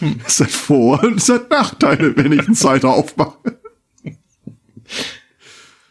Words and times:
Hm. 0.00 0.20
Es 0.26 0.40
hat 0.40 0.50
Vor- 0.50 1.02
und 1.04 1.18
es 1.18 1.28
hat 1.28 1.50
Nachteile, 1.50 2.16
wenn 2.16 2.32
ich 2.32 2.46
einen 2.46 2.54
Cider 2.54 2.90
aufmache. 2.90 3.58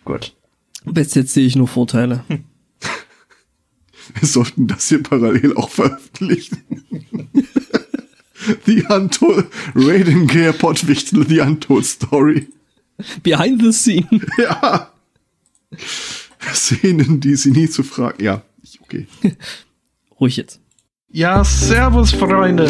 Gut. 0.06 0.36
Bis 0.86 1.14
jetzt 1.16 1.34
sehe 1.34 1.46
ich 1.46 1.56
nur 1.56 1.68
Vorteile. 1.68 2.26
Wir 2.28 4.28
sollten 4.28 4.68
das 4.68 4.90
hier 4.90 5.02
parallel 5.02 5.56
auch 5.56 5.70
veröffentlichen. 5.70 6.64
The 8.66 8.84
Untold 8.90 9.48
Raiden 9.74 10.28
Gear 10.28 10.52
Pottwichtel, 10.52 11.26
The 11.26 11.40
Untold 11.40 11.86
Story. 11.86 12.50
Behind 13.24 13.62
the 13.62 13.72
scene. 13.72 14.08
Ja. 14.38 14.92
Szenen, 16.54 17.20
die 17.20 17.36
sie 17.36 17.52
nie 17.52 17.70
zu 17.70 17.84
fragen. 17.84 18.24
Ja, 18.24 18.44
okay. 18.82 19.08
Ruhig 20.20 20.36
jetzt. 20.36 20.60
Ja, 21.16 21.44
servus, 21.44 22.12
Freunde. 22.12 22.68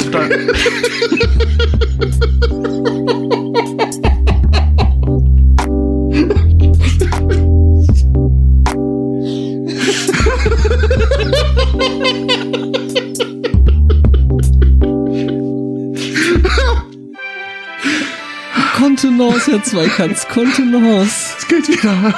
Kontenance, 18.75 19.51
Herr 19.51 19.63
Zweikatz, 19.63 20.27
Kontenance. 20.27 21.35
Es 21.37 21.47
geht 21.47 21.69
wieder. 21.69 22.13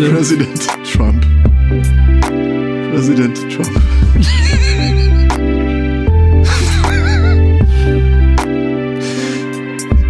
Stunde. 0.00 0.14
Präsident 0.14 0.66
Trump. 0.90 1.26
Präsident 2.90 3.38
Trump. 3.50 3.68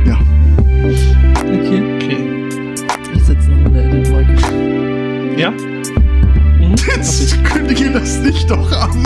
ja, 0.07 0.17
Okay, 1.45 1.83
okay. 1.97 2.21
ich 3.15 3.23
setze 3.25 3.51
noch 3.51 3.67
eine 3.67 3.83
Edit-Marke. 3.83 4.37
Ja? 5.37 5.51
Mhm. 5.51 6.77
jetzt 6.97 7.45
kündige 7.45 7.91
das 7.91 8.21
nicht 8.21 8.49
doch 8.49 8.71
an. 8.73 9.03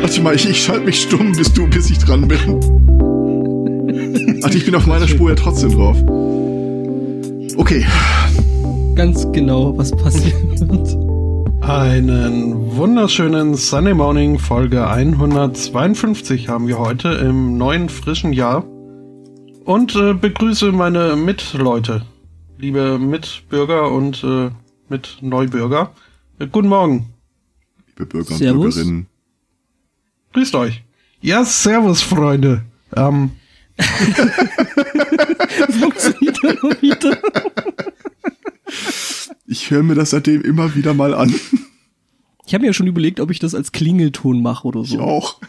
Warte 0.00 0.20
mal, 0.20 0.34
ich, 0.34 0.46
ich 0.48 0.62
schalte 0.62 0.84
mich 0.84 1.00
stumm, 1.00 1.32
bis 1.32 1.50
du, 1.52 1.66
bis 1.66 1.88
ich 1.88 1.96
dran 1.98 2.28
bin. 2.28 2.40
Warte, 4.42 4.58
ich 4.58 4.66
bin 4.66 4.74
auf 4.74 4.86
meiner 4.86 5.08
Spur 5.08 5.30
ja 5.30 5.34
trotzdem 5.34 5.70
drauf. 5.70 5.96
Okay, 7.56 7.86
Ganz 8.94 9.26
genau, 9.32 9.76
was 9.76 9.90
passieren 9.90 10.60
wird. 10.70 11.64
Einen 11.68 12.76
wunderschönen 12.76 13.56
Sunday 13.56 13.92
Morning 13.92 14.38
Folge 14.38 14.86
152 14.86 16.48
haben 16.48 16.68
wir 16.68 16.78
heute 16.78 17.08
im 17.08 17.58
neuen 17.58 17.88
frischen 17.88 18.32
Jahr. 18.32 18.64
Und 19.64 19.96
äh, 19.96 20.14
begrüße 20.14 20.70
meine 20.70 21.16
Mitleute, 21.16 22.02
liebe 22.56 23.00
Mitbürger 23.00 23.90
und 23.90 24.22
äh, 24.22 24.50
Mitneubürger. 24.88 25.90
Äh, 26.38 26.46
guten 26.46 26.68
Morgen. 26.68 27.12
liebe 27.88 28.06
Bürger 28.06 28.30
und 28.30 28.36
Servus. 28.36 28.74
Bürgerinnen. 28.76 29.06
Grüßt 30.34 30.54
euch. 30.54 30.84
Ja, 31.20 31.44
servus, 31.44 32.00
Freunde. 32.00 32.62
Ähm, 32.94 33.32
Funktioniert 35.80 36.44
immer 36.44 36.80
wieder. 36.80 37.18
Ich 39.54 39.70
höre 39.70 39.84
mir 39.84 39.94
das 39.94 40.10
seitdem 40.10 40.40
immer 40.42 40.74
wieder 40.74 40.94
mal 40.94 41.14
an. 41.14 41.32
Ich 42.44 42.54
habe 42.54 42.62
mir 42.62 42.66
ja 42.70 42.72
schon 42.72 42.88
überlegt, 42.88 43.20
ob 43.20 43.30
ich 43.30 43.38
das 43.38 43.54
als 43.54 43.70
Klingelton 43.70 44.42
mache 44.42 44.66
oder 44.66 44.80
Ich 44.80 44.88
so. 44.90 45.00
auch. 45.00 45.40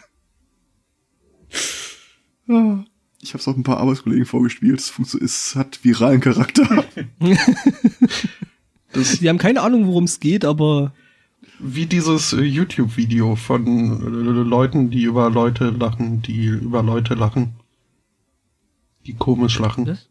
Ja, 2.47 2.85
Ich 3.21 3.29
habe 3.33 3.39
es 3.41 3.47
auch 3.47 3.57
ein 3.57 3.63
paar 3.63 3.77
Arbeitskollegen 3.79 4.27
vorgespielt. 4.27 4.79
Es, 4.79 4.93
es 5.15 5.55
hat 5.55 5.83
viralen 5.83 6.21
Charakter. 6.21 6.85
Die 9.19 9.27
haben 9.27 9.39
keine 9.39 9.61
Ahnung, 9.61 9.87
worum 9.87 10.03
es 10.03 10.19
geht, 10.19 10.45
aber 10.45 10.93
wie 11.57 11.87
dieses 11.87 12.31
äh, 12.33 12.41
YouTube-Video 12.41 13.35
von 13.35 13.65
äh, 13.65 14.43
Leuten, 14.47 14.91
die 14.91 15.01
über 15.01 15.31
Leute 15.31 15.71
lachen, 15.71 16.21
die 16.21 16.45
über 16.45 16.83
Leute 16.83 17.15
lachen. 17.15 17.55
Die 19.07 19.13
komisch 19.15 19.57
lachen. 19.57 19.87
Was? 19.87 20.07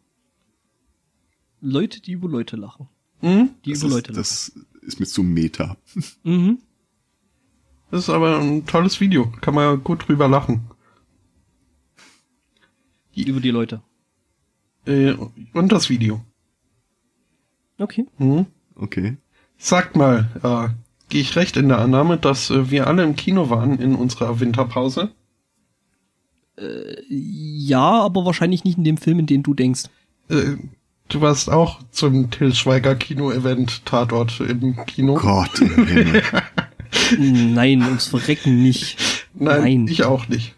Leute, 1.60 2.02
die 2.02 2.12
über 2.12 2.28
Leute 2.28 2.56
lachen. 2.56 2.88
Hm? 3.20 3.50
Die 3.64 3.72
Das 3.72 3.82
Leute 3.82 4.12
das 4.12 4.52
ist 4.82 5.00
mir 5.00 5.06
zu 5.06 5.22
meta. 5.22 5.76
Mhm. 6.22 6.58
Das 7.90 8.04
ist 8.04 8.10
aber 8.10 8.40
ein 8.40 8.66
tolles 8.66 9.00
Video. 9.00 9.30
Kann 9.40 9.54
man 9.54 9.84
gut 9.84 10.08
drüber 10.08 10.26
lachen. 10.26 10.62
Über 13.14 13.40
die 13.40 13.50
Leute. 13.50 13.82
Äh, 14.84 15.14
und 15.52 15.70
das 15.70 15.88
Video. 15.88 16.20
Okay. 17.78 18.06
Hm? 18.16 18.46
Okay. 18.74 19.16
Sagt 19.58 19.94
mal, 19.94 20.28
äh, 20.42 20.74
gehe 21.08 21.20
ich 21.20 21.36
recht 21.36 21.56
in 21.56 21.68
der 21.68 21.78
Annahme, 21.78 22.18
dass 22.18 22.50
äh, 22.50 22.70
wir 22.70 22.88
alle 22.88 23.04
im 23.04 23.14
Kino 23.14 23.48
waren 23.48 23.78
in 23.78 23.94
unserer 23.94 24.40
Winterpause? 24.40 25.12
Ja, 27.08 28.02
aber 28.02 28.24
wahrscheinlich 28.24 28.62
nicht 28.64 28.78
in 28.78 28.84
dem 28.84 28.96
Film, 28.96 29.18
in 29.18 29.26
den 29.26 29.42
du 29.42 29.54
denkst. 29.54 29.84
Äh, 30.28 30.56
du 31.08 31.20
warst 31.20 31.50
auch 31.50 31.80
zum 31.90 32.30
Till 32.30 32.54
Schweiger 32.54 32.94
Kino-Event 32.94 33.84
Tatort 33.84 34.40
im 34.40 34.76
Kino? 34.86 35.14
Gott 35.14 35.60
im 35.60 35.86
Himmel. 35.86 36.22
Nein, 37.54 37.82
ums 37.82 38.06
Verrecken 38.06 38.62
nicht. 38.62 39.26
Nein, 39.34 39.60
Nein. 39.62 39.88
ich 39.88 40.04
auch 40.04 40.28
nicht. 40.28 40.54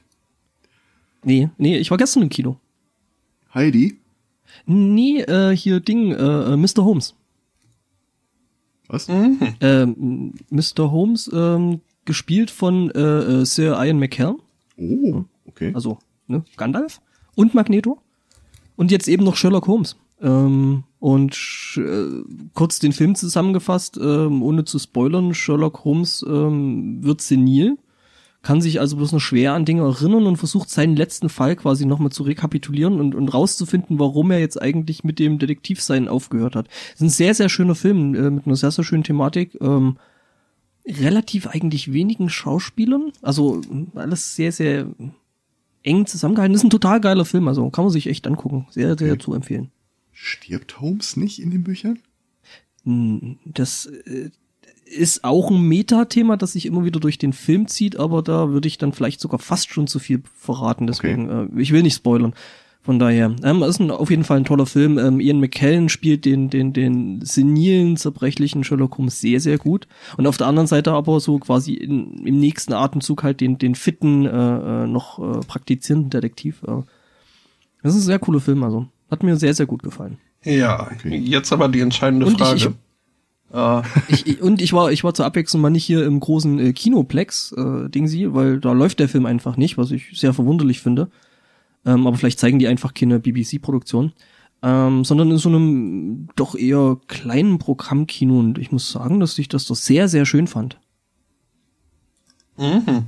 Nee, 1.24 1.48
nee, 1.58 1.76
ich 1.78 1.90
war 1.90 1.98
gestern 1.98 2.22
im 2.22 2.28
Kino. 2.28 2.56
Heidi? 3.52 3.98
Nee, 4.66 5.20
äh, 5.22 5.56
hier 5.56 5.80
Ding, 5.80 6.12
äh, 6.12 6.52
äh, 6.52 6.56
Mr. 6.56 6.84
Holmes. 6.84 7.14
Was? 8.88 9.08
Mhm. 9.08 9.38
Ähm, 9.60 10.34
Mr. 10.50 10.90
Holmes, 10.92 11.30
ähm, 11.32 11.80
gespielt 12.04 12.50
von 12.50 12.90
äh, 12.92 13.00
äh, 13.00 13.44
Sir 13.44 13.82
Ian 13.82 13.98
McKellen, 13.98 14.36
Oh, 14.78 15.24
okay. 15.46 15.72
also 15.74 15.98
ne, 16.28 16.44
Gandalf 16.56 17.00
und 17.34 17.54
Magneto. 17.54 17.98
Und 18.76 18.90
jetzt 18.90 19.08
eben 19.08 19.24
noch 19.24 19.36
Sherlock 19.36 19.66
Holmes. 19.66 19.96
Ähm, 20.20 20.84
und 20.98 21.36
äh, 21.76 22.22
kurz 22.54 22.78
den 22.78 22.92
Film 22.92 23.14
zusammengefasst, 23.14 23.98
ähm, 24.00 24.42
ohne 24.42 24.64
zu 24.64 24.78
spoilern, 24.78 25.34
Sherlock 25.34 25.84
Holmes 25.84 26.24
ähm, 26.26 27.02
wird 27.04 27.20
senil, 27.20 27.76
kann 28.42 28.60
sich 28.60 28.80
also 28.80 28.96
bloß 28.96 29.12
noch 29.12 29.20
schwer 29.20 29.52
an 29.54 29.64
Dinge 29.64 29.82
erinnern 29.82 30.26
und 30.26 30.36
versucht 30.36 30.70
seinen 30.70 30.96
letzten 30.96 31.28
Fall 31.28 31.56
quasi 31.56 31.84
nochmal 31.84 32.12
zu 32.12 32.22
rekapitulieren 32.22 33.00
und, 33.00 33.14
und 33.14 33.28
rauszufinden, 33.28 33.98
warum 33.98 34.30
er 34.30 34.38
jetzt 34.38 34.60
eigentlich 34.60 35.04
mit 35.04 35.18
dem 35.18 35.38
Detektivsein 35.38 36.08
aufgehört 36.08 36.56
hat. 36.56 36.68
Es 36.94 36.96
ist 36.96 37.00
ein 37.02 37.10
sehr, 37.10 37.34
sehr 37.34 37.48
schöner 37.48 37.74
Film 37.74 38.14
äh, 38.14 38.30
mit 38.30 38.46
einer 38.46 38.56
sehr, 38.56 38.70
sehr 38.70 38.84
schönen 38.84 39.04
Thematik. 39.04 39.58
Ähm, 39.60 39.96
relativ 40.86 41.48
eigentlich 41.48 41.92
wenigen 41.92 42.28
Schauspielern, 42.30 43.12
also 43.20 43.60
alles 43.94 44.36
sehr, 44.36 44.52
sehr 44.52 44.86
eng 45.82 46.06
zusammengehalten. 46.06 46.54
ist 46.54 46.64
ein 46.64 46.70
total 46.70 47.00
geiler 47.00 47.24
Film, 47.24 47.48
also 47.48 47.68
kann 47.70 47.84
man 47.84 47.92
sich 47.92 48.06
echt 48.06 48.26
angucken. 48.26 48.66
Sehr, 48.70 48.96
sehr 48.96 49.12
Okay. 49.12 49.18
zu 49.18 49.34
empfehlen. 49.34 49.70
Stirbt 50.18 50.80
Holmes 50.80 51.16
nicht 51.18 51.42
in 51.42 51.50
den 51.50 51.62
Büchern? 51.62 51.98
Hm, 52.84 53.38
Das 53.44 53.84
äh, 53.84 54.30
ist 54.86 55.24
auch 55.24 55.50
ein 55.50 55.60
Metathema, 55.60 56.38
das 56.38 56.52
sich 56.52 56.64
immer 56.64 56.86
wieder 56.86 57.00
durch 57.00 57.18
den 57.18 57.34
Film 57.34 57.68
zieht, 57.68 57.96
aber 57.96 58.22
da 58.22 58.48
würde 58.48 58.66
ich 58.66 58.78
dann 58.78 58.94
vielleicht 58.94 59.20
sogar 59.20 59.38
fast 59.38 59.68
schon 59.68 59.86
zu 59.86 59.98
viel 59.98 60.22
verraten. 60.34 60.86
Deswegen, 60.86 61.28
äh, 61.28 61.60
ich 61.60 61.70
will 61.70 61.82
nicht 61.82 61.96
spoilern. 61.96 62.34
Von 62.80 62.98
daher, 62.98 63.36
ähm, 63.42 63.62
ist 63.62 63.78
ein, 63.78 63.90
auf 63.90 64.08
jeden 64.08 64.24
Fall 64.24 64.38
ein 64.38 64.44
toller 64.46 64.64
Film. 64.64 64.96
Ähm, 64.96 65.20
Ian 65.20 65.40
McKellen 65.40 65.90
spielt 65.90 66.24
den, 66.24 66.48
den, 66.48 66.72
den 66.72 67.20
senilen, 67.22 67.98
zerbrechlichen 67.98 68.64
Sherlock 68.64 68.96
Holmes 68.96 69.20
sehr, 69.20 69.40
sehr 69.40 69.58
gut. 69.58 69.86
Und 70.16 70.26
auf 70.26 70.38
der 70.38 70.46
anderen 70.46 70.68
Seite 70.68 70.92
aber 70.92 71.20
so 71.20 71.38
quasi 71.38 71.74
in, 71.74 72.24
im 72.24 72.40
nächsten 72.40 72.72
Atemzug 72.72 73.22
halt 73.22 73.42
den, 73.42 73.58
den 73.58 73.74
fitten, 73.74 74.24
äh, 74.24 74.30
äh, 74.84 74.86
noch 74.86 75.18
äh, 75.18 75.40
praktizierenden 75.40 76.08
Detektiv. 76.08 76.62
Äh. 76.62 76.82
Das 77.82 77.94
ist 77.94 78.04
ein 78.04 78.06
sehr 78.06 78.18
cooler 78.18 78.40
Film, 78.40 78.62
also. 78.62 78.86
Hat 79.10 79.22
mir 79.22 79.36
sehr, 79.36 79.54
sehr 79.54 79.66
gut 79.66 79.82
gefallen. 79.82 80.18
Ja, 80.42 80.90
Okay. 80.92 81.16
jetzt 81.16 81.52
aber 81.52 81.68
die 81.68 81.80
entscheidende 81.80 82.26
Und 82.26 82.38
Frage. 82.38 82.56
ich- 82.56 82.66
äh, 83.54 83.82
Ich, 84.08 84.26
ich, 84.26 84.42
und 84.42 84.60
ich 84.60 84.72
war, 84.72 84.90
ich 84.90 85.04
war 85.04 85.14
zur 85.14 85.24
Abwechslung 85.26 85.62
mal 85.62 85.70
nicht 85.70 85.84
hier 85.84 86.04
im 86.04 86.18
großen 86.20 86.58
äh, 86.58 86.72
Kinoplex, 86.72 87.52
äh, 87.52 87.88
Ding 87.88 88.06
sie, 88.08 88.34
weil 88.34 88.58
da 88.60 88.72
läuft 88.72 88.98
der 89.00 89.08
Film 89.08 89.26
einfach 89.26 89.56
nicht, 89.56 89.78
was 89.78 89.90
ich 89.92 90.18
sehr 90.18 90.34
verwunderlich 90.34 90.80
finde. 90.80 91.08
Ähm, 91.84 92.06
aber 92.06 92.16
vielleicht 92.16 92.40
zeigen 92.40 92.58
die 92.58 92.66
einfach 92.66 92.94
keine 92.94 93.20
BBC-Produktion. 93.20 94.12
Ähm, 94.62 95.04
sondern 95.04 95.30
in 95.30 95.36
so 95.36 95.48
einem 95.50 96.28
doch 96.34 96.54
eher 96.56 96.96
kleinen 97.06 97.58
Programmkino. 97.58 98.38
Und 98.38 98.58
ich 98.58 98.72
muss 98.72 98.90
sagen, 98.90 99.20
dass 99.20 99.38
ich 99.38 99.48
das 99.48 99.66
doch 99.66 99.76
sehr, 99.76 100.08
sehr 100.08 100.26
schön 100.26 100.46
fand. 100.46 100.78
mhm. 102.56 103.06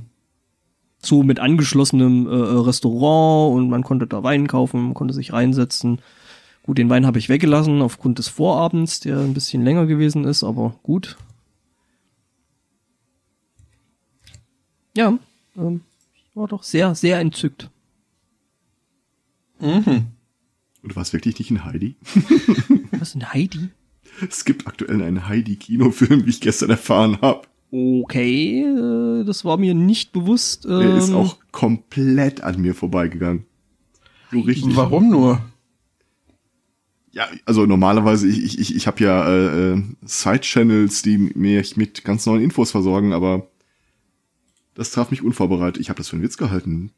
So 1.01 1.23
mit 1.23 1.39
angeschlossenem 1.39 2.27
äh, 2.27 2.31
Restaurant 2.31 3.55
und 3.55 3.69
man 3.69 3.83
konnte 3.83 4.05
da 4.05 4.21
Wein 4.23 4.47
kaufen, 4.47 4.81
man 4.81 4.93
konnte 4.93 5.13
sich 5.13 5.31
reinsetzen. 5.31 6.01
Gut, 6.63 6.77
den 6.77 6.89
Wein 6.89 7.05
habe 7.05 7.19
ich 7.19 7.29
weggelassen 7.29 7.81
aufgrund 7.81 8.19
des 8.19 8.27
Vorabends, 8.27 8.99
der 8.99 9.19
ein 9.19 9.33
bisschen 9.33 9.63
länger 9.63 9.85
gewesen 9.85 10.25
ist, 10.25 10.43
aber 10.43 10.75
gut. 10.83 11.17
Ja, 14.95 15.17
ähm, 15.57 15.81
war 16.33 16.47
doch 16.47 16.63
sehr, 16.63 16.93
sehr 16.95 17.19
entzückt. 17.19 17.69
Mhm. 19.59 20.07
Und 20.81 20.91
du 20.91 20.95
warst 20.95 21.13
wirklich 21.13 21.39
nicht 21.39 21.51
in 21.51 21.65
Heidi? 21.65 21.95
Was 22.91 23.15
in 23.15 23.31
Heidi? 23.31 23.69
Es 24.27 24.43
gibt 24.43 24.67
aktuell 24.67 25.01
einen 25.01 25.27
Heidi-Kinofilm, 25.29 26.25
wie 26.25 26.29
ich 26.29 26.41
gestern 26.41 26.71
erfahren 26.71 27.21
habe. 27.21 27.47
Okay, 27.71 28.63
äh, 28.63 29.23
das 29.23 29.45
war 29.45 29.57
mir 29.57 29.73
nicht 29.73 30.11
bewusst. 30.11 30.65
Ähm, 30.65 30.79
Der 30.79 30.97
ist 30.97 31.11
auch 31.11 31.37
komplett 31.51 32.41
an 32.41 32.59
mir 32.61 32.73
vorbeigegangen. 32.73 33.45
So 34.31 34.39
richtig. 34.39 34.75
Warum 34.75 35.09
nur? 35.09 35.41
Ja, 37.11 37.27
also 37.45 37.65
normalerweise, 37.65 38.27
ich, 38.27 38.59
ich, 38.59 38.75
ich 38.75 38.87
habe 38.87 39.03
ja 39.03 39.27
äh, 39.27 39.73
äh, 39.73 39.83
Side-Channels, 40.03 41.01
die 41.01 41.17
mir 41.17 41.63
mit 41.75 42.03
ganz 42.03 42.25
neuen 42.25 42.41
Infos 42.43 42.71
versorgen, 42.71 43.13
aber 43.13 43.47
das 44.75 44.91
traf 44.91 45.11
mich 45.11 45.23
unvorbereitet. 45.23 45.81
Ich 45.81 45.89
habe 45.89 45.97
das 45.97 46.09
für 46.09 46.15
einen 46.15 46.23
Witz 46.23 46.37
gehalten. 46.37 46.91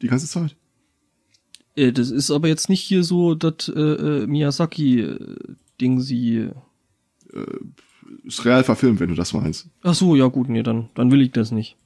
Die 0.00 0.08
ganze 0.08 0.26
Zeit. 0.26 0.56
Äh, 1.76 1.92
das 1.92 2.10
ist 2.10 2.30
aber 2.30 2.48
jetzt 2.48 2.68
nicht 2.68 2.82
hier 2.82 3.04
so 3.04 3.34
das 3.34 3.68
äh, 3.68 3.80
äh, 3.80 4.26
Miyazaki-Ding 4.26 6.00
sie. 6.00 6.50
Äh, 7.32 7.58
ist 8.24 8.44
real 8.44 8.64
verfilmt, 8.64 9.00
wenn 9.00 9.08
du 9.08 9.14
das 9.14 9.32
meinst. 9.32 9.68
Ach 9.82 9.94
so, 9.94 10.14
ja 10.14 10.26
gut, 10.26 10.48
nee, 10.48 10.62
dann, 10.62 10.88
dann 10.94 11.10
will 11.10 11.20
ich 11.20 11.32
das 11.32 11.50
nicht. 11.50 11.76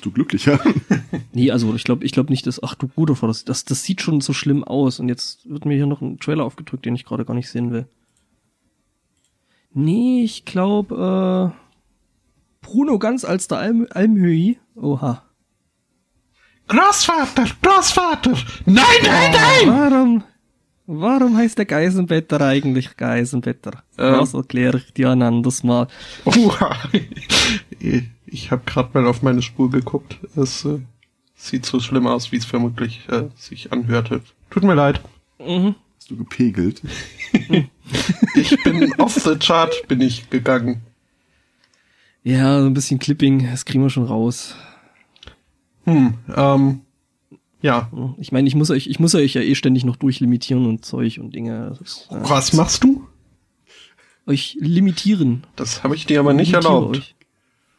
Du 0.00 0.10
glücklicher. 0.10 0.58
nee, 1.32 1.50
also 1.50 1.74
ich 1.74 1.84
glaube 1.84 2.04
ich 2.04 2.12
glaube 2.12 2.30
nicht, 2.30 2.46
dass, 2.46 2.62
ach 2.62 2.74
du 2.74 2.88
guter 2.88 3.14
Vater, 3.14 3.28
das, 3.28 3.44
das, 3.44 3.64
das 3.66 3.82
sieht 3.84 4.00
schon 4.00 4.22
so 4.22 4.32
schlimm 4.32 4.64
aus 4.64 5.00
und 5.00 5.08
jetzt 5.08 5.48
wird 5.48 5.66
mir 5.66 5.74
hier 5.74 5.86
noch 5.86 6.00
ein 6.00 6.18
Trailer 6.18 6.44
aufgedrückt, 6.44 6.86
den 6.86 6.94
ich 6.94 7.04
gerade 7.04 7.26
gar 7.26 7.34
nicht 7.34 7.50
sehen 7.50 7.72
will. 7.72 7.86
Nee, 9.74 10.22
ich 10.24 10.46
glaube, 10.46 11.52
äh, 11.52 12.66
Bruno 12.66 12.98
ganz 12.98 13.26
als 13.26 13.48
der 13.48 13.58
Alm 13.58 13.86
Almhöhi. 13.90 14.58
Oha. 14.74 15.22
Großvater, 16.68 17.46
Großvater! 17.62 18.32
Nein, 18.64 18.84
nein, 19.04 19.32
nein! 19.32 19.68
Warum, 19.68 20.24
warum 20.86 21.36
heißt 21.36 21.58
der 21.58 21.66
Geisenbetter 21.66 22.40
eigentlich 22.40 22.96
Geisenbetter? 22.96 23.82
Ähm. 23.98 24.12
Das 24.14 24.34
erkläre 24.34 24.78
ich 24.78 24.92
dir 24.92 25.10
ein 25.10 25.22
anderes 25.22 25.62
Mal. 25.62 25.88
Oha. 26.24 26.76
Ich 28.28 28.50
habe 28.50 28.62
gerade 28.66 28.90
mal 28.92 29.06
auf 29.06 29.22
meine 29.22 29.40
Spur 29.40 29.70
geguckt. 29.70 30.18
Es 30.34 30.64
äh, 30.64 30.80
sieht 31.36 31.64
so 31.64 31.78
schlimm 31.78 32.08
aus, 32.08 32.32
wie 32.32 32.36
es 32.36 32.44
vermutlich 32.44 33.08
äh, 33.08 33.28
sich 33.36 33.72
anhörte. 33.72 34.20
Tut 34.50 34.64
mir 34.64 34.74
leid. 34.74 35.00
Mhm. 35.38 35.76
Hast 35.96 36.10
du 36.10 36.16
gepegelt? 36.16 36.82
ich 38.34 38.62
bin 38.64 38.92
off 38.98 39.14
the 39.14 39.36
chart, 39.36 39.74
bin 39.86 40.00
ich 40.00 40.28
gegangen. 40.28 40.82
Ja, 42.24 42.60
so 42.60 42.66
ein 42.66 42.74
bisschen 42.74 42.98
Clipping, 42.98 43.48
das 43.48 43.64
kriegen 43.64 43.84
wir 43.84 43.90
schon 43.90 44.06
raus. 44.06 44.56
Hm, 45.84 46.14
ähm, 46.34 46.80
ja. 47.62 47.90
Ich 48.18 48.32
meine, 48.32 48.48
ich 48.48 48.54
muss 48.54 48.70
euch, 48.70 48.86
ich 48.86 48.98
muss 49.00 49.14
euch 49.14 49.34
ja 49.34 49.40
eh 49.40 49.54
ständig 49.54 49.84
noch 49.84 49.96
durchlimitieren 49.96 50.66
und 50.66 50.84
Zeug 50.84 51.18
und 51.18 51.34
Dinge. 51.34 51.78
Ist, 51.82 52.08
äh, 52.10 52.16
Was 52.20 52.52
machst 52.52 52.84
du? 52.84 53.06
Euch 54.26 54.56
limitieren. 54.60 55.44
Das 55.54 55.84
habe 55.84 55.94
ich 55.94 56.06
dir 56.06 56.20
aber 56.20 56.32
nicht 56.32 56.52
erlaubt. 56.52 56.96
Euch. 56.96 57.14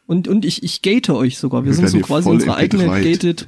Und, 0.06 0.26
und 0.26 0.46
ich, 0.46 0.62
ich 0.62 0.80
gate 0.80 1.10
euch 1.10 1.36
sogar. 1.36 1.64
Wir, 1.64 1.68
wir 1.68 1.74
sind 1.74 1.88
so 1.88 1.98
quasi 2.00 2.30
unsere 2.30 2.56
eigene 2.56 2.86
gated, 2.86 3.46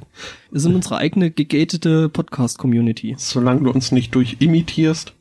wir 0.51 0.61
sind 0.61 0.75
unsere 0.75 0.97
eigene 0.97 1.31
gegatete 1.31 2.07
Podcast-Community. 2.07 3.15
Solange 3.17 3.63
du 3.63 3.71
uns 3.71 3.91
nicht 3.91 4.13
durchimitierst. 4.13 5.13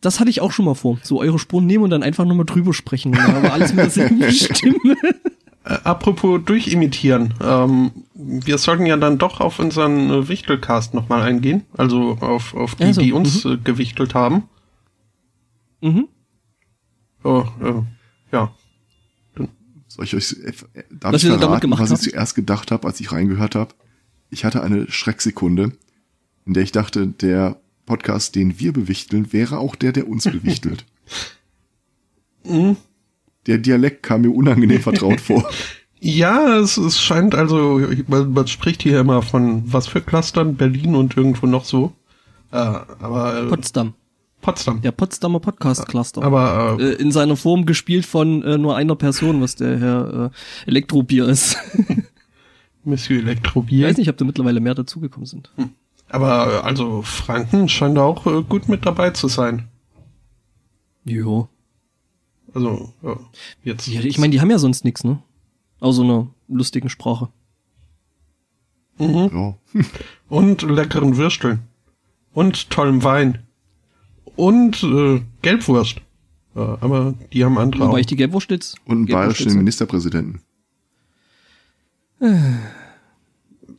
Das 0.00 0.20
hatte 0.20 0.30
ich 0.30 0.40
auch 0.40 0.52
schon 0.52 0.66
mal 0.66 0.74
vor. 0.74 1.00
So 1.02 1.18
eure 1.18 1.40
Spuren 1.40 1.66
nehmen 1.66 1.82
und 1.82 1.90
dann 1.90 2.04
einfach 2.04 2.24
nochmal 2.24 2.46
drüber 2.46 2.72
sprechen. 2.72 3.18
Aber 3.18 3.52
alles 3.52 3.70
mit 3.70 3.78
derselben 3.78 4.22
Stimme. 4.30 4.96
Äh, 5.66 5.78
apropos 5.82 6.40
durchimitieren. 6.44 7.34
Ähm, 7.42 7.90
wir 8.14 8.56
sollten 8.58 8.86
ja 8.86 8.96
dann 8.96 9.18
doch 9.18 9.40
auf 9.40 9.58
unseren 9.58 10.10
äh, 10.10 10.28
Wichtelcast 10.28 10.94
nochmal 10.94 11.22
eingehen. 11.22 11.64
Also 11.76 12.18
auf, 12.20 12.54
auf 12.54 12.76
die, 12.76 12.84
also, 12.84 13.00
die 13.00 13.12
uns 13.12 13.44
mhm. 13.44 13.52
äh, 13.52 13.56
gewichtelt 13.58 14.14
haben. 14.14 14.44
Mhm. 15.80 16.06
Oh, 17.24 17.44
äh, 17.60 17.82
ja. 18.30 18.54
Soll 19.88 20.04
ich 20.04 20.14
euch, 20.14 20.36
äh, 20.44 20.52
darf 20.90 21.14
was 21.14 21.24
ich 21.24 21.30
verraten, 21.30 21.70
was 21.72 21.90
ich 21.90 22.10
zuerst 22.10 22.36
gedacht 22.36 22.70
habe, 22.70 22.86
als 22.86 23.00
ich 23.00 23.10
reingehört 23.10 23.56
habe? 23.56 23.74
Ich 24.30 24.44
hatte 24.44 24.62
eine 24.62 24.88
Schrecksekunde, 24.88 25.72
in 26.44 26.54
der 26.54 26.62
ich 26.62 26.70
dachte, 26.70 27.08
der 27.08 27.60
Podcast, 27.86 28.36
den 28.36 28.60
wir 28.60 28.72
bewichteln, 28.72 29.32
wäre 29.32 29.58
auch 29.58 29.74
der, 29.74 29.90
der 29.90 30.08
uns 30.08 30.24
bewichtelt. 30.24 30.84
mhm. 32.44 32.76
Der 33.46 33.58
Dialekt 33.58 34.02
kam 34.02 34.22
mir 34.22 34.30
unangenehm 34.30 34.80
vertraut 34.80 35.20
vor. 35.20 35.48
Ja, 35.98 36.58
es, 36.58 36.76
es 36.76 37.00
scheint 37.00 37.34
also, 37.34 37.80
man, 38.06 38.32
man, 38.32 38.46
spricht 38.46 38.82
hier 38.82 39.00
immer 39.00 39.22
von 39.22 39.62
was 39.72 39.88
für 39.88 40.02
Clustern, 40.02 40.54
Berlin 40.54 40.94
und 40.94 41.16
irgendwo 41.16 41.46
noch 41.46 41.64
so. 41.64 41.94
Äh, 42.52 42.56
aber 42.56 43.44
äh, 43.44 43.46
Potsdam. 43.46 43.94
Potsdam. 44.40 44.80
Der 44.82 44.92
Potsdamer 44.92 45.40
Podcast 45.40 45.88
Cluster. 45.88 46.22
Aber 46.22 46.76
äh, 46.78 46.90
äh, 46.90 46.92
in 46.94 47.10
seiner 47.10 47.36
Form 47.36 47.66
gespielt 47.66 48.06
von 48.06 48.42
äh, 48.42 48.58
nur 48.58 48.76
einer 48.76 48.94
Person, 48.94 49.40
was 49.40 49.56
der 49.56 49.78
Herr 49.78 50.30
äh, 50.66 50.68
Elektrobier 50.68 51.26
ist. 51.26 51.56
Monsieur 52.84 53.18
Elektrobier. 53.20 53.86
Ich 53.86 53.90
weiß 53.90 53.98
nicht, 53.98 54.08
ob 54.08 54.16
da 54.16 54.24
mittlerweile 54.24 54.60
mehr 54.60 54.74
dazugekommen 54.74 55.26
sind. 55.26 55.50
Hm. 55.56 55.70
Aber 56.08 56.60
äh, 56.62 56.66
also 56.66 57.02
Franken 57.02 57.68
scheint 57.68 57.98
auch 57.98 58.26
äh, 58.26 58.42
gut 58.48 58.68
mit 58.68 58.86
dabei 58.86 59.10
zu 59.10 59.26
sein. 59.26 59.66
Jo. 61.04 61.48
Also 62.56 62.90
ja, 63.02 63.18
jetzt. 63.64 63.86
Ja, 63.86 64.00
ich 64.00 64.16
meine, 64.16 64.30
die 64.30 64.40
haben 64.40 64.50
ja 64.50 64.58
sonst 64.58 64.82
nichts, 64.82 65.04
ne? 65.04 65.22
Außer 65.80 66.02
einer 66.02 66.28
lustigen 66.48 66.88
Sprache. 66.88 67.28
Mhm. 68.98 69.30
Ja. 69.74 69.82
Und 70.30 70.62
leckeren 70.62 71.18
Würsteln. 71.18 71.58
Und 72.32 72.70
tollem 72.70 73.04
Wein 73.04 73.42
und 74.36 74.82
äh, 74.82 75.20
Gelbwurst. 75.42 76.00
Ja, 76.54 76.78
aber 76.80 77.12
die 77.30 77.44
haben 77.44 77.58
andere 77.58 77.82
Wobei 77.82 77.92
auch. 77.92 77.98
ich 77.98 78.06
die 78.06 78.16
Gelbwurst 78.16 78.50
jetzt. 78.50 78.76
Und 78.86 78.96
einen 78.96 79.06
bayerischen 79.06 79.54
Ministerpräsidenten. 79.54 80.40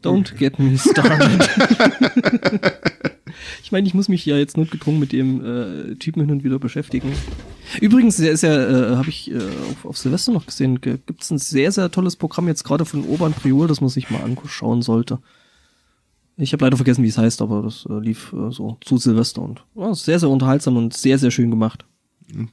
Don't 0.03 0.35
get 0.35 0.59
me 0.59 0.77
started. 0.77 1.49
ich 3.63 3.71
meine, 3.71 3.87
ich 3.87 3.93
muss 3.93 4.09
mich 4.09 4.25
ja 4.25 4.37
jetzt 4.37 4.57
notgedrungen 4.57 4.99
mit 4.99 5.11
dem 5.11 5.43
äh, 5.43 5.95
Typen 5.95 6.21
hin 6.21 6.31
und 6.31 6.43
wieder 6.43 6.59
beschäftigen. 6.59 7.11
Übrigens, 7.81 8.17
der 8.17 8.31
ist 8.31 8.43
ja, 8.43 8.53
äh, 8.53 8.95
habe 8.95 9.09
ich 9.09 9.31
äh, 9.31 9.37
auf, 9.37 9.85
auf 9.85 9.97
Silvester 9.97 10.31
noch 10.31 10.45
gesehen, 10.45 10.79
gibt 10.81 11.21
es 11.21 11.31
ein 11.31 11.37
sehr, 11.37 11.71
sehr 11.71 11.91
tolles 11.91 12.15
Programm 12.15 12.47
jetzt 12.47 12.63
gerade 12.63 12.85
von 12.85 13.03
Urban 13.03 13.33
Priol, 13.33 13.67
das 13.67 13.81
man 13.81 13.89
sich 13.89 14.09
mal 14.09 14.21
anschauen 14.21 14.81
sollte. 14.81 15.19
Ich 16.37 16.53
habe 16.53 16.65
leider 16.65 16.77
vergessen, 16.77 17.03
wie 17.03 17.07
es 17.09 17.17
heißt, 17.17 17.41
aber 17.41 17.63
das 17.63 17.87
äh, 17.89 17.99
lief 17.99 18.31
äh, 18.33 18.51
so 18.51 18.77
zu 18.81 18.97
Silvester 18.97 19.41
und 19.41 19.65
ja, 19.75 19.93
sehr, 19.95 20.19
sehr 20.19 20.29
unterhaltsam 20.29 20.77
und 20.77 20.93
sehr, 20.93 21.17
sehr 21.17 21.31
schön 21.31 21.49
gemacht. 21.49 21.85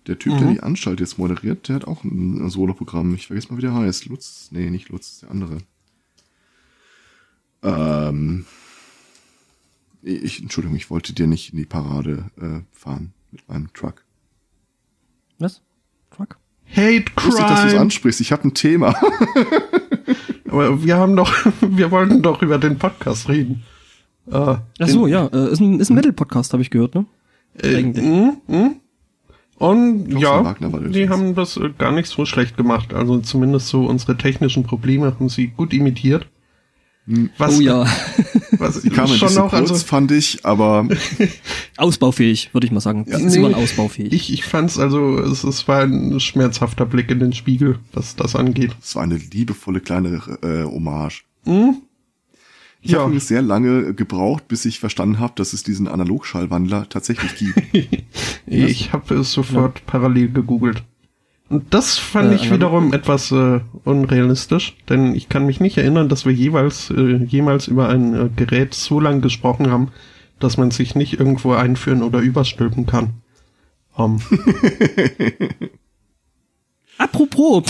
Der 0.06 0.18
Typ, 0.18 0.34
mhm. 0.34 0.38
der 0.38 0.52
die 0.52 0.60
Anstalt 0.60 1.00
jetzt 1.00 1.18
moderiert, 1.18 1.68
der 1.68 1.76
hat 1.76 1.84
auch 1.84 2.04
ein 2.04 2.48
Solo-Programm. 2.48 3.14
Ich 3.14 3.26
vergesse 3.26 3.50
mal, 3.50 3.58
wie 3.58 3.62
der 3.62 3.74
heißt. 3.74 4.06
Lutz? 4.06 4.48
Nee, 4.52 4.70
nicht 4.70 4.88
Lutz, 4.88 5.20
der 5.20 5.30
andere. 5.30 5.58
Ähm, 7.62 8.46
ich, 10.04 10.42
Entschuldigung, 10.42 10.76
ich 10.76 10.90
wollte 10.90 11.12
dir 11.12 11.26
nicht 11.26 11.52
in 11.52 11.58
die 11.58 11.64
Parade 11.64 12.30
äh, 12.40 12.60
fahren 12.72 13.12
mit 13.30 13.48
meinem 13.48 13.72
Truck. 13.72 14.04
Was? 15.38 15.62
Truck? 16.10 16.38
Hate 16.70 17.04
Crime. 17.16 17.30
Lustig, 17.30 17.46
dass 17.46 17.62
du 17.62 17.68
es 17.68 17.74
ansprichst. 17.74 18.20
Ich 18.20 18.32
habe 18.32 18.48
ein 18.48 18.54
Thema. 18.54 18.94
Aber 20.48 20.82
wir 20.84 20.96
haben 20.96 21.16
doch, 21.16 21.32
wir 21.60 21.90
wollten 21.90 22.22
doch 22.22 22.42
über 22.42 22.58
den 22.58 22.78
Podcast 22.78 23.28
reden. 23.28 23.64
Äh, 24.30 24.56
Ach 24.78 24.88
so, 24.88 25.06
ja, 25.06 25.26
äh, 25.26 25.52
ist 25.52 25.60
ein, 25.60 25.80
ist 25.80 25.90
ein 25.90 25.96
Metal-Podcast, 25.96 26.52
habe 26.52 26.62
ich 26.62 26.70
gehört, 26.70 26.94
ne? 26.94 27.06
Äh, 27.62 27.82
mh, 27.82 28.36
mh. 28.46 28.70
Und 29.56 30.10
ja, 30.18 30.54
die 30.60 31.08
haben 31.08 31.34
das 31.34 31.56
äh, 31.56 31.70
gar 31.78 31.92
nicht 31.92 32.08
so 32.08 32.24
schlecht 32.24 32.56
gemacht. 32.56 32.92
Also 32.92 33.20
zumindest 33.20 33.68
so 33.68 33.86
unsere 33.86 34.16
technischen 34.16 34.64
Probleme 34.64 35.06
haben 35.06 35.28
sie 35.28 35.48
gut 35.48 35.72
imitiert. 35.72 36.26
Hm. 37.06 37.30
Was, 37.38 37.58
oh 37.58 37.60
ja. 37.60 37.86
Was 38.58 38.82
die 38.82 38.90
kamen 38.90 39.16
schon 39.16 39.34
noch, 39.34 39.50
kurz, 39.50 39.70
also, 39.70 39.74
fand 39.84 40.10
ich, 40.12 40.44
aber 40.44 40.88
ausbaufähig, 41.76 42.50
würde 42.52 42.66
ich 42.66 42.72
mal 42.72 42.80
sagen. 42.80 43.06
Ja, 43.08 43.18
nee, 43.18 43.54
ausbaufähig. 43.54 44.12
Ich, 44.12 44.32
ich 44.32 44.44
fand's 44.44 44.78
also, 44.78 45.18
es, 45.18 45.44
es 45.44 45.66
war 45.68 45.82
ein 45.82 46.20
schmerzhafter 46.20 46.86
Blick 46.86 47.10
in 47.10 47.20
den 47.20 47.32
Spiegel, 47.32 47.78
was 47.92 48.16
das 48.16 48.36
angeht. 48.36 48.76
Es 48.82 48.96
war 48.96 49.02
eine 49.02 49.16
liebevolle 49.16 49.80
kleine 49.80 50.20
äh, 50.42 50.64
Hommage. 50.64 51.24
Hm? 51.44 51.76
Ich 52.84 52.92
ja. 52.92 53.00
habe 53.00 53.18
sehr 53.18 53.40
lange 53.40 53.94
gebraucht, 53.94 54.46
bis 54.46 54.66
ich 54.66 54.78
verstanden 54.78 55.18
habe, 55.18 55.32
dass 55.36 55.54
es 55.54 55.62
diesen 55.62 55.88
Analogschallwandler 55.88 56.86
tatsächlich 56.90 57.34
gibt. 57.36 58.04
ich 58.46 58.92
habe 58.92 59.14
es 59.14 59.32
sofort 59.32 59.78
ja. 59.78 59.84
parallel 59.86 60.30
gegoogelt. 60.32 60.84
Und 61.54 61.72
das 61.72 61.98
fand 61.98 62.32
äh, 62.32 62.34
ich 62.34 62.50
wiederum 62.50 62.92
etwas 62.92 63.30
äh, 63.30 63.60
unrealistisch, 63.84 64.76
denn 64.88 65.14
ich 65.14 65.28
kann 65.28 65.46
mich 65.46 65.60
nicht 65.60 65.78
erinnern, 65.78 66.08
dass 66.08 66.26
wir 66.26 66.32
jeweils 66.32 66.90
äh, 66.90 67.14
jemals 67.14 67.68
über 67.68 67.88
ein 67.88 68.12
äh, 68.12 68.28
Gerät 68.34 68.74
so 68.74 68.98
lang 68.98 69.20
gesprochen 69.20 69.70
haben, 69.70 69.92
dass 70.40 70.56
man 70.56 70.72
sich 70.72 70.96
nicht 70.96 71.20
irgendwo 71.20 71.52
einführen 71.52 72.02
oder 72.02 72.18
überstülpen 72.18 72.86
kann. 72.86 73.22
Um. 73.94 74.20
Apropos. 76.98 77.62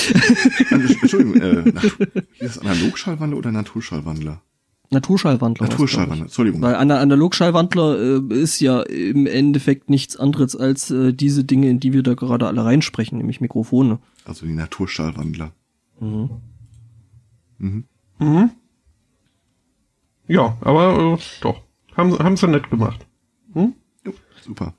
Entschuldigung, 0.70 1.42
äh, 1.42 1.68
ist 2.38 2.56
das 2.56 2.58
Analogschallwandler 2.60 3.36
oder 3.36 3.52
Naturschallwandler? 3.52 4.40
Naturschallwandler. 4.90 5.68
Naturschallwandler, 5.68 6.26
Entschuldigung. 6.26 6.62
Weil 6.62 6.76
Ana 6.76 7.00
Analogschallwandler 7.00 8.20
äh, 8.30 8.34
ist 8.34 8.60
ja 8.60 8.82
im 8.82 9.26
Endeffekt 9.26 9.90
nichts 9.90 10.16
anderes 10.16 10.54
als 10.56 10.90
äh, 10.90 11.12
diese 11.12 11.44
Dinge, 11.44 11.68
in 11.68 11.80
die 11.80 11.92
wir 11.92 12.02
da 12.02 12.14
gerade 12.14 12.46
alle 12.46 12.64
reinsprechen, 12.64 13.18
nämlich 13.18 13.40
Mikrofone. 13.40 13.98
Also 14.24 14.46
die 14.46 14.52
Naturschallwandler. 14.52 15.52
Mhm. 16.00 16.30
Mhm. 17.58 17.84
Mhm. 18.18 18.50
Ja, 20.26 20.56
aber 20.60 21.16
äh, 21.18 21.22
doch. 21.40 21.60
Haben, 21.96 22.18
haben 22.18 22.36
sie 22.36 22.48
nett 22.48 22.70
gemacht. 22.70 23.06
Hm? 23.52 23.74
Super. 24.42 24.74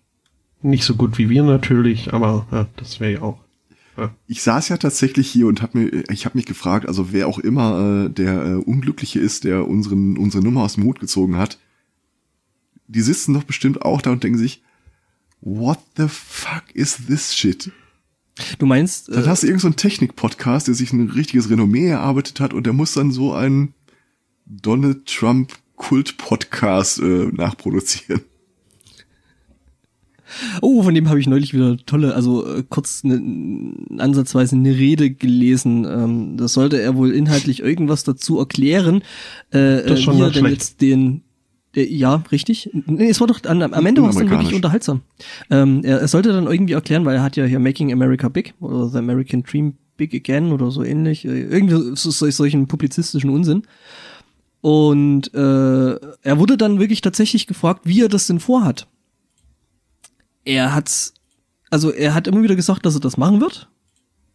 Nicht 0.62 0.84
so 0.84 0.96
gut 0.96 1.18
wie 1.18 1.30
wir 1.30 1.44
natürlich, 1.44 2.14
aber 2.14 2.48
ja, 2.52 2.68
das 2.76 3.00
wäre 3.00 3.14
ja 3.14 3.22
auch. 3.22 3.45
Ich 4.28 4.42
saß 4.42 4.70
ja 4.70 4.78
tatsächlich 4.78 5.30
hier 5.30 5.48
und 5.48 5.62
hab 5.62 5.76
mir, 5.76 6.10
ich 6.10 6.26
habe 6.26 6.38
mich 6.38 6.46
gefragt, 6.46 6.88
also 6.88 7.12
wer 7.12 7.28
auch 7.28 7.40
immer 7.40 8.06
äh, 8.06 8.10
der 8.10 8.46
äh, 8.46 8.54
Unglückliche 8.56 9.20
ist, 9.20 9.44
der 9.44 9.68
unseren 9.68 10.18
unsere 10.18 10.44
Nummer 10.44 10.64
aus 10.64 10.76
dem 10.76 10.84
Hut 10.84 11.00
gezogen 11.00 11.38
hat, 11.38 11.60
die 12.88 13.02
sitzen 13.02 13.34
doch 13.34 13.44
bestimmt 13.44 13.82
auch 13.82 14.02
da 14.02 14.12
und 14.12 14.24
denken 14.24 14.38
sich, 14.38 14.64
what 15.42 15.80
the 15.98 16.08
fuck 16.08 16.64
is 16.74 17.06
this 17.08 17.36
shit? 17.36 17.72
Du 18.60 18.66
meinst, 18.66 19.10
Dann 19.10 19.24
äh, 19.24 19.28
hast 19.28 19.44
du 19.44 19.48
irgendeinen 19.48 19.74
so 19.74 19.78
Technik-Podcast, 19.78 20.68
der 20.68 20.76
sich 20.76 20.92
ein 20.92 21.10
richtiges 21.10 21.50
Renommee 21.50 21.88
erarbeitet 21.88 22.40
hat 22.40 22.54
und 22.54 22.66
der 22.66 22.74
muss 22.74 22.94
dann 22.94 23.12
so 23.12 23.34
einen 23.34 23.74
Donald 24.46 25.06
Trump 25.06 25.54
Kult-Podcast 25.76 27.00
äh, 27.00 27.28
nachproduzieren. 27.32 28.22
Oh, 30.62 30.84
von 30.84 30.94
dem 30.94 31.10
habe 31.10 31.20
ich 31.20 31.28
neulich 31.28 31.54
wieder 31.54 31.78
tolle, 31.86 32.16
also 32.16 32.46
äh, 32.46 32.64
kurz 32.68 33.04
ne, 33.04 33.22
ansatzweise 33.98 34.56
eine 34.56 34.72
Rede 34.72 35.12
gelesen. 35.12 35.86
Ähm, 35.86 36.38
das 36.38 36.54
sollte 36.54 36.82
er 36.82 36.96
wohl 36.96 37.12
inhaltlich 37.12 37.62
irgendwas 37.62 38.04
dazu 38.04 38.40
erklären, 38.40 39.02
äh, 39.52 39.84
Das 39.84 40.00
ist 40.00 40.04
schon 40.04 40.18
wie 40.18 40.22
er 40.22 40.32
denn 40.32 40.46
jetzt 40.46 40.82
den 40.82 41.22
äh, 41.76 41.84
ja, 41.84 42.24
richtig. 42.32 42.70
Nee, 42.86 43.10
es 43.10 43.20
war 43.20 43.28
doch 43.28 43.44
an, 43.44 43.62
am 43.62 43.86
Ende 43.86 44.02
war 44.02 44.10
es 44.10 44.16
dann 44.16 44.30
wirklich 44.30 44.54
unterhaltsam. 44.54 45.02
Ähm, 45.50 45.82
er, 45.84 46.00
er 46.00 46.08
sollte 46.08 46.32
dann 46.32 46.48
irgendwie 46.48 46.74
erklären, 46.74 47.06
weil 47.06 47.16
er 47.16 47.24
hat 47.24 47.36
ja 47.36 47.46
hier 47.46 47.60
Making 47.60 47.92
America 47.92 48.30
Big 48.30 48.54
oder 48.60 48.88
The 48.88 48.98
American 48.98 49.44
Dream 49.44 49.76
Big 49.98 50.14
Again 50.14 50.52
oder 50.52 50.72
so 50.72 50.84
ähnlich. 50.84 51.26
Äh, 51.26 51.42
irgendwie 51.44 51.96
so, 51.96 52.12
so, 52.12 52.30
solchen 52.30 52.68
publizistischen 52.68 53.30
Unsinn. 53.30 53.64
Und 54.62 55.34
äh, 55.34 55.38
er 56.24 56.40
wurde 56.40 56.58
dann 56.58 56.80
wirklich 56.80 57.02
tatsächlich 57.02 57.46
gefragt, 57.46 57.82
wie 57.84 58.02
er 58.02 58.10
das 58.10 58.28
denn 58.28 58.40
vorhat. 58.40 58.88
Er 60.46 60.74
hat's, 60.74 61.14
also 61.70 61.92
er 61.92 62.14
hat 62.14 62.28
immer 62.28 62.42
wieder 62.44 62.56
gesagt, 62.56 62.86
dass 62.86 62.94
er 62.96 63.02
das 63.02 63.18
machen 63.18 63.42
wird. 63.42 63.70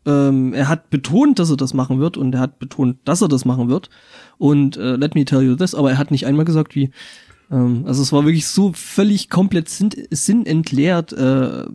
Ähm, 0.07 0.55
er 0.55 0.69
hat 0.69 0.90
betont, 0.90 1.38
dass 1.38 1.50
er 1.50 1.57
das 1.57 1.75
machen 1.75 2.00
wird 2.00 2.17
und 2.17 2.35
er 2.35 2.40
hat 2.40 2.59
betont, 2.59 2.99
dass 3.05 3.21
er 3.23 3.29
das 3.29 3.45
machen 3.45 3.69
wird. 3.69 3.90
Und 4.38 4.76
äh, 4.76 4.97
let 4.97 5.14
me 5.14 5.25
tell 5.25 5.43
you 5.43 5.57
this, 5.57 5.75
aber 5.75 5.90
er 5.90 5.99
hat 5.99 6.11
nicht 6.11 6.26
einmal 6.26 6.45
gesagt, 6.45 6.75
wie. 6.75 6.90
Ähm, 7.50 7.85
also 7.87 8.02
es 8.02 8.12
war 8.12 8.25
wirklich 8.25 8.47
so 8.47 8.73
völlig 8.73 9.29
komplett 9.29 9.69
sinn, 9.69 9.90
sinnentleert. 10.11 11.12
Äh, 11.12 11.67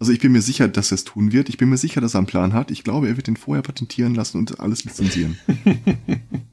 Also 0.00 0.12
ich 0.12 0.18
bin 0.18 0.32
mir 0.32 0.42
sicher, 0.42 0.66
dass 0.66 0.90
er 0.90 0.96
es 0.96 1.04
tun 1.04 1.30
wird. 1.30 1.48
Ich 1.48 1.58
bin 1.58 1.68
mir 1.68 1.76
sicher, 1.76 2.00
dass 2.00 2.14
er 2.14 2.18
einen 2.18 2.26
Plan 2.26 2.52
hat. 2.52 2.70
Ich 2.70 2.84
glaube, 2.84 3.08
er 3.08 3.16
wird 3.16 3.26
den 3.26 3.36
vorher 3.36 3.62
patentieren 3.62 4.14
lassen 4.14 4.38
und 4.38 4.58
alles 4.58 4.84
lizenzieren. 4.84 5.38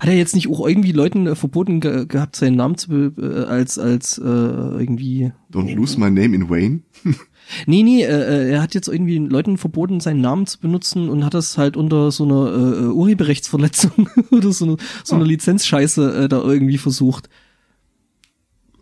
hat 0.00 0.08
er 0.08 0.16
jetzt 0.16 0.34
nicht 0.34 0.48
auch 0.48 0.66
irgendwie 0.66 0.92
Leuten 0.92 1.26
äh, 1.26 1.34
verboten 1.34 1.80
ge 1.80 2.06
gehabt, 2.06 2.36
seinen 2.36 2.56
Namen 2.56 2.76
zu 2.76 3.12
äh, 3.18 3.44
als 3.44 3.78
als 3.78 4.18
äh, 4.18 4.22
irgendwie 4.22 5.32
Don't 5.52 5.74
lose 5.74 5.98
my 5.98 6.10
name 6.10 6.34
in 6.34 6.48
Wayne. 6.48 6.80
Nee, 7.66 7.82
nee, 7.82 8.02
äh, 8.02 8.06
äh, 8.06 8.50
er 8.52 8.62
hat 8.62 8.74
jetzt 8.74 8.88
irgendwie 8.88 9.18
Leuten 9.18 9.58
verboten, 9.58 10.00
seinen 10.00 10.20
Namen 10.20 10.46
zu 10.46 10.60
benutzen 10.60 11.08
und 11.08 11.24
hat 11.24 11.34
das 11.34 11.58
halt 11.58 11.76
unter 11.76 12.10
so 12.10 12.24
einer 12.24 12.52
äh, 12.52 12.84
äh, 12.84 12.88
Urheberrechtsverletzung 12.88 14.08
oder 14.30 14.52
so, 14.52 14.64
eine, 14.64 14.76
so 15.04 15.16
eine 15.16 15.24
Lizenzscheiße 15.24 16.24
äh, 16.24 16.28
da 16.28 16.42
irgendwie 16.42 16.78
versucht. 16.78 17.28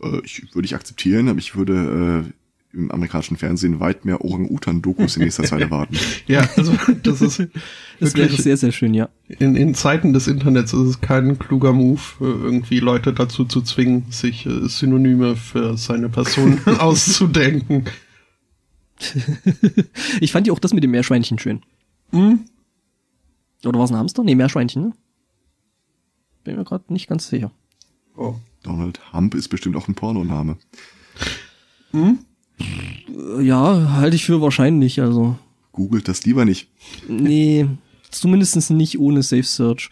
Äh, 0.02 0.20
ich 0.24 0.54
würde 0.54 0.66
ich 0.66 0.74
akzeptieren, 0.74 1.28
aber 1.28 1.38
ich 1.38 1.56
würde 1.56 2.26
äh, 2.26 2.32
im 2.72 2.90
amerikanischen 2.90 3.36
Fernsehen 3.36 3.80
weit 3.80 4.04
mehr 4.04 4.24
Orang-Utan-Dokus 4.24 5.16
in 5.16 5.24
nächster 5.24 5.44
Zeit 5.44 5.60
erwarten. 5.60 5.96
Ja, 6.26 6.48
also 6.56 6.72
das 7.02 7.20
ist 7.20 7.38
Das 8.00 8.14
wäre 8.14 8.28
wirklich 8.28 8.42
sehr, 8.42 8.56
sehr 8.56 8.72
schön, 8.72 8.94
ja. 8.94 9.08
in, 9.28 9.56
in 9.56 9.74
Zeiten 9.74 10.12
des 10.12 10.26
Internets 10.26 10.72
ist 10.72 10.80
es 10.80 11.00
kein 11.00 11.38
kluger 11.38 11.72
Move, 11.72 12.00
äh, 12.20 12.24
irgendwie 12.24 12.78
Leute 12.78 13.12
dazu 13.12 13.44
zu 13.44 13.60
zwingen, 13.62 14.06
sich 14.10 14.46
äh, 14.46 14.68
Synonyme 14.68 15.36
für 15.36 15.76
seine 15.76 16.08
Person 16.08 16.60
auszudenken. 16.78 17.84
ich 20.20 20.32
fand 20.32 20.46
ja 20.46 20.52
auch 20.52 20.58
das 20.58 20.72
mit 20.72 20.84
dem 20.84 20.92
Meerschweinchen 20.92 21.38
schön. 21.38 21.62
Hm? 22.12 22.40
Oder 23.64 23.78
war 23.78 23.84
es 23.84 23.90
ein 23.90 23.96
Hamster? 23.96 24.22
Nee, 24.22 24.34
Meerschweinchen, 24.34 24.82
ne? 24.82 24.92
Bin 26.44 26.56
mir 26.56 26.64
gerade 26.64 26.92
nicht 26.92 27.08
ganz 27.08 27.28
sicher. 27.28 27.50
Oh. 28.16 28.36
Donald 28.62 29.12
Hump 29.12 29.34
ist 29.34 29.48
bestimmt 29.48 29.76
auch 29.76 29.88
ein 29.88 29.94
Pornoname. 29.94 30.56
Hm? 31.92 32.18
Ja, 33.40 33.92
halte 33.92 34.16
ich 34.16 34.24
für 34.24 34.40
wahrscheinlich, 34.40 35.00
also. 35.00 35.38
Googelt 35.72 36.08
das 36.08 36.24
lieber 36.24 36.44
nicht. 36.44 36.68
Nee, 37.08 37.66
zumindest 38.10 38.70
nicht 38.70 38.98
ohne 38.98 39.22
Safe 39.22 39.42
Search. 39.42 39.90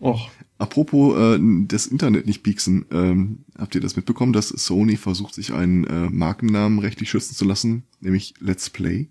Och. 0.00 0.30
Apropos 0.58 1.18
äh, 1.18 1.40
das 1.66 1.86
Internet 1.86 2.26
nicht 2.26 2.44
pieksen, 2.44 2.86
ähm, 2.92 3.44
habt 3.58 3.74
ihr 3.74 3.80
das 3.80 3.96
mitbekommen, 3.96 4.32
dass 4.32 4.48
Sony 4.48 4.96
versucht, 4.96 5.34
sich 5.34 5.52
einen 5.52 5.84
äh, 5.84 6.08
Markennamen 6.08 6.78
rechtlich 6.78 7.10
schützen 7.10 7.34
zu 7.34 7.44
lassen, 7.44 7.82
nämlich 8.00 8.34
Let's 8.38 8.70
Play? 8.70 9.08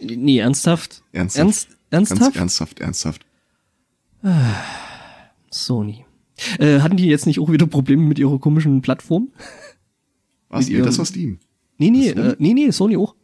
Nee, 0.00 0.38
ernsthaft? 0.38 1.04
Ernsthaft? 1.12 1.44
Ernst, 1.44 1.68
Ganz 1.90 2.10
ernsthaft? 2.10 2.36
ernsthaft, 2.36 2.80
ernsthaft. 2.80 3.26
Sony. 5.50 6.04
Äh, 6.58 6.80
hatten 6.80 6.96
die 6.96 7.06
jetzt 7.06 7.26
nicht 7.26 7.38
auch 7.38 7.50
wieder 7.50 7.66
Probleme 7.66 8.02
mit 8.02 8.18
ihrer 8.18 8.38
komischen 8.38 8.82
Plattform? 8.82 9.28
Was? 10.48 10.68
Nee, 10.68 10.82
das 10.82 10.98
war 10.98 11.04
Steam. 11.04 11.38
Nee, 11.78 11.90
nee, 11.90 12.12
Das 12.12 12.34
äh, 12.34 12.36
nee, 12.38 12.54
nee, 12.54 12.70
Sony 12.70 12.96
auch. 12.96 13.14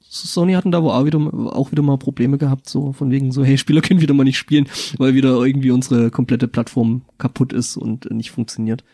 Sony 0.00 0.52
hatten 0.52 0.70
da 0.70 0.78
auch 0.78 1.04
wieder, 1.04 1.18
auch 1.18 1.72
wieder 1.72 1.82
mal 1.82 1.98
Probleme 1.98 2.38
gehabt, 2.38 2.68
so 2.68 2.92
von 2.92 3.10
wegen 3.10 3.32
so, 3.32 3.42
hey, 3.42 3.58
Spieler 3.58 3.80
können 3.80 4.00
wieder 4.00 4.14
mal 4.14 4.22
nicht 4.22 4.38
spielen, 4.38 4.68
weil 4.98 5.14
wieder 5.14 5.30
irgendwie 5.44 5.72
unsere 5.72 6.10
komplette 6.10 6.46
Plattform 6.46 7.02
kaputt 7.18 7.52
ist 7.52 7.76
und 7.76 8.08
nicht 8.10 8.30
funktioniert. 8.30 8.84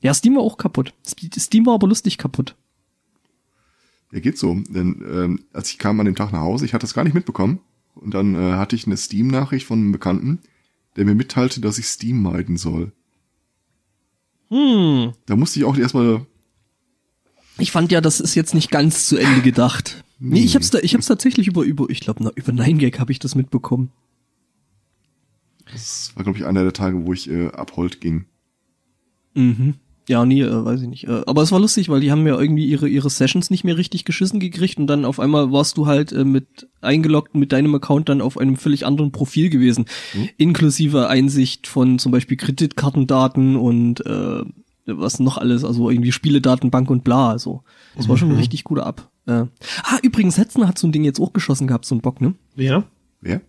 Ja, 0.00 0.14
Steam 0.14 0.36
war 0.36 0.42
auch 0.42 0.56
kaputt. 0.56 0.94
Steam 1.36 1.66
war 1.66 1.74
aber 1.74 1.88
lustig 1.88 2.18
kaputt. 2.18 2.56
Ja, 4.12 4.20
geht 4.20 4.38
so. 4.38 4.54
Denn 4.68 5.04
ähm, 5.10 5.44
als 5.52 5.70
ich 5.70 5.78
kam 5.78 6.00
an 6.00 6.06
dem 6.06 6.14
Tag 6.14 6.32
nach 6.32 6.40
Hause, 6.40 6.64
ich 6.64 6.72
hatte 6.72 6.84
das 6.84 6.94
gar 6.94 7.04
nicht 7.04 7.14
mitbekommen. 7.14 7.60
Und 7.94 8.14
dann 8.14 8.34
äh, 8.34 8.52
hatte 8.52 8.76
ich 8.76 8.86
eine 8.86 8.96
Steam-Nachricht 8.96 9.66
von 9.66 9.80
einem 9.80 9.92
Bekannten, 9.92 10.38
der 10.96 11.04
mir 11.04 11.14
mitteilte, 11.14 11.60
dass 11.60 11.78
ich 11.78 11.86
Steam 11.86 12.22
meiden 12.22 12.56
soll. 12.56 12.92
Hm. 14.50 15.12
Da 15.26 15.36
musste 15.36 15.58
ich 15.58 15.64
auch 15.64 15.76
erstmal, 15.76 16.24
Ich 17.58 17.72
fand 17.72 17.92
ja, 17.92 18.00
das 18.00 18.20
ist 18.20 18.34
jetzt 18.34 18.54
nicht 18.54 18.70
ganz 18.70 19.06
zu 19.06 19.16
Ende 19.16 19.42
gedacht. 19.42 20.04
Nee, 20.18 20.40
ich 20.40 20.54
hab's 20.54 20.70
da, 20.70 20.78
ich 20.78 20.94
hab's 20.94 21.06
tatsächlich 21.06 21.46
über, 21.46 21.62
über, 21.62 21.88
ich 21.90 22.00
glaube, 22.00 22.32
über 22.34 22.52
9gag 22.52 22.98
habe 22.98 23.12
ich 23.12 23.18
das 23.18 23.34
mitbekommen. 23.34 23.90
das 25.72 26.12
war 26.14 26.24
glaube 26.24 26.38
ich 26.38 26.44
einer 26.44 26.62
der 26.62 26.72
Tage, 26.72 27.06
wo 27.06 27.12
ich 27.12 27.30
äh, 27.30 27.48
abhold 27.48 28.00
ging. 28.00 28.26
Mhm. 29.34 29.74
Ja, 30.08 30.24
nee, 30.24 30.42
äh, 30.42 30.64
weiß 30.64 30.80
ich 30.80 30.88
nicht. 30.88 31.06
Äh, 31.06 31.22
aber 31.26 31.42
es 31.42 31.52
war 31.52 31.60
lustig, 31.60 31.90
weil 31.90 32.00
die 32.00 32.10
haben 32.10 32.26
ja 32.26 32.40
irgendwie 32.40 32.66
ihre, 32.66 32.88
ihre 32.88 33.10
Sessions 33.10 33.50
nicht 33.50 33.62
mehr 33.62 33.76
richtig 33.76 34.06
geschissen 34.06 34.40
gekriegt 34.40 34.78
und 34.78 34.86
dann 34.86 35.04
auf 35.04 35.20
einmal 35.20 35.52
warst 35.52 35.76
du 35.76 35.86
halt 35.86 36.12
äh, 36.12 36.24
mit 36.24 36.66
eingeloggt 36.80 37.34
mit 37.34 37.52
deinem 37.52 37.74
Account 37.74 38.08
dann 38.08 38.22
auf 38.22 38.38
einem 38.38 38.56
völlig 38.56 38.86
anderen 38.86 39.12
Profil 39.12 39.50
gewesen. 39.50 39.84
Inklusive 40.38 41.08
Einsicht 41.08 41.66
von 41.66 41.98
zum 41.98 42.10
Beispiel 42.10 42.38
Kreditkartendaten 42.38 43.56
und 43.56 44.04
äh, 44.06 44.44
was 44.88 45.20
noch 45.20 45.38
alles, 45.38 45.64
also 45.64 45.90
irgendwie 45.90 46.12
Spieledatenbank 46.12 46.90
und 46.90 47.04
bla. 47.04 47.30
Also 47.30 47.62
das 47.96 48.08
war 48.08 48.16
schon 48.16 48.30
ein 48.30 48.36
richtig 48.36 48.64
guter 48.64 48.86
Ab. 48.86 49.10
Äh. 49.26 49.44
Ah, 49.82 49.98
übrigens, 50.02 50.38
Hetzner 50.38 50.68
hat 50.68 50.78
so 50.78 50.86
ein 50.86 50.92
Ding 50.92 51.04
jetzt 51.04 51.20
auch 51.20 51.32
geschossen 51.32 51.66
gehabt, 51.66 51.84
so 51.84 51.94
ein 51.94 52.00
Bock, 52.00 52.20
ne? 52.20 52.34
Ja? 52.56 52.84
Wer? 53.20 53.42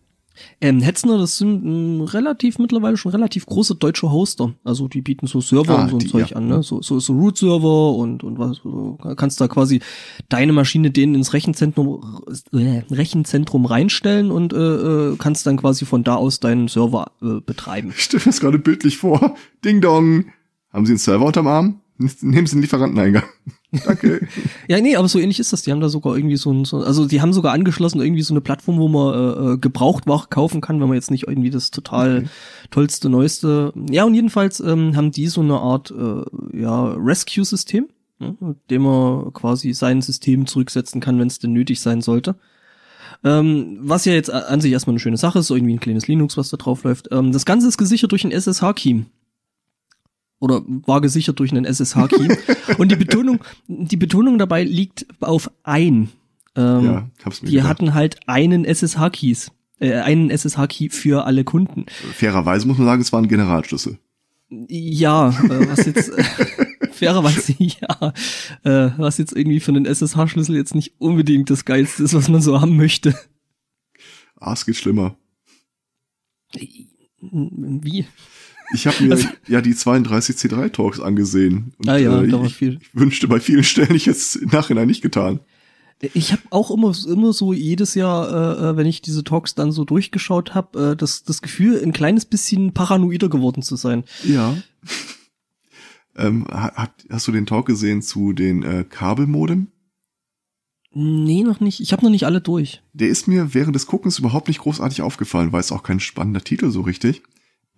Ähm, 0.62 0.81
Hetzner, 0.81 1.17
das 1.17 1.38
sind 1.38 1.65
ähm, 1.65 2.01
relativ, 2.01 2.60
mittlerweile 2.60 2.98
schon 2.98 3.12
relativ 3.12 3.46
große 3.46 3.75
deutsche 3.75 4.12
Hoster. 4.12 4.53
Also 4.63 4.88
die 4.88 5.01
bieten 5.01 5.27
so 5.27 5.41
Server 5.41 5.77
Ah, 5.77 5.84
und 5.84 5.89
so 5.89 5.96
ein 5.96 6.00
die, 6.00 6.08
Zeug 6.08 6.31
ja. 6.31 6.38
an, 6.38 6.48
ne? 6.48 6.63
So, 6.63 6.81
so, 6.81 7.00
so 7.00 7.13
Root-Server 7.13 7.96
und, 7.96 8.24
und 8.24 8.39
was, 8.39 8.58
so, 8.58 8.98
kannst 9.15 9.41
da 9.41 9.48
quasi 9.48 9.81
deine 10.27 10.53
Maschine 10.53 10.91
denen 10.91 11.15
ins 11.15 11.34
Rechenzentrum, 11.34 12.24
äh, 12.53 12.84
Rechenzentrum 12.91 13.65
reinstellen 13.65 14.31
und 14.31 14.53
äh, 14.53 14.58
äh, 14.58 15.15
kannst 15.17 15.46
dann 15.46 15.58
quasi 15.58 15.86
von 15.86 16.03
da 16.03 16.15
aus 16.15 16.39
deinen 16.39 16.67
Server 16.67 17.12
äh, 17.22 17.41
betreiben. 17.41 17.93
Ich 17.96 18.03
stelle 18.03 18.22
mir 18.22 18.25
das 18.25 18.39
gerade 18.39 18.60
bildlich 18.60 18.98
vor. 18.98 19.36
Ding 19.63 19.81
dong. 19.81 20.25
Haben 20.72 20.86
Sie 20.86 20.94
einen 20.94 21.00
Server 21.00 21.26
unterm 21.26 21.48
Arm? 21.48 21.82
Nehmen 22.22 22.48
Sie 22.48 22.56
den 22.56 22.62
Lieferanteneingang. 22.62 23.24
Danke. 23.86 24.28
Ja, 24.68 24.80
nee, 24.80 24.96
aber 24.96 25.08
so 25.08 25.20
ähnlich 25.20 25.40
ist 25.40 25.52
das. 25.54 25.64
Die 25.64 25.72
haben 25.72 25.82
da 25.82 25.90
sogar 25.90 26.16
irgendwie 26.16 26.38
so 26.38 26.52
ein, 26.52 26.66
so, 26.66 26.78
also 26.78 27.06
die 27.06 27.22
haben 27.22 27.34
sogar 27.34 27.54
angeschlossen 27.54 28.02
irgendwie 28.02 28.22
so 28.22 28.34
eine 28.34 28.42
Plattform, 28.42 28.78
wo 28.78 28.88
man 28.88 29.14
äh, 29.14 29.54
äh 29.54 29.58
Gebrauchtware 29.58 30.28
kaufen 30.30 30.62
kann, 30.62 30.80
wenn 30.80 30.88
man 30.88 30.96
jetzt 30.96 31.12
nicht 31.12 31.28
irgendwie 31.28 31.50
das 31.50 31.72
total 31.72 32.20
okay. 32.20 32.30
tollste, 32.72 33.10
neueste. 33.10 33.74
Ja, 33.92 34.06
und 34.06 34.16
jedenfalls 34.16 34.60
ähm, 34.60 34.96
haben 34.96 35.12
die 35.12 35.28
so 35.28 35.42
eine 35.42 35.60
Art 35.60 35.92
äh, 35.92 36.58
ja, 36.58 36.94
Rescue-System, 36.94 37.90
ne, 38.20 38.38
mit 38.40 38.58
dem 38.72 38.84
man 38.84 39.34
quasi 39.34 39.74
sein 39.74 40.02
System 40.02 40.48
zurücksetzen 40.48 41.02
kann, 41.02 41.20
wenn 41.20 41.28
es 41.28 41.40
denn 41.40 41.54
nötig 41.54 41.82
sein 41.82 42.02
sollte. 42.02 42.36
Ähm, 43.24 43.78
was 43.82 44.06
ja 44.06 44.14
jetzt 44.14 44.32
an 44.32 44.62
sich 44.62 44.72
erstmal 44.72 44.94
eine 44.94 45.00
schöne 45.00 45.18
Sache 45.18 45.40
ist, 45.40 45.48
so 45.48 45.56
irgendwie 45.56 45.74
ein 45.74 45.82
kleines 45.82 46.08
Linux, 46.08 46.38
was 46.38 46.50
da 46.50 46.58
drauf 46.58 46.86
läuft. 46.86 47.10
Ähm, 47.12 47.34
das 47.34 47.46
Ganze 47.46 47.68
ist 47.68 47.78
gesichert 47.78 48.12
durch 48.12 48.24
ein 48.24 48.32
SSH-Key 48.32 49.04
oder 50.39 50.62
war 50.65 51.01
gesichert 51.01 51.39
durch 51.39 51.51
einen 51.51 51.65
SSH-Key. 51.65 52.36
und 52.77 52.91
die 52.91 52.96
Betonung, 52.96 53.39
die 53.67 53.98
Betonung 53.98 54.38
dabei 54.38 54.63
liegt 54.63 55.05
auf 55.22 55.51
ein. 55.63 56.10
Ähm, 56.55 56.86
ja, 56.86 57.10
hab's 57.24 57.41
mir 57.41 57.50
die 57.50 57.55
gedacht. 57.55 57.69
hatten 57.69 57.93
halt 57.93 58.19
einen 58.27 58.65
SSH-Keys, 58.65 59.51
äh, 59.79 59.93
einen 59.96 60.29
SSH-Key 60.29 60.89
für 60.89 61.25
alle 61.25 61.43
Kunden. 61.43 61.86
Fairerweise 62.13 62.67
muss 62.67 62.77
man 62.77 62.88
sagen, 62.88 63.01
es 63.01 63.13
war 63.13 63.22
ein 63.22 63.27
Generalschlüssel. 63.27 64.00
Ja, 64.50 65.29
äh, 65.29 65.69
was 65.69 65.86
jetzt 65.86 66.10
äh, 66.10 66.24
fairerweise 66.91 67.53
ja, 67.60 68.13
äh, 68.63 68.91
was 68.98 69.19
jetzt 69.19 69.34
irgendwie 69.34 69.60
für 69.60 69.72
einen 69.72 69.86
SSH-Schlüssel 69.86 70.55
jetzt 70.55 70.74
nicht 70.74 70.93
unbedingt 71.00 71.50
das 71.50 71.65
geilste 71.65 72.03
ist, 72.03 72.15
was 72.15 72.29
man 72.29 72.41
so 72.41 72.60
haben 72.60 72.75
möchte. 72.75 73.13
Ah, 74.38 74.53
es 74.53 74.65
geht 74.65 74.77
schlimmer. 74.77 75.15
Wie? 77.22 78.08
Ich 78.74 78.88
habe 78.88 79.04
mir 79.04 79.12
also, 79.12 79.28
ja 79.48 79.62
die 79.62 79.76
32 79.76 80.36
C3 80.36 80.72
Talks 80.72 81.00
angesehen. 81.00 81.74
Und, 81.78 81.90
ah 81.90 81.98
ja, 81.98 82.22
äh, 82.22 82.28
da 82.28 82.40
war 82.40 82.46
ich, 82.46 82.56
viel. 82.56 82.80
Ich 82.82 82.90
wünschte 82.94 83.28
bei 83.28 83.40
vielen 83.40 83.64
Stellen 83.64 83.96
ich 83.96 84.06
jetzt 84.06 84.36
im 84.36 84.50
Nachhinein 84.50 84.88
nicht 84.88 85.02
getan. 85.02 85.40
Ich 86.14 86.32
habe 86.32 86.42
auch 86.50 86.72
immer 86.72 86.94
immer 87.08 87.34
so 87.34 87.52
jedes 87.52 87.94
Jahr, 87.94 88.30
äh, 88.30 88.70
äh, 88.70 88.78
wenn 88.78 88.88
ich 88.88 89.02
diese 89.02 89.24
Talks 89.24 89.56
dann 89.56 89.72
so 89.74 89.84
durchgeschaut 89.84 90.56
habe, 90.56 90.92
äh, 90.92 90.96
das 90.96 91.24
das 91.24 91.42
Gefühl, 91.42 91.82
ein 91.84 91.92
kleines 91.92 92.26
bisschen 92.26 92.74
paranoider 92.74 93.28
geworden 93.28 93.64
zu 93.64 93.76
sein. 93.76 94.06
Ja. 94.24 94.56
ähm, 96.16 96.46
hast, 96.50 96.92
hast 97.10 97.28
du 97.28 97.32
den 97.34 97.46
Talk 97.46 97.66
gesehen 97.66 98.02
zu 98.02 98.32
den 98.32 98.64
äh, 98.64 98.86
Kabelmodem? 98.88 99.68
Nee, 100.92 101.44
noch 101.44 101.60
nicht. 101.60 101.82
Ich 101.82 101.92
habe 101.92 102.04
noch 102.04 102.10
nicht 102.10 102.26
alle 102.26 102.42
durch. 102.42 102.82
Der 102.94 103.10
ist 103.10 103.28
mir 103.28 103.54
während 103.54 103.76
des 103.76 103.86
Guckens 103.86 104.20
überhaupt 104.20 104.48
nicht 104.48 104.62
großartig 104.62 105.02
aufgefallen, 105.02 105.52
weil 105.52 105.60
es 105.60 105.72
auch 105.72 105.84
kein 105.84 106.00
spannender 106.00 106.42
Titel 106.42 106.72
so 106.72 106.82
richtig. 106.82 107.22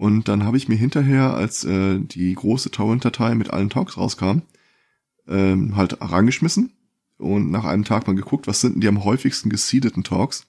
Und 0.02 0.28
dann 0.30 0.46
habe 0.46 0.58
ich 0.58 0.68
mir 0.68 0.78
hinterher, 0.78 1.36
als 1.36 1.64
äh, 1.64 2.00
die 2.00 2.34
große 2.34 2.72
Torrent-Datei 2.72 3.36
mit 3.36 3.52
allen 3.52 3.70
Talks 3.70 3.98
rauskam, 3.98 4.42
ähm, 5.28 5.76
halt 5.76 6.02
rangeschmissen 6.02 6.72
und 7.20 7.52
nach 7.52 7.66
einem 7.66 7.84
Tag 7.84 8.08
mal 8.08 8.16
geguckt, 8.16 8.48
was 8.48 8.62
sind 8.62 8.74
denn 8.74 8.82
die 8.82 8.88
am 8.88 9.04
häufigsten 9.04 9.52
geseedeten 9.52 10.04
Talks. 10.04 10.48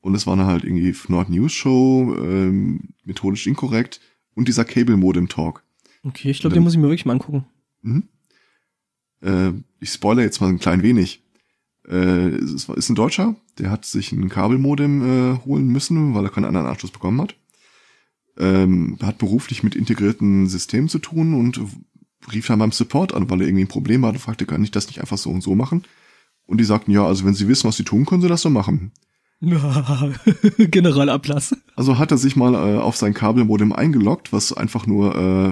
Und 0.00 0.16
es 0.16 0.26
waren 0.26 0.44
halt 0.44 0.64
irgendwie 0.64 0.92
Nord 1.06 1.30
News 1.30 1.52
Show, 1.52 2.16
ähm, 2.18 2.88
methodisch 3.04 3.46
inkorrekt 3.46 4.00
und 4.34 4.48
dieser 4.48 4.64
Cable 4.64 4.96
Modem 4.96 5.28
Talk. 5.28 5.62
Okay, 6.02 6.30
ich 6.30 6.40
glaube, 6.40 6.54
den 6.54 6.64
muss 6.64 6.72
ich 6.72 6.80
mir 6.80 6.88
wirklich 6.88 7.06
mal 7.06 7.12
angucken. 7.12 7.44
Mhm. 7.82 8.08
Äh, 9.22 9.52
ich 9.78 9.90
spoilere 9.90 10.24
jetzt 10.24 10.40
mal 10.40 10.48
ein 10.48 10.58
klein 10.58 10.82
wenig. 10.82 11.22
Äh, 11.86 12.30
es 12.30 12.68
ist 12.68 12.88
ein 12.88 12.96
Deutscher, 12.96 13.36
der 13.60 13.70
hat 13.70 13.84
sich 13.84 14.10
ein 14.10 14.28
Kabelmodem 14.28 15.02
äh, 15.02 15.38
holen 15.44 15.68
müssen, 15.68 16.16
weil 16.16 16.24
er 16.24 16.30
keinen 16.30 16.46
anderen 16.46 16.66
Anschluss 16.66 16.90
bekommen 16.90 17.20
hat 17.20 17.36
ähm, 18.38 18.98
hat 19.02 19.18
beruflich 19.18 19.62
mit 19.62 19.74
integrierten 19.74 20.46
Systemen 20.46 20.88
zu 20.88 20.98
tun 20.98 21.34
und 21.34 21.60
rief 22.32 22.46
dann 22.46 22.58
beim 22.58 22.72
Support 22.72 23.14
an, 23.14 23.30
weil 23.30 23.40
er 23.40 23.46
irgendwie 23.46 23.64
ein 23.64 23.68
Problem 23.68 24.04
hatte, 24.04 24.18
fragte, 24.18 24.46
kann 24.46 24.64
ich 24.64 24.70
das 24.70 24.88
nicht 24.88 25.00
einfach 25.00 25.18
so 25.18 25.30
und 25.30 25.42
so 25.42 25.54
machen? 25.54 25.84
Und 26.46 26.58
die 26.58 26.64
sagten, 26.64 26.90
ja, 26.90 27.04
also 27.04 27.24
wenn 27.24 27.34
sie 27.34 27.48
wissen, 27.48 27.68
was 27.68 27.76
sie 27.76 27.84
tun, 27.84 28.06
können 28.06 28.22
sie 28.22 28.28
das 28.28 28.42
so 28.42 28.50
machen. 28.50 28.92
Generalablass. 30.58 31.56
Also 31.74 31.98
hat 31.98 32.10
er 32.10 32.18
sich 32.18 32.36
mal 32.36 32.54
äh, 32.54 32.78
auf 32.78 32.96
sein 32.96 33.14
Kabelmodem 33.14 33.72
eingeloggt, 33.72 34.32
was 34.32 34.52
einfach 34.52 34.86
nur 34.86 35.14
äh, 35.14 35.48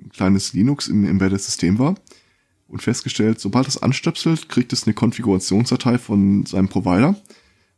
ein 0.00 0.10
kleines 0.12 0.52
Linux 0.52 0.88
im 0.88 1.04
Embedded 1.04 1.40
System 1.40 1.78
war 1.78 1.96
und 2.68 2.82
festgestellt, 2.82 3.40
sobald 3.40 3.66
es 3.66 3.82
anstöpselt, 3.82 4.48
kriegt 4.48 4.72
es 4.72 4.86
eine 4.86 4.94
Konfigurationsdatei 4.94 5.98
von 5.98 6.46
seinem 6.46 6.68
Provider, 6.68 7.16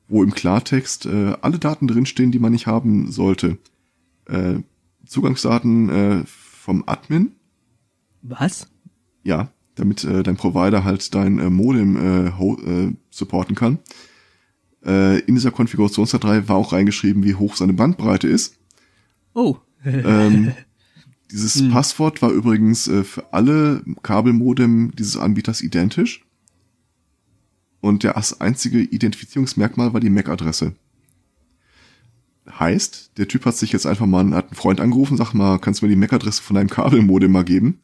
wo 0.08 0.22
im 0.22 0.34
Klartext 0.34 1.06
äh, 1.06 1.34
alle 1.40 1.58
Daten 1.58 1.86
drinstehen, 1.86 2.32
die 2.32 2.40
man 2.40 2.52
nicht 2.52 2.66
haben 2.66 3.10
sollte 3.10 3.56
äh, 4.30 4.62
Zugangsdaten 5.06 5.88
äh, 5.88 6.22
vom 6.26 6.84
Admin. 6.86 7.32
Was? 8.22 8.68
Ja, 9.22 9.50
damit 9.74 10.04
äh, 10.04 10.22
dein 10.22 10.36
Provider 10.36 10.84
halt 10.84 11.14
dein 11.14 11.38
äh, 11.38 11.50
Modem 11.50 11.96
äh, 11.96 12.28
äh, 12.28 12.92
supporten 13.10 13.56
kann. 13.56 13.78
Äh, 14.84 15.20
in 15.20 15.34
dieser 15.34 15.50
Konfigurationsdatei 15.50 16.48
war 16.48 16.56
auch 16.56 16.72
reingeschrieben, 16.72 17.24
wie 17.24 17.34
hoch 17.34 17.56
seine 17.56 17.72
Bandbreite 17.72 18.28
ist. 18.28 18.56
Oh. 19.34 19.56
ähm, 19.84 20.52
dieses 21.30 21.56
hm. 21.56 21.70
Passwort 21.70 22.22
war 22.22 22.30
übrigens 22.30 22.88
äh, 22.88 23.04
für 23.04 23.32
alle 23.32 23.82
Kabelmodem 24.02 24.92
dieses 24.96 25.16
Anbieters 25.16 25.60
identisch. 25.60 26.24
Und 27.80 28.04
das 28.04 28.40
einzige 28.40 28.80
Identifizierungsmerkmal 28.80 29.94
war 29.94 30.00
die 30.00 30.10
MAC-Adresse. 30.10 30.74
Heißt, 32.48 33.12
der 33.18 33.28
Typ 33.28 33.44
hat 33.44 33.56
sich 33.56 33.72
jetzt 33.72 33.86
einfach 33.86 34.06
mal, 34.06 34.30
hat 34.34 34.46
einen 34.46 34.56
Freund 34.56 34.80
angerufen, 34.80 35.16
sag 35.16 35.34
mal, 35.34 35.58
kannst 35.58 35.80
du 35.82 35.86
mir 35.86 35.90
die 35.90 35.96
MAC-Adresse 35.96 36.42
von 36.42 36.56
deinem 36.56 36.70
Kabelmodem 36.70 37.30
mal 37.30 37.44
geben? 37.44 37.80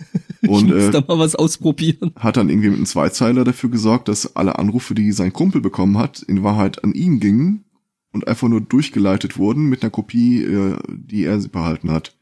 Und 0.46 0.68
ich 0.68 0.74
muss 0.74 0.84
äh, 0.84 0.90
da 0.90 1.04
mal 1.06 1.18
was 1.18 1.34
ausprobieren. 1.34 2.12
Hat 2.16 2.36
dann 2.36 2.48
irgendwie 2.48 2.68
mit 2.68 2.78
einem 2.78 2.86
Zweizeiler 2.86 3.44
dafür 3.44 3.70
gesorgt, 3.70 4.08
dass 4.08 4.36
alle 4.36 4.58
Anrufe, 4.58 4.94
die 4.94 5.12
sein 5.12 5.32
Kumpel 5.32 5.60
bekommen 5.60 5.98
hat, 5.98 6.20
in 6.22 6.42
Wahrheit 6.42 6.82
an 6.84 6.92
ihn 6.92 7.20
gingen 7.20 7.64
und 8.12 8.26
einfach 8.28 8.48
nur 8.48 8.60
durchgeleitet 8.60 9.38
wurden 9.38 9.68
mit 9.68 9.82
einer 9.82 9.90
Kopie, 9.90 10.42
äh, 10.42 10.76
die 10.88 11.24
er 11.24 11.38
behalten 11.38 11.90
hat. 11.90 12.16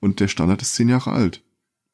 Und 0.00 0.20
der 0.20 0.28
Standard 0.28 0.62
ist 0.62 0.74
zehn 0.74 0.88
Jahre 0.88 1.12
alt. 1.12 1.42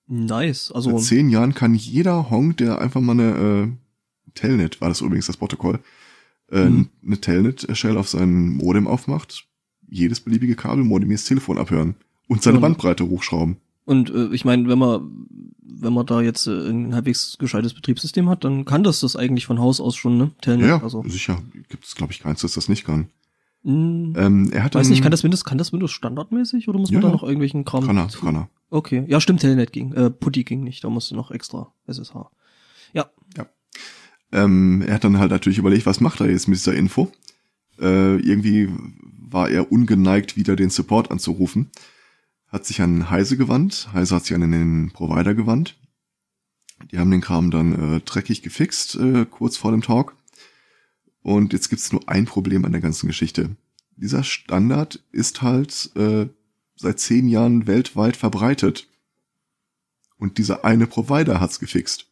Nice. 0.07 0.71
Also 0.73 0.91
Seit 0.99 1.03
zehn 1.03 1.31
Jahren 1.31 1.55
kann 1.55 1.75
jeder 1.75 2.31
Honk, 2.31 2.59
der 2.59 2.81
einfach 2.81 3.01
mal 3.01 3.13
eine 3.13 3.33
äh, 3.33 4.31
Telnet, 4.35 4.81
war 4.81 4.89
das 4.89 5.01
übrigens 5.01 5.27
das 5.27 5.37
Protokoll, 5.37 5.81
äh, 6.51 6.65
mhm. 6.65 6.89
eine 7.05 7.21
Telnet-Shell 7.21 7.97
auf 7.97 8.09
seinem 8.09 8.57
Modem 8.57 8.87
aufmacht, 8.87 9.47
jedes 9.89 10.21
beliebige 10.21 10.57
Kabelmodem 10.57 11.11
das 11.11 11.25
Telefon 11.25 11.59
abhören 11.59 11.95
und 12.29 12.43
seine 12.43 12.57
und, 12.57 12.63
Bandbreite 12.63 13.09
hochschrauben. 13.09 13.57
Und 13.85 14.11
äh, 14.11 14.29
ich 14.35 14.45
meine, 14.45 14.69
wenn 14.69 14.79
man 14.79 15.27
wenn 15.79 15.93
man 15.93 16.07
da 16.07 16.21
jetzt 16.21 16.47
äh, 16.47 16.69
ein 16.69 16.95
halbwegs 16.95 17.37
gescheites 17.39 17.75
Betriebssystem 17.75 18.29
hat, 18.29 18.45
dann 18.45 18.65
kann 18.65 18.83
das 18.83 19.01
das 19.01 19.17
eigentlich 19.17 19.47
von 19.47 19.59
Haus 19.59 19.81
aus 19.81 19.97
schon, 19.97 20.17
ne? 20.17 20.31
Telnet, 20.41 20.69
ja, 20.69 20.83
also. 20.83 21.03
sicher. 21.07 21.43
Gibt 21.69 21.85
es, 21.85 21.95
glaube 21.95 22.13
ich, 22.13 22.21
keins, 22.21 22.41
das 22.41 22.55
das 22.55 22.69
nicht 22.69 22.85
kann. 22.85 23.09
Mm, 23.63 24.13
ähm, 24.17 24.51
er 24.53 24.65
hat 24.65 24.75
weiß 24.75 24.89
nicht, 24.89 25.03
kann 25.03 25.11
das 25.11 25.25
Windows, 25.25 25.45
kann 25.45 25.59
das 25.59 25.73
Windows 25.73 25.93
standardmäßig 25.93 26.69
oder 26.69 26.79
muss 26.79 26.91
man 26.91 27.03
ja, 27.03 27.09
da 27.09 27.13
noch 27.13 27.23
irgendwelchen 27.23 27.65
Kram? 27.65 27.85
Kann 27.85 27.99
er, 27.99 28.09
kann 28.09 28.37
er. 28.37 28.49
Okay, 28.71 29.05
ja, 29.09 29.21
stimmt, 29.21 29.41
Telnet 29.41 29.73
ging, 29.73 29.93
äh, 29.93 30.11
Putty 30.11 30.45
ging 30.45 30.63
nicht, 30.63 30.85
da 30.85 30.91
musste 30.91 31.15
noch 31.15 31.31
extra 31.31 31.73
SSH. 31.87 32.31
Ähm, 34.33 34.83
er 34.87 34.95
hat 34.95 35.05
dann 35.05 35.19
halt 35.19 35.31
natürlich 35.31 35.59
überlegt, 35.59 35.87
was 35.87 36.01
macht 36.01 36.21
er 36.21 36.31
jetzt 36.31 36.49
mit 36.49 36.59
dieser 36.59 36.75
Info? 36.75 37.13
Äh, 37.81 38.17
irgendwie 38.17 38.69
war 39.29 39.49
er 39.49 39.71
ungeneigt, 39.71 40.37
wieder 40.37 40.57
den 40.57 40.71
Support 40.71 41.11
anzurufen. 41.11 41.71
Hat 42.49 42.65
sich 42.65 42.81
an 42.81 43.11
Heise 43.11 43.37
gewandt. 43.37 43.89
Heise 43.93 44.15
hat 44.15 44.25
sich 44.25 44.35
an 44.35 44.51
den 44.51 44.91
Provider 44.93 45.35
gewandt. 45.35 45.77
Die 46.91 46.99
haben 46.99 47.11
den 47.11 47.21
Kram 47.21 47.51
dann 47.51 47.97
äh, 47.97 48.01
dreckig 48.01 48.43
gefixt, 48.43 48.97
äh, 48.97 49.27
kurz 49.29 49.57
vor 49.57 49.71
dem 49.71 49.83
Talk. 49.83 50.15
Und 51.23 51.53
jetzt 51.53 51.71
gibt's 51.71 51.93
nur 51.93 52.09
ein 52.09 52.27
Problem 52.27 52.65
an 52.65 52.73
der 52.73 52.81
ganzen 52.81 53.09
Geschichte. 53.09 53.57
Dieser 53.97 54.23
Standard 54.23 55.03
ist 55.11 55.43
halt 55.43 55.91
äh, 55.97 56.29
seit 56.77 57.01
zehn 57.01 57.29
Jahren 57.29 57.67
weltweit 57.67 58.17
verbreitet. 58.17 58.87
Und 60.19 60.39
dieser 60.39 60.65
eine 60.65 60.87
Provider 60.87 61.41
hat's 61.41 61.59
gefixt. 61.59 62.07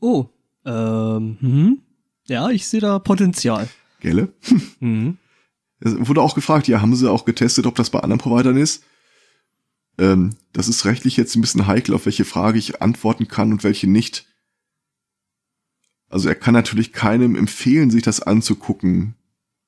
Oh, 0.00 0.28
ähm, 0.70 1.36
hm? 1.40 1.78
Ja, 2.28 2.50
ich 2.50 2.66
sehe 2.66 2.80
da 2.80 2.98
Potenzial. 2.98 3.68
Gelle? 4.00 4.32
Mhm. 4.80 5.18
Es 5.82 5.94
wurde 5.96 6.20
auch 6.20 6.34
gefragt, 6.34 6.68
ja, 6.68 6.82
haben 6.82 6.94
sie 6.94 7.10
auch 7.10 7.24
getestet, 7.24 7.64
ob 7.64 7.74
das 7.74 7.88
bei 7.88 8.00
anderen 8.00 8.20
Providern 8.20 8.58
ist? 8.58 8.84
Ähm, 9.96 10.36
das 10.52 10.68
ist 10.68 10.84
rechtlich 10.84 11.16
jetzt 11.16 11.34
ein 11.34 11.40
bisschen 11.40 11.66
heikel, 11.66 11.94
auf 11.94 12.04
welche 12.04 12.26
Frage 12.26 12.58
ich 12.58 12.82
antworten 12.82 13.28
kann 13.28 13.50
und 13.50 13.64
welche 13.64 13.86
nicht. 13.86 14.26
Also 16.10 16.28
er 16.28 16.34
kann 16.34 16.52
natürlich 16.52 16.92
keinem 16.92 17.34
empfehlen, 17.34 17.90
sich 17.90 18.02
das 18.02 18.20
anzugucken. 18.20 19.14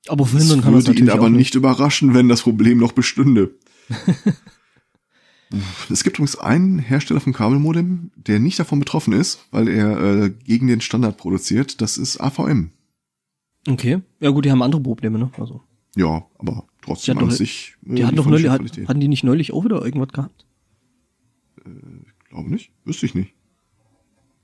Aber 0.06 0.26
verhindern 0.26 0.60
kann 0.60 0.74
das 0.74 0.86
würde 0.86 1.00
ihn 1.00 1.08
aber 1.08 1.30
nicht 1.30 1.54
überraschen, 1.54 2.12
wenn 2.12 2.28
das 2.28 2.42
Problem 2.42 2.76
noch 2.76 2.92
bestünde. 2.92 3.54
Es 5.90 6.04
gibt 6.04 6.16
übrigens 6.16 6.38
einen 6.38 6.78
Hersteller 6.78 7.20
von 7.20 7.32
Kabelmodem, 7.32 8.10
der 8.16 8.38
nicht 8.38 8.58
davon 8.58 8.78
betroffen 8.78 9.12
ist, 9.12 9.46
weil 9.50 9.68
er 9.68 10.00
äh, 10.00 10.30
gegen 10.30 10.66
den 10.66 10.80
Standard 10.80 11.16
produziert. 11.16 11.80
Das 11.80 11.98
ist 11.98 12.20
AVM. 12.20 12.70
Okay. 13.68 14.00
Ja 14.20 14.30
gut, 14.30 14.44
die 14.44 14.50
haben 14.50 14.62
andere 14.62 14.82
Probleme, 14.82 15.18
ne? 15.18 15.30
Also. 15.38 15.62
Ja, 15.96 16.24
aber 16.38 16.64
trotzdem 16.82 17.18
an 17.18 17.30
sich. 17.30 17.76
Äh, 17.86 17.96
die 17.96 18.04
hatten 18.04 18.16
doch 18.16 18.26
neulich, 18.26 18.48
hat, 18.48 18.62
hatten 18.62 19.00
die 19.00 19.08
nicht 19.08 19.24
neulich 19.24 19.52
auch 19.52 19.64
wieder 19.64 19.84
irgendwas 19.84 20.08
gehabt? 20.08 20.46
Äh, 21.64 21.70
glaube 22.28 22.50
nicht. 22.50 22.72
Wüsste 22.84 23.06
ich 23.06 23.14
nicht. 23.14 23.34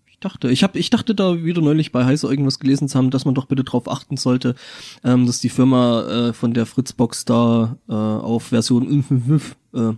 Ich 0.07 0.19
dachte, 0.21 0.51
ich 0.51 0.65
habe, 0.65 0.79
ich 0.79 0.91
dachte 0.91 1.15
da 1.15 1.45
wieder 1.45 1.63
neulich 1.63 1.93
bei 1.93 2.05
Heise 2.05 2.29
irgendwas 2.29 2.59
gelesen 2.59 2.89
zu 2.89 2.99
haben, 2.99 3.11
dass 3.11 3.25
man 3.25 3.35
doch 3.35 3.47
bitte 3.47 3.63
darauf 3.63 3.89
achten 3.89 4.17
sollte, 4.17 4.57
ähm, 5.05 5.27
dass 5.27 5.39
die 5.41 5.49
Firma 5.49 6.03
äh, 6.29 6.33
von 6.33 6.55
der 6.55 6.67
Fritzbox 6.67 7.25
da 7.25 7.79
äh, 7.89 7.93
auf 7.93 8.47
Version 8.47 9.05
äh, 9.73 9.93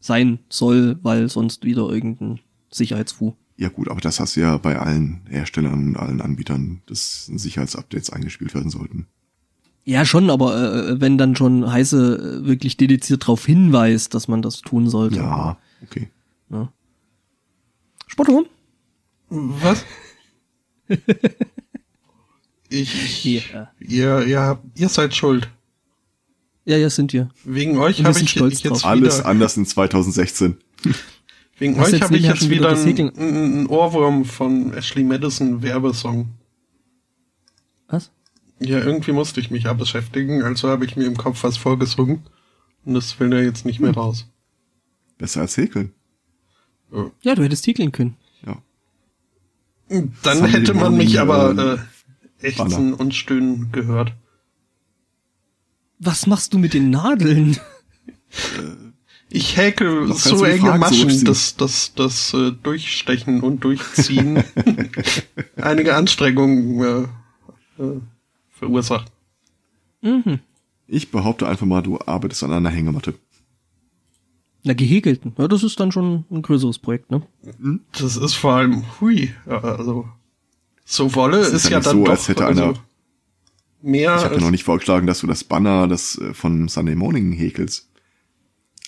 sein 0.00 0.38
soll, 0.48 0.98
weil 1.02 1.28
sonst 1.28 1.64
wieder 1.64 1.88
irgendein 1.88 2.40
Sicherheitsfu. 2.70 3.34
Ja 3.56 3.68
gut, 3.70 3.88
aber 3.88 4.00
das 4.00 4.20
hast 4.20 4.36
du 4.36 4.40
ja 4.40 4.56
bei 4.58 4.78
allen 4.78 5.22
Herstellern 5.28 5.72
und 5.88 5.96
allen 5.96 6.20
Anbietern, 6.20 6.80
dass 6.86 7.26
Sicherheitsupdates 7.26 8.10
eingespielt 8.10 8.54
werden 8.54 8.70
sollten. 8.70 9.06
Ja, 9.84 10.04
schon, 10.04 10.30
aber 10.30 10.90
äh, 10.90 11.00
wenn 11.00 11.16
dann 11.18 11.34
schon 11.34 11.72
Heise 11.72 12.40
äh, 12.42 12.46
wirklich 12.46 12.76
dediziert 12.76 13.22
darauf 13.22 13.44
hinweist, 13.46 14.14
dass 14.14 14.28
man 14.28 14.42
das 14.42 14.60
tun 14.60 14.88
sollte. 14.88 15.16
Ja, 15.16 15.56
okay. 15.82 16.08
Ja. 16.50 16.70
Spotto? 18.06 18.46
Was? 19.30 19.84
ich, 22.68 23.24
Ja. 23.24 23.70
ihr, 23.80 24.26
ihr, 24.26 24.40
habt- 24.40 24.78
ihr 24.78 24.88
seid 24.88 25.14
schuld. 25.14 25.48
Ja, 26.68 26.76
ja, 26.76 26.90
sind 26.90 27.14
wir. 27.14 27.30
Wegen 27.44 27.78
euch 27.78 28.04
habe 28.04 28.20
ich 28.20 28.28
stolz 28.28 28.62
jetzt 28.62 28.82
drauf. 28.82 28.84
Alles 28.84 29.22
anders 29.22 29.56
in 29.56 29.64
2016. 29.64 30.58
wegen 31.58 31.80
euch 31.80 32.02
habe 32.02 32.14
ich 32.18 32.24
jetzt 32.24 32.50
wieder 32.50 32.84
wieder 32.84 33.10
einen, 33.16 33.66
Ohrwurm 33.68 34.26
von 34.26 34.74
Ashley 34.74 35.02
Madison 35.02 35.62
Werbesong. 35.62 36.28
Was? 37.88 38.10
Ja, 38.60 38.80
irgendwie 38.80 39.12
musste 39.12 39.40
ich 39.40 39.50
mich 39.50 39.62
ja 39.62 39.72
beschäftigen, 39.72 40.42
also 40.42 40.68
habe 40.68 40.84
ich 40.84 40.94
mir 40.94 41.06
im 41.06 41.16
Kopf 41.16 41.42
was 41.42 41.56
vorgesungen. 41.56 42.26
Und 42.84 42.92
das 42.92 43.18
will 43.18 43.32
er 43.32 43.42
jetzt 43.42 43.64
nicht 43.64 43.78
Hm. 43.78 43.86
mehr 43.86 43.94
raus. 43.94 44.26
Besser 45.16 45.40
als 45.40 45.56
häkeln. 45.56 45.94
Ja, 47.22 47.34
du 47.34 47.44
hättest 47.44 47.66
häkeln 47.66 47.92
können. 47.92 48.16
Ja. 48.46 48.62
Dann 49.88 50.12
Sunday 50.22 50.50
hätte 50.50 50.74
man 50.74 50.98
mich 50.98 51.18
aber 51.18 51.78
äh, 52.42 52.46
ächzen 52.46 52.92
und 52.92 53.14
stöhnen 53.14 53.72
gehört. 53.72 54.12
Was 55.98 56.26
machst 56.26 56.54
du 56.54 56.58
mit 56.58 56.74
den 56.74 56.90
Nadeln? 56.90 57.58
Ich 59.30 59.56
häkel 59.56 60.12
so 60.14 60.44
enge 60.44 60.78
Maschen, 60.78 61.24
dass 61.24 61.56
das, 61.56 61.92
das 61.94 62.32
äh, 62.34 62.52
Durchstechen 62.52 63.40
und 63.40 63.62
Durchziehen 63.64 64.42
einige 65.56 65.94
Anstrengungen 65.96 67.08
äh, 67.78 67.82
äh, 67.82 68.00
verursacht. 68.50 69.10
Mhm. 70.00 70.40
Ich 70.86 71.10
behaupte 71.10 71.46
einfach 71.46 71.66
mal, 71.66 71.82
du 71.82 71.98
arbeitest 72.00 72.44
an 72.44 72.52
einer 72.52 72.70
Hängematte. 72.70 73.14
Na, 74.64 74.72
gehäkelten. 74.72 75.34
Ja, 75.36 75.46
das 75.48 75.62
ist 75.62 75.78
dann 75.78 75.92
schon 75.92 76.24
ein 76.30 76.42
größeres 76.42 76.78
Projekt, 76.78 77.10
ne? 77.10 77.22
Das 77.92 78.16
ist 78.16 78.34
vor 78.34 78.54
allem, 78.54 78.84
hui, 79.00 79.34
also 79.46 80.08
so 80.84 81.14
Wolle 81.14 81.38
Das 81.38 81.48
ist, 81.48 81.64
ist 81.64 81.70
ja 81.70 81.80
dann 81.80 81.98
so, 81.98 82.04
doch 82.04 82.10
als 82.12 82.28
hätte 82.28 82.46
also, 82.46 82.62
einer- 82.62 82.74
mehr 83.82 84.16
Ich 84.16 84.22
habe 84.22 84.24
ja 84.26 84.30
als- 84.36 84.42
noch 84.44 84.50
nicht 84.50 84.64
vorgeschlagen, 84.64 85.06
dass 85.06 85.20
du 85.20 85.26
das 85.26 85.44
Banner 85.44 85.86
das 85.88 86.18
äh, 86.18 86.34
von 86.34 86.68
Sunday 86.68 86.94
Morning 86.94 87.32
häkelst. 87.32 87.88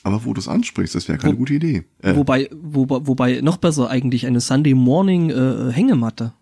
Aber 0.03 0.25
wo 0.25 0.33
du 0.33 0.41
es 0.41 0.49
ansprichst, 0.49 0.95
das 0.95 1.09
wäre 1.09 1.19
keine 1.19 1.35
Wo- 1.35 1.39
gute 1.39 1.55
Idee. 1.55 1.85
Äh, 2.03 2.17
Wobei, 2.17 2.49
wobei, 2.53 3.07
wobei 3.07 3.41
noch 3.43 3.59
besser 3.59 3.91
eigentlich 3.91 4.27
eine 4.27 4.41
Sunday 4.41 4.75
Morning 4.75 5.31
äh, 5.31 5.71
Hängematte. 5.73 6.33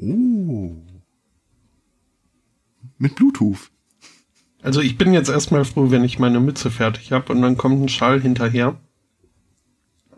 oh. 0.00 0.72
Mit 2.98 3.14
Bluetooth. 3.16 3.70
Also 4.62 4.80
ich 4.80 4.96
bin 4.96 5.12
jetzt 5.12 5.28
erstmal 5.28 5.64
froh, 5.64 5.90
wenn 5.90 6.04
ich 6.04 6.18
meine 6.20 6.38
Mütze 6.38 6.70
fertig 6.70 7.10
habe 7.10 7.32
und 7.32 7.42
dann 7.42 7.56
kommt 7.56 7.82
ein 7.82 7.88
Schal 7.88 8.20
hinterher. 8.20 8.76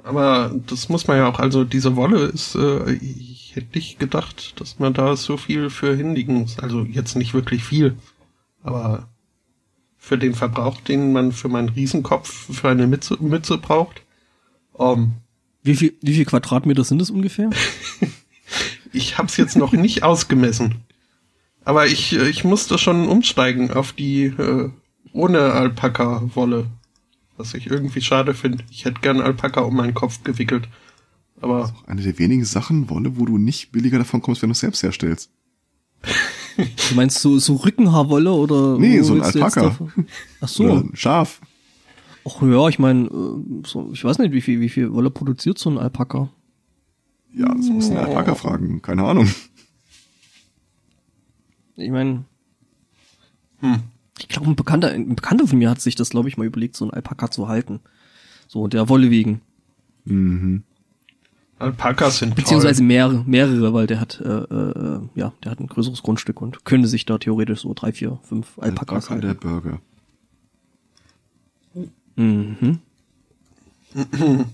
Aber 0.03 0.55
das 0.67 0.90
muss 0.90 1.07
man 1.07 1.17
ja 1.17 1.27
auch, 1.29 1.38
also 1.38 1.64
diese 1.64 1.97
Wolle 1.97 2.25
ist, 2.27 2.55
äh, 2.57 2.93
ich 3.55 3.62
hätte 3.62 3.79
nicht 3.79 4.01
gedacht, 4.01 4.61
dass 4.61 4.81
man 4.81 4.95
da 4.95 5.14
so 5.17 5.37
viel 5.37 5.71
für 5.71 5.95
hinlegen 5.95 6.35
muss. 6.35 6.59
Also 6.59 6.83
jetzt 6.83 7.14
nicht 7.14 7.35
wirklich 7.35 7.62
viel, 7.62 7.97
aber 8.64 9.09
für 9.97 10.19
den 10.19 10.35
Verbrauch, 10.35 10.81
den 10.81 11.12
man 11.12 11.31
für 11.31 11.49
meinen 11.49 11.69
Riesenkopf 11.69 12.53
für 12.53 12.69
eine 12.69 12.88
Mütze, 12.88 13.17
Mütze 13.21 13.59
braucht. 13.59 14.03
Ähm, 14.77 15.12
Wie 15.62 15.77
viel, 15.77 15.95
wie 16.03 16.14
viel 16.14 16.25
Quadratmeter 16.25 16.83
sind 16.83 17.01
das 17.01 17.11
ungefähr? 17.11 17.51
ich 18.93 19.19
habe 19.19 19.29
es 19.29 19.37
jetzt 19.37 19.57
noch 19.57 19.73
nicht 19.73 20.03
ausgemessen. 20.03 20.83
Aber 21.64 21.87
ich, 21.87 22.12
ich 22.12 22.43
musste 22.43 22.77
schon 22.77 23.07
umsteigen 23.07 23.71
auf 23.71 23.93
die 23.93 24.25
äh, 24.25 24.71
ohne 25.12 25.53
Alpaka-Wolle. 25.53 26.67
Was 27.37 27.55
ich 27.55 27.69
irgendwie 27.69 28.01
schade 28.01 28.35
finde. 28.35 28.64
Ich 28.71 28.85
hätte 28.85 29.01
gern 29.01 29.21
Alpaka 29.21 29.61
um 29.61 29.77
meinen 29.77 29.95
Kopf 29.95 30.25
gewickelt. 30.25 30.69
Aber 31.44 31.74
Eine 31.87 32.02
der 32.02 32.18
wenigen 32.18 32.44
Sachen, 32.44 32.88
Wolle, 32.90 33.18
wo 33.18 33.26
du 33.26 33.38
nicht 33.38 33.70
billiger 33.72 33.98
davon 33.98 34.22
kommst, 34.22 34.42
wenn 34.42 34.48
du 34.48 34.52
es 34.52 34.61
selbst 34.61 34.83
herstellst. 34.83 35.30
Du 36.57 36.94
meinst 36.94 37.18
so, 37.18 37.37
so 37.40 37.57
Rückenhaarwolle 37.57 38.33
oder? 38.33 38.78
Nee, 38.78 39.00
so 39.00 39.14
ein 39.14 39.22
Alpaka. 39.22 39.76
Ach 40.40 40.61
Oder 40.61 40.76
so. 40.76 40.85
ein 40.85 40.90
Schaf. 40.94 41.40
Ach 42.24 42.42
ja, 42.42 42.68
ich 42.68 42.78
meine, 42.78 43.09
so, 43.66 43.90
ich 43.92 44.04
weiß 44.04 44.18
nicht, 44.18 44.33
wie 44.33 44.40
viel, 44.40 44.61
wie 44.61 44.68
viel 44.68 44.92
Wolle 44.92 45.11
produziert 45.11 45.59
so 45.59 45.68
ein 45.68 45.78
Alpaka? 45.78 46.30
Ja, 47.35 47.52
das 47.52 47.66
musst 47.66 47.90
du 47.90 47.96
einen 47.96 48.07
Alpaka 48.07 48.37
fragen. 48.37 48.80
Keine 48.83 49.02
Ahnung. 49.02 49.28
Ich 51.74 51.90
meine, 51.90 52.24
hm, 53.59 53.80
ich 54.20 54.28
glaube, 54.28 54.48
ein 54.48 54.54
Bekannter, 54.54 54.90
ein 54.92 55.16
Bekannter 55.16 55.48
von 55.48 55.59
mir 55.59 55.70
hat 55.70 55.80
sich 55.80 55.96
das, 55.96 56.11
glaube 56.11 56.28
ich, 56.28 56.37
mal 56.37 56.46
überlegt, 56.46 56.76
so 56.76 56.85
ein 56.85 56.92
Alpaka 56.92 57.33
zu 57.33 57.48
halten. 57.48 57.80
So, 58.46 58.68
der 58.68 58.88
Wolle 58.88 59.11
wegen. 59.11 59.40
Mhm. 60.04 60.62
Alpakas 61.59 62.19
sind 62.19 62.35
Beziehungsweise 62.35 62.79
toll. 62.81 62.87
mehrere, 62.87 63.25
mehrere, 63.27 63.73
weil 63.73 63.87
der 63.87 64.01
hat, 64.01 64.21
äh, 64.21 64.29
äh, 64.29 65.01
ja, 65.14 65.33
der 65.43 65.51
hat 65.53 65.61
ein 65.61 65.67
größeres 65.69 66.03
Grundstück 66.03 66.40
und 66.43 66.64
könnte 66.64 66.88
sich 66.88 67.07
da 67.07 67.19
theoretisch 67.19 67.61
so 67.61 67.73
drei, 67.75 67.93
vier, 67.93 68.19
fünf 68.29 68.59
Alpakas 68.59 69.11
Alpaka 69.11 69.21
der 69.21 69.29
halten. 69.31 69.49
Burger. 69.49 69.81
Mhm. 72.17 72.79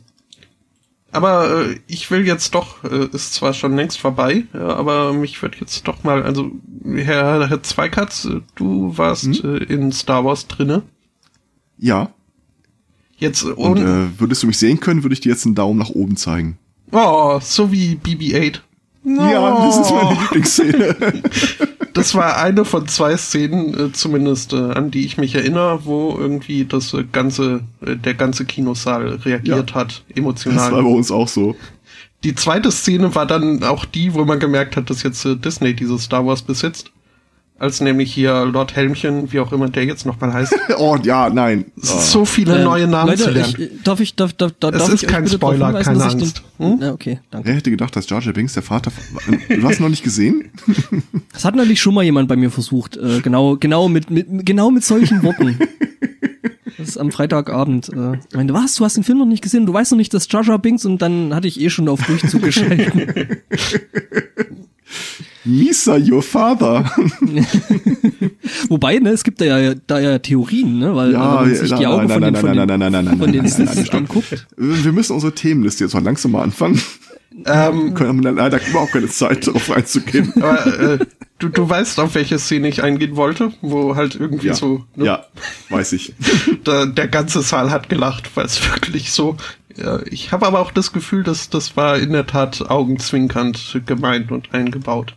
Aber 1.12 1.66
äh, 1.66 1.80
ich 1.88 2.08
will 2.12 2.24
jetzt 2.24 2.54
doch, 2.54 2.84
äh, 2.84 3.06
ist 3.12 3.34
zwar 3.34 3.52
schon 3.52 3.74
längst 3.74 3.98
vorbei, 3.98 4.44
ja, 4.54 4.68
aber 4.76 5.12
mich 5.12 5.42
wird 5.42 5.56
jetzt 5.56 5.88
doch 5.88 6.04
mal, 6.04 6.22
also 6.22 6.52
Herr, 6.84 7.48
Herr 7.48 7.62
Zweikatz, 7.64 8.26
äh, 8.26 8.42
du 8.54 8.96
warst 8.96 9.24
Hm? 9.24 9.56
äh, 9.56 9.64
in 9.64 9.90
Star 9.90 10.24
Wars 10.24 10.46
drinne. 10.46 10.82
Ja. 11.78 12.12
Jetzt 13.16 13.42
äh, 13.42 13.48
Und 13.48 13.78
und, 13.78 13.86
äh, 13.86 14.20
würdest 14.20 14.44
du 14.44 14.46
mich 14.46 14.58
sehen 14.58 14.78
können, 14.78 15.02
würde 15.02 15.14
ich 15.14 15.20
dir 15.20 15.30
jetzt 15.32 15.44
einen 15.46 15.56
Daumen 15.56 15.80
nach 15.80 15.90
oben 15.90 16.16
zeigen. 16.16 16.58
Oh, 16.92 17.38
so 17.42 17.70
wie 17.72 17.94
BB-8. 17.96 18.60
Ja, 19.04 19.66
das 19.66 19.78
ist 19.78 19.90
meine 19.92 20.20
Lieblingsszene. 20.20 20.96
Das 21.92 22.14
war 22.14 22.36
eine 22.36 22.64
von 22.64 22.86
zwei 22.86 23.16
Szenen, 23.16 23.74
äh, 23.88 23.92
zumindest, 23.92 24.52
äh, 24.52 24.56
an 24.56 24.92
die 24.92 25.04
ich 25.04 25.18
mich 25.18 25.34
erinnere, 25.34 25.84
wo 25.84 26.16
irgendwie 26.16 26.64
das 26.64 26.94
äh, 26.94 27.04
ganze, 27.10 27.62
der 27.80 28.14
ganze 28.14 28.44
Kinosaal 28.44 29.08
reagiert 29.24 29.70
Ja. 29.70 29.74
hat, 29.76 30.04
Das 30.08 30.16
emotional. 30.16 30.70
war 30.72 30.82
bei 30.84 30.88
uns 30.88 31.10
auch 31.10 31.26
so. 31.26 31.56
Die 32.22 32.36
zweite 32.36 32.70
Szene 32.70 33.12
war 33.16 33.26
dann 33.26 33.64
auch 33.64 33.84
die, 33.84 34.14
wo 34.14 34.24
man 34.24 34.38
gemerkt 34.38 34.76
hat, 34.76 34.88
dass 34.88 35.02
jetzt 35.02 35.26
Disney 35.44 35.74
dieses 35.74 36.04
Star 36.04 36.24
Wars 36.24 36.42
besitzt. 36.42 36.92
Als 37.60 37.82
nämlich 37.82 38.10
hier 38.14 38.46
Lord 38.46 38.74
Helmchen, 38.74 39.30
wie 39.32 39.38
auch 39.38 39.52
immer 39.52 39.68
der 39.68 39.84
jetzt 39.84 40.06
nochmal 40.06 40.32
heißt, 40.32 40.54
Oh, 40.78 40.96
ja, 41.02 41.28
nein. 41.28 41.66
ist 41.76 42.10
so 42.10 42.24
viele 42.24 42.56
Ähm, 42.56 42.64
neue 42.64 42.88
Namen 42.88 43.10
Leute, 43.10 43.24
zu 43.24 43.30
lernen. 43.30 43.54
Ich, 43.58 43.60
äh, 43.60 43.70
darf 43.84 44.00
ich, 44.00 44.14
darf, 44.16 44.32
darf, 44.32 44.52
darf 44.58 44.74
Es 44.74 44.78
darf 44.80 44.94
ist 44.94 45.06
kein 45.06 45.28
Spoiler, 45.28 45.74
keine 45.82 46.02
Angst. 46.02 46.42
Den, 46.58 46.66
Hm? 46.72 46.80
Ja, 46.80 46.92
okay, 46.92 47.20
danke. 47.30 47.48
Wer 47.48 47.56
hätte 47.56 47.70
gedacht, 47.70 47.94
dass 47.94 48.08
Jar 48.08 48.22
Jar 48.22 48.32
Binks 48.32 48.54
der 48.54 48.62
Vater... 48.62 48.90
Du 49.50 49.62
hast 49.68 49.78
noch 49.78 49.90
nicht 49.90 50.02
gesehen? 50.02 50.50
Das 51.34 51.44
hat 51.44 51.54
natürlich 51.54 51.80
schon 51.80 51.94
mal 51.94 52.02
jemand 52.02 52.28
bei 52.28 52.36
mir 52.36 52.50
versucht, 52.50 52.96
äh, 52.96 53.20
genau, 53.20 53.56
genau 53.56 53.88
mit, 53.88 54.10
mit, 54.10 54.26
genau 54.44 54.70
mit 54.70 54.82
solchen 54.84 55.22
Worten. 55.22 55.58
Das 56.78 56.88
ist 56.88 56.96
am 56.98 57.12
Freitagabend. 57.12 57.88
Äh, 57.90 58.14
ich 58.30 58.34
meinte, 58.34 58.52
was, 58.54 58.74
du 58.74 58.84
hast 58.84 58.96
den 58.96 59.04
Film 59.04 59.18
noch 59.18 59.26
nicht 59.26 59.42
gesehen, 59.42 59.66
du 59.66 59.72
weißt 59.72 59.92
noch 59.92 59.98
nicht, 59.98 60.12
dass 60.14 60.30
Jar 60.32 60.42
Jar 60.42 60.58
Binks 60.58 60.84
und 60.86 61.00
dann 61.02 61.34
hatte 61.34 61.46
ich 61.46 61.60
eh 61.60 61.68
schon 61.70 61.88
auf 61.88 62.02
Durchzug 62.06 62.42
geschalten. 62.42 63.36
Misa, 65.44 65.96
your 65.96 66.22
father. 66.22 66.84
Wobei, 68.68 68.98
ne, 68.98 69.10
es 69.10 69.24
gibt 69.24 69.40
da 69.40 69.58
ja, 69.58 69.74
da 69.86 69.98
ja 69.98 70.18
Theorien, 70.18 70.78
ne, 70.78 70.94
weil 70.94 71.12
Ja, 71.12 71.18
wenn 71.20 71.34
man 71.34 71.48
ja, 71.50 71.54
sich 71.56 71.72
die 71.72 71.86
Augen 71.86 72.06
nein, 72.06 72.10
von 72.10 72.20
nein, 72.20 72.34
den, 72.34 72.40
von 72.40 72.56
nein, 72.56 72.68
den, 72.68 72.80
nein, 72.80 72.92
nein, 72.92 72.92
nein, 72.92 73.04
nein, 73.04 73.18
von 73.18 73.32
den 73.32 73.42
nein, 73.42 73.52
nein, 73.56 73.64
nein, 73.66 73.74
Sith 73.74 73.86
stopp. 73.86 74.00
anguckt. 74.00 74.46
Wir 74.56 74.92
müssen 74.92 75.12
unsere 75.14 75.34
Themenliste 75.34 75.84
jetzt 75.84 75.94
mal 75.94 76.02
langsam 76.02 76.32
mal 76.32 76.42
anfangen. 76.42 76.80
Ähm, 77.46 77.98
Wir 77.98 78.08
haben 78.08 78.22
leider 78.22 78.60
überhaupt 78.68 78.92
keine 78.92 79.08
Zeit, 79.08 79.46
darauf 79.46 79.70
einzugehen. 79.70 80.32
aber, 80.42 80.66
äh, 80.66 80.98
du, 81.38 81.48
du 81.48 81.68
weißt, 81.68 82.00
auf 82.00 82.14
welche 82.14 82.38
Szene 82.38 82.68
ich 82.68 82.82
eingehen 82.82 83.16
wollte, 83.16 83.52
wo 83.62 83.96
halt 83.96 84.16
irgendwie 84.16 84.48
Ja, 84.48 84.54
so 84.54 84.84
ne, 84.96 85.04
ja, 85.06 85.24
weiß 85.70 85.92
ich. 85.92 86.12
da, 86.64 86.86
der 86.86 87.08
ganze 87.08 87.40
Saal 87.42 87.70
hat 87.70 87.88
gelacht, 87.88 88.30
weil 88.34 88.46
es 88.46 88.60
wirklich 88.72 89.12
so. 89.12 89.36
Ja, 89.76 90.00
ich 90.10 90.32
habe 90.32 90.46
aber 90.46 90.58
auch 90.58 90.72
das 90.72 90.92
Gefühl, 90.92 91.22
dass 91.22 91.48
das 91.48 91.76
war 91.76 91.98
in 91.98 92.12
der 92.12 92.26
Tat 92.26 92.68
augenzwinkernd 92.68 93.80
gemeint 93.86 94.32
und 94.32 94.52
eingebaut. 94.52 95.14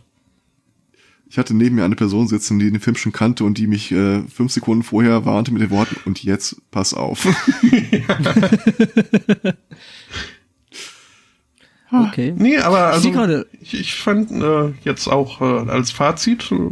Ich 1.34 1.38
hatte 1.38 1.52
neben 1.52 1.74
mir 1.74 1.84
eine 1.84 1.96
Person 1.96 2.28
sitzen, 2.28 2.60
die 2.60 2.70
den 2.70 2.78
Film 2.78 2.94
schon 2.94 3.10
kannte 3.10 3.42
und 3.42 3.58
die 3.58 3.66
mich 3.66 3.90
äh, 3.90 4.22
fünf 4.32 4.52
Sekunden 4.52 4.84
vorher 4.84 5.24
warnte 5.24 5.52
mit 5.52 5.62
den 5.62 5.70
Worten, 5.70 5.96
und 6.04 6.22
jetzt 6.22 6.62
pass 6.70 6.94
auf. 6.94 7.26
Okay. 11.90 12.34
Nee, 12.36 12.58
aber 12.58 12.96
Ich 12.96 13.16
also 13.16 13.44
ich, 13.60 13.74
ich 13.74 13.94
fand 13.94 14.30
äh, 14.32 14.72
jetzt 14.84 15.06
auch 15.06 15.40
äh, 15.40 15.70
als 15.70 15.92
Fazit 15.92 16.50
äh, 16.50 16.70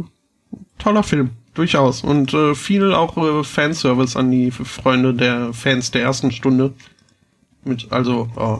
toller 0.77 1.03
Film, 1.03 1.29
durchaus. 1.53 2.03
Und 2.03 2.33
äh, 2.33 2.55
viel 2.55 2.93
auch 2.93 3.15
äh, 3.17 3.43
Fanservice 3.45 4.17
an 4.17 4.31
die 4.31 4.51
Freunde 4.51 5.13
der 5.13 5.53
Fans 5.53 5.91
der 5.91 6.01
ersten 6.01 6.31
Stunde. 6.31 6.73
Mit 7.63 7.89
also 7.91 8.29
äh, 8.35 8.57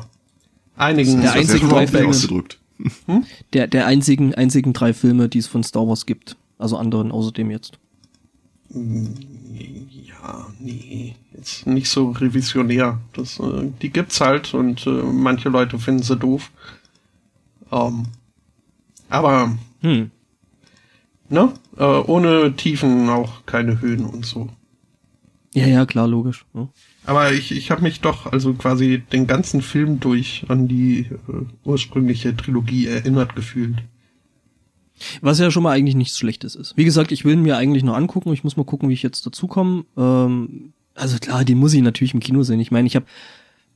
einigen 0.82 1.22
Der 1.22 1.34
einzige 1.34 1.68
sehr 1.68 2.63
der, 3.54 3.68
der 3.68 3.86
einzigen, 3.88 4.34
einzigen 4.36 4.74
drei 4.74 4.94
Filme, 4.94 5.30
die 5.30 5.40
es 5.40 5.48
von 5.48 5.64
Star 5.64 5.88
Wars 5.88 6.06
gibt. 6.06 6.36
Also 6.58 6.78
anderen 6.78 7.12
außerdem 7.12 7.52
jetzt. 7.52 7.78
Ja, 8.74 10.48
nee, 10.60 11.16
jetzt 11.36 11.68
nicht 11.68 11.90
so 11.90 12.12
revisionär. 12.12 13.00
Das, 13.14 13.40
äh, 13.40 13.70
die 13.82 13.90
gibt's 13.90 14.20
halt 14.22 14.54
und 14.54 14.86
äh, 14.88 14.90
manche 14.90 15.50
Leute 15.50 15.78
finden 15.80 16.04
sie 16.04 16.16
doof. 16.18 16.52
Ähm, 17.72 18.06
aber, 19.10 19.58
Hm. 19.82 20.12
ne, 21.30 21.54
äh, 21.78 21.84
ohne 21.84 22.56
Tiefen 22.56 23.10
auch 23.10 23.46
keine 23.46 23.82
Höhen 23.82 24.06
und 24.06 24.26
so. 24.26 24.50
Ja, 25.54 25.68
ja, 25.68 25.86
klar, 25.86 26.08
logisch. 26.08 26.46
Ja. 26.54 26.68
Aber 27.06 27.34
ich, 27.34 27.52
ich 27.52 27.70
habe 27.72 27.82
mich 27.82 28.00
doch 28.02 28.32
also 28.32 28.54
quasi 28.54 29.04
den 29.12 29.28
ganzen 29.28 29.62
Film 29.62 30.00
durch 30.00 30.46
an 30.48 30.68
die 30.68 31.00
äh, 31.02 31.46
ursprüngliche 31.66 32.36
Trilogie 32.36 32.88
erinnert 32.88 33.36
gefühlt. 33.36 33.76
Was 35.22 35.40
ja 35.40 35.52
schon 35.52 35.64
mal 35.64 35.72
eigentlich 35.72 35.96
nichts 35.96 36.18
Schlechtes 36.18 36.56
ist. 36.56 36.78
Wie 36.78 36.86
gesagt, 36.86 37.12
ich 37.12 37.26
will 37.26 37.34
ihn 37.34 37.42
mir 37.42 37.58
eigentlich 37.58 37.84
noch 37.84 37.96
angucken. 37.96 38.32
Ich 38.32 38.44
muss 38.44 38.56
mal 38.56 38.64
gucken, 38.64 38.88
wie 38.90 38.94
ich 38.94 39.04
jetzt 39.04 39.26
dazukomme. 39.26 39.84
Ähm, 39.98 40.72
also 40.96 41.18
klar, 41.18 41.44
den 41.44 41.58
muss 41.58 41.74
ich 41.74 41.82
natürlich 41.82 42.14
im 42.14 42.20
Kino 42.22 42.44
sehen. 42.44 42.60
Ich 42.62 42.72
meine, 42.72 42.88
ich 42.88 42.96
habe 42.96 43.06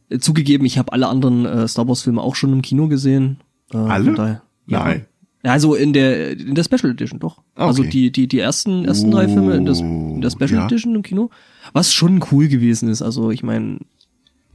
äh, 0.09 0.19
zugegeben, 0.19 0.65
ich 0.65 0.77
habe 0.77 0.93
alle 0.93 1.07
anderen 1.07 1.45
äh, 1.45 1.67
Star 1.67 1.87
Wars 1.87 2.03
Filme 2.03 2.21
auch 2.21 2.35
schon 2.35 2.53
im 2.53 2.61
Kino 2.61 2.87
gesehen. 2.87 3.37
Äh, 3.73 3.77
Alle? 3.77 4.13
daher- 4.13 4.41
ja. 4.67 4.83
Nein. 4.83 5.05
Ja, 5.47 5.53
also 5.53 5.75
in 5.75 5.93
der 5.93 6.31
in 6.31 6.55
der 6.55 6.63
Special 6.65 6.91
Edition 6.91 7.21
doch. 7.21 7.41
Ah, 7.55 7.67
Also 7.67 7.81
okay. 7.83 7.89
die 7.91 8.11
die 8.11 8.27
die 8.27 8.39
ersten 8.39 8.83
ersten 8.83 9.11
drei 9.11 9.29
Filme 9.29 9.55
in, 9.55 9.65
das, 9.65 9.79
in 9.79 10.19
der 10.19 10.29
Special 10.29 10.51
ja. 10.55 10.65
Edition 10.65 10.93
im 10.93 11.03
Kino, 11.03 11.29
was 11.71 11.93
schon 11.93 12.21
cool 12.33 12.49
gewesen 12.49 12.89
ist. 12.89 13.01
Also 13.01 13.31
ich 13.31 13.43
meine, 13.43 13.79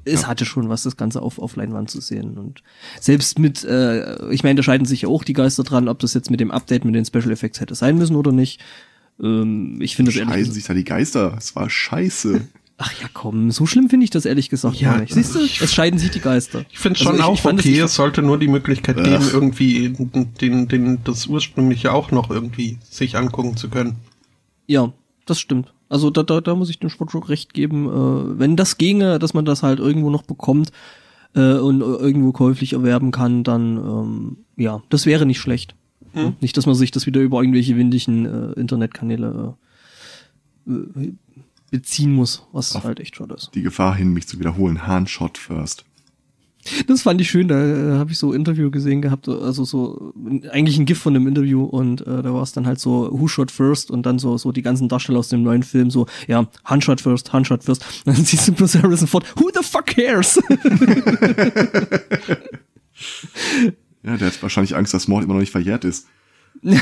es 0.04 0.22
Ja. 0.22 0.28
hatte 0.28 0.44
schon 0.44 0.68
was, 0.68 0.82
das 0.82 0.98
Ganze 0.98 1.22
auf 1.22 1.38
auf 1.38 1.56
Leinwand 1.56 1.88
zu 1.90 2.02
sehen 2.02 2.36
und 2.36 2.62
selbst 3.00 3.38
mit, 3.38 3.64
äh, 3.64 4.30
ich 4.32 4.42
meine, 4.42 4.56
da 4.56 4.62
scheiden 4.62 4.84
sich 4.84 5.00
ja 5.02 5.08
auch 5.08 5.24
die 5.24 5.32
Geister 5.32 5.62
dran, 5.62 5.88
ob 5.88 5.98
das 6.00 6.12
jetzt 6.12 6.30
mit 6.30 6.40
dem 6.40 6.50
Update 6.50 6.84
mit 6.84 6.94
den 6.94 7.06
Special 7.06 7.30
Effects 7.30 7.60
hätte 7.60 7.74
sein 7.74 7.96
müssen 7.96 8.14
oder 8.16 8.30
nicht. 8.32 8.60
Ähm, 9.18 9.78
ich 9.80 9.96
finde 9.96 10.10
das 10.10 10.18
ehrlich 10.18 10.34
Scheiden 10.34 10.52
sich 10.52 10.64
da 10.64 10.74
die 10.74 10.84
Geister. 10.84 11.34
Es 11.38 11.56
war 11.56 11.70
scheiße. 11.70 12.42
ach 12.78 12.92
ja 13.00 13.08
komm, 13.12 13.50
so 13.50 13.66
schlimm 13.66 13.88
finde 13.88 14.04
ich 14.04 14.10
das 14.10 14.24
ehrlich 14.24 14.48
gesagt 14.50 14.76
Ja, 14.76 14.92
gar 14.92 15.00
nicht. 15.00 15.14
Siehst 15.14 15.34
du, 15.34 15.40
es 15.40 15.72
scheiden 15.72 15.98
sich 15.98 16.10
die 16.10 16.20
Geister. 16.20 16.64
Ich 16.70 16.78
finde 16.78 16.98
Also 16.98 17.10
schon 17.10 17.18
ich- 17.18 17.24
auch 17.24 17.34
ich 17.34 17.40
fand 17.42 17.60
es 17.60 17.66
okay, 17.66 17.80
es 17.80 17.94
sollte 17.94 18.22
nur 18.22 18.38
die 18.38 18.48
Möglichkeit 18.48 18.96
Ach. 18.98 19.04
geben, 19.04 19.24
irgendwie 19.32 19.90
den, 20.40 20.68
den, 20.68 21.04
das 21.04 21.26
ursprüngliche 21.26 21.92
auch 21.92 22.10
noch 22.10 22.30
irgendwie 22.30 22.78
sich 22.88 23.16
angucken 23.16 23.56
zu 23.56 23.68
können. 23.68 23.96
Ja, 24.66 24.92
das 25.26 25.38
stimmt. 25.40 25.72
Also 25.88 26.10
da, 26.10 26.22
da, 26.22 26.40
da 26.40 26.54
muss 26.54 26.70
ich 26.70 26.78
dem 26.78 26.88
Sportjoke 26.90 27.28
recht 27.28 27.52
geben. 27.54 27.86
Äh, 27.88 28.38
wenn 28.38 28.56
das 28.56 28.78
ginge, 28.78 29.18
dass 29.18 29.34
man 29.34 29.44
das 29.44 29.62
halt 29.62 29.78
irgendwo 29.78 30.08
noch 30.10 30.22
bekommt 30.22 30.72
äh, 31.34 31.54
und 31.54 31.80
irgendwo 31.82 32.32
käuflich 32.32 32.72
erwerben 32.72 33.10
kann, 33.10 33.44
dann 33.44 33.76
ähm, 33.76 34.36
ja, 34.56 34.82
das 34.88 35.04
wäre 35.06 35.26
nicht 35.26 35.40
schlecht. 35.40 35.74
Hm. 36.14 36.34
Nicht, 36.40 36.56
dass 36.56 36.66
man 36.66 36.74
sich 36.74 36.90
das 36.90 37.06
wieder 37.06 37.20
über 37.20 37.40
irgendwelche 37.40 37.76
windigen 37.76 38.26
äh, 38.26 38.52
Internetkanäle 38.58 39.54
äh, 40.66 40.72
äh, 40.72 41.12
beziehen 41.72 42.12
muss, 42.12 42.46
was 42.52 42.76
Auf- 42.76 42.84
halt 42.84 43.00
echt 43.00 43.16
schade 43.16 43.34
ist. 43.34 43.50
Die 43.54 43.62
Gefahr 43.62 43.96
hin, 43.96 44.12
mich 44.12 44.28
zu 44.28 44.38
wiederholen. 44.38 44.86
Hahn 44.86 45.08
shot 45.08 45.36
first. 45.38 45.84
Das 46.86 47.02
fand 47.02 47.20
ich 47.20 47.28
schön, 47.28 47.48
da 47.48 47.56
äh, 47.60 47.98
habe 47.98 48.12
ich 48.12 48.18
so 48.18 48.30
ein 48.30 48.36
Interview 48.36 48.70
gesehen 48.70 49.02
gehabt, 49.02 49.28
also 49.28 49.64
so 49.64 50.12
eigentlich 50.52 50.78
ein 50.78 50.84
GIF 50.86 51.00
von 51.00 51.12
dem 51.12 51.26
Interview 51.26 51.64
und 51.64 52.02
äh, 52.02 52.22
da 52.22 52.32
war 52.32 52.44
es 52.44 52.52
dann 52.52 52.68
halt 52.68 52.78
so 52.78 53.08
Who 53.10 53.26
Shot 53.26 53.50
First 53.50 53.90
und 53.90 54.06
dann 54.06 54.20
so 54.20 54.38
so 54.38 54.52
die 54.52 54.62
ganzen 54.62 54.88
Darsteller 54.88 55.18
aus 55.18 55.28
dem 55.28 55.42
neuen 55.42 55.64
Film 55.64 55.90
so 55.90 56.06
ja 56.28 56.46
Han 56.64 56.80
Shot 56.80 57.00
First, 57.00 57.32
Han 57.32 57.44
Shot 57.44 57.64
First. 57.64 57.84
Dann 58.04 58.14
siehst 58.14 58.46
du 58.46 58.52
bloß 58.52 58.76
Harrison 58.76 59.08
Ford. 59.08 59.26
Who 59.40 59.50
the 59.52 59.64
fuck 59.64 59.86
cares? 59.86 60.38
Ja, 64.04 64.16
der 64.16 64.28
hat 64.28 64.42
wahrscheinlich 64.42 64.74
Angst, 64.76 64.94
dass 64.94 65.06
Mord 65.08 65.24
immer 65.24 65.34
noch 65.34 65.40
nicht 65.40 65.52
verjährt 65.52 65.84
ist. 65.84 66.06
äh, 66.62 66.76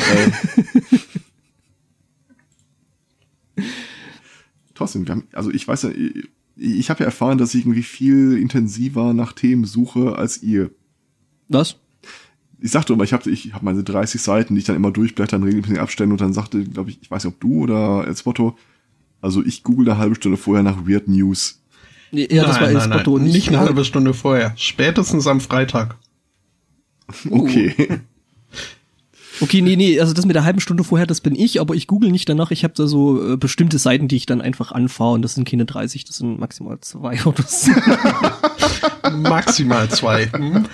trotzdem, 4.81 5.07
wir 5.07 5.15
haben, 5.15 5.25
also 5.33 5.51
ich 5.51 5.67
weiß 5.69 5.83
ja, 5.85 5.91
ich, 5.91 6.29
ich 6.57 6.91
habe 6.91 7.01
ja 7.01 7.07
erfahren, 7.07 7.39
dass 7.39 7.55
ich 7.55 7.63
irgendwie 7.63 7.83
viel 7.83 8.37
intensiver 8.37 9.15
nach 9.15 9.33
Themen 9.33 9.65
suche 9.65 10.17
als 10.17 10.43
ihr. 10.43 10.71
Was? 11.49 11.77
Ich 12.61 12.71
sagte 12.71 12.93
immer, 12.93 13.05
ich 13.05 13.13
habe 13.13 13.31
ich 13.31 13.55
hab 13.55 13.63
meine 13.63 13.83
30 13.83 14.21
Seiten, 14.21 14.55
die 14.55 14.61
ich 14.61 14.67
dann 14.67 14.77
immer 14.77 14.91
durchblättern, 14.91 15.43
regelmäßig 15.43 15.81
abstellen 15.81 16.13
und 16.13 16.21
dann 16.21 16.33
sagte, 16.33 16.63
glaube 16.65 16.91
ich, 16.91 16.99
ich 17.01 17.11
weiß 17.11 17.25
nicht, 17.25 17.35
ob 17.35 17.41
du 17.41 17.63
oder 17.63 18.07
Elspoto, 18.07 18.57
also 19.23 19.45
ich 19.45 19.63
google 19.63 19.89
eine 19.91 19.99
halbe 19.99 20.15
Stunde 20.15 20.37
vorher 20.37 20.63
nach 20.63 20.87
Weird 20.87 21.09
News. 21.09 21.63
Nee, 22.13 22.29
Ja, 22.31 22.45
das 22.45 22.61
war 22.61 22.69
El 22.69 22.81
Spotto. 22.81 23.19
nein, 23.19 23.29
nicht 23.29 23.49
eine 23.49 23.61
halbe 23.61 23.85
Stunde 23.85 24.15
vorher. 24.15 24.53
Spätestens 24.57 25.27
am 25.27 25.41
Freitag. 25.41 25.97
Okay. 27.31 28.01
Okay, 29.41 29.63
nee, 29.63 29.77
nee, 29.77 29.99
also 30.01 30.13
das 30.13 30.27
mit 30.27 30.37
der 30.37 30.45
halben 30.45 30.61
Stunde 30.61 30.85
vorher, 30.85 31.07
das 31.07 31.21
bin 31.21 31.35
ich, 31.35 31.61
aber 31.61 31.75
ich 31.75 31.87
google 31.87 32.11
nicht 32.11 32.29
danach. 32.29 32.51
Ich 32.51 32.65
habe 32.65 32.75
da 32.77 32.87
so 32.87 33.33
äh, 33.33 33.37
bestimmte 33.37 33.79
Seiten, 33.79 34.07
die 34.09 34.17
ich 34.17 34.27
dann 34.27 34.41
einfach 34.41 34.73
anfahre 34.73 35.13
und 35.13 35.23
das 35.23 35.35
sind 35.35 35.49
keine 35.49 35.65
30, 35.65 36.05
das 36.05 36.17
sind 36.19 36.39
maximal 36.39 36.79
zwei 36.81 37.19
oder 37.25 37.43
so. 37.47 37.73
Maximal 39.11 39.89
zwei. 39.89 40.27
Hm? 40.41 40.67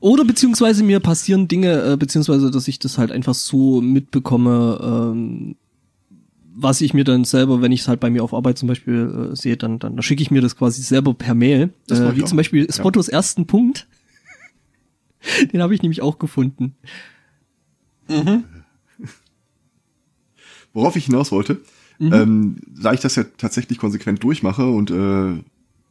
Oder 0.00 0.24
beziehungsweise 0.24 0.84
mir 0.84 1.00
passieren 1.00 1.48
Dinge, 1.48 1.92
äh, 1.92 1.96
beziehungsweise 1.96 2.50
dass 2.50 2.68
ich 2.68 2.78
das 2.78 2.98
halt 2.98 3.10
einfach 3.10 3.34
so 3.34 3.80
mitbekomme, 3.80 4.78
ähm, 4.80 5.56
was 6.54 6.80
ich 6.80 6.94
mir 6.94 7.04
dann 7.04 7.24
selber, 7.24 7.62
wenn 7.62 7.72
ich 7.72 7.80
es 7.80 7.88
halt 7.88 8.00
bei 8.00 8.10
mir 8.10 8.22
auf 8.22 8.34
Arbeit 8.34 8.58
zum 8.58 8.68
Beispiel 8.68 9.30
äh, 9.32 9.36
sehe, 9.36 9.56
dann, 9.56 9.78
dann, 9.78 9.96
dann 9.96 10.02
schicke 10.02 10.22
ich 10.22 10.30
mir 10.30 10.40
das 10.40 10.56
quasi 10.56 10.82
selber 10.82 11.14
per 11.14 11.34
Mail. 11.34 11.70
Das 11.86 12.00
Äh, 12.00 12.16
wie 12.16 12.22
auch. 12.22 12.26
zum 12.28 12.36
Beispiel 12.36 12.66
Ja. 12.66 12.72
Spottos 12.72 13.08
ersten 13.08 13.46
Punkt. 13.46 13.86
Den 15.52 15.62
habe 15.62 15.74
ich 15.74 15.82
nämlich 15.82 16.00
auch 16.02 16.18
gefunden. 16.18 16.74
Worauf 20.72 20.96
ich 20.96 21.06
hinaus 21.06 21.32
wollte, 21.32 21.60
Mhm. 22.00 22.12
ähm, 22.12 22.56
da 22.68 22.92
ich 22.92 23.00
das 23.00 23.16
ja 23.16 23.24
tatsächlich 23.38 23.78
konsequent 23.78 24.22
durchmache 24.22 24.64
und 24.66 24.90
äh, 24.92 25.32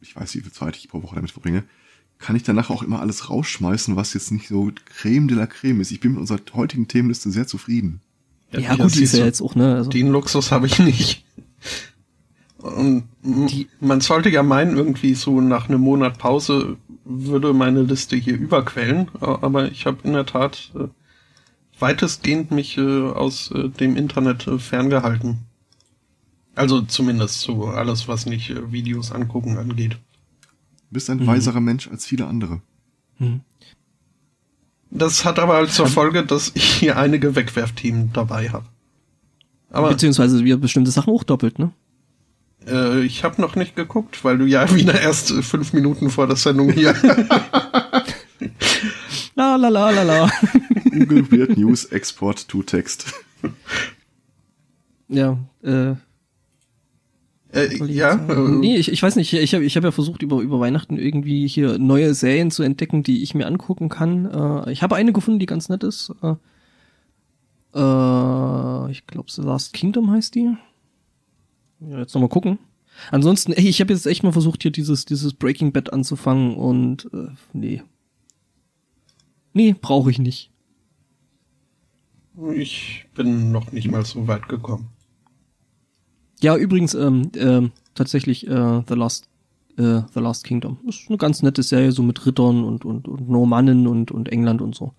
ich 0.00 0.16
weiß, 0.16 0.34
wie 0.36 0.40
viel 0.40 0.52
Zeit 0.52 0.74
ich 0.76 0.88
pro 0.88 1.02
Woche 1.02 1.16
damit 1.16 1.32
verbringe, 1.32 1.64
kann 2.18 2.34
ich 2.34 2.42
danach 2.44 2.70
auch 2.70 2.82
immer 2.82 3.00
alles 3.00 3.28
rausschmeißen, 3.28 3.94
was 3.94 4.14
jetzt 4.14 4.30
nicht 4.32 4.48
so 4.48 4.70
Creme 4.86 5.28
de 5.28 5.36
la 5.36 5.46
Creme 5.46 5.82
ist. 5.82 5.90
Ich 5.90 6.00
bin 6.00 6.12
mit 6.12 6.20
unserer 6.20 6.40
heutigen 6.54 6.88
Themenliste 6.88 7.30
sehr 7.30 7.46
zufrieden. 7.46 8.00
Ja, 8.52 8.74
gut, 8.76 8.94
die 8.94 9.02
ist 9.02 9.12
ja 9.12 9.26
jetzt 9.26 9.42
auch, 9.42 9.54
ne? 9.54 9.74
Also, 9.74 9.90
Den 9.90 10.08
Luxus 10.08 10.50
habe 10.50 10.66
ich 10.66 10.78
nicht. 10.78 11.24
Und 12.56 13.04
m- 13.22 13.46
man 13.80 14.00
sollte 14.00 14.30
ja 14.30 14.42
meinen, 14.42 14.76
irgendwie 14.76 15.14
so 15.14 15.40
nach 15.42 15.68
einem 15.68 15.82
Monat 15.82 16.16
Pause 16.18 16.78
würde 17.04 17.52
meine 17.52 17.82
Liste 17.82 18.16
hier 18.16 18.36
überquellen, 18.38 19.08
aber 19.20 19.70
ich 19.70 19.84
habe 19.86 19.98
in 20.04 20.14
der 20.14 20.24
Tat 20.26 20.72
äh, 20.74 20.88
weitestgehend 21.80 22.50
mich 22.50 22.76
äh, 22.78 23.08
aus 23.08 23.50
äh, 23.50 23.68
dem 23.68 23.96
Internet 23.96 24.46
äh, 24.46 24.58
ferngehalten. 24.58 25.38
Also 26.54 26.82
zumindest 26.82 27.40
so 27.40 27.66
alles, 27.66 28.08
was 28.08 28.26
nicht 28.26 28.50
äh, 28.50 28.72
Videos 28.72 29.12
angucken 29.12 29.58
angeht. 29.58 29.92
Du 29.92 29.98
bist 30.90 31.08
ein 31.10 31.26
weiserer 31.26 31.60
Mensch 31.60 31.88
als 31.88 32.06
viele 32.06 32.26
andere. 32.26 32.60
hm. 33.18 33.40
Das 34.90 35.26
hat 35.26 35.38
aber 35.38 35.54
halt 35.54 35.70
zur 35.70 35.86
Folge, 35.86 36.24
dass 36.24 36.50
ich 36.54 36.64
hier 36.64 36.96
einige 36.96 37.36
Wegwerfthemen 37.36 38.10
dabei 38.12 38.48
habe. 38.48 38.64
Aber 39.70 39.90
Beziehungsweise 39.90 40.44
wir 40.44 40.56
bestimmte 40.56 40.90
Sachen 40.90 41.12
auch 41.12 41.24
doppelt, 41.24 41.58
ne? 41.58 41.72
Äh, 42.66 43.02
ich 43.02 43.22
habe 43.22 43.40
noch 43.40 43.54
nicht 43.54 43.76
geguckt, 43.76 44.24
weil 44.24 44.38
du 44.38 44.46
ja 44.46 44.74
wieder 44.74 44.98
erst 45.00 45.30
äh, 45.30 45.42
fünf 45.42 45.72
Minuten 45.74 46.10
vor 46.10 46.26
der 46.26 46.36
Sendung 46.36 46.70
hier. 46.72 46.94
La 49.34 49.54
la 49.54 49.68
la 49.68 49.90
la 49.90 50.02
la. 50.02 50.30
Google 50.90 51.30
Weird 51.30 51.56
News 51.56 51.84
Export 51.86 52.48
to 52.48 52.62
Text. 52.62 53.12
ja, 55.08 55.38
äh, 55.62 55.94
äh, 57.52 57.84
ja, 57.86 58.12
sagen? 58.12 58.30
äh, 58.30 58.58
nee, 58.58 58.76
ich, 58.76 58.92
ich 58.92 59.02
weiß 59.02 59.16
nicht, 59.16 59.32
ich 59.32 59.54
habe 59.54 59.64
ich 59.64 59.76
hab 59.76 59.84
ja 59.84 59.90
versucht, 59.90 60.22
über, 60.22 60.40
über 60.40 60.60
Weihnachten 60.60 60.98
irgendwie 60.98 61.48
hier 61.48 61.78
neue 61.78 62.12
Serien 62.14 62.50
zu 62.50 62.62
entdecken, 62.62 63.02
die 63.02 63.22
ich 63.22 63.34
mir 63.34 63.46
angucken 63.46 63.88
kann. 63.88 64.26
Äh, 64.26 64.72
ich 64.72 64.82
habe 64.82 64.96
eine 64.96 65.12
gefunden, 65.12 65.40
die 65.40 65.46
ganz 65.46 65.68
nett 65.68 65.82
ist. 65.82 66.12
Äh, 66.22 66.34
äh, 67.74 68.90
ich 68.90 69.06
glaube, 69.06 69.30
The 69.30 69.42
Last 69.42 69.72
Kingdom 69.72 70.10
heißt 70.10 70.34
die. 70.34 70.54
Ja, 71.80 71.98
jetzt 71.98 72.14
nochmal 72.14 72.28
gucken. 72.28 72.58
Ansonsten, 73.10 73.52
ey, 73.52 73.68
ich 73.68 73.80
habe 73.80 73.92
jetzt 73.92 74.06
echt 74.06 74.24
mal 74.24 74.32
versucht, 74.32 74.62
hier 74.62 74.72
dieses, 74.72 75.04
dieses 75.04 75.32
Breaking 75.32 75.72
Bad 75.72 75.92
anzufangen 75.92 76.56
und 76.56 77.08
äh, 77.12 77.28
nee. 77.52 77.82
Nee, 79.52 79.74
brauche 79.80 80.10
ich 80.10 80.18
nicht. 80.18 80.50
Ich 82.54 83.06
bin 83.14 83.52
noch 83.52 83.72
nicht 83.72 83.90
mal 83.90 84.04
so 84.04 84.26
weit 84.28 84.48
gekommen. 84.48 84.88
Ja, 86.40 86.56
übrigens, 86.56 86.94
ähm, 86.94 87.30
ähm, 87.34 87.72
tatsächlich, 87.94 88.46
äh, 88.46 88.82
The 88.86 88.94
Last 88.94 89.28
äh, 89.78 90.02
The 90.12 90.20
Last 90.20 90.44
Kingdom. 90.44 90.78
Ist 90.86 91.08
eine 91.08 91.18
ganz 91.18 91.42
nette 91.42 91.62
Serie, 91.62 91.92
so 91.92 92.02
mit 92.02 92.26
Rittern 92.26 92.64
und, 92.64 92.84
und, 92.84 93.08
und 93.08 93.28
Normannen 93.28 93.86
und, 93.86 94.10
und 94.10 94.28
England 94.28 94.60
und 94.60 94.74
so. 94.74 94.92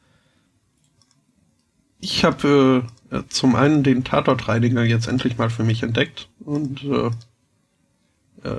Ich 2.00 2.24
habe 2.24 2.86
äh, 3.12 3.22
zum 3.28 3.56
einen 3.56 3.84
den 3.84 4.06
Tatortreiniger 4.06 4.84
jetzt 4.86 5.08
endlich 5.08 5.38
mal 5.38 5.50
für 5.50 5.64
mich 5.64 5.84
entdeckt 5.84 6.30
und 6.40 6.84
äh, 6.86 7.12
äh, 8.44 8.50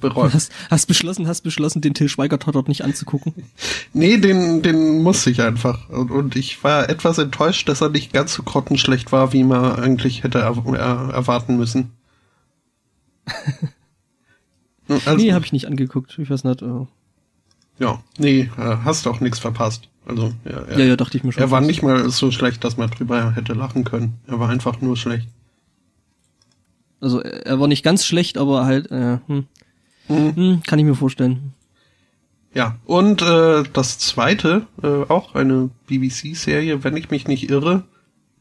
bereut. 0.00 0.34
Hast, 0.34 0.52
hast 0.70 0.86
beschlossen, 0.86 1.26
hast 1.26 1.42
beschlossen, 1.42 1.80
den 1.80 1.94
Till 1.94 2.08
Schweiger 2.08 2.38
Tatort 2.38 2.68
nicht 2.68 2.82
anzugucken. 2.82 3.34
Nee, 3.92 4.18
den, 4.18 4.62
den 4.62 5.02
musste 5.02 5.30
ich 5.30 5.42
einfach. 5.42 5.88
Und, 5.88 6.12
und 6.12 6.36
ich 6.36 6.62
war 6.62 6.88
etwas 6.88 7.18
enttäuscht, 7.18 7.68
dass 7.68 7.80
er 7.80 7.88
nicht 7.88 8.12
ganz 8.12 8.32
so 8.34 8.44
grottenschlecht 8.44 9.10
war, 9.10 9.32
wie 9.32 9.42
man 9.42 9.76
eigentlich 9.76 10.22
hätte 10.22 10.38
er, 10.38 10.56
er, 10.74 11.12
erwarten 11.12 11.56
müssen. 11.56 11.90
also, 14.88 15.16
nee, 15.16 15.32
habe 15.32 15.44
ich 15.44 15.52
nicht 15.52 15.66
angeguckt. 15.66 16.16
Ich 16.18 16.30
weiß 16.30 16.44
nicht. 16.44 16.62
Äh. 16.62 16.86
Ja, 17.80 18.00
nee, 18.18 18.48
äh, 18.56 18.76
hast 18.84 19.08
auch 19.08 19.18
nichts 19.18 19.40
verpasst. 19.40 19.88
Also, 20.06 20.32
er, 20.44 20.78
ja, 20.78 20.84
ja, 20.84 20.96
dachte 20.96 21.16
ich 21.16 21.24
mir 21.24 21.32
schon. 21.32 21.42
Er 21.42 21.50
war 21.50 21.60
nicht 21.60 21.82
mal 21.82 22.08
so 22.10 22.30
schlecht, 22.30 22.62
dass 22.62 22.76
man 22.76 22.90
drüber 22.90 23.34
hätte 23.34 23.54
lachen 23.54 23.82
können. 23.84 24.20
Er 24.28 24.38
war 24.38 24.48
einfach 24.48 24.80
nur 24.80 24.96
schlecht. 24.96 25.28
Also, 27.00 27.20
er 27.20 27.58
war 27.58 27.68
nicht 27.68 27.82
ganz 27.82 28.04
schlecht, 28.04 28.38
aber 28.38 28.64
halt, 28.66 28.90
äh, 28.90 29.18
hm. 29.26 29.46
Mhm. 30.08 30.36
Hm, 30.36 30.62
kann 30.66 30.78
ich 30.78 30.84
mir 30.84 30.94
vorstellen. 30.94 31.54
Ja, 32.52 32.76
und 32.84 33.22
äh, 33.22 33.62
das 33.72 33.98
zweite, 33.98 34.66
äh, 34.82 35.04
auch 35.08 35.34
eine 35.34 35.70
BBC-Serie, 35.86 36.82
wenn 36.82 36.96
ich 36.96 37.10
mich 37.10 37.28
nicht 37.28 37.48
irre, 37.48 37.84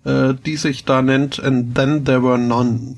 äh, 0.04 0.34
die 0.34 0.58
sich 0.58 0.84
da 0.84 1.02
nennt 1.02 1.40
And 1.40 1.76
Then 1.76 2.06
There 2.06 2.24
Were 2.24 2.40
None. 2.40 2.98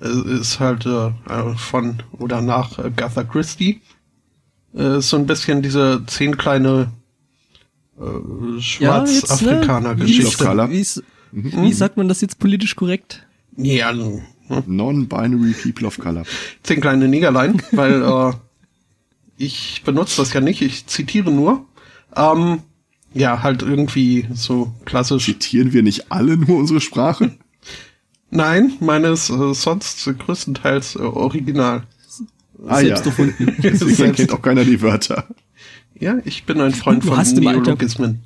Äh, 0.00 0.38
ist 0.38 0.60
halt 0.60 0.86
äh, 0.86 1.10
von 1.56 2.02
oder 2.18 2.40
nach 2.40 2.78
äh, 2.78 2.90
Gatha 2.94 3.24
Christie. 3.24 3.80
Äh, 4.74 5.00
so 5.00 5.16
ein 5.16 5.26
bisschen 5.26 5.60
diese 5.62 6.04
zehn 6.06 6.36
kleine 6.36 6.92
äh, 7.98 8.60
Schwarzafrikaner-Geschichte. 8.60 10.44
Ja, 10.44 10.54
ne? 10.54 10.70
wie, 10.70 10.84
mhm. 11.32 11.62
wie 11.62 11.72
sagt 11.72 11.96
man 11.96 12.06
das 12.06 12.20
jetzt 12.20 12.38
politisch 12.38 12.76
korrekt? 12.76 13.26
Ja, 13.64 13.88
also, 13.88 14.22
hm? 14.48 14.62
Non-binary 14.66 15.54
people 15.54 15.86
of 15.86 15.98
color. 15.98 16.24
Zehn 16.62 16.80
kleine 16.80 17.08
Negerlein, 17.08 17.62
weil 17.72 18.02
äh, 18.02 18.32
ich 19.36 19.82
benutze 19.84 20.18
das 20.18 20.32
ja 20.32 20.40
nicht, 20.40 20.60
ich 20.62 20.86
zitiere 20.86 21.30
nur. 21.30 21.64
Ähm, 22.16 22.60
ja, 23.14 23.42
halt 23.42 23.62
irgendwie 23.62 24.26
so 24.34 24.72
klassisch. 24.84 25.24
Zitieren 25.24 25.72
wir 25.72 25.82
nicht 25.82 26.12
alle 26.12 26.36
nur 26.36 26.58
unsere 26.58 26.80
Sprache? 26.80 27.36
Nein, 28.30 28.72
meines 28.80 29.30
äh, 29.30 29.54
sonst 29.54 30.04
größtenteils 30.18 30.96
äh, 30.96 31.00
original. 31.00 31.82
Ah, 32.66 32.80
Selbst 32.80 33.06
ja. 33.06 33.10
erfunden. 33.10 33.56
Deswegen 33.62 34.12
kennt 34.12 34.32
auch 34.32 34.42
keiner 34.42 34.64
die 34.64 34.80
Wörter. 34.82 35.26
Ja, 35.98 36.18
ich 36.24 36.44
bin 36.44 36.60
ein 36.60 36.72
Freund 36.72 37.04
du 37.04 37.08
von 37.12 37.24
Neologismen. 37.34 38.22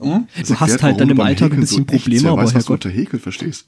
Hm? 0.00 0.26
Du 0.46 0.60
hast 0.60 0.82
halt 0.82 1.00
dann 1.00 1.10
im 1.10 1.20
Alltag 1.20 1.52
ein 1.52 1.60
bisschen 1.60 1.86
so 1.88 1.96
Probleme, 1.96 2.30
aber 2.30 2.42
weiß, 2.42 2.54
was 2.54 2.64
du 2.64 2.72
unter 2.72 2.90
Häkel 2.90 3.20
verstehst. 3.20 3.66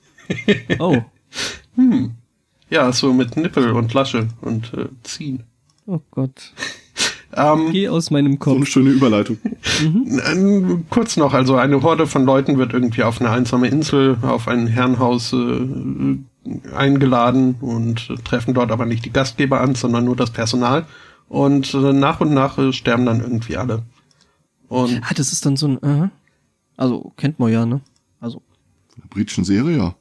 Oh. 0.78 0.98
Hm. 1.74 2.14
Ja, 2.70 2.90
so 2.92 3.12
mit 3.12 3.36
Nippel 3.36 3.72
und 3.72 3.92
Lasche 3.92 4.28
und 4.40 4.72
äh, 4.72 4.86
ziehen. 5.02 5.44
Oh 5.86 6.00
Gott. 6.10 6.52
Ähm, 7.36 7.70
Geh 7.70 7.88
aus 7.88 8.10
meinem 8.10 8.38
Kopf. 8.38 8.52
So 8.52 8.56
eine 8.56 8.66
schöne 8.66 8.90
Überleitung. 8.90 9.38
Mhm. 9.82 10.86
Kurz 10.88 11.18
noch, 11.18 11.34
also 11.34 11.56
eine 11.56 11.82
Horde 11.82 12.06
von 12.06 12.24
Leuten 12.24 12.56
wird 12.56 12.72
irgendwie 12.72 13.02
auf 13.02 13.20
eine 13.20 13.28
einsame 13.28 13.68
Insel, 13.68 14.16
auf 14.22 14.48
ein 14.48 14.66
Herrenhaus 14.68 15.34
äh, 15.34 16.18
eingeladen 16.74 17.56
und 17.60 18.08
äh, 18.08 18.14
treffen 18.14 18.54
dort 18.54 18.70
aber 18.70 18.86
nicht 18.86 19.04
die 19.04 19.12
Gastgeber 19.12 19.60
an, 19.60 19.74
sondern 19.74 20.06
nur 20.06 20.16
das 20.16 20.30
Personal. 20.30 20.86
Und 21.28 21.74
äh, 21.74 21.92
nach 21.92 22.20
und 22.20 22.32
nach 22.32 22.56
äh, 22.56 22.72
sterben 22.72 23.04
dann 23.04 23.20
irgendwie 23.20 23.58
alle. 23.58 23.82
Und 24.68 25.02
ah, 25.02 25.12
das 25.14 25.32
ist 25.32 25.44
dann 25.44 25.56
so 25.56 25.68
ein, 25.68 25.82
äh, 25.82 26.08
also 26.78 27.12
kennt 27.16 27.38
man 27.38 27.52
ja, 27.52 27.66
ne? 27.66 27.82
Also. 28.20 28.40
Von 28.88 29.02
der 29.02 29.08
britischen 29.08 29.44
Serie, 29.44 29.76
ja. 29.76 29.94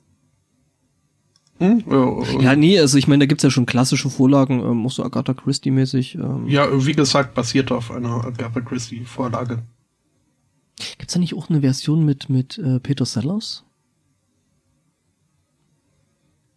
Hm? 1.59 1.83
Ja, 1.89 2.41
ja, 2.41 2.55
nee, 2.55 2.79
also 2.79 2.97
ich 2.97 3.07
meine, 3.07 3.21
da 3.21 3.25
gibt's 3.27 3.43
ja 3.43 3.49
schon 3.49 3.65
klassische 3.65 4.09
Vorlagen, 4.09 4.59
ähm, 4.59 4.85
auch 4.85 4.91
so 4.91 5.03
Agatha 5.03 5.33
Christie-mäßig. 5.33 6.15
Ähm. 6.15 6.47
Ja, 6.47 6.67
wie 6.85 6.91
gesagt, 6.91 7.33
basiert 7.33 7.71
auf 7.71 7.91
einer 7.91 8.25
Agatha 8.25 8.59
Christie-Vorlage. 8.59 9.63
Gibt's 10.97 11.13
da 11.13 11.19
nicht 11.19 11.33
auch 11.33 11.49
eine 11.49 11.61
Version 11.61 12.03
mit, 12.03 12.29
mit 12.29 12.57
äh, 12.57 12.79
Peter 12.81 13.05
Sellers? 13.05 13.63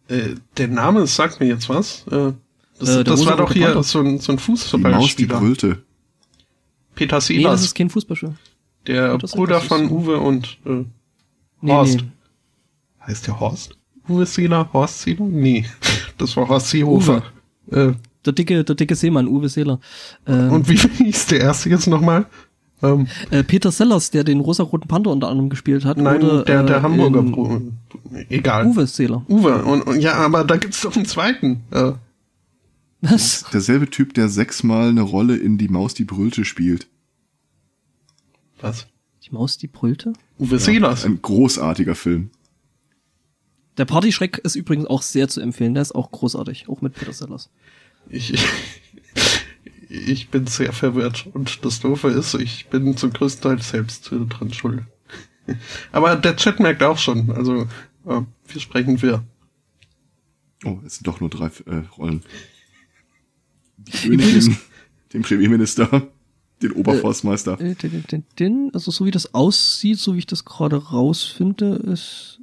Äh, 0.09 0.35
der 0.57 0.67
Name 0.67 1.07
sagt 1.07 1.39
mir 1.39 1.47
jetzt 1.47 1.69
was. 1.69 2.05
Äh, 2.07 2.33
das, 2.79 2.89
äh, 2.89 3.03
das 3.05 3.25
war 3.25 3.37
doch 3.37 3.53
hier 3.53 3.67
Panther. 3.67 3.83
so 3.83 3.99
ein, 3.99 4.19
so 4.19 4.33
ein 4.33 4.39
Fußballspieler. 4.39 4.89
Die 4.89 4.95
Maus, 4.97 5.15
die 5.15 5.25
brüllte. 5.25 5.83
Peter 6.95 7.21
Sellers. 7.21 7.37
Nee, 7.37 7.43
das 7.43 7.63
ist 7.63 7.75
kein 7.75 7.89
Fußballspieler. 7.89 8.35
Der 8.87 9.17
Bruder 9.17 9.61
von 9.61 9.89
Uwe 9.89 10.19
und 10.19 10.57
äh, 10.65 10.83
Horst. 11.61 11.97
Nee, 11.97 12.01
nee. 12.01 13.05
Heißt 13.05 13.27
der 13.27 13.39
Horst? 13.39 13.78
Uwe 14.09 14.25
Seeler, 14.25 14.69
Horst 14.73 15.01
Seeler? 15.01 15.25
Nee, 15.25 15.65
das 16.17 16.35
war 16.35 16.47
Horst 16.47 16.69
Seehofer. 16.69 17.23
Äh, 17.71 17.93
der 18.25 18.33
dicke, 18.33 18.63
der 18.63 18.75
dicke 18.75 18.95
Seemann, 18.95 19.27
Uwe 19.27 19.49
Seeler. 19.49 19.79
Ähm, 20.27 20.51
und 20.51 20.69
wie 20.69 20.77
hieß 20.77 21.27
der 21.27 21.41
erste 21.41 21.69
jetzt 21.69 21.87
nochmal? 21.87 22.25
Ähm, 22.81 23.07
äh, 23.29 23.43
Peter 23.43 23.71
Sellers, 23.71 24.09
der 24.11 24.23
den 24.23 24.39
rosa-roten 24.39 24.87
Panther 24.87 25.11
unter 25.11 25.27
anderem 25.27 25.49
gespielt 25.49 25.85
hat. 25.85 25.97
Nein, 25.97 26.23
oder, 26.23 26.43
der, 26.43 26.63
der 26.63 26.77
äh, 26.77 26.81
Hamburger 26.81 27.23
Bro 27.23 27.61
Egal. 28.29 28.67
Uwe 28.67 28.87
Seeler. 28.87 29.25
Uwe, 29.27 29.63
und, 29.63 29.81
und 29.81 29.99
ja, 29.99 30.13
aber 30.13 30.43
da 30.43 30.57
gibt's 30.57 30.81
doch 30.81 30.95
einen 30.95 31.05
zweiten. 31.05 31.61
Äh. 31.71 31.91
Was? 33.01 33.45
Derselbe 33.51 33.89
Typ, 33.89 34.13
der 34.13 34.29
sechsmal 34.29 34.89
eine 34.89 35.01
Rolle 35.01 35.37
in 35.37 35.57
Die 35.57 35.67
Maus, 35.67 35.93
die 35.93 36.05
brüllte 36.05 36.45
spielt. 36.45 36.87
Was? 38.61 38.87
Die 39.25 39.31
Maus, 39.31 39.57
die 39.57 39.67
brüllte? 39.67 40.13
Uwe 40.37 40.55
ja, 40.55 40.59
Seelers. 40.59 41.05
Ein 41.05 41.21
großartiger 41.21 41.95
Film. 41.95 42.29
Der 43.79 43.85
Partyschreck 43.85 44.39
ist 44.39 44.55
übrigens 44.55 44.87
auch 44.87 45.01
sehr 45.01 45.29
zu 45.29 45.39
empfehlen. 45.39 45.73
Der 45.73 45.81
ist 45.81 45.95
auch 45.95 46.11
großartig, 46.11 46.67
auch 46.67 46.81
mit 46.81 46.95
Peter 46.95 47.13
Sellers. 47.13 47.49
Ich, 48.09 48.37
ich 49.89 50.27
bin 50.29 50.47
sehr 50.47 50.73
verwirrt 50.73 51.27
und 51.33 51.63
das 51.63 51.79
Doofe 51.79 52.09
ist, 52.09 52.33
ich 52.33 52.67
bin 52.67 52.97
zum 52.97 53.13
größten 53.13 53.41
Teil 53.41 53.61
selbst 53.61 54.11
dran 54.11 54.53
schuld. 54.53 54.83
Aber 55.93 56.17
der 56.17 56.35
Chat 56.35 56.59
merkt 56.59 56.83
auch 56.83 56.97
schon, 56.97 57.31
also 57.31 57.69
äh, 58.05 58.21
wir 58.47 58.61
sprechen 58.61 59.01
wir. 59.01 59.23
Oh, 60.65 60.79
es 60.85 60.95
sind 60.95 61.07
doch 61.07 61.21
nur 61.21 61.29
drei 61.29 61.49
äh, 61.65 61.83
Rollen. 61.97 62.21
Die 63.77 63.91
Königin, 63.91 64.57
den 65.13 65.21
Premierminister, 65.21 66.09
den 66.61 66.73
Oberforstmeister. 66.73 67.61
Äh, 67.61 67.75
den, 67.75 68.03
den, 68.11 68.25
den, 68.39 68.71
also 68.73 68.91
so 68.91 69.05
wie 69.05 69.11
das 69.11 69.33
aussieht, 69.33 69.99
so 69.99 70.15
wie 70.15 70.19
ich 70.19 70.27
das 70.27 70.43
gerade 70.43 70.75
rausfinde, 70.75 71.75
ist 71.75 72.41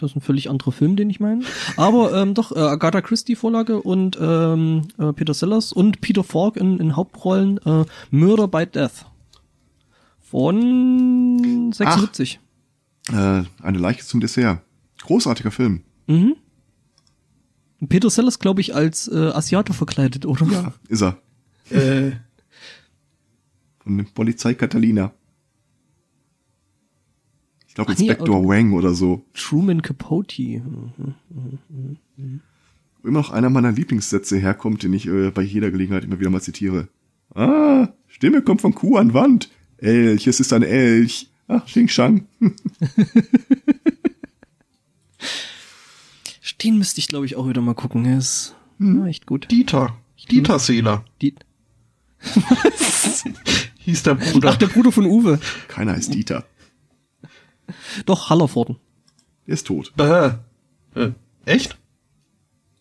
das 0.00 0.12
ist 0.12 0.16
ein 0.16 0.20
völlig 0.20 0.50
anderer 0.50 0.72
Film, 0.72 0.96
den 0.96 1.10
ich 1.10 1.20
meine. 1.20 1.42
Aber 1.76 2.14
ähm, 2.14 2.34
doch, 2.34 2.52
äh, 2.52 2.58
Agatha 2.58 3.00
Christie-Vorlage 3.00 3.80
und 3.80 4.18
ähm, 4.20 4.88
äh, 4.98 5.12
Peter 5.12 5.34
Sellers 5.34 5.72
und 5.72 6.00
Peter 6.00 6.24
Falk 6.24 6.56
in, 6.56 6.78
in 6.78 6.96
Hauptrollen 6.96 7.58
äh, 7.58 7.84
Murder 8.10 8.48
by 8.48 8.66
Death. 8.66 9.06
Von 10.20 11.72
76. 11.72 12.40
Ach, 13.08 13.14
äh, 13.14 13.44
eine 13.62 13.78
Leiche 13.78 14.04
zum 14.04 14.20
Dessert. 14.20 14.60
Großartiger 15.02 15.50
Film. 15.50 15.82
Mhm. 16.06 16.36
Peter 17.88 18.10
Sellers, 18.10 18.38
glaube 18.38 18.60
ich, 18.60 18.74
als 18.74 19.08
äh, 19.08 19.16
Asiate 19.16 19.72
verkleidet, 19.72 20.26
oder? 20.26 20.46
Ja, 20.46 20.72
ist 20.88 21.02
er. 21.02 21.16
Äh. 21.70 22.12
Von 23.82 23.96
der 23.96 24.04
Polizei 24.04 24.54
Catalina. 24.54 25.12
Ich 27.70 27.74
glaube 27.76 27.92
Inspektor 27.92 28.40
nee, 28.40 28.48
Wang 28.48 28.72
oder 28.72 28.94
so. 28.94 29.22
Truman 29.32 29.80
Capote. 29.80 30.42
Mhm, 30.42 31.14
mhm, 31.28 31.98
mhm. 32.16 32.40
Immer 33.04 33.12
noch 33.12 33.30
einer 33.30 33.48
meiner 33.48 33.70
Lieblingssätze 33.70 34.38
herkommt, 34.38 34.82
den 34.82 34.92
ich 34.92 35.06
äh, 35.06 35.30
bei 35.30 35.42
jeder 35.42 35.70
Gelegenheit 35.70 36.02
immer 36.02 36.18
wieder 36.18 36.30
mal 36.30 36.42
zitiere. 36.42 36.88
Ah, 37.32 37.86
Stimme 38.08 38.42
kommt 38.42 38.60
von 38.60 38.74
Kuh 38.74 38.96
an 38.96 39.14
Wand. 39.14 39.50
Elch, 39.78 40.26
es 40.26 40.40
ist 40.40 40.52
ein 40.52 40.64
Elch. 40.64 41.30
Ach, 41.46 41.64
Xing 41.64 41.86
Shang. 41.86 42.26
Den 46.64 46.76
müsste 46.76 46.98
ich, 46.98 47.06
glaube 47.06 47.24
ich, 47.24 47.36
auch 47.36 47.48
wieder 47.48 47.62
mal 47.62 47.74
gucken. 47.74 48.04
Er 48.04 48.18
ist 48.18 48.56
hm. 48.78 49.06
echt 49.06 49.26
gut. 49.26 49.48
Dieter. 49.48 49.96
Dieter 50.28 50.58
Seeler. 50.58 51.04
Die 51.22 51.36
Was? 52.20 53.22
Hieß 53.78 54.02
der 54.02 54.16
Bruder. 54.16 54.50
Ach, 54.50 54.56
der 54.56 54.66
Bruder 54.66 54.90
von 54.90 55.06
Uwe. 55.06 55.38
Keiner 55.68 55.94
ist 55.94 56.12
Dieter. 56.12 56.44
Doch, 58.06 58.30
Hallervorden. 58.30 58.76
Er 59.46 59.54
ist 59.54 59.66
tot. 59.66 59.92
Äh, 59.98 60.30
äh, 60.94 61.10
echt? 61.44 61.76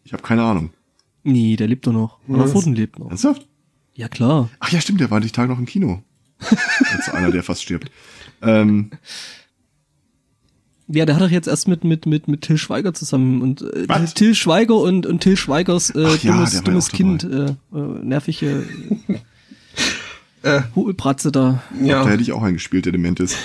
Ich 0.04 0.14
habe 0.14 0.24
keine 0.24 0.44
Ahnung. 0.44 0.72
Nee, 1.24 1.56
der 1.56 1.68
lebt 1.68 1.86
doch 1.88 1.94
noch. 1.94 2.20
Hallervorden 2.28 2.74
lebt 2.76 3.00
noch. 3.00 3.10
Ernsthaft? 3.10 3.48
Ja, 3.94 4.08
klar. 4.08 4.50
Ach 4.60 4.70
ja, 4.72 4.80
stimmt, 4.82 5.02
der 5.02 5.12
war 5.12 5.20
die 5.20 5.30
Tage 5.32 5.52
noch 5.52 5.60
im 5.60 5.66
Kino. 5.66 6.02
Als 6.94 7.10
einer, 7.10 7.32
der 7.32 7.44
fast 7.44 7.64
stirbt. 7.64 7.92
Ähm, 8.42 8.92
Ja, 10.88 11.06
der 11.06 11.16
hat 11.16 11.22
doch 11.22 11.30
jetzt 11.30 11.48
erst 11.48 11.68
mit 11.68 11.84
mit 11.84 12.06
mit 12.06 12.28
mit 12.28 12.42
Till 12.42 12.58
Schweiger 12.58 12.94
zusammen 12.94 13.42
und 13.42 13.62
äh, 13.62 13.88
Was? 13.90 14.14
Till 14.14 14.34
Schweiger 14.34 14.76
und 14.78 15.06
und 15.06 15.20
Till 15.20 15.36
Schweigers 15.38 15.90
äh, 15.92 16.06
Ach 16.08 16.24
ja, 16.24 16.32
dummes, 16.34 16.52
der 16.52 16.60
ja 16.62 16.66
dummes 16.66 16.90
Kind, 16.90 17.24
äh, 17.26 17.56
äh, 17.74 18.04
nervige 18.04 18.66
Äh, 20.42 20.62
Hohlbratze 20.74 21.32
da. 21.34 21.62
ja, 21.84 22.04
Da 22.04 22.10
hätte 22.12 22.24
ich 22.24 22.32
auch 22.32 22.42
eingespielt, 22.42 22.86
der 22.86 22.94
dement 22.94 23.20
ist. 23.20 23.36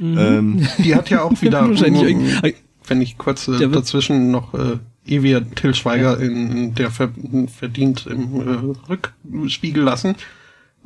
Ähm, 0.00 0.66
die 0.78 0.94
hat 0.94 1.10
ja 1.10 1.22
auch 1.22 1.40
wieder, 1.42 1.68
wenn 1.68 3.00
ich 3.02 3.18
kurz 3.18 3.48
äh, 3.48 3.68
dazwischen 3.68 4.30
noch 4.30 4.54
äh, 4.54 4.78
Evia 5.06 5.40
Till 5.40 5.74
Schweiger 5.74 6.18
in, 6.20 6.50
in 6.50 6.74
der 6.74 6.90
ver 6.90 7.10
verdient 7.58 8.06
im 8.06 8.40
äh, 8.40 8.92
Rückspiegel 9.32 9.82
lassen. 9.82 10.16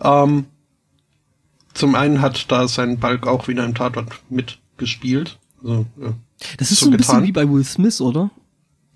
Ähm, 0.00 0.46
zum 1.72 1.94
einen 1.94 2.20
hat 2.20 2.50
da 2.50 2.68
sein 2.68 2.98
Balk 2.98 3.26
auch 3.26 3.48
wieder 3.48 3.64
im 3.64 3.74
Tatort 3.74 4.08
mitgespielt. 4.30 5.38
Also, 5.62 5.86
äh, 6.00 6.12
Das 6.58 6.70
ist 6.70 6.80
so 6.80 6.86
ein 6.86 6.96
bisschen 6.96 7.14
getan. 7.14 7.24
wie 7.24 7.32
bei 7.32 7.48
Will 7.50 7.64
Smith, 7.64 8.00
oder? 8.00 8.30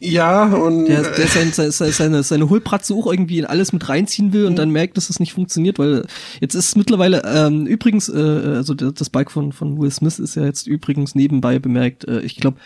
Ja, 0.01 0.45
und 0.47 0.87
Der, 0.87 1.01
äh, 1.01 1.17
der 1.17 1.27
sein, 1.27 1.53
sein, 1.53 1.71
sein, 1.73 1.91
seine, 1.93 2.23
seine 2.23 2.49
Hohlbratze 2.49 2.95
auch 2.95 3.07
irgendwie 3.11 3.39
in 3.39 3.45
alles 3.45 3.73
mit 3.73 3.89
reinziehen 3.89 4.33
will 4.33 4.45
und 4.47 4.57
dann 4.57 4.71
merkt, 4.71 4.97
dass 4.97 5.11
es 5.11 5.19
nicht 5.21 5.33
funktioniert, 5.33 5.79
weil 5.79 6.07
jetzt 6.41 6.55
ist 6.55 6.67
es 6.69 6.77
mittlerweile, 6.77 7.23
ähm, 7.25 7.67
übrigens, 7.67 8.09
äh, 8.09 8.13
also 8.57 8.75
das 8.75 9.11
Bike 9.11 9.31
von, 9.31 9.53
von 9.53 9.79
Will 9.81 9.91
Smith 9.91 10.19
ist 10.19 10.37
ja 10.37 10.45
jetzt 10.45 10.67
übrigens 10.67 11.15
nebenbei 11.15 11.59
bemerkt, 11.59 12.05
äh, 12.07 12.21
ich 12.21 12.37
glaube, 12.37 12.59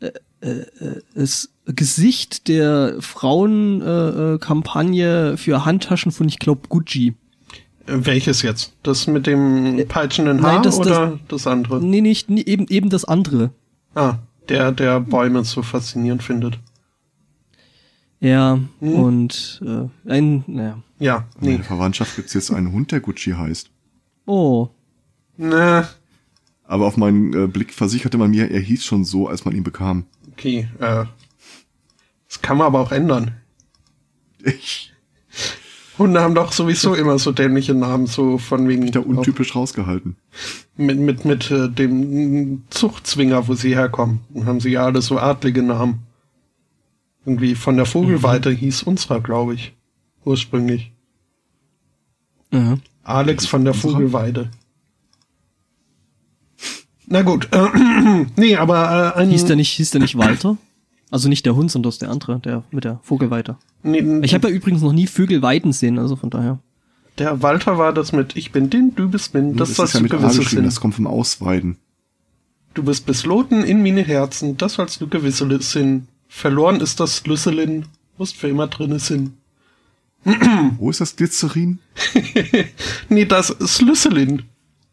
äh, 0.00 0.10
äh, 0.40 0.64
das 1.14 1.50
Gesicht 1.66 2.48
der 2.48 2.96
Frauenkampagne 3.00 4.34
äh, 4.34 4.38
Kampagne 4.38 5.36
für 5.36 5.64
Handtaschen 5.64 6.12
von, 6.12 6.26
ich 6.28 6.38
glaube, 6.38 6.62
Gucci. 6.68 7.14
welches 7.86 8.42
jetzt? 8.42 8.72
Das 8.82 9.06
mit 9.06 9.26
dem 9.26 9.84
peitschenden 9.86 10.38
Nein, 10.38 10.44
Haar 10.56 10.62
das- 10.62 10.78
das- 10.78 10.86
oder 10.86 11.18
das, 11.28 11.46
andere? 11.46 11.84
Nee, 11.84 12.00
nicht, 12.00 12.30
nie, 12.30 12.44
eben, 12.44 12.66
eben 12.68 12.88
das 12.90 13.04
andere. 13.04 13.50
Ah, 13.94 14.14
der, 14.48 14.72
der 14.72 15.00
Bäume 15.00 15.44
so 15.44 15.62
faszinierend 15.62 16.22
findet. 16.22 16.58
Ja, 18.20 18.58
Hm. 18.80 18.94
und 18.94 19.62
äh, 19.64 20.10
ein, 20.10 20.44
naja. 20.46 20.78
Ja, 20.98 21.26
in 21.40 21.48
nee. 21.48 21.56
der 21.56 21.64
Verwandtschaft 21.64 22.16
gibt's 22.16 22.34
jetzt 22.34 22.50
einen 22.50 22.72
Hund, 22.72 22.92
der 22.92 23.00
Gucci 23.00 23.32
heißt. 23.32 23.70
Oh, 24.26 24.68
Ne, 25.38 25.88
Aber 26.64 26.86
auf 26.86 26.98
meinen 26.98 27.32
äh, 27.32 27.46
Blick 27.46 27.72
versicherte 27.72 28.18
man 28.18 28.30
mir, 28.30 28.50
er 28.50 28.60
hieß 28.60 28.84
schon 28.84 29.04
so, 29.06 29.26
als 29.26 29.46
man 29.46 29.54
ihn 29.56 29.62
bekam. 29.64 30.04
okay. 30.32 30.68
Äh, 30.78 31.06
das 32.28 32.42
kann 32.42 32.58
man 32.58 32.66
aber 32.66 32.80
auch 32.80 32.92
ändern. 32.92 33.32
Ich 34.44 34.92
Hunde 35.98 36.20
haben 36.22 36.34
doch 36.34 36.52
sowieso 36.52 36.94
immer 36.94 37.18
so 37.18 37.32
dämliche 37.32 37.74
Namen, 37.74 38.06
so 38.06 38.38
von 38.38 38.68
wegen 38.68 38.82
mich 38.82 38.92
da 38.92 39.00
untypisch 39.00 39.54
rausgehalten. 39.54 40.16
mit 40.76 40.98
mit 40.98 41.24
mit 41.24 41.50
äh, 41.50 41.68
dem 41.68 42.62
Zuchtzwinger, 42.70 43.48
wo 43.48 43.54
sie 43.54 43.74
herkommen. 43.74 44.20
Dann 44.30 44.46
haben 44.46 44.60
sie 44.60 44.70
ja 44.70 44.84
alle 44.84 45.02
so 45.02 45.18
adlige 45.18 45.62
Namen. 45.62 46.00
Irgendwie 47.24 47.54
von 47.54 47.76
der 47.76 47.86
Vogelweide 47.86 48.50
hieß 48.50 48.82
unserer, 48.84 49.20
glaube 49.20 49.54
ich, 49.54 49.74
ursprünglich. 50.24 50.92
ja. 52.52 52.78
Alex 53.02 53.46
von 53.46 53.64
der 53.64 53.74
Unserer? 53.74 53.92
Vogelweide. 53.92 54.50
Na 57.06 57.22
gut, 57.22 57.48
äh, 57.52 58.26
nee, 58.36 58.56
aber 58.56 59.14
äh, 59.16 59.20
ein 59.20 59.30
Hieß 59.30 59.46
der 59.46 59.56
nicht, 59.56 59.70
hieß 59.72 59.90
der 59.90 60.00
nicht 60.00 60.16
Walter? 60.16 60.56
Also 61.10 61.28
nicht 61.28 61.44
der 61.44 61.56
Hund, 61.56 61.70
sondern 61.70 61.90
das 61.90 61.98
der 61.98 62.10
andere, 62.10 62.38
der 62.38 62.62
mit 62.70 62.84
der 62.84 63.00
Vogelweide. 63.02 63.56
nee, 63.82 64.00
Ich 64.22 64.32
habe 64.32 64.48
ja 64.48 64.54
übrigens 64.54 64.80
noch 64.82 64.92
nie 64.92 65.08
Vögel 65.08 65.42
weiden 65.42 65.72
sehen, 65.72 65.98
also 65.98 66.14
von 66.14 66.30
daher. 66.30 66.60
der 67.18 67.42
Walter 67.42 67.78
war 67.78 67.92
das 67.92 68.12
mit 68.12 68.36
Ich 68.36 68.52
bin 68.52 68.70
din, 68.70 68.94
du 68.94 69.08
bist 69.10 69.34
min, 69.34 69.56
das, 69.56 69.70
das 69.70 69.76
sollst 69.76 69.94
ist 69.96 70.00
ja 70.12 70.18
du 70.18 70.42
sind. 70.42 70.64
das 70.64 70.80
kommt 70.80 70.94
vom 70.94 71.08
Ausweiden. 71.08 71.78
Du 72.74 72.84
bist 72.84 73.06
besloten 73.06 73.64
in 73.64 73.82
meine 73.82 74.02
Herzen, 74.02 74.56
das 74.56 74.74
sollst 74.74 75.00
du 75.00 75.08
gewisse 75.08 75.60
sind. 75.62 76.06
Verloren 76.32 76.80
ist 76.80 77.00
das 77.00 77.18
Schlüsselin, 77.18 77.86
musst 78.16 78.36
für 78.36 78.48
immer 78.48 78.68
drinne 78.68 79.00
sind. 79.00 79.32
Wo 80.78 80.88
ist 80.88 81.00
das 81.00 81.16
Glycerin? 81.16 81.80
Nee, 83.08 83.24
das 83.24 83.54
Schlüsselin. 83.66 84.44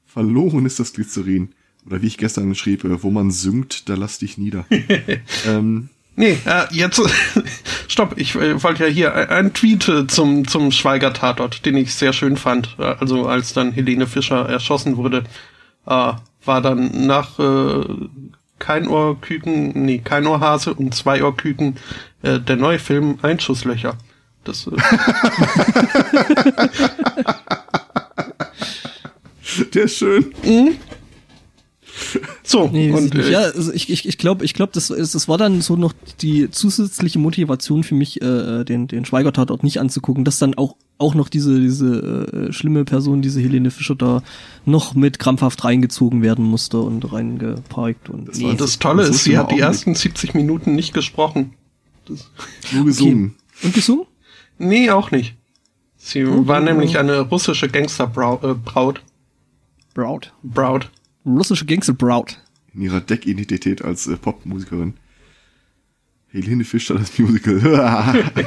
Verloren 0.05 0.65
ist 0.65 0.79
das 0.79 0.93
Glycerin. 0.93 1.53
Oder 1.85 2.01
wie 2.01 2.07
ich 2.07 2.17
gestern 2.17 2.53
schrieb, 2.55 2.83
äh, 2.83 3.03
wo 3.03 3.11
man 3.11 3.29
singt, 3.31 3.87
da 3.87 3.93
lass 3.95 4.17
dich 4.17 4.37
nieder. 4.37 4.65
ähm, 5.45 5.89
Nee, 6.19 6.35
äh, 6.45 6.65
jetzt, 6.71 6.99
stopp, 7.87 8.15
ich 8.17 8.33
äh, 8.33 8.61
wollte 8.63 8.87
ja 8.87 8.89
hier 8.91 9.13
ein, 9.13 9.29
ein 9.29 9.53
Tweet 9.53 9.87
äh, 9.87 10.07
zum, 10.07 10.47
zum 10.47 10.71
Schweiger-Tatort, 10.71 11.63
den 11.67 11.77
ich 11.77 11.93
sehr 11.93 12.11
schön 12.13 12.35
fand. 12.35 12.75
Äh, 12.79 12.95
Also 12.99 13.27
als 13.27 13.53
dann 13.53 13.71
Helene 13.71 14.07
Fischer 14.07 14.49
erschossen 14.49 14.97
wurde, 14.97 15.25
äh, 15.85 16.13
war 16.43 16.61
dann 16.63 17.05
nach 17.05 17.37
äh, 17.37 17.85
kein 18.59 18.87
Ohrküken, 18.87 19.85
nee, 19.85 19.99
kein 19.99 20.27
Ohrhase 20.27 20.73
und 20.73 20.95
zwei 20.95 21.23
Ohrküken 21.23 21.77
äh, 22.21 22.39
der 22.39 22.55
neue 22.55 22.79
Film 22.79 23.19
Einschusslöcher. 23.21 23.97
Das, 24.43 24.67
äh, 24.67 24.71
der 29.73 29.83
ist 29.83 29.97
schön. 29.97 30.33
so, 32.43 32.69
Nee, 32.71 32.91
und 32.91 33.15
äh, 33.15 33.31
ja, 33.31 33.39
also 33.39 33.71
ich 33.73 33.89
ich 33.89 34.07
ich 34.07 34.17
glaube, 34.17 34.45
ich 34.45 34.53
glaube, 34.53 34.71
das 34.73 34.87
das 34.87 35.27
war 35.27 35.37
dann 35.37 35.61
so 35.61 35.75
noch 35.75 35.93
die 36.21 36.49
zusätzliche 36.51 37.19
Motivation 37.19 37.83
für 37.83 37.95
mich, 37.95 38.21
äh, 38.21 38.63
den 38.63 38.87
den 38.87 39.05
Schweiger-Tatort 39.05 39.63
nicht 39.63 39.79
anzugucken, 39.79 40.23
dass 40.23 40.39
dann 40.39 40.55
auch 40.55 40.75
auch 40.97 41.15
noch 41.15 41.29
diese 41.29 41.59
diese 41.59 42.49
äh, 42.49 42.53
schlimme 42.53 42.85
Person, 42.85 43.21
diese 43.21 43.41
Helene 43.41 43.71
Fischer 43.71 43.95
da 43.95 44.23
noch 44.65 44.95
mit 44.95 45.19
krampfhaft 45.19 45.63
reingezogen 45.63 46.21
werden 46.21 46.45
musste 46.45 46.79
und 46.79 47.11
reingeparkt 47.11 48.09
und 48.09 48.27
Das 48.29 48.41
war 48.41 48.53
das 48.55 48.79
Tolle 48.79 49.03
ist, 49.03 49.23
sie 49.23 49.37
hat 49.37 49.51
die 49.51 49.59
ersten 49.59 49.95
70 49.95 50.33
Minuten 50.33 50.75
nicht 50.75 50.93
gesprochen. 50.93 51.53
Das, 52.05 52.29
Nur 52.71 52.85
gesungen. 52.85 53.35
und 53.63 53.73
gesungen? 53.73 54.05
nee, 54.57 54.89
auch 54.91 55.11
nicht. 55.11 55.35
Sie 55.97 56.23
Oh, 56.25 56.47
war 56.47 56.61
nämlich 56.61 56.97
eine 56.97 57.19
russische 57.21 57.67
Gangsterbraut. 57.67 58.43
Äh, 58.43 58.53
Braut. 58.53 59.01
Braut. 59.93 60.31
Braut. 60.43 60.89
Russische 61.27 61.65
Gangster 61.65 61.93
Braut. 61.93 62.39
In 62.73 62.81
ihrer 62.81 63.01
Deckidentität 63.01 63.83
als 63.83 64.07
äh, 64.07 64.15
Popmusikerin. 64.15 64.93
Helene 66.29 66.63
Fischer, 66.63 66.95
das 66.95 67.17
Musical. 67.19 67.59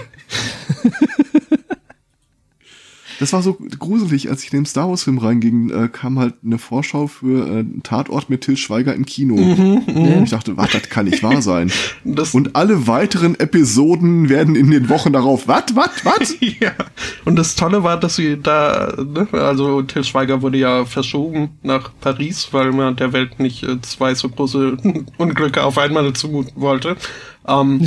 Das 3.20 3.34
war 3.34 3.42
so 3.42 3.58
gruselig, 3.78 4.30
als 4.30 4.42
ich 4.42 4.52
in 4.52 4.60
den 4.60 4.66
Star 4.66 4.88
Wars 4.88 5.02
Film 5.04 5.18
reinging, 5.18 5.68
äh, 5.68 5.88
kam 5.88 6.18
halt 6.18 6.34
eine 6.42 6.56
Vorschau 6.56 7.06
für 7.06 7.46
äh, 7.46 7.58
einen 7.60 7.82
Tatort 7.82 8.30
mit 8.30 8.40
Till 8.40 8.56
Schweiger 8.56 8.94
im 8.94 9.04
Kino. 9.04 9.34
Und 9.34 10.22
ich 10.24 10.30
dachte, 10.30 10.56
was, 10.56 10.70
das 10.70 10.88
kann 10.88 11.04
nicht 11.04 11.22
wahr 11.22 11.42
sein. 11.42 11.70
Das, 12.02 12.34
Und 12.34 12.56
alle 12.56 12.86
weiteren 12.86 13.38
Episoden 13.38 14.30
werden 14.30 14.56
in 14.56 14.70
den 14.70 14.88
Wochen 14.88 15.12
darauf, 15.12 15.46
was, 15.46 15.64
was, 15.74 16.04
was? 16.04 16.34
ja. 16.40 16.72
Und 17.26 17.36
das 17.36 17.54
Tolle 17.54 17.82
war, 17.82 18.00
dass 18.00 18.16
sie 18.16 18.40
da, 18.40 18.94
ne, 18.96 19.28
also 19.32 19.82
Till 19.82 20.02
Schweiger 20.02 20.40
wurde 20.40 20.58
ja 20.58 20.86
verschoben 20.86 21.50
nach 21.62 21.90
Paris, 22.00 22.48
weil 22.52 22.72
man 22.72 22.96
der 22.96 23.12
Welt 23.12 23.38
nicht 23.38 23.62
äh, 23.62 23.80
zwei 23.82 24.14
so 24.14 24.30
große 24.30 24.78
Unglücke 25.18 25.62
auf 25.62 25.76
einmal 25.76 26.10
zumuten 26.14 26.52
wollte. 26.56 26.96
Ähm, 27.46 27.86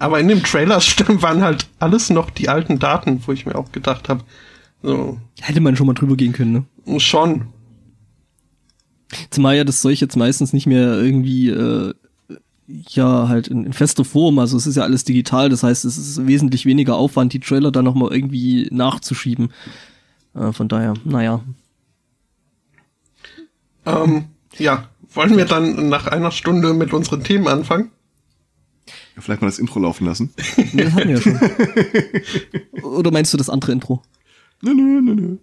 aber 0.00 0.18
in 0.18 0.26
dem 0.26 0.42
Trailer 0.42 0.76
waren 1.22 1.42
halt 1.42 1.68
alles 1.78 2.10
noch 2.10 2.30
die 2.30 2.48
alten 2.48 2.80
Daten, 2.80 3.22
wo 3.26 3.32
ich 3.32 3.46
mir 3.46 3.54
auch 3.54 3.70
gedacht 3.70 4.08
habe, 4.08 4.24
so, 4.82 5.18
Hätte 5.40 5.60
man 5.60 5.76
schon 5.76 5.86
mal 5.86 5.92
drüber 5.92 6.16
gehen 6.16 6.32
können, 6.32 6.66
ne? 6.86 7.00
schon. 7.00 7.48
Zumal 9.28 9.56
ja 9.56 9.64
das 9.64 9.82
Zeug 9.82 10.00
jetzt 10.00 10.16
meistens 10.16 10.52
nicht 10.54 10.66
mehr 10.66 10.94
irgendwie 10.94 11.50
äh, 11.50 11.92
ja 12.66 13.28
halt 13.28 13.48
in, 13.48 13.66
in 13.66 13.72
fester 13.72 14.04
Form, 14.04 14.38
also 14.38 14.56
es 14.56 14.66
ist 14.66 14.76
ja 14.76 14.84
alles 14.84 15.04
digital, 15.04 15.50
das 15.50 15.62
heißt, 15.62 15.84
es 15.84 15.98
ist 15.98 16.26
wesentlich 16.26 16.64
weniger 16.64 16.96
Aufwand, 16.96 17.32
die 17.32 17.40
Trailer 17.40 17.70
dann 17.70 17.84
nochmal 17.84 18.12
irgendwie 18.12 18.68
nachzuschieben. 18.70 19.52
Äh, 20.34 20.52
von 20.52 20.68
daher, 20.68 20.94
naja. 21.04 21.42
Ähm, 23.84 24.26
ja, 24.56 24.88
wollen 25.12 25.36
wir 25.36 25.44
dann 25.44 25.88
nach 25.90 26.06
einer 26.06 26.30
Stunde 26.30 26.72
mit 26.72 26.94
unseren 26.94 27.22
Themen 27.22 27.48
anfangen? 27.48 27.90
Ja, 29.20 29.24
vielleicht 29.24 29.42
mal 29.42 29.48
das 29.48 29.58
Intro 29.58 29.78
laufen 29.80 30.06
lassen. 30.06 30.32
Nee, 30.72 30.84
Das 30.84 30.92
hatten 30.94 31.08
wir 31.08 31.16
ja 31.16 31.20
schon. 31.20 32.82
Oder 32.82 33.10
meinst 33.10 33.32
du 33.34 33.36
das 33.36 33.50
andere 33.50 33.72
Intro? 33.72 34.02
Nö, 34.62 34.72
nö, 34.74 35.00
nö, 35.02 35.14
nö. 35.14 35.36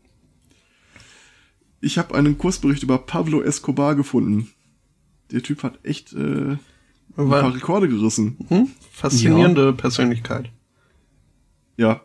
Ich 1.80 1.98
habe 2.00 2.16
einen 2.16 2.38
Kursbericht 2.38 2.82
über 2.84 2.98
Pablo 2.98 3.42
Escobar 3.42 3.96
gefunden. 3.96 4.50
Der 5.32 5.44
Typ 5.44 5.62
hat 5.64 5.80
echt 5.84 6.14
äh, 6.14 6.18
ein 6.54 6.60
paar 7.16 7.30
War, 7.30 7.56
Rekorde 7.56 7.88
gerissen. 7.88 8.38
hm? 8.48 8.70
Faszinierende 8.92 9.74
Persönlichkeit. 9.74 10.50
Ja. 11.78 12.02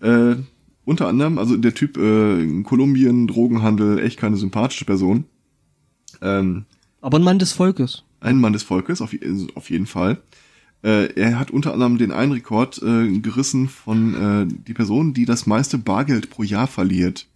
Äh, 0.00 0.36
unter 0.86 1.08
anderem, 1.08 1.38
also 1.38 1.56
der 1.56 1.74
Typ 1.74 1.96
äh, 1.98 2.40
in 2.42 2.62
Kolumbien, 2.62 3.26
Drogenhandel, 3.26 3.98
echt 3.98 4.18
keine 4.18 4.36
sympathische 4.36 4.84
Person. 4.86 5.24
Ähm, 6.22 6.64
Aber 7.02 7.18
ein 7.18 7.22
Mann 7.24 7.38
des 7.38 7.52
Volkes. 7.52 8.04
ein 8.20 8.38
Mann 8.40 8.52
des 8.54 8.62
Volkes, 8.62 9.00
auf, 9.02 9.12
je- 9.12 9.46
auf 9.54 9.68
jeden 9.70 9.86
Fall. 9.86 10.22
Äh, 10.84 11.14
er 11.14 11.38
hat 11.38 11.50
unter 11.50 11.72
anderem 11.72 11.96
den 11.96 12.12
einen 12.12 12.32
Rekord 12.32 12.82
äh, 12.82 13.18
gerissen 13.18 13.70
von 13.70 14.14
äh, 14.14 14.46
die 14.46 14.74
Person, 14.74 15.14
die 15.14 15.24
das 15.24 15.46
meiste 15.46 15.78
Bargeld 15.78 16.28
pro 16.28 16.42
Jahr 16.42 16.66
verliert. 16.66 17.26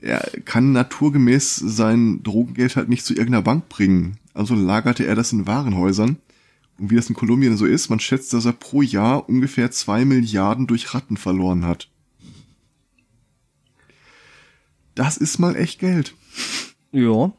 er 0.00 0.20
kann 0.46 0.72
naturgemäß 0.72 1.56
sein 1.56 2.22
Drogengeld 2.22 2.76
halt 2.76 2.88
nicht 2.88 3.04
zu 3.04 3.12
irgendeiner 3.12 3.42
Bank 3.42 3.68
bringen. 3.68 4.16
Also 4.32 4.54
lagerte 4.54 5.06
er 5.06 5.14
das 5.14 5.32
in 5.32 5.46
Warenhäusern. 5.46 6.16
Und 6.78 6.90
wie 6.90 6.96
das 6.96 7.08
in 7.08 7.14
Kolumbien 7.14 7.56
so 7.56 7.66
ist, 7.66 7.90
man 7.90 8.00
schätzt, 8.00 8.32
dass 8.32 8.46
er 8.46 8.52
pro 8.52 8.80
Jahr 8.80 9.28
ungefähr 9.28 9.70
zwei 9.70 10.04
Milliarden 10.04 10.66
durch 10.66 10.94
Ratten 10.94 11.18
verloren 11.18 11.66
hat. 11.66 11.88
Das 14.94 15.18
ist 15.18 15.38
mal 15.38 15.54
echt 15.54 15.80
Geld. 15.80 16.14
Ja. 16.92 17.32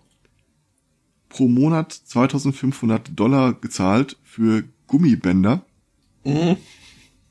Pro 1.37 1.47
Monat 1.47 1.91
2500 1.93 3.11
Dollar 3.15 3.53
gezahlt 3.53 4.17
für 4.23 4.63
Gummibänder. 4.87 5.63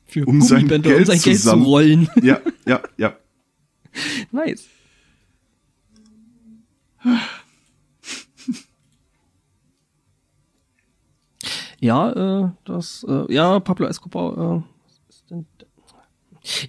Für 0.05 0.25
Um 0.25 0.41
sein 0.41 0.59
Gummibänder, 0.59 0.89
Geld 0.91 0.99
um 1.01 1.05
sein 1.07 1.19
Geld 1.21 1.35
zu 1.35 1.41
zusammen- 1.41 1.65
rollen. 1.65 2.09
Ja, 2.23 2.39
ja, 2.65 2.81
ja. 2.95 3.17
nice. 4.31 4.63
Ja, 11.79 12.45
äh, 12.45 12.51
das, 12.65 13.05
äh, 13.07 13.31
ja, 13.33 13.59
Pablo 13.59 13.85
Escobar, 13.87 14.33
äh, 14.33 14.63
was 14.83 15.01
ist 15.09 15.29
denn, 15.29 15.45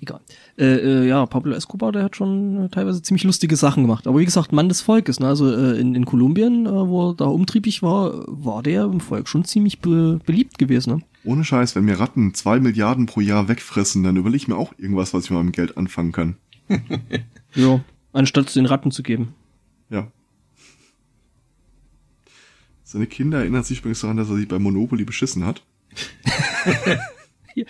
egal. 0.03 0.21
Äh, 0.59 1.05
äh, 1.05 1.07
ja, 1.07 1.25
Pablo 1.25 1.55
Escobar, 1.55 1.93
der 1.93 2.03
hat 2.03 2.17
schon 2.17 2.65
äh, 2.65 2.69
teilweise 2.69 3.01
ziemlich 3.01 3.23
lustige 3.23 3.55
Sachen 3.55 3.85
gemacht. 3.85 4.09
Aber 4.09 4.19
wie 4.19 4.25
gesagt, 4.25 4.53
Mann 4.53 4.69
des 4.69 4.81
Volkes, 4.81 5.21
ne? 5.21 5.29
Also 5.29 5.55
äh, 5.55 5.79
in, 5.79 5.95
in 5.95 6.05
Kolumbien, 6.05 6.67
äh, 6.67 6.71
wo 6.71 7.11
er 7.11 7.15
da 7.15 7.27
umtriebig 7.27 7.81
war, 7.81 8.25
war 8.27 8.65
der 8.65 8.85
im 8.85 8.99
Volk 8.99 9.29
schon 9.29 9.45
ziemlich 9.45 9.79
be 9.79 10.19
beliebt 10.27 10.59
gewesen, 10.59 10.97
ne? 10.97 11.03
Ohne 11.23 11.45
Scheiß, 11.45 11.77
wenn 11.77 11.85
mir 11.85 12.01
Ratten 12.01 12.35
zwei 12.35 12.59
Milliarden 12.59 13.07
pro 13.07 13.21
Jahr 13.21 13.47
wegfressen, 13.47 14.03
dann 14.03 14.17
überlege 14.17 14.39
ich 14.39 14.49
mir 14.49 14.57
auch 14.57 14.73
irgendwas, 14.79 15.15
was 15.15 15.25
ich 15.25 15.31
mit 15.31 15.39
meinem 15.39 15.53
Geld 15.53 15.77
anfangen 15.77 16.13
kann. 16.13 16.37
Ja. 17.55 17.81
Anstatt 18.13 18.49
es 18.49 18.53
den 18.53 18.67
Ratten 18.67 18.91
zu 18.91 19.03
geben. 19.03 19.35
Ja. 19.89 20.09
Seine 22.85 23.07
Kinder 23.07 23.39
erinnern 23.39 23.63
sich 23.63 23.79
übrigens 23.79 24.03
daran, 24.03 24.19
dass 24.19 24.29
er 24.29 24.37
sich 24.37 24.47
bei 24.47 24.59
Monopoly 24.59 25.05
beschissen 25.05 25.47
hat. 25.47 25.63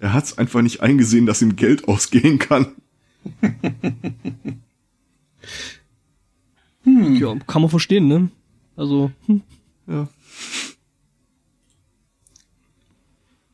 Er 0.00 0.12
hat 0.12 0.24
es 0.24 0.38
einfach 0.38 0.62
nicht 0.62 0.80
eingesehen, 0.80 1.26
dass 1.26 1.42
ihm 1.42 1.54
Geld 1.56 1.86
ausgehen 1.86 2.38
kann. 2.38 2.66
Ja, 6.84 7.36
kann 7.46 7.62
man 7.62 7.70
verstehen, 7.70 8.08
ne? 8.08 8.30
Also, 8.76 9.12
hm. 9.26 9.42
Ja. 9.86 10.08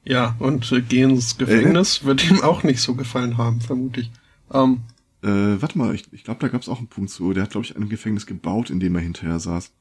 Ja, 0.05 0.37
und 0.39 0.71
äh, 0.71 0.81
geh 0.83 1.03
ins 1.03 1.37
Gefängnis 1.37 2.05
wird 2.05 2.31
ihm 2.31 2.41
auch 2.43 2.63
nicht 2.63 2.81
so 2.81 2.95
gefallen 2.95 3.37
haben, 3.39 3.61
vermute 3.61 4.03
ich. 4.03 4.11
Ähm, 4.53 4.83
Äh, 5.23 5.61
warte 5.61 5.77
mal, 5.79 5.95
ich, 5.95 6.05
ich 6.13 6.23
glaube, 6.23 6.39
da 6.41 6.49
gab 6.49 6.63
es 6.63 6.69
auch 6.69 6.79
einen 6.79 6.87
Punkt 6.87 7.11
zu. 7.11 7.33
Der 7.33 7.43
hat, 7.43 7.51
glaube 7.51 7.67
ich, 7.67 7.75
ein 7.77 7.89
Gefängnis 7.89 8.27
gebaut, 8.27 8.71
in 8.71 8.79
dem 8.79 8.95
er 8.95 9.01
hinterher 9.01 9.41
saß. 9.41 9.73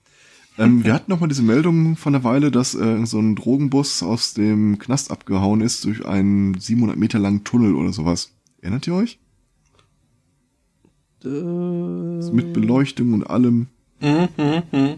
Ähm, 0.57 0.83
wir 0.83 0.93
hatten 0.93 1.11
noch 1.11 1.19
mal 1.19 1.27
diese 1.27 1.43
Meldung 1.43 1.97
von 1.97 2.13
der 2.13 2.23
Weile, 2.23 2.49
dass 2.51 2.75
äh, 2.75 3.05
so 3.05 3.19
ein 3.19 3.35
Drogenbus 3.35 4.03
aus 4.03 4.33
dem 4.33 4.79
Knast 4.79 5.11
abgehauen 5.11 5.61
ist 5.61 5.83
durch 5.85 6.05
einen 6.05 6.57
700 6.57 6.97
Meter 6.97 7.19
langen 7.19 7.43
Tunnel 7.43 7.75
oder 7.75 7.91
sowas. 7.91 8.33
Erinnert 8.61 8.87
ihr 8.87 8.95
euch? 8.95 9.19
äh, 11.25 12.31
Mit 12.31 12.53
Beleuchtung 12.53 13.13
und 13.13 13.23
allem 13.23 13.67
mhm, 14.01 14.29
mhm, 14.37 14.63
mhm. 14.71 14.95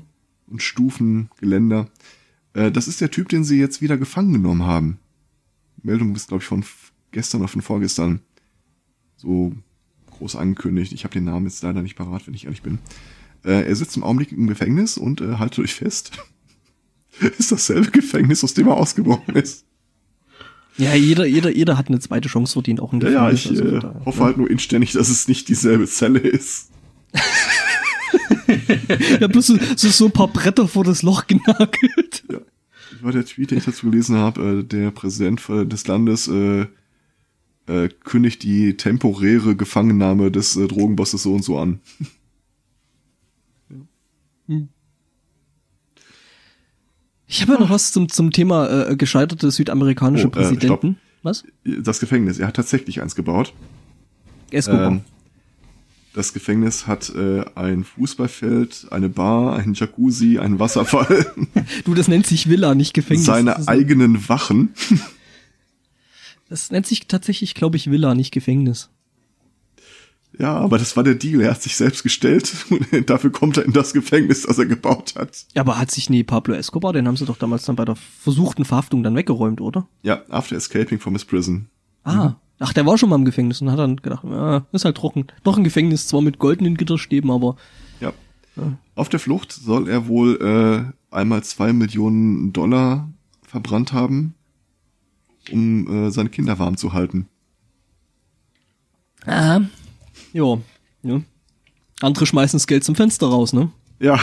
und 0.48 0.62
Stufen, 0.62 1.30
Geländer. 1.40 1.88
Äh, 2.54 2.72
das 2.72 2.88
ist 2.88 3.02
der 3.02 3.12
Typ, 3.12 3.30
den 3.30 3.44
sie 3.44 3.60
jetzt 3.60 3.82
wieder 3.82 3.98
gefangen 3.98 4.34
genommen 4.34 4.64
haben. 4.64 5.00
Meldung 5.82 6.16
ist, 6.16 6.28
glaube 6.28 6.42
ich, 6.42 6.48
von 6.48 6.64
gestern 7.12 7.42
oder 7.42 7.48
von 7.48 7.62
vorgestern. 7.62 8.22
So 9.16 9.54
groß 10.12 10.36
angekündigt. 10.36 10.92
Ich 10.94 11.04
habe 11.04 11.14
den 11.14 11.26
Namen 11.26 11.46
jetzt 11.46 11.64
leider 11.64 11.82
nicht 11.82 11.96
parat, 11.96 12.28
wenn 12.28 12.34
ich 12.34 12.46
ehrlich 12.46 12.62
bin. 12.62 12.80
Äh, 13.48 13.64
er 13.68 13.76
sitzt 13.76 13.96
im 13.98 14.04
Augenblick 14.04 14.32
im 14.32 14.46
Gefängnis 14.48 14.98
und 14.98 15.22
äh, 15.22 15.36
haltet 15.38 15.60
euch 15.64 15.74
fest. 15.74 16.12
ist 17.40 17.52
dasselbe 17.52 17.90
Gefängnis, 17.92 18.44
aus 18.44 18.54
dem 18.54 18.68
er 18.68 18.76
ausgebrochen 18.78 19.36
ist. 19.36 19.66
ja, 20.78 20.94
jeder, 20.94 21.26
jeder, 21.26 21.50
jeder 21.56 21.78
hat 21.78 21.88
eine 21.88 22.00
zweite 22.00 22.28
Chance 22.30 22.54
verdient, 22.54 22.80
auch 22.82 22.94
ein 22.94 23.02
Ja, 23.02 23.10
ja, 23.10 23.30
Gefängnis. 23.30 23.60
ich 23.60 23.66
also 23.66 23.78
äh, 23.78 23.80
da- 23.80 24.02
hoffe 24.06 24.24
halt 24.24 24.38
nur 24.38 24.50
inständig, 24.52 24.92
dass 24.92 25.10
es 25.10 25.28
nicht 25.28 25.48
dieselbe 25.50 25.88
Zelle 25.88 26.20
ist. 26.20 26.70
Ja, 29.20 29.28
bloß 29.28 29.48
so, 29.48 29.58
so, 29.76 29.90
so 29.90 30.06
ein 30.06 30.12
paar 30.12 30.28
Bretter 30.30 30.68
vor 30.68 30.84
das 30.84 31.02
Loch 31.04 31.28
genagelt. 31.28 32.24
Ja. 32.32 32.40
Das 32.92 33.04
war 33.04 33.12
der 33.12 33.26
Tweet, 33.26 33.52
den 33.52 33.58
ich 33.58 33.66
dazu 33.66 33.90
gelesen 33.90 34.16
habe. 34.18 34.60
Äh, 34.60 34.64
der 34.64 34.92
Präsident 34.92 35.42
des 35.50 35.88
Landes 35.88 36.28
äh, 36.28 36.68
äh, 37.68 37.90
kündigt 38.04 38.44
die 38.44 38.78
temporäre 38.78 39.56
Gefangennahme 39.56 40.32
des 40.32 40.56
äh, 40.56 40.68
Drogenbosses 40.68 41.24
so 41.24 41.34
und 41.34 41.44
so 41.44 41.58
an. 41.60 41.80
Ich 47.28 47.42
habe 47.42 47.54
ja 47.54 47.60
noch 47.60 47.70
was 47.70 47.92
zum, 47.92 48.10
zum 48.10 48.32
Thema 48.32 48.90
äh, 48.90 48.96
gescheiterte 48.96 49.52
südamerikanische 49.52 50.26
Oh, 50.28 50.30
äh, 50.30 50.32
Präsidenten. 50.32 50.98
was? 51.24 51.44
Das 51.66 52.00
Gefängnis, 52.00 52.40
er 52.40 52.48
hat 52.48 52.56
tatsächlich 52.56 53.02
eins 53.02 53.16
gebaut. 53.16 53.54
Escobar. 54.52 54.88
Ähm, 54.92 55.02
das 56.14 56.34
Gefängnis 56.34 56.88
hat 56.88 57.10
äh, 57.16 57.44
ein 57.56 57.84
Fußballfeld, 57.84 58.88
eine 58.92 59.10
Bar, 59.10 59.58
einen 59.58 59.74
Jacuzzi, 59.76 60.40
einen 60.40 60.58
Wasserfall, 60.58 61.28
du, 61.86 61.94
das 61.94 62.08
nennt 62.08 62.26
sich 62.26 62.50
Villa, 62.50 62.74
nicht 62.74 62.94
Gefängnis. 62.94 63.26
seine 63.26 63.68
eigenen 63.68 64.28
Wachen. 64.30 64.70
das 66.50 66.72
nennt 66.72 66.88
sich 66.88 67.08
tatsächlich, 67.08 67.54
glaube 67.56 67.76
ich, 67.78 67.92
Villa, 67.92 68.16
nicht 68.16 68.32
Gefängnis. 68.32 68.90
Ja, 70.40 70.56
aber 70.56 70.78
das 70.78 70.96
war 70.96 71.04
der 71.04 71.16
Deal. 71.16 71.42
Er 71.42 71.52
hat 71.52 71.62
sich 71.64 71.76
selbst 71.76 72.04
gestellt 72.04 72.54
und 72.70 72.86
dafür 73.10 73.32
kommt 73.32 73.58
er 73.58 73.66
in 73.66 73.74
das 73.74 73.94
Gefängnis, 73.94 74.44
das 74.44 74.58
er 74.60 74.66
gebaut 74.66 75.16
hat. 75.18 75.46
Ja, 75.56 75.62
aber 75.62 75.80
hat 75.80 75.90
sich 75.92 76.10
nie 76.10 76.24
Pablo 76.24 76.54
Escobar, 76.54 76.94
den 76.94 77.08
haben 77.08 77.18
sie 77.18 77.26
doch 77.26 77.38
damals 77.38 77.66
dann 77.66 77.76
bei 77.76 77.86
der 77.86 77.96
versuchten 77.96 78.66
Verhaftung 78.66 79.02
dann 79.04 79.16
weggeräumt, 79.16 79.62
oder? 79.62 79.88
Ja, 80.04 80.22
after 80.30 80.56
escaping 80.56 81.00
from 81.00 81.14
his 81.14 81.26
prison. 81.26 81.70
Ah. 82.04 82.36
Ach, 82.60 82.74
der 82.74 82.86
war 82.88 82.98
schon 82.98 83.10
mal 83.10 83.18
im 83.18 83.26
Gefängnis 83.26 83.62
und 83.62 83.70
hat 83.70 83.78
dann 83.78 83.98
gedacht, 83.98 84.24
ja, 84.24 84.66
ist 84.72 84.84
halt 84.84 84.98
trocken. 84.98 85.28
Doch 85.44 85.58
ein 85.58 85.64
Gefängnis, 85.64 86.08
zwar 86.08 86.22
mit 86.22 86.40
goldenen 86.40 86.76
Gitterstäben, 86.76 87.30
aber 87.30 87.56
Ja. 88.00 88.12
Auf 88.96 89.10
der 89.10 89.20
Flucht 89.20 89.52
soll 89.52 89.88
er 89.88 90.08
wohl 90.08 90.42
äh, 90.42 91.16
einmal 91.16 91.44
zwei 91.44 91.72
Millionen 91.74 92.54
Dollar 92.54 93.08
verbrannt 93.44 93.94
haben, 93.94 94.34
um 95.52 96.08
äh, 96.08 96.10
seine 96.12 96.30
Kinder 96.30 96.58
warm 96.58 96.78
zu 96.78 96.94
halten. 96.94 97.28
Ah. 99.28 99.62
Jo. 100.38 100.62
Ja. 101.02 101.22
Andere 102.02 102.28
schmeißen 102.28 102.58
das 102.58 102.68
Geld 102.68 102.84
zum 102.84 102.96
Fenster 102.96 103.26
raus, 103.28 103.54
ne? 103.54 103.72
Ja, 104.00 104.20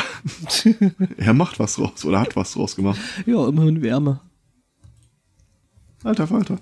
er 1.16 1.34
macht 1.34 1.58
was 1.58 1.76
raus 1.80 2.04
oder 2.04 2.20
hat 2.20 2.36
was 2.36 2.56
raus 2.56 2.76
gemacht. 2.76 3.00
Ja, 3.26 3.48
immerhin 3.48 3.82
Wärme. 3.82 4.20
Alter 6.04 6.28
Falter. 6.28 6.60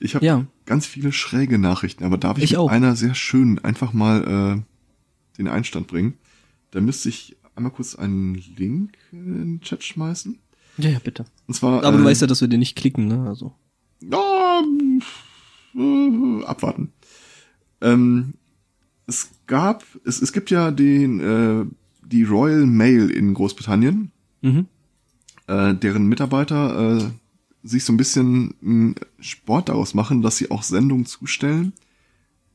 Ich 0.00 0.14
habe 0.14 0.26
Ja. 0.26 0.44
ganz 0.66 0.86
viele 0.86 1.12
schräge 1.12 1.58
Nachrichten, 1.58 2.04
aber 2.04 2.18
darf 2.18 2.36
ich, 2.36 2.44
Ich 2.44 2.50
mit 2.50 2.58
auch. 2.58 2.70
einer 2.70 2.94
sehr 2.94 3.14
schönen 3.14 3.58
einfach 3.60 3.94
mal 3.94 4.58
äh, 4.58 5.36
den 5.38 5.48
Einstand 5.48 5.86
bringen? 5.86 6.18
Da 6.72 6.80
müsste 6.82 7.08
ich 7.08 7.36
einmal 7.56 7.72
kurz 7.72 7.94
einen 7.94 8.34
Link 8.34 8.98
in 9.12 9.34
den 9.34 9.60
Chat 9.62 9.82
schmeißen. 9.82 10.38
Ja, 10.76 10.90
ja, 10.90 10.98
bitte. 10.98 11.24
Und 11.46 11.54
zwar. 11.54 11.82
Aber 11.82 11.96
du 11.96 12.02
äh, 12.02 12.06
weißt 12.06 12.20
ja, 12.20 12.26
dass 12.26 12.42
wir 12.42 12.48
den 12.48 12.60
nicht 12.60 12.76
klicken, 12.76 13.08
ne? 13.08 13.26
Also. 13.26 13.54
Ja, 14.02 14.62
äh, 15.74 16.44
abwarten. 16.44 16.92
Ähm, 17.80 18.34
es 19.06 19.30
gab, 19.46 19.84
es, 20.04 20.20
es 20.20 20.32
gibt 20.32 20.50
ja 20.50 20.70
den, 20.70 21.20
äh, 21.20 21.64
die 22.06 22.24
Royal 22.24 22.66
Mail 22.66 23.10
in 23.10 23.34
Großbritannien, 23.34 24.10
Mhm. 24.40 24.66
äh, 25.46 25.74
deren 25.74 26.06
Mitarbeiter 26.06 26.98
äh, 26.98 27.10
sich 27.68 27.84
so 27.84 27.92
ein 27.92 27.96
bisschen 27.96 28.54
einen 28.62 28.94
Sport 29.20 29.68
daraus 29.68 29.94
machen, 29.94 30.22
dass 30.22 30.36
sie 30.36 30.50
auch 30.50 30.62
Sendungen 30.62 31.06
zustellen, 31.06 31.72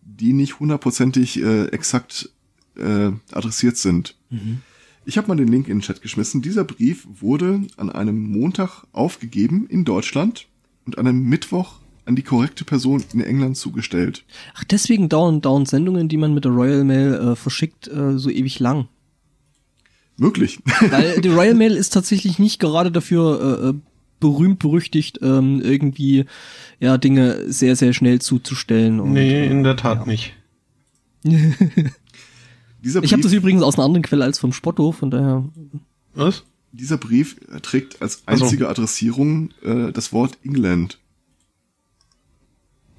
die 0.01 0.33
nicht 0.33 0.59
hundertprozentig 0.59 1.41
äh, 1.41 1.65
exakt 1.67 2.29
äh, 2.77 3.11
adressiert 3.31 3.77
sind. 3.77 4.15
Ich 5.05 5.17
habe 5.17 5.27
mal 5.27 5.35
den 5.35 5.49
Link 5.49 5.67
in 5.67 5.77
den 5.77 5.81
Chat 5.81 6.01
geschmissen. 6.01 6.41
Dieser 6.41 6.63
Brief 6.63 7.05
wurde 7.19 7.61
an 7.77 7.89
einem 7.89 8.23
Montag 8.31 8.85
aufgegeben 8.93 9.67
in 9.67 9.83
Deutschland 9.85 10.47
und 10.85 10.97
an 10.97 11.05
einem 11.05 11.23
Mittwoch 11.27 11.79
an 12.05 12.15
die 12.15 12.21
korrekte 12.21 12.65
Person 12.65 13.03
in 13.13 13.21
England 13.21 13.57
zugestellt. 13.57 14.23
Ach, 14.55 14.63
deswegen 14.63 15.09
dauern, 15.09 15.41
dauern 15.41 15.65
Sendungen, 15.65 16.09
die 16.09 16.17
man 16.17 16.33
mit 16.33 16.45
der 16.45 16.51
Royal 16.51 16.83
Mail 16.83 17.13
äh, 17.13 17.35
verschickt, 17.35 17.87
äh, 17.87 18.17
so 18.17 18.29
ewig 18.29 18.59
lang. 18.59 18.87
Möglich. 20.17 20.59
Weil 20.89 21.21
die 21.21 21.29
Royal 21.29 21.55
Mail 21.55 21.75
ist 21.75 21.91
tatsächlich 21.91 22.39
nicht 22.39 22.59
gerade 22.59 22.91
dafür 22.91 23.61
äh, 23.63 23.69
äh, 23.69 23.73
berühmt 24.19 24.59
berüchtigt, 24.59 25.19
ähm, 25.21 25.61
irgendwie 25.61 26.25
ja 26.79 26.97
Dinge 26.97 27.51
sehr, 27.51 27.75
sehr 27.75 27.93
schnell 27.93 28.19
zuzustellen. 28.19 28.99
Und, 28.99 29.13
Nee, 29.13 29.47
in 29.47 29.63
der 29.63 29.75
Tat 29.75 30.07
nicht. 30.07 30.33
Dieser 31.23 33.01
Ich 33.01 33.13
habe 33.13 33.23
das 33.23 33.33
übrigens 33.33 33.63
aus 33.63 33.75
einer 33.75 33.85
anderen 33.85 34.03
Quelle 34.03 34.25
als 34.25 34.39
vom 34.39 34.51
Spotto, 34.53 34.91
von 34.91 35.09
daher. 35.09 35.45
Was? 36.13 36.43
dieser 36.73 36.97
Brief 36.97 37.37
trägt 37.61 38.01
als 38.01 38.23
einzige 38.25 38.67
Adressierung 38.67 39.51
äh, 39.63 39.91
das 39.91 40.11
Wort 40.11 40.37
England. 40.43 40.99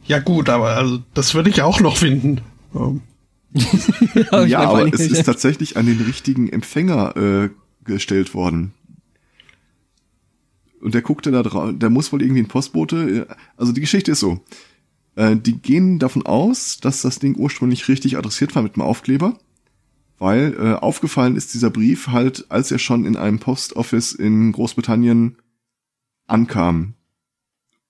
Ja 0.06 0.18
gut, 0.18 0.48
aber 0.48 0.76
also 0.76 1.02
das 1.14 1.34
würde 1.34 1.50
ich 1.50 1.62
auch 1.62 1.80
noch 1.80 1.96
finden. 1.96 2.40
Ähm, 2.74 3.00
ja, 4.30 4.44
ja 4.44 4.60
aber 4.60 4.92
es 4.92 5.00
ist 5.00 5.24
tatsächlich 5.24 5.76
an 5.76 5.86
den 5.86 6.00
richtigen 6.00 6.48
Empfänger 6.48 7.16
äh, 7.16 7.50
gestellt 7.84 8.34
worden. 8.34 8.72
Und 10.80 10.92
der 10.92 11.02
guckte 11.02 11.30
da 11.30 11.42
drauf, 11.42 11.72
der 11.74 11.88
muss 11.88 12.12
wohl 12.12 12.20
irgendwie 12.20 12.42
ein 12.42 12.48
Postbote. 12.48 13.26
Äh, 13.30 13.34
also 13.56 13.72
die 13.72 13.80
Geschichte 13.80 14.12
ist 14.12 14.20
so. 14.20 14.40
Äh, 15.16 15.36
die 15.36 15.58
gehen 15.58 15.98
davon 15.98 16.26
aus, 16.26 16.78
dass 16.78 17.02
das 17.02 17.18
Ding 17.18 17.36
ursprünglich 17.36 17.88
richtig 17.88 18.18
adressiert 18.18 18.54
war 18.54 18.62
mit 18.62 18.76
dem 18.76 18.82
Aufkleber, 18.82 19.38
weil 20.18 20.54
äh, 20.58 20.74
aufgefallen 20.74 21.36
ist 21.36 21.54
dieser 21.54 21.70
Brief 21.70 22.08
halt, 22.08 22.46
als 22.50 22.70
er 22.70 22.78
schon 22.78 23.04
in 23.04 23.16
einem 23.16 23.38
Postoffice 23.38 24.12
in 24.12 24.52
Großbritannien 24.52 25.36
ankam. 26.26 26.93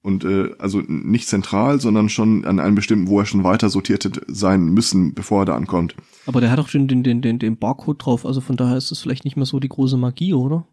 Und 0.05 0.23
äh, 0.23 0.51
also 0.59 0.83
nicht 0.87 1.29
zentral, 1.29 1.81
sondern 1.81 2.11
schon 2.11 2.45
an 2.45 2.61
einem 2.61 2.75
bestimmten, 2.75 3.09
wo 3.09 3.21
er 3.21 3.25
schon 3.25 3.43
weiter 3.43 3.71
sortiert 3.71 4.21
sein 4.27 4.67
müssen, 4.67 5.15
bevor 5.15 5.43
er 5.43 5.45
da 5.47 5.57
ankommt. 5.57 5.97
Aber 6.27 6.43
der 6.43 6.51
hat 6.51 6.59
doch 6.59 6.69
schon 6.69 6.89
den, 6.89 7.03
den, 7.03 7.23
den, 7.23 7.39
den 7.39 7.57
Barcode 7.57 8.05
drauf, 8.05 8.27
also 8.27 8.43
von 8.43 8.59
daher 8.59 8.77
ist 8.77 8.91
das 8.91 8.99
vielleicht 8.99 9.25
nicht 9.25 9.39
mehr 9.39 9.47
so 9.47 9.61
die 9.61 9.69
große 9.71 9.97
Magie, 9.97 10.35
oder? 10.35 10.67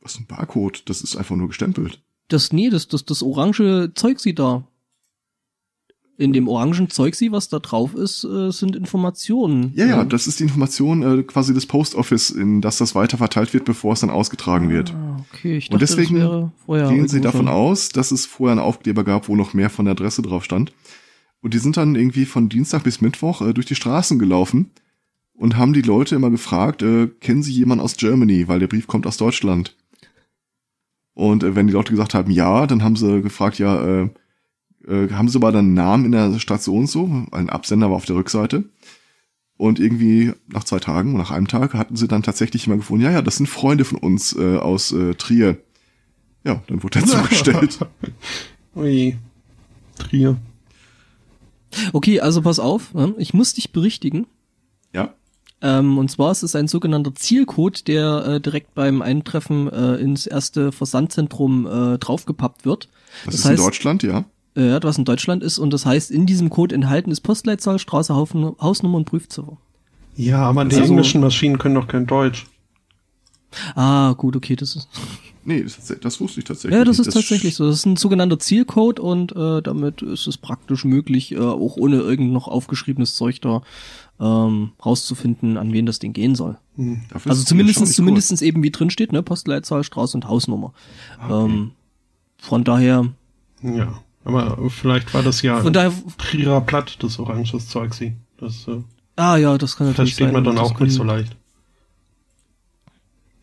Was 0.00 0.14
ist 0.14 0.20
ein 0.20 0.26
Barcode? 0.26 0.88
Das 0.88 1.02
ist 1.02 1.16
einfach 1.16 1.36
nur 1.36 1.48
gestempelt. 1.48 2.00
Das, 2.28 2.50
nee, 2.50 2.70
das, 2.70 2.88
das, 2.88 3.04
das 3.04 3.22
orange 3.22 3.92
Zeug 3.94 4.20
sieht 4.20 4.38
da 4.38 4.64
in 6.18 6.32
dem 6.32 6.48
orangen 6.48 6.90
Zeugsi, 6.90 7.30
was 7.30 7.48
da 7.48 7.60
drauf 7.60 7.94
ist, 7.94 8.24
äh, 8.24 8.50
sind 8.50 8.74
Informationen. 8.74 9.72
Ja, 9.76 9.86
ja, 9.86 10.04
das 10.04 10.26
ist 10.26 10.40
die 10.40 10.42
Information 10.42 11.20
äh, 11.20 11.22
quasi 11.22 11.54
des 11.54 11.66
Post 11.66 11.94
Office, 11.94 12.30
in 12.30 12.60
das 12.60 12.76
das 12.76 12.96
weiter 12.96 13.16
verteilt 13.18 13.54
wird, 13.54 13.64
bevor 13.64 13.92
es 13.92 14.00
dann 14.00 14.10
ausgetragen 14.10 14.68
wird. 14.68 14.92
Ah, 14.92 15.24
okay, 15.32 15.58
ich 15.58 15.66
dachte, 15.66 15.74
Und 15.74 15.80
deswegen 15.82 16.16
das 16.16 16.24
wäre 16.24 16.52
vorher 16.66 16.88
gehen 16.88 17.06
sie 17.08 17.20
davon 17.20 17.46
schon. 17.46 17.48
aus, 17.48 17.90
dass 17.90 18.10
es 18.10 18.26
vorher 18.26 18.52
einen 18.52 18.66
Aufkleber 18.66 19.04
gab, 19.04 19.28
wo 19.28 19.36
noch 19.36 19.54
mehr 19.54 19.70
von 19.70 19.84
der 19.84 19.92
Adresse 19.92 20.20
drauf 20.22 20.44
stand. 20.44 20.72
Und 21.40 21.54
die 21.54 21.58
sind 21.58 21.76
dann 21.76 21.94
irgendwie 21.94 22.24
von 22.24 22.48
Dienstag 22.48 22.82
bis 22.82 23.00
Mittwoch 23.00 23.40
äh, 23.40 23.54
durch 23.54 23.66
die 23.66 23.76
Straßen 23.76 24.18
gelaufen 24.18 24.72
und 25.34 25.56
haben 25.56 25.72
die 25.72 25.82
Leute 25.82 26.16
immer 26.16 26.30
gefragt, 26.30 26.82
äh, 26.82 27.06
kennen 27.06 27.44
Sie 27.44 27.52
jemanden 27.52 27.84
aus 27.84 27.96
Germany, 27.96 28.48
weil 28.48 28.58
der 28.58 28.66
Brief 28.66 28.88
kommt 28.88 29.06
aus 29.06 29.18
Deutschland. 29.18 29.76
Und 31.14 31.44
äh, 31.44 31.54
wenn 31.54 31.68
die 31.68 31.72
Leute 31.72 31.92
gesagt 31.92 32.14
haben, 32.14 32.32
ja, 32.32 32.66
dann 32.66 32.82
haben 32.82 32.96
sie 32.96 33.22
gefragt, 33.22 33.60
ja, 33.60 34.02
äh, 34.02 34.10
äh, 34.88 35.10
haben 35.12 35.28
sie 35.28 35.38
aber 35.38 35.52
dann 35.52 35.66
einen 35.66 35.74
Namen 35.74 36.04
in 36.06 36.12
der 36.12 36.38
Station 36.38 36.86
so, 36.86 37.26
ein 37.30 37.50
Absender 37.50 37.90
war 37.90 37.96
auf 37.96 38.06
der 38.06 38.16
Rückseite. 38.16 38.64
Und 39.56 39.80
irgendwie 39.80 40.32
nach 40.46 40.64
zwei 40.64 40.78
Tagen, 40.78 41.16
nach 41.16 41.32
einem 41.32 41.48
Tag, 41.48 41.74
hatten 41.74 41.96
sie 41.96 42.06
dann 42.06 42.22
tatsächlich 42.22 42.66
immer 42.66 42.76
gefunden, 42.76 43.04
ja, 43.04 43.10
ja, 43.10 43.22
das 43.22 43.36
sind 43.36 43.48
Freunde 43.48 43.84
von 43.84 43.98
uns 43.98 44.34
äh, 44.36 44.56
aus 44.56 44.92
äh, 44.92 45.14
Trier. 45.14 45.58
Ja, 46.44 46.62
dann 46.68 46.82
wurde 46.82 47.00
er 47.00 47.06
zugestellt. 47.06 47.78
Ui, 48.76 49.16
Trier. 49.98 50.36
Okay, 51.92 52.20
also 52.20 52.40
pass 52.40 52.60
auf, 52.60 52.94
ne? 52.94 53.14
ich 53.18 53.34
muss 53.34 53.54
dich 53.54 53.72
berichtigen. 53.72 54.28
Ja. 54.94 55.12
Ähm, 55.60 55.98
und 55.98 56.08
zwar 56.08 56.30
ist 56.30 56.44
es 56.44 56.54
ein 56.54 56.68
sogenannter 56.68 57.14
Zielcode, 57.16 57.88
der 57.88 58.24
äh, 58.26 58.40
direkt 58.40 58.74
beim 58.74 59.02
Eintreffen 59.02 59.68
äh, 59.68 59.96
ins 59.96 60.28
erste 60.28 60.70
Versandzentrum 60.70 61.66
äh, 61.66 61.98
draufgepappt 61.98 62.64
wird. 62.64 62.88
Das, 63.24 63.34
das 63.34 63.34
ist 63.34 63.44
heißt, 63.44 63.58
in 63.58 63.64
Deutschland, 63.64 64.02
ja 64.04 64.24
äh, 64.58 64.82
was 64.82 64.98
in 64.98 65.04
Deutschland 65.04 65.42
ist. 65.42 65.58
Und 65.58 65.72
das 65.72 65.86
heißt, 65.86 66.10
in 66.10 66.26
diesem 66.26 66.50
Code 66.50 66.74
enthalten 66.74 67.10
ist 67.10 67.20
Postleitzahl, 67.20 67.78
Straße, 67.78 68.14
Haufen, 68.14 68.56
Hausnummer 68.60 68.98
und 68.98 69.04
Prüfziffer. 69.04 69.56
Ja, 70.16 70.40
aber 70.40 70.64
die 70.64 70.76
also, 70.76 70.88
englischen 70.88 71.20
Maschinen 71.20 71.58
können 71.58 71.76
doch 71.76 71.86
kein 71.86 72.06
Deutsch. 72.06 72.46
Ah, 73.74 74.12
gut, 74.14 74.36
okay, 74.36 74.56
das 74.56 74.76
ist. 74.76 74.88
Nee, 75.44 75.62
das, 75.62 75.94
das 76.00 76.20
wusste 76.20 76.40
ich 76.40 76.44
tatsächlich. 76.44 76.76
Ja, 76.76 76.84
das 76.84 76.98
ist 76.98 77.06
das 77.06 77.14
tatsächlich 77.14 77.54
so. 77.54 77.66
Das 77.66 77.76
ist 77.76 77.86
ein 77.86 77.96
sogenannter 77.96 78.38
Zielcode 78.38 79.00
und 79.00 79.34
äh, 79.34 79.62
damit 79.62 80.02
ist 80.02 80.26
es 80.26 80.36
praktisch 80.36 80.84
möglich, 80.84 81.32
äh, 81.32 81.38
auch 81.38 81.76
ohne 81.76 81.96
irgend 81.96 82.32
noch 82.32 82.48
aufgeschriebenes 82.48 83.14
Zeug 83.14 83.40
da 83.40 83.62
ähm, 84.20 84.72
rauszufinden, 84.84 85.56
an 85.56 85.72
wen 85.72 85.86
das 85.86 86.00
Ding 86.00 86.12
gehen 86.12 86.34
soll. 86.34 86.58
Hm. 86.76 87.00
Also 87.24 87.44
zumindestens, 87.44 87.94
zumindestens 87.94 88.42
eben 88.42 88.62
wie 88.62 88.70
drin 88.70 88.90
steht, 88.90 89.12
ne, 89.12 89.22
Postleitzahl, 89.22 89.84
Straße 89.84 90.16
und 90.16 90.28
Hausnummer. 90.28 90.74
Okay. 91.22 91.44
Ähm, 91.44 91.70
von 92.36 92.64
daher. 92.64 93.06
Ja. 93.62 94.02
Aber 94.28 94.68
vielleicht 94.68 95.14
war 95.14 95.22
das 95.22 95.40
ja 95.40 95.62
Von 95.62 95.72
daher, 95.72 95.90
Trierer 96.18 96.60
Platt, 96.60 96.98
das 97.02 97.18
oranges 97.18 97.66
Zeug 97.66 97.94
sie. 97.94 98.12
Das, 98.36 98.68
äh, 98.68 98.82
ah 99.16 99.38
ja, 99.38 99.56
das 99.56 99.76
kann 99.76 99.86
natürlich 99.86 100.16
Versteht 100.16 100.34
man 100.34 100.44
dann 100.44 100.58
auch 100.58 100.78
nicht 100.78 100.92
so 100.92 101.02
leicht. 101.02 101.34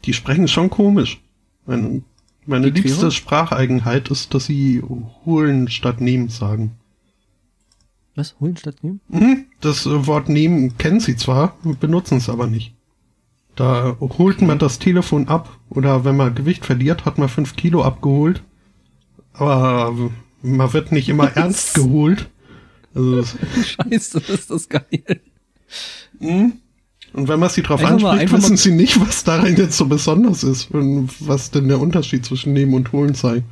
Die 0.04 0.14
sprechen 0.14 0.48
schon 0.48 0.70
komisch. 0.70 1.20
Meine, 1.66 2.04
meine 2.46 2.70
liebste 2.70 3.10
Spracheigenheit 3.10 4.10
ist, 4.10 4.36
dass 4.36 4.46
sie 4.46 4.84
holen 5.26 5.70
statt 5.70 6.02
nehmen 6.02 6.30
sagen. 6.30 6.78
Was? 8.14 8.36
Holen 8.40 8.56
statt 8.56 8.84
nehmen? 8.84 9.02
Mhm, 9.08 9.46
das 9.62 9.88
äh, 9.88 10.06
Wort 10.06 10.30
nehmen 10.30 10.78
kennen 10.78 11.00
sie 11.00 11.16
zwar, 11.16 11.58
benutzen 11.80 12.20
es 12.20 12.30
aber 12.30 12.46
nicht. 12.46 12.76
Da 13.56 13.98
holt 14.00 14.44
man 14.44 14.60
das 14.60 14.78
Telefon 14.78 15.30
ab 15.30 15.58
oder 15.72 16.06
wenn 16.06 16.16
man 16.16 16.36
Gewicht 16.36 16.64
verliert, 16.64 17.06
hat 17.06 17.18
man 17.18 17.28
fünf 17.28 17.56
Kilo 17.56 17.84
abgeholt. 17.84 18.44
Aber 19.34 20.12
man 20.46 20.74
wird 20.74 20.92
nicht 20.92 21.10
immer 21.10 21.36
ernst 21.36 21.74
geholt. 21.74 22.30
Also 22.94 23.24
Scheiße, 23.24 24.20
ist 24.28 24.52
das 24.52 24.70
geil. 24.70 25.22
Mhm. 26.20 26.54
Und 27.14 27.28
wenn 27.28 27.40
man 27.40 27.50
sie 27.50 27.62
drauf 27.62 27.80
einfach 27.84 28.12
anspricht, 28.12 28.32
mal, 28.32 28.38
wissen 28.42 28.58
sie 28.58 28.72
nicht, 28.72 29.00
was 29.00 29.24
darin 29.24 29.56
jetzt 29.56 29.78
so 29.78 29.86
besonders 29.86 30.44
ist 30.44 30.72
und 30.72 31.10
was 31.20 31.52
denn 31.52 31.68
der 31.68 31.80
Unterschied 31.80 32.26
zwischen 32.26 32.54
nehmen 32.54 32.74
und 32.74 32.92
holen 32.92 33.14
sei. 33.14 33.44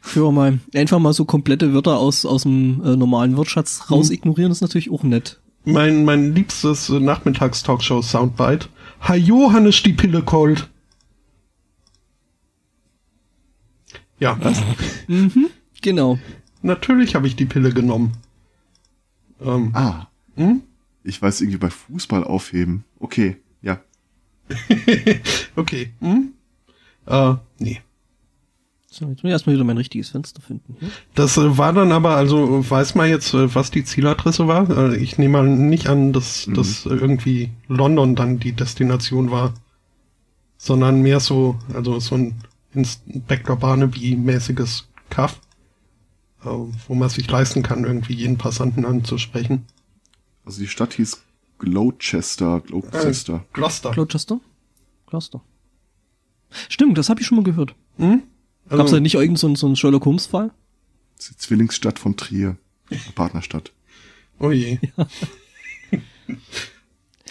Für 0.00 0.32
mal 0.32 0.58
einfach 0.74 0.98
mal 0.98 1.12
so 1.12 1.24
komplette 1.24 1.72
Wörter 1.74 1.98
aus, 1.98 2.24
aus 2.24 2.42
dem 2.42 2.82
äh, 2.84 2.96
normalen 2.96 3.36
Wortschatz 3.36 3.90
raus 3.90 4.08
mhm. 4.08 4.14
ignorieren, 4.14 4.52
ist 4.52 4.60
natürlich 4.60 4.90
auch 4.90 5.02
nett. 5.02 5.38
Mein, 5.64 6.04
mein 6.04 6.34
liebstes 6.34 6.88
äh, 6.88 6.98
Nachmittags-Talkshow-Soundbite. 6.98 8.68
Hi 9.02 9.16
Johannes, 9.16 9.82
die 9.82 9.92
Pille 9.92 10.22
cold. 10.22 10.68
Ja. 14.18 14.38
Mhm, 15.08 15.48
genau. 15.80 16.18
Natürlich 16.62 17.14
habe 17.14 17.26
ich 17.26 17.36
die 17.36 17.46
Pille 17.46 17.72
genommen. 17.72 18.12
Ähm, 19.40 19.70
ah. 19.74 20.06
Hm? 20.36 20.62
Ich 21.04 21.20
weiß 21.20 21.40
irgendwie 21.40 21.58
bei 21.58 21.70
Fußball 21.70 22.24
aufheben. 22.24 22.84
Okay, 23.00 23.36
ja. 23.60 23.80
okay. 25.56 25.92
Hm? 26.00 26.32
Äh, 27.06 27.34
nee. 27.58 27.80
So, 28.88 29.06
jetzt 29.06 29.22
muss 29.22 29.30
ich 29.30 29.32
erstmal 29.32 29.56
wieder 29.56 29.64
mein 29.64 29.78
richtiges 29.78 30.10
Fenster 30.10 30.42
finden. 30.42 30.76
Hm? 30.78 30.90
Das 31.14 31.36
äh, 31.38 31.58
war 31.58 31.72
dann 31.72 31.92
aber, 31.92 32.16
also 32.16 32.68
weiß 32.68 32.94
man 32.94 33.08
jetzt, 33.08 33.32
äh, 33.34 33.54
was 33.54 33.70
die 33.70 33.84
Zieladresse 33.84 34.46
war? 34.46 34.68
Äh, 34.70 34.96
ich 34.98 35.18
nehme 35.18 35.38
mal 35.38 35.48
nicht 35.48 35.88
an, 35.88 36.12
dass, 36.12 36.46
mhm. 36.46 36.54
dass 36.54 36.86
irgendwie 36.86 37.50
London 37.68 38.14
dann 38.14 38.38
die 38.38 38.52
Destination 38.52 39.30
war. 39.30 39.54
Sondern 40.58 41.02
mehr 41.02 41.18
so, 41.18 41.58
also 41.74 41.98
so 41.98 42.14
ein 42.14 42.34
Inspector 42.72 43.56
Barnaby-mäßiges 43.56 44.86
Kaff, 45.12 45.40
äh, 46.42 46.48
wo 46.48 46.94
man 46.94 47.10
sich 47.10 47.30
leisten 47.30 47.62
kann, 47.62 47.84
irgendwie 47.84 48.14
jeden 48.14 48.38
Passanten 48.38 48.86
anzusprechen. 48.86 49.66
Also 50.46 50.60
die 50.60 50.68
Stadt 50.68 50.94
hieß 50.94 51.22
Gloucester, 51.58 52.60
Gloucester. 52.60 53.34
Äh, 53.34 53.52
Gloucester. 53.52 53.90
Gloucester? 53.90 54.40
Gloucester. 55.06 55.42
Stimmt, 56.70 56.96
das 56.96 57.10
habe 57.10 57.20
ich 57.20 57.26
schon 57.26 57.36
mal 57.36 57.44
gehört. 57.44 57.74
Hm? 57.98 58.22
Also, 58.64 58.76
Gab 58.78 58.86
es 58.86 58.92
da 58.92 59.00
nicht 59.00 59.14
irgendeinen 59.14 59.36
so, 59.36 59.54
so 59.54 59.66
einen 59.66 59.76
Sherlock 59.76 60.06
Holmes-Fall? 60.06 60.50
Das 61.16 61.26
ist 61.26 61.34
die 61.34 61.36
Zwillingsstadt 61.36 61.98
von 61.98 62.16
Trier. 62.16 62.56
Partnerstadt. 63.14 63.72
Oh 64.38 64.50
je. 64.50 64.78
Ja. 64.96 65.06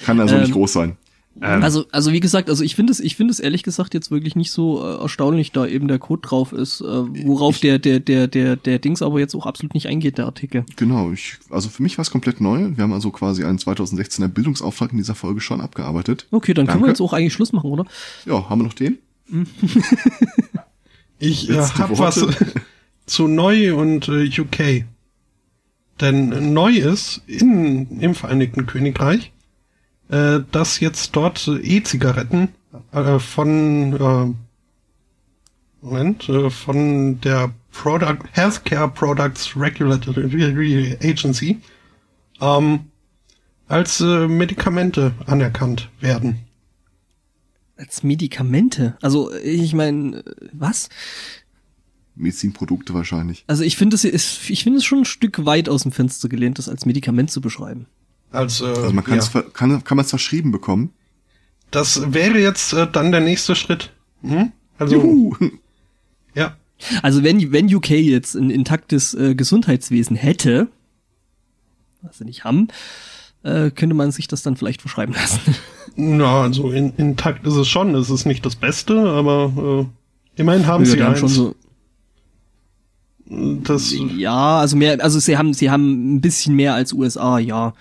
Kann 0.03 0.19
also 0.19 0.35
ähm, 0.35 0.41
nicht 0.41 0.53
groß 0.53 0.73
sein. 0.73 0.97
Ähm. 1.39 1.63
Also, 1.63 1.85
also 1.91 2.11
wie 2.11 2.19
gesagt, 2.19 2.49
also 2.49 2.63
ich 2.63 2.75
finde 2.75 2.91
es, 2.91 2.99
ich 2.99 3.15
finde 3.15 3.31
es 3.31 3.39
ehrlich 3.39 3.63
gesagt 3.63 3.93
jetzt 3.93 4.11
wirklich 4.11 4.35
nicht 4.35 4.51
so 4.51 4.83
äh, 4.85 5.01
erstaunlich, 5.01 5.51
da 5.51 5.65
eben 5.65 5.87
der 5.87 5.97
Code 5.97 6.21
drauf 6.21 6.51
ist, 6.51 6.81
äh, 6.81 6.85
worauf 6.85 7.55
ich, 7.55 7.61
der, 7.61 7.79
der, 7.79 7.99
der, 7.99 8.27
der, 8.27 8.57
der 8.57 8.79
Dings 8.79 9.01
aber 9.01 9.19
jetzt 9.19 9.33
auch 9.35 9.45
absolut 9.45 9.73
nicht 9.73 9.87
eingeht, 9.87 10.17
der 10.17 10.25
Artikel. 10.25 10.65
Genau, 10.75 11.11
ich, 11.11 11.37
also 11.49 11.69
für 11.69 11.83
mich 11.83 11.97
war 11.97 12.03
es 12.03 12.11
komplett 12.11 12.41
neu. 12.41 12.71
Wir 12.75 12.83
haben 12.83 12.91
also 12.91 13.11
quasi 13.11 13.45
einen 13.45 13.59
2016er 13.59 14.27
Bildungsauftrag 14.27 14.91
in 14.91 14.97
dieser 14.97 15.15
Folge 15.15 15.39
schon 15.39 15.61
abgearbeitet. 15.61 16.27
Okay, 16.31 16.53
dann 16.53 16.65
Danke. 16.65 16.79
können 16.79 16.85
wir 16.85 16.89
jetzt 16.89 17.01
auch 17.01 17.13
eigentlich 17.13 17.33
Schluss 17.33 17.53
machen, 17.53 17.71
oder? 17.71 17.85
Ja, 18.25 18.49
haben 18.49 18.59
wir 18.61 18.65
noch 18.65 18.73
den? 18.73 18.97
ich 21.19 21.49
äh, 21.49 21.55
habe 21.55 21.97
was 21.97 22.25
zu 23.05 23.27
neu 23.27 23.75
und 23.75 24.09
äh, 24.09 24.27
UK. 24.27 24.85
Denn 26.01 26.53
neu 26.53 26.71
ist 26.71 27.21
in, 27.27 27.99
im 27.99 28.15
Vereinigten 28.15 28.65
Königreich 28.65 29.31
äh, 30.11 30.41
dass 30.51 30.79
jetzt 30.79 31.15
dort 31.15 31.47
E-Zigaretten 31.47 32.49
äh, 32.91 33.17
von 33.17 33.93
äh, 33.93 34.33
Moment, 35.81 36.29
äh, 36.29 36.49
von 36.49 37.19
der 37.21 37.51
Product 37.71 38.19
Healthcare 38.33 38.89
Products 38.89 39.55
Regulatory 39.55 40.97
Agency 41.01 41.59
ähm, 42.39 42.81
als 43.67 44.01
äh, 44.01 44.27
Medikamente 44.27 45.13
anerkannt 45.25 45.89
werden. 45.99 46.39
Als 47.77 48.03
Medikamente? 48.03 48.97
Also 49.01 49.33
ich 49.33 49.73
meine, 49.73 50.23
was? 50.51 50.89
Medizinprodukte 52.15 52.93
wahrscheinlich. 52.93 53.43
Also 53.47 53.63
ich 53.63 53.77
finde 53.77 53.95
es 53.95 54.03
ist, 54.03 54.49
ich 54.49 54.63
finde 54.63 54.79
es 54.79 54.85
schon 54.85 54.99
ein 54.99 55.05
Stück 55.05 55.45
weit 55.45 55.69
aus 55.69 55.83
dem 55.83 55.91
Fenster 55.91 56.29
gelehnt, 56.29 56.59
das 56.59 56.69
als 56.69 56.85
Medikament 56.85 57.31
zu 57.31 57.41
beschreiben. 57.41 57.87
Als, 58.31 58.61
äh, 58.61 58.65
Also 58.65 58.91
man 58.93 59.03
kann 59.03 59.19
ja. 59.19 59.41
kann, 59.53 59.83
kann 59.83 59.97
man 59.97 60.05
es 60.05 60.09
verschrieben 60.09 60.51
bekommen. 60.51 60.91
Das 61.69 62.13
wäre 62.13 62.39
jetzt 62.39 62.73
äh, 62.73 62.87
dann 62.91 63.11
der 63.11 63.21
nächste 63.21 63.55
Schritt. 63.55 63.91
Hm? 64.21 64.51
Also, 64.77 64.95
Juhu. 64.95 65.35
ja. 66.35 66.55
Also 67.03 67.23
wenn, 67.23 67.51
wenn 67.51 67.73
UK 67.73 67.91
jetzt 67.91 68.35
ein 68.35 68.49
intaktes 68.49 69.13
äh, 69.13 69.35
Gesundheitswesen 69.35 70.15
hätte, 70.15 70.67
was 72.01 72.17
sie 72.17 72.25
nicht 72.25 72.43
haben, 72.43 72.67
äh, 73.43 73.69
könnte 73.71 73.95
man 73.95 74.11
sich 74.11 74.27
das 74.27 74.43
dann 74.43 74.55
vielleicht 74.55 74.81
verschreiben 74.81 75.13
lassen. 75.13 75.55
Na, 75.95 76.41
also 76.43 76.71
in, 76.71 76.93
intakt 76.95 77.45
ist 77.45 77.55
es 77.55 77.67
schon. 77.67 77.93
Es 77.95 78.09
ist 78.09 78.25
nicht 78.25 78.45
das 78.45 78.55
Beste, 78.55 78.97
aber 79.09 79.87
äh, 80.35 80.39
immerhin 80.41 80.67
haben 80.67 80.85
Ja, 80.85 80.91
sie 80.91 81.03
haben 81.03 81.11
eins. 81.11 81.19
schon 81.19 81.29
so, 81.29 81.55
das, 83.63 83.93
ja, 84.17 84.59
also 84.59 84.75
mehr, 84.75 85.01
also 85.01 85.19
sie 85.19 85.37
haben, 85.37 85.53
sie 85.53 85.69
haben 85.69 86.15
ein 86.15 86.21
bisschen 86.21 86.55
mehr 86.55 86.73
als 86.73 86.91
USA, 86.91 87.39
ja. 87.39 87.73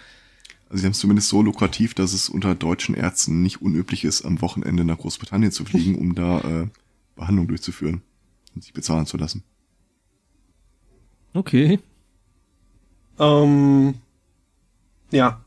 Also 0.70 0.80
sie 0.80 0.86
haben 0.86 0.92
es 0.92 0.98
zumindest 1.00 1.28
so 1.28 1.42
lukrativ, 1.42 1.94
dass 1.94 2.12
es 2.12 2.28
unter 2.28 2.54
deutschen 2.54 2.94
Ärzten 2.94 3.42
nicht 3.42 3.60
unüblich 3.60 4.04
ist, 4.04 4.24
am 4.24 4.40
Wochenende 4.40 4.84
nach 4.84 4.98
Großbritannien 4.98 5.52
zu 5.52 5.64
fliegen, 5.64 5.96
um 5.96 6.14
da 6.14 6.40
äh, 6.40 6.68
Behandlung 7.16 7.48
durchzuführen 7.48 8.02
und 8.54 8.62
sich 8.62 8.72
bezahlen 8.72 9.04
zu 9.04 9.16
lassen. 9.16 9.42
Okay. 11.34 11.80
Ähm, 13.18 13.94
ja, 15.10 15.40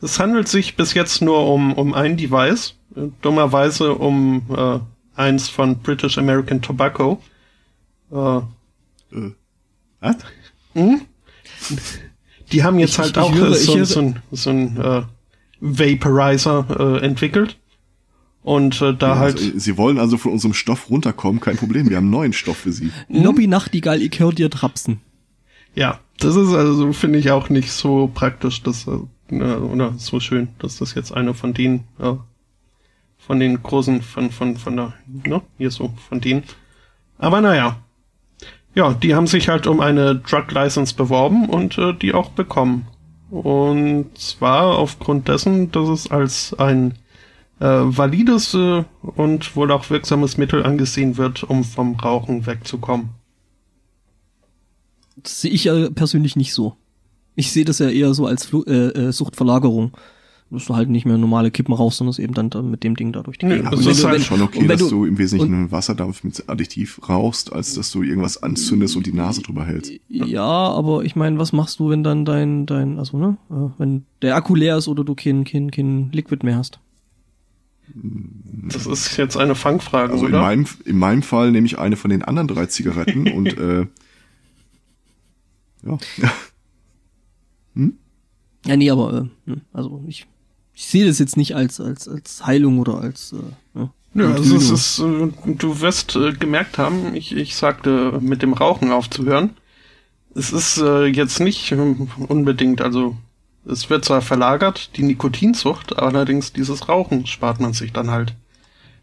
es 0.00 0.18
handelt 0.18 0.48
sich 0.48 0.76
bis 0.76 0.94
jetzt 0.94 1.20
nur 1.20 1.46
um, 1.46 1.74
um 1.74 1.94
ein 1.94 2.16
Device, 2.16 2.74
äh, 2.96 3.08
dummerweise 3.20 3.94
um 3.94 4.42
äh, 4.48 4.80
eins 5.14 5.48
von 5.48 5.78
British 5.78 6.16
American 6.18 6.62
Tobacco. 6.62 7.22
Äh, 8.10 8.40
Äh, 9.12 9.32
was? 10.00 10.16
Die 12.52 12.62
haben 12.64 12.78
jetzt 12.78 12.92
Ich- 12.92 12.98
halt 12.98 13.10
ich- 13.12 13.18
auch 13.18 13.34
höre- 13.34 13.52
äh, 13.52 13.54
so, 13.54 13.72
ich 13.72 13.78
höre- 13.78 13.86
so 13.86 14.00
ein, 14.00 14.22
so 14.32 14.50
ein 14.50 14.76
äh, 14.76 15.02
Vaporizer 15.60 16.66
äh, 17.00 17.04
entwickelt. 17.04 17.56
Und 18.42 18.80
äh, 18.80 18.94
da 18.94 19.08
Ja, 19.10 19.18
halt, 19.18 19.36
also, 19.36 19.58
sie 19.58 19.76
wollen 19.76 19.98
also 19.98 20.16
von 20.16 20.32
unserem 20.32 20.54
Stoff 20.54 20.88
runterkommen, 20.88 21.40
kein 21.40 21.56
Problem, 21.58 21.90
wir 21.90 21.98
haben 21.98 22.08
neuen 22.08 22.32
Stoff 22.32 22.56
für 22.56 22.72
sie. 22.72 22.90
Lobby 23.08 23.46
Nachtigall, 23.46 24.00
ich 24.00 24.18
hör 24.18 24.32
dir 24.32 24.48
trapsen. 24.50 25.00
ja, 25.74 26.00
das 26.18 26.36
ist 26.36 26.52
also, 26.52 26.92
finde 26.94 27.18
ich 27.18 27.30
auch 27.30 27.48
nicht 27.50 27.70
so 27.70 28.10
praktisch, 28.12 28.62
dass, 28.62 28.86
äh, 28.86 29.34
äh, 29.34 29.56
oder 29.56 29.92
so 29.98 30.20
schön, 30.20 30.48
dass 30.58 30.76
das 30.78 30.94
jetzt 30.94 31.12
eine 31.12 31.34
von 31.34 31.52
denen, 31.54 31.84
äh, 31.98 32.12
von 33.18 33.38
den 33.40 33.62
großen, 33.62 34.00
von, 34.02 34.30
von, 34.30 34.56
von 34.56 34.76
der, 34.76 34.94
ne, 35.06 35.42
hier 35.58 35.70
so, 35.70 35.92
von 36.08 36.20
denen. 36.22 36.42
Aber 37.18 37.40
naja. 37.42 37.76
Ja, 38.74 38.94
die 38.94 39.14
haben 39.14 39.26
sich 39.26 39.48
halt 39.48 39.66
um 39.66 39.80
eine 39.80 40.16
Drug 40.16 40.50
License 40.52 40.94
beworben 40.94 41.48
und 41.48 41.76
äh, 41.78 41.92
die 41.92 42.14
auch 42.14 42.30
bekommen. 42.30 42.86
Und 43.30 44.16
zwar 44.16 44.78
aufgrund 44.78 45.28
dessen, 45.28 45.70
dass 45.72 45.88
es 45.88 46.10
als 46.10 46.54
ein 46.58 46.94
äh, 47.60 47.66
valides 47.66 48.54
äh, 48.54 48.84
und 49.02 49.54
wohl 49.56 49.70
auch 49.70 49.90
wirksames 49.90 50.36
Mittel 50.36 50.64
angesehen 50.64 51.16
wird, 51.16 51.44
um 51.44 51.64
vom 51.64 51.94
Rauchen 51.96 52.46
wegzukommen. 52.46 53.10
Das 55.16 55.40
sehe 55.40 55.50
ich 55.50 55.64
ja 55.64 55.90
persönlich 55.90 56.36
nicht 56.36 56.54
so. 56.54 56.76
Ich 57.36 57.52
sehe 57.52 57.64
das 57.64 57.78
ja 57.78 57.88
eher 57.88 58.14
so 58.14 58.26
als 58.26 58.46
Flu 58.46 58.64
äh, 58.64 58.88
äh, 58.88 59.12
Suchtverlagerung. 59.12 59.92
Dass 60.52 60.64
du 60.64 60.74
halt 60.74 60.88
nicht 60.88 61.06
mehr 61.06 61.16
normale 61.16 61.52
Kippen 61.52 61.72
rauchst, 61.72 61.98
sondern 61.98 62.10
es 62.10 62.18
eben 62.18 62.34
dann, 62.34 62.50
dann 62.50 62.72
mit 62.72 62.82
dem 62.82 62.96
Ding 62.96 63.12
da 63.12 63.22
durch 63.22 63.38
die 63.38 63.46
Gegend. 63.46 63.66
das 63.66 63.74
Und 63.74 63.86
es 63.86 63.98
ist 63.98 64.04
halt 64.04 64.16
wenn- 64.16 64.22
schon 64.22 64.42
okay, 64.42 64.66
dass 64.66 64.80
du- 64.80 64.88
du 64.90 65.04
im 65.04 65.16
Wesentlichen 65.16 65.54
einen 65.54 65.70
Wasserdampf 65.70 66.24
mit 66.24 66.48
Additiv 66.48 67.00
rauchst, 67.08 67.52
als 67.52 67.74
dass 67.74 67.92
du 67.92 68.02
irgendwas 68.02 68.42
anzündest 68.42 68.96
und 68.96 69.06
die 69.06 69.12
Nase 69.12 69.42
drüber 69.42 69.64
hältst. 69.64 69.92
Ja, 70.08 70.42
aber 70.42 71.04
ich 71.04 71.14
meine, 71.14 71.38
was 71.38 71.52
machst 71.52 71.78
du, 71.78 71.88
wenn 71.90 72.02
dann 72.02 72.24
dein, 72.24 72.66
dein, 72.66 72.98
also 72.98 73.16
ne, 73.16 73.36
äh, 73.48 73.70
wenn 73.78 74.06
der 74.22 74.34
Akku 74.34 74.56
leer 74.56 74.76
ist 74.76 74.88
oder 74.88 75.04
du 75.04 75.14
kein, 75.14 75.44
kein, 75.44 75.70
kein 75.70 76.10
Liquid 76.10 76.44
mehr 76.44 76.56
hast? 76.56 76.80
Das 78.68 78.86
ist 78.86 79.16
jetzt 79.18 79.36
eine 79.36 79.54
Fangfrage, 79.54 80.12
Also 80.12 80.26
in 80.26 80.32
oder? 80.32 80.42
meinem, 80.42 80.66
in 80.84 80.98
meinem 80.98 81.22
Fall 81.22 81.52
nehme 81.52 81.66
ich 81.66 81.78
eine 81.78 81.94
von 81.96 82.10
den 82.10 82.22
anderen 82.24 82.48
drei 82.48 82.66
Zigaretten 82.66 83.28
und 83.32 83.56
äh, 83.56 83.86
ja. 85.86 85.98
Ja, 88.66 88.76
nee, 88.76 88.90
aber 88.90 89.12
äh, 89.46 89.50
ne, 89.50 89.60
also 89.72 90.04
ich, 90.06 90.26
ich 90.80 90.86
sehe 90.86 91.06
das 91.06 91.18
jetzt 91.18 91.36
nicht 91.36 91.54
als 91.54 91.78
als 91.78 92.08
als 92.08 92.46
Heilung 92.46 92.78
oder 92.78 92.98
als 93.02 93.34
äh, 93.34 93.78
ja, 93.78 93.90
Ja, 94.14 94.32
also 94.32 94.56
es 94.56 94.70
ist, 94.70 94.98
äh, 94.98 95.28
du 95.44 95.80
wirst 95.82 96.16
äh, 96.16 96.32
gemerkt 96.32 96.78
haben, 96.78 97.14
ich, 97.14 97.36
ich 97.36 97.54
sagte, 97.54 98.18
mit 98.22 98.40
dem 98.40 98.54
Rauchen 98.54 98.90
aufzuhören. 98.90 99.50
Es 100.34 100.52
ist 100.52 100.78
äh, 100.78 101.04
jetzt 101.04 101.38
nicht 101.40 101.70
ähm, 101.72 102.08
unbedingt, 102.28 102.80
also 102.80 103.14
es 103.66 103.90
wird 103.90 104.06
zwar 104.06 104.22
verlagert, 104.22 104.96
die 104.96 105.02
Nikotinzucht, 105.02 105.98
allerdings 105.98 106.54
dieses 106.54 106.88
Rauchen 106.88 107.26
spart 107.26 107.60
man 107.60 107.74
sich 107.74 107.92
dann 107.92 108.10
halt. 108.10 108.34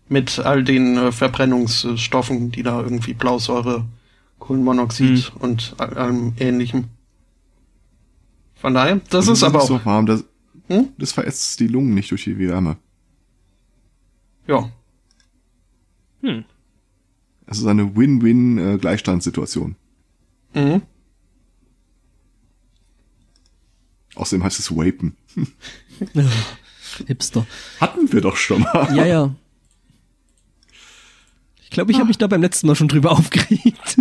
Mit 0.10 0.40
all 0.40 0.64
den 0.64 0.98
äh, 0.98 1.12
Verbrennungsstoffen, 1.12 2.52
die 2.52 2.64
da 2.64 2.82
irgendwie 2.82 3.14
Blausäure, 3.14 3.86
Kohlenmonoxid 4.40 5.32
und 5.40 5.76
all- 5.78 5.94
allem 5.98 6.34
ähnlichem. 6.40 6.86
Von 8.56 8.74
daher, 8.74 9.00
das 9.12 9.28
Und 9.28 9.34
ist 9.34 9.44
aber 9.44 9.62
auch, 9.62 9.68
so 9.68 9.80
warm, 9.86 10.06
das, 10.08 10.24
Hm? 10.68 10.90
das 10.98 11.14
verätzt 11.14 11.60
die 11.62 11.68
Lungen 11.68 11.94
nicht 11.94 12.12
durch 12.12 12.24
die 12.26 12.38
Wärme. 12.38 12.78
ja, 14.48 14.70
Hm. 16.22 16.44
Es 17.46 17.60
ist 17.60 17.66
eine 17.68 17.96
Win-Win-Gleichstandssituation. 17.96 19.76
mhm. 20.54 20.82
Außerdem 24.16 24.44
heißt 24.44 24.60
es 24.60 24.72
Vapen. 24.76 25.16
Hipster. 27.06 27.46
Hatten 27.80 28.12
wir 28.12 28.20
doch 28.22 28.36
schon 28.36 28.62
mal. 28.64 28.94
Ja, 28.96 29.06
ja. 29.06 29.36
Ich 31.62 31.70
glaube, 31.70 31.92
ich 31.92 31.98
habe 32.00 32.08
mich 32.08 32.18
da 32.18 32.26
beim 32.28 32.42
letzten 32.42 32.66
Mal 32.68 32.76
schon 32.76 32.88
drüber 32.88 33.12
aufgeregt. 33.18 33.98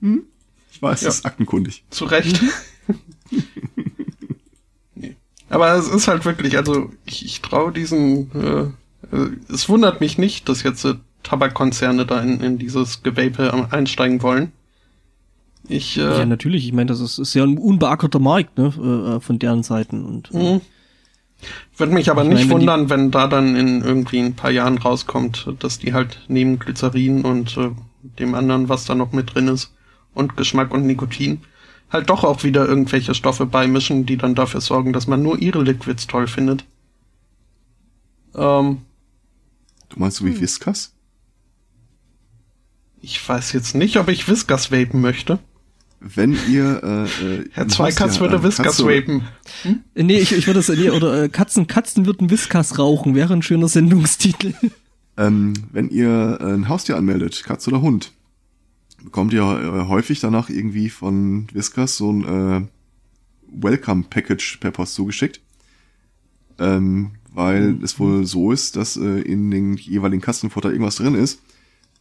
Ich 0.00 0.80
weiß, 0.82 1.00
Ja. 1.02 1.08
das 1.08 1.16
ist 1.18 1.24
aktenkundig. 1.26 1.84
Zu 1.90 2.04
Recht. 2.04 2.40
Aber 5.50 5.74
es 5.74 5.88
ist 5.88 6.08
halt 6.08 6.24
wirklich, 6.24 6.56
also 6.56 6.90
ich, 7.06 7.24
ich 7.24 7.40
traue 7.40 7.72
diesen, 7.72 8.30
äh, 8.34 9.16
äh, 9.16 9.30
es 9.52 9.68
wundert 9.68 10.00
mich 10.00 10.18
nicht, 10.18 10.48
dass 10.48 10.62
jetzt 10.62 10.84
äh, 10.84 10.94
Tabakkonzerne 11.22 12.06
da 12.06 12.20
in, 12.20 12.40
in 12.40 12.58
dieses 12.58 13.02
Gevape 13.02 13.50
ähm, 13.54 13.66
einsteigen 13.70 14.22
wollen. 14.22 14.52
Ich, 15.68 15.96
ja, 15.96 16.20
äh, 16.20 16.26
natürlich. 16.26 16.66
Ich 16.66 16.72
meine, 16.72 16.86
das 16.86 17.00
ist, 17.00 17.18
ist 17.18 17.34
ja 17.34 17.44
ein 17.44 17.58
unbeackerter 17.58 18.18
Markt, 18.18 18.56
ne, 18.58 18.72
äh, 18.78 19.16
äh, 19.16 19.20
von 19.20 19.38
deren 19.38 19.62
Seiten. 19.62 20.04
Und 20.04 20.30
äh, 20.32 20.54
mhm. 20.54 20.60
würde 21.76 21.92
mich 21.92 22.10
aber 22.10 22.22
Ich 22.22 22.28
nicht 22.28 22.38
meine, 22.38 22.50
wenn 22.50 22.56
wundern, 22.60 22.90
wenn 22.90 23.10
da 23.10 23.26
dann 23.26 23.56
in 23.56 23.82
irgendwie 23.82 24.20
ein 24.20 24.34
paar 24.34 24.50
Jahren 24.50 24.78
rauskommt, 24.78 25.48
dass 25.58 25.78
die 25.78 25.92
halt 25.92 26.20
neben 26.28 26.58
Glycerin 26.58 27.24
und 27.24 27.56
äh, 27.56 27.70
dem 28.18 28.34
anderen, 28.34 28.68
was 28.68 28.84
da 28.84 28.94
noch 28.94 29.12
mit 29.12 29.34
drin 29.34 29.48
ist, 29.48 29.72
und 30.14 30.36
Geschmack 30.36 30.72
und 30.72 30.86
Nikotin, 30.86 31.42
halt 31.90 32.10
doch 32.10 32.24
auch 32.24 32.42
wieder 32.44 32.66
irgendwelche 32.66 33.14
Stoffe 33.14 33.46
beimischen, 33.46 34.04
die 34.06 34.16
dann 34.16 34.34
dafür 34.34 34.60
sorgen, 34.60 34.92
dass 34.92 35.06
man 35.06 35.22
nur 35.22 35.38
ihre 35.40 35.62
Liquids 35.62 36.06
toll 36.06 36.26
findet. 36.26 36.64
Ähm, 38.34 38.78
Du 39.88 39.98
meinst 39.98 40.18
so 40.18 40.24
Hm. 40.26 40.34
wie 40.36 40.40
Whiskas? 40.42 40.92
ich 43.00 43.26
weiß 43.26 43.52
jetzt 43.52 43.74
nicht, 43.74 43.96
ob 43.96 44.08
ich 44.08 44.28
Whiskas 44.28 44.70
vapen 44.72 45.00
möchte. 45.00 45.38
Wenn 46.00 46.36
ihr 46.48 46.82
äh, 46.82 47.04
äh, 47.04 47.44
Herr 47.52 47.68
Zweikatz 47.68 48.12
Haustier- 48.18 48.20
würde 48.20 48.36
äh, 48.36 48.42
Whiskas 48.42 48.66
Katze- 48.78 48.84
vapen. 48.86 49.22
Äh, 49.94 50.02
Nee, 50.02 50.18
ich, 50.18 50.32
ich 50.32 50.46
würde 50.46 50.58
das, 50.60 50.68
nee, 50.68 50.90
oder 50.90 51.24
äh, 51.24 51.28
Katzen, 51.28 51.66
Katzen 51.66 52.06
würden 52.06 52.28
Whiskas 52.30 52.78
rauchen, 52.78 53.14
wäre 53.14 53.32
ein 53.32 53.42
schöner 53.42 53.68
Sendungstitel. 53.68 54.52
Ähm, 55.16 55.54
wenn 55.72 55.88
ihr 55.90 56.38
äh, 56.40 56.44
ein 56.52 56.68
Haustier 56.68 56.96
anmeldet, 56.96 57.42
Katze 57.44 57.70
oder 57.70 57.80
Hund, 57.80 58.12
bekommt 59.02 59.32
ihr 59.32 59.42
äh, 59.42 59.88
häufig 59.88 60.20
danach 60.20 60.50
irgendwie 60.50 60.90
von 60.90 61.46
Whiskas 61.52 61.96
so 61.96 62.12
ein 62.12 62.24
äh, 62.24 62.66
Welcome-Package 63.50 64.58
per 64.60 64.70
Post 64.70 64.94
zugeschickt. 64.94 65.40
Ähm, 66.58 67.12
weil 67.32 67.78
es 67.84 68.00
wohl 68.00 68.26
so 68.26 68.52
ist, 68.52 68.76
dass 68.76 68.96
äh, 68.96 69.20
in 69.20 69.50
den 69.50 69.76
jeweiligen 69.76 70.20
Katzenfutter 70.20 70.70
irgendwas 70.70 70.96
drin 70.96 71.14
ist, 71.14 71.40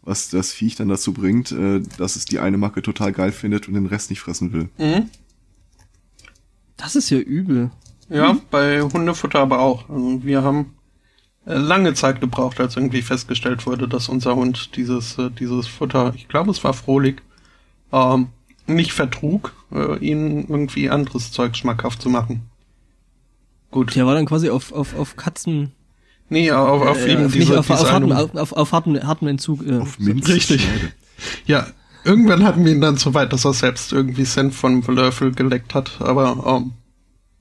was 0.02 0.30
das 0.30 0.52
Viech 0.52 0.76
dann 0.76 0.88
dazu 0.88 1.14
bringt, 1.14 1.52
äh, 1.52 1.82
dass 1.98 2.16
es 2.16 2.26
die 2.26 2.40
eine 2.40 2.58
Macke 2.58 2.82
total 2.82 3.12
geil 3.12 3.32
findet 3.32 3.68
und 3.68 3.76
den 3.76 3.86
Rest 3.86 4.10
nicht 4.10 4.22
fressen 4.22 4.54
will. 4.54 4.70
Mhm. 4.78 5.10
Das 6.76 6.96
ist 6.96 7.10
ja 7.10 7.20
übel. 7.20 7.72
Ja, 8.10 8.38
bei 8.50 8.82
Hundefutter 8.82 9.40
aber 9.40 9.60
auch. 9.60 9.90
Also 9.90 10.24
wir 10.24 10.44
haben 10.44 10.77
lange 11.56 11.94
Zeit 11.94 12.22
gebraucht, 12.22 12.60
als 12.60 12.76
irgendwie 12.76 13.02
festgestellt 13.02 13.66
wurde, 13.66 13.88
dass 13.88 14.10
unser 14.10 14.36
Hund 14.36 14.76
dieses, 14.76 15.18
äh, 15.18 15.30
dieses 15.32 15.68
Futter, 15.68 16.14
ich 16.16 16.28
glaube 16.28 16.52
es 16.52 16.64
war 16.64 16.74
Frohlig, 16.74 17.22
ähm, 17.92 18.28
nicht 18.66 18.94
vertrug, 18.94 19.54
äh, 19.72 19.98
ihnen 20.00 20.48
irgendwie 20.48 20.90
anderes 20.90 21.32
Zeug 21.32 21.56
schmackhaft 21.56 22.02
zu 22.02 22.10
machen. 22.10 22.50
Gut. 23.72 23.96
Der 23.96 24.06
war 24.06 24.14
dann 24.14 24.26
quasi 24.26 24.50
auf, 24.50 24.72
auf, 24.72 24.98
auf 24.98 25.16
Katzen, 25.16 25.72
Nee, 26.30 26.52
auf, 26.52 26.82
auf 26.82 27.06
äh, 27.06 27.14
eben 27.14 27.24
nicht 27.24 27.36
diese, 27.36 27.58
auf, 27.60 27.68
diese 27.68 27.80
auf, 27.80 27.92
harten, 27.92 28.12
auf, 28.12 28.36
auf, 28.36 28.52
auf 28.52 28.72
harten, 28.74 29.08
harten 29.08 29.28
Entzug. 29.28 29.66
Äh, 29.66 29.78
Auf 29.78 29.98
Minz 29.98 30.28
richtig. 30.28 30.62
Schneide. 30.62 30.92
Ja, 31.48 31.68
Irgendwann 32.08 32.46
hatten 32.46 32.64
wir 32.64 32.72
ihn 32.72 32.80
dann 32.80 32.96
so 32.96 33.14
weit, 33.14 33.34
dass 33.34 33.44
er 33.44 33.52
selbst 33.52 33.92
irgendwie 33.92 34.24
Senf 34.24 34.56
von 34.56 34.82
Löffel 34.82 35.34
geleckt 35.34 35.74
hat, 35.74 36.00
aber 36.00 36.42
ähm, 36.46 36.72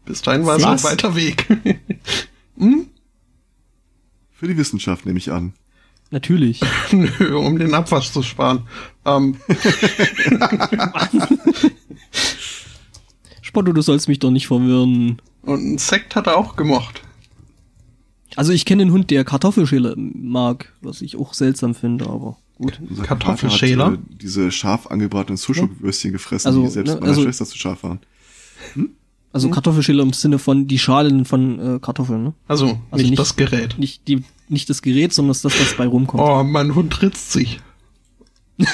bis 0.04 0.22
dahin 0.22 0.44
war 0.44 0.57
es 0.57 0.64
ein 0.64 0.82
weiter 0.82 1.14
Weg. 1.14 1.46
Für 4.39 4.49
die 4.49 4.57
Wissenschaft 4.57 5.07
nehme 5.07 5.18
ich 5.18 5.32
an. 5.32 5.53
Natürlich. 6.11 6.61
Nö, 6.93 7.37
um 7.37 7.59
den 7.59 7.74
Abwasch 7.74 8.12
zu 8.12 8.22
sparen. 8.22 8.66
Ähm, 9.05 9.37
Spotto, 13.43 13.72
du 13.72 13.80
sollst 13.82 14.09
mich 14.09 14.18
doch 14.18 14.30
nicht 14.30 14.47
verwirren. 14.47 15.20
und 15.43 15.61
einen 15.61 15.78
Sekt 15.78 16.16
hat 16.16 16.26
er 16.26 16.37
auch 16.37 16.57
gemocht. 16.57 17.03
Also 18.37 18.53
ich 18.53 18.64
kenne 18.66 18.84
den 18.84 18.93
Hund, 18.93 19.11
der 19.11 19.24
Kartoffelschäle 19.24 19.95
mag, 19.97 20.72
was 20.82 21.01
ich 21.01 21.16
auch 21.16 21.32
seltsam 21.32 21.74
finde, 21.74 22.07
aber 22.07 22.37
gut. 22.57 22.78
Unser 22.89 23.05
Kartoffelschäler? 23.05 23.93
Hat, 23.93 23.95
äh, 23.95 23.99
diese 24.20 24.51
scharf 24.53 24.89
angebratenen 24.89 25.39
Sushi-Würstchen 25.39 26.12
gefressen, 26.12 26.49
Also, 26.49 26.62
die 26.62 26.68
selbst 26.68 26.95
ne, 26.95 27.01
meiner 27.01 27.12
also- 27.12 27.22
Schwester 27.22 27.47
zu 27.47 27.57
scharf 27.57 27.82
waren. 27.82 28.01
Also 29.37 29.51
Kartoffelschäle 29.51 30.03
im 30.03 30.12
Sinne 30.12 30.39
von 30.39 30.66
die 30.66 30.78
Schalen 30.78 31.24
von 31.24 31.76
äh, 31.76 31.78
Kartoffeln, 31.80 32.22
ne? 32.24 32.34
Also, 32.49 32.66
Also 32.91 33.03
nicht, 33.03 33.11
nicht- 33.11 33.18
das 33.18 33.37
Gerät. 33.37 33.78
Nicht, 33.78 34.09
die, 34.09 34.24
nicht 34.49 34.68
das 34.70 34.82
Gerät, 34.82 35.12
sondern 35.12 35.32
das, 35.41 35.45
was 35.45 35.74
bei 35.76 35.87
rumkommt. 35.87 36.22
Oh, 36.22 36.43
mein 36.43 36.74
Hund 36.74 37.03
ritzt 37.03 37.32
sich. 37.32 37.61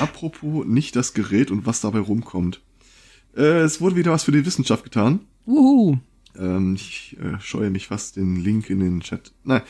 Apropos 0.00 0.66
nicht 0.66 0.96
das 0.96 1.14
Gerät 1.14 1.50
und 1.50 1.66
was 1.66 1.80
dabei 1.80 2.00
rumkommt. 2.00 2.60
Äh, 3.36 3.60
es 3.60 3.80
wurde 3.80 3.96
wieder 3.96 4.12
was 4.12 4.24
für 4.24 4.32
die 4.32 4.44
Wissenschaft 4.44 4.84
getan. 4.84 5.20
Wuhu. 5.46 5.96
Ähm, 6.38 6.74
ich 6.74 7.16
äh, 7.20 7.40
scheue 7.40 7.70
mich 7.70 7.86
fast 7.88 8.16
den 8.16 8.36
Link 8.36 8.68
in 8.70 8.80
den 8.80 9.00
Chat. 9.00 9.32
Nein. 9.44 9.62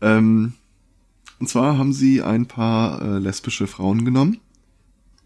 Ähm, 0.00 0.54
und 1.38 1.48
zwar 1.48 1.78
haben 1.78 1.92
sie 1.92 2.22
ein 2.22 2.46
paar 2.46 3.02
äh, 3.02 3.18
lesbische 3.18 3.66
Frauen 3.66 4.04
genommen 4.04 4.38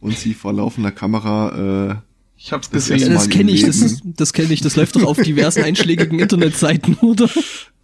und 0.01 0.17
sie 0.17 0.35
vor 0.35 0.53
laufender 0.53 0.93
Kamera 0.93 1.91
äh, 1.91 1.97
Ich 2.39 2.53
hab's 2.53 2.69
Das 2.71 2.89
gesehen. 2.89 3.13
Das 3.13 3.25
Mal 3.29 3.31
kenne 3.35 3.51
ich, 3.51 3.63
das, 3.65 4.03
das 4.05 4.33
kenne 4.33 4.53
ich, 4.53 4.61
das 4.61 4.77
läuft 4.77 4.95
doch 4.97 5.05
auf 5.05 5.21
diversen 5.21 5.63
einschlägigen 5.65 6.19
Internetseiten, 6.19 6.95
oder? 7.01 7.29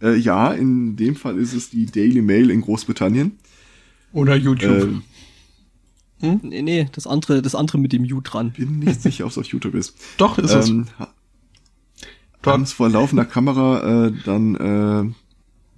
äh, 0.01 0.15
ja, 0.15 0.51
in 0.53 0.95
dem 0.95 1.15
Fall 1.15 1.37
ist 1.37 1.53
es 1.53 1.69
die 1.71 1.85
Daily 1.87 2.21
Mail 2.21 2.49
in 2.51 2.61
Großbritannien. 2.61 3.33
Oder 4.13 4.35
YouTube. 4.35 4.89
Äh, 6.21 6.37
Nee, 6.41 6.61
nee, 6.61 6.89
das 6.93 7.05
andere, 7.05 7.41
das 7.41 7.53
andere 7.53 7.77
mit 7.79 7.91
dem 7.91 8.03
U 8.03 8.21
dran. 8.21 8.51
bin 8.53 8.79
nicht 8.79 9.01
sicher, 9.01 9.25
ob 9.25 9.31
es 9.31 9.37
auf 9.37 9.45
YouTube 9.47 9.73
ist. 9.75 9.93
Doch, 10.17 10.37
ist 10.37 10.53
es. 10.53 10.69
ähm, 10.69 10.87
Dort- 12.41 12.53
haben 12.53 12.63
es 12.63 12.71
vor 12.71 12.87
laufender 12.89 13.25
Kamera 13.25 14.05
äh, 14.07 14.13
dann 14.23 14.55
äh, 14.55 15.13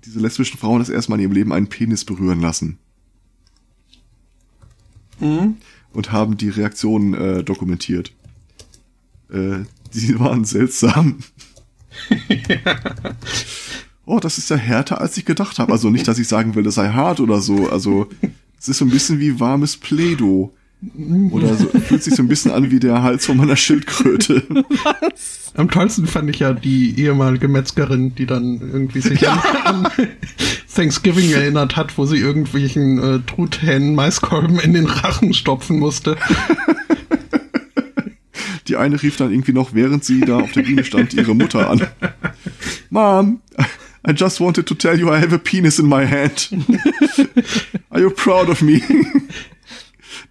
diese 0.06 0.20
lesbischen 0.20 0.60
Frauen 0.60 0.78
das 0.80 0.90
erste 0.90 1.10
Mal 1.10 1.16
in 1.16 1.24
ihrem 1.24 1.32
Leben 1.32 1.52
einen 1.52 1.66
Penis 1.68 2.06
berühren 2.06 2.42
lassen 2.42 2.78
Mhm. 5.20 5.56
und 5.94 6.12
haben 6.12 6.38
die 6.38 6.50
Reaktionen 6.50 7.14
äh, 7.16 7.44
dokumentiert. 7.44 8.12
Äh, 9.32 9.66
die 9.94 10.20
waren 10.20 10.46
seltsam. 10.46 11.20
oh, 14.06 14.20
das 14.20 14.38
ist 14.38 14.50
ja 14.50 14.58
härter, 14.58 15.02
als 15.02 15.18
ich 15.18 15.26
gedacht 15.26 15.60
habe. 15.60 15.72
Also 15.72 15.90
nicht, 15.90 16.08
dass 16.08 16.20
ich 16.20 16.28
sagen 16.28 16.56
will, 16.56 16.64
das 16.64 16.76
sei 16.76 16.90
hart 16.90 17.20
oder 17.20 17.42
so. 17.42 17.70
Also 17.70 18.10
es 18.60 18.68
ist 18.68 18.80
so 18.80 18.86
ein 18.86 18.92
bisschen 18.92 19.20
wie 19.20 19.40
warmes 19.40 19.78
Play-Doh. 19.78 20.54
Oder 21.32 21.56
so, 21.56 21.68
fühlt 21.68 22.04
sich 22.04 22.14
so 22.14 22.22
ein 22.22 22.28
bisschen 22.28 22.52
an 22.52 22.70
wie 22.70 22.80
der 22.80 23.02
Hals 23.02 23.26
von 23.26 23.38
meiner 23.38 23.56
Schildkröte. 23.56 24.44
Am 25.56 25.72
tollsten 25.72 26.06
fand 26.06 26.30
ich 26.30 26.40
ja 26.40 26.54
die 26.54 27.00
ehemalige 27.00 27.48
Metzgerin, 27.48 28.14
die 28.14 28.26
dann 28.26 28.60
irgendwie 28.60 29.02
sich 29.02 29.28
an, 29.28 29.40
an 29.64 29.88
Thanksgiving 30.74 31.32
erinnert 31.32 31.76
hat, 31.76 31.98
wo 31.98 32.06
sie 32.06 32.18
irgendwelchen 32.18 33.00
äh, 33.00 33.20
Truthähnen 33.26 33.96
Maiskolben 33.96 34.60
in 34.60 34.74
den 34.74 34.86
Rachen 34.86 35.34
stopfen 35.34 35.80
musste. 35.80 36.18
Die 38.68 38.76
eine 38.76 39.02
rief 39.02 39.18
dann 39.18 39.32
irgendwie 39.32 39.54
noch, 39.54 39.74
während 39.74 40.04
sie 40.04 40.22
da 40.22 40.40
auf 40.40 40.52
der 40.52 40.64
Bühne 40.64 40.84
stand, 40.84 41.14
ihre 41.14 41.36
Mutter 41.36 41.70
an. 41.70 41.88
Mom, 42.90 43.42
I 44.08 44.12
just 44.12 44.40
wanted 44.40 44.66
to 44.68 44.76
tell 44.76 45.00
you 45.00 45.12
I 45.12 45.20
have 45.20 45.34
a 45.34 45.38
penis 45.38 45.80
in 45.80 45.88
my 45.88 46.06
hand. 46.06 46.50
Are 47.90 48.02
you 48.02 48.10
proud 48.10 48.50
of 48.50 48.62
me? 48.62 48.82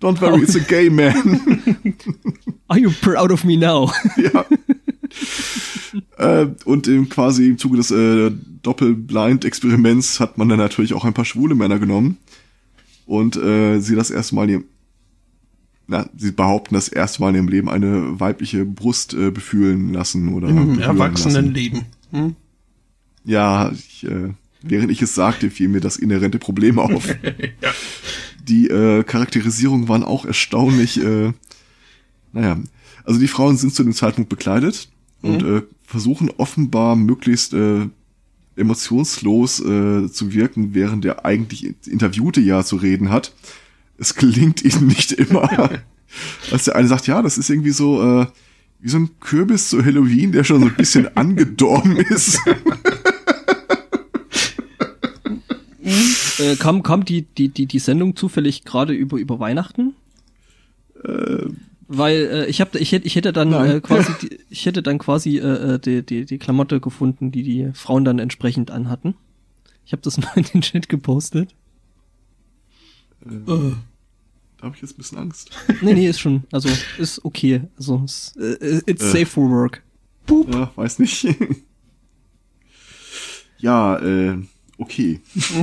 Don't 0.00 0.20
worry, 0.20 0.42
it's 0.42 0.54
a 0.54 0.60
gay 0.60 0.88
man. 0.88 1.64
Are 2.68 2.78
you 2.78 2.90
proud 2.90 3.32
of 3.32 3.44
me 3.44 3.56
now? 3.56 3.90
ja. 4.16 4.44
äh, 6.18 6.46
und 6.64 6.86
im 6.88 7.08
quasi 7.08 7.46
im 7.48 7.58
Zuge 7.58 7.76
des 7.76 7.90
äh, 7.90 8.30
Doppelblind-Experiments 8.62 10.20
hat 10.20 10.38
man 10.38 10.48
dann 10.48 10.58
natürlich 10.58 10.94
auch 10.94 11.04
ein 11.04 11.14
paar 11.14 11.24
schwule 11.24 11.54
Männer 11.54 11.78
genommen 11.78 12.18
und 13.06 13.36
äh, 13.36 13.80
sie 13.80 13.94
das 13.94 14.10
erste 14.10 14.34
Mal 14.34 14.44
in 14.44 14.50
ihrem, 14.50 14.64
na, 15.86 16.08
sie 16.16 16.32
behaupten 16.32 16.74
das 16.74 16.88
erste 16.88 17.20
Mal 17.20 17.30
in 17.30 17.34
ihrem 17.36 17.48
Leben 17.48 17.68
eine 17.68 18.18
weibliche 18.18 18.64
Brust 18.64 19.14
äh, 19.14 19.30
befühlen 19.30 19.92
lassen 19.92 20.32
oder 20.32 20.48
Im. 20.48 20.78
Erwachsenenleben. 20.78 21.82
Hm? 22.10 22.36
Ja, 23.24 23.70
ich, 23.72 24.06
äh, 24.06 24.30
während 24.62 24.90
ich 24.90 25.02
es 25.02 25.14
sagte, 25.14 25.50
fiel 25.50 25.68
mir 25.68 25.80
das 25.80 25.96
inhärente 25.96 26.38
Problem 26.38 26.78
auf. 26.78 27.06
Ja. 27.60 27.70
Die 28.46 28.68
äh, 28.68 29.02
Charakterisierungen 29.04 29.88
waren 29.88 30.02
auch 30.02 30.26
erstaunlich. 30.26 31.02
Äh, 31.02 31.32
naja, 32.34 32.58
also 33.04 33.18
die 33.18 33.28
Frauen 33.28 33.56
sind 33.56 33.74
zu 33.74 33.82
dem 33.82 33.94
Zeitpunkt 33.94 34.28
bekleidet 34.28 34.90
und 35.22 35.42
äh, 35.42 35.62
versuchen 35.82 36.30
offenbar 36.36 36.94
möglichst 36.94 37.54
äh, 37.54 37.86
emotionslos 38.56 39.60
äh, 39.60 40.10
zu 40.10 40.32
wirken, 40.34 40.74
während 40.74 41.04
der 41.04 41.24
eigentlich 41.24 41.74
Interviewte 41.86 42.40
ja 42.40 42.62
zu 42.64 42.76
reden 42.76 43.10
hat. 43.10 43.32
Es 43.98 44.14
gelingt 44.14 44.64
ihnen 44.64 44.86
nicht 44.86 45.12
immer. 45.12 45.70
Als 46.50 46.64
der 46.64 46.76
eine 46.76 46.88
sagt, 46.88 47.06
ja, 47.06 47.22
das 47.22 47.38
ist 47.38 47.50
irgendwie 47.50 47.70
so 47.70 48.20
äh, 48.22 48.26
wie 48.80 48.88
so 48.88 48.98
ein 48.98 49.10
Kürbis 49.20 49.68
zu 49.68 49.84
Halloween, 49.84 50.32
der 50.32 50.44
schon 50.44 50.60
so 50.60 50.66
ein 50.66 50.74
bisschen 50.74 51.08
angedorben 51.16 51.96
ist. 51.96 52.38
äh, 56.38 56.56
kam 56.56 56.82
kam 56.82 57.04
die, 57.04 57.22
die, 57.22 57.48
die, 57.48 57.66
die 57.66 57.78
Sendung 57.78 58.16
zufällig 58.16 58.64
gerade 58.64 58.92
über, 58.92 59.16
über 59.16 59.40
Weihnachten? 59.40 59.94
Weil 61.86 62.16
äh, 62.16 62.46
ich 62.46 62.60
hab, 62.60 62.74
ich 62.74 62.92
hätte 62.92 63.06
ich 63.06 63.16
hätte 63.16 63.32
dann 63.32 63.50
Nein. 63.50 63.76
äh, 63.76 63.80
quasi 63.80 64.12
die, 64.22 64.38
ich 64.48 64.66
hätte 64.66 64.82
dann 64.82 64.98
quasi 64.98 65.38
äh, 65.38 65.74
äh, 65.74 65.78
die, 65.78 66.02
die, 66.02 66.24
die 66.24 66.38
Klamotte 66.38 66.80
gefunden, 66.80 67.30
die 67.30 67.42
die 67.42 67.70
Frauen 67.74 68.04
dann 68.04 68.18
entsprechend 68.18 68.70
anhatten. 68.70 69.14
Ich 69.84 69.92
habe 69.92 70.02
das 70.02 70.18
mal 70.18 70.32
in 70.36 70.44
den 70.44 70.62
Chat 70.62 70.88
gepostet. 70.88 71.54
Äh, 73.26 73.30
Da 73.46 74.66
habe 74.66 74.76
ich 74.76 74.82
jetzt 74.82 74.94
ein 74.94 74.98
bisschen 74.98 75.18
Angst. 75.18 75.50
Nee, 75.82 75.94
nee, 75.94 76.08
ist 76.08 76.20
schon, 76.20 76.44
also 76.52 76.68
ist 76.98 77.24
okay. 77.24 77.62
Also 77.76 78.02
ist, 78.04 78.36
äh, 78.36 78.80
it's 78.86 79.02
Äh. 79.04 79.10
safe 79.10 79.26
for 79.26 79.50
work. 79.50 79.82
Ja, 80.50 80.70
weiß 80.74 81.00
nicht. 81.00 81.26
ja, 83.58 83.98
äh, 83.98 84.38
okay. 84.78 85.20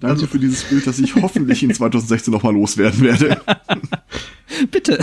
Danke 0.00 0.26
für 0.26 0.38
dieses 0.38 0.64
Bild, 0.64 0.86
das 0.86 0.98
ich 0.98 1.14
hoffentlich 1.14 1.62
in 1.62 1.72
2016 1.72 2.32
nochmal 2.32 2.52
loswerden 2.52 3.00
werde. 3.02 3.40
Bitte. 4.70 4.98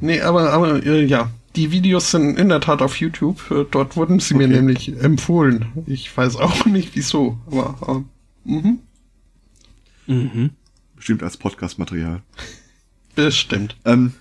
nee, 0.00 0.20
aber, 0.20 0.52
aber 0.52 0.84
äh, 0.86 1.04
ja, 1.04 1.30
die 1.56 1.70
Videos 1.72 2.10
sind 2.10 2.38
in 2.38 2.48
der 2.50 2.60
Tat 2.60 2.82
auf 2.82 3.00
YouTube. 3.00 3.50
Äh, 3.50 3.64
dort 3.70 3.96
wurden 3.96 4.20
sie 4.20 4.34
mir 4.34 4.44
Okay. 4.46 4.54
nämlich 4.56 5.00
empfohlen. 5.00 5.66
Ich 5.86 6.14
weiß 6.16 6.36
auch 6.36 6.66
nicht 6.66 6.94
wieso, 6.94 7.38
aber 7.46 8.04
äh, 8.46 8.50
mhm, 8.50 8.78
Mhm. 10.06 10.50
Bestimmt 10.94 11.22
als 11.22 11.36
Podcast-Material. 11.36 12.22
bestimmt. 13.14 13.76
Ähm, 13.84 14.12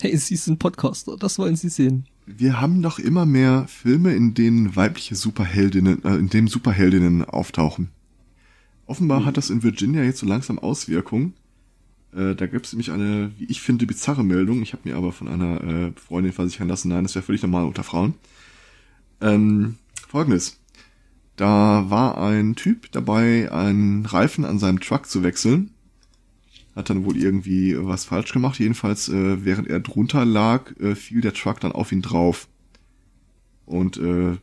Hey, 0.00 0.16
Sie 0.16 0.34
sind 0.36 0.58
Podcaster, 0.58 1.16
das 1.16 1.38
wollen 1.38 1.54
Sie 1.56 1.68
sehen. 1.68 2.06
wir 2.26 2.60
haben 2.60 2.82
doch 2.82 2.98
immer 2.98 3.24
mehr 3.26 3.66
Filme, 3.68 4.14
in 4.14 4.34
denen 4.34 4.74
weibliche 4.74 5.14
Superheldinnen, 5.14 6.04
äh, 6.04 6.16
in 6.16 6.28
denen 6.28 6.48
Superheldinnen 6.48 7.24
auftauchen. 7.24 7.88
Offenbar 8.86 9.24
hat 9.24 9.36
das 9.36 9.48
in 9.50 9.62
Virginia 9.62 10.02
jetzt 10.02 10.18
so 10.18 10.26
langsam 10.26 10.58
Auswirkungen. 10.58 11.34
Äh, 12.14 12.34
da 12.34 12.46
gibt 12.46 12.66
es 12.66 12.72
nämlich 12.72 12.90
eine, 12.90 13.32
wie 13.38 13.44
ich 13.44 13.60
finde, 13.60 13.86
bizarre 13.86 14.24
Meldung. 14.24 14.62
Ich 14.62 14.72
habe 14.72 14.88
mir 14.88 14.96
aber 14.96 15.12
von 15.12 15.28
einer 15.28 15.62
äh, 15.62 15.92
Freundin 15.96 16.32
versichern 16.32 16.68
lassen, 16.68 16.88
nein, 16.88 17.04
das 17.04 17.14
wäre 17.14 17.24
völlig 17.24 17.42
normal 17.42 17.64
unter 17.64 17.84
Frauen. 17.84 18.14
Ähm, 19.20 19.76
Folgendes. 20.08 20.58
Da 21.36 21.86
war 21.88 22.18
ein 22.18 22.54
Typ 22.54 22.92
dabei, 22.92 23.50
einen 23.50 24.04
Reifen 24.04 24.44
an 24.44 24.58
seinem 24.58 24.80
Truck 24.80 25.06
zu 25.06 25.22
wechseln. 25.22 25.70
Hat 26.76 26.90
dann 26.90 27.04
wohl 27.04 27.16
irgendwie 27.16 27.76
was 27.78 28.04
falsch 28.04 28.32
gemacht. 28.32 28.58
Jedenfalls, 28.58 29.08
äh, 29.08 29.44
während 29.44 29.68
er 29.68 29.80
drunter 29.80 30.24
lag, 30.24 30.78
äh, 30.78 30.94
fiel 30.94 31.20
der 31.20 31.34
Truck 31.34 31.60
dann 31.60 31.72
auf 31.72 31.92
ihn 31.92 32.02
drauf. 32.02 32.48
Und 33.64 33.96
äh, 33.96 34.36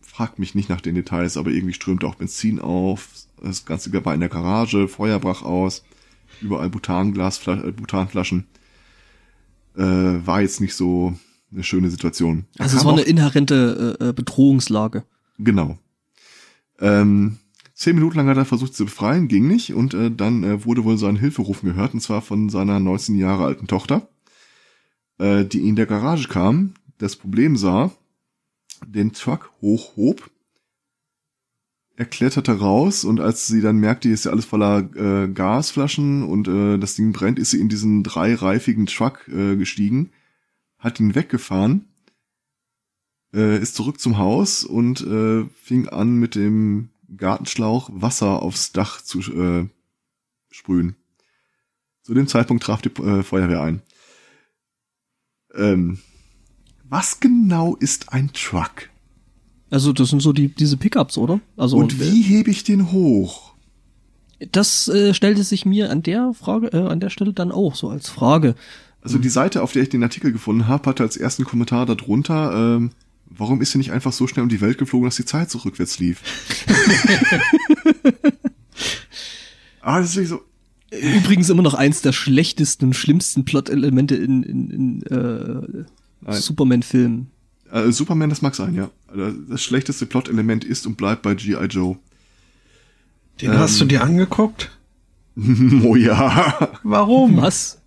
fragt 0.00 0.38
mich 0.38 0.54
nicht 0.54 0.68
nach 0.68 0.80
den 0.80 0.94
Details, 0.94 1.36
aber 1.36 1.50
irgendwie 1.50 1.74
strömte 1.74 2.06
auch 2.06 2.16
Benzin 2.16 2.60
auf. 2.60 3.08
Das 3.40 3.64
Ganze 3.64 3.92
war 4.04 4.14
in 4.14 4.20
der 4.20 4.28
Garage, 4.28 4.88
Feuer 4.88 5.18
brach 5.18 5.42
aus, 5.42 5.84
überall 6.42 6.70
Butanglas, 6.70 7.46
äh, 7.46 7.72
Butanflaschen. 7.72 8.46
Äh, 9.76 9.82
war 9.82 10.42
jetzt 10.42 10.60
nicht 10.60 10.74
so 10.74 11.14
eine 11.50 11.62
schöne 11.62 11.90
Situation. 11.90 12.44
Er 12.58 12.64
Also 12.64 12.76
es 12.76 12.84
war 12.84 12.92
eine 12.92 13.02
inhärente 13.02 13.96
äh, 14.00 14.08
äh, 14.08 14.12
Bedrohungslage. 14.12 15.04
Genau. 15.38 15.78
Ähm, 16.78 17.38
Zehn 17.82 17.96
Minuten 17.96 18.16
lang 18.16 18.28
hat 18.28 18.36
er 18.36 18.44
versucht 18.44 18.76
zu 18.76 18.84
befreien, 18.84 19.26
ging 19.26 19.48
nicht 19.48 19.74
und 19.74 19.92
äh, 19.92 20.08
dann 20.08 20.44
äh, 20.44 20.64
wurde 20.64 20.84
wohl 20.84 20.98
sein 20.98 21.16
Hilferufen 21.16 21.68
gehört 21.68 21.94
und 21.94 22.00
zwar 22.00 22.22
von 22.22 22.48
seiner 22.48 22.78
19 22.78 23.16
Jahre 23.16 23.44
alten 23.44 23.66
Tochter, 23.66 24.08
äh, 25.18 25.44
die 25.44 25.66
in 25.66 25.74
der 25.74 25.86
Garage 25.86 26.28
kam, 26.28 26.74
das 26.98 27.16
Problem 27.16 27.56
sah, 27.56 27.90
den 28.86 29.12
Truck 29.12 29.50
hochhob. 29.60 30.30
Er 32.02 32.06
kletterte 32.06 32.58
raus 32.58 33.04
und 33.04 33.20
als 33.20 33.46
sie 33.46 33.60
dann 33.60 33.76
merkte, 33.76 34.08
hier 34.08 34.14
ist 34.14 34.24
ja 34.24 34.32
alles 34.32 34.44
voller 34.44 34.90
äh, 34.96 35.28
Gasflaschen 35.28 36.24
und 36.24 36.48
äh, 36.48 36.76
das 36.76 36.96
Ding 36.96 37.12
brennt, 37.12 37.38
ist 37.38 37.52
sie 37.52 37.60
in 37.60 37.68
diesen 37.68 38.02
dreireifigen 38.02 38.86
Truck 38.86 39.28
äh, 39.28 39.54
gestiegen, 39.54 40.10
hat 40.78 40.98
ihn 40.98 41.14
weggefahren, 41.14 41.84
äh, 43.32 43.56
ist 43.56 43.76
zurück 43.76 44.00
zum 44.00 44.18
Haus 44.18 44.64
und 44.64 45.00
äh, 45.02 45.44
fing 45.62 45.88
an 45.90 46.16
mit 46.16 46.34
dem 46.34 46.88
Gartenschlauch 47.16 47.88
Wasser 47.92 48.42
aufs 48.42 48.72
Dach 48.72 49.00
zu 49.00 49.20
äh, 49.20 49.68
sprühen. 50.50 50.96
Zu 52.02 52.14
dem 52.14 52.26
Zeitpunkt 52.26 52.64
traf 52.64 52.82
die 52.82 52.88
äh, 53.00 53.22
Feuerwehr 53.22 53.62
ein. 53.62 53.80
Ähm, 55.54 56.00
was 56.82 57.20
genau 57.20 57.76
ist 57.76 58.12
ein 58.12 58.32
Truck? 58.32 58.90
Also 59.72 59.92
das 59.92 60.10
sind 60.10 60.20
so 60.20 60.32
die 60.32 60.48
diese 60.48 60.76
Pickups, 60.76 61.18
oder? 61.18 61.40
Also 61.56 61.78
Und 61.78 61.98
wie 61.98 62.22
hebe 62.22 62.50
ich 62.50 62.62
den 62.62 62.92
hoch? 62.92 63.52
das 64.50 64.88
äh, 64.88 65.14
stellte 65.14 65.44
sich 65.44 65.64
mir 65.64 65.90
an 65.90 66.02
der 66.02 66.34
Frage 66.34 66.68
äh, 66.68 66.88
an 66.88 67.00
der 67.00 67.10
Stelle 67.10 67.32
dann 67.32 67.52
auch 67.52 67.74
so 67.74 67.88
als 67.88 68.08
Frage. 68.08 68.54
Also 69.00 69.18
die 69.18 69.28
Seite, 69.28 69.62
auf 69.62 69.72
der 69.72 69.82
ich 69.82 69.88
den 69.88 70.02
Artikel 70.02 70.32
gefunden 70.32 70.68
habe, 70.68 70.88
hatte 70.88 71.02
als 71.02 71.16
ersten 71.16 71.44
Kommentar 71.44 71.86
darunter, 71.86 72.76
ähm, 72.76 72.90
warum 73.26 73.60
ist 73.60 73.72
sie 73.72 73.78
nicht 73.78 73.90
einfach 73.90 74.12
so 74.12 74.26
schnell 74.26 74.44
um 74.44 74.48
die 74.48 74.60
Welt 74.60 74.78
geflogen, 74.78 75.06
dass 75.06 75.16
die 75.16 75.24
Zeit 75.24 75.50
so 75.50 75.58
rückwärts 75.58 75.98
lief? 75.98 76.22
ah, 79.80 80.00
das 80.00 80.16
ist 80.16 80.28
so. 80.28 80.40
Übrigens 80.90 81.48
immer 81.48 81.62
noch 81.62 81.74
eins 81.74 82.02
der 82.02 82.12
schlechtesten 82.12 82.86
und 82.86 82.94
schlimmsten 82.94 83.44
Plot-Elemente 83.44 84.14
in, 84.14 84.42
in, 84.42 84.70
in 84.70 85.02
äh. 85.06 86.32
Superman-Filmen. 86.32 87.31
Äh, 87.72 87.90
Superman, 87.90 88.28
das 88.28 88.42
mag 88.42 88.54
sein, 88.54 88.74
ja. 88.74 88.90
Also 89.08 89.32
Das 89.48 89.62
schlechteste 89.62 90.04
Plot-Element 90.06 90.64
ist 90.64 90.86
und 90.86 90.96
bleibt 90.96 91.22
bei 91.22 91.34
G.I. 91.34 91.64
Joe. 91.66 91.96
Den 93.40 93.58
hast 93.58 93.80
du 93.80 93.86
dir 93.86 94.02
angeguckt? 94.02 94.70
oh 95.82 95.96
ja. 95.96 96.78
Warum? 96.82 97.38
Was? 97.38 97.78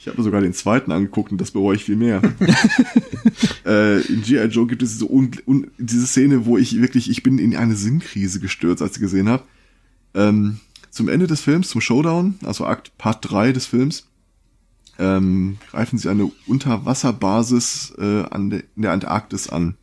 Ich 0.00 0.08
habe 0.08 0.16
mir 0.16 0.24
sogar 0.24 0.40
den 0.40 0.54
zweiten 0.54 0.92
angeguckt 0.92 1.30
und 1.30 1.40
das 1.40 1.50
bereue 1.50 1.76
ich 1.76 1.84
viel 1.84 1.96
mehr. 1.96 2.22
äh, 3.66 4.00
in 4.06 4.22
G.I. 4.22 4.46
Joe 4.46 4.66
gibt 4.66 4.82
es 4.82 4.92
diese, 4.92 5.04
un 5.04 5.30
un 5.44 5.70
diese 5.76 6.06
Szene, 6.06 6.46
wo 6.46 6.56
ich 6.56 6.80
wirklich, 6.80 7.10
ich 7.10 7.22
bin 7.22 7.38
in 7.38 7.54
eine 7.54 7.76
Sinnkrise 7.76 8.40
gestürzt, 8.40 8.80
als 8.80 8.94
ich 8.96 9.02
gesehen 9.02 9.28
habe. 9.28 9.42
Ähm, 10.14 10.60
zum 10.90 11.08
Ende 11.08 11.26
des 11.26 11.42
Films, 11.42 11.68
zum 11.68 11.82
Showdown, 11.82 12.36
also 12.44 12.64
Akt 12.64 12.96
Part 12.96 13.30
3 13.30 13.52
des 13.52 13.66
Films, 13.66 14.06
ähm, 14.98 15.58
greifen 15.70 15.98
sie 15.98 16.10
eine 16.10 16.30
Unterwasserbasis 16.46 17.94
äh, 17.98 18.22
an 18.24 18.50
de 18.50 18.64
in 18.76 18.82
der 18.82 18.92
Antarktis 18.92 19.48
an. 19.48 19.76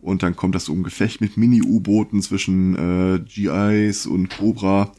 Und 0.00 0.22
dann 0.22 0.36
kommt 0.36 0.54
das 0.54 0.66
so 0.66 0.72
ein 0.74 0.82
Gefecht 0.82 1.20
mit 1.20 1.36
Mini-U-Booten 1.36 2.20
zwischen 2.20 2.76
äh, 2.76 3.18
GIs 3.20 4.06
und 4.06 4.28
Cobra. 4.28 4.92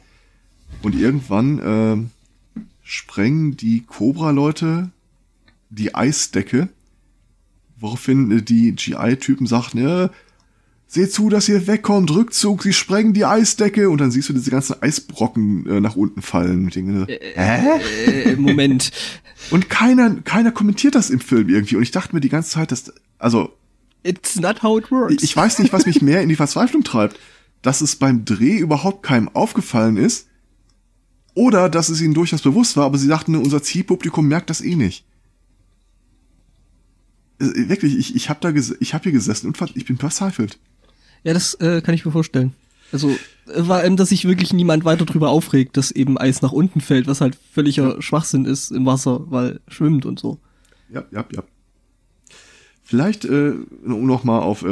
Und 0.81 0.95
irgendwann 0.95 1.59
äh, 1.59 2.61
sprengen 2.81 3.55
die 3.55 3.81
Cobra-Leute 3.81 4.89
die 5.69 5.93
Eisdecke, 5.93 6.69
woraufhin 7.77 8.31
äh, 8.31 8.41
die 8.41 8.73
GI-Typen 8.73 9.45
sagten, 9.47 9.79
ja, 9.79 10.09
seht 10.87 11.11
zu, 11.11 11.29
dass 11.29 11.49
ihr 11.49 11.67
wegkommt, 11.67 12.11
Rückzug, 12.11 12.63
sie 12.63 12.73
sprengen 12.73 13.13
die 13.13 13.25
Eisdecke 13.25 13.89
und 13.89 13.99
dann 13.99 14.11
siehst 14.11 14.29
du 14.29 14.33
diese 14.33 14.51
ganzen 14.51 14.81
Eisbrocken 14.81 15.65
äh, 15.67 15.81
nach 15.81 15.95
unten 15.95 16.21
fallen. 16.21 16.65
Und, 16.65 16.75
denke, 16.75 17.07
Hä? 17.07 17.79
Äh, 18.05 18.35
Moment. 18.35 18.91
und 19.51 19.69
keiner, 19.69 20.15
keiner 20.21 20.51
kommentiert 20.51 20.95
das 20.95 21.09
im 21.09 21.19
Film 21.19 21.49
irgendwie. 21.49 21.75
Und 21.75 21.83
ich 21.83 21.91
dachte 21.91 22.15
mir 22.15 22.21
die 22.21 22.29
ganze 22.29 22.51
Zeit, 22.51 22.71
dass, 22.71 22.93
also, 23.17 23.53
It's 24.03 24.35
not 24.39 24.61
how 24.61 24.77
it 24.77 24.91
works. 24.91 25.23
ich 25.23 25.35
weiß 25.35 25.59
nicht, 25.59 25.73
was 25.73 25.87
mich 25.87 26.01
mehr 26.01 26.21
in 26.21 26.29
die 26.29 26.35
Verzweiflung 26.35 26.83
treibt, 26.83 27.19
dass 27.63 27.81
es 27.81 27.95
beim 27.95 28.23
Dreh 28.23 28.57
überhaupt 28.57 29.01
keinem 29.01 29.29
aufgefallen 29.29 29.97
ist 29.97 30.27
oder 31.33 31.69
dass 31.69 31.89
es 31.89 32.01
ihnen 32.01 32.13
durchaus 32.13 32.43
bewusst 32.43 32.77
war, 32.77 32.85
aber 32.85 32.99
sie 32.99 33.07
dachten, 33.07 33.35
unser 33.35 33.63
Zielpublikum 33.63 34.27
merkt 34.27 34.51
das 34.51 34.61
eh 34.61 34.75
nicht. 34.75 35.05
Äh, 37.39 37.67
Wirklich, 37.67 37.97
ich, 37.97 38.15
ich 38.15 38.29
habe 38.29 38.39
da 38.41 38.51
ges 38.51 38.75
ich 38.79 38.93
habe 38.93 39.03
hier 39.03 39.11
gesessen 39.11 39.47
und 39.47 39.59
ich 39.75 39.85
bin 39.85 39.97
verzweifelt. 39.97 40.59
Ja, 41.25 41.33
das 41.33 41.55
äh, 41.55 41.81
kann 41.81 41.93
ich 41.95 42.05
mir 42.05 42.11
vorstellen. 42.13 42.53
Also 42.93 43.09
äh, 43.53 43.63
vor 43.63 43.75
allem, 43.75 43.97
dass 43.97 44.09
sich 44.09 44.23
wirklich 44.25 44.53
niemand 44.53 44.85
weiter 44.85 45.03
drüber 45.05 45.29
aufregt, 45.31 45.75
dass 45.75 45.91
eben 45.91 46.17
Eis 46.17 46.41
nach 46.41 46.53
unten 46.53 46.79
fällt, 46.79 47.07
was 47.07 47.19
halt 47.19 47.37
völliger 47.51 48.01
Schwachsinn 48.01 48.45
ist 48.45 48.71
im 48.71 48.85
Wasser, 48.85 49.29
weil 49.31 49.59
schwimmt 49.67 50.05
und 50.05 50.19
so. 50.19 50.39
Ja, 50.93 51.03
ja, 51.11 51.25
ja. 51.35 51.43
Vielleicht, 52.83 53.25
äh, 53.25 53.53
um 53.85 54.05
noch 54.05 54.23
mal 54.23 54.39
auf 54.39 54.61
äh, 54.63 54.67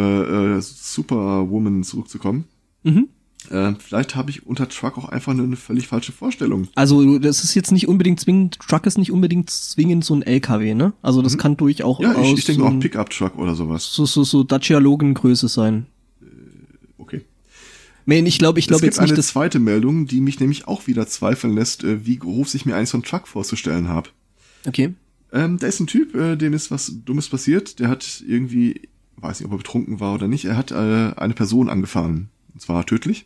äh, 0.58 0.62
Superwoman 0.62 1.84
zurückzukommen, 1.84 2.46
Mhm. 2.84 3.08
äh, 3.50 3.74
vielleicht 3.80 4.16
habe 4.16 4.30
ich 4.30 4.46
unter 4.46 4.70
Truck 4.70 4.98
auch 5.00 5.10
einfach 5.10 5.32
eine 5.32 5.56
völlig 5.56 5.88
falsche 5.88 6.12
Vorstellung. 6.12 6.68
Also 6.76 7.18
das 7.18 7.44
ist 7.44 7.56
jetzt 7.56 7.72
nicht 7.72 7.88
unbedingt 7.88 8.20
zwingend, 8.20 8.60
Truck 8.60 8.86
ist 8.86 9.00
nicht 9.00 9.12
unbedingt 9.12 9.50
zwingend 9.50 10.06
so 10.06 10.14
ein 10.14 10.22
LKW, 10.22 10.76
ne? 10.76 10.94
Also 11.02 11.24
das 11.24 11.38
kann 11.40 11.58
durchaus 11.58 11.98
Mhm. 11.98 12.04
Ja, 12.06 12.22
ich, 12.22 12.34
ich 12.40 12.46
denke 12.46 12.62
so, 12.62 12.68
auch 12.68 12.72
ein- 12.72 12.80
Pickup-Truck 12.80 13.38
oder 13.40 13.56
sowas. 13.56 13.92
so, 13.92 14.06
so, 14.06 14.24
so 14.24 14.44
Dacia 14.44 14.78
Logan 14.78 15.16
Größe 15.16 15.48
sein. 15.48 15.88
Man, 18.06 18.26
ich 18.26 18.38
glaube, 18.38 18.60
ich 18.60 18.68
glaube 18.68 18.82
gibt 18.82 18.94
jetzt 18.94 19.02
nicht, 19.02 19.14
eine 19.14 19.24
zweite 19.24 19.60
Meldung, 19.60 20.08
die 20.08 20.22
mich 20.22 20.40
nämlich 20.40 20.68
auch 20.68 20.88
wieder 20.88 21.08
zweifeln 21.08 21.54
lässt, 21.54 21.84
äh, 21.84 22.06
wie 22.06 22.18
groß 22.18 22.54
ich 22.56 22.66
mir 22.66 22.76
eigentlich 22.76 22.90
so 22.90 22.98
einen 22.98 23.04
Truck 23.04 23.28
vorzustellen 23.28 23.88
habe. 23.88 24.10
Okay. 24.66 24.94
Ähm, 25.32 25.58
da 25.58 25.68
ist 25.68 25.80
ein 25.80 25.88
Typ, 25.88 26.14
äh, 26.16 26.36
dem 26.36 26.54
ist 26.54 26.70
was 26.70 26.92
Dummes 27.06 27.30
passiert. 27.30 27.80
Der 27.80 27.90
hat 27.90 28.24
irgendwie, 28.28 28.82
weiß 29.18 29.40
nicht, 29.40 29.48
ob 29.48 29.54
er 29.54 29.58
betrunken 29.58 30.00
war 30.00 30.14
oder 30.14 30.28
nicht, 30.28 30.46
er 30.46 30.58
hat 30.58 30.72
äh, 30.72 31.14
eine 31.16 31.34
Person 31.34 31.70
angefahren. 31.70 32.30
Und 32.54 32.62
zwar 32.62 32.86
tödlich. 32.86 33.26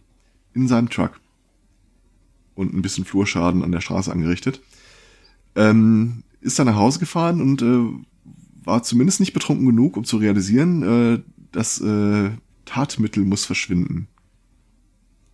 In 0.53 0.67
seinem 0.67 0.89
Truck. 0.89 1.19
Und 2.55 2.73
ein 2.73 2.81
bisschen 2.81 3.05
Flurschaden 3.05 3.63
an 3.63 3.71
der 3.71 3.81
Straße 3.81 4.11
angerichtet. 4.11 4.61
Ähm, 5.55 6.23
ist 6.39 6.57
dann 6.57 6.67
nach 6.67 6.75
Hause 6.75 6.99
gefahren 6.99 7.41
und 7.41 7.61
äh, 7.61 8.05
war 8.63 8.83
zumindest 8.83 9.19
nicht 9.19 9.33
betrunken 9.33 9.65
genug, 9.65 9.97
um 9.97 10.03
zu 10.03 10.17
realisieren, 10.17 10.83
äh, 10.83 11.19
das 11.51 11.81
äh, 11.81 12.31
Tatmittel 12.65 13.23
muss 13.25 13.45
verschwinden. 13.45 14.07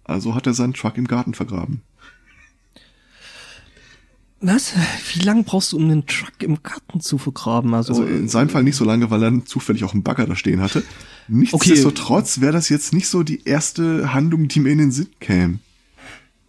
Also 0.04 0.36
hat 0.36 0.48
er 0.48 0.54
seinen 0.54 0.74
Truck 0.74 0.98
im 0.98 1.08
Garten 1.08 1.34
vergraben. 1.34 1.82
Was? 4.46 4.74
Wie 5.14 5.20
lange 5.20 5.44
brauchst 5.44 5.72
du, 5.72 5.78
um 5.78 5.86
einen 5.86 6.06
Truck 6.06 6.44
im 6.44 6.62
Garten 6.62 7.00
zu 7.00 7.18
vergraben? 7.18 7.74
Also, 7.74 7.94
Also 7.94 8.06
in 8.06 8.28
seinem 8.28 8.50
Fall 8.50 8.64
nicht 8.64 8.76
so 8.76 8.84
lange, 8.84 9.10
weil 9.10 9.24
er 9.24 9.46
zufällig 9.46 9.86
auch 9.86 9.94
einen 9.94 10.04
Bagger 10.04 10.26
da 10.26 10.36
stehen 10.36 10.60
hatte. 10.60 10.84
Nichtsdestotrotz 11.30 12.42
wäre 12.42 12.52
das 12.52 12.68
jetzt 12.68 12.92
nicht 12.92 13.08
so 13.08 13.24
die 13.24 13.46
erste 13.46 14.14
Handlung, 14.14 14.50
die 14.50 14.60
mir 14.60 14.72
in 14.72 14.80
den 14.80 14.92
Sinn 14.92 15.08
käme. 15.22 15.60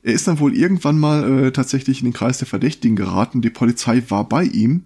Er 0.03 0.13
ist 0.13 0.27
dann 0.27 0.41
wohl 0.41 0.57
irgendwann 0.57 0.99
mal 0.99 1.47
äh, 1.47 1.53
tatsächlich 1.53 2.01
in 2.01 2.07
den 2.07 2.13
Kreis 2.13 2.39
der 2.39 2.49
Verdächtigen 2.49 2.97
geraten. 2.97 3.43
Die 3.43 3.51
Polizei 3.51 4.03
war 4.09 4.29
bei 4.29 4.43
ihm 4.43 4.83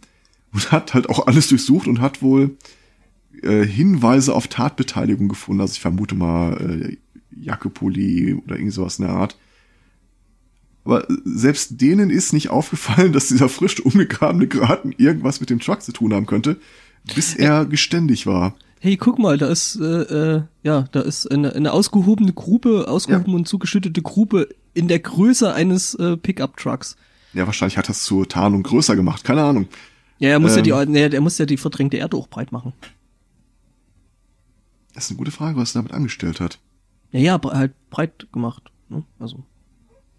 und 0.53 0.71
hat 0.73 0.93
halt 0.93 1.09
auch 1.09 1.27
alles 1.27 1.49
durchsucht 1.49 1.87
und 1.87 2.03
hat 2.03 2.21
wohl 2.21 2.59
äh, 3.43 3.65
Hinweise 3.65 4.35
auf 4.35 4.49
Tatbeteiligung 4.49 5.29
gefunden. 5.29 5.63
Also 5.63 5.73
ich 5.73 5.81
vermute 5.81 6.15
mal 6.15 6.83
äh, 6.83 6.97
Jackepulli 7.41 8.35
oder 8.35 8.57
irgend 8.57 8.73
sowas 8.73 8.99
in 8.99 9.07
der 9.07 9.15
Art. 9.15 9.37
Aber 10.85 11.07
selbst 11.25 11.81
denen 11.81 12.09
ist 12.11 12.33
nicht 12.33 12.49
aufgefallen, 12.51 13.13
dass 13.15 13.29
dieser 13.29 13.49
frisch 13.49 13.81
umgegrabene 13.81 14.47
Graten 14.47 14.93
irgendwas 14.97 15.41
mit 15.41 15.51
dem 15.51 15.61
Truck 15.61 15.83
zu 15.83 15.93
tun 15.93 16.15
haben 16.15 16.27
könnte, 16.27 16.59
bis 17.15 17.35
er 17.35 17.65
geständig 17.67 18.27
war. 18.27 18.55
hey, 18.81 18.97
guck 18.97 19.19
mal, 19.19 19.37
da 19.39 19.49
ist, 19.49 19.77
äh, 19.81 20.37
äh, 20.37 20.43
ja, 20.63 20.85
da 20.93 21.01
ist 21.01 21.27
eine, 21.31 21.53
eine 21.55 21.73
ausgehobene 21.73 22.33
Grube, 22.33 22.87
ausgehobene 22.89 23.37
und 23.37 23.49
zugeschüttete 23.49 24.03
Grube 24.03 24.49
in 24.75 24.89
der 24.89 25.01
Größe 25.01 25.53
eines 25.53 25.95
äh, 25.95 26.17
Pickup-Trucks. 26.17 26.97
Ja, 27.35 27.47
wahrscheinlich 27.47 27.77
hat 27.77 27.89
das 27.89 28.03
zur 28.05 28.29
Tarnung 28.29 28.63
größer 28.63 28.97
gemacht, 28.97 29.25
keine 29.25 29.43
Ahnung. 29.43 29.67
Ja, 30.19 30.31
er 30.31 30.39
muss 30.41 30.57
Ähm. 30.57 30.65
ja 30.65 30.85
die, 30.85 30.91
nee, 30.93 31.09
der 31.09 31.21
muss 31.21 31.39
ja 31.39 31.45
die 31.47 31.57
verdrängte 31.59 31.97
Erde 31.99 32.17
auch 32.17 32.29
breit 32.29 32.51
machen. 32.53 32.73
Das 34.95 35.05
ist 35.05 35.11
eine 35.11 35.19
gute 35.19 35.31
Frage, 35.31 35.57
was 35.59 35.73
er 35.75 35.81
damit 35.83 35.93
angestellt 35.93 36.41
hat. 36.41 36.59
Ja, 37.13 37.21
ja, 37.21 37.37
bre- 37.37 37.55
halt 37.55 37.91
breit 37.91 38.29
gemacht. 38.33 38.71
Ne? 38.89 39.05
Also. 39.19 39.43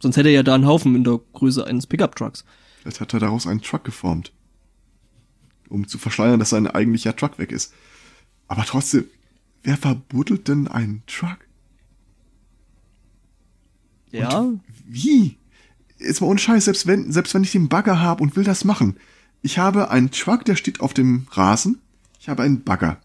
Sonst 0.01 0.17
hätte 0.17 0.29
er 0.29 0.35
ja 0.35 0.43
da 0.43 0.55
einen 0.55 0.65
Haufen 0.65 0.95
in 0.95 1.03
der 1.03 1.19
Größe 1.33 1.65
eines 1.65 1.87
Pickup-Trucks. 1.87 2.45
Vielleicht 2.81 3.01
hat 3.01 3.13
er 3.13 3.19
daraus 3.19 3.45
einen 3.47 3.61
Truck 3.61 3.83
geformt. 3.83 4.31
Um 5.67 5.87
zu 5.87 5.97
verschleiern, 5.97 6.39
dass 6.39 6.49
sein 6.49 6.67
eigentlicher 6.67 7.15
Truck 7.15 7.37
weg 7.37 7.51
ist. 7.51 7.73
Aber 8.47 8.63
trotzdem, 8.65 9.05
wer 9.61 9.77
verbuddelt 9.77 10.47
denn 10.47 10.67
einen 10.67 11.03
Truck? 11.05 11.37
Ja. 14.11 14.49
Wie? 14.87 15.37
Jetzt 15.99 16.21
mal 16.21 16.27
ohne 16.27 16.39
Scheiß, 16.39 16.65
selbst 16.65 16.87
wenn, 16.87 17.11
selbst 17.11 17.33
wenn 17.33 17.43
ich 17.43 17.51
den 17.51 17.69
Bagger 17.69 17.99
habe 17.99 18.23
und 18.23 18.35
will 18.35 18.43
das 18.43 18.63
machen. 18.63 18.97
Ich 19.41 19.57
habe 19.59 19.91
einen 19.91 20.11
Truck, 20.11 20.45
der 20.45 20.55
steht 20.55 20.79
auf 20.79 20.93
dem 20.93 21.27
Rasen. 21.31 21.79
Ich 22.19 22.29
habe 22.29 22.43
einen 22.43 22.63
Bagger. 22.63 22.99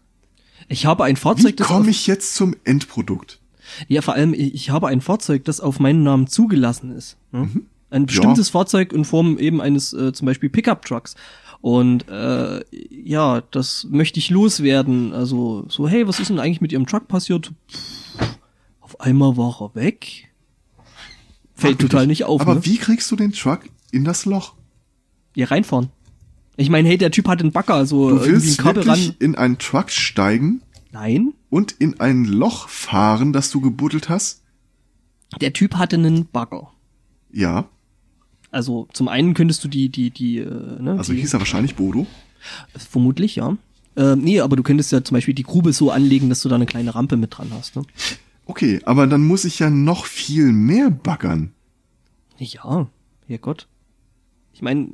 Ich 0.67 0.85
habe 0.85 1.03
ein 1.03 1.15
Wie 1.17 1.19
Fahrzeug, 1.19 1.57
das 1.57 1.67
komme 1.67 1.81
auf, 1.81 1.87
ich 1.87 2.07
jetzt 2.07 2.35
zum 2.35 2.55
Endprodukt? 2.63 3.39
Ja, 3.87 4.01
vor 4.01 4.13
allem, 4.13 4.33
ich, 4.33 4.69
habe 4.69 4.87
ein 4.87 5.01
Fahrzeug, 5.01 5.45
das 5.45 5.61
auf 5.61 5.79
meinen 5.79 6.03
Namen 6.03 6.27
zugelassen 6.27 6.91
ist. 6.91 7.17
Ne? 7.31 7.49
Ein 7.89 8.07
bestimmtes 8.07 8.49
Fahrzeug 8.49 8.93
in 8.93 9.05
Form 9.05 9.37
eben 9.37 9.61
eines 9.61 9.93
äh, 9.93 10.11
zum 10.11 10.25
Beispiel 10.25 10.49
Pickup-Trucks. 10.49 11.15
Und 11.61 12.07
äh, 12.09 12.61
ja, 12.89 13.41
das 13.51 13.87
möchte 13.89 14.19
ich 14.19 14.29
loswerden. 14.29 15.13
Also 15.13 15.65
so, 15.69 15.87
hey, 15.87 16.07
was 16.07 16.19
ist 16.19 16.29
denn 16.29 16.39
eigentlich 16.39 16.61
mit 16.61 16.71
Ihrem 16.71 16.85
Truck 16.85 17.07
passiert? 17.07 17.53
Pff, 17.71 18.37
auf 18.81 18.99
einmal 18.99 19.37
war 19.37 19.55
er 19.61 19.75
weg. 19.75 20.29
Fällt 21.55 21.79
total 21.79 22.05
nicht 22.05 22.25
auf. 22.25 22.41
Aber 22.41 22.55
ne? 22.55 22.65
wie 22.65 22.77
kriegst 22.77 23.09
du 23.11 23.15
den 23.15 23.31
Truck 23.31 23.61
in 23.91 24.03
das 24.03 24.25
Loch? 24.25 24.53
Ja, 25.35 25.47
reinfahren. 25.47 25.89
Ich 26.57 26.69
meine, 26.69 26.87
hey, 26.87 26.97
der 26.97 27.11
Typ 27.11 27.27
hat 27.27 27.41
einen 27.41 27.51
Bagger, 27.51 27.85
so 27.85 28.09
Du 28.09 28.15
irgendwie 28.15 28.29
ein 28.29 28.33
willst 28.43 28.57
Kabel 28.59 28.85
wirklich 28.85 29.07
ran. 29.09 29.15
in 29.19 29.35
einen 29.35 29.57
Truck 29.57 29.89
steigen 29.89 30.61
Nein, 30.95 31.33
und 31.49 31.73
in 31.73 31.99
ein 31.99 32.23
Loch 32.23 32.69
fahren, 32.69 33.33
das 33.33 33.51
du 33.51 33.59
gebuddelt 33.59 34.07
hast? 34.07 34.43
der 35.41 35.51
Typ 35.51 35.75
hatte 35.75 35.97
einen 35.97 36.25
Bagger. 36.27 36.71
Ja. 37.33 37.67
Also 38.49 38.87
zum 38.93 39.09
einen 39.09 39.33
könntest 39.33 39.61
du 39.65 39.67
die, 39.67 39.89
die, 39.89 40.09
die, 40.09 40.37
äh, 40.37 40.81
ne, 40.81 40.95
Also 40.97 41.11
die, 41.11 41.19
hieß 41.19 41.33
er 41.33 41.39
wahrscheinlich 41.39 41.75
Bodo. 41.75 42.07
vermutlich, 42.77 43.35
ja. 43.35 43.57
Äh, 43.97 44.15
nee, 44.15 44.39
aber 44.39 44.55
du 44.55 44.63
könntest 44.63 44.93
ja 44.93 45.03
zum 45.03 45.15
Beispiel 45.15 45.33
die 45.33 45.43
Grube 45.43 45.73
so 45.73 45.91
anlegen, 45.91 46.29
dass 46.29 46.41
du 46.41 46.47
da 46.47 46.55
eine 46.55 46.65
kleine 46.65 46.95
Rampe 46.95 47.17
mit 47.17 47.37
dran 47.37 47.49
hast. 47.51 47.75
Ne? 47.75 47.81
Okay, 48.45 48.79
aber 48.85 49.05
dann 49.05 49.25
muss 49.25 49.43
ich 49.43 49.59
ja 49.59 49.69
noch 49.69 50.05
viel 50.05 50.53
mehr 50.53 50.89
baggern. 50.91 51.51
Ja, 52.37 52.87
Herrgott. 53.27 53.67
Ich 54.53 54.61
meine, 54.61 54.87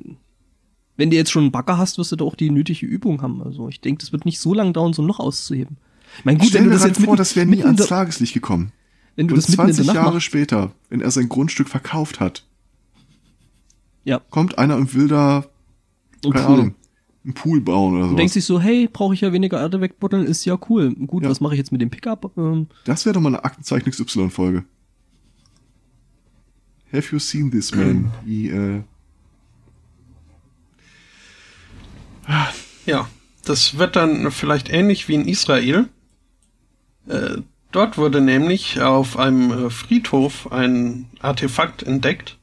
wenn 0.98 1.12
du 1.12 1.16
jetzt 1.16 1.30
schon 1.32 1.44
einen 1.44 1.52
Bagger 1.52 1.78
hast, 1.78 2.00
wirst 2.00 2.12
du 2.12 2.16
da 2.16 2.26
auch 2.26 2.36
die 2.36 2.50
nötige 2.50 2.88
Übung 2.88 3.22
haben. 3.22 3.44
Also 3.44 3.70
ich 3.70 3.82
denke, 3.82 4.00
das 4.00 4.12
wird 4.12 4.26
nicht 4.26 4.40
so 4.40 4.56
lange 4.56 4.72
dauern, 4.72 4.94
so 4.94 5.04
ein 5.04 5.08
Loch 5.08 5.20
auszuheben. 5.20 5.78
Ich 6.20 6.26
meine, 6.26 6.38
gut, 6.40 6.48
Stell 6.50 6.62
wenn 6.62 6.70
du 6.70 6.70
dir 6.72 6.80
das 6.80 6.88
jetzt 6.88 6.98
vor, 6.98 7.06
mitten, 7.14 7.18
das 7.18 7.36
wäre 7.36 7.46
nie 7.46 7.64
ans 7.64 7.78
der, 7.78 7.88
Tageslicht 7.88 8.34
gekommen. 8.34 8.72
wenn 9.16 9.28
du 9.28 9.34
Und 9.36 9.38
das 9.38 9.50
mitten 9.50 9.62
in 9.62 9.68
der 9.68 9.76
20 9.76 9.88
Nacht 9.88 9.96
Jahre 9.96 10.14
machst. 10.16 10.26
später, 10.26 10.72
wenn 10.90 11.02
er 11.02 11.12
sein 11.12 11.30
Grundstück 11.30 11.70
verkauft 11.70 12.20
hat, 12.20 12.46
Ja, 14.04 14.20
kommt 14.30 14.58
einer 14.58 14.76
und 14.78 14.94
will 14.96 15.08
da, 15.08 15.46
und 16.26 16.34
keine 16.34 16.48
cool. 16.48 16.54
Ahnung, 16.54 16.76
einen 17.24 17.34
Pool 17.36 17.62
bauen 17.62 17.96
oder 17.98 18.10
Und 18.10 18.18
denkst 18.18 18.34
so. 18.34 18.38
dich 18.40 18.46
so, 18.46 18.60
hey, 18.60 18.90
brauche 18.92 19.14
ich 19.14 19.22
ja 19.22 19.32
weniger 19.32 19.60
Erde 19.60 19.80
wegbuddeln, 19.80 20.26
ist 20.26 20.44
ja 20.46 20.58
cool. 20.70 20.94
Gut, 20.96 21.24
Ja. 21.24 21.30
was 21.30 21.40
mache 21.40 21.54
ich 21.54 21.60
jetzt 21.60 21.72
mit 21.72 21.82
dem 21.82 21.90
Pickup? 21.92 22.32
Ähm, 22.38 22.68
Das 22.86 23.06
wäre 23.06 23.14
doch 23.14 23.22
mal 23.22 23.30
eine 23.30 23.44
Aktenzeichen 23.44 23.90
XY-Folge. 23.92 24.64
Have 26.92 27.14
you 27.14 27.20
seen 27.20 27.50
this 27.52 27.74
man? 27.74 28.12
He, 28.26 28.50
äh, 28.50 28.82
Ja, 32.86 33.08
das 33.46 33.78
wird 33.78 33.96
dann 33.96 34.32
vielleicht 34.32 34.70
ähnlich 34.70 35.08
wie 35.08 35.16
in 35.16 35.28
Israel. 35.28 35.88
Äh, 37.08 37.38
dort 37.72 37.98
wurde 37.98 38.22
nämlich 38.22 38.82
auf 38.82 39.18
einem 39.18 39.68
äh, 39.68 39.70
Friedhof 39.70 40.52
ein 40.52 41.10
Artefakt 41.20 41.84
entdeckt 41.84 42.38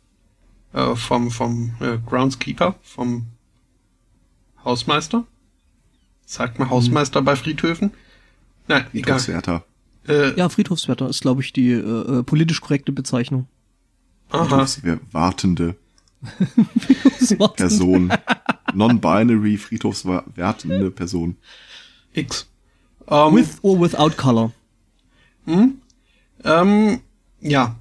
äh, 0.72 0.94
vom, 0.94 1.30
vom 1.30 1.74
äh, 1.80 1.98
Groundskeeper, 2.04 2.76
vom 2.82 3.26
Hausmeister. 4.64 5.24
Sagt 6.26 6.58
man 6.58 6.68
Hausmeister 6.70 7.22
bei 7.22 7.36
Friedhöfen? 7.36 7.92
Nein, 8.66 8.86
egal. 8.92 9.18
Friedhofswärter. 9.18 9.64
Äh, 10.06 10.34
ja, 10.36 10.48
Friedhofswärter 10.48 11.08
ist, 11.08 11.22
glaube 11.22 11.42
ich, 11.42 11.52
die 11.52 11.70
äh, 11.72 12.18
äh, 12.18 12.22
politisch 12.22 12.60
korrekte 12.60 12.92
Bezeichnung. 12.92 13.46
aha. 14.30 14.50
War's. 14.50 14.80
Person. 17.56 18.12
Non-binary, 18.74 19.56
friedhofswartende 19.56 20.90
Person. 20.90 21.36
X. 22.12 22.46
Ähm, 23.10 23.34
With 23.34 23.58
or 23.62 23.80
without 23.80 24.16
color. 24.16 24.52
Ähm, 26.44 27.00
ja. 27.40 27.76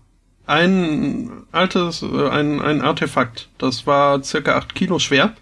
Ein 0.45 1.43
altes, 1.51 2.01
äh, 2.01 2.29
ein, 2.29 2.61
ein 2.61 2.81
Artefakt. 2.81 3.49
Das 3.57 3.85
war 3.85 4.23
circa 4.23 4.55
acht 4.55 4.75
Kilo 4.75 4.99
schwer. 4.99 5.35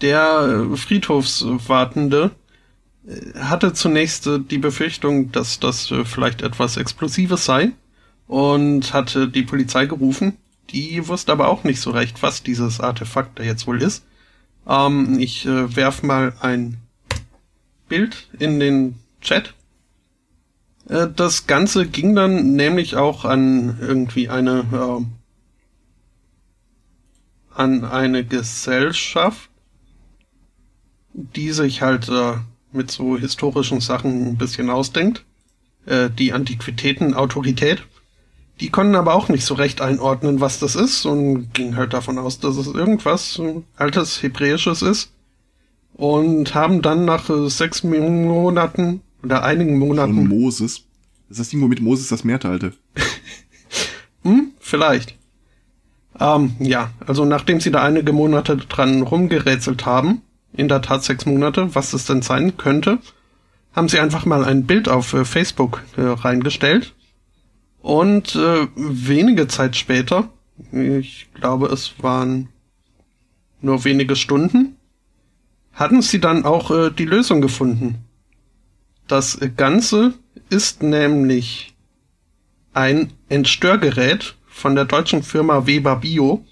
Der 0.00 0.66
äh, 0.72 0.76
Friedhofswartende 0.76 2.30
äh, 3.06 3.38
hatte 3.38 3.74
zunächst 3.74 4.28
die 4.50 4.58
Befürchtung, 4.58 5.30
dass 5.32 5.60
das 5.60 5.92
vielleicht 6.04 6.40
etwas 6.40 6.78
Explosives 6.78 7.44
sei 7.44 7.72
und 8.26 8.94
hatte 8.94 9.28
die 9.28 9.42
Polizei 9.42 9.84
gerufen. 9.84 10.38
Die 10.70 11.06
wusste 11.08 11.32
aber 11.32 11.48
auch 11.48 11.64
nicht 11.64 11.80
so 11.80 11.90
recht, 11.90 12.22
was 12.22 12.42
dieses 12.42 12.80
Artefakt 12.80 13.38
da 13.38 13.42
jetzt 13.42 13.66
wohl 13.66 13.82
ist. 13.82 14.04
Ähm, 14.66 15.18
ich 15.18 15.44
äh, 15.44 15.76
werf 15.76 16.02
mal 16.02 16.32
ein 16.40 16.78
Bild 17.88 18.28
in 18.38 18.60
den 18.60 18.94
Chat. 19.20 19.54
Äh, 20.88 21.08
Das 21.14 21.46
Ganze 21.46 21.86
ging 21.86 22.14
dann 22.14 22.54
nämlich 22.54 22.96
auch 22.96 23.24
an 23.24 23.78
irgendwie 23.80 24.28
eine 24.28 24.60
äh, 24.72 25.04
an 27.54 27.84
eine 27.84 28.24
Gesellschaft, 28.24 29.50
die 31.12 31.52
sich 31.52 31.82
halt 31.82 32.08
äh, 32.08 32.34
mit 32.72 32.90
so 32.90 33.18
historischen 33.18 33.80
Sachen 33.80 34.26
ein 34.26 34.36
bisschen 34.38 34.70
ausdenkt. 34.70 35.24
Äh, 35.86 36.10
die 36.10 36.32
Antiquitätenautorität. 36.32 37.82
Die 38.60 38.70
konnten 38.70 38.94
aber 38.94 39.14
auch 39.14 39.28
nicht 39.28 39.44
so 39.44 39.54
recht 39.54 39.80
einordnen, 39.80 40.40
was 40.40 40.58
das 40.58 40.74
ist 40.74 41.06
und 41.06 41.52
ging 41.54 41.76
halt 41.76 41.92
davon 41.92 42.18
aus, 42.18 42.38
dass 42.40 42.56
es 42.56 42.66
irgendwas 42.66 43.38
äh, 43.38 43.62
altes 43.76 44.22
Hebräisches 44.22 44.82
ist. 44.82 45.12
Und 45.94 46.54
haben 46.54 46.80
dann 46.80 47.04
nach 47.04 47.28
sechs 47.48 47.82
Monaten 47.82 49.02
oder 49.22 49.44
einigen 49.44 49.78
Monaten 49.78 50.14
Von 50.14 50.28
Moses. 50.28 50.84
Das 51.28 51.38
ist 51.38 51.40
das 51.40 51.48
Ding, 51.50 51.60
womit 51.62 51.80
Moses 51.80 52.08
das 52.08 52.24
Meer 52.24 52.40
teilte. 52.40 52.72
Hm, 54.22 54.52
vielleicht. 54.58 55.16
Ähm, 56.20 56.56
ja, 56.58 56.90
also 57.06 57.24
nachdem 57.24 57.58
sie 57.58 57.70
da 57.70 57.82
einige 57.82 58.12
Monate 58.12 58.58
dran 58.58 59.00
rumgerätselt 59.00 59.86
haben, 59.86 60.20
in 60.52 60.68
der 60.68 60.82
Tat 60.82 61.04
sechs 61.04 61.24
Monate, 61.24 61.74
was 61.74 61.94
es 61.94 62.04
denn 62.04 62.20
sein 62.20 62.58
könnte, 62.58 62.98
haben 63.72 63.88
sie 63.88 63.98
einfach 63.98 64.26
mal 64.26 64.44
ein 64.44 64.66
Bild 64.66 64.88
auf 64.88 65.14
äh, 65.14 65.24
Facebook 65.24 65.82
äh, 65.96 66.02
reingestellt. 66.02 66.94
Und 67.80 68.34
äh, 68.34 68.66
wenige 68.76 69.48
Zeit 69.48 69.76
später, 69.76 70.28
ich 70.72 71.28
glaube 71.32 71.68
es 71.68 71.94
waren 72.02 72.48
nur 73.62 73.84
wenige 73.84 74.16
Stunden, 74.16 74.76
hatten 75.72 76.02
sie 76.02 76.20
dann 76.20 76.44
auch 76.44 76.70
äh, 76.70 76.90
die 76.90 77.06
Lösung 77.06 77.40
gefunden. 77.40 78.04
Das 79.10 79.40
Ganze 79.56 80.14
ist 80.50 80.84
nämlich 80.84 81.74
ein 82.72 83.12
Entstörgerät 83.28 84.36
von 84.46 84.76
der 84.76 84.84
deutschen 84.84 85.24
Firma 85.24 85.66
Weber 85.66 85.96
Bio. 85.96 86.44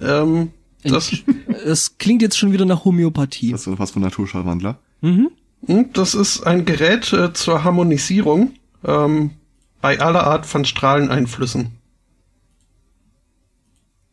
Ähm, 0.00 0.52
das, 0.84 1.10
Es 1.64 1.98
klingt 1.98 2.22
jetzt 2.22 2.38
schon 2.38 2.52
wieder 2.52 2.66
nach 2.66 2.84
Homöopathie. 2.84 3.50
Das 3.50 3.66
ist 3.66 3.80
was 3.80 3.90
von 3.90 4.02
Naturschallwandler. 4.02 4.78
Mhm. 5.00 5.30
hm, 5.66 5.92
das 5.92 6.14
ist 6.14 6.46
ein 6.46 6.66
Gerät 6.66 7.12
äh, 7.12 7.32
zur 7.32 7.64
Harmonisierung 7.64 8.52
ähm, 8.84 9.32
bei 9.80 9.98
aller 9.98 10.24
Art 10.24 10.46
von 10.46 10.64
Strahleneinflüssen. 10.64 11.72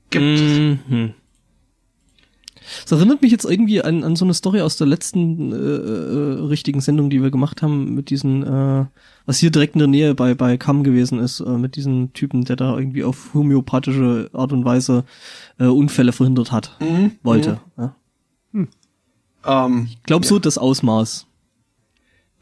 Gibt 0.09 0.25
Mhm. 0.25 1.13
Das 2.81 2.91
erinnert 2.91 3.21
mich 3.21 3.31
jetzt 3.31 3.45
irgendwie 3.45 3.81
an, 3.81 4.03
an 4.03 4.15
so 4.15 4.25
eine 4.25 4.33
Story 4.33 4.61
aus 4.61 4.77
der 4.77 4.87
letzten 4.87 5.51
äh, 5.51 5.55
äh, 5.55 6.39
richtigen 6.45 6.81
Sendung, 6.81 7.09
die 7.09 7.21
wir 7.21 7.31
gemacht 7.31 7.61
haben, 7.61 7.93
mit 7.93 8.09
diesen, 8.09 8.43
äh, 8.43 8.85
was 9.25 9.37
hier 9.37 9.51
direkt 9.51 9.75
in 9.75 9.79
der 9.79 9.87
Nähe 9.87 10.15
bei, 10.15 10.33
bei 10.33 10.57
Kamm 10.57 10.83
gewesen 10.83 11.19
ist, 11.19 11.39
äh, 11.39 11.49
mit 11.57 11.75
diesem 11.75 12.13
Typen, 12.13 12.45
der 12.45 12.55
da 12.55 12.77
irgendwie 12.77 13.03
auf 13.03 13.33
homöopathische 13.33 14.29
Art 14.33 14.53
und 14.53 14.65
Weise 14.65 15.03
äh, 15.59 15.65
Unfälle 15.65 16.11
verhindert 16.11 16.51
hat, 16.51 16.77
Mhm, 16.79 17.11
wollte. 17.23 17.59
Ja. 17.77 17.95
ähm, 19.45 19.87
Ich 19.91 20.03
glaube 20.03 20.25
so 20.25 20.39
das 20.39 20.57
Ausmaß. 20.57 21.27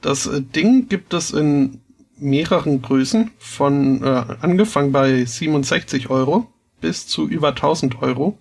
Das 0.01 0.25
äh, 0.27 0.41
Ding 0.41 0.87
gibt 0.89 1.13
es 1.13 1.31
in 1.31 1.81
mehreren 2.17 2.81
Größen, 2.81 3.31
von 3.39 4.03
äh, 4.03 4.23
angefangen 4.41 4.91
bei 4.91 5.25
67 5.25 6.09
Euro 6.09 6.47
bis 6.79 7.07
zu 7.07 7.27
über 7.27 7.49
1000 7.49 8.01
Euro. 8.01 8.37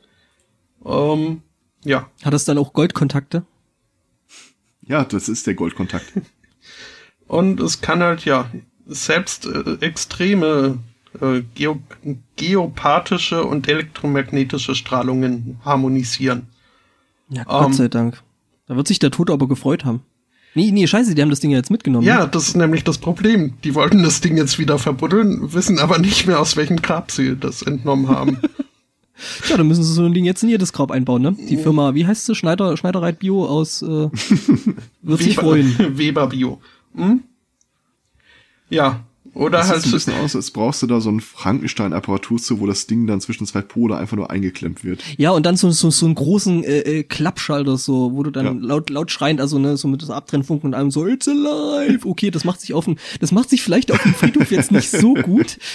Ähm, 0.85 1.43
ja, 1.85 2.09
Hat 2.23 2.33
das 2.35 2.45
dann 2.45 2.59
auch 2.59 2.73
Goldkontakte? 2.73 3.45
Ja, 4.83 5.05
das 5.05 5.29
ist 5.29 5.47
der 5.47 5.55
Goldkontakt. 5.55 6.13
und 7.27 7.61
es 7.61 7.81
kann 7.81 8.03
halt 8.03 8.25
ja 8.25 8.51
selbst 8.87 9.47
äh, 9.47 9.77
extreme 9.81 10.79
äh, 11.21 11.43
geo 11.55 11.79
geopathische 12.37 13.45
und 13.45 13.69
elektromagnetische 13.69 14.75
Strahlungen 14.75 15.59
harmonisieren. 15.65 16.49
Ja, 17.29 17.45
Gott 17.45 17.67
Ähm. 17.69 17.73
sei 17.73 17.89
Dank. 17.89 18.23
Da 18.67 18.77
wird 18.77 18.89
sich 18.89 18.99
der 18.99 19.11
Tote 19.11 19.33
aber 19.33 19.49
gefreut 19.49 19.85
haben. 19.85 20.03
Nee, 20.55 20.73
nee, 20.73 20.87
scheiße, 20.87 21.15
die 21.15 21.23
haben 21.23 21.31
das 21.31 21.39
Ding 21.41 21.53
ja 21.53 21.59
jetzt 21.59 21.71
mitgenommen. 21.71 22.05
Ja, 22.05 22.27
das 22.27 22.49
ist 22.49 22.57
nämlich 22.57 22.83
das 22.83 22.99
Problem. 22.99 23.55
Die 23.63 23.77
wollten 23.77 24.03
das 24.03 24.21
Ding 24.21 24.37
jetzt 24.37 24.59
wieder 24.59 24.79
verbuddeln, 24.81 25.53
wissen 25.53 25.79
aber 25.79 25.99
nicht 25.99 26.27
mehr, 26.27 26.41
aus 26.41 26.57
welchem 26.57 26.83
Grab 26.83 27.13
sie 27.13 27.37
das 27.37 27.63
entnommen 27.63 28.09
haben. 28.09 28.39
Ja, 29.49 29.57
dann 29.57 29.67
müssen 29.69 29.83
sie 29.85 29.93
so 29.93 30.05
ein 30.05 30.15
Ding 30.15 30.25
jetzt 30.25 30.43
in 30.43 30.49
jedes 30.49 30.73
Grab 30.73 30.91
einbauen, 30.91 31.23
ne? 31.23 31.37
Die 31.49 31.57
Firma, 31.57 31.95
wie 31.95 32.07
heißt 32.07 32.27
sie? 32.27 32.35
Schneider, 32.35 32.77
Schneidereit 32.77 33.19
Bio 33.19 33.45
aus, 33.47 33.83
äh, 33.83 33.87
wird 35.03 35.21
sich 35.23 35.37
freuen. 35.37 35.75
Weber 35.99 36.27
Bio. 36.29 36.61
Hm? 36.95 37.23
Ja, 38.69 39.05
Oder 39.35 39.59
Das 39.59 39.69
halt 39.71 39.83
sieht 39.83 39.91
so 39.91 39.97
ein 39.97 39.99
bisschen 39.99 40.15
aus, 40.25 40.35
als 40.37 40.51
brauchst 40.51 40.83
du 40.83 40.87
da 40.89 41.01
so 41.01 41.11
ein 41.11 41.21
Frankenstein-Apparatur 41.21 42.39
zu, 42.39 42.61
wo 42.61 42.67
das 42.67 42.87
Ding 42.87 43.07
dann 43.07 43.21
zwischen 43.21 43.47
zwei 43.47 43.61
Pole 43.63 43.97
einfach 43.97 44.17
nur 44.17 44.31
eingeklemmt 44.31 44.85
wird. 44.85 45.03
Ja, 45.19 45.31
und 45.31 45.45
dann 45.47 45.57
so, 45.57 45.71
so, 45.71 45.91
so 45.91 46.07
einen 46.07 46.15
großen 46.17 46.65
äh, 46.65 46.79
äh, 46.81 47.03
Klappschalter, 47.05 47.77
so, 47.77 48.13
wo 48.13 48.23
du 48.25 48.31
dann 48.31 48.45
Ja. 48.47 48.53
laut, 48.67 48.91
laut 48.91 49.11
schreiend, 49.11 49.41
also 49.41 49.59
ne, 49.59 49.77
so 49.77 49.87
mit 49.89 50.03
so 50.03 50.13
Abtrennfunken 50.13 50.69
und 50.71 50.75
allem 50.75 50.91
so, 50.91 51.07
it's 51.07 51.29
alive. 51.29 52.07
Okay, 52.09 52.31
das 52.31 52.45
macht 52.45 52.61
sich 52.61 52.75
auf 52.75 52.85
dem, 52.87 52.97
das 53.21 53.31
macht 53.33 53.51
sich 53.51 53.63
vielleicht 53.63 53.93
auf 53.93 54.03
dem 54.03 54.15
Friedhof 54.15 54.51
jetzt 54.51 54.73
nicht 54.73 54.91
so 54.91 55.15
gut. 55.15 55.59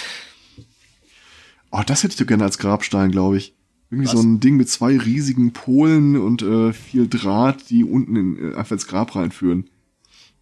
Oh, 1.78 1.82
das 1.84 2.02
hätte 2.02 2.12
ich 2.12 2.18
doch 2.18 2.26
gerne 2.26 2.44
als 2.44 2.58
Grabstein, 2.58 3.10
glaube 3.10 3.36
ich. 3.36 3.54
Irgendwie 3.90 4.06
Was? 4.08 4.14
so 4.14 4.20
ein 4.20 4.40
Ding 4.40 4.56
mit 4.56 4.68
zwei 4.68 4.96
riesigen 4.96 5.52
Polen 5.52 6.16
und 6.16 6.42
äh, 6.42 6.72
viel 6.72 7.06
Draht, 7.08 7.68
die 7.70 7.84
unten 7.84 8.16
in, 8.16 8.52
äh, 8.52 8.54
einfach 8.56 8.72
ins 8.72 8.86
Grab 8.86 9.14
reinführen. 9.14 9.68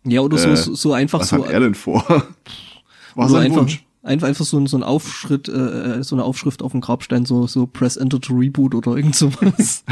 Ja, 0.05 0.20
oder 0.20 0.39
so, 0.39 0.48
Äh, 0.51 0.56
so, 0.56 0.74
so 0.74 0.93
einfach 0.93 1.20
Was 1.20 1.31
so. 1.31 1.44
hat 1.44 1.51
er 1.52 1.61
denn 1.61 1.74
vor? 1.74 2.05
War 3.15 3.28
so 3.28 3.35
sein 3.35 3.47
einfach, 3.47 3.61
Wunsch. 3.62 3.85
einfach, 4.02 4.28
einfach 4.28 4.44
so, 4.44 4.59
ein- 4.59 4.66
so 4.66 4.77
ein 4.77 4.82
Aufschritt, 4.82 5.48
äh, 5.48 5.52
äh, 5.98 6.02
so 6.05 6.15
eine 6.16 6.24
Aufschrift 6.24 6.62
auf 6.62 6.73
dem 6.73 6.81
Grabstein, 6.81 7.24
so, 7.27 7.47
so 7.47 7.66
Press 7.66 7.97
Enter 7.97 8.20
to 8.20 8.35
Reboot 8.35 8.74
oder 8.74 8.97
irgend 8.97 9.15
sowas. 9.16 9.85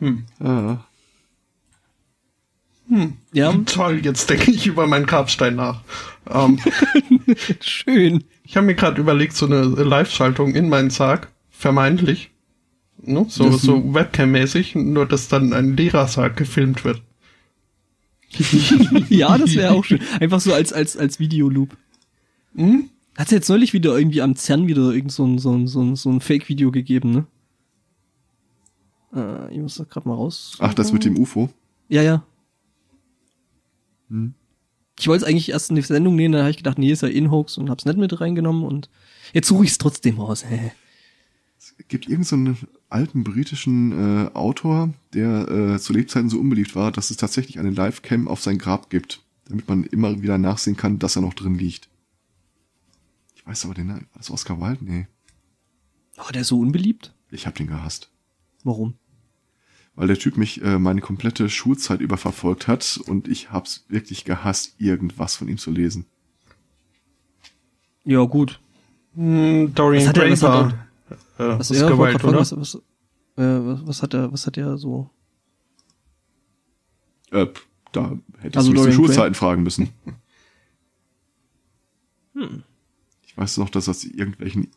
Ja. 0.00 0.84
ja, 3.32 3.52
Toll, 3.66 4.00
jetzt 4.04 4.28
denke 4.30 4.50
ich 4.50 4.66
über 4.66 4.86
meinen 4.86 5.06
Grabstein 5.06 5.56
nach. 5.56 5.82
Ähm, 6.28 6.58
schön. 7.60 8.24
ich 8.44 8.56
habe 8.56 8.66
mir 8.66 8.74
gerade 8.74 9.00
überlegt, 9.00 9.34
so 9.34 9.46
eine 9.46 9.62
Live-Schaltung 9.62 10.54
in 10.54 10.68
meinen 10.68 10.90
Sarg, 10.90 11.30
vermeintlich. 11.50 12.30
Ne? 13.02 13.24
So, 13.28 13.50
Das- 13.50 13.62
so 13.62 13.76
Webcam-mäßig, 13.94 14.74
nur 14.76 15.06
dass 15.06 15.28
dann 15.28 15.52
ein 15.52 15.76
leerer 15.76 16.06
Sarg 16.06 16.36
gefilmt 16.36 16.84
wird. 16.84 17.02
Ja, 19.08 19.36
das 19.38 19.54
wäre 19.56 19.72
auch 19.72 19.84
schön. 19.84 20.00
Einfach 20.20 20.40
so 20.40 20.52
als, 20.54 20.72
als, 20.72 20.96
als 20.96 21.18
Videoloop. 21.18 21.76
Hm? 22.54 22.88
Hat's 23.16 23.32
jetzt 23.32 23.48
neulich 23.48 23.72
wieder 23.72 23.96
irgendwie 23.98 24.22
am 24.22 24.36
CERN 24.36 24.68
wieder 24.68 24.92
irgend 24.92 25.10
so 25.12 25.24
ein, 25.26 25.38
so 25.38 25.52
ein, 25.52 25.66
so 25.66 25.82
ein, 25.82 25.96
so 25.96 26.10
ein 26.10 26.20
Fake-Video 26.20 26.70
gegeben, 26.70 27.10
ne? 27.10 27.26
Äh, 29.14 29.52
ich 29.54 29.60
muss 29.60 29.74
das 29.76 29.88
gerade 29.88 30.08
mal 30.08 30.14
raus. 30.14 30.56
Ach, 30.60 30.72
das 30.74 30.92
mit 30.92 31.04
dem 31.04 31.18
UFO. 31.18 31.50
Ja, 31.88 32.02
ja. 32.02 32.22
Hm. 34.08 34.34
Ich 35.00 35.08
wollte 35.08 35.24
es 35.24 35.30
eigentlich 35.30 35.48
erst 35.48 35.70
in 35.70 35.76
die 35.76 35.82
Sendung 35.82 36.14
nehmen, 36.14 36.32
dann 36.32 36.42
habe 36.42 36.50
ich 36.50 36.58
gedacht, 36.58 36.78
nee, 36.78 36.92
ist 36.92 37.00
ja 37.00 37.08
In-Hoax 37.08 37.56
und 37.56 37.70
hab's 37.70 37.86
nicht 37.86 37.96
mit 37.96 38.20
reingenommen 38.20 38.64
und 38.64 38.90
jetzt 39.32 39.48
suche 39.48 39.64
ich 39.64 39.70
es 39.70 39.78
trotzdem 39.78 40.20
raus. 40.20 40.44
Hä? 40.46 40.72
Es 41.58 41.74
gibt 41.88 42.06
irgendeinen 42.06 42.24
so 42.24 42.36
einen 42.36 42.58
alten 42.90 43.24
britischen 43.24 43.92
äh, 43.92 44.30
Autor, 44.34 44.92
der 45.14 45.48
äh, 45.48 45.78
zu 45.78 45.94
Lebzeiten 45.94 46.28
so 46.28 46.38
unbeliebt 46.38 46.74
war, 46.76 46.92
dass 46.92 47.10
es 47.10 47.16
tatsächlich 47.16 47.58
eine 47.58 47.70
Livecam 47.70 48.28
auf 48.28 48.42
sein 48.42 48.58
Grab 48.58 48.90
gibt, 48.90 49.22
damit 49.46 49.68
man 49.68 49.84
immer 49.84 50.20
wieder 50.20 50.36
nachsehen 50.36 50.76
kann, 50.76 50.98
dass 50.98 51.16
er 51.16 51.22
noch 51.22 51.34
drin 51.34 51.54
liegt. 51.54 51.88
Ich 53.34 53.46
weiß 53.46 53.64
aber 53.64 53.74
den 53.74 53.86
Namen. 53.86 54.06
War 54.12 54.18
das 54.18 54.30
Oscar 54.30 54.60
Wilde? 54.60 54.84
Nee. 54.84 55.06
Oh, 56.18 56.30
der 56.30 56.44
so 56.44 56.60
unbeliebt? 56.60 57.14
Ich 57.30 57.46
hab 57.46 57.54
den 57.54 57.68
gehasst. 57.68 58.10
Warum? 58.64 58.94
Weil 59.94 60.06
der 60.06 60.18
Typ 60.18 60.36
mich 60.36 60.62
äh, 60.62 60.78
meine 60.78 61.00
komplette 61.00 61.48
Schulzeit 61.50 62.00
über 62.00 62.16
verfolgt 62.16 62.68
hat 62.68 63.00
und 63.06 63.28
ich 63.28 63.50
hab's 63.50 63.84
wirklich 63.88 64.24
gehasst, 64.24 64.74
irgendwas 64.78 65.36
von 65.36 65.48
ihm 65.48 65.58
zu 65.58 65.70
lesen. 65.70 66.06
Ja, 68.04 68.24
gut. 68.24 68.60
Hm, 69.14 69.74
Dorian 69.74 70.06
Was 70.06 70.14
Gray 70.14 70.30
was 70.32 70.42
hat 70.42 70.50
war 70.50 70.88
äh, 71.38 71.58
Was, 71.58 71.68
ja, 71.70 71.88
fragen, 71.88 72.24
oder? 72.24 72.38
was, 72.38 72.56
was, 72.56 72.74
äh, 72.74 72.80
was, 73.36 73.86
was 73.86 74.02
hat 74.02 74.14
er, 74.14 74.32
was 74.32 74.46
hat 74.46 74.56
er 74.56 74.78
so? 74.78 75.10
Äh, 77.30 77.46
da 77.92 78.16
hättest 78.38 78.56
Also 78.56 78.70
du 78.70 78.76
Dorian 78.76 78.94
Schulzeiten 78.94 79.34
fragen 79.34 79.62
müssen. 79.62 79.90
Hm. 82.34 82.62
Ich 83.26 83.36
weiß 83.36 83.58
noch, 83.58 83.70
dass 83.70 83.86
das 83.86 84.04
irgendwelchen 84.04 84.68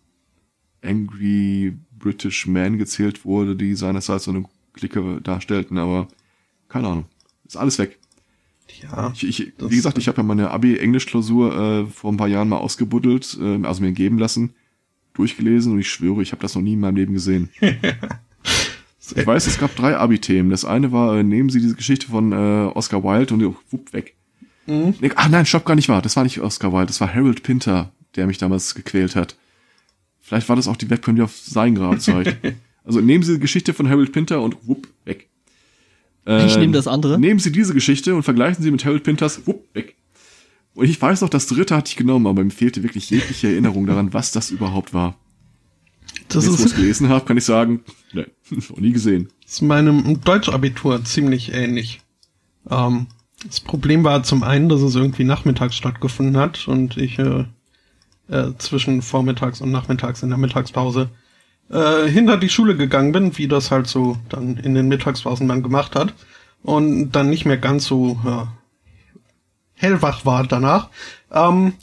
Angry 0.84 1.78
British 1.98 2.48
Men 2.48 2.78
gezählt 2.78 3.26
wurde, 3.26 3.56
die 3.56 3.76
seinerseits 3.76 4.26
so 4.26 4.32
eine 4.32 4.44
Clique 4.74 5.22
darstellten, 5.22 5.78
aber 5.78 6.08
keine 6.70 6.88
Ahnung. 6.88 7.06
Ist 7.46 7.58
alles 7.58 7.78
weg. 7.80 8.00
Ja. 8.82 9.12
Ich, 9.14 9.24
ich, 9.24 9.54
wie 9.60 9.76
gesagt, 9.76 9.98
ich 9.98 10.08
habe 10.08 10.18
ja 10.18 10.24
meine 10.24 10.52
Abi-Englisch-Klausur 10.52 11.56
äh, 11.56 11.86
vor 11.86 12.12
ein 12.12 12.18
paar 12.18 12.28
Jahren 12.28 12.50
mal 12.50 12.58
ausgebuddelt, 12.58 13.38
äh, 13.40 13.66
also 13.66 13.82
mir 13.82 13.92
geben 13.92 14.18
lassen, 14.18 14.54
durchgelesen 15.14 15.74
und 15.74 15.80
ich 15.80 15.90
schwöre, 15.90 16.22
ich 16.22 16.32
habe 16.32 16.42
das 16.42 16.56
noch 16.56 16.62
nie 16.62 16.74
in 16.74 16.80
meinem 16.80 16.96
Leben 16.96 17.14
gesehen. 17.14 17.50
Ich 19.16 19.28
weiß, 19.28 19.48
es 19.48 19.60
gab 19.60 19.76
drei 19.76 19.98
Abi-Themen. 19.98 20.50
Das 20.50 20.64
eine 20.64 20.92
war, 20.92 21.18
äh, 21.18 21.24
nehmen 21.24 21.50
Sie 21.50 21.60
diese 21.60 21.76
Geschichte 21.76 22.08
von 22.08 22.32
äh, 22.32 22.72
Oscar 22.74 23.04
Wilde 23.04 23.34
und 23.34 23.44
wupp, 23.70 23.92
weg. 23.92 24.16
Mhm. 24.66 24.96
Ach 25.16 25.28
nein, 25.28 25.46
stopp, 25.46 25.66
gar 25.66 25.76
nicht 25.76 25.90
wahr. 25.90 26.02
Das 26.02 26.16
war 26.16 26.24
nicht 26.24 26.40
Oscar 26.40 26.72
Wilde, 26.72 26.88
das 26.88 27.02
war 27.02 27.14
Harold 27.14 27.44
Pinter, 27.44 27.92
der 28.16 28.28
mich 28.28 28.38
damals 28.38 28.76
gequält 28.76 29.16
hat. 29.16 29.36
Vielleicht 30.22 30.48
war 30.48 30.56
das 30.56 30.70
auch 30.70 30.78
die 30.78 30.90
Webcam, 30.90 31.18
die 31.18 31.22
auf 31.22 31.36
sein 31.36 31.76
Grab 31.76 32.00
zeigt. 32.00 32.38
also 32.84 33.00
nehmen 33.02 33.24
Sie 33.24 33.34
die 33.36 33.40
Geschichte 33.40 33.74
von 33.74 33.90
Harold 33.90 34.12
Pinter 34.12 34.42
und 34.42 34.58
wupp, 34.68 34.88
weg. 35.06 35.30
Ich 36.26 36.32
Ähm, 36.54 36.60
nehme 36.60 36.74
das 36.74 36.88
andere. 36.88 37.20
Nehmen 37.20 37.40
Sie 37.40 37.52
diese 37.52 37.74
Geschichte 37.74 38.16
und 38.16 38.24
vergleichen 38.24 38.64
Sie 38.64 38.72
mit 38.72 38.86
Harold 38.86 39.04
Pinters, 39.04 39.46
wupp, 39.46 39.68
weg. 39.74 39.96
Und 40.74 40.90
ich 40.90 41.00
weiß 41.02 41.22
noch, 41.22 41.30
das 41.30 41.48
dritte 41.48 41.76
hatte 41.76 41.90
ich 41.90 41.96
genommen, 41.98 42.26
aber 42.28 42.44
mir 42.44 42.50
fehlte 42.50 42.82
wirklich 42.82 43.10
jegliche 43.10 43.48
Erinnerung 43.48 43.86
daran, 43.86 44.14
was 44.14 44.32
das 44.32 44.50
überhaupt 44.50 44.94
war. 44.94 45.18
Das 46.30 46.46
Jetzt, 46.46 46.52
wo 46.52 46.56
ich 46.56 46.60
es 46.62 46.66
ist, 46.68 46.76
gelesen 46.76 47.10
habe, 47.10 47.26
kann 47.26 47.38
ich 47.38 47.44
sagen, 47.46 47.82
ne, 48.14 48.28
noch 48.50 48.78
nie 48.78 48.92
gesehen. 48.92 49.30
ist 49.46 49.62
meinem 49.62 50.22
Deutschabitur 50.22 51.04
ziemlich 51.04 51.54
ähnlich. 51.54 52.02
Ähm, 52.70 53.08
das 53.46 53.60
Problem 53.60 54.04
war 54.04 54.24
zum 54.24 54.42
einen, 54.44 54.70
dass 54.70 54.82
es 54.82 54.96
irgendwie 54.96 55.26
nachmittags 55.26 55.76
stattgefunden 55.76 56.38
hat 56.38 56.68
und 56.68 56.98
ich 56.98 57.20
äh, 57.20 57.46
äh, 58.30 58.52
zwischen 58.58 59.02
vormittags 59.02 59.60
und 59.62 59.72
nachmittags 59.72 60.24
in 60.24 60.30
der 60.30 60.38
Mittagspause 60.38 61.10
äh, 61.70 62.08
hinter 62.08 62.38
die 62.38 62.50
Schule 62.50 62.76
gegangen 62.76 63.12
bin, 63.12 63.38
wie 63.38 63.48
das 63.48 63.72
halt 63.72 63.88
so 63.88 64.18
dann 64.30 64.58
in 64.58 64.76
den 64.76 64.88
Mittagspausen 64.88 65.48
man 65.48 65.64
gemacht 65.64 65.96
hat 65.96 66.14
und 66.62 67.12
dann 67.12 67.30
nicht 67.30 67.46
mehr 67.46 67.58
ganz 67.58 67.86
so 67.86 68.20
ja, 68.24 68.54
hellwach 69.76 70.26
war 70.26 70.46
danach. 70.48 70.90
Ähm, 71.32 71.74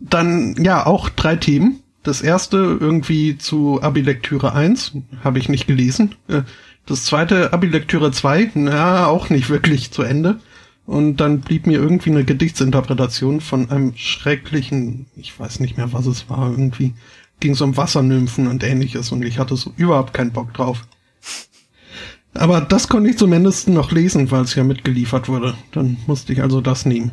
dann 0.00 0.54
ja 0.62 0.86
auch 0.86 1.08
drei 1.08 1.36
Themen. 1.36 1.82
Das 2.02 2.22
erste 2.22 2.56
irgendwie 2.56 3.36
zu 3.38 3.82
Abi-Lektüre 3.82 4.54
1, 4.54 4.92
habe 5.22 5.38
ich 5.38 5.48
nicht 5.48 5.66
gelesen. 5.66 6.14
Äh, 6.28 6.42
Das 6.86 7.04
zweite 7.04 7.52
Abi-Lektüre 7.52 8.12
2, 8.12 8.52
na, 8.54 9.06
auch 9.06 9.28
nicht 9.28 9.50
wirklich 9.50 9.90
zu 9.90 10.02
Ende. 10.02 10.40
Und 10.86 11.18
dann 11.18 11.40
blieb 11.40 11.66
mir 11.66 11.78
irgendwie 11.78 12.08
eine 12.10 12.24
Gedichtsinterpretation 12.24 13.42
von 13.42 13.70
einem 13.70 13.94
schrecklichen, 13.94 15.04
ich 15.16 15.38
weiß 15.38 15.60
nicht 15.60 15.76
mehr, 15.76 15.92
was 15.92 16.06
es 16.06 16.30
war, 16.30 16.50
irgendwie 16.50 16.94
ging 17.40 17.52
es 17.52 17.60
um 17.60 17.76
Wassernymphen 17.76 18.46
und 18.48 18.62
ähnliches 18.62 19.12
und 19.12 19.22
ich 19.22 19.38
hatte 19.38 19.56
so 19.56 19.72
überhaupt 19.76 20.12
keinen 20.14 20.32
Bock 20.32 20.52
drauf. 20.54 20.86
Aber 22.34 22.60
das 22.60 22.88
konnte 22.88 23.10
ich 23.10 23.18
zumindest 23.18 23.68
noch 23.68 23.90
lesen, 23.90 24.30
weil 24.30 24.42
es 24.42 24.54
ja 24.54 24.62
mitgeliefert 24.64 25.28
wurde. 25.28 25.56
Dann 25.72 25.96
musste 26.06 26.32
ich 26.32 26.42
also 26.42 26.60
das 26.60 26.84
nehmen. 26.86 27.12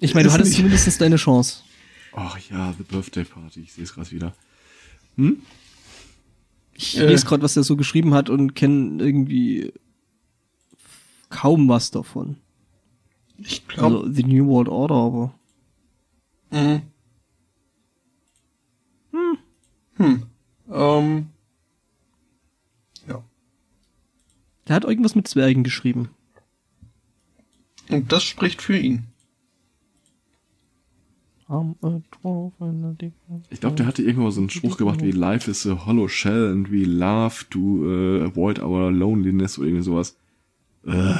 Ich 0.00 0.14
meine, 0.14 0.24
du 0.24 0.28
Ist 0.28 0.34
hattest 0.34 0.50
nicht- 0.52 0.56
zumindest 0.58 1.00
deine 1.00 1.16
Chance. 1.16 1.62
Ach 2.12 2.38
ja, 2.50 2.72
The 2.78 2.84
Birthday 2.84 3.24
Party, 3.24 3.60
ich 3.62 3.72
sehe 3.72 3.84
es 3.84 3.92
gerade 3.94 4.10
wieder. 4.10 4.34
Ich 6.74 6.96
Äh. 6.98 7.06
lese 7.06 7.26
gerade, 7.26 7.42
was 7.42 7.56
er 7.56 7.64
so 7.64 7.76
geschrieben 7.76 8.14
hat 8.14 8.30
und 8.30 8.54
kenne 8.54 9.02
irgendwie 9.02 9.72
kaum 11.30 11.68
was 11.68 11.90
davon. 11.90 12.36
Ich 13.38 13.66
glaube, 13.66 13.98
Also 13.98 14.12
The 14.12 14.22
New 14.24 14.46
World 14.46 14.68
Order, 14.68 14.94
aber 14.94 15.34
Mhm. 16.50 16.82
Hm. 19.98 20.22
Ähm. 20.72 21.26
Ja. 23.06 23.22
der 24.66 24.76
hat 24.76 24.84
irgendwas 24.84 25.14
mit 25.14 25.28
Zwergen 25.28 25.64
geschrieben. 25.64 26.08
Und 27.90 28.12
das 28.12 28.22
spricht 28.22 28.62
für 28.62 28.76
ihn. 28.76 29.06
Ich 33.50 33.60
glaube, 33.60 33.76
der 33.76 33.86
hatte 33.86 34.02
irgendwo 34.02 34.30
so 34.30 34.40
einen 34.40 34.50
Spruch 34.50 34.76
gemacht 34.76 35.00
wie 35.00 35.12
Life 35.12 35.50
is 35.50 35.66
a 35.66 35.86
hollow 35.86 36.06
shell 36.06 36.52
and 36.52 36.70
we 36.70 36.84
love 36.84 37.46
to 37.48 37.58
uh, 37.58 38.24
avoid 38.24 38.58
our 38.58 38.90
loneliness 38.90 39.58
oder 39.58 39.68
irgendwie 39.68 39.84
sowas. 39.84 40.18
Äh. 40.84 41.14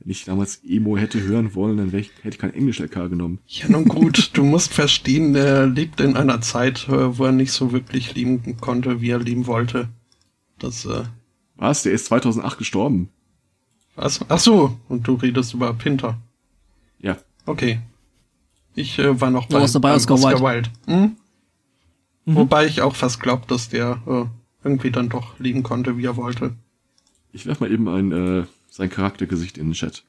Wenn 0.00 0.10
ich 0.10 0.24
damals 0.24 0.62
Emo 0.64 0.96
hätte 0.96 1.20
hören 1.20 1.54
wollen, 1.54 1.76
dann 1.76 1.94
ich, 1.94 2.10
hätte 2.22 2.34
ich 2.34 2.38
kein 2.38 2.54
Englisch-LK 2.54 3.10
genommen. 3.10 3.38
Ja, 3.46 3.68
nun 3.68 3.84
gut, 3.84 4.30
du 4.34 4.44
musst 4.44 4.72
verstehen, 4.72 5.34
er 5.34 5.66
lebt 5.66 6.00
in 6.00 6.16
einer 6.16 6.40
Zeit, 6.40 6.88
äh, 6.88 7.18
wo 7.18 7.26
er 7.26 7.32
nicht 7.32 7.52
so 7.52 7.72
wirklich 7.72 8.14
lieben 8.14 8.56
konnte, 8.60 9.02
wie 9.02 9.10
er 9.10 9.18
lieben 9.18 9.46
wollte. 9.46 9.88
Das, 10.58 10.86
äh, 10.86 11.04
Was? 11.56 11.82
Der 11.82 11.92
ist 11.92 12.06
2008 12.06 12.56
gestorben. 12.56 13.10
was? 13.94 14.20
Ach 14.28 14.38
so, 14.38 14.78
und 14.88 15.06
du 15.06 15.14
redest 15.14 15.52
über 15.52 15.74
Pinter. 15.74 16.18
Ja. 16.98 17.18
Okay. 17.44 17.80
Ich 18.74 18.98
äh, 18.98 19.20
war 19.20 19.30
noch 19.30 19.46
Du 19.48 19.56
warst 19.56 19.74
dabei, 19.74 19.90
beim 19.90 19.96
Oscar 19.96 20.40
Wilde. 20.40 20.70
Hm? 20.86 21.16
Mhm. 22.24 22.34
Wobei 22.34 22.66
ich 22.66 22.80
auch 22.80 22.96
fast 22.96 23.20
glaub, 23.20 23.48
dass 23.48 23.68
der 23.68 24.00
äh, 24.06 24.24
irgendwie 24.64 24.90
dann 24.90 25.10
doch 25.10 25.38
lieben 25.38 25.62
konnte, 25.62 25.98
wie 25.98 26.06
er 26.06 26.16
wollte. 26.16 26.54
Ich 27.32 27.44
werf 27.46 27.60
mal 27.60 27.70
eben 27.70 27.88
ein 27.88 28.12
äh, 28.12 28.44
sein 28.70 28.90
Charaktergesicht 28.90 29.58
in 29.58 29.68
den 29.68 29.74
Chat. 29.74 30.04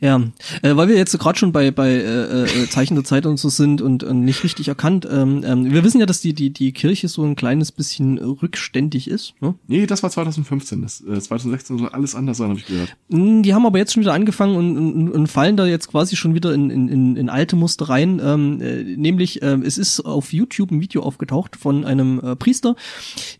Ja, 0.00 0.20
äh, 0.62 0.76
weil 0.76 0.88
wir 0.88 0.96
jetzt 0.96 1.18
gerade 1.18 1.38
schon 1.38 1.52
bei 1.52 1.70
bei 1.70 1.90
äh, 1.90 2.44
äh, 2.44 2.68
Zeichen 2.68 2.94
der 2.94 3.04
Zeit 3.04 3.26
und 3.26 3.38
so 3.38 3.48
sind 3.48 3.80
und, 3.80 4.04
und 4.04 4.20
nicht 4.20 4.44
richtig 4.44 4.68
erkannt. 4.68 5.06
Ähm, 5.10 5.42
ähm, 5.44 5.72
wir 5.72 5.84
wissen 5.84 6.00
ja, 6.00 6.06
dass 6.06 6.20
die 6.20 6.34
die 6.34 6.50
die 6.50 6.72
Kirche 6.72 7.08
so 7.08 7.24
ein 7.24 7.36
kleines 7.36 7.72
bisschen 7.72 8.18
rückständig 8.18 9.08
ist. 9.08 9.34
Ne? 9.40 9.54
Nee, 9.66 9.86
das 9.86 10.02
war 10.02 10.10
2015. 10.10 10.82
Das, 10.82 11.00
äh, 11.00 11.20
2016 11.20 11.78
soll 11.78 11.88
alles 11.88 12.14
anders 12.14 12.38
sein, 12.38 12.50
habe 12.50 12.58
ich 12.58 12.66
gehört. 12.66 12.96
Mm, 13.08 13.42
Die 13.42 13.54
haben 13.54 13.66
aber 13.66 13.78
jetzt 13.78 13.92
schon 13.92 14.02
wieder 14.02 14.14
angefangen 14.14 14.56
und, 14.56 14.76
und, 14.76 15.10
und 15.10 15.26
fallen 15.28 15.56
da 15.56 15.66
jetzt 15.66 15.88
quasi 15.88 16.16
schon 16.16 16.34
wieder 16.34 16.52
in, 16.52 16.70
in, 16.70 17.16
in, 17.16 17.28
alte 17.28 17.56
Muster 17.56 17.88
rein. 17.88 18.20
Ähm, 18.22 18.60
äh, 18.60 18.82
nämlich, 18.82 19.42
ähm, 19.42 19.62
es 19.62 19.78
ist 19.78 20.00
auf 20.00 20.32
YouTube 20.32 20.70
ein 20.70 20.80
Video 20.80 21.02
aufgetaucht 21.02 21.56
von 21.56 21.84
einem 21.84 22.20
äh, 22.20 22.36
Priester, 22.36 22.76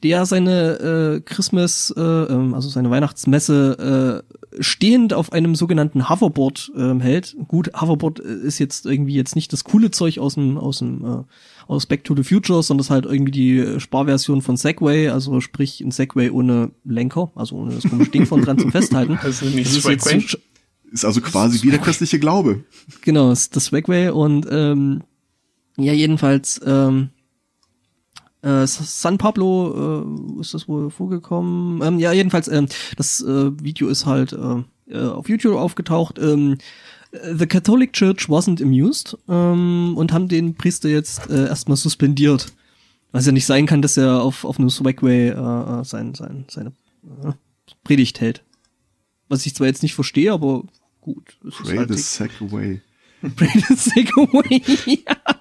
der 0.02 0.26
seine 0.26 1.16
äh, 1.16 1.20
Christmas, 1.20 1.92
äh, 1.96 2.00
ähm, 2.00 2.54
also 2.54 2.68
seine 2.68 2.90
Weihnachtsmesse 2.90 4.22
äh, 4.32 4.36
stehend 4.58 5.12
auf 5.14 5.32
einem 5.32 5.54
sogenannten 5.54 6.08
Hoverboard 6.08 6.72
ähm, 6.76 7.00
hält. 7.00 7.36
Gut, 7.48 7.70
Hoverboard 7.80 8.20
äh, 8.20 8.34
ist 8.46 8.58
jetzt 8.58 8.86
irgendwie 8.86 9.14
jetzt 9.14 9.36
nicht 9.36 9.52
das 9.52 9.64
coole 9.64 9.90
Zeug 9.90 10.18
aus 10.18 10.34
dem 10.34 10.56
aus 10.58 10.78
dem 10.78 11.04
äh, 11.04 11.22
aus 11.68 11.86
Back 11.86 12.04
to 12.04 12.14
the 12.16 12.22
Future, 12.22 12.62
sondern 12.62 12.80
es 12.80 12.86
ist 12.86 12.90
halt 12.90 13.06
irgendwie 13.06 13.32
die 13.32 13.58
äh, 13.58 13.80
Sparversion 13.80 14.40
von 14.42 14.56
Segway, 14.56 15.08
also 15.08 15.40
sprich 15.40 15.80
ein 15.80 15.90
Segway 15.90 16.30
ohne 16.30 16.70
Lenker, 16.84 17.32
also 17.34 17.56
ohne 17.56 17.74
das 17.74 17.84
komische 17.90 18.10
Ding 18.10 18.26
von 18.26 18.42
dran 18.42 18.58
zum 18.58 18.70
Festhalten. 18.72 19.18
Also 19.22 19.46
nicht 19.46 19.66
Das 19.66 19.76
ist 19.76 19.88
jetzt 19.88 20.30
so- 20.30 20.38
Ist 20.92 21.04
also 21.04 21.20
quasi 21.20 21.62
wie 21.62 21.70
der 21.70 21.80
christliche 21.80 22.18
Glaube. 22.20 22.64
Genau, 23.02 23.30
ist 23.32 23.56
das 23.56 23.66
Swagway 23.66 24.10
und 24.10 24.46
ähm, 24.50 25.02
ja, 25.76 25.92
jedenfalls 25.92 26.60
ähm, 26.64 27.10
äh, 28.46 28.66
San 28.66 29.18
Pablo 29.18 30.04
äh, 30.36 30.40
ist 30.40 30.54
das 30.54 30.68
wohl 30.68 30.90
vorgekommen. 30.90 31.82
Ähm, 31.82 31.98
ja, 31.98 32.12
jedenfalls, 32.12 32.48
ähm, 32.48 32.66
das 32.96 33.20
äh, 33.20 33.50
Video 33.62 33.88
ist 33.88 34.06
halt 34.06 34.32
äh, 34.32 34.62
äh, 34.92 35.08
auf 35.08 35.28
YouTube 35.28 35.56
aufgetaucht. 35.56 36.18
Ähm, 36.18 36.58
The 37.12 37.46
Catholic 37.46 37.92
Church 37.92 38.28
wasn't 38.28 38.62
amused 38.62 39.16
ähm, 39.28 39.94
und 39.96 40.12
haben 40.12 40.28
den 40.28 40.54
Priester 40.54 40.88
jetzt 40.88 41.28
äh, 41.30 41.46
erstmal 41.46 41.76
suspendiert. 41.76 42.52
Was 43.12 43.26
ja 43.26 43.32
nicht 43.32 43.46
sein 43.46 43.66
kann, 43.66 43.82
dass 43.82 43.96
er 43.96 44.22
auf, 44.22 44.44
auf 44.44 44.58
einem 44.58 44.70
Swagway 44.70 45.28
äh, 45.28 45.32
äh, 45.32 45.84
sein, 45.84 46.14
sein, 46.14 46.44
seine 46.48 46.72
äh, 47.24 47.32
Predigt 47.84 48.20
hält. 48.20 48.42
Was 49.28 49.46
ich 49.46 49.54
zwar 49.54 49.66
jetzt 49.66 49.82
nicht 49.82 49.94
verstehe, 49.94 50.32
aber 50.32 50.64
gut. 51.00 51.36
ist 51.44 51.62
Pray 51.62 51.78
halt 51.78 51.96
the 51.96 52.44
away. 52.44 52.80
Pray 53.36 53.50
the 53.68 53.74
sick 53.74 54.16
away. 54.16 54.62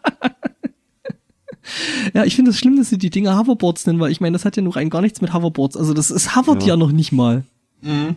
ja, 2.14 2.24
ich 2.24 2.36
finde 2.36 2.50
es 2.52 2.56
das 2.56 2.60
schlimm, 2.62 2.78
dass 2.78 2.90
sie 2.90 2.98
die 2.98 3.10
Dinger 3.10 3.38
Hoverboards 3.38 3.86
nennen, 3.86 4.00
weil 4.00 4.12
ich 4.12 4.22
meine, 4.22 4.34
das 4.34 4.46
hat 4.46 4.56
ja 4.58 4.64
nur 4.64 4.76
rein 4.76 4.90
gar 4.90 5.02
nichts 5.02 5.22
mit 5.22 5.34
Hoverboards. 5.34 5.78
Also 5.78 5.94
das 5.94 6.10
es 6.10 6.36
hovert 6.36 6.64
ja, 6.64 6.70
Ja. 6.70 6.78
noch 6.78 6.92
nicht 6.92 7.12
mal. 7.12 7.44
Mhm. 7.82 8.16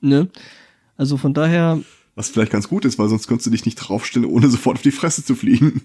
Ne? 0.00 0.28
Also 0.96 1.16
von 1.16 1.34
daher, 1.34 1.80
Was 2.14 2.28
vielleicht 2.30 2.52
ganz 2.52 2.68
gut 2.68 2.84
ist, 2.84 2.98
weil 2.98 3.08
sonst 3.08 3.26
könntest 3.28 3.46
du 3.46 3.50
dich 3.50 3.64
nicht 3.66 3.76
draufstellen, 3.76 4.28
ohne 4.28 4.48
sofort 4.48 4.76
auf 4.78 4.82
die 4.82 4.90
Fresse 4.90 5.24
zu 5.24 5.34
fliegen. 5.34 5.82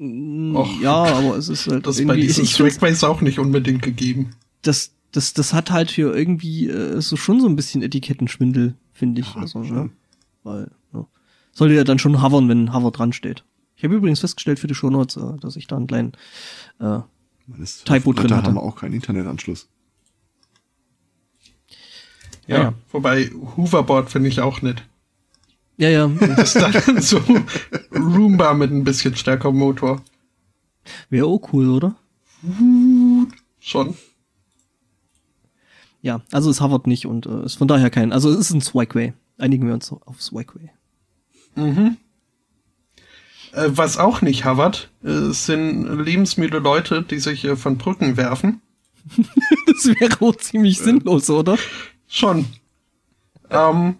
Och, 0.00 0.80
ja, 0.82 0.92
aber 1.04 1.36
es 1.36 1.48
ist 1.48 1.68
halt 1.68 1.86
Das 1.86 1.98
ist 2.00 2.06
bei 2.06 2.16
diesen 2.16 2.46
Swagways 2.46 3.04
auch 3.04 3.20
nicht 3.20 3.38
unbedingt 3.38 3.82
gegeben. 3.82 4.30
das, 4.62 4.90
das, 5.12 5.34
das 5.34 5.52
hat 5.52 5.70
halt 5.70 5.90
hier 5.90 6.12
irgendwie 6.14 6.68
äh, 6.68 7.00
so 7.00 7.16
schon 7.16 7.40
so 7.40 7.46
ein 7.46 7.54
bisschen 7.54 7.82
Etikettenschwindel, 7.82 8.74
finde 8.92 9.20
ich. 9.20 9.34
Ja, 9.34 9.42
also, 9.42 9.60
ne? 9.60 9.90
Weil, 10.42 10.70
ja. 10.92 11.06
Sollte 11.52 11.74
ja 11.76 11.84
dann 11.84 12.00
schon 12.00 12.22
hovern, 12.22 12.48
wenn 12.48 12.74
Hover 12.74 12.90
dran 12.90 13.12
steht. 13.12 13.44
Ich 13.76 13.84
habe 13.84 13.94
übrigens 13.94 14.20
festgestellt 14.20 14.58
für 14.58 14.66
die 14.66 14.74
Shownotes, 14.74 15.16
äh, 15.16 15.36
dass 15.40 15.56
ich 15.56 15.66
da 15.66 15.76
einen 15.76 15.86
kleinen 15.86 16.12
äh, 16.80 17.00
Typo 17.84 18.12
drin 18.12 18.34
hatte. 18.34 18.46
haben 18.48 18.54
wir 18.54 18.62
auch 18.62 18.76
keinen 18.76 18.94
Internetanschluss. 18.94 19.68
Ja, 22.46 22.56
Ja, 22.56 22.62
ja. 22.64 22.74
wobei 22.92 23.30
Hoverboard 23.56 24.10
finde 24.10 24.28
ich 24.28 24.40
auch 24.40 24.62
nett. 24.62 24.84
ja, 25.76 25.88
ja, 25.88 26.06
Das 26.20 26.54
ist 26.54 26.62
dann 26.62 27.00
so 27.02 27.20
Roomba 27.92 28.54
mit 28.54 28.70
ein 28.70 28.84
bisschen 28.84 29.16
stärkerem 29.16 29.56
Motor. 29.56 30.02
wäre 31.10 31.26
auch 31.26 31.52
cool, 31.52 31.70
oder? 31.70 31.96
Schon. 33.60 33.94
Ja, 36.02 36.20
also 36.32 36.50
es 36.50 36.60
hovert 36.60 36.86
nicht 36.86 37.06
und 37.06 37.24
äh, 37.24 37.44
ist 37.46 37.54
von 37.56 37.66
daher 37.68 37.88
kein, 37.88 38.12
also 38.12 38.30
es 38.30 38.36
ist 38.38 38.50
ein 38.50 38.60
Swagway. 38.60 39.14
Einigen 39.38 39.66
wir 39.66 39.72
uns 39.74 39.90
auf 39.90 40.22
Swagway. 40.22 40.70
Mhm. 41.56 41.96
Äh, 43.54 43.68
was 43.68 43.98
auch 43.98 44.20
nicht 44.20 44.44
hovert, 44.44 44.90
äh, 45.04 45.30
sind 45.30 46.04
lebensmüde 46.04 46.58
Leute, 46.58 47.02
die 47.02 47.18
sich 47.18 47.44
äh, 47.44 47.56
von 47.56 47.78
Brücken 47.78 48.16
werfen. 48.16 48.60
das 49.66 49.86
wäre 49.86 50.20
auch 50.20 50.36
ziemlich 50.36 50.78
sinnlos, 50.78 51.30
oder? 51.30 51.56
Schon. 52.08 52.46
Ähm, 53.50 53.96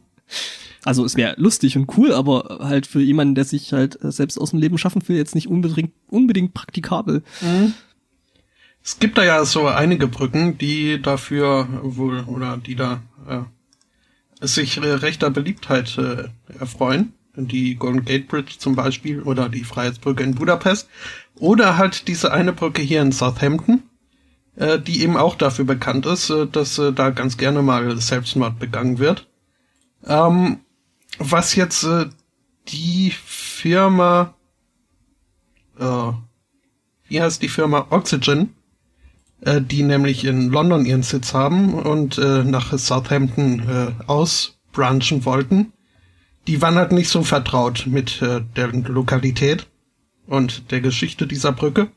Also 0.85 1.05
es 1.05 1.17
wäre 1.17 1.35
lustig 1.39 1.77
und 1.77 1.97
cool, 1.97 2.13
aber 2.13 2.59
halt 2.63 2.87
für 2.87 3.01
jemanden, 3.01 3.35
der 3.35 3.45
sich 3.45 3.73
halt 3.73 3.99
selbst 4.01 4.39
aus 4.39 4.51
dem 4.51 4.59
Leben 4.59 4.77
schaffen 4.77 5.07
will, 5.09 5.17
jetzt 5.17 5.35
nicht 5.35 5.49
unbedingt, 5.49 5.93
unbedingt 6.09 6.53
praktikabel. 6.53 7.23
es 8.83 8.99
gibt 8.99 9.17
da 9.17 9.25
ja 9.25 9.45
so 9.47 9.67
einige 9.67 10.09
Brücken, 10.09 10.59
die 10.59 11.01
dafür 11.01 11.69
wohl 11.83 12.25
oder 12.25 12.59
die 12.59 12.75
da 12.75 13.03
äh, 13.27 14.47
sich 14.47 14.79
rechter 14.83 15.31
Beliebtheit 15.31 15.97
äh, 15.97 16.29
erfreuen. 16.59 17.15
Die 17.37 17.75
Golden 17.77 18.05
Gate 18.05 18.29
Bridge 18.29 18.55
zum 18.59 18.77
Beispiel 18.77 19.23
oder 19.23 19.49
die 19.49 19.65
Freiheitsbrücke 19.65 20.23
in 20.23 20.35
Budapest. 20.35 20.89
Oder 21.37 21.77
halt 21.77 22.07
diese 22.09 22.33
eine 22.33 22.53
Brücke 22.53 22.83
hier 22.83 23.03
in 23.03 23.13
Southampton, 23.13 23.83
äh, 24.57 24.79
die 24.79 25.03
eben 25.03 25.17
auch 25.17 25.35
dafür 25.35 25.65
bekannt 25.65 26.07
ist, 26.07 26.31
äh, 26.31 26.47
dass 26.47 26.79
äh, 26.79 26.93
da 26.93 27.11
ganz 27.11 27.37
gerne 27.37 27.63
mal 27.63 27.97
Selbstmord 28.01 28.59
begangen 28.59 28.99
wird. 28.99 29.29
Ähm, 30.07 30.61
was 31.19 31.55
jetzt 31.55 31.85
äh, 31.85 32.07
die 32.69 33.11
Firma, 33.11 34.35
äh, 35.79 36.13
wie 37.09 37.21
heißt 37.21 37.43
die 37.43 37.49
Firma 37.49 37.87
Oxygen, 37.91 38.55
äh, 39.41 39.61
die 39.61 39.83
nämlich 39.83 40.25
in 40.25 40.51
London 40.51 40.87
ihren 40.87 41.03
Sitz 41.03 41.35
haben 41.35 41.75
und 41.75 42.19
äh, 42.19 42.45
nach 42.45 42.77
Southampton 42.77 43.61
äh, 43.69 44.05
ausbranchen 44.07 45.25
wollten, 45.25 45.73
die 46.47 46.61
waren 46.63 46.77
halt 46.77 46.93
nicht 46.93 47.09
so 47.09 47.23
vertraut 47.23 47.87
mit 47.87 48.21
äh, 48.23 48.43
der 48.57 48.69
Lokalität 48.69 49.67
und 50.27 50.71
der 50.71 50.81
Geschichte 50.81 51.27
dieser 51.27 51.53
Brücke. 51.53 51.89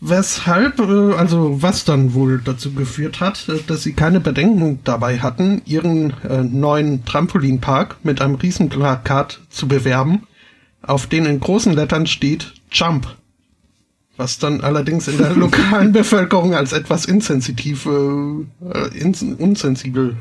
Weshalb, 0.00 0.78
äh, 0.78 1.14
also 1.14 1.60
was 1.60 1.84
dann 1.84 2.14
wohl 2.14 2.40
dazu 2.44 2.72
geführt 2.72 3.20
hat, 3.20 3.48
äh, 3.48 3.58
dass 3.66 3.82
sie 3.82 3.94
keine 3.94 4.20
Bedenken 4.20 4.80
dabei 4.84 5.18
hatten, 5.18 5.62
ihren 5.64 6.14
äh, 6.22 6.42
neuen 6.42 7.04
Trampolinpark 7.04 7.96
mit 8.04 8.20
einem 8.20 8.36
Riesenplakat 8.36 9.40
zu 9.50 9.66
bewerben, 9.66 10.26
auf 10.82 11.06
den 11.06 11.26
in 11.26 11.40
großen 11.40 11.72
Lettern 11.72 12.06
steht 12.06 12.54
Jump. 12.70 13.16
Was 14.16 14.38
dann 14.38 14.60
allerdings 14.60 15.08
in 15.08 15.18
der 15.18 15.32
lokalen 15.36 15.92
Bevölkerung 15.92 16.54
als 16.54 16.72
etwas 16.72 17.04
insensitiv, 17.04 17.86
äh, 17.86 17.90
äh, 17.90 18.98
ins, 18.98 19.22
unsensibel 19.22 20.16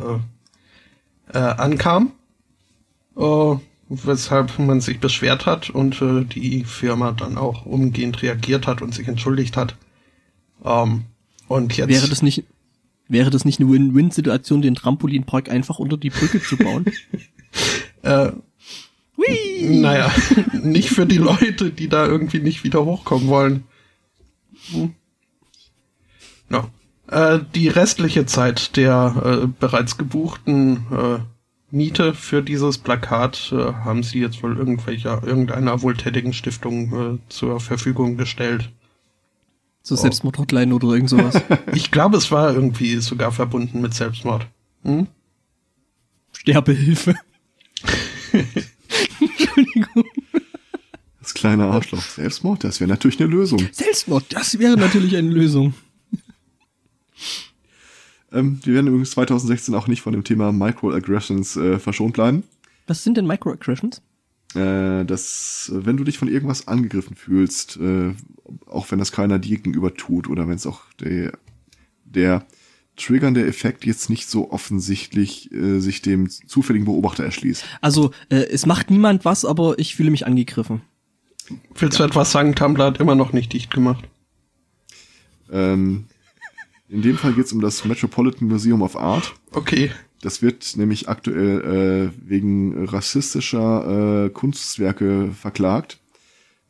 äh, 1.34 1.38
äh, 1.38 1.40
ankam. 1.40 2.14
Äh, 3.18 3.56
weshalb 3.90 4.60
man 4.60 4.82
sich 4.82 5.00
beschwert 5.00 5.46
hat 5.46 5.70
und 5.70 6.02
äh, 6.02 6.26
die 6.26 6.64
Firma 6.66 7.14
dann 7.14 7.38
auch 7.38 7.66
umgehend 7.66 8.22
reagiert 8.22 8.68
hat 8.68 8.82
und 8.82 8.94
sich 8.94 9.08
entschuldigt 9.08 9.56
hat. 9.56 9.76
Ähm, 10.64 11.06
und 11.48 11.76
jetzt 11.78 11.88
Wäre 11.88 12.10
das 12.10 12.22
nicht, 12.22 12.44
wäre 13.08 13.30
das 13.30 13.46
nicht 13.46 13.60
eine 13.60 13.70
Win-Win-Situation, 13.72 14.62
den 14.62 14.76
Trampolinpark 14.76 15.50
einfach 15.50 15.80
unter 15.80 15.98
die 15.98 16.10
Brücke 16.10 16.42
zu 16.42 16.58
bauen? 16.58 16.86
äh, 18.02 18.32
Hui! 19.16 19.80
naja, 19.80 20.12
nicht 20.62 20.90
für 20.90 21.06
die 21.06 21.18
Leute, 21.18 21.72
die 21.72 21.88
da 21.88 22.06
irgendwie 22.06 22.40
nicht 22.40 22.64
wieder 22.64 22.84
hochkommen 22.84 23.28
wollen. 23.30 23.64
Hm. 24.72 24.94
No. 26.50 26.70
Äh, 27.08 27.40
die 27.56 27.70
restliche 27.70 28.26
Zeit 28.26 28.76
der 28.76 29.44
äh, 29.44 29.48
bereits 29.48 29.98
gebuchten 29.98 30.86
äh, 30.92 31.20
Miete 31.78 32.14
für 32.14 32.42
dieses 32.42 32.80
Plakat 32.80 33.54
äh, 33.54 33.74
haben 33.74 34.04
sie 34.04 34.20
jetzt 34.20 34.44
wohl 34.44 34.58
irgendwelcher, 34.58 35.24
irgendeiner 35.24 35.82
wohltätigen 35.82 36.34
Stiftung 36.34 37.16
äh, 37.16 37.20
zur 37.30 37.60
Verfügung 37.60 38.18
gestellt. 38.18 38.70
So 39.84 39.96
Selbstmord-Hotline 39.96 40.74
oder 40.74 40.88
irgend 40.90 41.10
sowas. 41.10 41.42
Ich 41.74 41.92
glaube, 41.92 42.18
es 42.18 42.32
war 42.32 42.54
irgendwie 42.54 42.98
sogar 42.98 43.32
verbunden 43.32 43.80
mit 43.80 43.94
Selbstmord. 43.94 44.48
Hm? 44.84 45.08
Sterbehilfe. 46.34 47.16
Entschuldigung. 49.22 50.06
Das 51.22 51.34
kleine 51.34 51.66
Arschloch. 51.66 52.02
Selbstmord, 52.02 52.64
das 52.64 52.80
wäre 52.80 52.90
natürlich 52.90 53.20
eine 53.20 53.30
Lösung. 53.30 53.60
Selbstmord, 53.72 54.26
das 54.30 54.60
wäre 54.60 54.76
natürlich 54.76 55.16
eine 55.16 55.30
Lösung. 55.30 55.74
Ähm, 58.32 58.60
wir 58.64 58.74
werden 58.74 58.88
übrigens 58.88 59.12
2016 59.12 59.74
auch 59.76 59.88
nicht 59.88 60.02
von 60.02 60.14
dem 60.14 60.24
Thema 60.24 60.52
Microaggressions 60.52 61.56
äh, 61.56 61.80
verschont 61.80 62.14
bleiben. 62.14 62.44
Was 62.88 63.04
sind 63.04 63.18
denn 63.18 63.28
Microaggressions? 63.28 64.02
Äh, 64.56 65.06
dass, 65.06 65.72
wenn 65.74 65.98
du 65.98 66.04
dich 66.04 66.18
von 66.18 66.28
irgendwas 66.28 66.68
angegriffen 66.68 67.16
fühlst, 67.16 67.78
äh, 67.78 68.14
auch 68.66 68.90
wenn 68.92 69.00
das 69.00 69.12
keiner 69.12 69.40
dir 69.40 69.58
gegenüber 69.58 69.94
tut 69.94 70.30
oder 70.30 70.48
wenn 70.48 70.56
es 70.56 70.66
auch 70.66 70.82
der, 71.00 71.34
der 72.06 72.46
triggernde 72.96 73.46
Effekt 73.46 73.86
jetzt 73.86 74.10
nicht 74.10 74.28
so 74.28 74.52
offensichtlich 74.52 75.52
äh, 75.52 75.80
sich 75.80 76.02
dem 76.02 76.30
zufälligen 76.30 76.86
Beobachter 76.86 77.24
erschließt. 77.24 77.64
Also, 77.82 78.12
äh, 78.30 78.38
es 78.38 78.66
macht 78.66 78.90
niemand 78.90 79.26
was, 79.26 79.46
aber 79.46 79.78
ich 79.80 79.96
fühle 79.96 80.12
mich 80.12 80.26
angegriffen. 80.26 80.82
Willst 81.76 82.00
du 82.00 82.04
etwas 82.04 82.32
sagen, 82.32 82.56
Tumblr 82.56 82.84
hat 82.84 83.00
immer 83.00 83.16
noch 83.16 83.34
nicht 83.34 83.54
dicht 83.54 83.72
gemacht? 83.72 84.04
Ähm, 85.52 86.06
in 86.90 87.02
dem 87.02 87.18
Fall 87.18 87.34
geht 87.34 87.46
es 87.46 87.54
um 87.54 87.62
das 87.62 87.86
Metropolitan 87.86 88.48
Museum 88.48 88.82
of 88.82 88.96
Art. 88.96 89.36
Okay. 89.52 89.92
Das 90.22 90.42
wird 90.42 90.78
nämlich 90.78 91.10
aktuell 91.10 92.12
äh, 92.14 92.30
wegen 92.30 92.86
rassistischer 92.86 94.26
äh, 94.26 94.30
Kunstwerke 94.30 95.32
verklagt. 95.32 96.00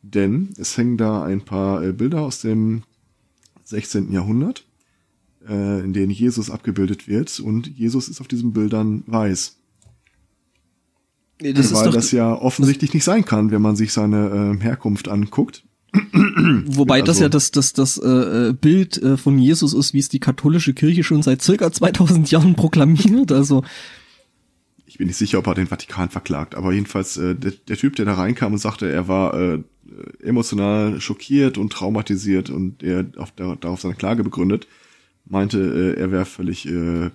Denn 0.02 0.50
es 0.58 0.76
hängen 0.76 0.96
da 0.96 1.22
ein 1.22 1.42
paar 1.42 1.82
äh, 1.82 1.92
Bilder 1.92 2.20
aus 2.20 2.40
dem 2.40 2.82
16. 3.64 4.12
Jahrhundert, 4.12 4.64
äh, 5.48 5.80
in 5.80 5.92
denen 5.92 6.10
Jesus 6.10 6.50
abgebildet 6.50 7.08
wird. 7.08 7.40
Und 7.40 7.66
Jesus 7.66 8.08
ist 8.08 8.20
auf 8.20 8.28
diesen 8.28 8.52
Bildern 8.52 9.04
weiß. 9.06 9.56
Das 11.38 11.54
weil 11.54 11.62
ist 11.62 11.72
doch, 11.72 11.92
das 11.92 12.10
ja 12.10 12.34
offensichtlich 12.34 12.92
nicht 12.92 13.04
sein 13.04 13.24
kann, 13.24 13.50
wenn 13.50 13.62
man 13.62 13.76
sich 13.76 13.92
seine 13.92 14.56
äh, 14.58 14.62
Herkunft 14.62 15.08
anguckt. 15.08 15.64
Wobei 15.92 17.00
das 17.00 17.16
also- 17.16 17.22
ja 17.22 17.28
das, 17.28 17.50
das, 17.50 17.72
das 17.72 17.98
äh, 17.98 18.48
äh, 18.48 18.52
Bild 18.52 18.96
äh, 19.02 19.16
von 19.16 19.38
Jesus 19.38 19.72
ist, 19.74 19.94
wie 19.94 19.98
es 19.98 20.08
die 20.08 20.20
katholische 20.20 20.74
Kirche 20.74 21.02
schon 21.04 21.22
seit 21.22 21.42
circa 21.42 21.72
2000 21.72 22.30
Jahren 22.30 22.54
proklamiert. 22.54 23.32
Also, 23.32 23.64
Ich 24.86 24.98
bin 24.98 25.06
nicht 25.06 25.16
sicher, 25.16 25.38
ob 25.38 25.46
er 25.46 25.54
den 25.54 25.66
Vatikan 25.66 26.10
verklagt, 26.10 26.54
aber 26.54 26.72
jedenfalls 26.72 27.16
äh, 27.16 27.34
der, 27.34 27.52
der 27.52 27.76
Typ, 27.76 27.96
der 27.96 28.04
da 28.04 28.14
reinkam 28.14 28.52
und 28.52 28.58
sagte, 28.58 28.90
er 28.90 29.08
war 29.08 29.34
äh, 29.34 29.62
emotional 30.22 31.00
schockiert 31.00 31.56
und 31.56 31.72
traumatisiert 31.72 32.50
und 32.50 32.82
er 32.82 33.06
auf 33.16 33.32
der, 33.32 33.56
darauf 33.56 33.80
seine 33.80 33.94
Klage 33.94 34.22
begründet, 34.24 34.66
meinte, 35.24 35.58
äh, 35.96 36.00
er 36.00 36.10
wäre 36.12 36.24
völlig 36.26 36.66
äh, 36.68 37.10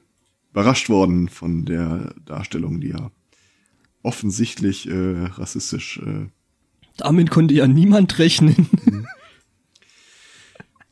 überrascht 0.52 0.90
worden 0.90 1.30
von 1.30 1.66
der 1.66 2.14
Darstellung, 2.26 2.82
die 2.82 2.90
ja 2.90 3.12
offensichtlich 4.02 4.88
äh, 4.90 5.26
rassistisch 5.36 6.00
äh, 6.00 6.28
damit 6.98 7.32
konnte 7.32 7.54
ja 7.54 7.68
niemand 7.68 8.20
rechnen. 8.20 8.68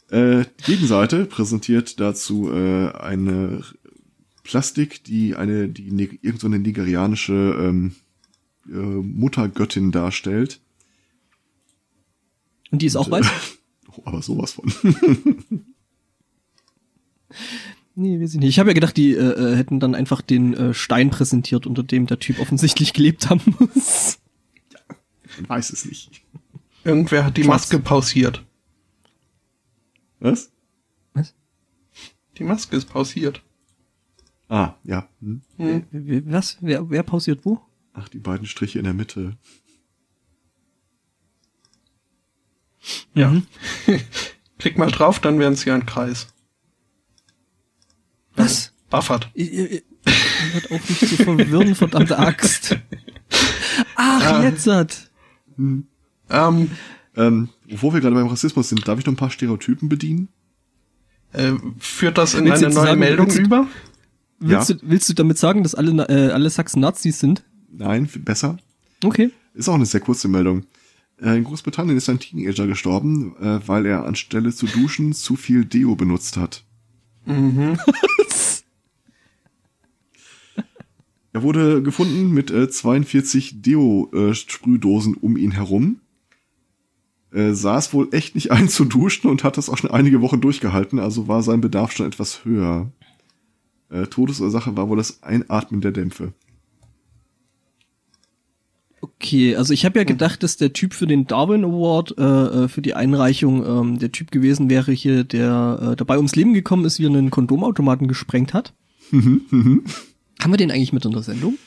Äh, 0.09 0.43
die 0.59 0.73
Gegenseite 0.73 1.23
präsentiert 1.23 2.01
dazu 2.01 2.51
äh, 2.51 2.91
eine 2.91 3.63
Plastik, 4.43 5.05
die 5.05 5.37
eine, 5.37 5.69
die 5.69 5.89
ne, 5.89 6.09
irgend 6.21 6.41
so 6.41 6.47
eine 6.47 6.59
nigerianische 6.59 7.31
ähm, 7.33 7.95
äh, 8.67 8.75
Muttergöttin 8.75 9.93
darstellt. 9.93 10.59
Und 12.71 12.81
die 12.81 12.87
ist 12.87 12.97
auch 12.97 13.09
weiß? 13.09 13.25
Oh, 13.93 14.03
aber 14.05 14.21
sowas 14.21 14.53
von. 14.53 14.71
Nee, 17.93 18.21
weiß 18.21 18.35
ich 18.35 18.39
nicht. 18.39 18.49
Ich 18.49 18.59
habe 18.59 18.69
ja 18.69 18.73
gedacht, 18.73 18.95
die 18.95 19.11
äh, 19.11 19.19
äh, 19.19 19.55
hätten 19.57 19.81
dann 19.81 19.95
einfach 19.95 20.21
den 20.21 20.53
äh, 20.53 20.73
Stein 20.73 21.09
präsentiert, 21.09 21.67
unter 21.67 21.83
dem 21.83 22.07
der 22.07 22.19
Typ 22.19 22.39
offensichtlich 22.39 22.93
gelebt 22.93 23.29
haben 23.29 23.55
muss. 23.59 24.20
Man 25.37 25.49
weiß 25.49 25.71
es 25.71 25.85
nicht. 25.85 26.21
Irgendwer 26.83 27.25
hat 27.25 27.37
die 27.37 27.43
Schwarz. 27.43 27.61
Maske 27.63 27.79
pausiert. 27.79 28.43
Was? 30.19 30.51
Die 32.37 32.43
Maske 32.43 32.75
ist 32.75 32.85
pausiert. 32.89 33.43
Ah, 34.47 34.75
ja. 34.83 35.07
Hm. 35.21 35.41
Hm. 35.57 35.85
Wer- 35.91 36.31
Was? 36.31 36.57
Wer, 36.61 36.89
wer 36.89 37.03
pausiert 37.03 37.45
wo? 37.45 37.61
Ach, 37.93 38.07
die 38.09 38.19
beiden 38.19 38.45
Striche 38.47 38.79
in 38.79 38.85
der 38.85 38.93
Mitte. 38.93 39.37
Ja. 43.13 43.29
Mhm. 43.31 43.45
Klick 44.57 44.77
mal 44.77 44.91
drauf, 44.91 45.19
dann 45.19 45.39
werden 45.39 45.55
sie 45.55 45.71
ein 45.71 45.85
Kreis. 45.85 46.27
Was? 48.35 48.73
Buffert. 48.89 49.29
Hört 49.35 50.71
auf 50.71 50.89
mich 50.89 50.99
zu 50.99 51.05
verwirren, 51.23 51.75
verdammte 51.75 52.17
Axt. 52.17 52.77
Ach, 53.95 54.21
Ah. 54.23 54.43
jetzt 54.43 54.67
hat. 54.67 55.10
Ähm, 56.29 56.71
Ähm, 57.17 57.49
wo 57.69 57.93
wir 57.93 57.99
gerade 57.99 58.15
beim 58.15 58.27
Rassismus 58.27 58.69
sind, 58.69 58.87
darf 58.87 58.97
ich 58.99 59.05
noch 59.05 59.13
ein 59.13 59.17
paar 59.17 59.31
Stereotypen 59.31 59.89
bedienen? 59.89 60.29
äh, 61.33 61.53
führt 61.79 62.17
das 62.17 62.33
in 62.33 62.43
Willst 62.45 62.63
eine 62.63 62.73
neue 62.73 62.85
sagen, 62.87 62.99
Meldung 62.99 63.25
willst 63.27 63.39
du- 63.39 63.43
über? 63.43 63.67
Willst, 64.39 64.69
Ja. 64.69 64.75
du, 64.75 64.81
willst 64.89 65.07
du 65.09 65.13
damit 65.13 65.37
sagen, 65.37 65.63
dass 65.63 65.75
alle, 65.75 65.91
äh, 66.09 66.31
alle 66.31 66.49
Sachsen 66.49 66.79
Nazis 66.81 67.19
sind? 67.19 67.43
Nein, 67.71 68.09
besser. 68.25 68.57
Okay. 69.03 69.31
Ist 69.53 69.69
auch 69.69 69.75
eine 69.75 69.85
sehr 69.85 69.99
kurze 70.01 70.27
Meldung. 70.27 70.63
Äh, 71.21 71.37
In 71.37 71.43
Großbritannien 71.43 71.95
ist 71.97 72.09
ein 72.09 72.19
Teenager 72.19 72.65
gestorben, 72.67 73.35
äh, 73.41 73.59
weil 73.67 73.85
er 73.85 74.05
anstelle 74.05 74.51
zu 74.53 74.65
duschen 74.65 75.13
zu 75.13 75.35
viel 75.35 75.63
Deo 75.65 75.95
benutzt 75.95 76.35
hat. 76.37 76.63
Mhm. 77.25 77.77
Er 81.33 81.43
wurde 81.43 81.81
gefunden 81.81 82.31
mit 82.31 82.51
äh, 82.51 82.69
42 82.69 83.61
Deo-Sprühdosen 83.61 85.15
um 85.15 85.37
ihn 85.37 85.51
herum. 85.51 86.01
Äh, 87.31 87.53
saß 87.53 87.93
wohl 87.93 88.09
echt 88.11 88.35
nicht 88.35 88.51
ein 88.51 88.67
zu 88.67 88.85
duschen 88.85 89.29
und 89.29 89.43
hat 89.43 89.57
das 89.57 89.69
auch 89.69 89.77
schon 89.77 89.91
einige 89.91 90.21
Wochen 90.21 90.41
durchgehalten, 90.41 90.99
also 90.99 91.27
war 91.27 91.43
sein 91.43 91.61
Bedarf 91.61 91.91
schon 91.91 92.07
etwas 92.07 92.43
höher. 92.43 92.91
Äh, 93.89 94.07
Todesursache 94.07 94.75
war 94.75 94.89
wohl 94.89 94.97
das 94.97 95.23
Einatmen 95.23 95.81
der 95.81 95.91
Dämpfe. 95.91 96.33
Okay, 99.01 99.55
also 99.55 99.73
ich 99.73 99.83
habe 99.83 99.97
ja 99.97 100.03
gedacht, 100.03 100.43
dass 100.43 100.57
der 100.57 100.73
Typ 100.73 100.93
für 100.93 101.07
den 101.07 101.25
Darwin 101.25 101.63
Award, 101.63 102.17
äh, 102.17 102.23
äh, 102.23 102.67
für 102.67 102.81
die 102.81 102.93
Einreichung, 102.93 103.65
ähm, 103.65 103.99
der 103.99 104.11
Typ 104.11 104.31
gewesen 104.31 104.69
wäre 104.69 104.91
hier, 104.91 105.23
der 105.23 105.91
äh, 105.91 105.95
dabei 105.95 106.17
ums 106.17 106.35
Leben 106.35 106.53
gekommen 106.53 106.85
ist, 106.85 106.99
wie 106.99 107.05
er 107.05 107.09
einen 107.09 107.31
Kondomautomaten 107.31 108.07
gesprengt 108.07 108.53
hat. 108.53 108.73
Haben 110.41 110.51
wir 110.53 110.57
den 110.57 110.71
eigentlich 110.71 110.93
mit 110.93 111.05
in 111.05 111.11
der 111.11 111.23
Sendung? 111.23 111.57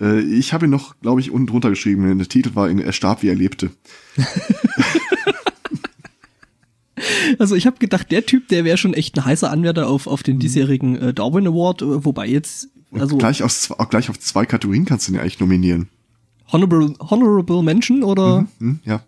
Äh, 0.00 0.20
ich 0.20 0.52
habe 0.52 0.66
ihn 0.66 0.70
noch, 0.70 0.94
glaube 1.00 1.20
ich, 1.20 1.30
unten 1.30 1.46
drunter 1.46 1.70
geschrieben. 1.70 2.18
Der 2.18 2.28
Titel 2.28 2.54
war, 2.54 2.70
er 2.70 2.92
starb, 2.92 3.22
wie 3.22 3.28
er 3.28 3.34
lebte. 3.34 3.70
Also 7.38 7.54
ich 7.54 7.66
habe 7.66 7.78
gedacht, 7.78 8.10
der 8.10 8.26
Typ, 8.26 8.48
der 8.48 8.64
wäre 8.64 8.76
schon 8.76 8.92
echt 8.92 9.16
ein 9.16 9.24
heißer 9.24 9.50
Anwärter 9.50 9.88
auf, 9.88 10.06
auf 10.06 10.22
den 10.22 10.38
diesjährigen 10.38 10.96
äh, 11.00 11.14
Darwin 11.14 11.46
Award, 11.46 11.80
äh, 11.82 12.04
wobei 12.04 12.26
jetzt, 12.26 12.68
Und 12.90 13.00
also 13.00 13.16
gleich, 13.16 13.42
aus, 13.42 13.70
gleich 13.88 14.10
auf 14.10 14.18
zwei 14.18 14.44
Kategorien 14.44 14.84
kannst 14.84 15.06
du 15.08 15.12
ihn 15.12 15.14
ja 15.14 15.22
eigentlich 15.22 15.40
nominieren. 15.40 15.88
Honorable, 16.52 16.94
Honorable 16.98 17.62
Mention 17.62 18.02
oder 18.02 18.46
Hm, 18.58 18.80
ja. 18.84 19.02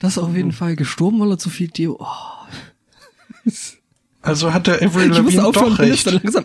das 0.00 0.12
ist 0.12 0.18
auf 0.18 0.34
jeden 0.34 0.52
Fall 0.52 0.74
gestorben, 0.74 1.20
weil 1.20 1.30
er 1.30 1.38
zu 1.38 1.50
viel 1.50 1.68
Deo. 1.68 1.96
Oh, 2.00 3.46
Also 4.22 4.52
hat 4.52 4.66
der 4.66 4.80
Lavigne 4.80 5.44
aufhören, 5.44 5.70
doch 5.70 5.78
recht. 5.78 6.06
dann 6.06 6.14
langsam, 6.14 6.44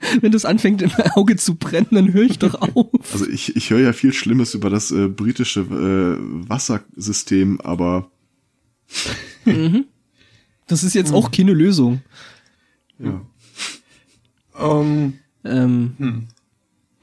wenn 0.20 0.32
das 0.32 0.44
anfängt 0.44 0.82
im 0.82 0.90
Auge 1.14 1.36
zu 1.36 1.54
brennen, 1.56 1.88
dann 1.90 2.12
höre 2.12 2.24
ich 2.24 2.38
doch 2.38 2.54
auf. 2.74 3.12
Also 3.12 3.28
ich, 3.28 3.54
ich 3.56 3.70
höre 3.70 3.80
ja 3.80 3.92
viel 3.92 4.12
Schlimmes 4.12 4.54
über 4.54 4.70
das 4.70 4.90
äh, 4.90 5.08
britische 5.08 5.60
äh, 5.60 6.48
Wassersystem, 6.48 7.60
aber 7.60 8.10
Das 10.66 10.82
ist 10.84 10.94
jetzt 10.94 11.12
auch 11.12 11.30
keine 11.30 11.52
Lösung. 11.52 12.02
ja. 12.98 13.20
Ähm, 14.58 15.14
Ähm, 15.44 15.94
hm. 15.98 16.28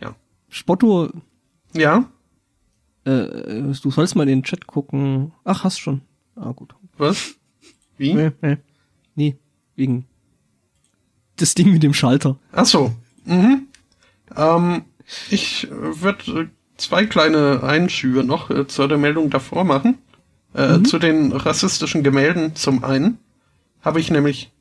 Ja. 0.02 0.16
Spotto, 0.50 1.10
Ja? 1.74 2.10
äh, 3.06 3.10
äh, 3.12 3.74
du 3.82 3.90
sollst 3.92 4.16
mal 4.16 4.24
in 4.24 4.40
den 4.40 4.44
Chat 4.44 4.68
gucken. 4.68 5.32
Ach, 5.44 5.64
hast 5.64 5.80
schon. 5.80 6.02
Ah, 6.36 6.52
gut. 6.52 6.76
Was? 6.98 7.36
Wie? 7.98 8.14
Nee, 8.14 8.32
nee. 8.44 8.58
Nee, 9.16 9.38
wegen 9.76 10.06
das 11.38 11.54
Ding 11.56 11.72
mit 11.72 11.84
dem 11.84 11.94
Schalter. 11.94 12.38
Ach 12.52 12.66
so. 12.66 12.94
Mhm. 13.26 13.68
Ähm, 14.36 14.82
ich 15.30 15.68
würde 15.72 16.42
äh, 16.42 16.48
zwei 16.78 17.06
kleine 17.06 17.64
Einschübe 17.64 18.24
noch 18.24 18.50
äh, 18.50 18.68
zu 18.68 18.88
der 18.88 18.98
Meldung 18.98 19.30
davor 19.30 19.64
machen. 19.64 19.98
Äh, 20.54 20.82
Zu 20.84 20.98
den 20.98 21.34
rassistischen 21.34 22.04
Gemälden 22.04 22.56
zum 22.56 22.84
einen 22.84 23.20
habe 23.82 24.00
ich 24.00 24.10
nämlich 24.10 24.52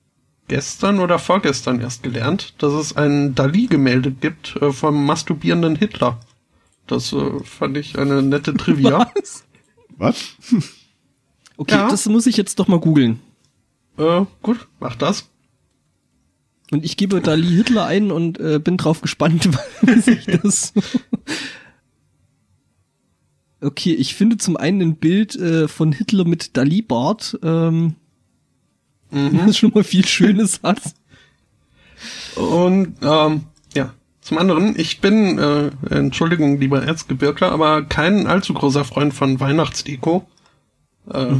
gestern 0.48 0.98
oder 1.00 1.18
vorgestern 1.18 1.80
erst 1.80 2.02
gelernt, 2.02 2.54
dass 2.58 2.72
es 2.74 2.96
ein 2.96 3.34
Dali-Gemälde 3.34 4.10
gibt 4.10 4.56
äh, 4.60 4.72
vom 4.72 5.06
masturbierenden 5.06 5.76
Hitler. 5.76 6.20
Das 6.86 7.12
äh, 7.12 7.40
fand 7.44 7.76
ich 7.76 7.98
eine 7.98 8.20
nette 8.22 8.52
Trivia. 8.54 9.10
Was? 9.14 9.44
Was? 9.96 10.34
Okay, 11.56 11.74
Ja. 11.76 11.88
das 11.88 12.06
muss 12.06 12.26
ich 12.26 12.36
jetzt 12.36 12.58
doch 12.58 12.68
mal 12.68 12.80
googeln. 12.80 13.20
äh, 13.96 14.22
gut, 14.42 14.66
mach 14.80 14.96
das. 14.96 15.28
Und 16.70 16.84
ich 16.84 16.96
gebe 16.96 17.20
Dali 17.20 17.46
Hitler 17.46 17.86
ein 17.86 18.10
und 18.10 18.40
äh, 18.40 18.58
bin 18.58 18.76
drauf 18.76 19.00
gespannt, 19.00 19.48
wie 19.82 20.00
sich 20.00 20.26
das. 20.26 20.72
okay, 23.60 23.92
ich 23.94 24.14
finde 24.14 24.36
zum 24.36 24.56
einen 24.56 24.82
ein 24.82 24.96
Bild 24.96 25.36
äh, 25.36 25.68
von 25.68 25.92
Hitler 25.92 26.26
mit 26.26 26.56
Dali-Bart, 26.56 27.38
ähm, 27.42 27.94
das 29.10 29.56
schon 29.58 29.72
mal 29.74 29.84
viel 29.84 30.06
Schönes 30.06 30.60
hat. 30.62 30.80
Und 32.34 32.96
ähm, 33.02 33.44
ja, 33.74 33.94
zum 34.20 34.38
anderen, 34.38 34.78
ich 34.78 35.00
bin, 35.00 35.38
äh, 35.38 35.70
Entschuldigung, 35.88 36.58
lieber 36.58 36.82
Erzgebirgler, 36.82 37.52
aber 37.52 37.82
kein 37.84 38.26
allzu 38.26 38.54
großer 38.54 38.84
Freund 38.84 39.14
von 39.14 39.38
Weihnachtsdeko. 39.38 40.26
Äh, 41.12 41.34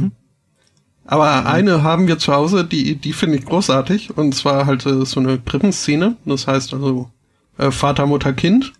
Aber 1.09 1.45
eine 1.45 1.83
haben 1.83 2.07
wir 2.07 2.19
zu 2.19 2.33
Hause, 2.33 2.65
die, 2.65 2.95
die 2.95 3.13
finde 3.13 3.37
ich 3.37 3.45
großartig. 3.45 4.17
Und 4.17 4.35
zwar 4.35 4.65
halt 4.65 4.85
äh, 4.85 5.05
so 5.05 5.21
eine 5.21 5.39
Krippenszene. 5.39 6.17
Das 6.25 6.47
heißt 6.47 6.73
also 6.73 7.09
äh, 7.57 7.71
Vater, 7.71 8.05
Mutter, 8.05 8.33
Kind. 8.33 8.73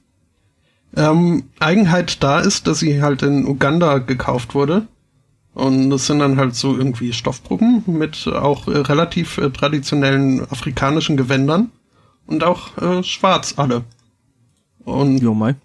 Ähm, 0.96 1.46
Eigenheit 1.60 2.22
da 2.22 2.40
ist, 2.40 2.68
dass 2.68 2.80
sie 2.80 3.02
halt 3.02 3.22
in 3.22 3.48
Uganda 3.48 4.00
gekauft 4.00 4.56
wurde. 4.56 4.88
Und 5.54 5.90
das 5.90 6.06
sind 6.06 6.20
dann 6.20 6.38
halt 6.38 6.54
so 6.54 6.78
irgendwie 6.78 7.14
Stoffpuppen 7.14 7.84
mit 7.88 8.28
auch 8.28 8.68
äh, 8.68 8.78
relativ 8.78 9.38
äh, 9.38 9.50
traditionellen 9.50 10.42
afrikanischen 10.52 11.16
Gewändern. 11.16 11.72
Und 12.26 12.44
auch 12.44 12.78
äh, 12.78 13.04
schwarz 13.04 13.54
alle. 13.56 13.86
Und 14.84 15.20
Jo, 15.20 15.34
Mai. 15.34 15.56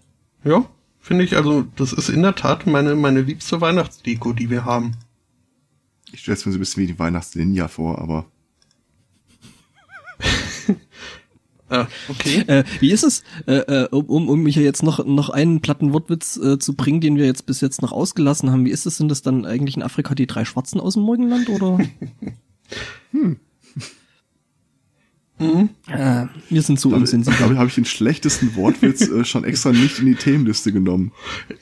ja, 0.44 0.64
finde 1.00 1.24
ich, 1.24 1.36
also 1.36 1.64
das 1.74 1.92
ist 1.92 2.08
in 2.08 2.22
der 2.22 2.36
Tat 2.36 2.68
meine, 2.68 2.94
meine 2.94 3.22
liebste 3.22 3.60
Weihnachtsdeko, 3.60 4.32
die 4.32 4.48
wir 4.48 4.64
haben. 4.64 4.92
Ich 6.12 6.20
stelle 6.20 6.36
es 6.36 6.46
mir 6.46 6.52
so 6.52 6.58
ein 6.58 6.60
bisschen 6.60 6.82
wie 6.82 6.86
die 6.86 6.98
Weihnachtsninja 6.98 7.68
vor, 7.68 7.98
aber 7.98 8.26
Ah, 11.72 11.88
okay. 12.08 12.44
Äh, 12.48 12.64
wie 12.80 12.92
ist 12.92 13.02
es, 13.02 13.22
äh, 13.46 13.54
äh, 13.54 13.88
um, 13.90 14.04
um, 14.04 14.28
um 14.28 14.42
mich 14.42 14.56
ja 14.56 14.62
jetzt 14.62 14.82
noch, 14.82 15.06
noch 15.06 15.30
einen 15.30 15.62
platten 15.62 15.94
Wortwitz 15.94 16.36
äh, 16.36 16.58
zu 16.58 16.74
bringen, 16.74 17.00
den 17.00 17.16
wir 17.16 17.24
jetzt 17.24 17.46
bis 17.46 17.62
jetzt 17.62 17.80
noch 17.80 17.92
ausgelassen 17.92 18.50
haben, 18.50 18.66
wie 18.66 18.70
ist 18.70 18.84
es, 18.84 18.98
sind 18.98 19.08
das 19.08 19.22
dann 19.22 19.46
eigentlich 19.46 19.76
in 19.76 19.82
Afrika 19.82 20.14
die 20.14 20.26
drei 20.26 20.44
Schwarzen 20.44 20.80
aus 20.80 20.94
dem 20.94 21.04
Morgenland 21.04 21.48
oder? 21.48 21.78
hm. 23.12 23.38
Äh, 25.88 26.26
wir 26.50 26.62
sind 26.62 26.78
so 26.78 26.90
da, 26.90 26.96
unsensibel. 26.96 27.38
glaube 27.38 27.54
ich, 27.54 27.58
habe 27.58 27.68
ich 27.68 27.74
den 27.74 27.86
schlechtesten 27.86 28.54
Wortwitz 28.54 29.08
äh, 29.08 29.24
schon 29.24 29.44
extra 29.44 29.72
nicht 29.72 29.98
in 29.98 30.06
die 30.06 30.14
Themenliste 30.14 30.72
genommen. 30.72 31.12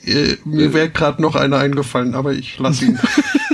Äh, 0.05 0.35
mir 0.43 0.73
wäre 0.73 0.89
gerade 0.89 1.21
noch 1.21 1.35
einer 1.35 1.57
eingefallen, 1.57 2.15
aber 2.15 2.33
ich 2.33 2.59
lasse 2.59 2.85
ihn. 2.85 2.99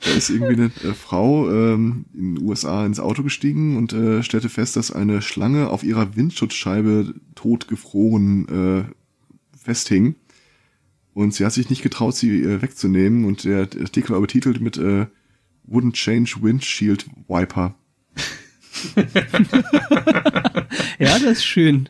Da 0.00 0.10
ist 0.12 0.30
irgendwie 0.30 0.54
eine 0.54 0.66
äh, 0.84 0.94
Frau 0.94 1.50
ähm, 1.50 2.04
in 2.14 2.36
den 2.36 2.44
USA 2.44 2.86
ins 2.86 3.00
Auto 3.00 3.22
gestiegen 3.22 3.76
und 3.76 3.92
äh, 3.92 4.22
stellte 4.22 4.48
fest, 4.48 4.76
dass 4.76 4.92
eine 4.92 5.22
Schlange 5.22 5.70
auf 5.70 5.82
ihrer 5.82 6.14
Windschutzscheibe 6.14 7.14
totgefroren 7.34 8.48
äh, 8.48 8.84
festhing. 9.56 10.14
Und 11.14 11.34
sie 11.34 11.44
hat 11.44 11.52
sich 11.52 11.68
nicht 11.68 11.82
getraut, 11.82 12.14
sie 12.14 12.42
äh, 12.42 12.62
wegzunehmen. 12.62 13.24
Und 13.24 13.42
der 13.44 13.62
Artikel 13.62 14.12
war 14.12 14.20
betitelt 14.20 14.60
mit 14.60 14.76
äh, 14.76 15.06
Wouldn't 15.68 15.94
Change 15.94 16.36
Windshield 16.40 17.06
Wiper. 17.26 17.74
ja, 21.00 21.18
das 21.18 21.22
ist 21.22 21.44
schön. 21.44 21.88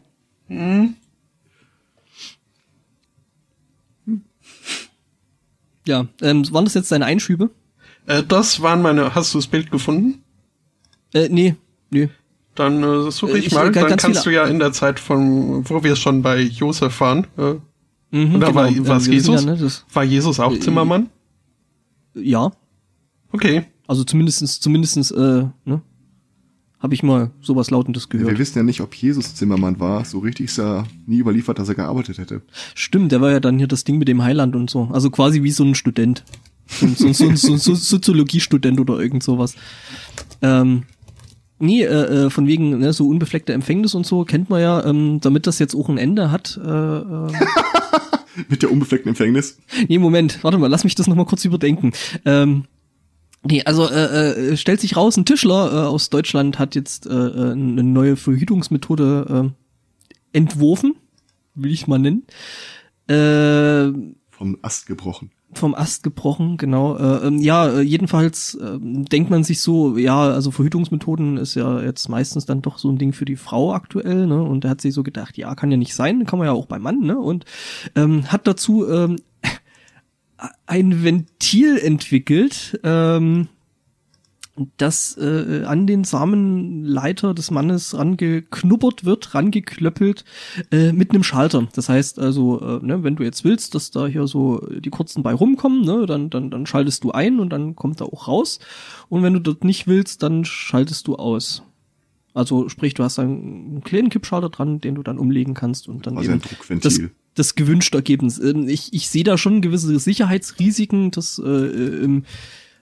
Ja, 5.87 6.07
ähm, 6.23 6.51
waren 6.53 6.65
das 6.65 6.75
jetzt 6.75 6.91
deine 6.91 7.05
Einschübe? 7.05 7.51
Äh, 8.09 8.23
das 8.23 8.61
waren 8.63 8.83
meine. 8.83 9.15
Hast 9.15 9.33
du 9.35 9.39
das 9.39 9.47
Bild 9.47 9.71
gefunden? 9.71 10.23
Äh, 11.15 11.29
nee, 11.31 11.55
nee. 11.91 12.09
Dann 12.55 12.83
äh, 12.83 13.11
suche 13.13 13.33
Äh, 13.33 13.39
ich, 13.39 13.47
ich, 13.47 13.55
mal. 13.55 13.69
äh, 13.69 13.73
Dann 13.73 13.97
kannst 13.97 14.27
du 14.27 14.31
ja 14.31 14.45
in 14.47 14.59
der 14.59 14.73
Zeit 14.73 14.99
von, 15.01 15.69
wo 15.69 15.83
wir 15.85 15.95
schon 15.97 16.23
bei 16.23 16.41
Josef 16.41 17.01
waren. 17.01 17.27
Äh, 17.37 17.55
Mhm, 18.11 18.37
Oder 18.37 18.55
war, 18.55 18.69
Ähm, 18.69 18.87
war's 18.89 19.05
wir 19.07 19.21
sind 19.21 19.35
Jesus? 19.35 19.45
Ja, 19.45 19.51
ne, 19.53 19.59
das, 19.61 19.85
war 19.93 20.03
Jesus 20.03 20.41
auch 20.41 20.51
Äh, 20.55 20.61
Zimmermann? 20.61 21.11
ja, 22.15 22.51
Okay. 23.33 23.65
also 23.87 24.03
zumindestens, 24.03 24.61
zumindestens, 24.61 25.11
äh, 25.11 25.45
ne, 25.67 25.83
habe 26.79 26.95
ich 26.95 27.03
mal 27.03 27.33
sowas 27.43 27.71
Lautendes 27.71 28.09
gehört. 28.09 28.31
Wir 28.31 28.39
wissen 28.39 28.57
ja 28.57 28.63
nicht, 28.65 28.81
ob 28.81 28.95
Jesus 28.95 29.35
Zimmermann 29.35 29.79
war. 29.79 30.07
So 30.07 30.21
richtig 30.21 30.47
ist 30.47 30.57
ja 30.57 30.85
nie 31.07 31.19
überliefert, 31.19 31.59
dass 31.59 31.69
er 31.69 31.75
gearbeitet 31.75 32.17
hätte. 32.17 32.41
Stimmt, 32.75 33.13
der 33.13 33.21
war 33.21 33.31
ja 33.31 33.41
dann 33.41 33.59
hier 33.59 33.67
das 33.69 33.85
Ding 33.85 33.99
mit 33.99 34.09
dem 34.09 34.23
Heiland 34.23 34.57
und 34.57 34.71
so. 34.71 34.89
Also 34.91 35.11
quasi 35.11 35.43
wie 35.43 35.51
so 35.51 35.65
ein 35.65 35.75
Student. 35.75 36.25
So, 36.69 36.87
so, 36.87 37.13
so, 37.13 37.35
so, 37.35 37.57
so 37.57 37.75
Soziologiestudent 37.75 38.79
oder 38.79 38.99
irgend 39.01 39.23
sowas. 39.23 39.55
Ähm, 40.43 40.85
nee, 41.59 41.83
äh, 41.83 42.27
äh, 42.27 42.31
von 42.31 42.47
wegen 42.47 42.79
ne, 42.79 42.93
so 42.93 43.09
unbefleckte 43.09 43.53
Empfängnis 43.53 43.95
und 43.95 44.07
so 44.07 44.25
kennt 44.25 44.51
man 44.51 44.61
ja, 44.61 44.85
ähm, 44.85 45.21
damit 45.21 45.47
das 45.47 45.59
jetzt 45.59 45.75
auch 45.75 45.89
ein 45.89 45.99
Ende 45.99 46.31
hat. 46.31 46.61
Äh, 46.63 46.69
äh, 46.69 47.33
Mit 48.49 48.63
der 48.63 48.71
unbefleckten 48.71 49.09
Empfängnis. 49.09 49.59
nee, 49.89 49.99
Moment, 49.99 50.45
warte 50.45 50.59
mal, 50.59 50.69
lass 50.69 50.85
mich 50.85 50.95
das 50.95 51.09
nochmal 51.09 51.27
kurz 51.27 51.45
überdenken. 51.45 51.93
Ähm, 52.25 52.67
nee, 53.43 53.63
also 53.65 53.89
äh, 53.89 54.53
äh, 54.53 54.57
stellt 54.57 54.81
sich 54.81 54.97
raus, 54.97 55.17
ein 55.17 55.25
Tischler 55.25 55.73
äh, 55.73 55.87
aus 55.87 56.11
Deutschland 56.11 56.59
hat 56.59 56.75
jetzt 56.75 57.07
äh, 57.07 57.13
äh, 57.13 57.53
eine 57.53 57.83
neue 57.83 58.17
Verhütungsmethode 58.17 59.51
äh, 59.51 60.37
entworfen, 60.37 60.95
will 61.55 61.73
ich 61.73 61.89
mal 61.89 61.99
nennen. 61.99 62.27
Äh, 63.09 63.93
Vom 64.31 64.59
Ast 64.63 64.87
gebrochen. 64.87 65.33
Vom 65.55 65.75
Ast 65.75 66.03
gebrochen, 66.03 66.57
genau. 66.57 66.97
Äh, 66.97 67.27
ähm, 67.27 67.39
ja, 67.39 67.69
äh, 67.69 67.81
jedenfalls 67.81 68.55
äh, 68.55 68.79
denkt 68.81 69.31
man 69.31 69.45
sich 69.45 69.61
so, 69.61 69.97
ja, 69.97 70.31
also 70.31 70.51
Verhütungsmethoden 70.51 71.37
ist 71.39 71.55
ja 71.55 71.81
jetzt 71.81 72.09
meistens 72.09 72.45
dann 72.47 72.63
doch 72.63 72.79
so 72.79 72.91
ein 72.91 72.99
Ding 72.99 73.13
für 73.13 73.25
die 73.25 73.37
Frau 73.37 73.73
aktuell, 73.73 74.27
ne? 74.27 74.43
Und 74.43 74.65
er 74.65 74.71
hat 74.71 74.81
sich 74.81 74.93
so 74.95 75.03
gedacht, 75.03 75.39
ja, 75.39 75.55
kann 75.55 75.71
ja 75.71 75.77
nicht 75.77 75.95
sein, 75.95 76.27
kann 76.27 76.39
man 76.39 76.47
ja 76.47 76.53
auch 76.53 76.67
beim 76.67 76.83
Mann, 76.83 77.01
ne? 77.01 77.19
Und 77.19 77.45
ähm, 77.95 78.31
hat 78.31 78.47
dazu 78.47 78.89
ähm, 78.89 79.17
ein 80.67 81.03
Ventil 81.03 81.79
entwickelt, 81.79 82.79
ähm, 82.85 83.49
das 84.77 85.17
äh, 85.17 85.65
an 85.65 85.87
den 85.87 86.05
Samenleiter 86.05 87.35
des 87.35 87.51
Mannes 87.51 87.97
rangeknubbert 87.97 89.05
wird, 89.05 89.35
rangeklöppelt 89.35 90.25
äh, 90.71 90.93
mit 90.93 91.11
einem 91.11 91.23
Schalter. 91.23 91.69
Das 91.75 91.89
heißt 91.89 92.19
also, 92.19 92.61
äh, 92.61 92.85
ne, 92.85 93.03
wenn 93.03 93.17
du 93.17 93.25
jetzt 93.25 93.45
willst, 93.45 93.75
dass 93.75 93.91
da 93.91 94.07
hier 94.07 94.27
so 94.27 94.67
die 94.69 94.91
kurzen 94.91 95.23
bei 95.23 95.33
rumkommen, 95.33 95.83
ne, 95.83 96.07
dann, 96.07 96.31
dann, 96.31 96.51
dann 96.51 96.67
schaltest 96.67 97.05
du 97.05 97.13
ein 97.13 97.41
und 97.41 97.51
dann 97.51 97.77
kommt 97.77 98.01
er 98.01 98.13
auch 98.13 98.29
raus. 98.29 98.59
Und 99.09 99.23
wenn 99.23 99.35
du 99.35 99.41
dort 99.41 99.65
nicht 99.65 99.87
willst, 99.87 100.23
dann 100.23 100.45
schaltest 100.45 101.07
du 101.07 101.17
aus. 101.17 101.63
Also 102.35 102.69
sprich, 102.69 102.95
du 102.95 103.03
hast 103.03 103.19
einen, 103.19 103.71
einen 103.71 103.83
kleinen 103.83 104.11
Kippschalter 104.11 104.49
dran, 104.49 104.81
den 104.81 104.95
du 104.95 105.03
dann 105.03 105.19
umlegen 105.19 105.55
kannst 105.55 105.89
und 105.89 106.07
dann 106.07 106.17
Also 106.19 106.31
eben 106.31 106.81
das, 106.81 107.01
das 107.35 107.55
gewünschte 107.55 107.99
Ergebnis. 107.99 108.39
Ähm, 108.39 108.69
Ich, 108.69 108.93
ich 108.93 109.09
sehe 109.09 109.25
da 109.25 109.39
schon 109.39 109.61
gewisse 109.61 109.99
Sicherheitsrisiken, 109.99 111.11
dass 111.11 111.41
äh, 111.45 112.05
im 112.05 112.25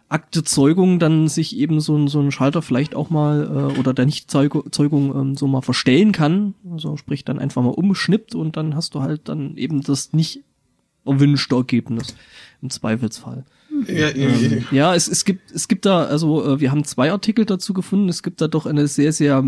Akt 0.09 0.37
der 0.37 0.45
Zeugung 0.45 0.99
dann 0.99 1.27
sich 1.27 1.57
eben 1.57 1.81
so 1.81 1.97
ein, 1.97 2.07
so 2.07 2.21
ein 2.21 2.31
Schalter 2.31 2.63
vielleicht 2.63 2.95
auch 2.95 3.11
mal 3.11 3.73
äh, 3.75 3.79
oder 3.79 3.93
der 3.93 4.07
Nichtzeugung 4.07 5.15
ähm, 5.15 5.37
so 5.37 5.49
mal 5.49 5.63
verstellen 5.63 6.13
kann. 6.13 6.55
Also 6.71 6.97
sprich 6.97 7.25
dann 7.25 7.41
einfach 7.41 7.63
mal 7.63 7.71
umschnippt 7.71 8.35
und 8.35 8.57
dann 8.57 8.77
hast 8.77 8.95
du 8.95 9.03
halt 9.03 9.29
dann 9.29 9.57
eben 9.57 9.83
das 9.83 10.13
nicht 10.13 10.45
erwünschte 11.05 11.57
Ergebnis 11.57 12.15
im 12.63 12.71
Zweifelsfall. 12.71 13.45
Ja, 13.89 14.09
Ähm, 14.11 14.65
ja, 14.71 14.95
es, 14.95 15.09
es 15.09 15.25
gibt 15.25 15.51
es 15.51 15.67
gibt 15.67 15.85
da 15.87 16.05
also 16.05 16.45
äh, 16.45 16.61
wir 16.61 16.71
haben 16.71 16.85
zwei 16.85 17.11
Artikel 17.11 17.45
dazu 17.45 17.75
gefunden. 17.75 18.09
Es 18.09 18.23
gibt 18.23 18.41
da 18.41 18.49
doch 18.49 18.67
eine 18.67 18.87
sehr 18.87 19.13
sehr 19.13 19.45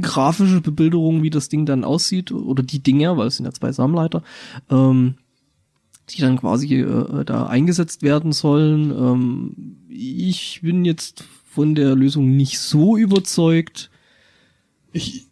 grafische 0.00 0.60
Bebilderung, 0.60 1.22
wie 1.22 1.30
das 1.30 1.48
Ding 1.48 1.66
dann 1.66 1.84
aussieht 1.84 2.32
oder 2.32 2.62
die 2.62 2.82
Dinger, 2.82 3.16
weil 3.16 3.26
es 3.26 3.36
sind 3.36 3.46
ja 3.46 3.52
zwei 3.52 3.72
Samenleiter, 3.72 4.22
ähm, 4.70 5.14
die 6.10 6.20
dann 6.20 6.38
quasi 6.38 6.74
äh, 6.80 7.24
da 7.24 7.46
eingesetzt 7.46 8.02
werden 8.02 8.32
sollen. 8.32 8.90
Ähm, 8.90 9.76
ich 9.88 10.60
bin 10.62 10.84
jetzt 10.84 11.24
von 11.50 11.74
der 11.74 11.94
Lösung 11.94 12.36
nicht 12.36 12.58
so 12.58 12.96
überzeugt. 12.96 13.90
Ich, 14.92 15.26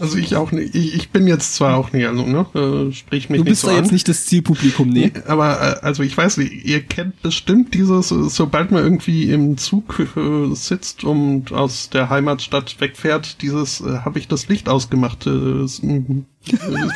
also 0.00 0.18
ich 0.18 0.34
auch 0.34 0.50
nicht. 0.50 0.74
Ich, 0.74 0.94
ich 0.94 1.10
bin 1.10 1.26
jetzt 1.26 1.54
zwar 1.54 1.76
auch 1.76 1.92
nicht, 1.92 2.06
also, 2.06 2.24
ne, 2.26 2.46
äh, 2.54 2.92
sprich 2.92 3.30
mich 3.30 3.38
Du 3.38 3.44
nicht 3.44 3.50
bist 3.50 3.62
so 3.62 3.68
da 3.68 3.76
an. 3.76 3.82
jetzt 3.84 3.92
nicht 3.92 4.08
das 4.08 4.26
Zielpublikum, 4.26 4.88
nee. 4.88 5.12
Aber 5.26 5.60
äh, 5.60 5.84
also 5.84 6.02
ich 6.02 6.16
weiß 6.16 6.38
nicht, 6.38 6.64
ihr 6.64 6.82
kennt 6.82 7.22
bestimmt 7.22 7.74
dieses, 7.74 8.10
äh, 8.10 8.28
sobald 8.28 8.70
man 8.72 8.82
irgendwie 8.82 9.30
im 9.30 9.56
Zug 9.56 10.00
äh, 10.16 10.54
sitzt 10.54 11.04
und 11.04 11.52
aus 11.52 11.90
der 11.90 12.10
Heimatstadt 12.10 12.80
wegfährt, 12.80 13.42
dieses 13.42 13.80
äh, 13.80 13.98
habe 14.04 14.18
ich 14.18 14.26
das 14.28 14.48
Licht 14.48 14.68
ausgemacht 14.68 15.26
äh, 15.26 15.30
äh, 15.30 15.68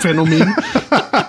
Phänomen. 0.01 0.55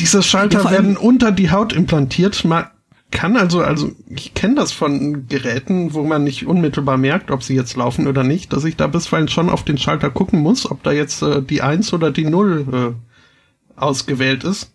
Diese 0.00 0.22
Schalter 0.22 0.64
Ja, 0.64 0.70
werden 0.70 0.96
unter 0.96 1.30
die 1.30 1.50
Haut 1.50 1.72
implantiert. 1.72 2.44
Man 2.44 2.64
kann 3.10 3.36
also, 3.36 3.60
also 3.60 3.92
ich 4.08 4.34
kenne 4.34 4.54
das 4.54 4.72
von 4.72 5.26
Geräten, 5.28 5.94
wo 5.94 6.02
man 6.02 6.24
nicht 6.24 6.46
unmittelbar 6.46 6.96
merkt, 6.96 7.30
ob 7.30 7.42
sie 7.42 7.54
jetzt 7.54 7.76
laufen 7.76 8.06
oder 8.06 8.22
nicht, 8.24 8.52
dass 8.52 8.64
ich 8.64 8.76
da 8.76 8.86
bisweilen 8.86 9.28
schon 9.28 9.50
auf 9.50 9.64
den 9.64 9.78
Schalter 9.78 10.10
gucken 10.10 10.40
muss, 10.40 10.70
ob 10.70 10.82
da 10.82 10.92
jetzt 10.92 11.22
äh, 11.22 11.42
die 11.42 11.62
1 11.62 11.92
oder 11.92 12.10
die 12.10 12.24
0 12.24 12.94
äh, 12.96 13.80
ausgewählt 13.80 14.44
ist. 14.44 14.72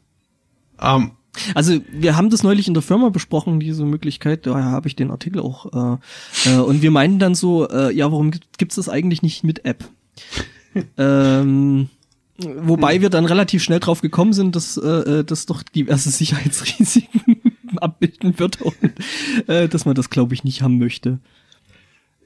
Ähm, 0.81 1.11
Also 1.53 1.80
wir 1.91 2.15
haben 2.18 2.30
das 2.30 2.43
neulich 2.43 2.68
in 2.68 2.73
der 2.73 2.84
Firma 2.84 3.10
besprochen, 3.10 3.60
diese 3.60 3.85
Möglichkeit, 3.85 4.45
daher 4.45 4.65
habe 4.65 4.88
ich 4.88 4.95
den 4.95 5.11
Artikel 5.11 5.41
auch. 5.41 5.97
Äh, 6.45 6.49
äh, 6.49 6.57
und 6.60 6.81
wir 6.81 6.91
meinen 6.91 7.19
dann 7.19 7.35
so, 7.35 7.68
äh, 7.69 7.93
ja, 7.93 8.11
warum 8.11 8.31
gibt, 8.31 8.57
gibt's 8.57 8.76
das 8.76 8.89
eigentlich 8.89 9.22
nicht 9.22 9.43
mit 9.43 9.65
App? 9.65 9.85
ähm, 10.97 11.89
wobei 12.38 13.02
wir 13.02 13.10
dann 13.10 13.26
relativ 13.26 13.64
schnell 13.64 13.80
drauf 13.80 14.02
gekommen 14.02 14.34
sind, 14.34 14.56
dass 14.56 14.78
äh, 14.78 14.88
äh, 14.88 15.24
das 15.24 15.45
doch 15.45 15.64
diverse 15.64 16.10
Sicherheitsrisiken 16.12 17.41
abbilden 17.78 18.40
wird 18.40 18.62
und 18.62 18.76
äh, 19.48 19.68
dass 19.68 19.86
man 19.86 19.95
das, 19.95 20.10
glaube 20.10 20.34
ich, 20.34 20.44
nicht 20.44 20.62
haben 20.62 20.78
möchte. 20.78 21.20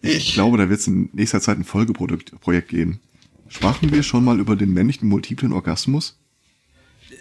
Ich 0.02 0.34
glaube, 0.34 0.58
da 0.58 0.70
wird 0.70 0.80
es 0.80 0.88
in 0.88 1.10
nächster 1.14 1.42
Zeit 1.42 1.58
ein 1.58 1.66
Folgeprodukt 1.66 2.40
Projekt 2.40 2.70
geben. 2.70 3.00
Sprachen 3.50 3.92
wir 3.92 4.04
schon 4.04 4.24
mal 4.24 4.40
über 4.40 4.56
den 4.56 4.74
männlichen 4.74 5.10
multiplen 5.10 5.52
Orgasmus? 5.52 6.18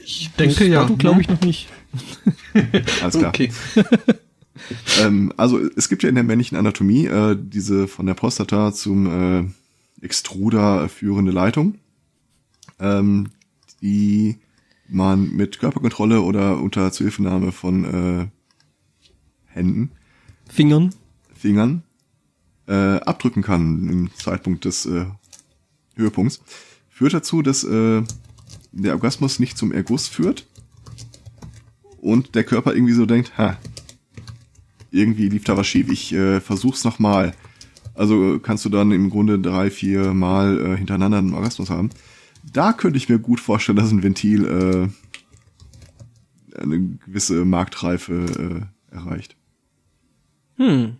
Ich 0.04 0.30
denke 0.38 0.66
ja. 0.66 0.84
Du 0.84 0.96
glaube 0.96 1.20
ich 1.20 1.28
noch 1.28 1.40
nicht. 1.40 1.68
Alles 3.02 3.18
klar. 3.18 3.30
Okay. 3.30 3.50
Ähm, 5.00 5.32
also 5.36 5.60
es 5.76 5.88
gibt 5.88 6.02
ja 6.02 6.08
in 6.08 6.16
der 6.16 6.24
männlichen 6.24 6.58
Anatomie 6.58 7.06
äh, 7.06 7.36
diese 7.40 7.86
von 7.86 8.06
der 8.06 8.14
Prostata 8.14 8.72
zum 8.72 9.06
äh, 9.06 10.04
Extruder 10.04 10.88
führende 10.88 11.32
Leitung, 11.32 11.76
ähm, 12.78 13.30
die 13.82 14.36
man 14.88 15.30
mit 15.32 15.58
Körperkontrolle 15.58 16.22
oder 16.22 16.60
unter 16.60 16.90
Zuhilfenahme 16.92 17.52
von 17.52 17.84
äh, 17.84 18.26
Händen, 19.46 19.92
Fingern. 20.48 20.94
Fingern 21.34 21.82
äh, 22.66 22.96
abdrücken 23.00 23.42
kann 23.42 23.88
im 23.88 24.10
Zeitpunkt 24.14 24.64
des 24.64 24.86
äh, 24.86 25.06
Höhepunkts. 25.96 26.40
Führt 26.88 27.14
dazu, 27.14 27.42
dass 27.42 27.64
äh, 27.64 28.02
der 28.72 28.94
Orgasmus 28.94 29.38
nicht 29.38 29.56
zum 29.56 29.72
Erguss 29.72 30.08
führt 30.08 30.46
und 32.00 32.34
der 32.34 32.44
Körper 32.44 32.74
irgendwie 32.74 32.94
so 32.94 33.06
denkt, 33.06 33.36
ha, 33.38 33.56
irgendwie 34.90 35.28
lief 35.28 35.44
da 35.44 35.56
was 35.56 35.66
schief, 35.66 35.90
ich 35.90 36.12
äh, 36.12 36.40
versuch's 36.40 36.84
nochmal. 36.84 37.34
Also 37.94 38.38
kannst 38.38 38.64
du 38.64 38.68
dann 38.68 38.92
im 38.92 39.10
Grunde 39.10 39.38
drei, 39.38 39.70
vier 39.70 40.14
Mal 40.14 40.58
äh, 40.60 40.76
hintereinander 40.76 41.18
einen 41.18 41.34
Orgasmus 41.34 41.68
haben. 41.68 41.90
Da 42.52 42.72
könnte 42.72 42.96
ich 42.96 43.08
mir 43.08 43.18
gut 43.18 43.40
vorstellen, 43.40 43.76
dass 43.76 43.90
ein 43.90 44.02
Ventil 44.02 44.44
äh, 46.54 46.60
eine 46.60 46.80
gewisse 47.04 47.44
Marktreife 47.44 48.68
äh, 48.92 48.94
erreicht. 48.94 49.36
Hm. 50.56 50.96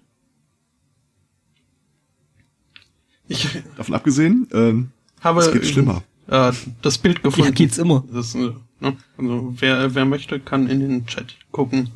Ich 3.28 3.46
Davon 3.76 3.94
abgesehen, 3.94 4.48
ähm, 4.52 4.90
habe 5.20 5.40
es 5.40 5.52
geht 5.52 5.66
schlimmer. 5.66 6.02
Äh, 6.28 6.52
das 6.82 6.98
Bild 6.98 7.22
gefunden. 7.22 7.48
Ja, 7.48 7.54
geht's 7.54 7.78
immer. 7.78 8.04
Das, 8.10 8.34
äh, 8.34 8.52
ne? 8.80 8.96
Also 9.16 9.54
wer, 9.58 9.94
wer 9.94 10.04
möchte, 10.04 10.40
kann 10.40 10.68
in 10.68 10.80
den 10.80 11.06
Chat 11.06 11.36
gucken. 11.50 11.90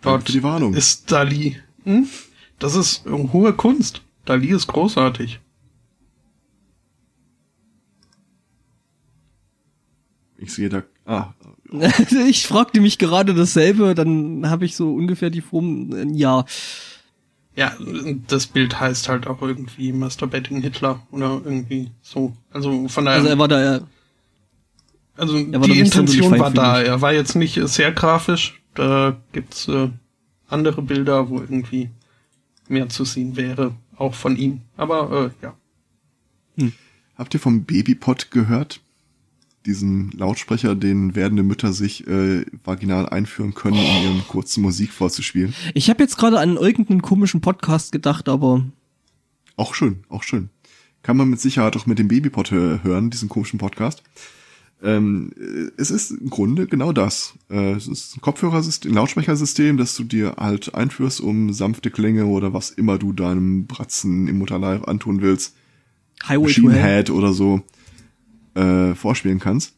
Danke 0.00 0.26
für 0.26 0.32
die 0.32 0.42
Warnung. 0.42 0.74
ist 0.74 1.10
Dali. 1.10 1.56
Hm? 1.84 2.06
Das 2.58 2.74
ist 2.74 3.04
hohe 3.06 3.52
Kunst. 3.52 4.02
Dali 4.24 4.48
ist 4.48 4.66
großartig. 4.66 5.40
Ich 10.44 10.54
sehe 10.54 10.68
da. 10.68 10.82
Ah, 11.06 11.34
ich 12.28 12.46
fragte 12.46 12.80
mich 12.80 12.98
gerade 12.98 13.34
dasselbe, 13.34 13.94
dann 13.94 14.48
habe 14.48 14.64
ich 14.64 14.76
so 14.76 14.94
ungefähr 14.94 15.30
die 15.30 15.40
Form, 15.40 15.92
äh, 15.92 16.06
ja. 16.16 16.44
Ja, 17.56 17.72
das 18.26 18.46
Bild 18.48 18.80
heißt 18.80 19.08
halt 19.08 19.26
auch 19.28 19.40
irgendwie 19.40 19.92
Masturbating 19.92 20.60
Hitler 20.60 21.06
oder 21.12 21.40
irgendwie 21.44 21.90
so. 22.02 22.32
Also 22.50 22.88
von 22.88 23.04
daher. 23.04 23.18
Also 23.18 23.28
er 23.28 23.38
war 23.38 23.48
da, 23.48 23.76
äh, 23.76 23.80
Also 25.16 25.34
war 25.34 25.60
doch 25.60 25.62
die 25.62 25.78
Intention 25.78 26.38
war 26.38 26.50
da. 26.50 26.80
Er 26.80 27.00
war 27.00 27.12
jetzt 27.12 27.36
nicht 27.36 27.60
sehr 27.68 27.92
grafisch. 27.92 28.60
Da 28.74 29.16
gibt's 29.30 29.68
äh, 29.68 29.88
andere 30.48 30.82
Bilder, 30.82 31.28
wo 31.28 31.38
irgendwie 31.38 31.90
mehr 32.68 32.88
zu 32.88 33.04
sehen 33.04 33.36
wäre, 33.36 33.74
auch 33.96 34.14
von 34.14 34.36
ihm. 34.36 34.62
Aber 34.76 35.32
äh, 35.40 35.44
ja. 35.44 36.72
habt 37.16 37.34
ihr 37.34 37.40
vom 37.40 37.62
Babypot 37.62 38.32
gehört? 38.32 38.80
Diesen 39.66 40.10
Lautsprecher, 40.12 40.74
den 40.74 41.14
werdende 41.14 41.42
Mütter 41.42 41.72
sich 41.72 42.06
äh, 42.06 42.44
vaginal 42.64 43.08
einführen 43.08 43.54
können, 43.54 43.78
um 43.78 44.02
ihren 44.04 44.28
kurzen 44.28 44.62
Musik 44.62 44.92
vorzuspielen. 44.92 45.54
ich 45.72 45.88
habe 45.88 46.02
jetzt 46.02 46.18
gerade 46.18 46.38
an 46.38 46.56
irgendeinen 46.56 47.00
komischen 47.02 47.40
Podcast 47.40 47.90
gedacht, 47.92 48.28
aber 48.28 48.64
Auch 49.56 49.74
schön, 49.74 50.04
auch 50.10 50.22
schön. 50.22 50.50
Kann 51.02 51.16
man 51.16 51.28
mit 51.30 51.40
Sicherheit 51.40 51.76
auch 51.76 51.86
mit 51.86 51.98
dem 51.98 52.08
Babypot 52.08 52.50
hö- 52.50 52.82
hören, 52.82 53.10
diesen 53.10 53.28
komischen 53.28 53.58
Podcast. 53.58 54.02
Ähm, 54.82 55.32
äh, 55.38 55.70
es 55.80 55.90
ist 55.90 56.10
im 56.10 56.28
Grunde 56.28 56.66
genau 56.66 56.92
das. 56.92 57.34
Äh, 57.48 57.72
es 57.72 57.88
ist 57.88 58.16
ein 58.16 58.20
Kopfhörersystem, 58.20 58.92
ein 58.92 58.96
Lautsprechersystem, 58.96 59.78
das 59.78 59.94
du 59.96 60.04
dir 60.04 60.34
halt 60.38 60.74
einführst, 60.74 61.22
um 61.22 61.54
sanfte 61.54 61.90
Klänge 61.90 62.26
oder 62.26 62.52
was 62.52 62.70
immer 62.70 62.98
du 62.98 63.14
deinem 63.14 63.66
Bratzen 63.66 64.28
im 64.28 64.38
Mutterleib 64.38 64.86
antun 64.88 65.22
willst, 65.22 65.54
Highway 66.28 66.42
Machine. 66.48 66.74
Head 66.82 67.10
oder 67.10 67.32
so, 67.32 67.62
äh, 68.54 68.94
vorspielen 68.94 69.40
kannst. 69.40 69.74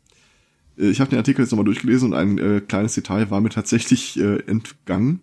Äh, 0.78 0.88
Ich 0.90 1.00
habe 1.00 1.10
den 1.10 1.18
Artikel 1.18 1.42
jetzt 1.42 1.50
nochmal 1.50 1.64
durchgelesen 1.64 2.12
und 2.12 2.18
ein 2.18 2.38
äh, 2.38 2.60
kleines 2.60 2.94
Detail 2.94 3.30
war 3.30 3.40
mir 3.40 3.50
tatsächlich 3.50 4.18
äh, 4.18 4.38
entgangen. 4.46 5.20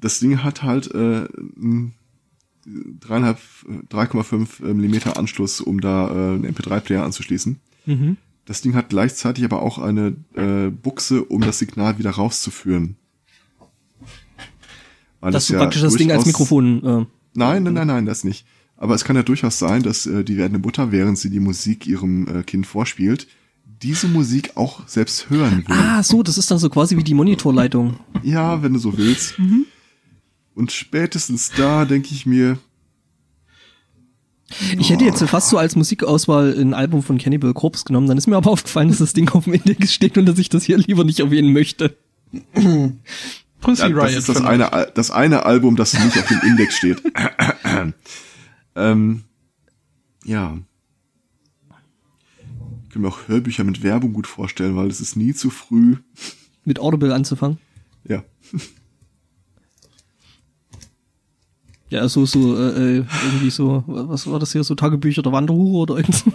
Das 0.00 0.18
Ding 0.20 0.42
hat 0.42 0.62
halt 0.62 0.92
äh, 0.94 1.26
ein 1.56 1.94
3,5 2.66 3.36
3,5 3.90 4.72
Millimeter 4.72 5.16
Anschluss, 5.16 5.60
um 5.60 5.80
da 5.80 6.08
äh, 6.08 6.34
einen 6.34 6.46
MP3-Player 6.46 7.02
anzuschließen. 7.02 7.58
Mhm. 7.86 8.16
Das 8.44 8.60
Ding 8.60 8.74
hat 8.74 8.88
gleichzeitig 8.88 9.44
aber 9.44 9.62
auch 9.62 9.78
eine 9.78 10.16
äh, 10.34 10.70
Buchse, 10.70 11.24
um 11.24 11.40
das 11.42 11.58
Signal 11.58 11.98
wieder 11.98 12.10
rauszuführen. 12.10 12.96
Weil 15.20 15.32
Dass 15.32 15.44
es 15.44 15.48
du 15.48 15.54
ja 15.54 15.60
praktisch 15.60 15.82
das 15.82 15.94
Ding 15.94 16.10
als 16.10 16.26
Mikrofon. 16.26 16.84
Äh, 16.84 17.06
Nein, 17.34 17.62
nein, 17.62 17.72
nein, 17.74 17.86
nein, 17.86 18.06
das 18.06 18.24
nicht. 18.24 18.44
Aber 18.82 18.96
es 18.96 19.04
kann 19.04 19.14
ja 19.14 19.22
durchaus 19.22 19.60
sein, 19.60 19.84
dass 19.84 20.06
äh, 20.06 20.24
die 20.24 20.36
werdende 20.36 20.58
Mutter, 20.58 20.90
während 20.90 21.16
sie 21.16 21.30
die 21.30 21.38
Musik 21.38 21.86
ihrem 21.86 22.26
äh, 22.26 22.42
Kind 22.42 22.66
vorspielt, 22.66 23.28
diese 23.80 24.08
Musik 24.08 24.56
auch 24.56 24.88
selbst 24.88 25.30
hören 25.30 25.58
will. 25.68 25.76
ah, 25.76 26.02
so, 26.02 26.24
das 26.24 26.36
ist 26.36 26.50
dann 26.50 26.58
so 26.58 26.68
quasi 26.68 26.96
wie 26.96 27.04
die 27.04 27.14
Monitorleitung. 27.14 28.00
Ja, 28.24 28.60
wenn 28.60 28.72
du 28.72 28.80
so 28.80 28.98
willst. 28.98 29.36
Und 30.56 30.72
spätestens 30.72 31.52
da 31.56 31.84
denke 31.84 32.08
ich 32.10 32.26
mir, 32.26 32.58
Ich 34.76 34.90
hätte 34.90 35.04
jetzt 35.04 35.22
fast 35.22 35.50
so 35.50 35.58
als 35.58 35.76
Musikauswahl 35.76 36.52
ein 36.58 36.74
Album 36.74 37.04
von 37.04 37.18
Cannibal 37.18 37.54
Corpse 37.54 37.84
genommen, 37.84 38.08
dann 38.08 38.18
ist 38.18 38.26
mir 38.26 38.36
aber 38.36 38.50
aufgefallen, 38.50 38.88
dass 38.88 38.98
das 38.98 39.12
Ding 39.12 39.28
auf 39.28 39.44
dem 39.44 39.52
Index 39.52 39.94
steht 39.94 40.18
und 40.18 40.26
dass 40.26 40.40
ich 40.40 40.48
das 40.48 40.64
hier 40.64 40.76
lieber 40.76 41.04
nicht 41.04 41.20
erwähnen 41.20 41.52
möchte. 41.52 41.96
Pussy 43.60 43.82
ja, 43.82 43.88
das 43.90 44.08
Riot 44.08 44.18
ist 44.18 44.28
das 44.28 44.42
eine, 44.42 44.90
das 44.92 45.12
eine 45.12 45.46
Album, 45.46 45.76
das 45.76 45.94
nicht 45.94 46.18
auf 46.18 46.26
dem 46.26 46.40
Index 46.40 46.78
steht. 46.78 47.00
ähm, 48.74 49.24
ja. 50.24 50.58
Ich 52.84 52.90
kann 52.90 53.02
mir 53.02 53.08
auch 53.08 53.28
Hörbücher 53.28 53.64
mit 53.64 53.82
Werbung 53.82 54.12
gut 54.12 54.26
vorstellen, 54.26 54.76
weil 54.76 54.88
es 54.88 55.00
ist 55.00 55.16
nie 55.16 55.34
zu 55.34 55.50
früh. 55.50 55.96
Mit 56.64 56.78
Audible 56.78 57.14
anzufangen. 57.14 57.58
Ja. 58.04 58.24
Ja, 61.88 62.08
so, 62.08 62.24
so, 62.24 62.56
äh, 62.56 63.00
äh, 63.00 63.04
irgendwie 63.24 63.50
so, 63.50 63.84
was 63.86 64.26
war 64.26 64.38
das 64.38 64.52
hier, 64.52 64.64
so 64.64 64.74
Tagebücher 64.74 65.22
der 65.22 65.32
Wanderhure 65.32 65.82
oder 65.82 65.96
irgend 65.96 66.14
so. 66.14 66.32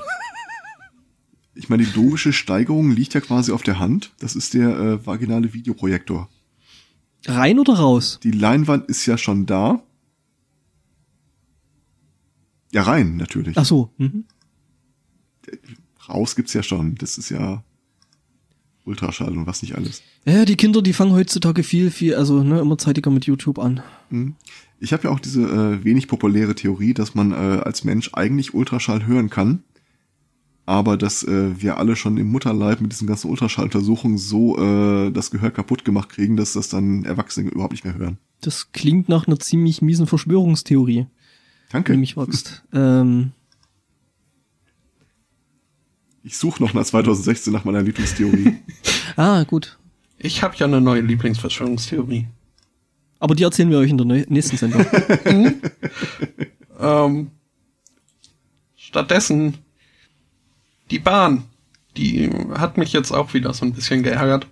Ich 1.55 1.69
meine, 1.69 1.83
die 1.83 1.99
logische 1.99 2.31
Steigerung 2.31 2.91
liegt 2.91 3.15
ja 3.15 3.21
quasi 3.21 3.51
auf 3.51 3.63
der 3.63 3.79
Hand. 3.79 4.11
Das 4.19 4.35
ist 4.35 4.53
der 4.53 4.77
äh, 4.77 5.05
vaginale 5.05 5.55
Videoprojektor. 5.55 6.29
Rein 7.25 7.57
oder 7.57 7.73
raus? 7.73 8.19
Die 8.21 8.29
Leinwand 8.29 8.85
ist 8.85 9.05
ja 9.07 9.17
schon 9.17 9.47
da. 9.47 9.81
Ja, 12.71 12.83
rein, 12.83 13.17
natürlich. 13.17 13.57
Ach 13.57 13.65
so. 13.65 13.91
Mhm. 13.97 14.25
Raus 16.09 16.35
gibt's 16.35 16.53
ja 16.53 16.63
schon. 16.63 16.95
Das 16.95 17.17
ist 17.17 17.29
ja 17.29 17.63
Ultraschall 18.87 19.37
und 19.37 19.45
was 19.45 19.61
nicht 19.61 19.75
alles. 19.75 20.01
Ja, 20.25 20.45
die 20.45 20.55
Kinder, 20.55 20.81
die 20.81 20.93
fangen 20.93 21.11
heutzutage 21.11 21.63
viel, 21.63 21.91
viel, 21.91 22.15
also 22.15 22.43
ne, 22.43 22.59
immer 22.59 22.77
zeitiger 22.77 23.11
mit 23.11 23.25
YouTube 23.25 23.59
an. 23.59 23.81
Ich 24.79 24.93
habe 24.93 25.03
ja 25.03 25.09
auch 25.09 25.19
diese 25.19 25.43
äh, 25.43 25.83
wenig 25.83 26.07
populäre 26.07 26.55
Theorie, 26.55 26.93
dass 26.93 27.13
man 27.13 27.31
äh, 27.31 27.35
als 27.35 27.83
Mensch 27.83 28.11
eigentlich 28.13 28.53
Ultraschall 28.53 29.05
hören 29.05 29.29
kann, 29.29 29.63
aber 30.65 30.97
dass 30.97 31.23
äh, 31.23 31.61
wir 31.61 31.77
alle 31.77 31.95
schon 31.95 32.17
im 32.17 32.31
Mutterleib 32.31 32.81
mit 32.81 32.91
diesen 32.91 33.07
ganzen 33.07 33.29
Ultraschalluntersuchungen 33.29 34.17
so 34.17 34.57
äh, 34.57 35.11
das 35.11 35.31
Gehör 35.31 35.51
kaputt 35.51 35.85
gemacht 35.85 36.09
kriegen, 36.09 36.37
dass 36.37 36.53
das 36.53 36.69
dann 36.69 37.03
Erwachsene 37.05 37.49
überhaupt 37.49 37.73
nicht 37.73 37.85
mehr 37.85 37.95
hören. 37.95 38.17
Das 38.41 38.71
klingt 38.71 39.09
nach 39.09 39.27
einer 39.27 39.39
ziemlich 39.39 39.81
miesen 39.81 40.07
Verschwörungstheorie, 40.07 41.07
Danke. 41.69 41.93
du 41.93 41.99
mich 41.99 42.15
ähm, 42.73 43.31
Ich 46.23 46.37
suche 46.37 46.63
noch 46.63 46.73
nach 46.73 46.85
2016 46.85 47.51
nach 47.53 47.65
meiner 47.65 47.81
Lieblingstheorie. 47.81 48.57
ah, 49.15 49.43
gut. 49.43 49.77
Ich 50.19 50.43
habe 50.43 50.55
ja 50.57 50.65
eine 50.65 50.81
neue 50.81 51.01
Lieblingsverschwörungstheorie. 51.01 52.27
Aber 53.19 53.35
die 53.35 53.43
erzählen 53.43 53.69
wir 53.69 53.79
euch 53.79 53.89
in 53.89 53.97
der 53.97 54.25
nächsten 54.29 54.57
Sendung. 54.57 54.85
Ähm, 56.79 57.31
stattdessen 58.75 59.57
die 60.91 60.99
Bahn. 60.99 61.43
Die 61.95 62.29
hat 62.53 62.77
mich 62.77 62.93
jetzt 62.93 63.11
auch 63.11 63.33
wieder 63.33 63.53
so 63.53 63.65
ein 63.65 63.73
bisschen 63.73 64.03
geärgert. 64.03 64.47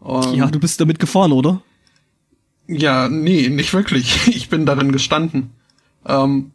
Und 0.00 0.36
ja, 0.36 0.46
du 0.46 0.60
bist 0.60 0.80
damit 0.80 0.98
gefahren, 0.98 1.32
oder? 1.32 1.62
Ja, 2.66 3.08
nee, 3.08 3.48
nicht 3.48 3.72
wirklich. 3.72 4.26
Ich 4.28 4.48
bin 4.48 4.66
darin 4.66 4.92
gestanden. 4.92 5.50
Ähm, 6.06 6.52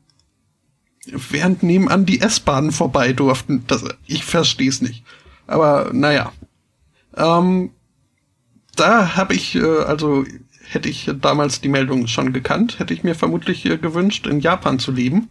während 1.05 1.63
nebenan 1.63 2.05
die 2.05 2.21
S-Bahnen 2.21 2.71
vorbei 2.71 3.13
durften. 3.13 3.63
Das, 3.67 3.83
ich 4.07 4.25
versteh's 4.25 4.81
nicht. 4.81 5.03
Aber 5.47 5.91
naja. 5.93 6.31
Ähm, 7.15 7.71
da 8.75 9.15
habe 9.15 9.35
ich, 9.35 9.55
äh, 9.55 9.61
also 9.63 10.25
hätte 10.67 10.89
ich 10.89 11.11
damals 11.21 11.61
die 11.61 11.69
Meldung 11.69 12.07
schon 12.07 12.33
gekannt, 12.33 12.79
hätte 12.79 12.93
ich 12.93 13.03
mir 13.03 13.15
vermutlich 13.15 13.65
äh, 13.65 13.77
gewünscht, 13.77 14.25
in 14.27 14.39
Japan 14.39 14.79
zu 14.79 14.91
leben. 14.91 15.29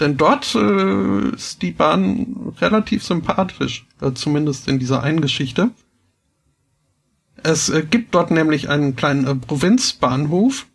Denn 0.00 0.16
dort 0.16 0.54
äh, 0.54 1.28
ist 1.34 1.60
die 1.62 1.72
Bahn 1.72 2.54
relativ 2.60 3.04
sympathisch, 3.04 3.86
äh, 4.00 4.12
zumindest 4.12 4.68
in 4.68 4.78
dieser 4.78 5.02
einen 5.02 5.20
Geschichte. 5.20 5.70
Es 7.42 7.68
äh, 7.68 7.82
gibt 7.88 8.14
dort 8.14 8.30
nämlich 8.30 8.68
einen 8.68 8.96
kleinen 8.96 9.26
äh, 9.26 9.34
Provinzbahnhof, 9.34 10.66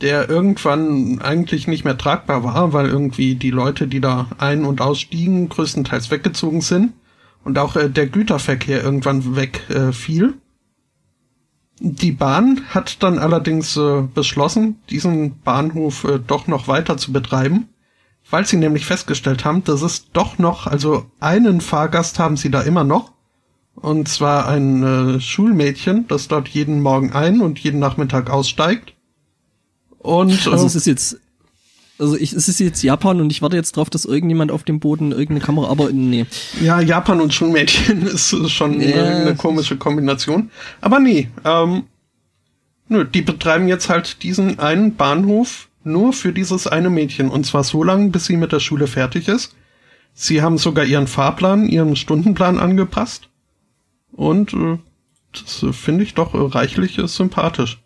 der 0.00 0.28
irgendwann 0.28 1.20
eigentlich 1.20 1.66
nicht 1.68 1.84
mehr 1.84 1.96
tragbar 1.96 2.42
war, 2.44 2.72
weil 2.72 2.86
irgendwie 2.86 3.36
die 3.36 3.50
Leute, 3.50 3.86
die 3.86 4.00
da 4.00 4.28
ein- 4.38 4.64
und 4.64 4.80
ausstiegen, 4.80 5.48
größtenteils 5.48 6.10
weggezogen 6.10 6.60
sind 6.60 6.92
und 7.44 7.58
auch 7.58 7.76
äh, 7.76 7.88
der 7.88 8.06
Güterverkehr 8.06 8.82
irgendwann 8.82 9.36
wegfiel. 9.36 10.24
Äh, 10.24 10.32
die 11.80 12.12
Bahn 12.12 12.62
hat 12.70 13.02
dann 13.02 13.18
allerdings 13.18 13.76
äh, 13.76 14.02
beschlossen, 14.02 14.80
diesen 14.90 15.40
Bahnhof 15.40 16.04
äh, 16.04 16.20
doch 16.24 16.46
noch 16.46 16.68
weiter 16.68 16.96
zu 16.96 17.12
betreiben, 17.12 17.68
weil 18.30 18.46
sie 18.46 18.56
nämlich 18.56 18.86
festgestellt 18.86 19.44
haben, 19.44 19.64
dass 19.64 19.82
es 19.82 20.10
doch 20.12 20.38
noch, 20.38 20.66
also 20.66 21.06
einen 21.20 21.60
Fahrgast 21.60 22.18
haben 22.18 22.36
sie 22.36 22.50
da 22.50 22.62
immer 22.62 22.84
noch, 22.84 23.12
und 23.74 24.08
zwar 24.08 24.48
ein 24.48 24.82
äh, 24.82 25.20
Schulmädchen, 25.20 26.06
das 26.06 26.28
dort 26.28 26.48
jeden 26.48 26.80
Morgen 26.80 27.12
ein 27.12 27.40
und 27.40 27.58
jeden 27.58 27.80
Nachmittag 27.80 28.30
aussteigt. 28.30 28.93
Und, 30.04 30.46
also 30.46 30.64
äh, 30.64 30.66
es 30.66 30.74
ist 30.74 30.86
jetzt 30.86 31.18
also 31.98 32.16
ich, 32.16 32.32
es 32.32 32.48
ist 32.48 32.58
jetzt 32.58 32.82
Japan 32.82 33.20
und 33.20 33.30
ich 33.30 33.40
warte 33.40 33.56
jetzt 33.56 33.76
drauf, 33.76 33.88
dass 33.88 34.04
irgendjemand 34.04 34.50
auf 34.50 34.64
dem 34.64 34.80
Boden 34.80 35.12
irgendeine 35.12 35.40
Kamera, 35.40 35.68
aber 35.68 35.92
nee. 35.92 36.26
Ja, 36.60 36.80
Japan 36.80 37.20
und 37.20 37.32
Schulmädchen 37.32 38.06
ist 38.06 38.50
schon 38.50 38.80
ja, 38.80 39.20
eine 39.20 39.36
komische 39.36 39.76
Kombination. 39.76 40.50
Aber 40.80 40.98
nee, 40.98 41.30
ähm, 41.44 41.84
nö, 42.88 43.04
die 43.04 43.22
betreiben 43.22 43.68
jetzt 43.68 43.88
halt 43.88 44.22
diesen 44.22 44.58
einen 44.58 44.96
Bahnhof 44.96 45.68
nur 45.84 46.12
für 46.12 46.32
dieses 46.32 46.66
eine 46.66 46.90
Mädchen 46.90 47.30
und 47.30 47.46
zwar 47.46 47.62
so 47.62 47.84
lange, 47.84 48.10
bis 48.10 48.26
sie 48.26 48.36
mit 48.36 48.52
der 48.52 48.60
Schule 48.60 48.88
fertig 48.88 49.28
ist. 49.28 49.54
Sie 50.14 50.42
haben 50.42 50.58
sogar 50.58 50.84
ihren 50.84 51.06
Fahrplan, 51.06 51.68
ihren 51.68 51.96
Stundenplan 51.96 52.58
angepasst 52.58 53.28
und 54.12 54.52
äh, 54.52 54.78
das 55.32 55.64
finde 55.76 56.04
ich 56.04 56.14
doch 56.14 56.34
reichlich 56.54 56.98
äh, 56.98 57.06
sympathisch. 57.06 57.83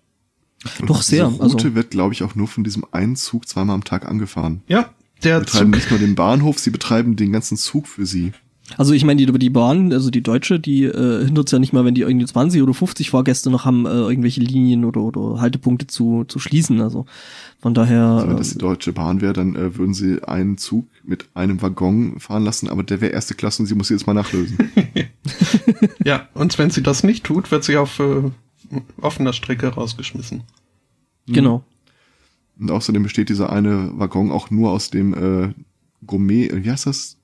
Doch 0.87 1.03
sehr. 1.03 1.29
Die 1.29 1.41
Route 1.41 1.57
also, 1.65 1.75
wird, 1.75 1.91
glaube 1.91 2.15
ich, 2.15 2.23
auch 2.23 2.35
nur 2.35 2.49
von 2.49 2.65
diesem 2.65 2.85
einen 2.91 3.17
Zug 3.17 3.49
zweimal 3.49 3.75
am 3.75 3.85
Tag 3.85 4.07
angefahren. 4.07 4.63
Ja, 4.67 4.91
der 5.23 5.39
sie 5.39 5.45
betreiben 5.45 5.73
Zug. 5.73 5.75
nicht 5.77 5.91
nur 5.91 6.01
den 6.01 6.15
Bahnhof, 6.15 6.59
sie 6.59 6.71
betreiben 6.71 7.17
den 7.17 7.33
ganzen 7.33 7.57
Zug 7.57 7.87
für 7.87 8.07
sie. 8.07 8.33
Also 8.77 8.93
ich 8.93 9.05
meine, 9.05 9.25
die, 9.25 9.39
die 9.39 9.51
Bahn, 9.51 9.93
also 9.93 10.11
die 10.11 10.23
Deutsche, 10.23 10.61
die 10.61 10.85
äh, 10.85 11.25
hindert 11.25 11.51
ja 11.51 11.59
nicht 11.59 11.73
mal, 11.73 11.85
wenn 11.85 11.95
die 11.95 12.03
irgendwie 12.03 12.27
20 12.27 12.63
oder 12.63 12.75
50 12.75 13.11
Fahrgäste 13.11 13.51
noch 13.51 13.65
haben, 13.65 13.87
äh, 13.87 13.91
irgendwelche 13.91 14.41
Linien 14.41 14.85
oder, 14.85 15.01
oder 15.01 15.41
Haltepunkte 15.41 15.87
zu, 15.87 16.25
zu 16.25 16.39
schließen. 16.39 16.81
Also 16.83 17.07
von 17.61 17.73
daher. 17.73 18.03
Also 18.03 18.29
wenn 18.29 18.37
das 18.37 18.51
die 18.51 18.59
Deutsche 18.59 18.93
Bahn 18.93 19.21
wäre, 19.21 19.33
dann 19.33 19.57
äh, 19.57 19.77
würden 19.77 19.95
sie 19.95 20.23
einen 20.23 20.59
Zug 20.59 20.87
mit 21.03 21.27
einem 21.35 21.63
Waggon 21.63 22.21
fahren 22.21 22.45
lassen, 22.45 22.69
aber 22.69 22.83
der 22.83 23.01
wäre 23.01 23.13
erste 23.13 23.35
Klasse 23.35 23.63
und 23.63 23.67
sie 23.67 23.75
muss 23.75 23.89
jetzt 23.89 24.07
mal 24.07 24.15
nachlösen. 24.15 24.59
ja, 26.05 26.29
und 26.35 26.59
wenn 26.59 26.71
sie 26.71 26.83
das 26.83 27.03
nicht 27.05 27.25
tut, 27.25 27.51
wird 27.51 27.65
sie 27.65 27.79
auf 27.79 27.99
äh, 28.01 28.31
offener 29.01 29.33
Strecke 29.33 29.69
rausgeschmissen. 29.69 30.43
Mhm. 31.27 31.33
Genau. 31.33 31.65
Und 32.59 32.71
außerdem 32.71 33.03
besteht 33.03 33.29
dieser 33.29 33.53
eine 33.53 33.91
Waggon 33.99 34.31
auch 34.31 34.51
nur 34.51 34.71
aus 34.71 34.91
dem 34.91 35.15
äh, 35.15 35.55
Gourmet, 36.07 36.49
äh, 36.49 36.65
wie 36.65 36.71
heißt 36.71 36.87
das? 36.87 37.17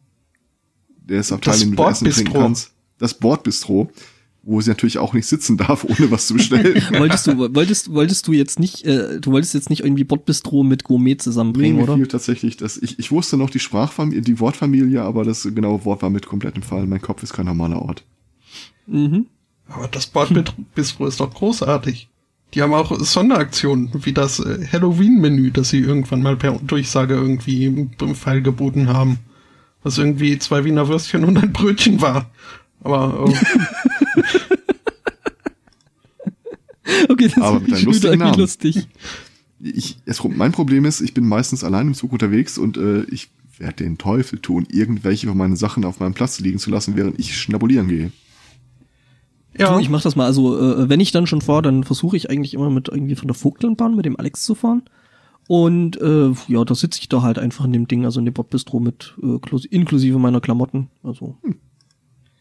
Der 0.97 1.21
ist 1.21 1.33
Abteil, 1.33 1.59
den 1.59 1.77
du 1.77 1.83
Essen 1.85 2.11
trinken 2.11 2.33
kannst. 2.33 2.73
Das 2.99 3.15
Bordbistro, 3.15 3.91
wo 4.43 4.61
sie 4.61 4.71
natürlich 4.71 4.99
auch 4.99 5.13
nicht 5.13 5.27
sitzen 5.27 5.57
darf, 5.59 5.85
ohne 5.85 6.11
was 6.11 6.29
zu 6.29 6.35
bestellen. 6.35 6.81
wolltest 6.99 7.27
du, 7.27 7.55
wolltest, 7.55 7.93
wolltest 7.93 8.29
du 8.29 8.33
jetzt 8.33 8.59
nicht, 8.61 8.85
äh, 8.85 9.21
du 9.21 9.33
wolltest 9.33 9.55
jetzt 9.55 9.71
nicht 9.71 9.83
irgendwie 9.83 10.05
Bordbistro 10.05 10.63
mit 10.63 10.85
Gourmet 10.85 11.17
zusammenbringen, 11.17 11.79
nee, 11.79 11.83
oder? 11.83 11.97
Fiel 11.97 12.07
tatsächlich, 12.07 12.57
dass 12.57 12.77
ich, 12.77 12.99
ich 12.99 13.11
wusste 13.11 13.37
noch 13.37 13.51
die 13.51 13.59
Sprachfamilie, 13.59 14.23
die 14.23 14.39
Wortfamilie, 14.39 15.03
aber 15.03 15.25
das 15.25 15.43
genaue 15.43 15.85
Wort 15.85 16.03
war 16.03 16.11
mit 16.11 16.27
komplettem 16.27 16.63
Fall. 16.63 16.87
Mein 16.87 17.03
Kopf 17.03 17.23
ist 17.23 17.33
kein 17.33 17.47
normaler 17.47 17.83
Ort. 17.83 18.05
Mhm. 18.87 19.27
Aber 19.69 19.89
das 19.89 20.07
Bordbistro 20.07 21.07
ist 21.07 21.21
doch 21.21 21.33
großartig. 21.33 22.09
Die 22.53 22.63
haben 22.63 22.75
auch 22.75 22.99
Sonderaktionen, 23.01 23.91
wie 24.05 24.13
das 24.13 24.39
äh, 24.39 24.67
Halloween-Menü, 24.71 25.51
das 25.51 25.71
sie 25.71 25.81
irgendwann 25.81 26.23
mal 26.23 26.37
per 26.37 26.53
Durchsage 26.53 27.15
irgendwie 27.15 27.65
im 27.67 27.91
Pfeil 28.15 28.43
geboten 28.43 28.89
haben. 28.89 29.19
Was 29.83 29.99
irgendwie 29.99 30.39
zwei 30.39 30.65
Wiener 30.65 30.89
Würstchen 30.89 31.25
und 31.25 31.37
ein 31.37 31.53
Brötchen 31.53 32.01
war. 32.01 32.31
Aber. 32.81 33.25
Oh. 33.25 33.35
okay, 37.09 37.29
das 37.29 37.43
Aber 37.43 37.61
ist 37.67 37.87
wieder 37.87 38.17
Namen. 38.17 38.39
lustig. 38.39 38.89
Ich, 39.61 39.97
es, 40.05 40.23
mein 40.23 40.53
Problem 40.53 40.85
ist, 40.85 41.01
ich 41.01 41.15
bin 41.15 41.27
meistens 41.27 41.65
allein 41.65 41.89
im 41.89 41.95
Zug 41.95 42.13
unterwegs 42.13 42.57
und 42.59 42.77
äh, 42.77 43.03
ich 43.05 43.31
werde 43.59 43.85
den 43.85 43.99
Teufel 43.99 44.39
tun, 44.39 44.67
irgendwelche 44.71 45.27
von 45.27 45.37
meinen 45.37 45.57
Sachen 45.57 45.85
auf 45.85 46.01
meinem 46.01 46.15
Platz 46.15 46.39
liegen 46.41 46.59
zu 46.59 46.71
lassen, 46.71 46.97
während 46.97 47.19
ich 47.19 47.37
schnabulieren 47.37 47.89
gehe. 47.89 48.13
Ja. 49.57 49.75
Du, 49.75 49.81
ich 49.81 49.89
mach 49.89 50.03
das 50.03 50.17
mal. 50.17 50.27
Also, 50.27 50.59
äh, 50.59 50.89
wenn 50.89 51.01
ich 51.01 51.13
dann 51.13 51.27
schon 51.27 51.41
fahre, 51.41 51.63
dann 51.63 51.85
versuche 51.85 52.17
ich 52.17 52.31
eigentlich 52.31 52.55
immer 52.55 52.71
mit 52.71 52.89
irgendwie 52.89 53.15
von 53.15 53.29
der 53.29 53.35
Vogtlandbahn 53.35 53.95
mit 53.95 54.05
dem 54.05 54.19
Alex 54.19 54.43
zu 54.43 54.55
fahren. 54.55 54.83
Und 55.47 56.01
äh, 56.01 56.33
ja, 56.49 56.65
da 56.65 56.75
sitze 56.75 57.01
ich 57.01 57.09
da 57.09 57.23
halt 57.23 57.39
einfach 57.39 57.65
in 57.65 57.73
dem 57.73 57.87
Ding, 57.87 58.05
also 58.05 58.19
in 58.19 58.25
dem 58.25 58.35
Bordbistro 58.35 58.81
mit 58.81 59.15
äh, 59.23 59.39
inklusive 59.71 60.19
meiner 60.19 60.41
Klamotten. 60.41 60.89
Also 61.03 61.37
hm. 61.43 61.57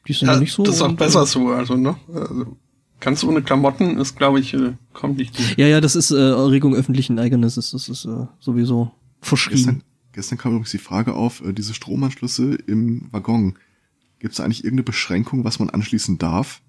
die 0.08 0.14
sind 0.14 0.30
ja, 0.30 0.40
nicht 0.40 0.54
so. 0.54 0.64
Das 0.64 0.76
ist 0.76 0.82
auch 0.82 0.94
besser 0.94 1.24
äh, 1.24 1.28
so, 1.28 1.50
also 1.50 1.76
ne? 1.76 1.98
Also, 2.14 2.58
ganz 3.02 3.24
ohne 3.24 3.42
Klamotten 3.42 3.98
ist, 3.98 4.16
glaube 4.16 4.40
ich, 4.40 4.54
äh, 4.54 4.74
kommt 4.94 5.18
nicht 5.18 5.36
gut. 5.36 5.58
Ja, 5.58 5.68
ja, 5.68 5.82
das 5.82 5.96
ist 5.96 6.12
äh, 6.12 6.16
Erregung 6.16 6.74
öffentlichen 6.74 7.20
Eigenes, 7.20 7.56
das 7.56 7.74
ist, 7.74 7.90
das 7.90 7.90
ist 7.90 8.06
äh, 8.06 8.26
sowieso 8.40 8.92
verschrieben. 9.20 9.58
Gestern, 9.58 9.84
gestern 10.14 10.38
kam 10.38 10.52
übrigens 10.54 10.72
die 10.72 10.78
Frage 10.78 11.14
auf, 11.14 11.44
äh, 11.44 11.52
diese 11.52 11.74
Stromanschlüsse 11.74 12.56
im 12.68 13.10
Waggon. 13.12 13.56
Gibt 14.20 14.34
es 14.34 14.40
eigentlich 14.40 14.64
irgendeine 14.64 14.84
Beschränkung, 14.84 15.44
was 15.44 15.60
man 15.60 15.70
anschließen 15.70 16.18
darf? 16.18 16.62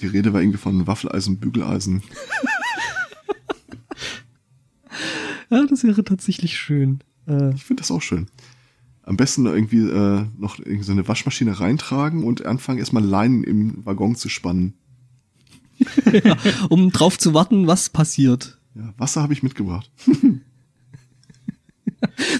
Die 0.00 0.06
Rede 0.06 0.32
war 0.32 0.40
irgendwie 0.40 0.58
von 0.58 0.86
Waffeleisen, 0.86 1.38
Bügeleisen. 1.38 2.00
ja, 5.50 5.66
das 5.66 5.84
wäre 5.84 6.04
tatsächlich 6.04 6.56
schön. 6.56 7.00
Äh, 7.26 7.54
ich 7.54 7.64
finde 7.64 7.82
das 7.82 7.90
auch 7.90 8.02
schön. 8.02 8.28
Am 9.02 9.16
besten 9.16 9.46
irgendwie 9.46 9.88
äh, 9.88 10.26
noch 10.38 10.58
irgendwie 10.58 10.84
so 10.84 10.92
eine 10.92 11.06
Waschmaschine 11.06 11.60
reintragen 11.60 12.24
und 12.24 12.46
anfangen 12.46 12.78
erstmal 12.78 13.04
Leinen 13.04 13.44
im 13.44 13.84
Waggon 13.84 14.14
zu 14.14 14.28
spannen. 14.28 14.74
ja, 16.12 16.36
um 16.68 16.90
drauf 16.90 17.18
zu 17.18 17.34
warten, 17.34 17.66
was 17.66 17.90
passiert. 17.90 18.58
Ja, 18.74 18.94
Wasser 18.96 19.22
habe 19.22 19.32
ich 19.32 19.42
mitgebracht. 19.42 19.90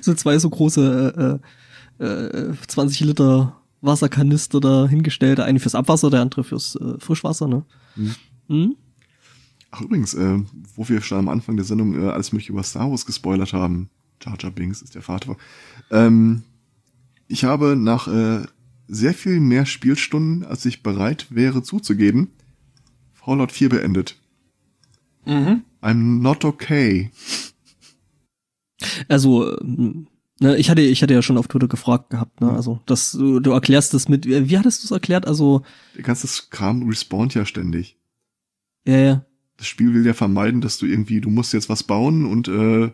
so 0.01 0.15
zwei 0.15 0.39
so 0.39 0.49
große 0.49 1.41
äh, 1.99 2.05
äh, 2.05 2.55
20 2.67 3.01
Liter 3.01 3.60
Wasserkanister 3.81 4.61
da 4.61 4.87
hingestellt. 4.89 5.39
Der 5.39 5.45
eine 5.45 5.61
fürs 5.61 5.75
Abwasser, 5.75 6.11
der 6.11 6.21
andere 6.21 6.45
fürs 6.45 6.77
äh, 6.77 6.99
Frischwasser, 6.99 7.49
ne? 7.49 7.65
Mhm. 7.97 8.15
Mhm. 8.49 8.77
Ach 9.71 9.81
übrigens, 9.83 10.15
äh, 10.15 10.39
wo 10.75 10.89
wir 10.89 11.01
schon 11.01 11.19
am 11.19 11.29
Anfang 11.29 11.57
der 11.57 11.65
Sendung 11.65 11.95
äh, 11.95 12.09
alles 12.09 12.33
mögliche 12.33 12.53
über 12.53 12.63
Star 12.63 12.91
Wars 12.91 13.07
gespoilert 13.07 13.53
haben, 13.53 13.89
Jar 14.23 14.37
Jar 14.39 14.51
Binks 14.51 14.83
ist 14.83 14.95
der 14.95 15.03
Vater. 15.03 15.37
Ähm, 15.91 16.43
ich 17.29 17.45
habe 17.45 17.77
nach 17.77 18.09
äh, 18.09 18.45
sehr 18.89 19.15
viel 19.15 19.39
mehr 19.39 19.67
Spielstunden, 19.67 20.45
als 20.45 20.65
ich 20.67 20.83
bereit 20.83 21.27
wäre 21.31 21.63
zuzugeben, 21.63 22.29
Fallout 23.15 23.53
4 23.53 23.69
beendet. 23.69 24.17
Mhm. 25.25 25.63
I'm 25.81 26.21
not 26.21 26.45
okay. 26.45 27.11
Also, 29.09 29.59
ähm, 29.61 30.09
ich 30.41 30.71
hatte, 30.71 30.81
ich 30.81 31.03
hatte 31.03 31.13
ja 31.13 31.23
schon 31.23 31.37
auf 31.37 31.49
Twitter 31.49 31.69
gefragt 31.69 32.11
gehabt, 32.11 32.41
ne? 32.41 32.51
Also, 32.51 32.81
dass 32.87 33.13
du, 33.13 33.41
du 33.41 33.51
erklärst 33.51 33.93
das 33.93 34.09
mit, 34.09 34.27
wie 34.27 34.59
hattest 34.59 34.83
du 34.83 34.87
es 34.87 34.91
erklärt? 34.91 35.27
Also. 35.27 35.63
Der 35.95 36.03
ganze 36.03 36.27
Kram 36.51 36.89
respawnt 36.89 37.35
ja 37.35 37.45
ständig. 37.45 37.99
Ja, 38.87 38.97
ja. 38.97 39.25
Das 39.59 39.67
Spiel 39.67 39.93
will 39.93 40.07
ja 40.07 40.15
vermeiden, 40.15 40.63
dass 40.63 40.79
du 40.79 40.87
irgendwie, 40.87 41.21
du 41.21 41.29
musst 41.29 41.53
jetzt 41.53 41.69
was 41.69 41.83
bauen 41.83 42.25
und 42.25 42.49
äh, 42.49 42.87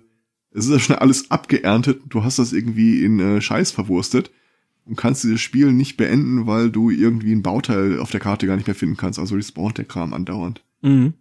es 0.51 0.67
ist 0.67 0.71
ja 0.71 0.79
schon 0.81 0.97
alles 0.97 1.31
abgeerntet, 1.31 2.01
du 2.09 2.25
hast 2.25 2.41
das 2.41 2.53
irgendwie 2.53 3.05
in 3.05 3.21
äh, 3.21 3.41
Scheiß 3.41 3.71
verwurstet 3.71 4.33
und 4.85 4.97
kannst 4.97 5.23
dieses 5.23 5.41
Spiel 5.41 5.73
nicht 5.73 5.97
beenden, 5.97 6.49
weil 6.49 6.71
du 6.71 6.91
irgendwie 6.91 7.33
ein 7.33 7.43
Bauteil 7.43 8.01
auf 8.01 8.11
der 8.11 8.21
Karte 8.21 8.49
gar 8.49 8.57
nicht 8.57 8.67
mehr 8.67 8.75
finden 8.75 8.97
kannst. 8.97 9.21
Also 9.21 9.37
respawnt 9.37 9.79
der 9.79 9.85
Kram 9.85 10.13
andauernd. 10.13 10.65
Mhm. 10.83 11.15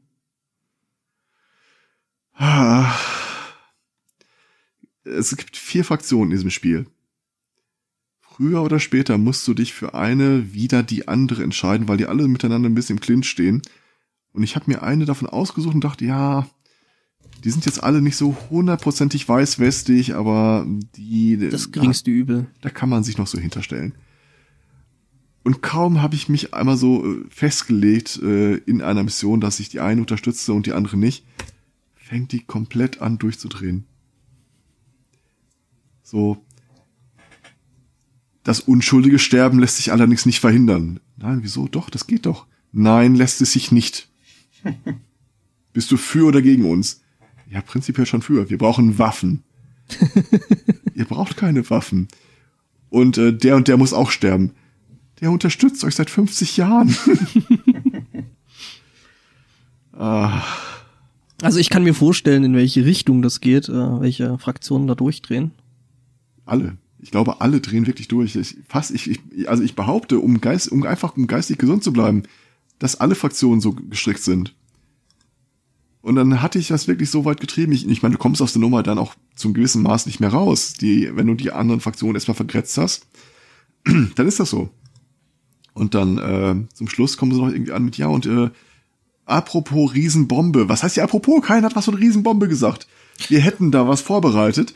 Ah 2.33 2.91
es 5.05 5.35
gibt 5.37 5.55
vier 5.55 5.85
Fraktionen 5.85 6.31
in 6.31 6.37
diesem 6.37 6.49
Spiel. 6.49 6.87
Früher 8.19 8.63
oder 8.63 8.79
später 8.79 9.17
musst 9.17 9.47
du 9.47 9.53
dich 9.53 9.73
für 9.73 9.93
eine 9.93 10.53
wieder 10.53 10.83
die 10.83 11.07
andere 11.07 11.43
entscheiden, 11.43 11.87
weil 11.87 11.97
die 11.97 12.07
alle 12.07 12.27
miteinander 12.27 12.67
ein 12.67 12.75
bisschen 12.75 12.97
im 12.97 13.01
Clinch 13.01 13.29
stehen. 13.29 13.61
Und 14.33 14.43
ich 14.43 14.55
habe 14.55 14.69
mir 14.69 14.83
eine 14.83 15.05
davon 15.05 15.29
ausgesucht 15.29 15.75
und 15.75 15.83
dachte, 15.83 16.03
ja, 16.03 16.47
die 17.43 17.49
sind 17.49 17.65
jetzt 17.65 17.81
alle 17.81 18.01
nicht 18.01 18.17
so 18.17 18.35
hundertprozentig 18.49 19.29
weißwestig, 19.29 20.15
aber 20.15 20.65
die... 20.97 21.37
Das 21.37 21.71
geringste 21.71 22.11
da, 22.11 22.17
Übel. 22.17 22.47
Da 22.61 22.69
kann 22.69 22.89
man 22.89 23.03
sich 23.03 23.17
noch 23.17 23.27
so 23.27 23.39
hinterstellen. 23.39 23.93
Und 25.43 25.61
kaum 25.61 26.01
habe 26.01 26.15
ich 26.15 26.27
mich 26.27 26.53
einmal 26.53 26.75
so 26.75 27.05
äh, 27.05 27.23
festgelegt 27.29 28.19
äh, 28.21 28.55
in 28.55 28.81
einer 28.81 29.03
Mission, 29.03 29.39
dass 29.39 29.59
ich 29.59 29.69
die 29.69 29.79
eine 29.79 30.01
unterstütze 30.01 30.51
und 30.53 30.65
die 30.65 30.73
andere 30.73 30.97
nicht, 30.97 31.23
fängt 31.93 32.31
die 32.31 32.43
komplett 32.43 33.01
an 33.01 33.19
durchzudrehen. 33.19 33.85
So. 36.15 36.37
Das 38.43 38.61
unschuldige 38.61 39.19
Sterben 39.19 39.59
lässt 39.59 39.75
sich 39.75 39.91
allerdings 39.91 40.25
nicht 40.25 40.39
verhindern. 40.39 41.01
Nein, 41.17 41.39
wieso? 41.41 41.67
Doch, 41.67 41.89
das 41.89 42.07
geht 42.07 42.25
doch. 42.25 42.45
Nein, 42.71 43.15
lässt 43.15 43.41
es 43.41 43.51
sich 43.51 43.73
nicht. 43.73 44.07
Bist 45.73 45.91
du 45.91 45.97
für 45.97 46.25
oder 46.25 46.41
gegen 46.41 46.63
uns? 46.63 47.01
Ja, 47.51 47.59
prinzipiell 47.59 48.05
schon 48.05 48.21
für. 48.21 48.49
Wir 48.49 48.57
brauchen 48.57 48.97
Waffen. 48.97 49.43
Ihr 50.95 51.03
braucht 51.03 51.35
keine 51.35 51.69
Waffen. 51.69 52.07
Und 52.89 53.17
äh, 53.17 53.33
der 53.33 53.57
und 53.57 53.67
der 53.67 53.75
muss 53.75 53.91
auch 53.91 54.09
sterben. 54.09 54.51
Der 55.19 55.31
unterstützt 55.31 55.83
euch 55.83 55.95
seit 55.95 56.09
50 56.09 56.55
Jahren. 56.55 56.95
ah. 59.91 60.41
Also 61.41 61.59
ich 61.59 61.69
kann 61.69 61.83
mir 61.83 61.93
vorstellen, 61.93 62.45
in 62.45 62.55
welche 62.55 62.85
Richtung 62.85 63.21
das 63.21 63.41
geht, 63.41 63.67
äh, 63.67 63.99
welche 63.99 64.37
Fraktionen 64.39 64.87
da 64.87 64.95
durchdrehen. 64.95 65.51
Alle. 66.45 66.77
Ich 66.99 67.11
glaube, 67.11 67.41
alle 67.41 67.61
drehen 67.61 67.87
wirklich 67.87 68.07
durch. 68.07 68.35
Ich, 68.35 68.57
fast, 68.67 68.91
ich, 68.91 69.09
ich, 69.09 69.49
also 69.49 69.63
ich 69.63 69.75
behaupte, 69.75 70.19
um, 70.19 70.41
Geist, 70.41 70.71
um 70.71 70.83
einfach 70.83 71.15
um 71.17 71.27
geistig 71.27 71.57
gesund 71.57 71.83
zu 71.83 71.93
bleiben, 71.93 72.23
dass 72.79 72.99
alle 72.99 73.15
Fraktionen 73.15 73.61
so 73.61 73.73
gestrickt 73.73 74.23
sind. 74.23 74.55
Und 76.01 76.15
dann 76.15 76.41
hatte 76.41 76.59
ich 76.59 76.67
das 76.67 76.87
wirklich 76.87 77.09
so 77.09 77.25
weit 77.25 77.39
getrieben. 77.39 77.71
Ich, 77.71 77.87
ich 77.87 78.03
meine, 78.03 78.13
du 78.13 78.19
kommst 78.19 78.41
aus 78.41 78.53
der 78.53 78.61
Nummer 78.61 78.83
dann 78.83 78.99
auch 78.99 79.15
zum 79.35 79.53
gewissen 79.53 79.81
Maß 79.81 80.05
nicht 80.05 80.19
mehr 80.19 80.29
raus. 80.29 80.73
Die, 80.73 81.09
wenn 81.15 81.27
du 81.27 81.33
die 81.33 81.51
anderen 81.51 81.81
Fraktionen 81.81 82.15
erstmal 82.15 82.35
vergrätzt 82.35 82.77
hast, 82.77 83.07
dann 84.15 84.27
ist 84.27 84.39
das 84.39 84.51
so. 84.51 84.69
Und 85.73 85.93
dann 85.95 86.17
äh, 86.17 86.73
zum 86.73 86.87
Schluss 86.87 87.17
kommen 87.17 87.33
sie 87.33 87.41
noch 87.41 87.51
irgendwie 87.51 87.71
an 87.71 87.83
mit 87.83 87.97
ja 87.97 88.07
und 88.07 88.25
äh, 88.27 88.49
apropos 89.25 89.93
Riesenbombe. 89.93 90.69
Was 90.69 90.83
heißt 90.83 90.95
ja 90.95 91.03
apropos? 91.03 91.43
Keiner 91.43 91.65
hat 91.65 91.75
was 91.75 91.85
von 91.85 91.95
Riesenbombe 91.95 92.47
gesagt. 92.47 92.87
Wir 93.27 93.41
hätten 93.41 93.71
da 93.71 93.87
was 93.87 94.01
vorbereitet. 94.01 94.73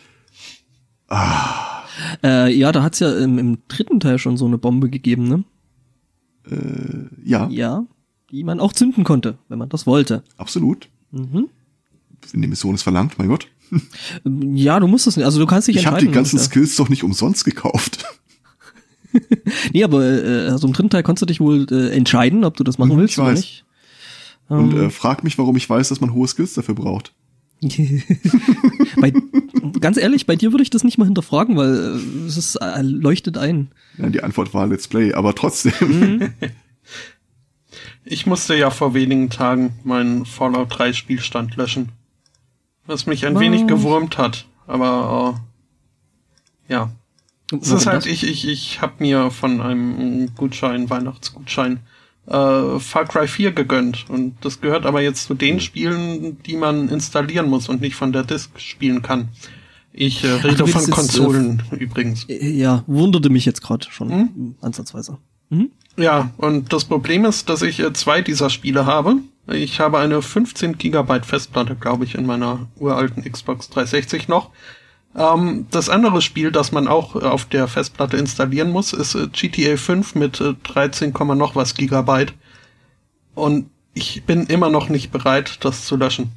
Ah. 1.10 1.84
Äh, 2.24 2.54
ja, 2.54 2.72
da 2.72 2.84
hat's 2.84 3.00
ja 3.00 3.16
im, 3.18 3.38
im 3.38 3.58
dritten 3.68 4.00
Teil 4.00 4.20
schon 4.20 4.38
so 4.38 4.46
eine 4.46 4.58
Bombe 4.58 4.90
gegeben, 4.90 5.28
ne? 5.28 5.44
Äh, 6.50 7.28
ja. 7.28 7.48
Ja, 7.50 7.86
die 8.32 8.44
man 8.44 8.60
auch 8.60 8.74
zünden 8.74 9.04
konnte, 9.04 9.38
wenn 9.48 9.60
man 9.60 9.70
das 9.70 9.86
wollte. 9.86 10.24
Absolut. 10.38 10.90
Mhm. 11.12 11.50
Wenn 12.32 12.42
die 12.42 12.48
Mission 12.48 12.76
es 12.76 12.84
verlangt, 12.84 13.18
mein 13.18 13.28
Gott. 13.28 13.48
Ja, 14.26 14.80
du 14.80 14.88
musst 14.88 15.06
es 15.06 15.16
nicht. 15.16 15.26
Also 15.26 15.40
du 15.40 15.46
kannst 15.46 15.68
dich 15.68 15.76
ich 15.76 15.86
entscheiden. 15.86 15.98
Ich 15.98 16.08
habe 16.08 16.12
die 16.12 16.16
ganzen 16.16 16.40
Skills 16.40 16.76
doch 16.76 16.90
nicht 16.90 17.04
umsonst 17.04 17.46
gekauft. 17.46 18.04
nee, 19.74 19.84
aber 19.84 20.04
äh, 20.04 20.48
also 20.50 20.68
im 20.68 20.74
dritten 20.74 20.90
Teil 20.90 21.04
konntest 21.04 21.22
du 21.22 21.26
dich 21.28 21.40
wohl 21.40 21.68
äh, 21.72 21.96
entscheiden, 21.96 22.44
ob 22.44 22.58
du 22.58 22.64
das 22.64 22.78
machen 22.78 22.98
willst 22.98 23.14
ich 23.14 23.20
oder 23.20 23.34
nicht. 23.34 23.66
Und 24.48 24.74
ähm, 24.74 24.86
äh, 24.86 24.90
frag 24.90 25.24
mich, 25.24 25.38
warum 25.38 25.56
ich 25.56 25.70
weiß, 25.70 25.90
dass 25.90 26.02
man 26.02 26.14
hohe 26.14 26.28
Skills 26.28 26.54
dafür 26.54 26.76
braucht. 26.76 27.14
bei, 29.02 29.14
ganz 29.80 29.98
ehrlich, 29.98 30.26
bei 30.26 30.36
dir 30.36 30.52
würde 30.52 30.64
ich 30.64 30.70
das 30.70 30.84
nicht 30.84 30.98
mal 30.98 31.06
hinterfragen, 31.06 31.58
weil 31.58 31.76
äh, 31.76 32.26
es 32.28 32.38
ist, 32.38 32.56
äh, 32.56 32.82
leuchtet 32.82 33.38
ein. 33.38 33.72
Ja, 33.98 34.10
die 34.10 34.24
Antwort 34.24 34.54
war 34.54 34.68
Let's 34.68 34.88
Play, 34.88 35.14
aber 35.14 35.36
trotzdem. 35.36 35.74
Mhm. 35.80 36.34
Ich 38.06 38.26
musste 38.26 38.56
ja 38.56 38.72
vor 38.72 38.96
wenigen 38.96 39.30
Tagen 39.30 39.78
meinen 39.84 40.26
Fallout 40.26 40.80
3 40.80 40.94
Spielstand 40.94 41.56
löschen. 41.58 41.92
Was 42.88 43.06
mich 43.06 43.26
ein 43.28 43.36
Was? 43.36 43.42
wenig 43.42 43.68
gewurmt 43.68 44.18
hat, 44.18 44.48
aber 44.66 45.40
äh, 46.68 46.74
ja. 46.74 46.92
Es 47.52 47.70
ist 47.70 47.86
halt, 47.86 48.08
ich, 48.08 48.24
ich, 48.24 48.48
ich 48.48 48.82
habe 48.82 48.94
mir 49.00 49.30
von 49.30 49.62
einem 49.62 50.34
Gutschein, 50.36 50.90
Weihnachtsgutschein, 50.90 51.82
äh, 52.30 52.80
Far 52.80 53.06
Cry 53.06 53.28
4 53.28 53.52
gegönnt. 53.52 54.06
Und 54.10 54.36
das 54.42 54.62
gehört 54.62 54.86
aber 54.86 55.02
jetzt 55.02 55.26
zu 55.28 55.34
den 55.34 55.60
Spielen, 55.60 56.42
die 56.44 56.56
man 56.56 56.90
installieren 56.90 57.50
muss 57.50 57.70
und 57.70 57.82
nicht 57.82 57.96
von 57.96 58.14
der 58.14 58.24
Disk 58.24 58.60
spielen 58.60 59.02
kann. 59.02 59.30
Ich 59.92 60.24
äh, 60.24 60.28
rede 60.28 60.64
Ach, 60.66 60.70
von 60.70 60.90
Konsolen 60.92 61.64
jetzt, 61.64 61.74
äh, 61.74 61.84
übrigens. 61.84 62.26
Ja, 62.28 62.84
wunderte 62.88 63.30
mich 63.30 63.46
jetzt 63.46 63.62
gerade 63.62 63.88
schon 63.90 64.10
hm? 64.10 64.56
ansatzweise. 64.62 65.18
Mhm. 65.50 65.72
Ja, 65.98 66.32
und 66.38 66.72
das 66.72 66.86
Problem 66.86 67.26
ist, 67.26 67.50
dass 67.50 67.62
ich 67.62 67.80
äh, 67.80 67.92
zwei 67.94 68.22
dieser 68.22 68.50
Spiele 68.50 68.86
habe. 68.86 69.16
Ich 69.52 69.80
habe 69.80 69.98
eine 69.98 70.22
15 70.22 70.78
Gigabyte 70.78 71.26
Festplatte, 71.26 71.76
glaube 71.76 72.06
ich, 72.06 72.16
in 72.16 72.26
meiner 72.26 72.68
uralten 72.78 73.24
Xbox 73.24 73.70
360 73.70 74.28
noch. 74.28 74.52
Ähm, 75.16 75.66
das 75.72 75.90
andere 75.90 76.22
Spiel, 76.22 76.52
das 76.52 76.72
man 76.72 76.88
auch 76.88 77.16
äh, 77.16 77.20
auf 77.20 77.46
der 77.46 77.68
Festplatte 77.68 78.18
installieren 78.18 78.72
muss, 78.72 78.94
ist 78.94 79.16
äh, 79.16 79.28
GTA 79.28 79.78
5 79.78 80.16
mit 80.16 80.40
äh, 80.40 80.54
13, 80.64 81.14
noch 81.36 81.56
was 81.56 81.76
Gigabyte. 81.76 82.34
Und 83.34 83.70
ich 83.94 84.24
bin 84.24 84.46
immer 84.46 84.70
noch 84.70 84.90
nicht 84.90 85.12
bereit, 85.12 85.58
das 85.62 85.86
zu 85.86 85.96
löschen. 85.96 86.32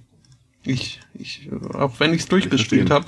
Ich, 0.65 1.01
ich, 1.15 1.51
auch 1.75 2.01
wenn 2.01 2.15
ich 2.15 2.23
es 2.23 2.29
durchgespielt 2.29 2.91
habe. 2.91 3.07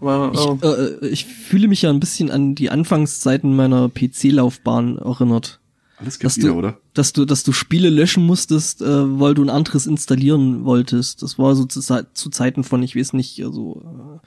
Ich, 0.00 0.62
äh, 0.62 1.08
ich 1.08 1.24
fühle 1.24 1.68
mich 1.68 1.82
ja 1.82 1.90
ein 1.90 2.00
bisschen 2.00 2.30
an 2.30 2.54
die 2.54 2.70
Anfangszeiten 2.70 3.56
meiner 3.56 3.88
PC-Laufbahn 3.88 4.98
erinnert. 4.98 5.60
Alles 5.96 6.20
gibt 6.20 6.36
wieder, 6.36 6.48
du, 6.50 6.54
oder? 6.54 6.78
Dass 6.94 7.12
du, 7.12 7.24
dass 7.24 7.42
du 7.42 7.52
Spiele 7.52 7.90
löschen 7.90 8.24
musstest, 8.24 8.82
äh, 8.82 8.86
weil 9.20 9.34
du 9.34 9.42
ein 9.42 9.50
anderes 9.50 9.86
installieren 9.86 10.64
wolltest. 10.64 11.22
Das 11.22 11.38
war 11.38 11.56
so 11.56 11.64
zu, 11.64 11.80
zu 11.80 12.30
Zeiten 12.30 12.62
von, 12.62 12.82
ich 12.82 12.94
weiß 12.94 13.14
nicht, 13.14 13.42
so 13.50 13.82
äh, 13.82 14.26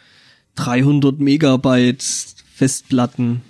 300 0.56 1.20
Megabyte 1.20 2.04
Festplatten. 2.54 3.42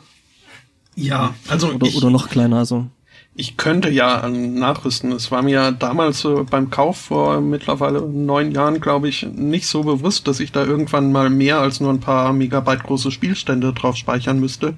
Ja, 0.95 1.33
also 1.47 1.71
oder, 1.71 1.87
ich, 1.87 1.95
oder 1.95 2.09
noch 2.09 2.29
kleiner, 2.29 2.57
also. 2.57 2.87
Ich 3.33 3.55
könnte 3.57 3.89
ja 3.89 4.27
nachrüsten. 4.27 5.11
Es 5.13 5.31
war 5.31 5.41
mir 5.41 5.71
damals 5.71 6.25
äh, 6.25 6.43
beim 6.49 6.69
Kauf 6.69 6.97
vor 6.97 7.39
mittlerweile 7.39 8.01
neun 8.01 8.51
Jahren, 8.51 8.81
glaube 8.81 9.07
ich, 9.07 9.23
nicht 9.23 9.67
so 9.67 9.83
bewusst, 9.83 10.27
dass 10.27 10.39
ich 10.39 10.51
da 10.51 10.65
irgendwann 10.65 11.11
mal 11.11 11.29
mehr 11.29 11.59
als 11.59 11.79
nur 11.79 11.91
ein 11.91 12.01
paar 12.01 12.33
Megabyte 12.33 12.83
große 12.83 13.11
Spielstände 13.11 13.73
drauf 13.73 13.95
speichern 13.95 14.39
müsste. 14.39 14.75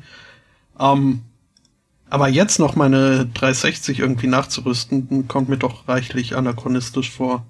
Ähm, 0.80 1.22
aber 2.10 2.28
jetzt 2.28 2.60
noch 2.60 2.76
meine 2.76 3.26
360 3.26 4.00
irgendwie 4.00 4.28
nachzurüsten, 4.28 5.28
kommt 5.28 5.50
mir 5.50 5.58
doch 5.58 5.88
reichlich 5.88 6.36
anachronistisch 6.36 7.10
vor. 7.10 7.44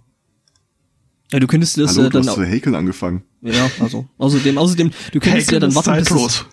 Ja, 1.32 1.40
du 1.40 1.48
könntest 1.48 1.78
das 1.78 1.98
Hallo, 1.98 2.08
äh, 2.08 2.10
dann 2.10 2.24
du 2.24 2.28
hast 2.30 2.36
zu 2.36 2.44
häkeln 2.44 2.76
angefangen. 2.76 3.24
Ja, 3.42 3.70
also 3.80 4.08
außerdem, 4.18 4.58
außerdem, 4.58 4.92
du 5.12 5.20
könntest 5.20 5.52
ja 5.52 5.60
dann 5.60 5.74
warten, 5.76 5.96
bis 5.96 6.10
das, 6.10 6.46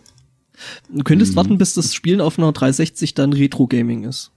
du 0.89 1.05
könntest 1.05 1.33
mhm. 1.33 1.37
warten, 1.37 1.59
bis 1.59 1.75
das 1.75 1.95
Spielen 1.95 2.21
auf 2.21 2.39
einer 2.39 2.53
360 2.53 3.15
dann 3.15 3.33
Retro 3.33 3.67
Gaming 3.67 4.05
ist. 4.05 4.33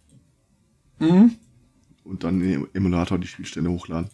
Mhm. 0.99 1.31
Und 2.03 2.23
dann 2.23 2.41
im 2.41 2.68
Emulator 2.73 3.18
die 3.18 3.27
Spielstände 3.27 3.69
hochladen. 3.69 4.10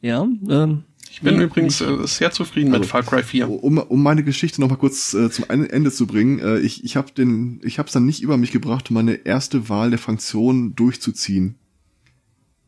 Ja, 0.00 0.26
ähm, 0.48 0.84
ich 1.10 1.20
bin 1.20 1.40
übrigens 1.40 1.80
äh, 1.80 2.06
sehr 2.06 2.32
zufrieden 2.32 2.68
also, 2.72 2.80
mit 2.80 2.88
Far 2.88 3.02
Cry 3.02 3.22
4. 3.22 3.48
Um, 3.48 3.78
um 3.78 4.02
meine 4.02 4.24
Geschichte 4.24 4.60
noch 4.60 4.70
mal 4.70 4.76
kurz 4.76 5.14
äh, 5.14 5.30
zum 5.30 5.44
Ende 5.48 5.92
zu 5.92 6.06
bringen, 6.06 6.38
äh, 6.38 6.58
ich, 6.58 6.84
ich 6.84 6.96
habe 6.96 7.12
den, 7.12 7.60
ich 7.62 7.78
habe 7.78 7.86
es 7.86 7.92
dann 7.92 8.06
nicht 8.06 8.22
über 8.22 8.36
mich 8.36 8.52
gebracht, 8.52 8.90
meine 8.90 9.14
erste 9.14 9.68
Wahl 9.68 9.90
der 9.90 9.98
Fraktion 9.98 10.74
durchzuziehen 10.74 11.59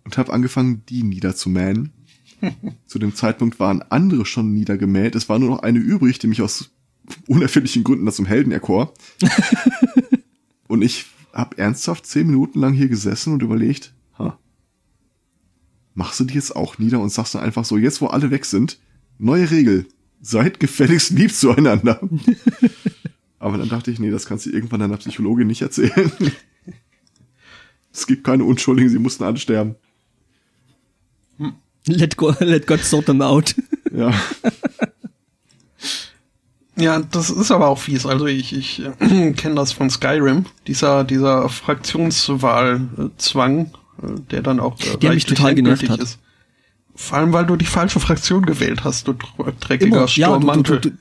und 0.05 0.19
habe 0.19 0.33
angefangen, 0.33 0.83
die 0.89 1.03
niederzumähen. 1.03 1.93
Zu 2.87 2.99
dem 2.99 3.15
Zeitpunkt 3.15 3.61
waren 3.61 3.83
andere 3.83 4.27
schon 4.27 4.53
niedergemäht. 4.53 5.15
Es 5.15 5.29
war 5.29 5.39
nur 5.39 5.51
noch 5.51 5.61
eine 5.61 5.79
übrig, 5.79 6.19
die 6.19 6.27
mich 6.27 6.43
aus 6.43 6.71
unerfindlichen 7.29 7.85
Gründen 7.85 8.11
zum 8.13 8.27
Helden 8.27 8.53
erkor. 8.53 8.95
und 10.69 10.83
ich 10.83 11.07
habe 11.33 11.59
ernsthaft 11.59 12.07
zehn 12.07 12.27
Minuten 12.27 12.61
lang 12.61 12.75
hier 12.75 12.89
gesessen 12.89 13.33
und 13.33 13.43
überlegt, 13.43 13.95
ha, 14.19 14.39
machst 15.95 16.21
du 16.21 16.25
die 16.25 16.35
jetzt 16.35 16.55
auch 16.55 16.79
nieder 16.79 17.01
und 17.01 17.11
sagst 17.11 17.35
dann 17.35 17.43
einfach 17.43 17.65
so, 17.65 17.77
jetzt 17.77 18.01
wo 18.01 18.07
alle 18.07 18.31
weg 18.31 18.45
sind, 18.45 18.79
neue 19.19 19.51
Regel, 19.51 19.87
seid 20.21 20.61
gefälligst 20.61 21.11
lieb 21.11 21.33
zueinander. 21.33 22.01
Aber 23.39 23.59
dann 23.59 23.69
dachte 23.69 23.91
ich, 23.91 23.99
nee, 23.99 24.11
das 24.11 24.27
kannst 24.27 24.47
du 24.47 24.51
irgendwann 24.51 24.81
deiner 24.81 24.97
Psychologin 24.99 25.49
nicht 25.49 25.63
erzählen. 25.63 26.13
es 27.93 28.07
gibt 28.07 28.23
keine 28.23 28.45
Unschuldigen, 28.45 28.89
sie 28.89 29.01
mussten 29.01 29.25
alle 29.25 29.39
sterben. 29.39 29.75
Let, 31.87 32.17
go, 32.17 32.35
let 32.41 32.67
God 32.67 32.81
sort 32.81 33.07
them 33.07 33.23
out. 33.23 33.55
Ja. 33.93 34.13
Ja, 36.77 37.01
das 37.01 37.29
ist 37.29 37.51
aber 37.51 37.69
auch 37.69 37.79
fies. 37.79 38.07
Also 38.07 38.27
ich, 38.27 38.57
ich 38.57 38.83
äh, 38.83 39.33
kenne 39.33 39.57
das 39.57 39.73
von 39.73 39.91
Skyrim, 39.91 40.47
dieser, 40.67 41.05
dieser 41.05 41.47
Fraktionswahlzwang, 41.49 43.67
äh, 43.67 43.71
der 44.31 44.43
dann 44.43 44.59
auch 44.59 44.81
äh, 44.81 44.97
der 44.97 45.13
mich 45.13 45.27
total 45.27 45.55
genervt 45.55 45.89
hat. 45.89 46.01
ist. 46.01 46.19
Vor 46.95 47.19
allem, 47.19 47.33
weil 47.33 47.47
du 47.47 47.57
die 47.57 47.67
falsche 47.67 48.01
Fraktion 48.01 48.45
gewählt 48.47 48.85
hast, 48.85 49.09
du 49.09 49.15
dreckiger 49.61 49.97
Immer. 49.99 50.09
Sturmmantel. 50.09 50.75
Ja, 50.75 50.81
du, 50.81 50.91
du, 50.91 50.97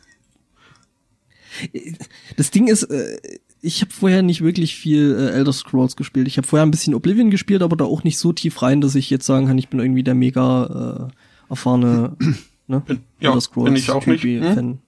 du, 1.79 1.95
das 2.37 2.51
Ding 2.51 2.67
ist, 2.67 2.83
äh, 2.83 3.17
ich 3.61 3.81
habe 3.81 3.91
vorher 3.91 4.23
nicht 4.23 4.41
wirklich 4.41 4.75
viel 4.75 5.15
äh, 5.15 5.37
Elder 5.37 5.53
Scrolls 5.53 5.95
gespielt. 5.95 6.27
Ich 6.27 6.37
habe 6.37 6.47
vorher 6.47 6.65
ein 6.65 6.71
bisschen 6.71 6.95
Oblivion 6.95 7.29
gespielt, 7.29 7.61
aber 7.61 7.75
da 7.75 7.85
auch 7.85 8.03
nicht 8.03 8.17
so 8.17 8.33
tief 8.33 8.61
rein, 8.61 8.81
dass 8.81 8.95
ich 8.95 9.09
jetzt 9.09 9.25
sagen 9.25 9.47
kann, 9.47 9.57
ich 9.57 9.69
bin 9.69 9.79
irgendwie 9.79 10.03
der 10.03 10.15
mega 10.15 11.09
äh, 11.09 11.51
erfahrene 11.51 12.15
ne? 12.67 12.81
bin, 12.81 13.01
ja, 13.19 13.29
Elder 13.29 13.41
Scrolls 13.41 13.65
bin 13.65 13.75
ich 13.75 13.91
auch 13.91 14.05
nicht. 14.05 14.23
Hm? 14.23 14.53
Fan. 14.53 14.79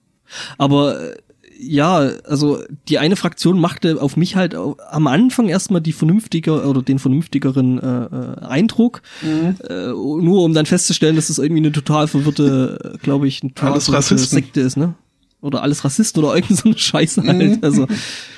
Aber 0.58 1.00
äh, 1.00 1.14
ja, 1.56 1.98
also 1.98 2.62
die 2.88 2.98
eine 2.98 3.14
Fraktion 3.14 3.60
machte 3.60 4.02
auf 4.02 4.16
mich 4.16 4.34
halt 4.34 4.56
am 4.56 5.06
Anfang 5.06 5.48
erstmal 5.48 5.80
die 5.80 5.92
vernünftiger 5.92 6.68
oder 6.68 6.82
den 6.82 6.98
vernünftigeren 6.98 7.78
äh, 7.78 8.04
äh 8.04 8.44
Eindruck, 8.44 9.02
mhm. 9.22 9.56
äh, 9.68 9.86
nur 9.86 10.42
um 10.42 10.52
dann 10.52 10.66
festzustellen, 10.66 11.14
dass 11.14 11.30
es 11.30 11.38
irgendwie 11.38 11.62
eine 11.62 11.70
total 11.70 12.08
verwirrte, 12.08 12.98
glaube 13.02 13.28
ich, 13.28 13.42
eine 13.42 13.54
total 13.54 13.80
verwirrte 13.80 14.18
Sekte 14.18 14.60
ist, 14.60 14.76
ne? 14.76 14.94
Oder 15.40 15.62
alles 15.62 15.84
Rassisten 15.84 16.24
oder 16.24 16.34
irgend 16.34 16.58
so 16.58 16.68
eine 16.68 16.78
Scheiße 16.78 17.22
halt. 17.22 17.38
Mhm. 17.38 17.58
Also, 17.60 17.86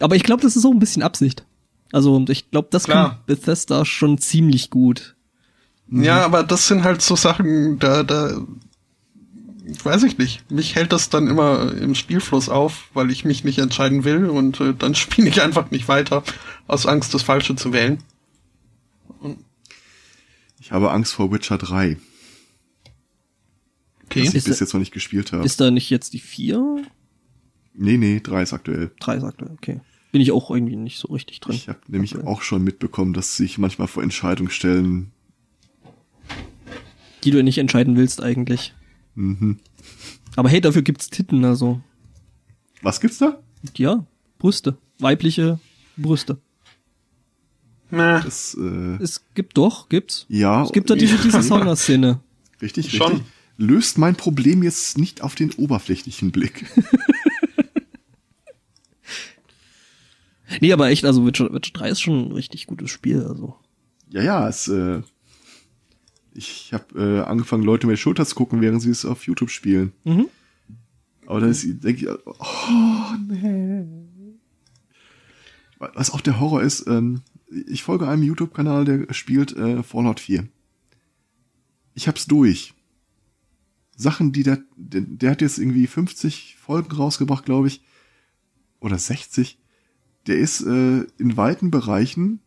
aber 0.00 0.16
ich 0.16 0.22
glaube, 0.22 0.42
das 0.42 0.56
ist 0.56 0.64
auch 0.64 0.72
ein 0.72 0.78
bisschen 0.78 1.02
Absicht. 1.02 1.44
Also 1.92 2.24
ich 2.28 2.50
glaube, 2.50 2.68
das 2.70 2.84
Klar. 2.84 3.10
kann 3.10 3.18
Bethesda 3.26 3.84
schon 3.84 4.18
ziemlich 4.18 4.70
gut. 4.70 5.14
Ja, 5.90 6.24
aber 6.24 6.42
das 6.42 6.66
sind 6.66 6.82
halt 6.82 7.02
so 7.02 7.14
Sachen, 7.14 7.78
da, 7.78 8.02
da 8.02 8.40
weiß 9.82 10.02
ich 10.04 10.18
nicht. 10.18 10.50
Mich 10.50 10.74
hält 10.74 10.92
das 10.92 11.08
dann 11.08 11.28
immer 11.28 11.72
im 11.72 11.94
Spielfluss 11.94 12.48
auf, 12.48 12.88
weil 12.94 13.10
ich 13.10 13.24
mich 13.24 13.44
nicht 13.44 13.58
entscheiden 13.58 14.04
will 14.04 14.26
und 14.26 14.60
äh, 14.60 14.74
dann 14.74 14.94
spiele 14.96 15.28
ich 15.28 15.42
einfach 15.42 15.70
nicht 15.70 15.88
weiter, 15.88 16.22
aus 16.66 16.86
Angst, 16.86 17.14
das 17.14 17.22
Falsche 17.22 17.54
zu 17.56 17.72
wählen. 17.72 17.98
Und 19.20 19.38
ich 20.58 20.72
habe 20.72 20.90
Angst 20.90 21.12
vor 21.12 21.30
Witcher 21.30 21.58
3. 21.58 21.98
Okay. 24.06 24.24
Das 24.24 24.34
ich 24.34 24.44
bis 24.44 24.60
jetzt 24.60 24.72
noch 24.72 24.80
nicht 24.80 24.92
gespielt 24.92 25.32
habe. 25.32 25.44
Ist 25.44 25.60
da 25.60 25.70
nicht 25.70 25.90
jetzt 25.90 26.12
die 26.12 26.20
4? 26.20 26.82
Nee, 27.74 27.96
nee, 27.96 28.20
3 28.20 28.42
ist 28.42 28.52
aktuell. 28.52 28.90
3 29.00 29.16
ist 29.16 29.24
aktuell, 29.24 29.50
okay. 29.52 29.80
Bin 30.12 30.20
ich 30.20 30.30
auch 30.30 30.50
irgendwie 30.50 30.76
nicht 30.76 30.98
so 30.98 31.08
richtig 31.08 31.40
drin. 31.40 31.56
Ich 31.56 31.68
habe 31.68 31.80
nämlich 31.88 32.14
aktuell. 32.14 32.32
auch 32.32 32.42
schon 32.42 32.62
mitbekommen, 32.62 33.14
dass 33.14 33.36
sich 33.36 33.58
manchmal 33.58 33.88
vor 33.88 34.02
Entscheidungen 34.02 34.50
stellen. 34.50 35.10
Die 37.24 37.30
du 37.32 37.42
nicht 37.42 37.58
entscheiden 37.58 37.96
willst 37.96 38.22
eigentlich. 38.22 38.74
Mhm. 39.16 39.58
Aber 40.36 40.48
hey, 40.48 40.60
dafür 40.60 40.82
gibt's 40.82 41.10
Titten, 41.10 41.44
also. 41.44 41.80
Was 42.82 43.00
gibt's 43.00 43.18
da? 43.18 43.40
Ja, 43.76 44.06
Brüste. 44.38 44.76
Weibliche 44.98 45.58
Brüste. 45.96 46.38
Das, 47.90 48.56
äh, 48.60 49.02
es 49.02 49.24
gibt 49.34 49.56
doch, 49.56 49.88
gibt's. 49.88 50.26
Ja. 50.28 50.64
Es 50.64 50.72
gibt 50.72 50.90
da 50.90 50.96
diese, 50.96 51.16
diese 51.16 51.42
Sauna-Szene. 51.42 52.20
Richtig, 52.60 52.90
Schon. 52.90 53.12
richtig. 53.12 53.26
Löst 53.56 53.98
mein 53.98 54.16
Problem 54.16 54.62
jetzt 54.64 54.98
nicht 54.98 55.22
auf 55.22 55.34
den 55.34 55.52
oberflächlichen 55.52 56.32
Blick. 56.32 56.66
nee, 60.60 60.72
aber 60.72 60.88
echt, 60.88 61.04
also 61.04 61.26
Witcher, 61.26 61.52
Witcher 61.52 61.72
3 61.72 61.88
ist 61.90 62.00
schon 62.00 62.28
ein 62.28 62.32
richtig 62.32 62.66
gutes 62.66 62.90
Spiel, 62.90 63.24
also. 63.24 63.56
Ja, 64.10 64.22
ja, 64.22 64.48
es, 64.48 64.68
äh, 64.68 65.02
ich 66.34 66.72
habe 66.72 67.00
äh, 67.00 67.20
angefangen, 67.22 67.62
Leute 67.62 67.86
mir 67.86 67.96
Schulter 67.96 68.26
zu 68.26 68.34
gucken, 68.34 68.60
während 68.60 68.82
sie 68.82 68.90
es 68.90 69.04
auf 69.04 69.26
YouTube 69.26 69.50
spielen. 69.50 69.92
Mhm. 70.04 70.28
Aber 71.26 71.40
dann 71.40 71.56
denke 71.62 72.04
ich, 72.04 72.08
oh 72.08 73.14
nee. 73.28 73.86
Was 75.78 76.10
auch 76.10 76.20
der 76.20 76.40
Horror 76.40 76.62
ist, 76.62 76.86
ähm, 76.86 77.22
ich 77.66 77.82
folge 77.82 78.08
einem 78.08 78.22
YouTube-Kanal, 78.22 78.84
der 78.84 79.12
spielt 79.14 79.56
äh, 79.56 79.82
Fallout 79.82 80.20
4. 80.20 80.48
Ich 81.94 82.08
hab's 82.08 82.26
durch. 82.26 82.74
Sachen, 83.96 84.32
die 84.32 84.42
der, 84.42 84.58
der, 84.76 85.02
der 85.02 85.30
hat 85.30 85.40
jetzt 85.40 85.58
irgendwie 85.58 85.86
50 85.86 86.56
Folgen 86.58 86.92
rausgebracht, 86.92 87.44
glaube 87.44 87.68
ich. 87.68 87.82
Oder 88.80 88.98
60. 88.98 89.58
Der 90.26 90.38
ist 90.38 90.62
äh, 90.62 91.04
in 91.18 91.36
weiten 91.36 91.70
Bereichen 91.70 92.40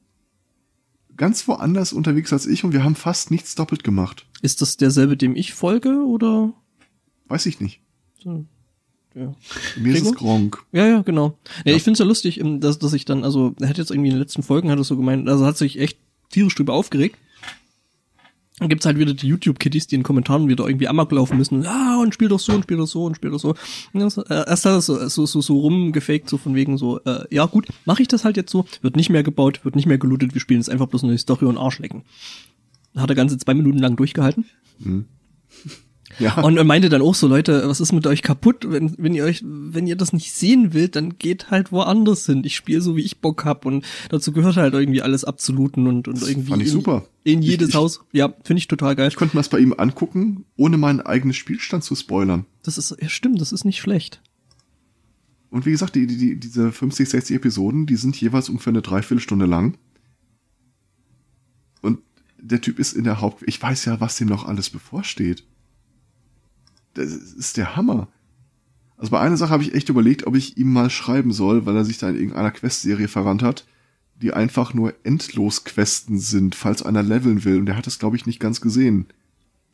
ganz 1.16 1.48
woanders 1.48 1.94
unterwegs 1.94 2.32
als 2.32 2.46
ich 2.46 2.64
und 2.64 2.74
wir 2.74 2.84
haben 2.84 2.96
fast 2.96 3.32
nichts 3.32 3.56
doppelt 3.56 3.84
gemacht. 3.84 4.26
Ist 4.42 4.62
das 4.62 4.78
derselbe, 4.78 5.18
dem 5.18 5.36
ich 5.36 5.54
folge, 5.54 6.06
oder? 6.06 6.54
Weiß 7.28 7.46
ich 7.48 7.60
nicht. 7.60 7.82
So. 8.24 8.46
Ja. 9.16 9.34
Mir 9.78 9.94
Gregor? 9.94 9.96
ist 9.96 10.06
es 10.06 10.14
Gronk. 10.14 10.64
Ja, 10.72 10.88
ja, 10.88 11.02
genau. 11.02 11.38
Ja, 11.66 11.72
ja. 11.72 11.76
ich 11.76 11.84
finde 11.84 11.94
es 11.94 12.00
ja 12.00 12.06
lustig, 12.06 12.40
ähm, 12.40 12.60
dass, 12.60 12.78
dass 12.78 12.94
ich 12.94 13.06
dann, 13.06 13.24
also, 13.24 13.56
er 13.60 13.70
hat 13.70 13.78
jetzt 13.78 13.90
irgendwie 13.90 14.10
in 14.10 14.16
den 14.16 14.22
letzten 14.22 14.44
Folgen 14.44 14.70
hat 14.70 14.78
er 14.78 14.84
so 14.84 14.96
gemeint, 14.96 15.28
also 15.28 15.46
hat 15.46 15.58
sich 15.58 15.80
echt 15.80 15.98
tierisch 16.30 16.56
drüber 16.56 16.74
aufgeregt. 16.74 17.18
Gibt's 18.60 18.88
halt 18.88 18.98
wieder 18.98 19.14
die 19.14 19.28
YouTube-Kitties, 19.28 19.86
die 19.86 19.96
in 19.96 20.04
Kommentaren 20.04 20.48
wieder 20.48 20.66
irgendwie 20.66 20.88
amok 20.88 21.12
laufen 21.12 21.38
müssen. 21.38 21.62
Ja, 21.62 22.00
und 22.00 22.16
spiel 22.16 22.28
doch 22.28 22.40
so 22.40 22.54
und 22.54 22.64
spiel 22.64 22.78
doch 22.78 22.88
so 22.88 23.06
und 23.06 23.16
spiel 23.16 23.30
doch 23.30 23.40
so. 23.40 23.54
Äh, 23.54 24.48
erst 24.48 24.66
hat 24.66 24.72
er 24.72 24.82
so, 24.82 25.08
so, 25.10 25.28
so, 25.28 25.42
so 25.42 25.60
rumgefaked, 25.60 26.28
so 26.28 26.38
von 26.38 26.56
wegen 26.56 26.76
so, 26.80 27.00
äh, 27.04 27.26
ja 27.30 27.46
gut, 27.46 27.68
mache 27.86 28.02
ich 28.02 28.08
das 28.08 28.26
halt 28.26 28.36
jetzt 28.36 28.52
so, 28.52 28.66
wird 28.82 28.96
nicht 28.96 29.12
mehr 29.12 29.22
gebaut, 29.22 29.64
wird 29.64 29.76
nicht 29.76 29.86
mehr 29.86 30.00
gelootet, 30.00 30.34
wir 30.34 30.42
spielen 30.42 30.60
jetzt 30.60 30.72
einfach 30.72 30.88
bloß 30.88 31.04
eine 31.04 31.18
Story 31.20 31.46
und 31.46 31.58
Arschlecken. 31.58 32.02
Hat 32.96 33.10
er 33.10 33.16
ganze 33.16 33.38
zwei 33.38 33.54
Minuten 33.54 33.78
lang 33.78 33.96
durchgehalten. 33.96 34.46
Mhm. 34.80 35.06
Ja. 36.20 36.42
Und 36.42 36.58
er 36.58 36.64
meinte 36.64 36.90
dann 36.90 37.02
auch 37.02 37.16
so, 37.16 37.28
Leute, 37.28 37.68
was 37.68 37.80
ist 37.80 37.94
mit 37.94 38.08
euch 38.08 38.22
kaputt? 38.22 38.66
Wenn, 38.68 38.96
wenn 38.98 39.14
ihr 39.14 39.24
euch, 39.24 39.44
wenn 39.46 39.88
ihr 39.88 39.96
das 39.96 40.14
nicht 40.14 40.32
sehen 40.32 40.74
wollt, 40.74 40.96
dann 40.96 41.18
geht 41.18 41.52
halt 41.52 41.72
woanders 41.72 42.26
hin. 42.26 42.44
Ich 42.44 42.56
spiele 42.56 42.82
so, 42.82 42.96
wie 42.96 43.02
ich 43.02 43.20
Bock 43.20 43.46
hab 43.46 43.66
und 43.66 43.86
dazu 44.10 44.32
gehört 44.32 44.58
halt 44.58 44.74
irgendwie 44.74 45.02
alles 45.02 45.24
absoluten 45.24 45.88
und, 45.88 46.08
und 46.08 46.22
irgendwie. 46.22 46.50
Fand 46.50 46.62
ich 46.62 46.70
in, 46.70 46.74
super. 46.74 47.06
In 47.24 47.42
jedes 47.42 47.70
ich, 47.70 47.76
Haus. 47.76 48.02
Ja, 48.12 48.34
finde 48.44 48.60
ich 48.60 48.68
total 48.68 48.96
geil. 48.96 49.10
Ich 49.10 49.16
könnte 49.16 49.36
mir 49.36 49.42
das 49.42 49.50
bei 49.50 49.60
ihm 49.60 49.74
angucken, 49.78 50.46
ohne 50.56 50.78
meinen 50.78 51.02
eigenen 51.02 51.34
Spielstand 51.34 51.84
zu 51.84 51.96
spoilern. 51.96 52.46
Das 52.64 52.78
ist, 52.78 52.96
ja 53.00 53.10
stimmt, 53.10 53.42
das 53.42 53.52
ist 53.52 53.66
nicht 53.66 53.80
schlecht. 53.80 54.22
Und 55.50 55.66
wie 55.66 55.72
gesagt, 55.72 55.96
die, 55.96 56.08
die, 56.08 56.40
diese 56.40 56.72
50, 56.72 57.10
60 57.10 57.36
Episoden, 57.38 57.86
die 57.86 57.96
sind 57.96 58.20
jeweils 58.20 58.50
ungefähr 58.50 58.72
eine 58.72 58.82
Dreiviertelstunde 58.82 59.46
lang. 59.46 59.78
Und 61.82 62.00
der 62.38 62.60
Typ 62.60 62.80
ist 62.80 62.94
in 62.94 63.06
der 63.06 63.22
Haupt, 63.22 63.44
ich 63.46 63.62
weiß 63.62 63.86
ja, 63.86 64.02
was 64.02 64.18
dem 64.18 64.28
noch 64.28 64.46
alles 64.46 64.70
bevorsteht 64.70 65.46
das 66.98 67.12
ist 67.12 67.58
der 67.58 67.76
Hammer. 67.76 68.08
Also 68.98 69.12
bei 69.12 69.20
einer 69.20 69.38
Sache 69.38 69.52
habe 69.52 69.64
ich 69.64 69.76
echt 69.76 69.90
überlegt, 69.90 70.26
ob 70.26 70.36
ich 70.36 70.58
ihm 70.58 70.74
mal 70.74 70.90
schreiben 70.90 71.32
soll, 71.32 71.66
weil 71.66 71.76
er 71.76 71.86
sich 71.86 72.00
da 72.00 72.10
in 72.10 72.16
irgendeiner 72.16 72.52
Quest-Serie 72.52 73.08
verrannt 73.08 73.44
hat, 73.44 73.66
die 74.16 74.34
einfach 74.34 74.74
nur 74.74 74.94
Endlos-Questen 75.04 76.18
sind, 76.18 76.56
falls 76.56 76.82
einer 76.82 77.04
leveln 77.04 77.46
will. 77.46 77.60
Und 77.60 77.68
der 77.68 77.78
hat 77.78 77.86
das, 77.86 78.00
glaube 78.00 78.16
ich, 78.16 78.26
nicht 78.26 78.40
ganz 78.40 78.60
gesehen. 78.60 79.06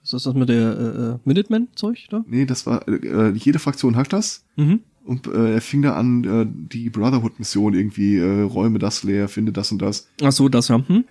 Ist 0.03 0.11
das 0.11 0.23
das 0.23 0.33
mit 0.33 0.49
der 0.49 0.77
äh, 0.77 1.11
äh 1.13 1.19
Minuteman-Zeug 1.23 2.07
da? 2.09 2.25
Nee, 2.27 2.45
das 2.45 2.65
war, 2.65 2.85
äh, 2.89 3.31
jede 3.31 3.59
Fraktion 3.59 3.95
hat 3.95 4.11
das. 4.11 4.43
Mhm. 4.57 4.81
Und 5.05 5.27
äh, 5.27 5.53
er 5.53 5.61
fing 5.61 5.81
da 5.81 5.95
an, 5.95 6.23
äh, 6.25 6.45
die 6.49 6.89
Brotherhood-Mission 6.89 7.73
irgendwie, 7.73 8.17
äh, 8.17 8.41
räume 8.41 8.79
das 8.79 9.03
leer, 9.03 9.29
finde 9.29 9.53
das 9.53 9.71
und 9.71 9.81
das. 9.81 10.09
Ach 10.21 10.31
so, 10.33 10.49
das 10.49 10.67
ja. 10.67 10.85
Hm? 10.85 11.05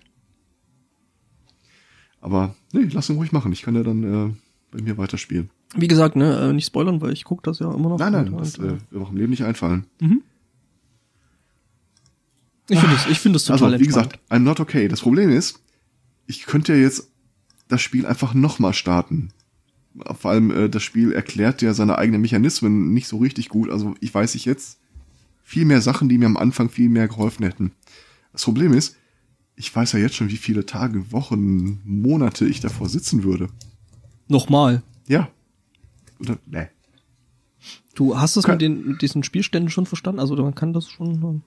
Aber 2.21 2.55
nee, 2.73 2.89
lass 2.93 3.09
ihn 3.09 3.17
ruhig 3.17 3.33
machen. 3.33 3.53
Ich 3.53 3.63
kann 3.63 3.75
ja 3.75 3.83
dann 3.83 4.05
äh, 4.05 4.35
bei 4.71 4.83
mir 4.83 4.99
weiterspielen. 4.99 5.51
Wie 5.75 5.89
gesagt, 5.89 6.17
ne, 6.17 6.39
äh, 6.39 6.53
nicht 6.53 6.67
spoilern, 6.67 7.01
weil 7.01 7.13
ich 7.13 7.25
gucke 7.25 7.43
das 7.45 7.59
ja 7.59 7.73
immer 7.73 7.89
noch. 7.89 7.99
Nein, 7.99 8.13
nein, 8.13 8.37
das 8.37 8.59
äh, 8.59 8.63
wird 8.91 9.03
auch 9.03 9.11
im 9.11 9.17
Leben 9.17 9.31
nicht 9.31 9.45
einfallen. 9.45 9.87
Mhm. 10.01 10.23
Ich 12.69 12.79
finde 12.79 12.97
es, 12.97 13.07
ich 13.07 13.19
finde 13.19 13.37
es 13.37 13.45
total 13.45 13.73
Also, 13.73 13.81
wie 13.81 13.87
gesagt, 13.87 14.19
I'm 14.31 14.41
not 14.41 14.61
okay. 14.61 14.89
Das 14.89 15.01
Problem 15.01 15.31
ist, 15.31 15.61
ich 16.27 16.47
könnte 16.47 16.75
ja 16.75 16.79
jetzt 16.79 17.11
das 17.69 17.81
Spiel 17.83 18.07
einfach 18.07 18.35
nochmal 18.35 18.73
starten. 18.73 19.31
Vor 20.19 20.31
allem, 20.31 20.51
äh, 20.51 20.69
das 20.69 20.83
Spiel 20.83 21.13
erklärt 21.13 21.63
ja 21.63 21.75
seine 21.75 21.99
eigenen 21.99 22.21
Mechanismen 22.21 22.93
nicht 22.93 23.09
so 23.09 23.19
richtig 23.19 23.49
gut. 23.49 23.71
Also, 23.71 23.95
ich 24.01 24.15
weiß 24.15 24.35
ich 24.35 24.45
jetzt 24.45 24.79
viel 25.43 25.65
mehr 25.65 25.81
Sachen, 25.81 26.09
die 26.09 26.19
mir 26.19 26.27
am 26.27 26.37
Anfang 26.37 26.71
viel 26.71 26.89
mehr 26.89 27.09
geholfen 27.09 27.45
hätten. 27.45 27.73
Das 28.33 28.45
Problem 28.45 28.73
ist, 28.73 28.97
ich 29.57 29.75
weiß 29.75 29.93
ja 29.93 29.99
jetzt 29.99 30.15
schon, 30.15 30.31
wie 30.31 30.37
viele 30.37 30.65
Tage, 30.65 31.13
Wochen, 31.13 31.81
Monate 31.85 32.47
ich 32.47 32.61
davor 32.61 32.89
sitzen 32.89 33.23
würde. 33.23 33.49
Nochmal. 34.29 34.83
Ja. 35.07 35.29
Nee. 36.47 36.69
Du 37.95 38.19
hast 38.19 38.37
es 38.37 38.47
mit, 38.47 38.61
den, 38.61 38.87
mit 38.87 39.03
diesen 39.03 39.23
Spielständen 39.23 39.71
schon 39.71 39.87
verstanden? 39.87 40.21
Also 40.21 40.35
man 40.37 40.55
kann 40.55 40.73
das 40.73 40.89
schon. 40.89 41.15
Ähm, 41.23 41.43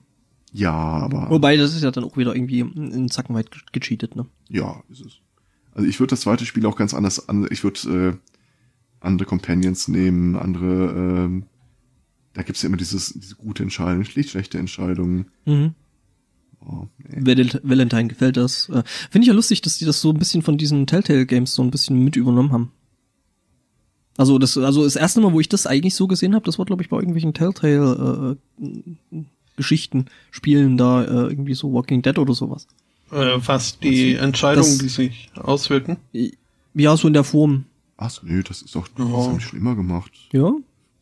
ja, 0.52 0.72
aber. 0.72 1.28
Wobei, 1.30 1.56
das 1.56 1.74
ist 1.74 1.82
ja 1.82 1.90
dann 1.90 2.04
auch 2.04 2.16
wieder 2.16 2.34
irgendwie 2.34 2.60
in 2.60 3.08
Zacken 3.10 3.34
weit 3.34 3.50
gecheatet, 3.72 4.16
ne? 4.16 4.26
Ja, 4.48 4.82
ist 4.88 5.04
es. 5.04 5.18
Also 5.74 5.88
ich 5.88 6.00
würde 6.00 6.10
das 6.10 6.20
zweite 6.20 6.46
Spiel 6.46 6.64
auch 6.66 6.76
ganz 6.76 6.94
anders 6.94 7.28
an. 7.28 7.46
Ich 7.50 7.62
würde 7.64 8.14
äh, 8.14 8.16
andere 9.00 9.26
Companions 9.26 9.88
nehmen, 9.88 10.36
andere. 10.36 11.30
Äh, 11.30 11.42
da 12.32 12.42
gibt's 12.42 12.62
ja 12.62 12.68
immer 12.68 12.76
dieses, 12.76 13.12
diese 13.14 13.34
gute 13.34 13.62
Entscheidung, 13.62 14.04
schlicht 14.04 14.30
schlechte 14.30 14.58
Entscheidungen. 14.58 15.26
Mhm. 15.44 15.74
Oh, 16.60 16.86
nee. 16.98 17.48
Valentine 17.62 18.08
gefällt 18.08 18.36
das. 18.36 18.68
Äh, 18.68 18.82
Finde 19.10 19.24
ich 19.24 19.28
ja 19.28 19.34
lustig, 19.34 19.62
dass 19.62 19.78
die 19.78 19.84
das 19.84 20.00
so 20.00 20.10
ein 20.10 20.18
bisschen 20.18 20.42
von 20.42 20.58
diesen 20.58 20.86
Telltale 20.86 21.26
Games 21.26 21.54
so 21.54 21.62
ein 21.62 21.70
bisschen 21.70 22.02
mit 22.02 22.16
übernommen 22.16 22.52
haben. 22.52 22.72
Also 24.16 24.38
das, 24.38 24.56
also 24.56 24.84
das 24.84 24.96
erste 24.96 25.20
Mal, 25.20 25.32
wo 25.32 25.40
ich 25.40 25.48
das 25.48 25.66
eigentlich 25.66 25.94
so 25.94 26.06
gesehen 26.06 26.34
habe, 26.34 26.44
das 26.44 26.58
war 26.58 26.64
glaube 26.64 26.82
ich 26.82 26.88
bei 26.88 26.96
irgendwelchen 26.96 27.34
Telltale 27.34 28.36
äh, 28.60 29.24
Geschichten, 29.56 30.06
Spielen 30.30 30.76
da 30.76 31.02
äh, 31.02 31.30
irgendwie 31.30 31.54
so 31.54 31.72
Walking 31.72 32.02
Dead 32.02 32.18
oder 32.18 32.34
sowas. 32.34 32.66
Äh, 33.10 33.38
was 33.38 33.78
die 33.78 34.14
also, 34.14 34.26
Entscheidungen, 34.26 34.78
die 34.78 34.88
sich 34.88 35.30
auswirken? 35.34 35.96
Ja, 36.74 36.96
so 36.96 37.08
in 37.08 37.14
der 37.14 37.24
Form. 37.24 37.64
Ach 37.96 38.22
nö, 38.22 38.42
das 38.42 38.62
ist 38.62 38.74
doch, 38.74 38.88
das 38.88 39.06
oh. 39.06 39.26
haben 39.26 39.38
die 39.38 39.44
schon 39.44 39.58
immer 39.58 39.74
gemacht. 39.74 40.12
Ja. 40.32 40.52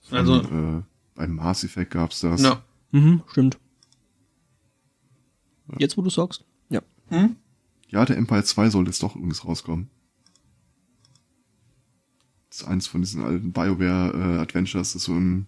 Von, 0.03 0.19
also 0.19 0.41
äh, 0.41 0.82
beim 1.15 1.35
Mass 1.35 1.65
Effect 1.65 1.91
gab's 1.91 2.20
das. 2.20 2.43
Ja. 2.43 2.62
Mhm, 2.93 3.23
stimmt. 3.31 3.59
Ja. 5.69 5.74
Jetzt, 5.78 5.97
wo 5.97 6.03
du 6.03 6.11
sagst. 6.11 6.45
Ja. 6.69 6.82
Hm? 7.09 7.36
Ja, 7.89 8.05
der 8.05 8.16
Empire 8.16 8.45
2 8.45 8.70
soll 8.70 8.86
jetzt 8.86 9.03
doch 9.03 9.16
übrigens 9.16 9.45
rauskommen. 9.45 9.89
Das 12.55 12.63
ist 12.63 12.69
eins 12.69 12.87
von 12.87 13.01
diesen 13.01 13.25
alten 13.25 13.51
BioWare 13.51 14.13
äh, 14.15 14.39
Adventures, 14.39 14.93
das 14.93 15.03
so 15.03 15.13
im 15.13 15.47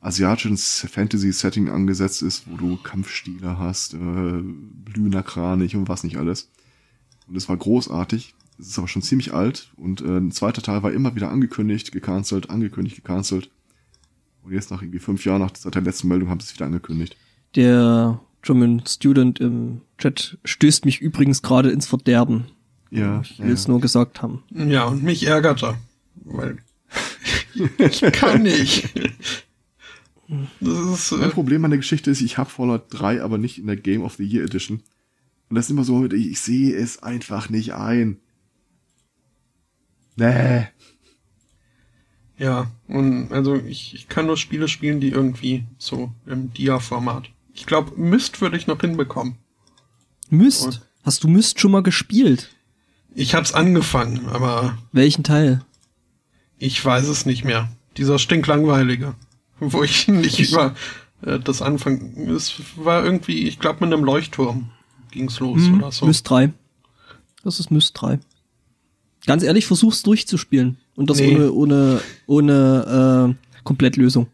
asiatischen 0.00 0.56
Fantasy-Setting 0.56 1.68
angesetzt 1.68 2.20
ist, 2.20 2.50
wo 2.50 2.56
du 2.56 2.76
Kampfstile 2.78 3.60
hast, 3.60 3.94
äh, 3.94 4.42
blühender 4.42 5.22
Kranich 5.22 5.76
und 5.76 5.88
was 5.88 6.02
nicht 6.02 6.16
alles. 6.16 6.50
Und 7.28 7.36
es 7.36 7.48
war 7.48 7.56
großartig. 7.56 8.34
Es 8.58 8.66
ist 8.66 8.78
aber 8.78 8.88
schon 8.88 9.02
ziemlich 9.02 9.34
alt 9.34 9.70
und 9.76 10.00
äh, 10.00 10.16
ein 10.16 10.32
zweiter 10.32 10.62
Teil 10.62 10.82
war 10.82 10.92
immer 10.92 11.14
wieder 11.14 11.30
angekündigt, 11.30 11.92
gecancelt, 11.92 12.50
angekündigt, 12.50 12.96
gecancelt. 12.96 13.48
Und 14.42 14.52
jetzt 14.52 14.72
nach 14.72 14.82
irgendwie 14.82 14.98
fünf 14.98 15.24
Jahren 15.24 15.42
nach 15.42 15.52
seit 15.56 15.76
der 15.76 15.82
letzten 15.82 16.08
Meldung 16.08 16.28
haben 16.28 16.40
sie 16.40 16.46
es 16.46 16.54
wieder 16.54 16.66
angekündigt. 16.66 17.16
Der 17.54 18.20
German 18.42 18.82
Student 18.84 19.38
im 19.38 19.82
Chat 19.96 20.38
stößt 20.44 20.86
mich 20.86 21.00
übrigens 21.00 21.42
gerade 21.42 21.70
ins 21.70 21.86
Verderben. 21.86 22.46
Ja. 22.90 23.20
Ich 23.20 23.38
will 23.38 23.52
es 23.52 23.68
nur 23.68 23.80
gesagt 23.80 24.22
haben. 24.22 24.42
Ja, 24.50 24.86
und 24.86 25.04
mich 25.04 25.24
ärgert 25.24 25.62
er. 25.62 25.78
Weil 26.24 26.58
ich 27.78 28.00
kann 28.12 28.42
nicht. 28.42 28.88
Das 30.60 30.78
ist, 30.78 31.12
äh 31.12 31.16
mein 31.16 31.30
Problem 31.30 31.64
an 31.64 31.70
der 31.70 31.78
Geschichte 31.78 32.10
ist, 32.10 32.20
ich 32.20 32.38
habe 32.38 32.50
Fallout 32.50 32.86
3, 32.90 33.22
aber 33.22 33.38
nicht 33.38 33.58
in 33.58 33.66
der 33.66 33.76
Game 33.76 34.02
of 34.02 34.14
the 34.14 34.24
Year 34.24 34.44
Edition. 34.44 34.82
Und 35.48 35.56
das 35.56 35.66
ist 35.66 35.70
immer 35.70 35.84
so, 35.84 36.04
ich 36.06 36.40
sehe 36.40 36.74
es 36.74 37.02
einfach 37.02 37.48
nicht 37.48 37.74
ein. 37.74 38.18
Nee. 40.16 40.66
Ja, 42.38 42.70
und 42.88 43.32
also 43.32 43.54
ich, 43.54 43.94
ich 43.94 44.08
kann 44.08 44.26
nur 44.26 44.36
Spiele 44.36 44.68
spielen, 44.68 45.00
die 45.00 45.10
irgendwie 45.10 45.64
so 45.78 46.12
im 46.26 46.52
Dia-Format. 46.52 47.30
Ich 47.54 47.66
glaube, 47.66 47.98
Myst 47.98 48.40
würde 48.40 48.56
ich 48.56 48.66
noch 48.66 48.80
hinbekommen. 48.80 49.36
Myst? 50.28 50.64
Und 50.64 50.86
Hast 51.04 51.22
du 51.22 51.28
Myst 51.28 51.60
schon 51.60 51.70
mal 51.70 51.84
gespielt? 51.84 52.50
Ich 53.14 53.34
hab's 53.34 53.52
angefangen, 53.54 54.26
aber. 54.26 54.76
Welchen 54.92 55.22
Teil? 55.22 55.64
Ich 56.58 56.82
weiß 56.84 57.08
es 57.08 57.26
nicht 57.26 57.44
mehr. 57.44 57.68
Dieser 57.96 58.18
stinklangweilige. 58.18 59.14
Wo 59.60 59.82
ich 59.82 60.08
nicht 60.08 60.38
ich 60.38 60.52
über 60.52 60.74
äh, 61.22 61.38
das 61.38 61.62
Anfang. 61.62 62.28
Es 62.28 62.54
war 62.76 63.04
irgendwie, 63.04 63.46
ich 63.46 63.58
glaube, 63.58 63.84
mit 63.84 63.92
einem 63.92 64.04
Leuchtturm 64.04 64.70
ging's 65.10 65.40
los 65.40 65.62
hm, 65.66 65.78
oder 65.78 65.92
so. 65.92 66.06
Myst 66.06 66.28
3. 66.28 66.52
Das 67.42 67.60
ist 67.60 67.70
Myst 67.70 68.00
3. 68.00 68.18
Ganz 69.26 69.42
ehrlich, 69.42 69.66
versuch's 69.66 70.02
durchzuspielen. 70.02 70.78
Und 70.94 71.10
das 71.10 71.18
nee. 71.18 71.34
ohne, 71.34 71.52
ohne, 71.52 72.00
ohne 72.26 73.36
äh, 73.36 73.62
Komplettlösung. 73.64 74.28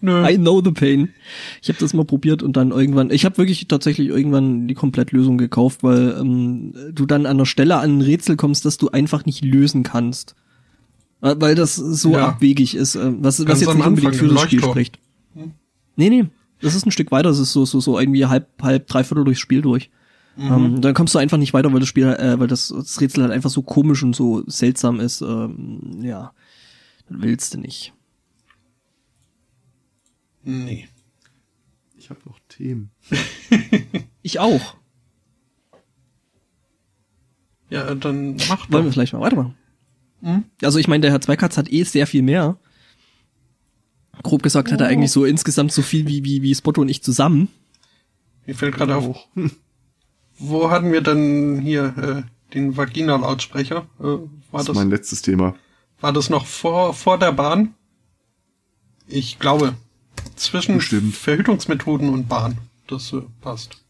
Nö. 0.00 0.28
I 0.28 0.36
know 0.36 0.62
the 0.62 0.70
pain. 0.70 1.12
Ich 1.60 1.68
habe 1.68 1.78
das 1.80 1.92
mal 1.92 2.04
probiert 2.04 2.42
und 2.42 2.56
dann 2.56 2.70
irgendwann, 2.70 3.10
ich 3.10 3.24
habe 3.24 3.38
wirklich 3.38 3.66
tatsächlich 3.66 4.08
irgendwann 4.08 4.68
die 4.68 4.74
Komplettlösung 4.74 5.38
gekauft, 5.38 5.82
weil 5.82 6.16
ähm, 6.20 6.72
du 6.92 7.04
dann 7.04 7.26
an 7.26 7.38
der 7.38 7.46
Stelle 7.46 7.76
an 7.78 7.98
ein 7.98 8.02
Rätsel 8.02 8.36
kommst, 8.36 8.64
das 8.64 8.78
du 8.78 8.90
einfach 8.90 9.24
nicht 9.26 9.44
lösen 9.44 9.82
kannst. 9.82 10.36
Weil 11.20 11.54
das 11.56 11.74
so 11.74 12.12
ja. 12.12 12.28
abwegig 12.28 12.76
ist, 12.76 12.94
äh, 12.94 13.12
was, 13.20 13.44
was 13.46 13.60
jetzt 13.60 13.74
nicht 13.74 13.86
unbedingt 13.86 14.16
für 14.16 14.28
das 14.28 14.42
Spiel 14.42 14.62
spricht. 14.62 14.98
Hm? 15.34 15.52
Nee, 15.96 16.10
nee, 16.10 16.26
das 16.60 16.74
ist 16.74 16.86
ein 16.86 16.92
Stück 16.92 17.10
weiter, 17.10 17.28
das 17.28 17.38
ist 17.38 17.52
so, 17.52 17.64
so, 17.64 17.80
so 17.80 17.98
irgendwie 17.98 18.26
halb, 18.26 18.48
halb, 18.62 18.86
dreiviertel 18.86 19.24
durchs 19.24 19.40
Spiel 19.40 19.62
durch. 19.62 19.90
Mhm. 20.36 20.52
Ähm, 20.52 20.80
dann 20.80 20.94
kommst 20.94 21.14
du 21.14 21.18
einfach 21.18 21.36
nicht 21.36 21.52
weiter, 21.54 21.72
weil 21.72 21.80
das 21.80 21.88
Spiel, 21.88 22.06
äh, 22.06 22.38
weil 22.38 22.46
das, 22.46 22.68
das 22.68 23.00
Rätsel 23.00 23.24
halt 23.24 23.32
einfach 23.32 23.50
so 23.50 23.62
komisch 23.62 24.04
und 24.04 24.14
so 24.14 24.44
seltsam 24.46 25.00
ist. 25.00 25.20
Ähm, 25.20 25.98
ja, 26.02 26.32
dann 27.08 27.22
willst 27.22 27.54
du 27.54 27.58
nicht. 27.58 27.92
Nee. 30.44 30.88
Ich 31.96 32.10
habe 32.10 32.20
noch 32.24 32.38
Themen. 32.48 32.90
ich 34.22 34.38
auch. 34.38 34.76
Ja, 37.70 37.94
dann 37.96 38.36
mach 38.48 38.66
doch. 38.66 38.72
Wollen 38.72 38.84
wir 38.84 38.92
vielleicht 38.92 39.12
mal 39.12 39.20
weitermachen? 39.20 39.54
Hm? 40.22 40.44
Also 40.62 40.78
ich 40.78 40.88
meine, 40.88 41.02
der 41.02 41.10
Herr 41.12 41.20
Zweikatz 41.20 41.56
hat 41.56 41.70
eh 41.70 41.82
sehr 41.84 42.06
viel 42.06 42.22
mehr. 42.22 42.58
Grob 44.22 44.42
gesagt 44.42 44.68
oh. 44.68 44.72
hat 44.72 44.80
er 44.80 44.88
oh. 44.88 44.90
eigentlich 44.90 45.12
so 45.12 45.24
insgesamt 45.24 45.72
so 45.72 45.82
viel 45.82 46.06
wie, 46.06 46.24
wie, 46.24 46.42
wie 46.42 46.54
Spotto 46.54 46.80
und 46.80 46.88
ich 46.88 47.02
zusammen. 47.02 47.48
Mir 48.46 48.54
fällt 48.54 48.74
gerade 48.74 48.96
auf. 48.96 49.18
Hm. 49.34 49.50
Wo 50.38 50.70
hatten 50.70 50.92
wir 50.92 51.00
denn 51.00 51.60
hier 51.60 51.94
äh, 51.98 52.54
den 52.54 52.76
Vagina-Lautsprecher? 52.76 53.86
Äh, 53.98 54.02
war 54.02 54.20
das, 54.52 54.66
das 54.66 54.68
ist 54.68 54.74
mein 54.76 54.90
letztes 54.90 55.22
Thema. 55.22 55.56
War 56.00 56.12
das 56.12 56.30
noch 56.30 56.46
vor, 56.46 56.94
vor 56.94 57.18
der 57.18 57.32
Bahn? 57.32 57.74
Ich 59.08 59.40
glaube, 59.40 59.74
zwischen 60.36 60.76
Bestimmt. 60.76 61.16
Verhütungsmethoden 61.16 62.08
und 62.08 62.28
Bahn. 62.28 62.58
Das 62.86 63.12
äh, 63.12 63.22
passt. 63.40 63.84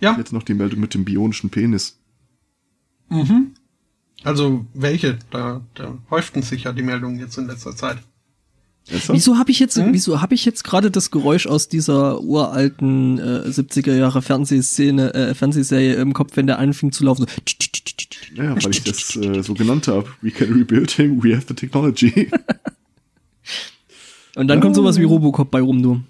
Ja. 0.00 0.16
Jetzt 0.16 0.32
noch 0.32 0.42
die 0.42 0.54
Meldung 0.54 0.80
mit 0.80 0.94
dem 0.94 1.04
bionischen 1.04 1.50
Penis. 1.50 1.98
Mhm. 3.08 3.54
Also 4.24 4.66
welche? 4.74 5.18
Da, 5.30 5.60
da 5.74 5.96
häuften 6.10 6.42
sich 6.42 6.64
ja 6.64 6.72
die 6.72 6.82
Meldungen 6.82 7.18
jetzt 7.18 7.38
in 7.38 7.46
letzter 7.46 7.76
Zeit. 7.76 7.98
Wieso 8.86 9.38
habe 9.38 9.50
ich 9.50 9.60
jetzt, 9.60 9.76
hm? 9.76 9.94
wieso 9.94 10.20
habe 10.20 10.34
ich 10.34 10.44
jetzt 10.44 10.62
gerade 10.62 10.90
das 10.90 11.10
Geräusch 11.10 11.46
aus 11.46 11.68
dieser 11.68 12.20
uralten 12.20 13.18
äh, 13.18 13.48
70er 13.48 13.94
Jahre 13.94 14.20
Fernsehszene, 14.20 15.14
äh, 15.14 15.34
Fernsehserie 15.34 15.94
im 15.94 16.12
Kopf, 16.12 16.36
wenn 16.36 16.46
der 16.46 16.58
anfing 16.58 16.92
zu 16.92 17.04
laufen? 17.04 17.24
So. 17.26 18.34
Ja, 18.34 18.62
weil 18.62 18.70
ich 18.70 18.82
das 18.82 19.16
äh, 19.16 19.42
so 19.42 19.54
genannt 19.54 19.88
habe. 19.88 20.08
We 20.20 20.30
can 20.30 20.52
rebuild 20.52 20.90
him, 20.90 21.22
we 21.22 21.34
have 21.34 21.46
the 21.48 21.54
technology. 21.54 22.30
Und 24.36 24.48
dann 24.48 24.60
kommt 24.60 24.74
sowas 24.74 24.98
wie 24.98 25.04
Robocop 25.04 25.50
bei 25.50 25.60
rum, 25.60 25.82
du. 25.82 26.00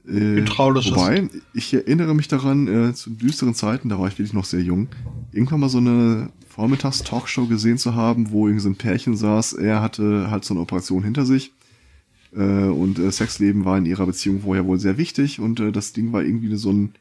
äh, 0.05 0.11
hydraulisches. 0.11 0.95
Wobei, 0.95 1.29
ich 1.53 1.73
erinnere 1.73 2.13
mich 2.13 2.27
daran, 2.27 2.89
äh, 2.89 2.93
zu 2.93 3.11
düsteren 3.11 3.55
Zeiten, 3.55 3.87
da 3.87 3.99
war 3.99 4.09
ich 4.09 4.19
wirklich 4.19 4.33
noch 4.33 4.43
sehr 4.43 4.61
jung, 4.61 4.89
irgendwann 5.31 5.61
mal 5.61 5.69
so 5.69 5.77
eine 5.77 6.29
Vormittags-Talkshow 6.49 7.47
gesehen 7.47 7.77
zu 7.77 7.95
haben, 7.95 8.31
wo 8.31 8.47
irgendwie 8.47 8.63
so 8.63 8.69
ein 8.69 8.75
Pärchen 8.75 9.15
saß. 9.15 9.53
Er 9.53 9.81
hatte 9.81 10.29
halt 10.29 10.43
so 10.43 10.53
eine 10.53 10.59
Operation 10.61 11.03
hinter 11.03 11.25
sich 11.25 11.53
und 12.37 12.99
äh, 12.99 13.11
Sexleben 13.11 13.65
war 13.65 13.77
in 13.77 13.85
ihrer 13.85 14.05
Beziehung 14.05 14.41
vorher 14.41 14.65
wohl 14.65 14.79
sehr 14.79 14.97
wichtig 14.97 15.39
und 15.39 15.59
äh, 15.59 15.71
das 15.71 15.93
Ding 15.93 16.13
war 16.13 16.23
irgendwie 16.23 16.55
so 16.55 16.71
ein 16.71 16.93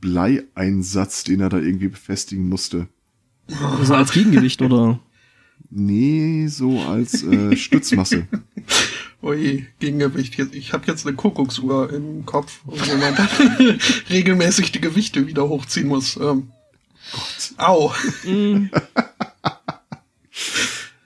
Bleieinsatz, 0.00 1.24
den 1.24 1.40
er 1.40 1.48
da 1.48 1.58
irgendwie 1.58 1.88
befestigen 1.88 2.48
musste. 2.48 2.88
Also 3.78 3.94
als 3.94 4.12
Gegengewicht, 4.12 4.62
oder? 4.62 5.00
Nee, 5.70 6.46
so 6.48 6.80
als 6.80 7.22
äh, 7.22 7.56
Stützmasse. 7.56 8.26
Ui, 9.22 9.66
Gegengewicht. 9.78 10.38
Ich 10.38 10.72
habe 10.72 10.86
jetzt 10.86 11.06
eine 11.06 11.16
Kuckucksuhr 11.16 11.92
im 11.92 12.26
Kopf, 12.26 12.60
wo 12.64 12.76
man 12.96 13.14
regelmäßig 14.10 14.72
die 14.72 14.80
Gewichte 14.80 15.26
wieder 15.26 15.48
hochziehen 15.48 15.88
muss. 15.88 16.16
Ähm, 16.16 16.50
Gott. 17.12 17.54
Au. 17.56 17.92
Mm. 18.24 18.66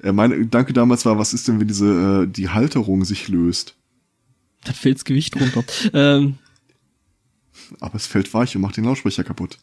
Ja, 0.03 0.13
mein 0.13 0.31
Gedanke 0.31 0.73
damals 0.73 1.05
war, 1.05 1.19
was 1.19 1.35
ist 1.35 1.49
denn, 1.49 1.61
wenn 1.61 1.69
diese 1.69 2.25
äh, 2.25 2.27
die 2.27 2.49
Halterung 2.49 3.05
sich 3.05 3.29
löst? 3.29 3.75
Dann 4.65 4.75
fällt 4.75 4.97
das 4.97 5.05
Gewicht 5.05 5.37
runter. 5.41 5.65
ähm. 5.93 6.39
Aber 7.81 7.95
es 7.95 8.07
fällt 8.07 8.33
weich 8.35 8.57
und 8.57 8.63
macht 8.63 8.77
den 8.77 8.85
Lautsprecher 8.85 9.25
kaputt. 9.25 9.59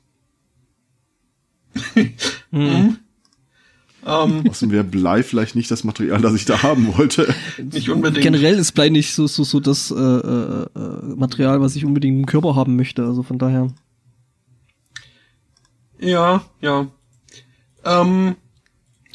hm. 2.52 2.98
Ähm, 4.06 4.50
Außerdem 4.50 4.72
wäre 4.72 4.84
Blei 4.86 5.22
vielleicht 5.22 5.56
nicht 5.56 5.70
das 5.70 5.84
Material, 5.84 6.22
das 6.22 6.34
ich 6.34 6.46
da 6.46 6.64
haben 6.64 6.96
wollte. 6.98 7.34
Nicht 7.58 7.90
unbedingt. 7.90 8.24
Generell 8.24 8.58
ist 8.58 8.72
Blei 8.72 8.90
nicht 8.90 9.14
so, 9.14 9.28
so, 9.28 9.44
so 9.44 9.60
das 9.60 9.92
äh, 9.92 9.96
äh, 9.96 10.66
äh, 10.76 11.16
Material, 11.16 11.60
was 11.60 11.76
ich 11.76 11.84
unbedingt 11.84 12.18
im 12.18 12.26
Körper 12.26 12.56
haben 12.56 12.76
möchte. 12.78 13.04
Also 13.04 13.24
von 13.24 13.38
daher. 13.38 13.68
Ja, 16.00 16.46
ja. 16.62 16.88
Ähm, 17.84 18.36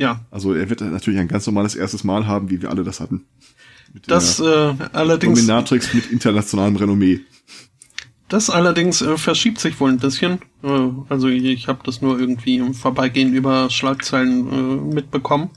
ja. 0.02 0.20
Also 0.32 0.52
er 0.52 0.68
wird 0.68 0.80
natürlich 0.80 1.20
ein 1.20 1.28
ganz 1.28 1.46
normales 1.46 1.76
erstes 1.76 2.02
Mal 2.02 2.26
haben, 2.26 2.50
wie 2.50 2.60
wir 2.60 2.70
alle 2.70 2.82
das 2.82 2.98
hatten. 2.98 3.24
Mit 3.94 4.10
das 4.10 4.40
äh, 4.40 4.74
allerdings. 4.92 5.38
Dominatrix 5.38 5.94
mit 5.94 6.10
internationalem 6.10 6.74
Renommee. 6.74 7.20
Das 8.28 8.50
allerdings 8.50 9.00
äh, 9.00 9.16
verschiebt 9.16 9.60
sich 9.60 9.78
wohl 9.78 9.90
ein 9.90 9.98
bisschen. 9.98 10.40
Äh, 10.64 10.88
also 11.08 11.28
ich, 11.28 11.44
ich 11.44 11.68
habe 11.68 11.80
das 11.84 12.02
nur 12.02 12.18
irgendwie 12.18 12.56
im 12.56 12.74
Vorbeigehen 12.74 13.32
über 13.32 13.70
Schlagzeilen 13.70 14.50
äh, 14.50 14.94
mitbekommen. 14.94 15.50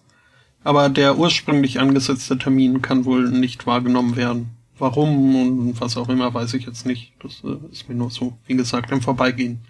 Aber 0.63 0.89
der 0.89 1.17
ursprünglich 1.17 1.79
angesetzte 1.79 2.37
Termin 2.37 2.83
kann 2.83 3.05
wohl 3.05 3.29
nicht 3.29 3.65
wahrgenommen 3.65 4.15
werden. 4.15 4.49
Warum 4.77 5.35
und 5.35 5.81
was 5.81 5.97
auch 5.97 6.09
immer, 6.09 6.33
weiß 6.33 6.53
ich 6.53 6.65
jetzt 6.65 6.85
nicht. 6.85 7.13
Das 7.19 7.41
äh, 7.43 7.57
ist 7.71 7.89
mir 7.89 7.95
nur 7.95 8.11
so, 8.11 8.37
wie 8.45 8.55
gesagt, 8.55 8.91
im 8.91 9.01
Vorbeigehen 9.01 9.61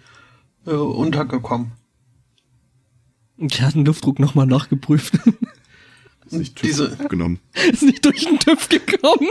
äh, 0.66 0.72
untergekommen. 0.72 1.72
Ich 3.38 3.60
hatte 3.60 3.74
den 3.74 3.84
Luftdruck 3.84 4.18
nochmal 4.18 4.46
nachgeprüft. 4.46 5.14
Ist 6.26 6.32
nicht 6.32 6.56
TÜV 6.56 6.68
Diese, 6.68 6.96
genommen. 7.08 7.38
Ist 7.70 7.82
nicht 7.82 8.04
durch 8.04 8.24
den 8.24 8.38
TÜV 8.38 8.68
gekommen. 8.68 9.30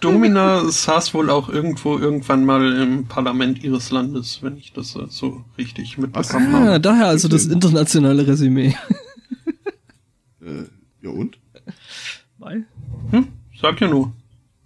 Domina 0.00 0.68
saß 0.68 1.14
wohl 1.14 1.30
auch 1.30 1.48
irgendwo 1.48 1.98
irgendwann 1.98 2.44
mal 2.44 2.80
im 2.80 3.06
Parlament 3.06 3.64
ihres 3.64 3.90
Landes, 3.90 4.42
wenn 4.42 4.56
ich 4.56 4.72
das 4.72 4.96
so 5.08 5.44
richtig 5.58 5.98
mitbekommen 5.98 6.54
ah, 6.54 6.60
habe. 6.60 6.80
daher 6.80 7.06
also 7.06 7.26
das 7.26 7.46
internationale 7.46 8.26
Resümee. 8.26 8.74
äh, 10.40 10.64
ja 11.02 11.10
und? 11.10 11.38
Weil? 12.38 12.66
Hm? 13.10 13.28
Sag 13.60 13.80
ja 13.80 13.88
nur. 13.88 14.12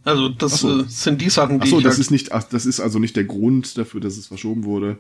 Also 0.05 0.29
das 0.29 0.61
so. 0.61 0.83
äh, 0.83 0.85
sind 0.87 1.21
die 1.23 1.31
Sachen, 1.31 1.61
die 1.61 1.67
Ach 1.67 1.71
so, 1.71 1.81
das 1.81 1.95
halt 1.95 2.01
ist 2.01 2.11
nicht, 2.11 2.33
ach, 2.33 2.43
das 2.45 2.67
ist 2.67 2.81
also 2.81 2.99
nicht 2.99 3.17
der 3.17 3.25
Grund 3.25 3.79
dafür, 3.79 4.01
dass 4.01 4.19
es 4.19 4.27
verschoben 4.27 4.65
wurde. 4.65 4.99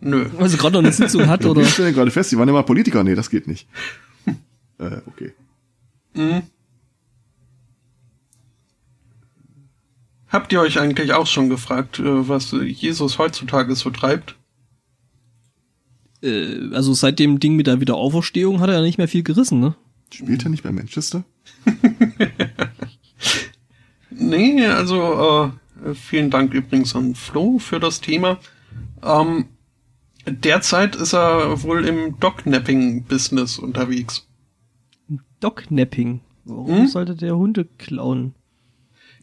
Nö. 0.00 0.26
Weil 0.36 0.48
sie 0.48 0.56
gerade 0.56 0.74
noch 0.74 0.82
eine 0.82 0.92
Sitzung 0.92 1.26
hat, 1.26 1.44
oder? 1.44 1.62
Ich 1.62 1.70
stelle 1.70 1.92
gerade 1.92 2.10
fest, 2.10 2.30
sie 2.30 2.38
waren 2.38 2.48
ja 2.48 2.54
mal 2.54 2.62
Politiker. 2.62 3.02
Nee, 3.02 3.14
das 3.14 3.30
geht 3.30 3.46
nicht. 3.46 3.66
äh, 4.78 5.00
okay. 5.06 5.32
Mhm. 6.14 6.42
Habt 10.28 10.52
ihr 10.52 10.60
euch 10.60 10.78
eigentlich 10.78 11.12
auch 11.12 11.26
schon 11.26 11.48
gefragt, 11.48 11.98
äh, 11.98 12.28
was 12.28 12.52
Jesus 12.52 13.18
heutzutage 13.18 13.74
so 13.74 13.90
treibt? 13.90 14.36
Äh, 16.22 16.72
also 16.72 16.94
seit 16.94 17.18
dem 17.18 17.40
Ding 17.40 17.56
mit 17.56 17.66
der 17.66 17.80
Wiederauferstehung 17.80 18.60
hat 18.60 18.68
er 18.68 18.76
ja 18.76 18.82
nicht 18.82 18.98
mehr 18.98 19.08
viel 19.08 19.22
gerissen, 19.22 19.60
ne? 19.60 19.74
Spielt 20.12 20.44
er 20.44 20.50
nicht 20.50 20.62
bei 20.62 20.72
Manchester? 20.72 21.24
nee, 24.10 24.64
also 24.66 25.52
äh, 25.84 25.94
vielen 25.94 26.30
Dank 26.30 26.54
übrigens 26.54 26.94
an 26.94 27.14
Flo 27.14 27.58
für 27.58 27.80
das 27.80 28.00
Thema. 28.00 28.38
Ähm, 29.02 29.46
derzeit 30.26 30.96
ist 30.96 31.12
er 31.12 31.62
wohl 31.62 31.86
im 31.86 32.18
Dognapping-Business 32.18 33.58
unterwegs. 33.58 34.26
Dognapping? 35.40 36.20
Warum 36.44 36.78
hm? 36.78 36.86
sollte 36.86 37.16
der 37.16 37.36
Hunde 37.36 37.64
klauen? 37.78 38.34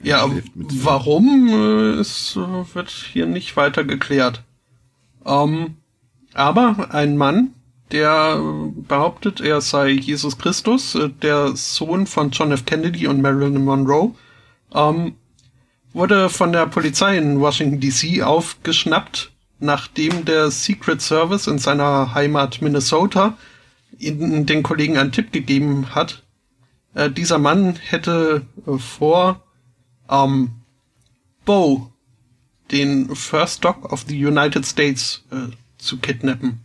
Ja, 0.02 0.30
warum 0.56 1.48
äh, 1.48 2.00
ist, 2.00 2.36
äh, 2.36 2.76
wird 2.76 2.90
hier 2.90 3.26
nicht 3.26 3.56
weiter 3.56 3.84
geklärt. 3.84 4.44
Ähm, 5.26 5.78
aber 6.34 6.90
ein 6.92 7.16
Mann, 7.16 7.54
der 7.92 8.42
behauptet, 8.76 9.40
er 9.40 9.62
sei 9.62 9.92
Jesus 9.92 10.38
Christus, 10.38 10.96
äh, 10.96 11.10
der 11.10 11.56
Sohn 11.56 12.08
von 12.08 12.32
John 12.32 12.52
F. 12.52 12.66
Kennedy 12.66 13.08
und 13.08 13.22
Marilyn 13.22 13.64
Monroe, 13.64 14.14
ähm, 14.74 15.16
wurde 15.94 16.30
von 16.30 16.52
der 16.52 16.66
Polizei 16.66 17.18
in 17.18 17.40
Washington 17.40 17.80
DC 17.80 18.24
aufgeschnappt, 18.24 19.32
nachdem 19.64 20.26
der 20.26 20.52
Secret 20.52 21.02
Service 21.02 21.48
in 21.48 21.58
seiner 21.58 22.14
Heimat 22.14 22.62
Minnesota 22.62 23.38
ihnen 23.98 24.46
den 24.46 24.64
Kollegen 24.64 24.98
einen 24.98 25.12
Tipp 25.12 25.32
gegeben 25.32 25.96
hat. 25.96 26.24
Äh, 26.94 27.10
dieser 27.10 27.40
Mann 27.40 27.76
hätte 27.76 28.46
äh, 28.68 28.78
vor, 28.78 29.42
ähm, 30.10 30.52
Bo, 31.46 31.92
den 32.72 33.16
First 33.16 33.64
Dog 33.64 33.92
of 33.92 34.06
the 34.08 34.26
United 34.26 34.66
States, 34.66 35.24
äh, 35.32 35.52
zu 35.78 35.98
kidnappen. 35.98 36.60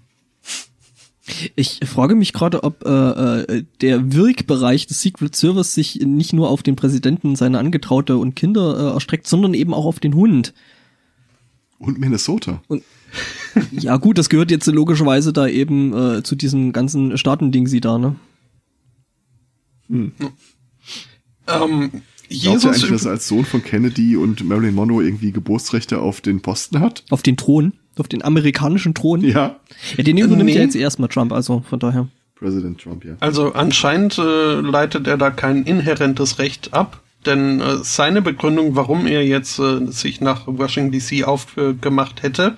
Ich 1.57 1.81
frage 1.85 2.15
mich 2.15 2.33
gerade, 2.33 2.65
ob 2.65 2.85
äh, 2.87 2.89
äh, 2.89 3.65
der 3.83 4.13
Wirkbereich 4.15 4.87
des 4.87 5.03
Secret 5.03 5.37
Service 5.37 5.75
sich 5.75 5.97
nicht 5.97 6.33
nur 6.33 6.49
auf 6.49 6.63
den 6.63 6.75
Präsidenten, 6.75 7.37
seine 7.37 7.59
Angetraute 7.59 8.17
und 8.17 8.35
Kinder 8.35 8.79
äh, 8.79 8.95
erstreckt, 8.95 9.27
sondern 9.27 9.53
eben 9.55 9.75
auch 9.75 9.85
auf 9.85 10.01
den 10.01 10.15
Hund. 10.15 10.55
Und 11.79 11.99
Minnesota. 11.99 12.63
Und, 12.69 12.83
ja 13.71 13.97
gut, 13.97 14.19
das 14.19 14.29
gehört 14.29 14.51
jetzt 14.51 14.67
logischerweise 14.67 15.33
da 15.33 15.47
eben 15.47 15.93
äh, 15.93 16.23
zu 16.23 16.35
diesem 16.35 16.73
ganzen 16.73 17.17
Staatending 17.17 17.67
sie 17.67 17.81
da, 17.81 17.99
ne? 17.99 18.17
Hm. 19.89 20.13
Ähm, 21.47 22.03
Jesus 22.29 22.63
Glaubt 22.63 22.65
ihr 22.65 22.71
eigentlich, 22.71 22.91
dass 22.91 23.05
er 23.07 23.13
als 23.13 23.29
Sohn 23.29 23.45
von 23.45 23.63
Kennedy 23.63 24.17
und 24.17 24.45
Marilyn 24.45 24.75
Monroe 24.75 25.03
irgendwie 25.03 25.33
Geburtsrechte 25.33 26.01
auf 26.01 26.21
den 26.21 26.41
Posten 26.41 26.81
hat? 26.81 27.05
Auf 27.11 27.23
den 27.23 27.37
Thron? 27.37 27.73
Auf 27.97 28.09
den 28.09 28.23
amerikanischen 28.23 28.95
Thron? 28.95 29.23
Ja. 29.23 29.57
Ja, 29.97 30.05
den 30.05 30.19
übernimmt 30.19 30.51
nee. 30.51 30.57
ja 30.57 30.63
jetzt 30.63 30.77
erstmal 30.77 31.09
Trump, 31.09 31.33
also 31.33 31.65
von 31.69 31.79
daher. 31.79 32.09
Präsident 32.35 32.81
Trump, 32.81 33.05
ja. 33.05 33.17
Also 33.21 33.53
anscheinend 33.55 34.19
äh, 34.19 34.61
leitet 34.61 35.07
er 35.07 35.17
da 35.17 35.31
kein 35.31 35.65
inhärentes 35.65 36.39
Recht 36.39 36.75
ab, 36.75 37.03
denn 37.27 37.61
äh, 37.61 37.77
seine 37.83 38.23
Begründung, 38.23 38.77
warum 38.77 39.07
er 39.07 39.27
jetzt 39.27 39.59
äh, 39.59 39.87
sich 39.87 40.21
nach 40.21 40.47
Washington 40.47 40.93
DC 40.93 41.25
aufgemacht 41.25 42.23
hätte, 42.23 42.57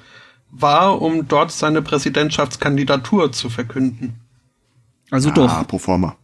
war, 0.51 1.01
um 1.01 1.29
dort 1.29 1.53
seine 1.53 1.83
Präsidentschaftskandidatur 1.83 3.33
zu 3.33 3.51
verkünden. 3.51 4.15
Also 5.11 5.31
ah, 5.31 5.33
doch. 5.33 5.69
pro 5.69 5.79
forma. 5.79 6.17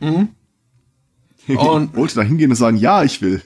Mhm. 0.00 0.28
Und 1.48 1.96
wollte 1.96 2.14
da 2.14 2.22
hingehen 2.22 2.50
und 2.50 2.56
sagen, 2.56 2.76
ja, 2.76 3.02
ich 3.02 3.20
will. 3.20 3.42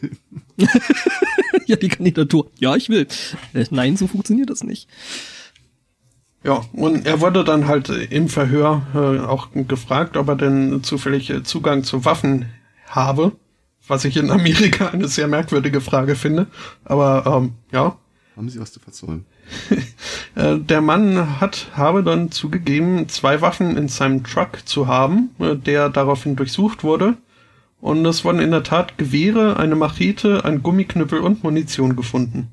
ja, 1.67 1.77
die 1.77 1.89
Kandidatur. 1.89 2.51
Ja, 2.59 2.77
ich 2.77 2.89
will. 2.89 3.07
Äh, 3.55 3.65
nein, 3.71 3.97
so 3.97 4.07
funktioniert 4.07 4.51
das 4.51 4.63
nicht. 4.63 4.89
Ja, 6.45 6.65
und 6.73 7.07
er 7.07 7.21
wurde 7.21 7.43
dann 7.43 7.67
halt 7.67 7.89
im 7.89 8.29
Verhör 8.29 8.87
äh, 8.95 9.27
auch 9.27 9.49
gefragt, 9.53 10.17
ob 10.17 10.29
er 10.29 10.37
denn 10.37 10.83
zufällig 10.83 11.31
äh, 11.31 11.43
Zugang 11.43 11.83
zu 11.83 12.05
Waffen 12.05 12.47
habe, 12.87 13.33
was 13.87 14.05
ich 14.05 14.17
in 14.17 14.31
Amerika 14.31 14.89
eine 14.93 15.09
sehr 15.09 15.29
merkwürdige 15.29 15.81
Frage 15.81 16.17
finde. 16.17 16.47
Aber 16.85 17.25
ähm, 17.27 17.55
ja. 17.73 17.97
Haben 18.37 18.49
Sie 18.49 18.61
was 18.61 18.73
zu 18.73 18.81
verzollen? 18.81 19.27
Äh, 20.35 20.59
der 20.59 20.83
Mann 20.83 21.41
hat, 21.41 21.69
habe 21.73 22.03
dann 22.03 22.31
zugegeben, 22.31 23.09
zwei 23.09 23.41
Waffen 23.41 23.79
in 23.79 23.89
seinem 23.89 24.23
Truck 24.23 24.67
zu 24.67 24.87
haben, 24.87 25.31
der 25.39 25.89
daraufhin 25.89 26.37
durchsucht 26.37 26.85
wurde 26.85 27.17
und 27.81 28.05
es 28.05 28.25
wurden 28.25 28.41
in 28.41 28.51
der 28.51 28.63
Tat 28.63 28.99
Gewehre, 28.99 29.59
eine 29.59 29.77
Machete, 29.77 30.45
ein 30.45 30.63
Gummiknüppel 30.63 31.21
und 31.21 31.43
Munition 31.43 31.97
gefunden. 31.97 32.49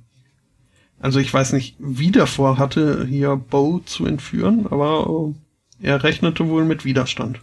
Also 0.99 1.19
ich 1.19 1.33
weiß 1.33 1.53
nicht, 1.53 1.75
wie 1.79 2.11
der 2.11 2.27
vorhatte, 2.27 3.05
hier 3.05 3.35
Bo 3.35 3.79
zu 3.79 4.05
entführen, 4.05 4.67
aber 4.69 5.33
äh, 5.81 5.87
er 5.87 6.03
rechnete 6.03 6.47
wohl 6.47 6.65
mit 6.65 6.85
Widerstand. 6.85 7.41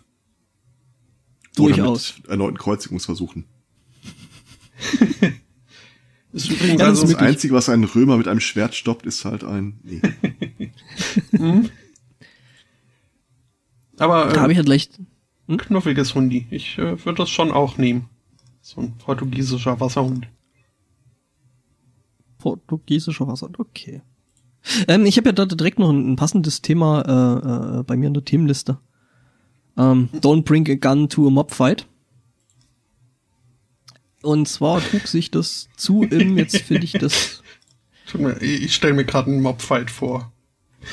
Durchaus. 1.57 2.15
Erneuten 2.29 2.59
Kreuzigungsversuchen. 2.59 3.45
ist 6.33 6.51
übrigens 6.51 6.81
ja, 6.81 6.87
also 6.87 7.03
das, 7.03 7.13
das 7.13 7.21
Einzige, 7.21 7.55
was 7.55 7.69
einen 7.69 7.85
Römer 7.85 8.17
mit 8.17 8.29
einem 8.29 8.41
Schwert 8.41 8.75
stoppt, 8.75 9.07
ist 9.07 9.25
halt 9.25 9.45
ein. 9.45 9.81
Nee. 9.83 10.01
hm? 11.31 11.71
Aber 13.99 14.31
äh, 14.31 14.33
da 14.33 14.41
habe 14.43 14.53
ich 14.53 14.59
halt 14.59 14.69
leicht 14.69 14.99
ein 15.49 15.59
knuffiges 15.59 16.15
Hundi. 16.15 16.47
Ich 16.51 16.79
äh, 16.79 17.05
würde 17.05 17.19
das 17.19 17.31
schon 17.31 17.51
auch 17.51 17.77
nehmen. 17.77 18.09
So 18.63 18.81
ein 18.81 18.97
portugiesischer 18.99 19.81
Wasserhund. 19.81 20.29
Portugiesischer 22.39 23.27
Wasserhund, 23.27 23.59
okay. 23.59 24.03
Ähm, 24.89 25.07
ich 25.07 25.17
habe 25.17 25.31
ja 25.31 25.33
da 25.33 25.47
direkt 25.47 25.79
noch 25.79 25.91
ein, 25.91 26.13
ein 26.13 26.17
passendes 26.17 26.63
Thema 26.63 27.03
äh, 27.03 27.81
äh, 27.81 27.83
bei 27.83 27.97
mir 27.97 28.07
in 28.07 28.15
der 28.15 28.25
Themenliste. 28.25 28.79
Ähm, 29.77 30.09
don't 30.21 30.43
bring 30.43 30.69
a 30.71 30.75
gun 30.75 31.09
to 31.09 31.27
a 31.27 31.31
mob 31.31 31.53
fight. 31.53 31.87
Und 34.23 34.49
zwar 34.49 34.81
trug 34.81 35.07
sich 35.07 35.31
das 35.31 35.69
zu 35.77 36.03
im, 36.03 36.37
jetzt 36.37 36.59
finde 36.59 36.85
ich 36.85 36.93
das. 36.93 37.43
Ich 38.41 38.75
stelle 38.75 38.95
mir 38.95 39.05
gerade 39.05 39.31
einen 39.31 39.41
Mobfight 39.41 39.91
vor. 39.91 40.33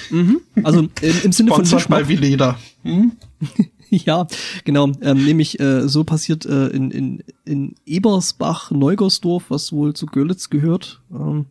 Mhm. 0.09 0.41
Also 0.63 0.81
im, 0.81 0.89
im 1.23 1.31
Sinne 1.31 1.51
von 1.51 1.65
Sponsert 1.65 1.89
bei 1.89 2.07
Vileda. 2.07 2.59
Hm? 2.83 3.13
ja, 3.89 4.27
genau. 4.65 4.91
Ähm, 5.01 5.25
nämlich 5.25 5.59
äh, 5.59 5.87
so 5.87 6.03
passiert 6.03 6.45
äh, 6.45 6.67
in, 6.67 6.91
in, 6.91 7.23
in 7.45 7.75
Ebersbach, 7.85 8.71
Neugersdorf, 8.71 9.45
was 9.49 9.71
wohl 9.71 9.93
zu 9.93 10.05
Görlitz 10.05 10.49
gehört. 10.49 11.01
Ähm, 11.11 11.45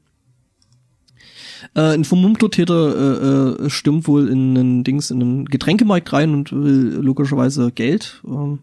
Äh, 1.74 1.94
ein 1.94 2.04
vermummter 2.04 2.50
Täter 2.50 3.58
äh, 3.60 3.64
äh, 3.64 3.70
stürmt 3.70 4.06
wohl 4.06 4.28
in 4.28 4.56
einen 4.56 4.84
Dings, 4.84 5.10
in 5.10 5.22
einen 5.22 5.44
Getränkemarkt 5.46 6.12
rein 6.12 6.32
und 6.34 6.52
will 6.52 6.98
logischerweise 7.00 7.72
Geld. 7.72 8.22
Ähm, 8.26 8.60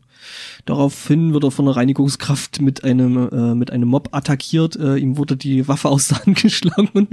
daraufhin 0.65 1.33
wird 1.33 1.43
er 1.43 1.51
von 1.51 1.65
einer 1.67 1.75
Reinigungskraft 1.75 2.61
mit 2.61 2.83
einem 2.83 3.29
äh, 3.29 3.55
mit 3.55 3.71
einem 3.71 3.89
Mob 3.89 4.09
attackiert. 4.11 4.75
Äh, 4.75 4.97
ihm 4.97 5.17
wurde 5.17 5.37
die 5.37 5.67
Waffe 5.67 5.89
aus 5.89 6.09
der 6.09 6.25
Hand 6.25 6.37
geschlagen. 6.41 7.07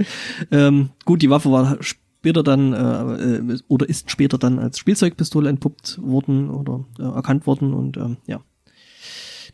ähm, 0.51 0.89
gut, 1.05 1.21
die 1.21 1.29
Waffe 1.29 1.51
war 1.51 1.77
später 1.81 2.43
dann 2.43 2.73
äh, 2.73 3.35
äh, 3.37 3.59
oder 3.67 3.89
ist 3.89 4.11
später 4.11 4.37
dann 4.37 4.59
als 4.59 4.77
Spielzeugpistole 4.77 5.49
entpuppt 5.49 5.99
worden 6.01 6.49
oder 6.49 6.85
äh, 6.99 7.03
erkannt 7.03 7.47
worden 7.47 7.73
und 7.73 7.97
ähm, 7.97 8.17
ja. 8.27 8.41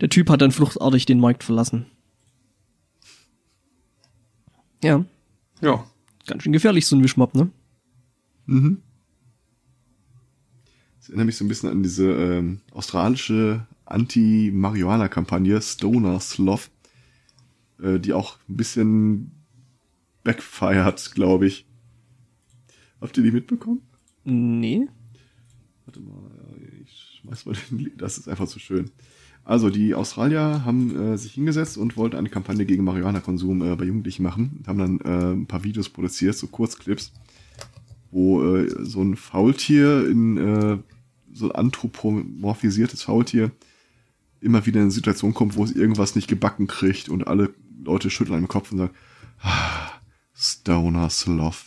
Der 0.02 0.10
Typ 0.10 0.30
hat 0.30 0.42
dann 0.42 0.52
fluchtartig 0.52 1.06
den 1.06 1.20
Markt 1.20 1.44
verlassen. 1.44 1.88
Ja. 4.84 5.06
Ja. 5.62 5.86
Ganz 6.28 6.44
schön 6.44 6.54
gefährlich, 6.54 6.86
so 6.86 6.96
ein 6.96 7.04
Wischmob, 7.04 7.34
ne? 7.34 7.50
Mhm. 8.46 8.82
Das 11.08 11.12
erinnert 11.12 11.28
mich 11.28 11.38
so 11.38 11.46
ein 11.46 11.48
bisschen 11.48 11.70
an 11.70 11.84
diese 11.84 12.12
ähm, 12.12 12.60
australische 12.72 13.66
Anti-Marihuana-Kampagne 13.86 15.62
Stoner 15.62 16.20
Sloth, 16.20 16.70
äh, 17.82 17.98
die 17.98 18.12
auch 18.12 18.38
ein 18.50 18.58
bisschen 18.58 19.32
backfired, 20.26 21.14
glaube 21.16 21.48
ich. 21.48 21.66
Habt 23.00 23.16
ihr 23.18 23.24
die 23.24 23.32
mitbekommen? 23.32 23.84
Nee. 24.26 24.86
Warte 25.86 26.02
mal, 26.02 26.30
ich 26.84 27.22
schmeiß 27.22 27.46
mal 27.46 27.56
den 27.56 27.80
Link. 27.80 27.98
Das 28.00 28.18
ist 28.18 28.28
einfach 28.28 28.50
zu 28.50 28.60
schön. 28.60 28.92
Also, 29.46 29.70
die 29.70 29.96
Australier 29.96 30.66
haben 30.66 31.14
äh, 31.14 31.18
sich 31.18 31.32
hingesetzt 31.32 31.78
und 31.78 31.96
wollten 31.96 32.18
eine 32.18 32.28
Kampagne 32.28 32.66
gegen 32.66 32.84
Marihuana-Konsum 32.84 33.62
äh, 33.62 33.78
bei 33.78 33.86
Jugendlichen 33.86 34.24
machen. 34.24 34.62
Haben 34.68 34.80
dann 34.80 35.00
äh, 35.00 35.34
ein 35.36 35.48
paar 35.48 35.64
Videos 35.64 35.88
produziert, 35.88 36.36
so 36.36 36.48
Kurzclips, 36.48 37.14
wo 38.12 38.44
äh, 38.44 38.84
so 38.84 39.02
ein 39.02 39.16
Faultier 39.16 40.06
in 40.06 40.36
äh, 40.36 40.78
so 41.38 41.50
ein 41.50 41.56
anthropomorphisiertes 41.56 43.04
Faultier 43.04 43.52
immer 44.42 44.66
wieder 44.66 44.78
in 44.78 44.84
eine 44.84 44.92
Situation 44.92 45.34
kommt, 45.34 45.56
wo 45.56 45.64
es 45.64 45.72
irgendwas 45.72 46.16
nicht 46.16 46.28
gebacken 46.28 46.68
kriegt 46.68 47.10
und 47.10 47.28
alle 47.28 47.54
Leute 47.84 48.10
schütteln 48.10 48.42
den 48.42 48.48
Kopf 48.48 48.72
und 48.72 48.80
sagen, 48.80 48.94
ah, 49.42 49.92
Stoner 50.36 51.10
Sloth. 51.10 51.66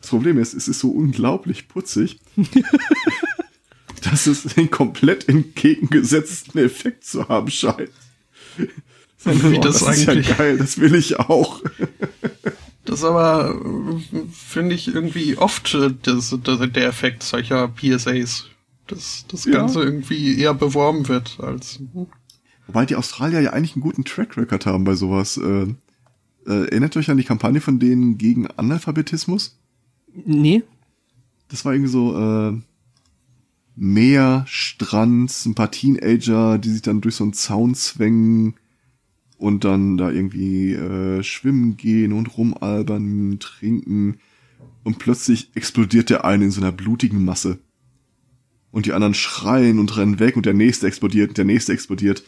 Das 0.00 0.10
Problem 0.10 0.38
ist, 0.38 0.52
es 0.52 0.68
ist 0.68 0.80
so 0.80 0.90
unglaublich 0.90 1.68
putzig, 1.68 2.18
dass 4.02 4.26
es 4.26 4.42
den 4.42 4.70
komplett 4.70 5.28
entgegengesetzten 5.28 6.60
Effekt 6.60 7.04
zu 7.04 7.28
haben 7.28 7.50
scheint. 7.50 7.90
Wie 9.24 9.58
Oh, 9.58 9.60
das 9.60 9.84
das 9.84 9.98
ist 9.98 10.06
ja 10.06 10.20
geil, 10.20 10.58
das 10.58 10.78
will 10.78 10.94
ich 10.94 11.18
auch. 11.18 11.62
Das 12.84 13.04
aber, 13.04 13.54
äh, 13.54 14.18
finde 14.32 14.74
ich, 14.74 14.88
irgendwie 14.88 15.38
oft 15.38 15.72
äh, 15.74 15.94
das, 16.02 16.36
das, 16.42 16.58
der 16.72 16.88
Effekt 16.88 17.22
solcher 17.22 17.68
PSAs. 17.68 18.48
Dass 18.94 19.24
das 19.28 19.44
Ja. 19.44 19.52
Ganze 19.52 19.82
irgendwie 19.82 20.38
eher 20.38 20.54
beworben 20.54 21.08
wird 21.08 21.38
als. 21.40 21.80
Wobei 22.66 22.86
die 22.86 22.96
Australier 22.96 23.40
ja 23.40 23.52
eigentlich 23.52 23.74
einen 23.74 23.82
guten 23.82 24.04
Track 24.04 24.36
Record 24.36 24.66
haben 24.66 24.84
bei 24.84 24.94
sowas. 24.94 25.36
Äh, 25.36 25.74
äh, 26.46 26.64
erinnert 26.66 26.96
euch 26.96 27.10
an 27.10 27.16
die 27.16 27.24
Kampagne 27.24 27.60
von 27.60 27.78
denen 27.78 28.18
gegen 28.18 28.46
Analphabetismus? 28.46 29.58
Nee. 30.24 30.62
Das 31.48 31.64
war 31.64 31.72
irgendwie 31.72 31.90
so 31.90 32.18
äh, 32.18 32.58
Meer, 33.74 34.44
Strand, 34.46 35.32
ein 35.46 35.54
paar 35.54 35.70
Teenager, 35.70 36.58
die 36.58 36.70
sich 36.70 36.82
dann 36.82 37.00
durch 37.00 37.14
so 37.16 37.24
einen 37.24 37.32
Zaun 37.32 37.74
zwängen 37.74 38.54
und 39.38 39.64
dann 39.64 39.96
da 39.96 40.10
irgendwie 40.10 40.72
äh, 40.72 41.22
schwimmen 41.22 41.76
gehen 41.76 42.12
und 42.12 42.36
rumalbern, 42.36 43.38
trinken 43.40 44.18
und 44.84 44.98
plötzlich 44.98 45.50
explodiert 45.54 46.10
der 46.10 46.24
eine 46.24 46.44
in 46.44 46.50
so 46.50 46.60
einer 46.60 46.72
blutigen 46.72 47.24
Masse. 47.24 47.58
Und 48.72 48.86
die 48.86 48.92
anderen 48.92 49.14
schreien 49.14 49.78
und 49.78 49.96
rennen 49.96 50.18
weg 50.18 50.36
und 50.36 50.46
der 50.46 50.54
nächste 50.54 50.86
explodiert 50.86 51.28
und 51.28 51.38
der 51.38 51.44
nächste 51.44 51.72
explodiert. 51.72 52.24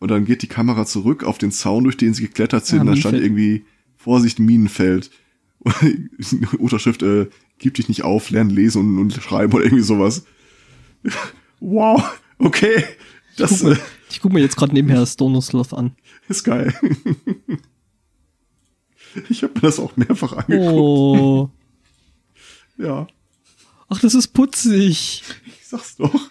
Und 0.00 0.10
dann 0.10 0.24
geht 0.24 0.42
die 0.42 0.48
Kamera 0.48 0.84
zurück 0.84 1.24
auf 1.24 1.38
den 1.38 1.52
Zaun, 1.52 1.84
durch 1.84 1.96
den 1.96 2.12
sie 2.12 2.22
geklettert 2.22 2.66
sind. 2.66 2.78
Ah, 2.78 2.82
und 2.82 2.86
dann 2.88 2.96
stand 2.96 3.18
irgendwie 3.18 3.64
Vorsicht, 3.96 4.38
Minenfeld. 4.38 5.10
Und 5.60 5.74
Unterschrift, 6.58 7.02
äh, 7.02 7.28
gib 7.58 7.74
dich 7.74 7.88
nicht 7.88 8.02
auf, 8.02 8.30
lern 8.30 8.50
lesen 8.50 8.80
und, 8.80 8.98
und 8.98 9.22
schreiben 9.22 9.52
oder 9.52 9.64
irgendwie 9.64 9.84
sowas. 9.84 10.24
Wow, 11.62 12.02
okay. 12.38 12.84
Das 13.36 13.58
Guck 13.58 13.62
mal, 13.64 13.72
äh, 13.74 13.78
ich 14.08 14.20
guck 14.20 14.32
mir 14.32 14.40
jetzt 14.40 14.56
gerade 14.56 14.72
nebenher 14.72 15.04
Stoner 15.04 15.42
Sloth 15.42 15.74
an. 15.74 15.92
ist 16.28 16.44
geil. 16.44 16.74
Ich 19.28 19.42
habe 19.42 19.52
mir 19.54 19.60
das 19.62 19.80
auch 19.80 19.96
mehrfach 19.96 20.32
angeguckt. 20.34 20.72
Oh. 20.72 21.50
Ja, 22.78 23.08
Ach, 23.90 23.98
das 24.00 24.14
ist 24.14 24.28
putzig. 24.28 25.24
ich 25.46 25.66
sag's 25.66 25.96
doch. 25.96 26.30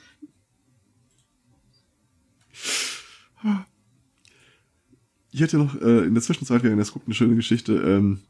Ich 5.31 5.41
hätte 5.41 5.57
noch 5.57 5.79
äh, 5.81 6.05
in 6.05 6.13
der 6.13 6.23
Zwischenzeit, 6.23 6.63
während 6.63 6.79
das 6.79 6.93
guckt, 6.93 7.07
eine 7.07 7.13
schöne 7.13 7.35
Geschichte. 7.35 7.73
Ähm, 7.73 8.21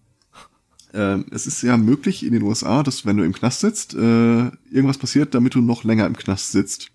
ähm, 0.93 1.26
es 1.31 1.45
ist 1.47 1.61
ja 1.61 1.77
möglich 1.77 2.26
in 2.26 2.34
den 2.34 2.41
USA, 2.41 2.84
dass 2.84 3.06
wenn 3.06 3.18
du 3.18 3.23
im 3.23 3.34
Knast 3.34 3.61
sitzt, 3.61 3.93
äh, 3.93 4.47
irgendwas 4.72 4.97
passiert, 4.97 5.35
damit 5.35 5.53
du 5.53 5.61
noch 5.61 5.84
länger 5.84 6.07
im 6.07 6.18
Knast 6.18 6.51
sitzt. 6.51 6.89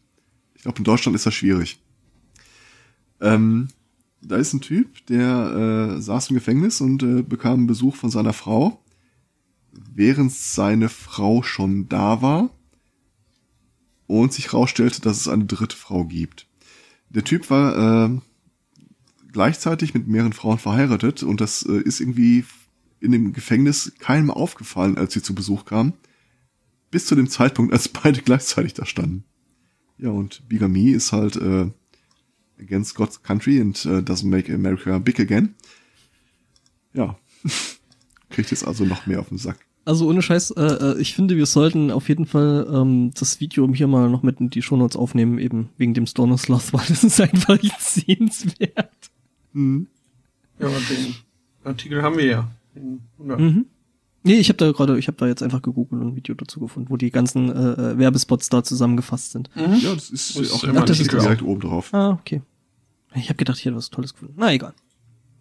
Ich 0.55 0.63
glaube, 0.63 0.79
in 0.79 0.85
Deutschland 0.85 1.15
ist 1.15 1.27
das 1.27 1.35
schwierig. 1.35 1.81
Ähm, 3.21 3.69
da 4.21 4.37
ist 4.37 4.53
ein 4.53 4.61
Typ, 4.61 5.07
der 5.07 5.97
äh, 5.97 6.01
saß 6.01 6.31
im 6.31 6.35
Gefängnis 6.35 6.81
und 6.81 7.03
äh, 7.03 7.23
bekam 7.23 7.69
Besuch 7.69 7.95
von 7.95 8.11
seiner 8.11 8.33
Frau, 8.33 8.84
während 9.95 10.33
seine 10.33 10.89
Frau 10.89 11.43
schon 11.43 11.89
da 11.89 12.23
war 12.23 12.51
und 14.07 14.33
sich 14.33 14.53
herausstellte, 14.53 15.01
dass 15.01 15.21
es 15.21 15.29
eine 15.29 15.45
dritte 15.45 15.77
Frau 15.77 16.05
gibt. 16.05 16.47
Der 17.09 17.25
Typ 17.25 17.51
war 17.51 18.07
äh, 18.07 18.19
gleichzeitig 19.33 19.95
mit 19.95 20.07
mehreren 20.07 20.33
Frauen 20.33 20.59
verheiratet 20.59 21.23
und 21.23 21.41
das 21.41 21.65
äh, 21.65 21.81
ist 21.81 22.01
irgendwie 22.01 22.45
in 23.01 23.13
dem 23.13 23.33
Gefängnis 23.33 23.93
keinem 23.99 24.31
aufgefallen, 24.31 24.97
als 24.97 25.13
sie 25.13 25.23
zu 25.23 25.35
Besuch 25.35 25.65
kamen, 25.65 25.93
bis 26.91 27.07
zu 27.07 27.15
dem 27.15 27.29
Zeitpunkt, 27.29 27.73
als 27.73 27.89
beide 28.03 28.23
gleichzeitig 28.23 28.75
da 28.75 28.87
standen. 28.87 29.25
Ja, 29.99 30.11
und 30.11 30.49
Bigamie 30.49 30.91
ist 30.91 31.13
halt 31.13 31.37
äh, 31.37 31.71
against 32.61 32.95
God's 32.95 33.23
country 33.23 33.61
and 33.61 33.85
uh, 33.87 33.99
doesn't 33.99 34.29
make 34.29 34.53
America 34.53 34.99
big 34.99 35.21
again. 35.21 35.55
Ja, 36.93 37.19
kriegt 38.31 38.51
jetzt 38.51 38.67
also 38.67 38.85
noch 38.85 39.07
mehr 39.07 39.21
auf 39.21 39.29
den 39.29 39.39
Sack. 39.39 39.59
Also 39.87 40.09
ohne 40.09 40.23
Scheiß, 40.23 40.53
äh, 40.53 40.63
äh, 40.63 40.99
ich 41.01 41.15
finde, 41.15 41.37
wir 41.37 41.45
sollten 41.45 41.91
auf 41.91 42.09
jeden 42.09 42.25
Fall 42.25 42.67
ähm, 42.73 43.11
das 43.15 43.41
Video 43.41 43.69
hier 43.75 43.87
mal 43.87 44.09
noch 44.09 44.23
mit 44.23 44.41
in 44.41 44.49
die 44.49 44.63
Shownotes 44.63 44.97
aufnehmen, 44.97 45.39
eben 45.39 45.69
wegen 45.77 45.93
dem 45.93 46.07
Stoner 46.07 46.39
Sloth, 46.39 46.73
weil 46.73 46.87
das 46.89 47.05
ist 47.05 47.21
einfach 47.21 47.61
nicht 47.61 47.81
sehenswert. 47.81 49.11
Hm. 49.53 49.87
Ja, 50.59 50.69
den 50.69 51.15
Artikel 51.65 52.03
haben 52.03 52.17
wir 52.17 52.25
ja. 52.25 52.51
ja. 52.75 53.37
Mhm. 53.37 53.67
Nee, 54.27 54.39
ich 54.39 54.49
habe 54.49 54.57
da 54.57 54.73
gerade, 54.73 54.99
ich 54.99 55.07
habe 55.07 55.19
da 55.19 55.27
jetzt 55.27 55.43
einfach 55.43 55.61
gegoogelt 55.61 56.01
und 56.01 56.09
ein 56.09 56.17
Video 56.17 56.35
dazu 56.35 56.59
gefunden, 56.61 56.89
wo 56.89 56.97
die 56.97 57.11
ganzen 57.11 57.51
äh, 57.51 57.93
äh, 57.93 57.99
Werbespots 57.99 58.49
da 58.49 58.65
zusammengefasst 58.65 59.33
sind. 59.33 59.55
Mhm. 59.55 59.75
Ja, 59.75 59.95
das 59.95 60.09
ist, 60.09 60.37
Ist 60.37 60.53
auch 60.53 60.65
immer 60.65 60.77
immer 60.77 60.85
das 60.87 60.99
ist 60.99 61.13
direkt 61.13 61.43
oben 61.43 61.61
drauf. 61.61 61.93
Ah, 61.93 62.11
okay. 62.11 62.41
Ich 63.15 63.29
habe 63.29 63.37
gedacht, 63.37 63.59
ich 63.59 63.67
hätte 63.67 63.77
was 63.77 63.91
Tolles 63.91 64.15
gefunden. 64.15 64.35
Na 64.39 64.53
egal. 64.53 64.73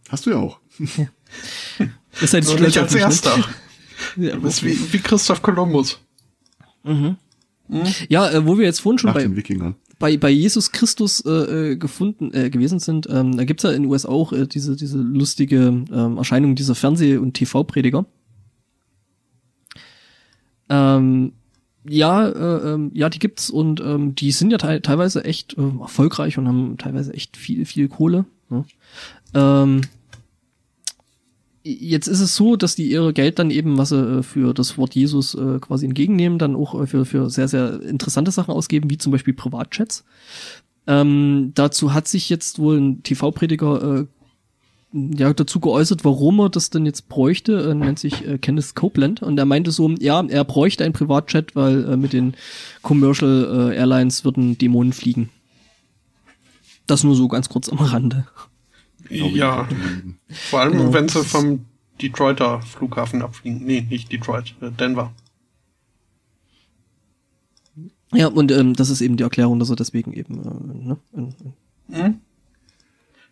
Hast 0.09 0.25
du 0.25 0.31
ja 0.31 0.37
auch. 0.37 0.59
Ist 2.21 2.33
halt 2.33 2.45
Nur 2.45 2.59
nicht 2.59 2.77
als 2.77 2.93
erster. 2.93 3.37
Ja, 4.17 4.35
Du 4.35 4.41
bist 4.41 4.63
wie, 4.63 4.77
wie 4.93 4.99
Christoph 4.99 5.41
Kolumbus. 5.41 5.99
mhm. 6.83 7.15
ja 8.09 8.29
äh, 8.29 8.45
wo 8.45 8.57
wir 8.57 8.65
jetzt 8.65 8.81
vorhin 8.81 8.99
schon 8.99 9.09
Nach 9.09 9.15
bei, 9.15 9.27
bei, 9.99 10.17
bei 10.17 10.29
Jesus 10.29 10.71
Christus 10.71 11.21
äh, 11.25 11.29
äh, 11.71 11.75
gefunden 11.77 12.33
äh, 12.33 12.49
gewesen 12.49 12.79
sind, 12.79 13.07
ähm, 13.09 13.37
da 13.37 13.45
gibt's 13.45 13.63
ja 13.63 13.71
in 13.71 13.83
den 13.83 13.91
USA 13.91 14.09
auch 14.09 14.33
äh, 14.33 14.47
diese, 14.47 14.75
diese 14.75 14.97
lustige 14.97 15.85
ähm, 15.91 16.17
Erscheinung 16.17 16.55
dieser 16.55 16.75
Fernseh- 16.75 17.17
und 17.17 17.33
TV-Prediger. 17.33 18.05
Ähm, 20.69 21.33
ja, 21.87 22.27
äh, 22.27 22.73
ähm, 22.73 22.91
ja, 22.93 23.09
die 23.09 23.19
gibt's 23.19 23.49
und 23.49 23.81
ähm, 23.81 24.15
die 24.15 24.31
sind 24.31 24.51
ja 24.51 24.57
te 24.57 24.81
teilweise 24.81 25.23
echt 25.25 25.57
äh, 25.57 25.79
erfolgreich 25.81 26.37
und 26.37 26.47
haben 26.47 26.77
teilweise 26.77 27.13
echt 27.13 27.37
viel, 27.37 27.65
viel 27.65 27.87
Kohle. 27.89 28.25
Ne? 28.49 28.65
Ähm, 29.33 29.81
jetzt 31.63 32.07
ist 32.07 32.19
es 32.19 32.35
so, 32.35 32.55
dass 32.55 32.75
die 32.75 32.91
ihre 32.91 33.13
Geld 33.13 33.39
dann 33.39 33.51
eben, 33.51 33.77
was 33.77 33.89
sie 33.89 34.19
äh, 34.19 34.23
für 34.23 34.53
das 34.53 34.77
Wort 34.77 34.95
Jesus 34.95 35.33
äh, 35.35 35.59
quasi 35.59 35.85
entgegennehmen, 35.85 36.37
dann 36.37 36.55
auch 36.55 36.79
äh, 36.79 36.87
für, 36.87 37.05
für 37.05 37.29
sehr, 37.29 37.47
sehr 37.47 37.81
interessante 37.81 38.31
Sachen 38.31 38.53
ausgeben, 38.53 38.89
wie 38.89 38.97
zum 38.97 39.11
Beispiel 39.11 39.33
Privatchats. 39.33 40.03
Ähm, 40.85 41.51
dazu 41.55 41.93
hat 41.93 42.07
sich 42.07 42.29
jetzt 42.29 42.59
wohl 42.59 42.77
ein 42.77 43.03
TV-Prediger 43.03 43.99
äh, 43.99 44.05
ja, 44.93 45.33
dazu 45.33 45.59
geäußert, 45.59 46.05
warum 46.05 46.39
er 46.39 46.49
das 46.49 46.69
denn 46.69 46.85
jetzt 46.85 47.09
bräuchte, 47.09 47.71
äh, 47.71 47.73
nennt 47.73 47.99
sich 47.99 48.27
äh, 48.27 48.37
Kenneth 48.37 48.75
Copeland 48.75 49.21
und 49.21 49.37
er 49.37 49.45
meinte 49.45 49.71
so, 49.71 49.89
ja, 49.99 50.23
er 50.27 50.43
bräuchte 50.43 50.83
einen 50.83 50.93
Privatchat, 50.93 51.55
weil 51.55 51.85
äh, 51.85 51.97
mit 51.97 52.13
den 52.13 52.35
Commercial 52.81 53.71
äh, 53.71 53.75
Airlines 53.75 54.23
würden 54.25 54.57
Dämonen 54.57 54.93
fliegen. 54.93 55.29
Das 56.85 57.03
nur 57.03 57.15
so 57.15 57.27
ganz 57.29 57.47
kurz 57.49 57.69
am 57.69 57.79
Rande. 57.79 58.27
Ja, 59.13 59.67
vor 60.49 60.59
allem 60.61 60.71
Genau. 60.73 60.93
wenn 60.93 61.07
sie 61.09 61.23
vom 61.23 61.65
Detroiter 62.01 62.61
Flughafen 62.61 63.21
abfliegen. 63.21 63.63
Nee, 63.65 63.81
nicht 63.89 64.11
Detroit, 64.11 64.55
äh, 64.61 64.71
Denver. 64.71 65.13
Ja, 68.13 68.27
und 68.27 68.51
ähm, 68.51 68.73
das 68.75 68.89
ist 68.89 69.01
eben 69.01 69.17
die 69.17 69.23
Erklärung, 69.23 69.59
dass 69.59 69.69
er 69.69 69.75
deswegen 69.75 70.13
eben 70.13 70.39
äh, 70.43 70.87
ne, 70.87 70.97
in, 71.13 71.35
Mhm. 71.89 72.19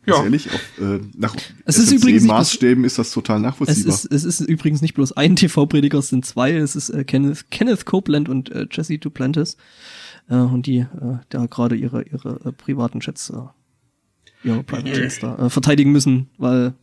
Ganz 0.04 0.18
Ja, 0.18 0.24
ehrlich, 0.24 0.50
auf, 0.52 0.80
äh, 0.80 1.00
nach 1.16 1.36
Es 1.66 1.78
ist 1.78 1.92
übrigens 1.92 2.24
Maßstäben 2.24 2.84
ist 2.84 2.98
das 2.98 3.12
total 3.12 3.38
Es 3.38 3.44
nachvollziehbar. 3.44 3.94
ist, 3.94 4.06
es 4.12 4.24
ist 4.24 4.40
übrigens 4.42 4.82
nicht 4.82 4.96
bloß 4.96 5.12
ein 5.14 5.36
TV-Prediger, 5.38 6.00
es 6.00 6.10
sind 6.10 6.26
zwei. 6.26 6.54
Es 6.54 6.76
ist 6.76 6.90
äh, 6.90 7.04
Kenneth, 7.04 7.50
Kenneth 7.52 7.86
Copeland 7.86 8.28
und 8.30 8.50
äh, 8.52 8.66
Jesse 8.72 8.98
Duplantis. 8.98 9.58
Äh, 10.28 10.36
und 10.36 10.66
die 10.66 10.80
äh, 10.80 10.88
da 11.30 11.46
gerade 11.46 11.76
ihre, 11.76 12.02
ihre 12.04 12.40
äh, 12.46 12.52
privaten 12.52 13.00
Jets, 13.00 13.30
äh, 13.30 13.38
ihre 14.44 14.64
Private 14.64 14.90
Jets 15.02 15.20
da 15.20 15.38
äh, 15.38 15.50
verteidigen 15.50 15.92
müssen, 15.92 16.30
weil 16.38 16.74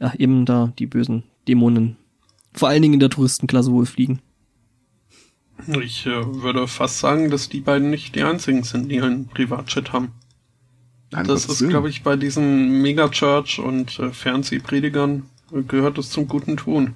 ja 0.00 0.12
eben 0.18 0.44
da 0.46 0.72
die 0.78 0.86
bösen 0.86 1.24
Dämonen 1.48 1.96
vor 2.52 2.68
allen 2.68 2.82
Dingen 2.82 2.94
in 2.94 3.00
der 3.00 3.10
Touristenklasse 3.10 3.70
wohl 3.72 3.86
fliegen. 3.86 4.20
ich 5.82 6.06
äh, 6.06 6.42
würde 6.42 6.66
fast 6.66 6.98
sagen, 6.98 7.30
dass 7.30 7.48
die 7.48 7.60
beiden 7.60 7.90
nicht 7.90 8.14
die 8.14 8.22
einzigen 8.22 8.62
sind, 8.64 8.90
die 8.90 9.00
einen 9.00 9.26
Privatjet 9.26 9.92
haben. 9.92 10.12
Nein, 11.12 11.26
Das 11.26 11.46
ist, 11.46 11.68
glaube 11.68 11.88
ich, 11.88 12.02
bei 12.02 12.16
diesen 12.16 12.82
Megachurch 12.82 13.58
und 13.58 13.98
äh, 13.98 14.10
Fernsehpredigern 14.10 15.24
äh, 15.52 15.62
gehört 15.62 15.98
es 15.98 16.10
zum 16.10 16.28
guten 16.28 16.56
Ton. 16.56 16.94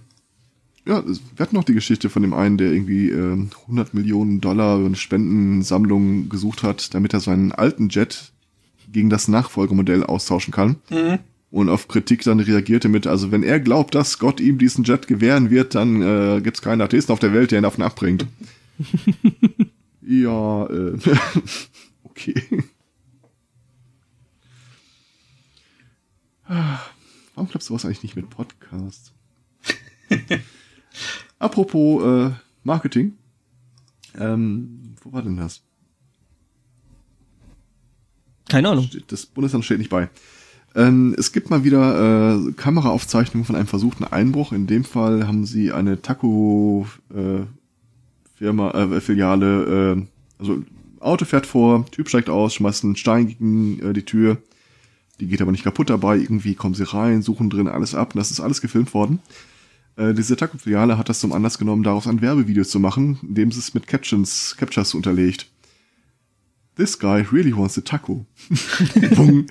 Ja, 0.87 1.01
es- 1.01 1.21
wir 1.35 1.43
hatten 1.45 1.57
noch 1.57 1.65
die 1.65 1.75
Geschichte 1.75 2.09
von 2.11 2.23
dem 2.23 2.35
einen, 2.35 2.57
der 2.59 2.73
irgendwie 2.73 3.11
äh, 3.11 3.47
100 3.63 3.93
Millionen 3.95 4.41
Dollar 4.41 4.77
über 4.79 4.87
eine 4.87 4.97
Spendensammlung 4.97 6.29
gesucht 6.29 6.63
hat, 6.63 6.95
damit 6.95 7.13
er 7.13 7.21
seinen 7.21 7.53
alten 7.53 7.89
Jet 7.89 8.33
gegen 8.95 9.11
das 9.11 9.29
Nachfolgemodell 9.29 10.05
austauschen 10.05 10.55
kann. 10.55 10.77
Mhm. 10.89 11.19
Und 11.51 11.69
auf 11.69 11.87
Kritik 11.87 12.23
dann 12.23 12.41
reagierte 12.41 12.89
mit, 12.89 13.07
also 13.07 13.31
wenn 13.31 13.43
er 13.43 13.61
glaubt, 13.61 13.95
dass 13.95 14.19
Gott 14.19 14.41
ihm 14.41 14.59
diesen 14.59 14.85
Jet 14.85 15.07
gewähren 15.07 15.51
wird, 15.51 15.75
dann 15.75 16.01
äh, 16.01 16.41
gibt 16.41 16.57
es 16.57 16.63
keinen 16.63 16.81
Atheisten 16.81 17.13
auf 17.13 17.21
der 17.21 17.33
Welt, 17.33 17.51
der 17.51 17.61
ihn 17.61 17.65
davon 17.65 17.85
abbringt. 17.85 18.27
ja, 20.01 20.67
äh, 20.67 20.99
okay. 22.03 22.35
Warum 26.47 27.49
klappst 27.49 27.71
du 27.71 27.75
was 27.75 27.85
eigentlich 27.85 28.03
nicht 28.03 28.17
mit 28.17 28.31
Podcast? 28.31 29.13
Apropos 31.39 32.03
äh, 32.05 32.35
Marketing. 32.63 33.17
Ähm, 34.19 34.95
wo 35.03 35.13
war 35.13 35.23
denn 35.23 35.37
das? 35.37 35.63
Keine 38.49 38.69
Ahnung. 38.69 38.89
Das 39.09 39.27
Bundesland 39.27 39.65
steht 39.65 39.79
nicht 39.79 39.91
bei. 39.91 40.09
Ähm, 40.75 41.15
es 41.17 41.33
gibt 41.33 41.51
mal 41.51 41.65
wieder 41.65 42.37
äh, 42.49 42.53
Kameraaufzeichnungen 42.53 43.45
von 43.45 43.57
einem 43.57 43.67
versuchten 43.67 44.05
Einbruch. 44.05 44.53
In 44.53 44.67
dem 44.67 44.85
Fall 44.85 45.27
haben 45.27 45.47
sie 45.47 45.73
eine 45.73 46.03
Taco 46.03 46.87
äh, 47.15 47.45
Firma 48.35 48.71
äh, 48.73 49.01
Filiale. 49.01 49.97
Äh, 49.97 50.07
also 50.39 50.63
Auto 51.01 51.25
fährt 51.25 51.47
vor, 51.47 51.87
Typ 51.91 52.09
steigt 52.09 52.29
aus, 52.29 52.55
schmeißt 52.55 52.85
einen 52.85 52.97
Stein 52.97 53.29
gegen 53.29 53.81
äh, 53.81 53.93
die 53.93 54.05
Tür. 54.05 54.39
Die 55.21 55.29
geht 55.29 55.41
aber 55.41 55.53
nicht 55.53 55.65
kaputt 55.65 55.91
dabei. 55.91 56.17
Irgendwie 56.17 56.55
kommen 56.55 56.75
sie 56.75 56.89
rein, 56.89 57.23
suchen 57.23 57.51
drin 57.51 57.69
alles 57.69 57.95
ab. 57.95 58.15
Und 58.15 58.19
das 58.19 58.33
ist 58.33 58.41
alles 58.41 58.61
gefilmt 58.61 58.95
worden. 58.95 59.21
Äh, 59.97 60.13
diese 60.13 60.37
Taco-Filiale 60.37 60.99
hat 60.99 61.09
das 61.09 61.21
zum 61.21 61.33
Anlass 61.33 61.59
genommen, 61.59 61.85
daraus 61.85 62.09
ein 62.09 62.21
Werbevideo 62.21 62.65
zu 62.65 62.81
machen, 62.81 63.21
indem 63.23 63.53
sie 63.53 63.61
es 63.61 63.75
mit 63.75 63.87
Captions, 63.87 64.57
Captures 64.59 64.95
unterlegt. 64.95 65.47
This 66.77 66.99
guy 66.99 67.25
really 67.31 67.53
wants 67.53 67.79
a 67.79 67.83
taco. 67.83 68.27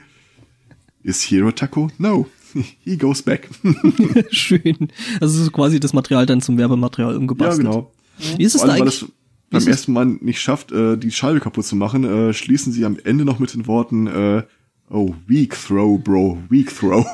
Is 1.03 1.21
here 1.29 1.47
a 1.47 1.51
taco? 1.51 1.89
No. 1.97 2.27
He 2.83 2.97
goes 2.97 3.21
back. 3.21 3.49
Schön. 4.31 4.89
Also 5.19 5.49
quasi 5.51 5.79
das 5.79 5.93
Material 5.93 6.25
dann 6.25 6.41
zum 6.41 6.57
Werbematerial 6.57 7.13
ja, 7.13 7.17
umgebastelt. 7.17 7.67
genau. 7.67 7.91
Wie 8.37 8.43
ist 8.43 8.55
es 8.55 8.61
da 8.61 8.73
eigentlich? 8.73 9.05
beim 9.49 9.67
ersten 9.67 9.93
Mal 9.93 10.05
nicht 10.05 10.41
schafft, 10.41 10.71
äh, 10.71 10.97
die 10.97 11.11
Scheibe 11.11 11.39
kaputt 11.39 11.65
zu 11.65 11.75
machen, 11.75 12.03
äh, 12.03 12.33
schließen 12.33 12.73
sie 12.73 12.85
am 12.85 12.97
Ende 13.03 13.23
noch 13.23 13.37
mit 13.37 13.53
den 13.53 13.67
Worten, 13.67 14.07
äh, 14.07 14.41
oh, 14.89 15.13
weak 15.27 15.55
throw, 15.55 16.03
bro, 16.03 16.39
weak 16.49 16.75
throw. 16.75 17.05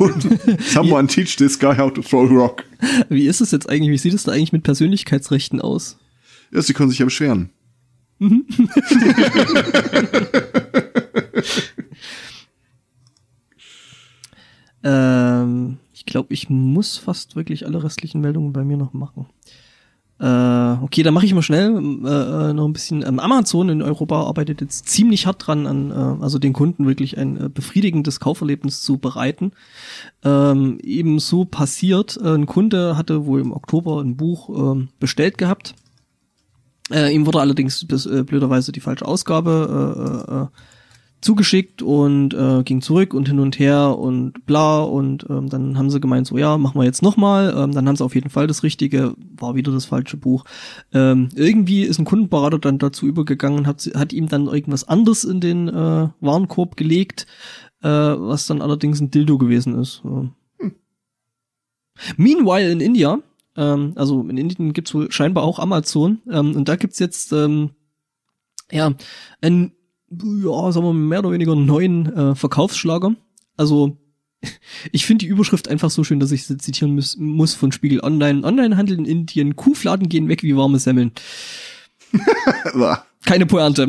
Someone 0.61 1.07
teach 1.07 1.35
this 1.35 1.59
guy 1.59 1.75
how 1.75 1.91
to 1.91 2.01
throw 2.01 2.29
a 2.29 2.33
rock. 2.33 2.63
Wie 3.09 3.27
ist 3.27 3.41
es 3.41 3.51
jetzt 3.51 3.69
eigentlich? 3.69 3.91
Wie 3.91 3.97
sieht 3.97 4.13
es 4.13 4.23
da 4.23 4.31
eigentlich 4.31 4.53
mit 4.53 4.63
Persönlichkeitsrechten 4.63 5.59
aus? 5.59 5.97
Ja, 6.51 6.61
sie 6.61 6.71
können 6.71 6.89
sich 6.89 6.99
ja 6.99 7.05
beschweren. 7.05 7.49
Ähm, 14.83 15.77
ich 15.93 16.05
glaube, 16.05 16.33
ich 16.33 16.49
muss 16.49 16.97
fast 16.97 17.35
wirklich 17.35 17.65
alle 17.65 17.83
restlichen 17.83 18.21
Meldungen 18.21 18.53
bei 18.53 18.63
mir 18.63 18.77
noch 18.77 18.93
machen. 18.93 19.27
Äh, 20.19 20.83
okay, 20.83 21.01
dann 21.01 21.13
mache 21.13 21.25
ich 21.25 21.33
mal 21.33 21.41
schnell 21.41 21.71
äh, 21.71 22.49
äh, 22.49 22.53
noch 22.53 22.65
ein 22.65 22.73
bisschen. 22.73 23.05
Ähm, 23.07 23.19
Amazon 23.19 23.69
in 23.69 23.81
Europa 23.81 24.21
arbeitet 24.21 24.59
jetzt 24.59 24.89
ziemlich 24.89 25.25
hart 25.25 25.47
dran, 25.47 25.65
an 25.65 25.91
äh, 25.91 26.23
also 26.23 26.39
den 26.39 26.51
Kunden 26.51 26.85
wirklich 26.85 27.17
ein 27.17 27.37
äh, 27.37 27.49
befriedigendes 27.49 28.19
Kauferlebnis 28.19 28.81
zu 28.81 28.97
bereiten. 28.97 29.53
Ähm, 30.23 30.77
ebenso 30.83 31.45
passiert, 31.45 32.19
äh, 32.21 32.35
ein 32.35 32.47
Kunde 32.47 32.97
hatte 32.97 33.25
wohl 33.25 33.39
im 33.39 33.53
Oktober 33.53 34.01
ein 34.01 34.17
Buch 34.17 34.49
ähm, 34.49 34.89
bestellt 34.99 35.37
gehabt. 35.37 35.73
Äh, 36.91 37.13
ihm 37.13 37.25
wurde 37.25 37.39
allerdings 37.39 37.85
bis, 37.85 38.05
äh, 38.05 38.23
blöderweise 38.23 38.71
die 38.71 38.79
falsche 38.79 39.05
Ausgabe 39.05 40.23
äh, 40.29 40.33
äh, 40.33 40.61
zugeschickt 41.21 41.81
und 41.81 42.33
äh, 42.33 42.63
ging 42.63 42.81
zurück 42.81 43.13
und 43.13 43.27
hin 43.27 43.39
und 43.39 43.59
her 43.59 43.97
und 43.99 44.45
bla 44.45 44.79
und 44.79 45.25
ähm, 45.29 45.49
dann 45.49 45.77
haben 45.77 45.89
sie 45.89 45.99
gemeint 45.99 46.25
so 46.25 46.37
ja 46.37 46.57
machen 46.57 46.79
wir 46.79 46.85
jetzt 46.85 47.01
nochmal. 47.01 47.53
Ähm, 47.57 47.73
dann 47.73 47.87
haben 47.87 47.97
sie 47.97 48.05
auf 48.05 48.15
jeden 48.15 48.29
Fall 48.29 48.47
das 48.47 48.63
Richtige 48.63 49.15
war 49.37 49.55
wieder 49.55 49.71
das 49.71 49.85
falsche 49.85 50.15
Buch. 50.15 50.45
Ähm, 50.93 51.29
irgendwie 51.35 51.83
ist 51.83 51.99
ein 51.99 52.05
Kundenberater 52.05 52.59
dann 52.59 52.79
dazu 52.79 53.05
übergegangen 53.05 53.67
hat, 53.67 53.89
hat 53.95 54.13
ihm 54.13 54.29
dann 54.29 54.47
irgendwas 54.47 54.87
anderes 54.87 55.25
in 55.25 55.41
den 55.41 55.67
äh, 55.67 56.07
Warenkorb 56.21 56.77
gelegt 56.77 57.27
äh, 57.81 57.87
was 57.87 58.47
dann 58.47 58.61
allerdings 58.61 58.99
ein 58.99 59.11
Dildo 59.11 59.37
gewesen 59.37 59.79
ist. 59.79 60.01
Ähm. 60.03 60.31
Meanwhile 62.17 62.71
in 62.71 62.79
India 62.79 63.19
ähm, 63.59 63.93
also 63.95 64.21
in 64.21 64.37
Indien 64.37 64.73
gibt's 64.73 64.93
wohl 64.93 65.11
scheinbar 65.11 65.43
auch 65.43 65.59
Amazon 65.59 66.21
ähm, 66.31 66.55
und 66.55 66.69
da 66.69 66.75
gibt's 66.75 66.99
jetzt 66.99 67.31
ähm, 67.33 67.71
ja 68.71 68.93
ein 69.41 69.73
ja, 70.11 70.71
sagen 70.71 70.85
wir 70.85 70.93
mehr 70.93 71.19
oder 71.19 71.31
weniger 71.31 71.51
einen 71.51 71.65
neuen 71.65 72.15
äh, 72.15 72.35
Verkaufsschlager. 72.35 73.15
Also 73.57 73.97
ich 74.91 75.05
finde 75.05 75.25
die 75.25 75.29
Überschrift 75.29 75.67
einfach 75.67 75.89
so 75.89 76.03
schön, 76.03 76.19
dass 76.19 76.31
ich 76.31 76.45
sie 76.45 76.57
zitieren 76.57 76.95
muss, 76.95 77.17
muss 77.17 77.53
von 77.53 77.71
Spiegel 77.71 78.01
Online. 78.01 78.43
Onlinehandel 78.43 78.97
in 78.97 79.05
Indien, 79.05 79.55
Kuhfladen 79.55 80.09
gehen 80.09 80.27
weg 80.27 80.43
wie 80.43 80.55
warme 80.55 80.79
Semmeln. 80.79 81.11
Keine 83.25 83.45
Pointe. 83.45 83.87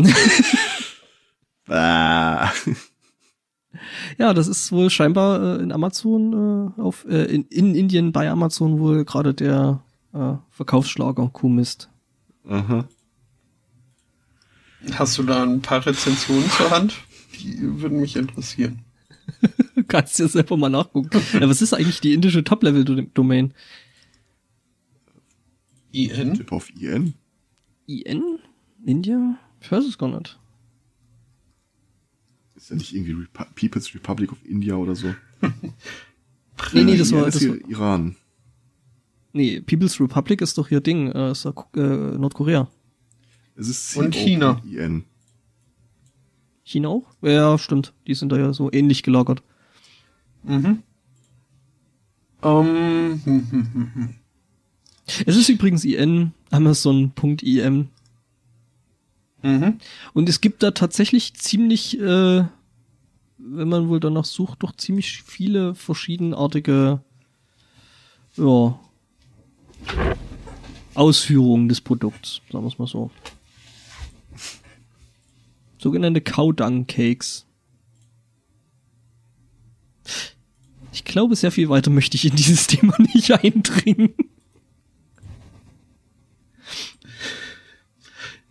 Bah. 1.67 2.53
Ja, 4.21 4.35
das 4.35 4.49
ist 4.49 4.71
wohl 4.71 4.91
scheinbar 4.91 5.59
äh, 5.59 5.63
in 5.63 5.73
Amazon 5.73 6.75
äh, 6.77 6.81
auf 6.81 7.07
äh, 7.09 7.25
in, 7.25 7.45
in 7.45 7.75
Indien 7.75 8.13
bei 8.13 8.31
Amazon 8.31 8.79
wohl 8.79 9.07
gerade 9.07 9.33
der 9.33 9.83
äh, 10.13 10.35
Verkaufsschlager 10.51 11.31
Kuhmist. 11.33 11.89
Aha. 12.47 12.87
Hast 14.93 15.17
du 15.17 15.23
da 15.23 15.43
ein 15.43 15.63
paar 15.63 15.85
Rezensionen 15.87 16.51
zur 16.51 16.71
Hand? 16.71 16.95
Die 17.41 17.81
würden 17.81 18.01
mich 18.01 18.17
interessieren. 18.17 18.81
Du 19.75 19.85
kannst 19.85 20.19
dir 20.19 20.29
selber 20.29 20.57
mal 20.57 20.69
nachgucken. 20.69 21.09
ja, 21.33 21.49
was 21.49 21.63
ist 21.63 21.73
eigentlich 21.73 22.01
die 22.01 22.13
indische 22.13 22.45
Top-Level-Domain? 22.45 23.55
IN? 25.93 26.35
Tipp 26.35 26.53
auf 26.53 26.69
IN. 26.79 27.15
IN? 27.87 28.39
India? 28.85 29.39
Ich 29.61 29.73
weiß 29.73 29.85
es 29.85 29.97
gar 29.97 30.09
nicht. 30.09 30.39
Ist 32.61 32.69
ja 32.69 32.77
nicht 32.77 32.95
irgendwie 32.95 33.13
Repu 33.13 33.45
People's 33.55 33.95
Republic 33.95 34.33
of 34.33 34.39
India 34.45 34.75
oder 34.75 34.95
so. 34.95 35.15
Nee, 36.75 36.85
nee, 36.85 36.99
das 36.99 37.11
war, 37.11 37.25
das 37.25 37.49
war 37.49 37.57
Iran. 37.71 38.17
Nee, 39.33 39.63
People's 39.63 39.99
Republic 39.99 40.43
ist 40.43 40.59
doch 40.59 40.69
hier 40.69 40.83
Ding, 40.83 41.11
äh, 41.11 41.31
ist 41.31 41.47
doch, 41.47 41.73
äh, 41.75 41.81
Nordkorea. 41.81 42.69
Es 43.57 43.67
ist 43.67 43.97
Und 43.97 44.15
China. 44.15 44.61
IN. 44.71 45.05
China 46.63 46.89
auch? 46.89 47.07
Ja, 47.23 47.57
stimmt. 47.57 47.95
Die 48.07 48.15
sind 48.15 48.31
da 48.31 48.37
ja 48.37 48.53
so 48.53 48.71
ähnlich 48.71 49.03
gelagert. 49.03 49.43
Mhm. 50.43 50.83
Ähm, 52.43 53.21
hm, 53.25 53.51
hm, 53.51 53.69
hm, 53.73 53.91
hm. 53.95 54.15
Es 55.25 55.37
ist 55.37 55.49
übrigens 55.49 55.85
IN, 55.85 56.33
Amazon.im. 56.51 57.89
Mhm. 59.43 59.79
Und 60.13 60.29
es 60.29 60.41
gibt 60.41 60.63
da 60.63 60.71
tatsächlich 60.71 61.35
ziemlich, 61.35 61.99
äh, 61.99 62.45
wenn 63.39 63.69
man 63.69 63.89
wohl 63.89 64.01
danach 64.01 64.25
sucht, 64.25 64.63
doch 64.63 64.75
ziemlich 64.77 65.23
viele 65.23 65.75
verschiedenartige, 65.75 67.01
ja, 68.37 68.79
Ausführungen 70.95 71.69
des 71.69 71.81
Produkts, 71.81 72.43
sagen 72.51 72.65
wir 72.65 72.69
es 72.69 72.79
mal 72.79 72.87
so. 72.87 73.11
Sogenannte 75.79 76.21
Cow 76.21 76.55
Dung 76.55 76.87
Cakes. 76.87 77.47
ich 80.93 81.05
glaube, 81.05 81.37
sehr 81.37 81.53
viel 81.53 81.69
weiter 81.69 81.91
möchte 81.91 82.17
ich 82.17 82.27
in 82.27 82.37
dieses 82.37 82.67
Thema 82.67 82.95
nicht 82.99 83.31
eindringen. 83.33 84.15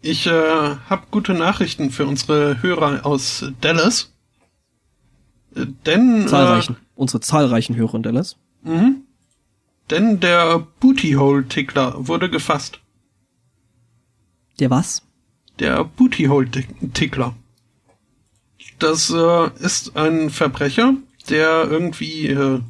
Ich 0.01 0.27
äh, 0.27 0.31
habe 0.31 1.07
gute 1.11 1.33
Nachrichten 1.33 1.91
für 1.91 2.05
unsere 2.05 2.61
Hörer 2.61 3.05
aus 3.05 3.51
Dallas. 3.59 4.13
Äh, 5.55 5.65
denn 5.85 6.27
zahlreichen, 6.27 6.75
äh, 6.75 6.79
unsere 6.95 7.19
zahlreichen 7.19 7.75
Hörer 7.75 7.95
in 7.95 8.03
Dallas. 8.03 8.37
Mhm. 8.63 9.03
Denn 9.89 10.19
der 10.19 10.59
Bootyhole-Tickler 10.79 12.07
wurde 12.07 12.29
gefasst. 12.29 12.79
Der 14.59 14.69
was? 14.69 15.03
Der 15.57 15.83
Bootyhole-Tickler. 15.83 17.35
Das 18.77 19.09
äh, 19.09 19.49
ist 19.59 19.97
ein 19.97 20.29
Verbrecher, 20.29 20.93
der 21.29 21.67
irgendwie, 21.69 22.27
äh, 22.27 22.61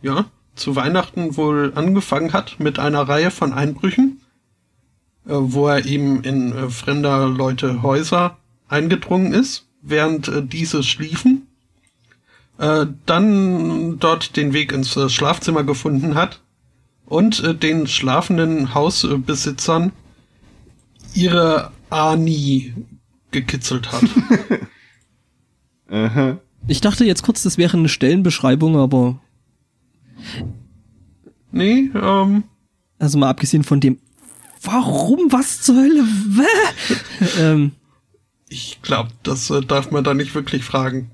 ja, 0.00 0.26
zu 0.54 0.76
Weihnachten 0.76 1.36
wohl 1.36 1.72
angefangen 1.74 2.32
hat 2.32 2.60
mit 2.60 2.78
einer 2.78 3.02
Reihe 3.02 3.30
von 3.30 3.52
Einbrüchen, 3.52 4.20
äh, 4.20 4.29
wo 5.34 5.68
er 5.68 5.84
eben 5.86 6.22
in 6.22 6.52
äh, 6.52 6.70
fremder 6.70 7.28
Leute 7.28 7.82
Häuser 7.82 8.38
eingedrungen 8.68 9.32
ist, 9.32 9.66
während 9.82 10.28
äh, 10.28 10.42
diese 10.44 10.82
schliefen, 10.82 11.46
äh, 12.58 12.86
dann 13.06 13.98
dort 13.98 14.36
den 14.36 14.52
Weg 14.52 14.72
ins 14.72 14.96
äh, 14.96 15.08
Schlafzimmer 15.08 15.64
gefunden 15.64 16.14
hat 16.14 16.42
und 17.06 17.42
äh, 17.42 17.54
den 17.54 17.86
schlafenden 17.86 18.74
Hausbesitzern 18.74 19.92
ihre 21.14 21.72
Ani 21.90 22.74
gekitzelt 23.30 23.90
hat. 23.92 24.04
Aha. 25.90 26.38
Ich 26.68 26.80
dachte 26.80 27.04
jetzt 27.04 27.22
kurz, 27.22 27.42
das 27.42 27.58
wäre 27.58 27.76
eine 27.76 27.88
Stellenbeschreibung, 27.88 28.76
aber. 28.76 29.20
Nee, 31.50 31.90
ähm. 31.94 32.44
Also 32.98 33.18
mal 33.18 33.30
abgesehen 33.30 33.64
von 33.64 33.80
dem, 33.80 33.98
warum, 34.62 35.32
was 35.32 35.62
zur 35.62 35.76
Hölle, 35.76 36.04
ähm, 37.38 37.72
Ich 38.48 38.80
glaube, 38.82 39.10
das 39.22 39.50
äh, 39.50 39.60
darf 39.60 39.90
man 39.90 40.04
da 40.04 40.14
nicht 40.14 40.34
wirklich 40.34 40.64
fragen. 40.64 41.10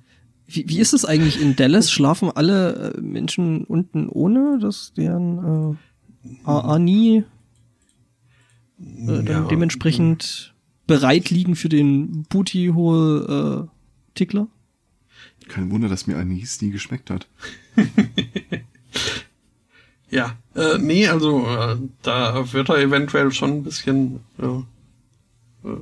Wie, 0.47 0.69
wie 0.69 0.79
ist 0.79 0.93
es 0.93 1.05
eigentlich 1.05 1.41
in 1.41 1.57
Dallas? 1.57 1.91
Schlafen 1.91 2.31
alle 2.31 2.95
äh, 2.97 3.01
Menschen 3.01 3.65
unten 3.65 4.09
ohne, 4.09 4.59
dass 4.61 4.93
deren 4.95 5.77
äh, 6.45 6.49
ANI 6.49 7.25
äh, 8.79 9.07
dann 9.07 9.27
ja, 9.27 9.41
dementsprechend 9.43 10.55
bereit 10.87 11.31
liegen 11.31 11.57
für 11.57 11.69
den 11.69 12.23
Booty-Hole 12.29 13.67
äh, 13.67 14.15
Tickler? 14.15 14.49
Kein 15.49 15.71
Wunder, 15.71 15.89
dass 15.89 16.07
mir 16.07 16.17
Anis 16.17 16.61
nie 16.63 16.71
geschmeckt 16.71 17.11
hat. 17.11 17.29
ja, 20.17 20.35
äh, 20.55 20.79
nee, 20.79 21.07
also 21.09 21.47
äh, 21.47 21.77
da 22.01 22.51
wird 22.51 22.71
er 22.71 22.79
eventuell 22.79 23.33
schon 23.33 23.59
ein 23.59 23.65
bisschen 23.65 24.21
äh, 24.39 25.69
äh, 25.69 25.77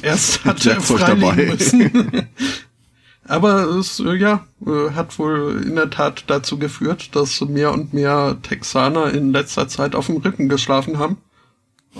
erst 0.02 0.46
hat 0.46 0.64
er 0.64 0.80
freilegen 0.80 1.48
müssen. 1.48 2.28
Aber 3.26 3.64
es 3.64 4.00
äh, 4.00 4.14
ja 4.14 4.46
äh, 4.66 4.92
hat 4.92 5.18
wohl 5.18 5.62
in 5.62 5.74
der 5.74 5.90
Tat 5.90 6.24
dazu 6.26 6.58
geführt, 6.58 7.14
dass 7.14 7.42
mehr 7.42 7.72
und 7.72 7.92
mehr 7.92 8.38
Texaner 8.42 9.12
in 9.12 9.32
letzter 9.32 9.68
Zeit 9.68 9.94
auf 9.94 10.06
dem 10.06 10.16
Rücken 10.16 10.48
geschlafen 10.48 10.98
haben. 10.98 11.18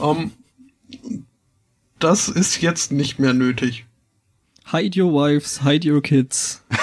Ähm, 0.02 0.30
das 1.98 2.28
ist 2.28 2.62
jetzt 2.62 2.90
nicht 2.90 3.18
mehr 3.18 3.34
nötig. 3.34 3.84
Hide 4.72 5.02
your 5.02 5.12
wives, 5.12 5.62
hide 5.62 5.92
your 5.92 6.00
kids. 6.00 6.64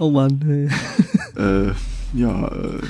oh 0.00 0.10
Mann. 0.10 0.40
Ey. 0.46 0.68
Äh, 1.40 1.72
ja. 2.14 2.48
Äh. 2.48 2.80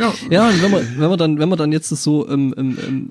Ja, 0.00 0.14
ja 0.30 0.50
wenn 0.62 0.72
wir, 0.72 0.98
wenn 0.98 1.10
wir 1.10 1.16
dann, 1.16 1.38
wenn 1.38 1.48
wir 1.50 1.56
dann 1.56 1.72
jetzt 1.72 1.88
so 1.88 2.26
im, 2.26 2.54
im, 2.54 2.78
im 2.78 3.10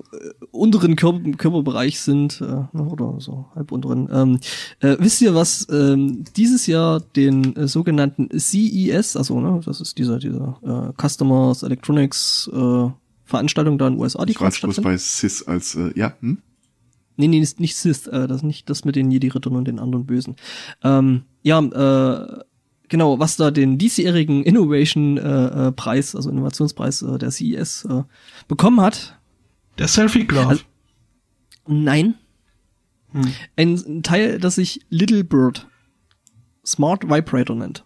unteren 0.50 0.96
Körper, 0.96 1.20
Körperbereich 1.36 2.00
sind, 2.00 2.40
äh, 2.40 2.76
oder 2.76 3.20
so 3.20 3.46
halb 3.54 3.70
unteren, 3.70 4.08
ähm, 4.12 4.40
äh, 4.80 4.96
wisst 4.98 5.22
ihr, 5.22 5.34
was 5.34 5.68
ähm, 5.70 6.24
dieses 6.36 6.66
Jahr 6.66 7.00
den 7.00 7.54
äh, 7.54 7.68
sogenannten 7.68 8.28
CES, 8.36 9.16
also 9.16 9.40
ne, 9.40 9.60
das 9.64 9.80
ist 9.80 9.98
dieser, 9.98 10.18
dieser 10.18 10.58
äh, 10.98 11.00
Customers 11.00 11.62
Electronics 11.62 12.50
äh, 12.52 12.88
Veranstaltung 13.24 13.78
da 13.78 13.86
in 13.86 13.94
den 13.94 14.00
USA, 14.00 14.24
die 14.24 14.32
ich 14.32 14.38
bloß 14.38 14.80
bei 14.82 14.98
CIS 14.98 15.44
als, 15.44 15.76
äh, 15.76 15.92
ja, 15.94 16.14
hm? 16.20 16.38
Nee, 17.20 17.28
nee, 17.28 17.38
ist 17.38 17.60
nicht 17.60 17.76
CIS, 17.76 18.06
äh, 18.06 18.26
das 18.26 18.38
ist 18.38 18.42
nicht 18.44 18.70
das 18.70 18.84
mit 18.84 18.96
den 18.96 19.10
Jedi-Rittern 19.10 19.54
und 19.54 19.66
den 19.66 19.78
anderen 19.78 20.06
Bösen. 20.06 20.36
Ähm, 20.82 21.24
ja, 21.42 21.60
äh, 21.60 22.42
genau, 22.88 23.18
was 23.18 23.36
da 23.36 23.50
den 23.50 23.76
diesjährigen 23.76 24.42
Innovation 24.42 25.18
äh, 25.18 25.68
äh, 25.68 25.72
Preis, 25.72 26.16
also 26.16 26.30
Innovationspreis 26.30 27.02
äh, 27.02 27.18
der 27.18 27.30
CES 27.30 27.84
äh, 27.84 28.02
bekommen 28.48 28.80
hat. 28.80 29.18
Der 29.78 29.88
Selfie 29.88 30.26
Glove. 30.26 30.48
Also, 30.48 30.62
nein. 31.66 32.14
Hm. 33.12 33.32
Ein, 33.56 33.74
ein 33.74 34.02
Teil, 34.02 34.38
das 34.38 34.54
sich 34.54 34.80
Little 34.88 35.24
Bird 35.24 35.66
Smart 36.64 37.08
Vibrator 37.08 37.56
nennt. 37.56 37.84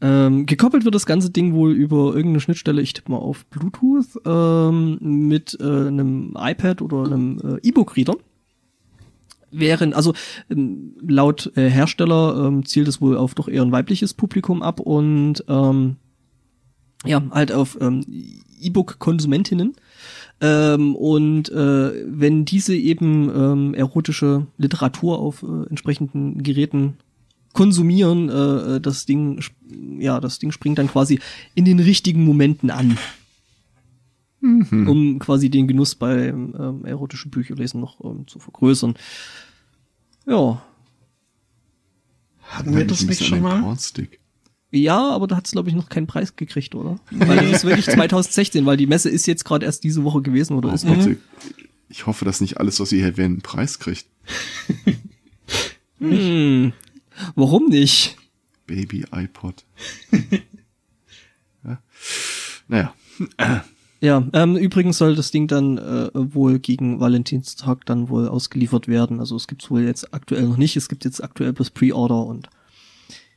Ähm, 0.00 0.44
gekoppelt 0.44 0.84
wird 0.84 0.94
das 0.94 1.06
ganze 1.06 1.30
Ding 1.30 1.54
wohl 1.54 1.72
über 1.72 2.08
irgendeine 2.08 2.40
Schnittstelle, 2.40 2.82
ich 2.82 2.92
tippe 2.92 3.10
mal 3.12 3.18
auf 3.18 3.46
Bluetooth, 3.46 4.20
ähm, 4.26 4.98
mit 5.00 5.56
äh, 5.58 5.64
einem 5.64 6.36
iPad 6.36 6.82
oder 6.82 7.04
einem 7.04 7.38
äh, 7.38 7.66
E-Book-Reader. 7.66 8.16
Während, 9.50 9.94
also 9.94 10.12
ähm, 10.50 10.96
laut 11.00 11.50
äh, 11.56 11.70
Hersteller 11.70 12.46
ähm, 12.46 12.66
zielt 12.66 12.88
es 12.88 13.00
wohl 13.00 13.16
auf 13.16 13.34
doch 13.34 13.48
eher 13.48 13.62
ein 13.62 13.72
weibliches 13.72 14.12
Publikum 14.12 14.62
ab 14.62 14.80
und 14.80 15.44
ähm, 15.48 15.96
ja, 17.06 17.22
halt 17.30 17.52
auf 17.52 17.78
ähm, 17.80 18.04
E-Book-Konsumentinnen. 18.60 19.76
Ähm, 20.42 20.94
und 20.94 21.48
äh, 21.48 22.04
wenn 22.06 22.44
diese 22.44 22.76
eben 22.76 23.30
ähm, 23.34 23.74
erotische 23.74 24.46
Literatur 24.58 25.18
auf 25.18 25.42
äh, 25.42 25.68
entsprechenden 25.70 26.42
Geräten 26.42 26.98
konsumieren, 27.56 28.28
äh, 28.28 28.76
äh, 28.76 28.80
das 28.80 29.06
Ding, 29.06 29.42
ja, 29.98 30.20
das 30.20 30.38
Ding 30.38 30.52
springt 30.52 30.78
dann 30.78 30.88
quasi 30.88 31.20
in 31.54 31.64
den 31.64 31.80
richtigen 31.80 32.22
Momenten 32.22 32.70
an. 32.70 32.98
Mhm. 34.40 34.88
Um 34.88 35.18
quasi 35.18 35.48
den 35.48 35.66
Genuss 35.66 35.94
beim 35.94 36.54
ähm, 36.58 36.84
erotischen 36.84 37.30
Bücherlesen 37.30 37.80
noch 37.80 38.04
ähm, 38.04 38.26
zu 38.28 38.38
vergrößern. 38.38 38.94
Ja. 40.26 40.62
Hatten 42.42 42.76
wir 42.76 42.86
das 42.86 43.04
nicht 43.06 43.24
schon 43.24 43.40
mal? 43.40 43.62
Pornstick. 43.62 44.20
Ja, 44.70 45.10
aber 45.10 45.26
da 45.26 45.36
hat 45.36 45.46
es, 45.46 45.52
glaube 45.52 45.70
ich, 45.70 45.74
noch 45.74 45.88
keinen 45.88 46.06
Preis 46.06 46.36
gekriegt, 46.36 46.74
oder? 46.74 47.00
weil 47.10 47.38
das 47.38 47.50
ist 47.50 47.64
wirklich 47.64 47.86
2016, 47.86 48.66
weil 48.66 48.76
die 48.76 48.86
Messe 48.86 49.08
ist 49.08 49.26
jetzt 49.26 49.46
gerade 49.46 49.64
erst 49.64 49.82
diese 49.82 50.04
Woche 50.04 50.20
gewesen, 50.20 50.54
oder 50.56 50.70
oh, 50.70 50.74
ist 50.74 50.84
noch? 50.84 51.08
Ich 51.88 52.06
hoffe, 52.06 52.26
dass 52.26 52.42
nicht 52.42 52.58
alles, 52.58 52.78
was 52.80 52.92
ihr 52.92 52.98
hier 52.98 53.06
erwähnt, 53.06 53.32
einen 53.32 53.42
Preis 53.42 53.78
kriegt. 53.78 54.06
hm. 55.98 56.74
Warum 57.34 57.68
nicht? 57.68 58.16
Baby 58.66 59.04
iPod. 59.12 59.64
ja. 61.64 61.82
Naja. 62.68 62.94
Ja, 64.00 64.28
ähm, 64.34 64.56
übrigens 64.56 64.98
soll 64.98 65.14
das 65.14 65.30
Ding 65.30 65.48
dann 65.48 65.78
äh, 65.78 66.10
wohl 66.12 66.58
gegen 66.58 67.00
Valentinstag 67.00 67.86
dann 67.86 68.08
wohl 68.08 68.28
ausgeliefert 68.28 68.88
werden. 68.88 69.20
Also 69.20 69.36
es 69.36 69.46
gibt's 69.46 69.70
wohl 69.70 69.82
jetzt 69.82 70.12
aktuell 70.12 70.46
noch 70.46 70.58
nicht. 70.58 70.76
Es 70.76 70.88
gibt 70.88 71.04
jetzt 71.04 71.24
aktuell 71.24 71.52
bloß 71.52 71.70
Pre-Order 71.70 72.26
und 72.26 72.50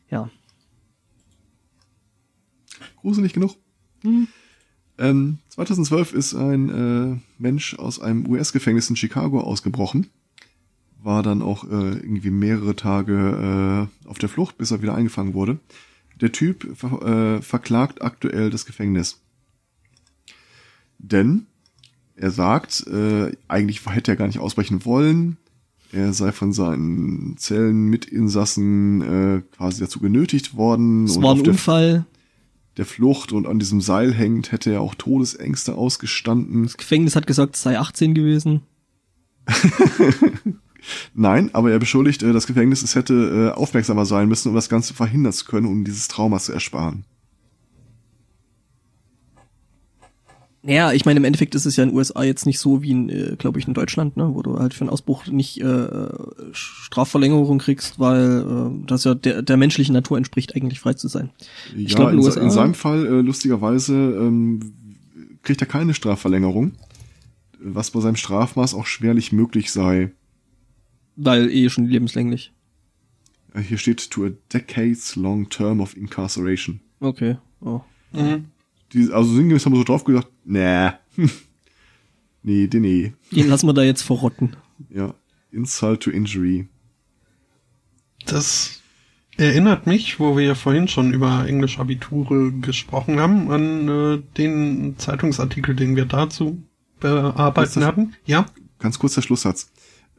ja. 0.10 0.30
Gruselig 2.98 3.34
genug. 3.34 3.56
Hm. 4.02 4.28
Ähm, 4.98 5.38
2012 5.50 6.14
ist 6.14 6.34
ein 6.34 6.70
äh, 6.70 7.20
Mensch 7.38 7.76
aus 7.76 8.02
einem 8.02 8.28
US-Gefängnis 8.28 8.90
in 8.90 8.98
Chicago 8.98 9.40
ausgebrochen 9.40 10.08
war 11.02 11.24
dann 11.24 11.42
auch 11.42 11.64
äh, 11.64 11.94
irgendwie 11.94 12.32
mehrere 12.32 12.76
Tage 12.76 13.90
äh, 14.06 14.08
auf 14.08 14.18
der 14.18 14.30
Flucht, 14.30 14.58
bis 14.58 14.72
er 14.72 14.82
wieder 14.82 14.96
eingefangen 14.96 15.34
wurde. 15.34 15.60
Der 16.20 16.32
Typ 16.32 16.68
ver 16.76 17.38
äh, 17.38 17.42
verklagt 17.42 18.02
aktuell 18.02 18.50
das 18.50 18.66
Gefängnis. 18.66 19.22
Denn 20.98 21.46
er 22.16 22.32
sagt, 22.32 22.86
äh, 22.88 23.32
eigentlich 23.48 23.86
hätte 23.86 24.12
er 24.12 24.18
gar 24.18 24.28
nicht 24.28 24.40
ausbrechen 24.40 24.84
wollen. 24.84 25.38
Er 25.92 26.14
sei 26.14 26.32
von 26.32 26.52
seinen 26.54 27.38
Zellenmitinsassen 27.38 29.02
äh, 29.02 29.42
quasi 29.56 29.80
dazu 29.80 30.00
genötigt 30.00 30.56
worden. 30.56 31.06
Es 31.06 31.22
war 31.22 31.34
ein 31.34 31.48
Unfall. 31.48 32.06
Der 32.78 32.86
Flucht 32.86 33.32
und 33.32 33.48
an 33.48 33.60
diesem 33.60 33.82
Seil 33.82 34.14
hängend 34.14 34.52
hätte 34.52 34.72
er 34.72 34.82
auch 34.82 34.96
Todesängste 34.96 35.76
ausgestanden. 35.76 36.64
Das 36.64 36.78
Gefängnis 36.78 37.16
hat 37.16 37.26
gesagt, 37.26 37.56
es 37.56 37.64
sei 37.64 37.80
18 37.80 38.14
gewesen. 38.14 38.62
Nein, 41.14 41.50
aber 41.54 41.72
er 41.72 41.80
beschuldigt 41.80 42.24
äh, 42.24 42.34
das 42.34 42.48
Gefängnis, 42.48 42.82
es 42.82 42.96
hätte 42.96 43.54
äh, 43.54 43.58
aufmerksamer 43.58 44.06
sein 44.06 44.28
müssen, 44.28 44.50
um 44.50 44.56
das 44.56 44.70
Ganze 44.70 44.94
verhindern 44.94 45.34
zu 45.34 45.46
können, 45.46 45.68
um 45.68 45.84
dieses 45.84 46.08
Trauma 46.08 46.40
zu 46.40 46.54
ersparen. 46.54 47.06
Naja, 50.62 50.92
ich 50.92 51.06
meine, 51.06 51.20
im 51.20 51.24
Endeffekt 51.24 51.56
ist 51.56 51.66
es 51.66 51.78
ja 51.78 51.84
in 51.84 51.90
den 51.90 51.98
USA 51.98 52.22
jetzt 52.24 52.46
nicht 52.46 52.60
so 52.60 52.82
wie 52.82 52.92
in, 52.92 53.10
äh, 53.10 53.36
glaube 53.38 53.60
ich, 53.60 53.68
in 53.68 53.74
Deutschland, 53.74 54.18
ne, 54.18 54.30
wo 54.34 54.42
du 54.42 54.60
halt 54.60 54.74
für 54.74 54.82
einen 54.82 54.90
Ausbruch 54.90 55.26
nicht 55.28 55.62
äh, 55.62 56.10
Strafverlängerung 56.52 57.60
kriegst, 57.60 57.98
weil 57.98 58.42
äh, 58.42 58.86
das 58.86 59.06
ja 59.06 59.16
der, 59.16 59.42
der 59.42 59.56
menschlichen 59.56 59.94
Natur 59.94 60.18
entspricht, 60.18 60.56
eigentlich 60.56 60.82
frei 60.82 60.94
zu 60.96 61.08
sein. 61.08 61.30
Ja, 61.76 61.96
glaub, 61.96 62.12
in, 62.12 62.20
in, 62.20 62.42
in, 62.44 62.52
seinem 62.52 62.74
Fall, 62.74 63.06
äh, 63.06 63.22
lustigerweise, 63.22 63.94
ähm, 63.94 64.74
kriegt 65.44 65.62
er 65.62 65.68
keine 65.68 65.94
Strafverlängerung, 65.94 66.74
was 67.62 67.92
bei 67.92 68.02
seinem 68.02 68.18
Strafmaß 68.18 68.74
auch 68.74 68.86
schwerlich 68.86 69.32
möglich 69.32 69.72
sei. 69.72 70.12
Weil 71.22 71.52
eh 71.52 71.70
schon 71.70 71.88
lebenslänglich. 71.88 72.54
Hier 73.62 73.78
steht 73.78 74.10
to 74.10 74.26
a 74.26 74.30
decades 74.54 75.16
long 75.16 75.50
term 75.50 75.82
of 75.82 75.98
incarceration. 75.98 76.80
Okay. 77.02 77.38
Oh. 77.60 77.82
Mhm. 78.14 78.46
Die, 78.94 79.12
also 79.12 79.36
sinngemäß 79.36 79.66
haben 79.66 79.74
wir 79.74 79.80
so 79.80 79.84
drauf 79.84 80.06
gedacht, 80.06 80.28
nee. 80.46 80.92
nee, 82.42 82.68
den 82.68 82.82
nee. 82.82 83.14
Den 83.32 83.50
lassen 83.50 83.68
wir 83.68 83.74
da 83.74 83.84
jetzt 83.84 84.02
verrotten. 84.02 84.56
Ja. 84.90 85.14
Insult 85.52 86.04
to 86.04 86.12
injury. 86.12 86.68
Das 88.26 88.82
erinnert 89.36 89.88
mich, 89.88 90.20
wo 90.20 90.38
wir 90.38 90.46
ja 90.46 90.56
vorhin 90.56 90.88
schon 90.88 91.14
über 91.14 91.46
englische 91.48 91.80
Abiture 91.80 92.52
gesprochen 92.52 93.20
haben, 93.20 93.52
an 93.52 93.88
äh, 93.90 94.22
den 94.38 94.96
Zeitungsartikel, 94.98 95.76
den 95.76 95.96
wir 95.96 96.06
dazu 96.06 96.62
bearbeiten 97.00 97.84
hatten. 97.84 98.16
Ja. 98.26 98.46
Ganz 98.78 99.00
kurzer 99.00 99.22
Schlusssatz. 99.22 99.72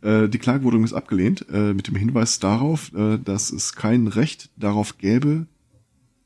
Äh, 0.03 0.29
die 0.29 0.39
Klage 0.39 0.65
wurde 0.65 0.77
übrigens 0.77 0.95
abgelehnt, 0.95 1.47
äh, 1.53 1.75
mit 1.75 1.89
dem 1.89 1.97
Hinweis 1.97 2.39
darauf, 2.39 2.93
äh, 2.95 3.19
dass 3.19 3.51
es 3.51 3.75
kein 3.75 4.07
Recht 4.07 4.51
darauf 4.57 4.99
gäbe, 4.99 5.47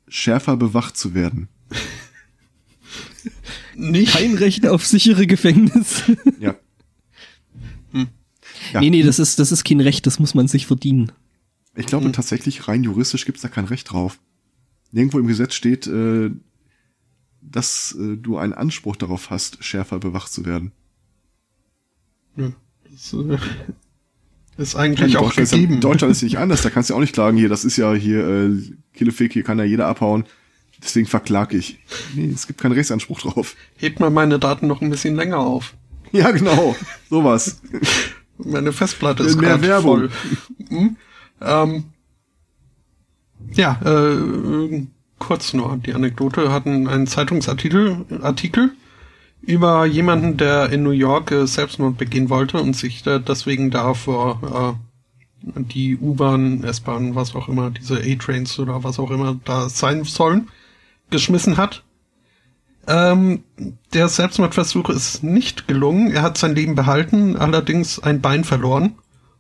schärfer 0.08 0.56
bewacht 0.56 0.96
zu 0.96 1.14
werden. 1.14 1.48
Nicht? 3.74 4.12
Kein 4.12 4.34
Recht 4.34 4.66
auf 4.66 4.86
sichere 4.86 5.26
Gefängnis. 5.26 6.04
ja. 6.38 6.54
Hm. 7.90 8.08
ja. 8.72 8.80
Nee, 8.80 8.90
nee, 8.90 9.02
das 9.02 9.18
ist, 9.18 9.40
das 9.40 9.50
ist 9.50 9.64
kein 9.64 9.80
Recht, 9.80 10.06
das 10.06 10.20
muss 10.20 10.34
man 10.34 10.46
sich 10.46 10.66
verdienen. 10.66 11.10
Ich 11.74 11.86
glaube 11.86 12.04
hm. 12.04 12.12
tatsächlich, 12.12 12.68
rein 12.68 12.84
juristisch 12.84 13.24
gibt's 13.24 13.42
da 13.42 13.48
kein 13.48 13.64
Recht 13.64 13.90
drauf. 13.90 14.20
Nirgendwo 14.92 15.18
im 15.18 15.26
Gesetz 15.26 15.54
steht, 15.54 15.88
äh, 15.88 16.30
dass 17.40 17.96
äh, 17.98 18.16
du 18.16 18.38
einen 18.38 18.52
Anspruch 18.52 18.94
darauf 18.94 19.30
hast, 19.30 19.64
schärfer 19.64 19.98
bewacht 19.98 20.32
zu 20.32 20.44
werden. 20.44 20.70
Ja, 22.36 22.52
das 24.56 24.68
ist 24.68 24.76
eigentlich 24.76 25.16
auch 25.16 25.24
Deutschland 25.24 25.50
gegeben. 25.50 25.74
Ist, 25.74 25.84
Deutschland 25.84 26.12
ist 26.12 26.22
nicht 26.22 26.38
anders, 26.38 26.62
da 26.62 26.70
kannst 26.70 26.90
du 26.90 26.94
auch 26.94 27.00
nicht 27.00 27.12
klagen, 27.12 27.36
hier, 27.36 27.48
das 27.48 27.64
ist 27.64 27.76
ja 27.76 27.92
hier 27.94 28.26
äh, 28.26 28.62
Killefake, 28.94 29.32
hier 29.32 29.42
kann 29.42 29.58
ja 29.58 29.64
jeder 29.64 29.86
abhauen. 29.86 30.24
Deswegen 30.82 31.06
verklag 31.06 31.54
ich. 31.54 31.78
Nee, 32.14 32.30
es 32.34 32.46
gibt 32.46 32.60
keinen 32.60 32.72
Rechtsanspruch 32.72 33.20
drauf. 33.20 33.56
Hebt 33.76 34.00
mal 34.00 34.10
meine 34.10 34.38
Daten 34.38 34.66
noch 34.66 34.82
ein 34.82 34.90
bisschen 34.90 35.16
länger 35.16 35.38
auf. 35.38 35.74
Ja, 36.12 36.30
genau. 36.30 36.76
Sowas. 37.10 37.60
meine 38.38 38.72
Festplatte 38.72 39.24
ist 39.24 39.34
mehr 39.34 39.60
Werbung. 39.62 40.10
voll. 40.10 40.10
Hm? 40.68 40.96
Ähm, 41.40 41.84
ja, 43.50 43.80
äh, 43.84 44.86
kurz 45.18 45.54
nur 45.54 45.76
die 45.78 45.92
Anekdote. 45.92 46.52
hatten 46.52 46.86
einen 46.86 47.08
Zeitungsartikel 47.08 48.04
Artikel 48.22 48.70
über 49.46 49.86
jemanden, 49.86 50.36
der 50.36 50.70
in 50.70 50.82
New 50.82 50.90
York 50.90 51.30
äh, 51.30 51.46
Selbstmord 51.46 51.98
begehen 51.98 52.30
wollte 52.30 52.60
und 52.60 52.74
sich 52.74 53.06
äh, 53.06 53.20
deswegen 53.20 53.70
da 53.70 53.94
vor 53.94 54.76
äh, 54.76 54.84
die 55.60 55.96
U-Bahn, 55.96 56.64
S-Bahn, 56.64 57.14
was 57.14 57.34
auch 57.34 57.48
immer, 57.48 57.70
diese 57.70 57.98
A-Trains 57.98 58.58
oder 58.58 58.82
was 58.82 58.98
auch 58.98 59.10
immer 59.10 59.38
da 59.44 59.68
sein 59.68 60.04
sollen, 60.04 60.48
geschmissen 61.10 61.58
hat. 61.58 61.82
Ähm, 62.86 63.42
der 63.92 64.08
Selbstmordversuch 64.08 64.88
ist 64.90 65.22
nicht 65.22 65.68
gelungen. 65.68 66.10
Er 66.10 66.22
hat 66.22 66.38
sein 66.38 66.54
Leben 66.54 66.74
behalten, 66.74 67.36
allerdings 67.36 67.98
ein 67.98 68.20
Bein 68.20 68.44
verloren 68.44 68.94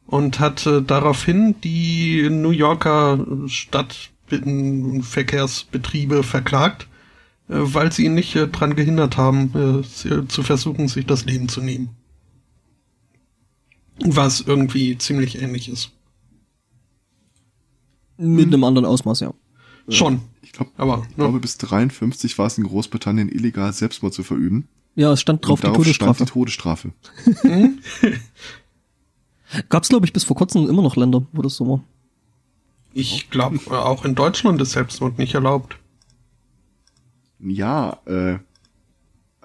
und 0.06 0.40
hat 0.40 0.66
äh, 0.66 0.82
daraufhin 0.82 1.54
die 1.62 2.28
New 2.30 2.50
Yorker 2.50 3.24
Stadtverkehrsbetriebe 3.46 6.22
verklagt, 6.22 6.88
weil 7.48 7.92
sie 7.92 8.06
ihn 8.06 8.14
nicht 8.14 8.34
äh, 8.36 8.48
dran 8.48 8.74
gehindert 8.74 9.16
haben, 9.16 9.82
äh, 9.82 10.26
zu 10.26 10.42
versuchen, 10.42 10.88
sich 10.88 11.06
das 11.06 11.24
Leben 11.24 11.48
zu 11.48 11.60
nehmen. 11.60 11.90
Was 13.98 14.40
irgendwie 14.40 14.98
ziemlich 14.98 15.40
ähnlich 15.40 15.68
ist. 15.68 15.90
Mit 18.16 18.46
einem 18.46 18.64
anderen 18.64 18.86
Ausmaß, 18.86 19.20
ja. 19.20 19.34
Schon. 19.88 20.22
Ich, 20.42 20.52
glaub, 20.52 20.68
aber, 20.76 21.06
ich 21.08 21.16
glaube, 21.16 21.40
bis 21.40 21.58
53 21.58 22.38
war 22.38 22.46
es 22.46 22.58
in 22.58 22.64
Großbritannien 22.64 23.28
illegal, 23.28 23.72
Selbstmord 23.72 24.14
zu 24.14 24.22
verüben. 24.22 24.68
Ja, 24.94 25.12
es 25.12 25.20
stand 25.20 25.46
drauf 25.46 25.62
Und 25.62 25.70
die 25.70 25.76
Todesstrafe. 25.76 26.14
Stand 26.14 26.30
die 26.30 26.32
Todesstrafe. 26.32 26.92
Gab 29.68 29.82
es, 29.82 29.88
glaube 29.88 30.06
ich, 30.06 30.12
bis 30.12 30.24
vor 30.24 30.36
kurzem 30.36 30.68
immer 30.68 30.82
noch 30.82 30.96
Länder, 30.96 31.26
wo 31.32 31.42
das 31.42 31.56
so 31.56 31.68
war. 31.68 31.84
Ich 32.92 33.30
glaube, 33.30 33.58
auch 33.70 34.04
in 34.04 34.14
Deutschland 34.14 34.60
ist 34.60 34.70
Selbstmord 34.72 35.18
nicht 35.18 35.34
erlaubt. 35.34 35.76
Ja, 37.46 38.00
äh, 38.06 38.38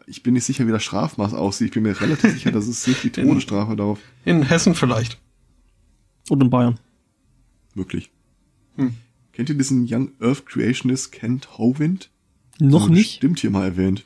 ich 0.07 0.23
bin 0.23 0.33
nicht 0.33 0.45
sicher, 0.45 0.65
wie 0.67 0.71
das 0.71 0.83
Strafmaß 0.83 1.33
aussieht. 1.33 1.67
Ich 1.67 1.73
bin 1.73 1.83
mir 1.83 1.99
relativ 1.99 2.31
sicher, 2.33 2.51
dass 2.51 2.67
es 2.67 2.87
nicht 2.87 3.03
die 3.03 3.09
Todesstrafe 3.11 3.75
darauf. 3.75 3.99
In 4.25 4.41
Hessen 4.43 4.73
vielleicht. 4.75 5.19
Und 6.29 6.41
in 6.41 6.49
Bayern. 6.49 6.79
Wirklich. 7.75 8.09
Hm. 8.75 8.93
Kennt 9.33 9.49
ihr 9.49 9.55
diesen 9.55 9.87
Young 9.89 10.11
Earth 10.19 10.45
Creationist 10.45 11.11
Kent 11.11 11.57
Hovind? 11.57 12.09
Noch 12.59 12.89
nicht. 12.89 13.15
Stimmt 13.15 13.39
hier 13.39 13.51
mal 13.51 13.65
erwähnt. 13.65 14.05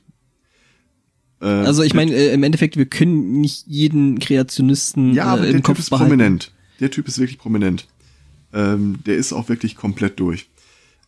Äh, 1.41 1.45
also 1.45 1.83
ich 1.83 1.93
meine, 1.93 2.13
äh, 2.13 2.33
im 2.33 2.43
Endeffekt, 2.43 2.77
wir 2.77 2.85
können 2.85 3.41
nicht 3.41 3.65
jeden 3.67 4.19
Kreationisten 4.19 5.13
ja, 5.13 5.25
aber 5.25 5.43
äh, 5.43 5.47
im 5.47 5.51
der 5.53 5.61
Kopf 5.61 5.77
Typ 5.77 5.83
ist 5.83 5.89
behalten. 5.89 6.09
prominent. 6.09 6.51
Der 6.79 6.91
Typ 6.91 7.07
ist 7.07 7.17
wirklich 7.19 7.37
prominent. 7.37 7.87
Ähm, 8.53 8.99
der 9.05 9.15
ist 9.15 9.33
auch 9.33 9.49
wirklich 9.49 9.75
komplett 9.75 10.19
durch. 10.19 10.49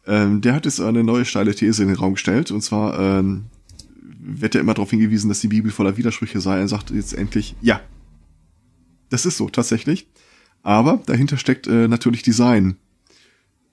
Ähm, 0.07 0.41
der 0.41 0.53
hat 0.53 0.65
jetzt 0.65 0.79
eine 0.79 1.03
neue 1.03 1.25
steile 1.25 1.55
These 1.55 1.81
in 1.81 1.89
den 1.89 1.97
Raum 1.97 2.13
gestellt. 2.13 2.51
Und 2.51 2.61
zwar 2.61 2.99
ähm, 2.99 3.45
wird 4.19 4.55
er 4.55 4.61
immer 4.61 4.73
darauf 4.73 4.89
hingewiesen, 4.89 5.29
dass 5.29 5.41
die 5.41 5.47
Bibel 5.47 5.71
voller 5.71 5.97
Widersprüche 5.97 6.41
sei. 6.41 6.59
Er 6.59 6.67
sagt 6.67 6.91
jetzt 6.91 7.13
endlich, 7.13 7.55
ja, 7.61 7.81
das 9.09 9.25
ist 9.25 9.37
so, 9.37 9.49
tatsächlich. 9.49 10.07
Aber 10.63 11.01
dahinter 11.05 11.37
steckt 11.37 11.67
äh, 11.67 11.87
natürlich 11.87 12.23
Design. 12.23 12.77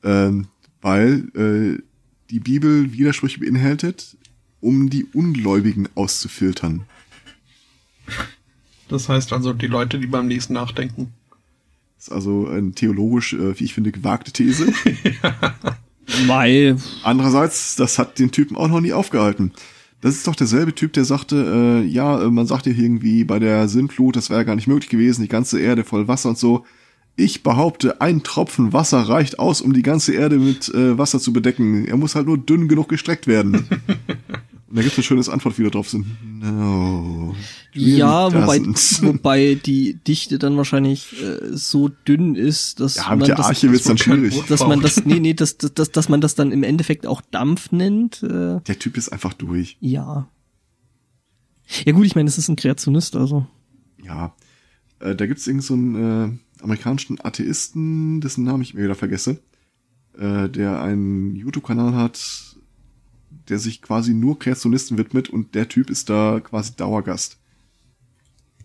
Ähm, 0.05 0.49
weil 0.81 1.29
äh, 1.35 1.83
die 2.31 2.41
Bibel 2.41 2.93
Widersprüche 2.93 3.41
beinhaltet, 3.41 4.17
um 4.61 4.91
die 4.91 5.07
Ungläubigen 5.13 5.89
auszufiltern. 5.95 6.85
Das 8.89 9.09
heißt 9.09 9.33
also 9.33 9.53
die 9.53 9.69
Leute, 9.69 9.99
die 9.99 10.07
beim 10.07 10.29
Lesen 10.29 10.55
nachdenken. 10.55 11.13
Das 11.97 12.09
ist 12.09 12.13
also 12.13 12.49
eine 12.49 12.73
theologisch, 12.73 13.33
äh, 13.33 13.59
wie 13.59 13.65
ich 13.65 13.75
finde, 13.75 13.93
gewagte 13.93 14.33
These. 14.33 14.73
Weil. 16.27 16.77
Andererseits, 17.03 17.77
das 17.77 17.99
hat 17.99 18.19
den 18.19 18.31
Typen 18.31 18.57
auch 18.57 18.69
noch 18.69 18.81
nie 18.81 18.93
aufgehalten. 18.93 19.53
Das 20.01 20.17
ist 20.17 20.27
doch 20.27 20.35
derselbe 20.35 20.75
Typ, 20.75 20.93
der 20.93 21.05
sagte, 21.05 21.83
äh, 21.85 21.87
ja, 21.87 22.29
man 22.29 22.47
sagt 22.47 22.67
ja 22.67 22.73
irgendwie 22.73 23.25
bei 23.25 23.39
der 23.39 23.69
Sintflut, 23.69 24.17
das 24.17 24.31
wäre 24.31 24.45
gar 24.45 24.57
nicht 24.57 24.67
möglich 24.67 24.89
gewesen, 24.89 25.23
die 25.23 25.29
ganze 25.29 25.61
Erde 25.61 25.85
voll 25.85 26.09
Wasser 26.09 26.31
und 26.31 26.39
so. 26.39 26.65
Ich 27.15 27.43
behaupte, 27.43 28.01
ein 28.01 28.23
Tropfen 28.23 28.73
Wasser 28.73 29.01
reicht 29.01 29.39
aus, 29.39 29.61
um 29.61 29.73
die 29.73 29.83
ganze 29.83 30.15
Erde 30.15 30.39
mit 30.39 30.69
äh, 30.75 30.99
Wasser 30.99 31.21
zu 31.21 31.33
bedecken. 31.33 31.85
Er 31.85 31.97
muss 31.97 32.15
halt 32.15 32.27
nur 32.27 32.39
dünn 32.39 32.69
genug 32.69 32.89
gestreckt 32.89 33.27
werden. 33.27 33.67
Und 34.73 34.77
da 34.77 34.83
gibt 34.85 34.93
es 34.93 35.01
ein 35.01 35.03
schönes 35.03 35.29
Antwort 35.29 35.59
wieder 35.59 35.69
drauf 35.69 35.91
sind. 35.91 36.07
No. 36.41 37.37
Ja, 37.75 38.33
wobei, 38.33 38.59
wobei 38.59 39.55
die 39.55 39.97
Dichte 39.97 40.39
dann 40.39 40.57
wahrscheinlich 40.57 41.13
äh, 41.23 41.55
so 41.55 41.89
dünn 41.89 42.37
ist, 42.37 42.81
dass 42.81 42.97
ja, 42.97 43.15
mit 43.15 43.29
der 43.29 43.39
Arche 43.39 43.71
wird's 43.71 43.85
dann 43.85 43.99
schwierig. 43.99 44.43
Dass 44.49 44.67
man 44.67 44.81
das, 44.81 45.05
nee, 45.05 45.21
nee, 45.21 45.35
dass, 45.35 45.59
dass, 45.59 45.93
dass 45.93 46.09
man 46.09 46.23
das 46.23 46.37
dann 46.37 46.53
im 46.53 46.63
Endeffekt 46.63 47.07
auch 47.07 47.21
Dampf 47.21 47.71
nennt. 47.71 48.23
Äh, 48.23 48.61
der 48.61 48.79
Typ 48.79 48.97
ist 48.97 49.11
einfach 49.11 49.35
durch. 49.35 49.77
Ja. 49.81 50.27
Ja 51.85 51.93
gut, 51.93 52.07
ich 52.07 52.15
meine, 52.15 52.29
das 52.29 52.39
ist 52.39 52.49
ein 52.49 52.57
Kreationist, 52.57 53.15
also. 53.15 53.47
Ja. 54.03 54.35
Äh, 55.01 55.15
da 55.15 55.27
gibt's 55.27 55.47
irgend 55.47 55.65
so 55.65 55.75
einen 55.75 55.95
äh, 55.97 56.63
amerikanischen 56.63 57.23
Atheisten, 57.23 58.23
dessen 58.23 58.45
Namen 58.45 58.63
ich 58.63 58.73
mir 58.73 58.85
wieder 58.85 58.95
vergesse, 58.95 59.39
äh, 60.19 60.49
der 60.49 60.81
einen 60.81 61.37
YouTube-Kanal 61.37 61.95
hat, 61.95 62.52
der 63.49 63.59
sich 63.59 63.83
quasi 63.83 64.15
nur 64.15 64.39
Kreationisten 64.39 64.99
widmet 64.99 65.29
und 65.29 65.55
der 65.55 65.69
Typ 65.69 65.91
ist 65.91 66.11
da 66.11 66.41
quasi 66.41 66.73
Dauergast. 66.77 67.39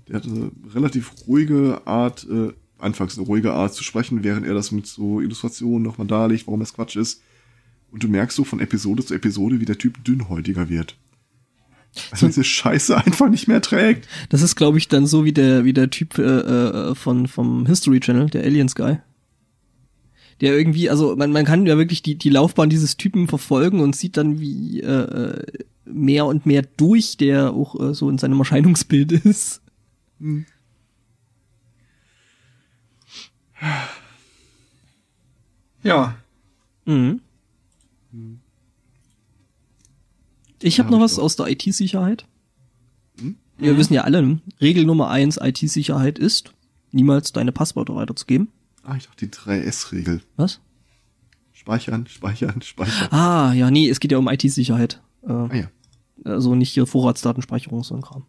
Der 0.08 0.18
hat 0.18 0.26
eine 0.26 0.52
relativ 0.74 1.12
ruhige 1.28 1.82
Art, 1.86 2.26
äh, 2.30 2.54
anfangs 2.78 3.18
eine 3.18 3.28
ruhige 3.28 3.54
Art 3.54 3.74
zu 3.74 3.84
sprechen, 3.84 4.24
während 4.24 4.46
er 4.46 4.54
das 4.54 4.72
mit 4.72 4.88
so 4.88 5.20
Illustrationen 5.20 5.82
nochmal 5.82 6.08
darlegt, 6.08 6.48
warum 6.48 6.60
das 6.60 6.74
Quatsch 6.74 6.96
ist. 6.96 7.22
Und 7.92 8.04
du 8.04 8.08
merkst 8.08 8.36
so 8.36 8.44
von 8.44 8.60
Episode 8.60 9.04
zu 9.04 9.14
Episode, 9.14 9.60
wie 9.60 9.66
der 9.66 9.78
Typ 9.78 10.04
dünnhäutiger 10.04 10.70
wird. 10.70 10.98
Also 12.12 12.28
diese 12.28 12.44
Scheiße 12.44 12.96
einfach 12.98 13.30
nicht 13.30 13.48
mehr 13.48 13.62
trägt. 13.62 14.08
Das 14.30 14.42
ist, 14.42 14.56
glaube 14.56 14.78
ich, 14.78 14.88
dann 14.88 15.08
so 15.08 15.26
wie 15.26 15.34
der, 15.34 15.66
wie 15.66 15.74
der 15.74 15.90
Typ 15.90 16.18
äh, 16.18 16.22
äh, 16.22 16.96
von 16.96 17.28
vom 17.28 17.66
History 17.66 18.00
Channel, 18.00 18.30
der 18.30 18.44
Aliens 18.44 18.76
Guy 18.76 19.00
der 20.42 20.58
irgendwie, 20.58 20.90
also 20.90 21.16
man, 21.16 21.32
man 21.32 21.46
kann 21.46 21.66
ja 21.66 21.78
wirklich 21.78 22.04
die, 22.04 22.16
die 22.16 22.30
Laufbahn 22.30 22.70
dieses 22.70 22.98
Typen 22.98 23.28
verfolgen 23.28 23.80
und 23.80 23.96
sieht 23.96 24.18
dann, 24.18 24.40
wie, 24.40 24.82
äh, 24.82 25.44
mehr 25.86 26.26
und 26.26 26.46
mehr 26.46 26.64
durch, 26.78 27.18
der 27.18 27.54
auch 27.54 27.80
äh, 27.80 27.94
so 27.94 28.10
in 28.10 28.18
seinem 28.18 28.40
Erscheinungsbild 28.40 29.12
ist. 29.26 29.62
Ja. 35.84 36.18
Mhm. 36.86 37.22
Ich 40.62 40.80
habe 40.80 40.90
Ja, 40.90 40.96
noch 40.98 41.04
was 41.04 41.20
aus 41.20 41.36
der 41.36 41.48
IT-Sicherheit. 41.48 42.26
Hm? 43.20 43.36
Wir 43.58 43.78
wissen 43.78 43.94
ja 43.94 44.04
alle, 44.04 44.40
Regel 44.62 44.86
Nummer 44.86 45.10
eins 45.10 45.38
IT-Sicherheit 45.42 46.20
ist, 46.20 46.54
niemals 46.92 47.32
deine 47.32 47.52
Passwörter 47.52 47.96
weiterzugeben. 47.96 48.50
Ah, 48.88 48.96
ich 48.96 49.06
dachte 49.06 49.26
die 49.28 49.32
3S-Regel. 49.34 50.22
Was? 50.38 50.62
Speichern, 51.52 52.08
speichern, 52.08 52.62
speichern. 52.62 53.12
Ah, 53.12 53.52
ja, 53.52 53.70
nee, 53.70 53.90
es 53.90 54.00
geht 54.00 54.14
ja 54.14 54.18
um 54.18 54.30
IT-Sicherheit. 54.30 55.02
Äh, 55.28 55.32
Ah 55.34 55.50
ja. 55.54 55.68
also 56.24 56.56
nicht 56.56 56.72
hier 56.72 56.88
Vorratsdatenspeicherung, 56.88 57.84
so 57.84 57.96
ein 57.96 58.02
Kram. 58.02 58.26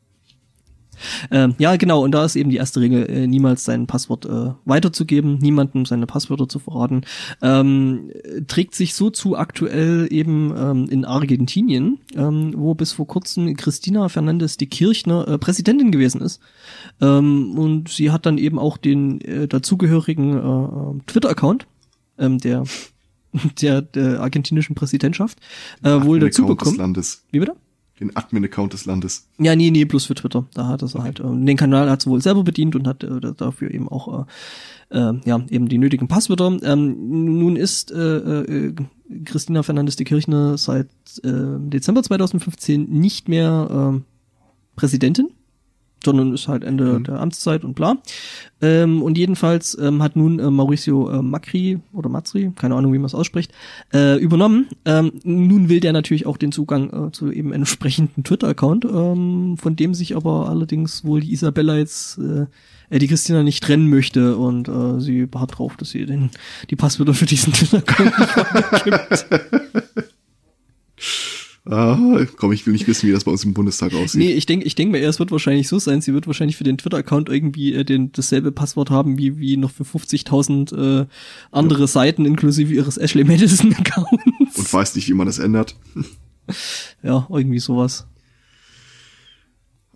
Ähm, 1.30 1.54
ja, 1.58 1.76
genau, 1.76 2.02
und 2.02 2.12
da 2.12 2.24
ist 2.24 2.36
eben 2.36 2.50
die 2.50 2.56
erste 2.56 2.80
Regel, 2.80 3.08
äh, 3.08 3.26
niemals 3.26 3.64
sein 3.64 3.86
Passwort 3.86 4.24
äh, 4.24 4.52
weiterzugeben, 4.64 5.38
niemandem 5.38 5.86
seine 5.86 6.06
Passwörter 6.06 6.48
zu 6.48 6.58
verraten. 6.58 7.02
Ähm, 7.42 8.10
äh, 8.22 8.42
trägt 8.42 8.74
sich 8.74 8.94
so 8.94 9.10
zu 9.10 9.36
aktuell 9.36 10.08
eben 10.10 10.54
ähm, 10.56 10.88
in 10.90 11.04
Argentinien, 11.04 11.98
ähm, 12.14 12.54
wo 12.56 12.74
bis 12.74 12.92
vor 12.92 13.06
kurzem 13.06 13.56
Christina 13.56 14.08
Fernandez 14.08 14.56
de 14.56 14.68
Kirchner 14.68 15.26
äh, 15.28 15.38
Präsidentin 15.38 15.90
gewesen 15.90 16.20
ist. 16.20 16.40
Ähm, 17.00 17.58
und 17.58 17.88
sie 17.88 18.10
hat 18.10 18.26
dann 18.26 18.38
eben 18.38 18.58
auch 18.58 18.76
den 18.76 19.20
äh, 19.20 19.48
dazugehörigen 19.48 20.32
äh, 20.34 20.38
äh, 20.38 21.00
Twitter-Account, 21.06 21.66
ähm, 22.18 22.38
der, 22.38 22.64
der, 23.60 23.82
der 23.82 24.20
argentinischen 24.20 24.74
Präsidentschaft, 24.74 25.38
wohl 25.82 26.18
dazu 26.18 26.46
bekommen. 26.46 26.96
Wie 27.30 27.40
bitte? 27.40 27.54
Den 28.00 28.14
Admin-Account 28.16 28.72
des 28.72 28.84
Landes. 28.84 29.28
Ja, 29.38 29.56
nee, 29.56 29.70
nee, 29.70 29.84
bloß 29.84 30.06
für 30.06 30.14
Twitter. 30.14 30.46
Da 30.54 30.68
hat 30.68 30.82
es 30.82 30.94
halt, 30.94 31.20
äh, 31.20 31.24
den 31.24 31.56
Kanal 31.56 31.90
hat 31.90 32.02
sie 32.02 32.10
wohl 32.10 32.22
selber 32.22 32.44
bedient 32.44 32.76
und 32.76 32.86
hat 32.86 33.02
äh, 33.02 33.20
dafür 33.36 33.72
eben 33.72 33.88
auch, 33.88 34.26
äh, 34.90 34.98
äh, 34.98 35.20
ja, 35.24 35.40
eben 35.50 35.68
die 35.68 35.78
nötigen 35.78 36.08
Passwörter. 36.08 36.58
Ähm, 36.62 37.38
nun 37.38 37.56
ist 37.56 37.90
äh, 37.90 38.42
äh, 38.42 38.74
Christina 39.24 39.62
Fernandes 39.62 39.96
de 39.96 40.06
Kirchner 40.06 40.58
seit 40.58 40.88
äh, 41.24 41.58
Dezember 41.58 42.02
2015 42.02 42.88
nicht 42.88 43.28
mehr 43.28 43.94
äh, 43.96 44.00
Präsidentin, 44.76 45.30
sondern 46.04 46.32
ist 46.32 46.48
halt 46.48 46.64
Ende 46.64 46.98
Mhm. 46.98 47.04
der 47.04 47.20
Amtszeit 47.20 47.64
und 47.64 47.74
bla. 47.74 47.96
Ähm, 48.60 49.02
und 49.02 49.16
jedenfalls 49.18 49.76
ähm, 49.80 50.02
hat 50.02 50.16
nun 50.16 50.38
äh, 50.38 50.50
Mauricio 50.50 51.10
äh, 51.10 51.22
Macri 51.22 51.78
oder 51.92 52.08
Mazri, 52.08 52.52
keine 52.56 52.74
Ahnung, 52.74 52.92
wie 52.92 52.98
man 52.98 53.06
es 53.06 53.14
ausspricht, 53.14 53.52
äh, 53.92 54.16
übernommen. 54.18 54.66
Ähm, 54.84 55.12
nun 55.24 55.68
will 55.68 55.80
der 55.80 55.92
natürlich 55.92 56.26
auch 56.26 56.36
den 56.36 56.52
Zugang 56.52 57.08
äh, 57.08 57.12
zu 57.12 57.30
eben 57.30 57.52
entsprechenden 57.52 58.24
Twitter-Account, 58.24 58.84
ähm, 58.84 59.56
von 59.58 59.76
dem 59.76 59.94
sich 59.94 60.16
aber 60.16 60.48
allerdings 60.48 61.04
wohl 61.04 61.20
die 61.20 61.32
Isabella 61.32 61.76
jetzt 61.76 62.18
äh, 62.18 62.46
äh, 62.90 62.98
die 62.98 63.06
Christina 63.08 63.42
nicht 63.42 63.62
trennen 63.62 63.88
möchte 63.88 64.36
und 64.36 64.68
äh, 64.68 65.00
sie 65.00 65.26
beharrt 65.26 65.58
drauf, 65.58 65.76
dass 65.76 65.90
sie 65.90 66.06
den, 66.06 66.30
die 66.70 66.76
Passwörter 66.76 67.14
für 67.14 67.26
diesen 67.26 67.52
Twitter-Account 67.52 68.18
nicht 68.18 68.36
weitergibt. 68.36 69.26
Ah, 71.70 72.24
komm, 72.36 72.52
ich 72.52 72.64
will 72.64 72.72
nicht 72.72 72.86
wissen, 72.86 73.06
wie 73.08 73.12
das 73.12 73.24
bei 73.24 73.30
uns 73.30 73.44
im 73.44 73.52
Bundestag 73.52 73.92
aussieht. 73.92 74.18
Nee, 74.18 74.32
ich 74.32 74.46
denke 74.46 74.64
ich 74.64 74.74
denk 74.74 74.90
mir 74.90 74.98
eher, 74.98 75.10
es 75.10 75.18
wird 75.18 75.30
wahrscheinlich 75.30 75.68
so 75.68 75.78
sein, 75.78 76.00
sie 76.00 76.14
wird 76.14 76.26
wahrscheinlich 76.26 76.56
für 76.56 76.64
den 76.64 76.78
Twitter-Account 76.78 77.28
irgendwie 77.28 77.74
äh, 77.74 77.84
den, 77.84 78.10
dasselbe 78.12 78.52
Passwort 78.52 78.88
haben 78.88 79.18
wie, 79.18 79.38
wie 79.38 79.58
noch 79.58 79.70
für 79.70 79.82
50.000 79.84 81.02
äh, 81.02 81.06
andere 81.50 81.86
Seiten 81.86 82.24
inklusive 82.24 82.72
ihres 82.72 82.96
Ashley 82.96 83.24
Madison-Accounts. 83.24 84.56
Und 84.56 84.72
weiß 84.72 84.94
nicht, 84.94 85.08
wie 85.08 85.14
man 85.14 85.26
das 85.26 85.38
ändert. 85.38 85.76
Ja, 87.02 87.26
irgendwie 87.30 87.58
sowas. 87.58 88.06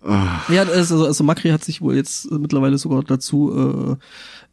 Ah, 0.03 0.41
Ja, 0.49 0.61
also, 0.63 1.03
also 1.03 1.23
Macri 1.23 1.49
hat 1.49 1.63
sich 1.63 1.81
wohl 1.81 1.95
jetzt 1.95 2.29
mittlerweile 2.29 2.77
sogar 2.77 3.03
dazu 3.03 3.97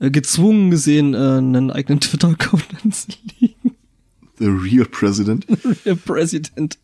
äh, 0.00 0.06
äh, 0.06 0.10
gezwungen 0.10 0.70
gesehen, 0.70 1.12
äh, 1.12 1.18
einen 1.18 1.70
eigenen 1.70 2.00
Twitter-Account 2.00 2.64
anzulegen. 2.84 3.76
the 4.38 4.46
real 4.46 4.86
president. 4.86 5.44
Der 5.84 5.94
Präsident. 5.96 6.78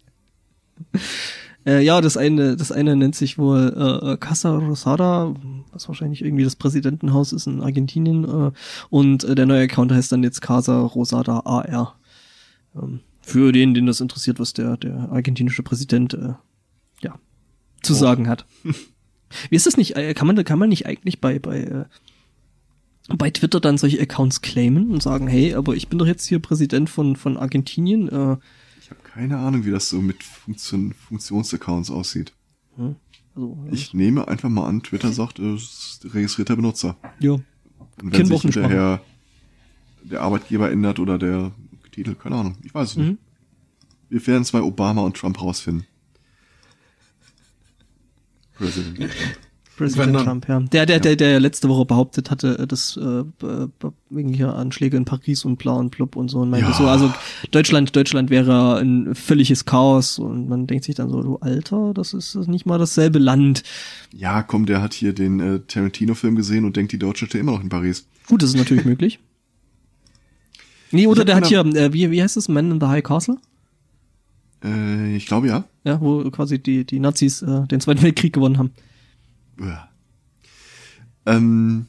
Äh, 1.67 1.83
ja, 1.85 2.01
das 2.01 2.17
eine, 2.17 2.57
das 2.57 2.71
eine 2.71 2.95
nennt 2.95 3.17
sich 3.17 3.39
wohl 3.39 3.75
äh, 3.77 4.13
äh, 4.13 4.17
Casa 4.19 4.57
Rosada, 4.57 5.35
was 5.73 5.89
wahrscheinlich 5.89 6.23
irgendwie 6.23 6.45
das 6.45 6.55
Präsidentenhaus 6.57 7.33
ist 7.33 7.47
in 7.49 7.61
Argentinien. 7.61 8.25
Äh, 8.25 8.53
und 8.89 9.25
äh, 9.25 9.35
der 9.35 9.47
neue 9.47 9.65
Account 9.65 9.91
heißt 9.93 10.13
dann 10.13 10.23
jetzt 10.23 10.41
Casa 10.43 10.81
Rosada 10.81 11.41
AR. 11.45 11.99
Ähm, 12.77 13.01
für 13.21 13.51
den, 13.51 13.75
den 13.75 13.87
das 13.87 14.01
interessiert, 14.01 14.39
was 14.39 14.53
der, 14.53 14.77
der 14.77 15.09
argentinische 15.11 15.65
Präsident 15.65 16.15
äh, 16.15 16.35
ja, 17.03 17.19
zu 17.83 17.95
Oh. 17.95 17.97
sagen 17.97 18.29
hat. 18.29 18.47
Wie 19.51 19.57
ist 19.57 19.67
das 19.67 19.77
nicht? 19.77 19.97
äh, 19.97 20.15
Kann 20.15 20.29
man, 20.29 20.43
kann 20.45 20.61
man 20.61 20.69
nicht 20.69 20.87
eigentlich 20.87 21.21
bei, 21.21 21.41
bei, 21.41 21.59
äh, 21.63 21.85
bei 23.09 23.31
Twitter 23.31 23.59
dann 23.59 23.77
solche 23.77 24.01
Accounts 24.01 24.41
claimen 24.41 24.93
und 24.93 25.03
sagen, 25.03 25.27
hey, 25.27 25.55
aber 25.55 25.75
ich 25.75 25.89
bin 25.89 25.99
doch 25.99 26.07
jetzt 26.07 26.27
hier 26.27 26.39
Präsident 26.39 26.89
von, 26.89 27.17
von 27.17 27.37
Argentinien, 27.37 28.09
äh, 28.09 28.37
Ich 28.87 28.91
habe 28.91 29.01
keine 29.03 29.39
Ahnung, 29.39 29.65
wie 29.65 29.73
das 29.73 29.89
so 29.89 30.01
mit 30.01 30.23
Funktion 30.23 30.93
Funktionsaccounts 30.93 31.91
aussieht. 31.91 32.33
also, 32.79 33.67
Ich 33.73 33.95
nehme 33.95 34.29
einfach 34.29 34.49
mal 34.49 34.69
an, 34.69 34.85
Twitter 34.85 35.13
sagt, 35.13 35.41
es 35.41 35.99
ist 36.05 36.15
registrierter 36.15 36.55
Benutzer. 36.55 36.97
ja. 37.19 37.33
Und 37.33 37.43
wenn 37.99 38.11
Können 38.11 38.29
wir 38.29 38.37
sich 38.37 38.45
nicht 38.45 38.55
hinterher 38.55 39.03
der 40.05 40.21
Arbeitgeber 40.21 40.71
ändert 40.71 41.01
oder 41.01 41.19
der 41.19 41.51
Titel, 41.91 42.15
keine 42.15 42.37
Ahnung, 42.37 42.59
ich 42.63 42.73
weiß 42.73 42.91
es 42.91 42.97
nicht. 42.97 43.09
Mhm. 43.09 43.19
Wir 44.09 44.25
werden 44.25 44.43
es 44.43 44.53
bei 44.53 44.63
Obama 44.63 45.03
und 45.03 45.17
Trump 45.17 45.43
rausfinden. 45.43 45.85
President. 48.55 49.11
Präsident 49.77 50.17
Trump, 50.17 50.49
ja. 50.49 50.61
Der, 50.61 50.87
der, 50.87 51.01
der, 51.01 51.17
der 51.17 51.39
letzte 51.39 51.69
Woche 51.69 51.85
behauptet 51.85 52.31
hatte, 52.31 52.59
äh, 52.59 52.67
dass 52.67 52.97
äh, 52.97 53.25
wegen 54.11 54.33
hier 54.33 54.55
Anschläge 54.55 54.97
in 54.97 55.05
Paris 55.05 55.45
und 55.45 55.57
bla 55.59 55.73
und 55.73 55.91
blub 55.91 56.17
und 56.17 56.29
so 56.29 56.41
und 56.41 56.51
meinte 56.51 56.71
Ja. 56.71 56.75
so, 56.75 56.87
also 56.87 57.13
Deutschland, 57.51 57.95
Deutschland 57.95 58.31
wäre 58.31 58.79
ein 58.79 59.15
völliges 59.15 59.65
Chaos 59.67 60.19
und 60.19 60.49
man 60.49 60.67
denkt 60.67 60.85
sich 60.85 60.95
dann 60.95 61.11
so, 61.11 61.23
du 61.23 61.37
Alter, 61.37 61.93
das 61.95 62.15
ist 62.15 62.35
nicht 62.49 62.65
mal 62.65 62.79
dasselbe 62.79 63.19
Land. 63.19 63.63
Ja, 64.15 64.43
komm, 64.43 64.65
der 64.67 64.81
hat 64.81 64.95
hier 64.95 65.13
den 65.13 65.41
äh, 65.41 65.61
Tarantino-Film 65.61 66.37
gesehen 66.37 66.65
und 66.65 66.77
denkt, 66.77 66.93
die 66.93 66.99
Deutschen 66.99 67.29
stehen 67.29 67.43
immer 67.43 67.53
noch 67.53 67.63
in 67.63 67.69
Paris. 67.69 68.07
Gut, 68.29 68.43
das 68.43 68.51
ist 68.51 68.57
natürlich 68.57 68.85
möglich. 68.87 69.19
Nee, 70.91 71.07
oder 71.07 71.25
der 71.25 71.37
hat 71.37 71.47
hier, 71.47 71.61
äh, 71.61 71.93
wie, 71.93 72.11
wie 72.11 72.23
heißt 72.23 72.37
das, 72.37 72.49
Man 72.49 72.71
in 72.71 72.81
the 72.81 72.87
High 72.87 73.03
Castle? 73.03 73.37
Äh, 74.65 75.17
ich 75.17 75.27
glaube 75.27 75.49
ja. 75.49 75.65
Ja, 75.85 76.01
wo 76.01 76.29
quasi 76.31 76.59
die, 76.59 76.85
die 76.85 76.99
Nazis 77.01 77.43
äh, 77.43 77.67
den 77.67 77.81
Zweiten 77.81 78.03
Weltkrieg 78.03 78.33
gewonnen 78.33 78.59
haben. 78.59 78.71
Ähm, 81.25 81.87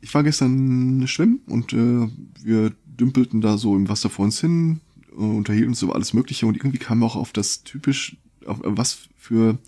ich 0.00 0.12
war 0.14 0.22
gestern 0.22 1.06
schwimmen 1.08 1.40
und 1.46 1.72
äh, 1.72 2.08
wir 2.42 2.72
dümpelten 2.84 3.40
da 3.40 3.56
so 3.58 3.74
im 3.76 3.88
Wasser 3.88 4.10
vor 4.10 4.26
uns 4.26 4.40
hin, 4.40 4.80
äh, 5.10 5.14
unterhielten 5.14 5.70
uns 5.70 5.82
über 5.82 5.94
alles 5.94 6.12
Mögliche 6.12 6.46
und 6.46 6.56
irgendwie 6.56 6.78
kam 6.78 7.02
auch 7.02 7.16
auf 7.16 7.32
das 7.32 7.64
typisch, 7.64 8.16
auf 8.46 8.60
äh, 8.60 8.76
was 8.76 9.08
für 9.16 9.58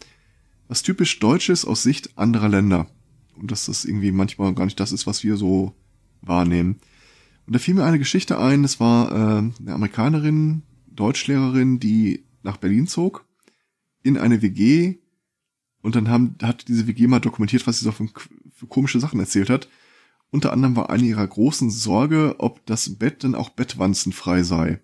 was 0.69 0.83
typisch 0.83 1.19
Deutsches 1.21 1.65
aus 1.65 1.83
Sicht 1.83 2.19
anderer 2.19 2.49
Länder. 2.49 2.89
Und 3.37 3.51
dass 3.51 3.67
das 3.67 3.85
irgendwie 3.85 4.13
manchmal 4.13 4.55
gar 4.55 4.65
nicht 4.65 4.81
das 4.81 4.93
ist, 4.93 5.07
was 5.07 5.23
wir 5.23 5.37
so 5.37 5.75
wahrnehmen. 6.23 6.81
Und 7.47 7.55
da 7.55 7.59
fiel 7.59 7.75
mir 7.75 7.85
eine 7.85 7.99
Geschichte 7.99 8.39
ein, 8.39 8.63
das 8.63 8.81
war 8.81 9.13
äh, 9.13 9.39
eine 9.61 9.75
Amerikanerin, 9.75 10.63
Deutschlehrerin, 10.89 11.79
die 11.79 12.25
nach 12.43 12.57
Berlin 12.57 12.87
zog, 12.87 13.25
in 14.03 14.17
eine 14.17 14.43
WG 14.43 14.97
und 15.87 15.95
dann 15.95 16.09
haben, 16.09 16.35
hat 16.43 16.67
diese 16.67 16.89
WG 16.89 17.07
mal 17.07 17.21
dokumentiert, 17.21 17.65
was 17.69 17.79
sie 17.79 17.85
so 17.85 17.93
für, 17.93 18.09
für 18.53 18.67
komische 18.67 18.99
Sachen 18.99 19.21
erzählt 19.21 19.49
hat. 19.49 19.69
Unter 20.33 20.53
anderem 20.53 20.75
war 20.75 20.91
eine 20.91 21.05
ihrer 21.05 21.25
großen 21.25 21.71
Sorge, 21.71 22.35
ob 22.39 22.67
das 22.67 22.99
Bett 22.99 23.23
denn 23.23 23.37
auch 23.37 23.51
bettwanzenfrei 23.51 24.43
sei. 24.43 24.81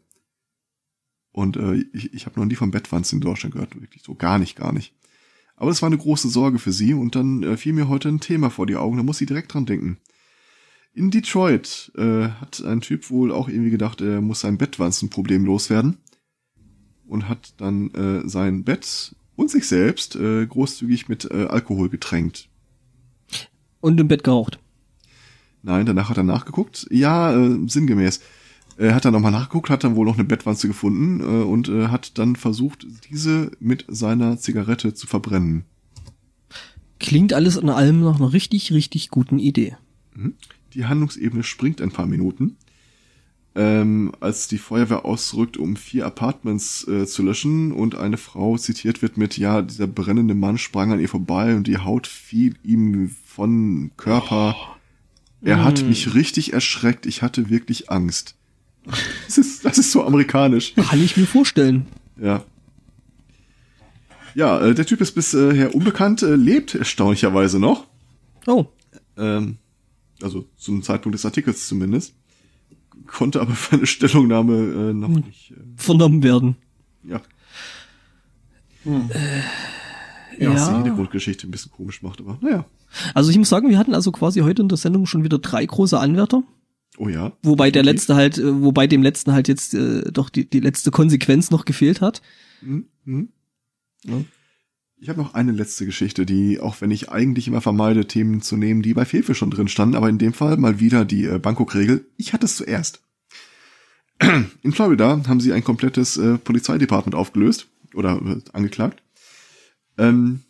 Und 1.33 1.57
äh, 1.57 1.85
ich, 1.93 2.15
ich 2.15 2.25
habe 2.27 2.39
noch 2.39 2.47
nie 2.47 2.55
von 2.55 2.71
Bettwanzen 2.71 3.17
in 3.17 3.21
Deutschland 3.21 3.53
gehört, 3.53 3.75
wirklich 3.81 4.05
so 4.05 4.15
gar 4.15 4.39
nicht, 4.39 4.55
gar 4.55 4.73
nicht. 4.73 4.95
Aber 5.57 5.71
das 5.73 5.83
war 5.83 5.89
eine 5.89 5.99
große 5.99 6.29
Sorge 6.29 6.61
für 6.61 6.71
sie 6.71 6.95
und 6.95 7.17
dann 7.17 7.43
äh, 7.43 7.57
fiel 7.57 7.73
mir 7.73 7.89
heute 7.89 8.09
ein 8.09 8.21
Thema 8.21 8.49
vor 8.49 8.67
die 8.67 8.77
Augen, 8.77 8.97
da 8.97 9.03
muss 9.03 9.19
sie 9.19 9.27
direkt 9.27 9.55
dran 9.55 9.67
denken. 9.67 9.99
In 10.93 11.11
Detroit 11.11 11.91
äh, 11.97 12.29
hat 12.29 12.63
ein 12.63 12.81
Typ 12.81 13.11
wohl 13.11 13.33
auch 13.33 13.49
irgendwie 13.49 13.71
gedacht, 13.71 14.01
er 14.01 14.21
muss 14.21 14.39
sein 14.39 14.57
Bettwanzenproblem 14.57 15.45
loswerden 15.45 15.97
und 17.09 17.29
hat 17.29 17.55
dann 17.57 17.91
äh, 17.91 18.29
sein 18.29 18.63
Bett 18.63 19.17
und 19.43 19.51
sich 19.51 19.67
selbst 19.67 20.17
äh, 20.17 20.47
großzügig 20.47 21.09
mit 21.09 21.31
äh, 21.31 21.47
Alkohol 21.47 21.89
getränkt. 21.89 22.49
Und 23.81 23.99
im 24.01 24.09
Bett 24.09 24.25
geraucht. 24.25 24.59
Nein, 25.63 25.85
danach 25.85 26.09
hat 26.09 26.17
er 26.17 26.23
nachgeguckt. 26.23 26.87
Ja, 26.91 27.35
äh, 27.35 27.59
sinngemäß. 27.67 28.21
Er 28.79 28.95
hat 28.95 29.05
dann 29.05 29.13
nochmal 29.13 29.33
nachgeguckt, 29.33 29.69
hat 29.69 29.85
dann 29.85 29.97
wohl 29.97 30.07
noch 30.07 30.15
eine 30.15 30.25
Bettwanze 30.25 30.69
gefunden 30.69 31.21
äh, 31.21 31.45
und 31.45 31.69
äh, 31.69 31.89
hat 31.89 32.19
dann 32.19 32.37
versucht, 32.37 32.87
diese 33.11 33.51
mit 33.61 33.85
seiner 33.89 34.39
Zigarette 34.39 34.95
zu 34.95 35.07
verbrennen. 35.07 35.65
Klingt 36.99 37.33
alles 37.33 37.57
in 37.57 37.69
allem 37.69 38.01
nach 38.01 38.21
einer 38.21 38.33
richtig, 38.33 38.73
richtig 38.73 39.11
guten 39.11 39.41
Idee. 39.41 39.77
Die 40.75 40.87
Handlungsebene 40.87 41.43
springt 41.43 41.83
ein 41.83 41.91
paar 41.91 42.07
Minuten. 42.07 42.57
Ähm, 43.55 44.13
als 44.21 44.49
die 44.49 44.59
Feuerwehr 44.59 45.05
ausrückt, 45.05 45.57
um 45.57 45.77
vier 45.77 46.07
Apartments 46.07 46.87
äh, 46.89 47.07
zu 47.07 47.23
löschen 47.23 47.73
und 47.73 47.95
eine 47.95 48.17
Frau 48.17 48.57
zitiert 48.57 49.03
wird 49.03 49.17
mit, 49.17 49.37
ja, 49.37 49.63
dieser 49.63 49.87
brennende 49.87 50.35
Mann 50.35 50.59
sprang 50.59 50.93
an 50.93 51.01
ihr 51.01 51.09
vorbei 51.09 51.55
und 51.55 51.67
die 51.67 51.79
Haut 51.79 52.07
fiel 52.07 52.55
ihm 52.63 53.15
von 53.27 53.91
Körper. 53.97 54.57
Oh. 54.59 54.77
Er 55.45 55.65
hat 55.65 55.83
mm. 55.83 55.89
mich 55.89 56.15
richtig 56.15 56.53
erschreckt. 56.53 57.05
Ich 57.05 57.21
hatte 57.21 57.51
wirklich 57.51 57.91
Angst. 57.91 58.37
Das 59.27 59.39
ist, 59.39 59.65
das 59.65 59.79
ist 59.79 59.93
so 59.93 60.05
amerikanisch. 60.05 60.75
Kann 60.75 61.03
ich 61.03 61.17
mir 61.17 61.27
vorstellen. 61.27 61.87
Ja. 62.21 62.45
Ja, 64.35 64.61
äh, 64.61 64.75
der 64.75 64.85
Typ 64.85 65.01
ist 65.01 65.13
bisher 65.13 65.75
unbekannt, 65.75 66.23
äh, 66.23 66.35
lebt 66.35 66.75
erstaunlicherweise 66.75 67.59
noch. 67.59 67.87
Oh. 68.47 68.67
Ähm, 69.17 69.57
also 70.21 70.47
zum 70.57 70.83
Zeitpunkt 70.83 71.15
des 71.15 71.25
Artikels 71.25 71.67
zumindest. 71.67 72.15
Konnte 73.13 73.41
aber 73.41 73.55
für 73.55 73.77
eine 73.77 73.87
Stellungnahme 73.87 74.55
äh, 74.55 74.93
noch 74.95 75.09
hm. 75.09 75.25
nicht 75.27 75.53
äh, 75.53 75.55
vernommen 75.77 76.23
werden. 76.23 76.57
Ja. 77.05 77.21
Hm. 78.85 79.11
Äh, 79.11 80.43
ja, 80.43 80.49
ja. 80.49 80.55
Was 80.55 80.69
die 80.69 80.75
Hintergrundgeschichte 80.75 81.47
ein 81.47 81.51
bisschen 81.51 81.73
komisch 81.73 82.03
macht, 82.03 82.21
aber 82.21 82.39
naja. 82.41 82.65
Also 83.15 83.31
ich 83.31 83.39
muss 83.39 83.49
sagen, 83.49 83.69
wir 83.69 83.79
hatten 83.79 83.95
also 83.95 84.13
quasi 84.13 84.41
heute 84.41 84.63
in 84.63 84.69
der 84.69 84.79
Sendung 84.79 85.07
schon 85.07 85.25
wieder 85.25 85.39
drei 85.39 85.65
große 85.65 85.99
Anwärter. 85.99 86.43
Oh 86.99 87.09
ja. 87.09 87.33
Wobei 87.43 87.71
der 87.71 87.83
letzte 87.83 88.15
halt, 88.15 88.39
äh, 88.39 88.63
wobei 88.63 88.87
dem 88.87 89.03
letzten 89.03 89.33
halt 89.33 89.49
jetzt 89.49 89.75
äh, 89.75 90.11
doch 90.11 90.31
die, 90.31 90.49
die 90.49 90.61
letzte 90.61 90.91
Konsequenz 90.91 91.51
noch 91.51 91.65
gefehlt 91.65 92.01
hat. 92.01 92.23
Mhm. 92.63 92.87
mhm. 93.05 93.29
Ja. 94.05 94.15
Ich 95.03 95.09
habe 95.09 95.21
noch 95.21 95.35
eine 95.35 95.51
letzte 95.51 95.85
Geschichte, 95.85 96.25
die, 96.25 96.61
auch 96.61 96.81
wenn 96.81 96.93
ich 96.93 97.11
eigentlich 97.11 97.49
immer 97.49 97.61
vermeide, 97.61 98.07
Themen 98.07 98.41
zu 98.41 98.57
nehmen, 98.57 98.83
die 98.83 98.95
bei 98.95 99.05
Fefe 99.05 99.35
schon 99.35 99.51
drin 99.51 99.67
standen, 99.67 99.97
aber 99.97 100.09
in 100.09 100.19
dem 100.19 100.33
Fall 100.33 100.57
mal 100.59 100.79
wieder 100.79 101.05
die 101.05 101.25
äh, 101.25 101.41
Bangkok-Regel. 101.41 102.07
Ich 102.19 102.33
hatte 102.33 102.45
es 102.45 102.55
zuerst. 102.55 103.03
In 104.63 104.73
Florida 104.73 105.21
haben 105.27 105.41
sie 105.41 105.53
ein 105.53 105.65
komplettes 105.65 106.19
äh, 106.19 106.39
Polizeidepartement 106.39 107.17
aufgelöst 107.17 107.67
oder 107.95 108.23
äh, 108.25 108.39
angeklagt. 108.53 109.03
Ähm, 109.99 110.43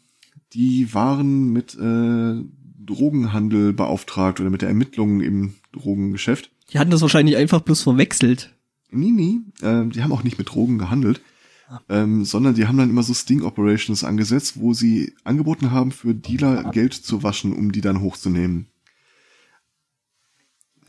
die 0.52 0.92
waren 0.92 1.50
mit 1.54 1.74
äh, 1.74 2.44
Drogenhandel 2.84 3.72
beauftragt 3.72 4.38
oder 4.38 4.50
mit 4.50 4.60
der 4.60 4.68
Ermittlung 4.68 5.22
im 5.22 5.54
Drogengeschäft. 5.72 6.50
Die 6.74 6.78
hatten 6.78 6.90
das 6.90 7.00
wahrscheinlich 7.00 7.38
einfach 7.38 7.62
bloß 7.62 7.80
verwechselt. 7.80 8.54
Nee, 8.90 9.12
nee, 9.12 9.38
äh, 9.66 9.86
die 9.88 10.02
haben 10.02 10.12
auch 10.12 10.24
nicht 10.24 10.36
mit 10.36 10.50
Drogen 10.50 10.76
gehandelt 10.76 11.22
ähm, 11.88 12.24
sondern 12.24 12.54
die 12.54 12.66
haben 12.66 12.78
dann 12.78 12.90
immer 12.90 13.02
so 13.02 13.14
Sting 13.14 13.42
Operations 13.42 14.04
angesetzt, 14.04 14.60
wo 14.60 14.74
sie 14.74 15.14
angeboten 15.24 15.70
haben, 15.70 15.92
für 15.92 16.14
Dealer 16.14 16.70
Geld 16.70 16.94
zu 16.94 17.22
waschen, 17.22 17.52
um 17.52 17.72
die 17.72 17.80
dann 17.80 18.00
hochzunehmen. 18.00 18.66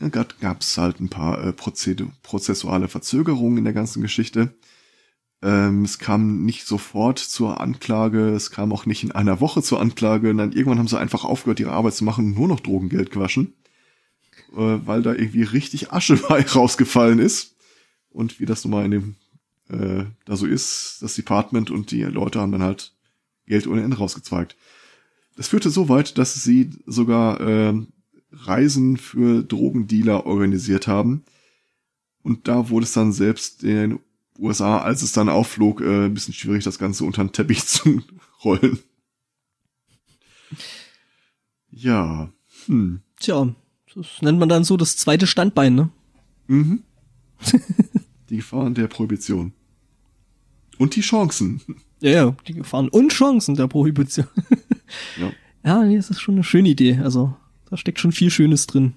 Ja, 0.00 0.08
gab 0.08 0.60
es 0.60 0.76
halt 0.76 1.00
ein 1.00 1.08
paar 1.08 1.42
äh, 1.42 1.52
prozessuale 1.52 2.88
Verzögerungen 2.88 3.58
in 3.58 3.64
der 3.64 3.72
ganzen 3.72 4.02
Geschichte. 4.02 4.54
Ähm, 5.42 5.84
es 5.84 5.98
kam 5.98 6.44
nicht 6.44 6.66
sofort 6.66 7.18
zur 7.18 7.60
Anklage, 7.60 8.30
es 8.30 8.50
kam 8.50 8.72
auch 8.72 8.86
nicht 8.86 9.04
in 9.04 9.12
einer 9.12 9.40
Woche 9.40 9.62
zur 9.62 9.80
Anklage. 9.80 10.30
Und 10.30 10.38
dann 10.38 10.52
irgendwann 10.52 10.78
haben 10.78 10.88
sie 10.88 10.98
einfach 10.98 11.24
aufgehört, 11.24 11.60
ihre 11.60 11.72
Arbeit 11.72 11.94
zu 11.94 12.04
machen, 12.04 12.34
nur 12.34 12.48
noch 12.48 12.60
Drogengeld 12.60 13.10
gewaschen, 13.10 13.54
äh, 14.52 14.78
weil 14.84 15.02
da 15.02 15.12
irgendwie 15.12 15.42
richtig 15.42 15.92
Asche 15.92 16.16
bei 16.28 16.42
rausgefallen 16.42 17.18
ist. 17.18 17.56
Und 18.10 18.40
wie 18.40 18.46
das 18.46 18.64
nun 18.64 18.72
mal 18.72 18.84
in 18.84 18.90
dem 18.90 19.16
äh, 19.68 20.04
da 20.24 20.36
so 20.36 20.46
ist, 20.46 20.98
das 21.00 21.14
Department 21.14 21.70
und 21.70 21.90
die 21.90 22.02
Leute 22.02 22.40
haben 22.40 22.52
dann 22.52 22.62
halt 22.62 22.94
Geld 23.46 23.66
ohne 23.66 23.82
Ende 23.82 23.96
rausgezweigt. 23.96 24.56
Das 25.36 25.48
führte 25.48 25.70
so 25.70 25.88
weit, 25.88 26.18
dass 26.18 26.34
sie 26.34 26.70
sogar 26.86 27.40
äh, 27.40 27.74
Reisen 28.32 28.96
für 28.96 29.42
Drogendealer 29.42 30.26
organisiert 30.26 30.86
haben. 30.86 31.24
Und 32.22 32.48
da 32.48 32.70
wurde 32.70 32.84
es 32.84 32.92
dann 32.92 33.12
selbst 33.12 33.62
in 33.64 33.74
den 33.74 34.00
USA, 34.38 34.78
als 34.78 35.02
es 35.02 35.12
dann 35.12 35.28
aufflog, 35.28 35.80
äh, 35.80 36.06
ein 36.06 36.14
bisschen 36.14 36.34
schwierig, 36.34 36.64
das 36.64 36.78
Ganze 36.78 37.04
unter 37.04 37.24
den 37.24 37.32
Teppich 37.32 37.64
zu 37.66 38.02
rollen. 38.44 38.78
Ja. 41.70 42.32
Hm. 42.66 43.00
Tja, 43.18 43.54
das 43.94 44.22
nennt 44.22 44.38
man 44.38 44.48
dann 44.48 44.64
so 44.64 44.76
das 44.76 44.96
zweite 44.96 45.26
Standbein, 45.26 45.74
ne? 45.74 45.90
Mhm. 46.46 46.82
Die 48.30 48.36
Gefahren 48.36 48.74
der 48.74 48.88
Prohibition. 48.88 49.52
Und 50.78 50.96
die 50.96 51.02
Chancen. 51.02 51.60
Ja, 52.00 52.10
ja, 52.10 52.36
die 52.46 52.54
Gefahren 52.54 52.88
und 52.88 53.12
Chancen 53.12 53.54
der 53.54 53.68
Prohibition. 53.68 54.26
ja. 55.20 55.32
Ja, 55.64 55.82
nee, 55.82 55.96
das 55.96 56.10
ist 56.10 56.20
schon 56.20 56.34
eine 56.34 56.44
schöne 56.44 56.68
Idee. 56.68 56.98
Also, 56.98 57.34
da 57.70 57.76
steckt 57.76 57.98
schon 57.98 58.12
viel 58.12 58.30
Schönes 58.30 58.66
drin. 58.66 58.94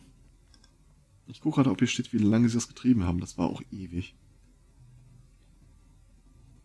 Ich 1.28 1.42
gucke 1.42 1.56
gerade, 1.56 1.72
ob 1.72 1.80
hier 1.80 1.88
steht, 1.88 2.14
wie 2.14 2.18
lange 2.18 2.50
sie 2.50 2.56
das 2.56 2.68
getrieben 2.68 3.06
haben. 3.06 3.20
Das 3.20 3.38
war 3.38 3.48
auch 3.48 3.62
ewig. 3.72 4.16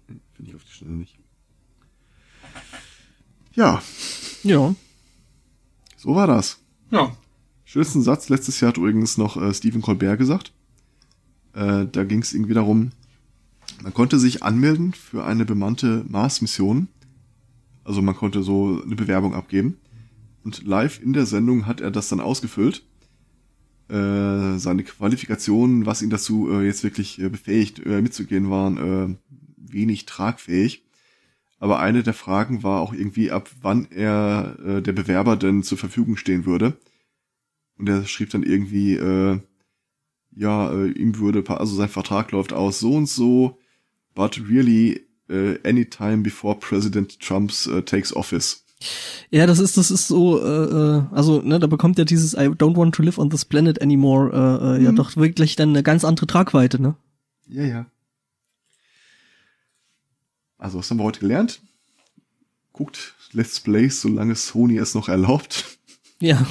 Finde 0.06 0.50
ich 0.50 0.54
auf 0.56 0.64
die 0.64 0.72
Schnelle 0.72 0.94
nicht. 0.94 1.16
Ja. 3.54 3.82
Ja. 4.42 4.74
So 5.96 6.14
war 6.14 6.26
das. 6.26 6.58
Ja. 6.90 7.16
Schönsten 7.64 8.02
Satz 8.02 8.28
letztes 8.28 8.60
Jahr 8.60 8.70
hat 8.70 8.76
übrigens 8.78 9.18
noch 9.18 9.36
äh, 9.36 9.52
Stephen 9.54 9.82
Colbert 9.82 10.18
gesagt. 10.18 10.52
Äh, 11.54 11.86
da 11.90 12.04
ging 12.04 12.20
es 12.20 12.32
irgendwie 12.32 12.54
darum, 12.54 12.90
man 13.82 13.94
konnte 13.94 14.18
sich 14.18 14.42
anmelden 14.42 14.92
für 14.92 15.24
eine 15.24 15.44
bemannte 15.44 16.04
Mars-Mission. 16.08 16.88
Also 17.84 18.00
man 18.02 18.14
konnte 18.14 18.42
so 18.42 18.80
eine 18.84 18.94
Bewerbung 18.94 19.34
abgeben. 19.34 19.78
Und 20.44 20.64
live 20.64 21.00
in 21.02 21.12
der 21.12 21.26
Sendung 21.26 21.66
hat 21.66 21.80
er 21.80 21.90
das 21.90 22.08
dann 22.08 22.20
ausgefüllt. 22.20 22.84
Äh, 23.88 24.58
seine 24.58 24.84
Qualifikationen, 24.84 25.86
was 25.86 26.02
ihn 26.02 26.10
dazu 26.10 26.50
äh, 26.50 26.64
jetzt 26.64 26.84
wirklich 26.84 27.20
äh, 27.20 27.28
befähigt, 27.28 27.84
äh, 27.84 28.00
mitzugehen, 28.00 28.50
waren 28.50 28.76
äh, 28.78 29.16
wenig 29.56 30.06
tragfähig. 30.06 30.84
Aber 31.58 31.78
eine 31.78 32.02
der 32.02 32.14
Fragen 32.14 32.62
war 32.62 32.80
auch 32.80 32.92
irgendwie, 32.92 33.30
ab 33.30 33.50
wann 33.60 33.86
er 33.90 34.56
äh, 34.64 34.82
der 34.82 34.92
Bewerber 34.92 35.36
denn 35.36 35.62
zur 35.62 35.78
Verfügung 35.78 36.16
stehen 36.16 36.44
würde. 36.44 36.76
Und 37.78 37.88
er 37.88 38.04
schrieb 38.06 38.30
dann 38.30 38.42
irgendwie, 38.42 38.96
ja, 40.34 40.72
äh, 40.72 40.90
ihm 40.90 41.18
würde, 41.18 41.44
also 41.48 41.74
sein 41.74 41.88
Vertrag 41.88 42.32
läuft 42.32 42.52
aus 42.52 42.80
so 42.80 42.94
und 42.94 43.08
so, 43.08 43.58
but 44.14 44.40
really 44.48 45.06
uh, 45.30 45.54
anytime 45.64 46.18
before 46.18 46.58
President 46.58 47.20
Trumps 47.20 47.66
uh, 47.66 47.80
takes 47.80 48.14
office. 48.14 48.64
Ja, 49.30 49.46
das 49.46 49.60
ist, 49.60 49.76
das 49.76 49.90
ist 49.90 50.08
so, 50.08 50.42
äh, 50.42 50.98
äh, 50.98 51.02
also, 51.12 51.40
ne, 51.40 51.60
da 51.60 51.68
bekommt 51.68 51.98
ja 51.98 52.04
dieses 52.04 52.34
I 52.34 52.48
don't 52.48 52.76
want 52.76 52.94
to 52.96 53.02
live 53.02 53.18
on 53.18 53.30
this 53.30 53.44
planet 53.44 53.80
anymore, 53.80 54.30
äh, 54.32 54.76
äh, 54.76 54.78
mhm. 54.78 54.84
ja 54.84 54.92
doch 54.92 55.16
wirklich 55.16 55.54
dann 55.54 55.70
eine 55.70 55.82
ganz 55.82 56.04
andere 56.04 56.26
Tragweite, 56.26 56.82
ne? 56.82 56.96
Ja, 57.46 57.64
ja. 57.64 57.86
Also, 60.58 60.78
was 60.78 60.90
haben 60.90 60.98
wir 60.98 61.04
heute 61.04 61.20
gelernt? 61.20 61.60
Guckt 62.72 63.14
Let's 63.32 63.60
Plays, 63.60 64.00
solange 64.00 64.34
Sony 64.34 64.78
es 64.78 64.94
noch 64.94 65.08
erlaubt. 65.08 65.78
Ja 66.20 66.44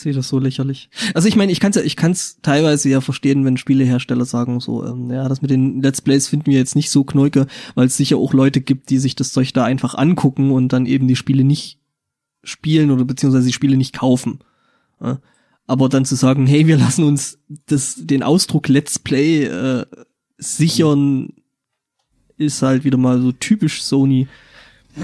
sehe 0.00 0.12
das 0.12 0.28
so 0.28 0.38
lächerlich. 0.38 0.90
Also 1.14 1.28
ich 1.28 1.36
meine, 1.36 1.52
ich 1.52 1.60
kann 1.60 1.70
es 1.70 1.76
ja, 1.76 1.82
ich 1.82 1.96
kann 1.96 2.12
es 2.12 2.38
teilweise 2.42 2.88
ja 2.88 3.00
verstehen, 3.00 3.44
wenn 3.44 3.56
Spielehersteller 3.56 4.24
sagen 4.24 4.60
so, 4.60 4.84
ähm, 4.84 5.10
ja, 5.10 5.28
das 5.28 5.42
mit 5.42 5.50
den 5.50 5.82
Let's 5.82 6.00
Plays 6.00 6.28
finden 6.28 6.46
wir 6.46 6.58
jetzt 6.58 6.76
nicht 6.76 6.90
so 6.90 7.04
knäuke, 7.04 7.46
weil 7.74 7.86
es 7.86 7.96
sicher 7.96 8.16
auch 8.16 8.32
Leute 8.32 8.60
gibt, 8.60 8.90
die 8.90 8.98
sich 8.98 9.16
das 9.16 9.32
Zeug 9.32 9.52
da 9.52 9.64
einfach 9.64 9.94
angucken 9.94 10.50
und 10.50 10.72
dann 10.72 10.86
eben 10.86 11.08
die 11.08 11.16
Spiele 11.16 11.44
nicht 11.44 11.78
spielen 12.44 12.90
oder 12.90 13.04
beziehungsweise 13.04 13.46
die 13.46 13.52
Spiele 13.52 13.76
nicht 13.76 13.94
kaufen. 13.98 14.40
Ja? 15.00 15.20
Aber 15.66 15.88
dann 15.88 16.04
zu 16.04 16.14
sagen, 16.14 16.46
hey, 16.46 16.66
wir 16.66 16.78
lassen 16.78 17.04
uns 17.04 17.38
das, 17.66 17.96
den 17.98 18.22
Ausdruck 18.22 18.68
Let's 18.68 18.98
Play 18.98 19.44
äh, 19.44 19.84
sichern, 20.38 21.34
ist 22.36 22.62
halt 22.62 22.84
wieder 22.84 22.96
mal 22.96 23.20
so 23.20 23.32
typisch 23.32 23.82
Sony. 23.82 24.28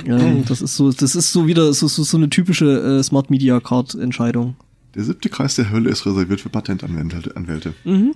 Ähm, 0.06 0.44
das 0.48 0.62
ist 0.62 0.76
so, 0.76 0.90
das 0.90 1.14
ist 1.14 1.32
so 1.32 1.46
wieder 1.46 1.72
so, 1.72 1.88
so, 1.88 2.02
so 2.02 2.16
eine 2.16 2.30
typische 2.30 2.98
äh, 2.98 3.02
Smart 3.02 3.30
Media 3.30 3.60
Card 3.60 3.94
Entscheidung. 3.94 4.56
Der 4.94 5.04
siebte 5.04 5.28
Kreis 5.28 5.56
der 5.56 5.70
Hölle 5.70 5.90
ist 5.90 6.06
reserviert 6.06 6.40
für 6.40 6.48
Patentanwälte. 6.48 7.74
Mhm. 7.84 8.14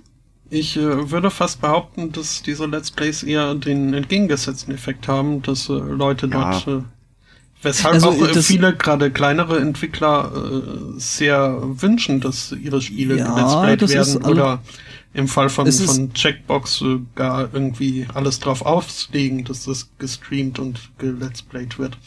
Ich 0.50 0.76
äh, 0.76 1.10
würde 1.10 1.30
fast 1.30 1.60
behaupten, 1.60 2.12
dass 2.12 2.42
diese 2.42 2.66
Let's 2.66 2.90
Plays 2.90 3.22
eher 3.22 3.54
den 3.54 3.92
entgegengesetzten 3.92 4.72
Effekt 4.72 5.06
haben, 5.06 5.42
dass 5.42 5.68
äh, 5.68 5.72
Leute 5.72 6.26
ja. 6.26 6.62
dort, 6.62 6.66
äh, 6.66 6.84
weshalb 7.62 7.94
also, 7.94 8.08
auch 8.10 8.28
äh, 8.28 8.42
viele 8.42 8.74
gerade 8.74 9.10
kleinere 9.10 9.60
Entwickler 9.60 10.32
äh, 10.34 10.98
sehr 10.98 11.58
wünschen, 11.62 12.20
dass 12.20 12.52
ihre 12.52 12.80
Spiele 12.80 13.18
ja, 13.18 13.36
Let's 13.36 13.60
Played 13.60 13.94
werden 13.94 14.24
oder 14.24 14.62
im 15.12 15.28
Fall 15.28 15.50
von, 15.50 15.70
von 15.70 16.14
Checkbox 16.14 16.82
äh, 16.82 17.00
gar 17.14 17.52
irgendwie 17.52 18.06
alles 18.14 18.40
drauf 18.40 18.62
auslegen, 18.62 19.44
dass 19.44 19.64
das 19.64 19.90
gestreamt 19.98 20.58
und 20.58 20.90
gelet's 20.96 21.42
played 21.42 21.78
wird. 21.78 21.98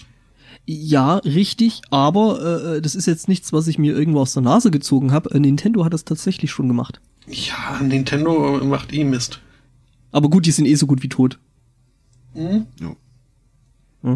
Ja, 0.65 1.17
richtig, 1.17 1.81
aber 1.89 2.75
äh, 2.75 2.81
das 2.81 2.95
ist 2.95 3.07
jetzt 3.07 3.27
nichts, 3.27 3.51
was 3.51 3.67
ich 3.67 3.77
mir 3.77 3.97
irgendwo 3.97 4.19
aus 4.19 4.33
der 4.33 4.43
Nase 4.43 4.71
gezogen 4.71 5.11
habe. 5.11 5.31
Äh, 5.31 5.39
Nintendo 5.39 5.83
hat 5.83 5.93
das 5.93 6.05
tatsächlich 6.05 6.51
schon 6.51 6.67
gemacht. 6.67 7.01
Ja, 7.27 7.79
Nintendo 7.81 8.63
macht 8.63 8.93
eh 8.93 9.03
Mist. 9.03 9.41
Aber 10.11 10.29
gut, 10.29 10.45
die 10.45 10.51
sind 10.51 10.65
eh 10.65 10.75
so 10.75 10.87
gut 10.87 11.03
wie 11.03 11.09
tot. 11.09 11.39
Mhm. 12.33 12.67
Ja. 12.79 12.95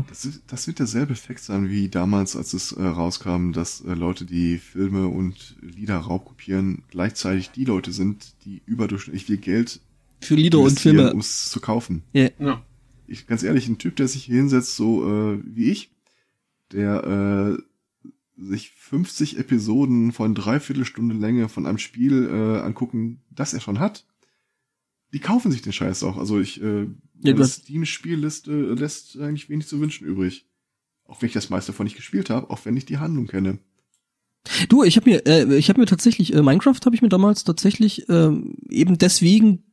Das, 0.09 0.25
ist, 0.25 0.41
das 0.47 0.65
wird 0.65 0.79
derselbe 0.79 1.13
Effekt 1.13 1.41
sein 1.41 1.69
wie 1.69 1.89
damals, 1.89 2.35
als 2.35 2.53
es 2.53 2.71
äh, 2.71 2.83
rauskam, 2.83 3.51
dass 3.51 3.81
äh, 3.81 3.93
Leute, 3.93 4.25
die 4.25 4.57
Filme 4.57 5.07
und 5.07 5.55
Lieder 5.61 5.97
raubkopieren, 5.97 6.81
gleichzeitig 6.89 7.51
die 7.51 7.65
Leute 7.65 7.91
sind, 7.91 8.33
die 8.45 8.63
überdurchschnittlich 8.65 9.25
viel 9.25 9.37
Geld 9.37 9.79
Für 10.21 10.35
Lieder 10.35 10.59
und 10.59 10.79
Filme. 10.79 11.13
um 11.13 11.19
es 11.19 11.49
zu 11.49 11.59
kaufen. 11.59 12.01
Ja. 12.13 12.29
Ja. 12.39 12.63
Ich, 13.05 13.27
ganz 13.27 13.43
ehrlich, 13.43 13.67
ein 13.67 13.77
Typ, 13.77 13.95
der 13.97 14.07
sich 14.07 14.23
hier 14.23 14.37
hinsetzt, 14.37 14.75
so 14.75 15.07
äh, 15.07 15.39
wie 15.45 15.69
ich, 15.69 15.91
der 16.71 17.57
äh, 17.57 18.41
sich 18.41 18.71
50 18.71 19.39
Episoden 19.39 20.11
von 20.11 20.35
dreiviertel 20.35 20.85
Stunde 20.85 21.15
Länge 21.15 21.49
von 21.49 21.65
einem 21.65 21.77
Spiel 21.77 22.27
äh, 22.27 22.59
angucken, 22.61 23.21
das 23.29 23.53
er 23.53 23.61
schon 23.61 23.79
hat, 23.79 24.05
die 25.13 25.19
kaufen 25.19 25.51
sich 25.51 25.61
den 25.61 25.73
Scheiß 25.73 26.03
auch. 26.03 26.17
Also 26.17 26.39
ich, 26.39 26.61
äh, 26.61 26.83
Ja, 26.83 27.33
meine 27.33 27.45
Steam-Spielliste 27.45 28.51
lässt 28.51 29.17
eigentlich 29.17 29.49
wenig 29.49 29.67
zu 29.67 29.79
wünschen 29.79 30.05
übrig. 30.05 30.45
Auch 31.05 31.21
wenn 31.21 31.27
ich 31.27 31.33
das 31.33 31.49
meiste 31.49 31.71
davon 31.71 31.85
nicht 31.85 31.95
gespielt 31.95 32.29
habe, 32.29 32.49
auch 32.49 32.65
wenn 32.65 32.75
ich 32.75 32.85
die 32.85 32.97
Handlung 32.97 33.27
kenne. 33.27 33.59
Du, 34.69 34.83
ich 34.83 34.97
habe 34.97 35.09
mir, 35.09 35.25
äh, 35.25 35.55
ich 35.55 35.69
habe 35.69 35.79
mir 35.79 35.85
tatsächlich 35.85 36.33
äh, 36.33 36.41
Minecraft 36.41 36.79
habe 36.85 36.95
ich 36.95 37.01
mir 37.01 37.09
damals 37.09 37.43
tatsächlich 37.43 38.09
ähm, 38.09 38.57
eben 38.69 38.97
deswegen 38.97 39.63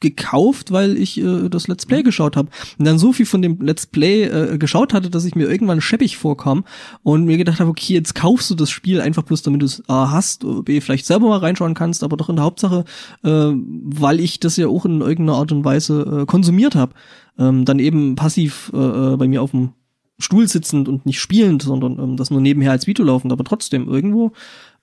gekauft, 0.00 0.70
weil 0.70 0.96
ich 0.96 1.20
äh, 1.20 1.48
das 1.48 1.66
Let's 1.66 1.86
Play 1.86 2.02
geschaut 2.02 2.36
habe 2.36 2.50
und 2.78 2.84
dann 2.84 2.98
so 2.98 3.12
viel 3.12 3.26
von 3.26 3.42
dem 3.42 3.60
Let's 3.60 3.86
Play 3.86 4.24
äh, 4.24 4.58
geschaut 4.58 4.94
hatte, 4.94 5.10
dass 5.10 5.24
ich 5.24 5.34
mir 5.34 5.48
irgendwann 5.48 5.80
scheppig 5.80 6.16
vorkam 6.16 6.64
und 7.02 7.24
mir 7.24 7.36
gedacht 7.36 7.60
habe, 7.60 7.70
okay, 7.70 7.94
jetzt 7.94 8.14
kaufst 8.14 8.50
du 8.50 8.54
das 8.54 8.70
Spiel 8.70 9.00
einfach 9.00 9.24
bloß, 9.24 9.42
damit 9.42 9.62
du 9.62 9.66
es 9.66 9.82
A 9.88 10.10
hast, 10.10 10.44
äh, 10.44 10.62
B 10.62 10.80
vielleicht 10.80 11.06
selber 11.06 11.28
mal 11.28 11.38
reinschauen 11.38 11.74
kannst, 11.74 12.04
aber 12.04 12.16
doch 12.16 12.28
in 12.28 12.36
der 12.36 12.44
Hauptsache, 12.44 12.84
äh, 13.24 13.28
weil 13.28 14.20
ich 14.20 14.38
das 14.40 14.56
ja 14.56 14.68
auch 14.68 14.84
in 14.84 15.00
irgendeiner 15.00 15.38
Art 15.38 15.52
und 15.52 15.64
Weise 15.64 16.22
äh, 16.22 16.26
konsumiert 16.26 16.74
habe, 16.74 16.94
ähm, 17.38 17.64
dann 17.64 17.78
eben 17.78 18.14
passiv 18.14 18.70
äh, 18.74 18.78
äh, 19.14 19.16
bei 19.16 19.26
mir 19.26 19.42
auf 19.42 19.50
dem 19.50 19.72
Stuhl 20.20 20.48
sitzend 20.48 20.88
und 20.88 21.06
nicht 21.06 21.20
spielend, 21.20 21.62
sondern 21.62 21.98
ähm, 21.98 22.16
das 22.16 22.30
nur 22.30 22.40
nebenher 22.40 22.72
als 22.72 22.86
Video 22.86 23.04
laufend, 23.04 23.32
aber 23.32 23.44
trotzdem 23.44 23.88
irgendwo, 23.88 24.32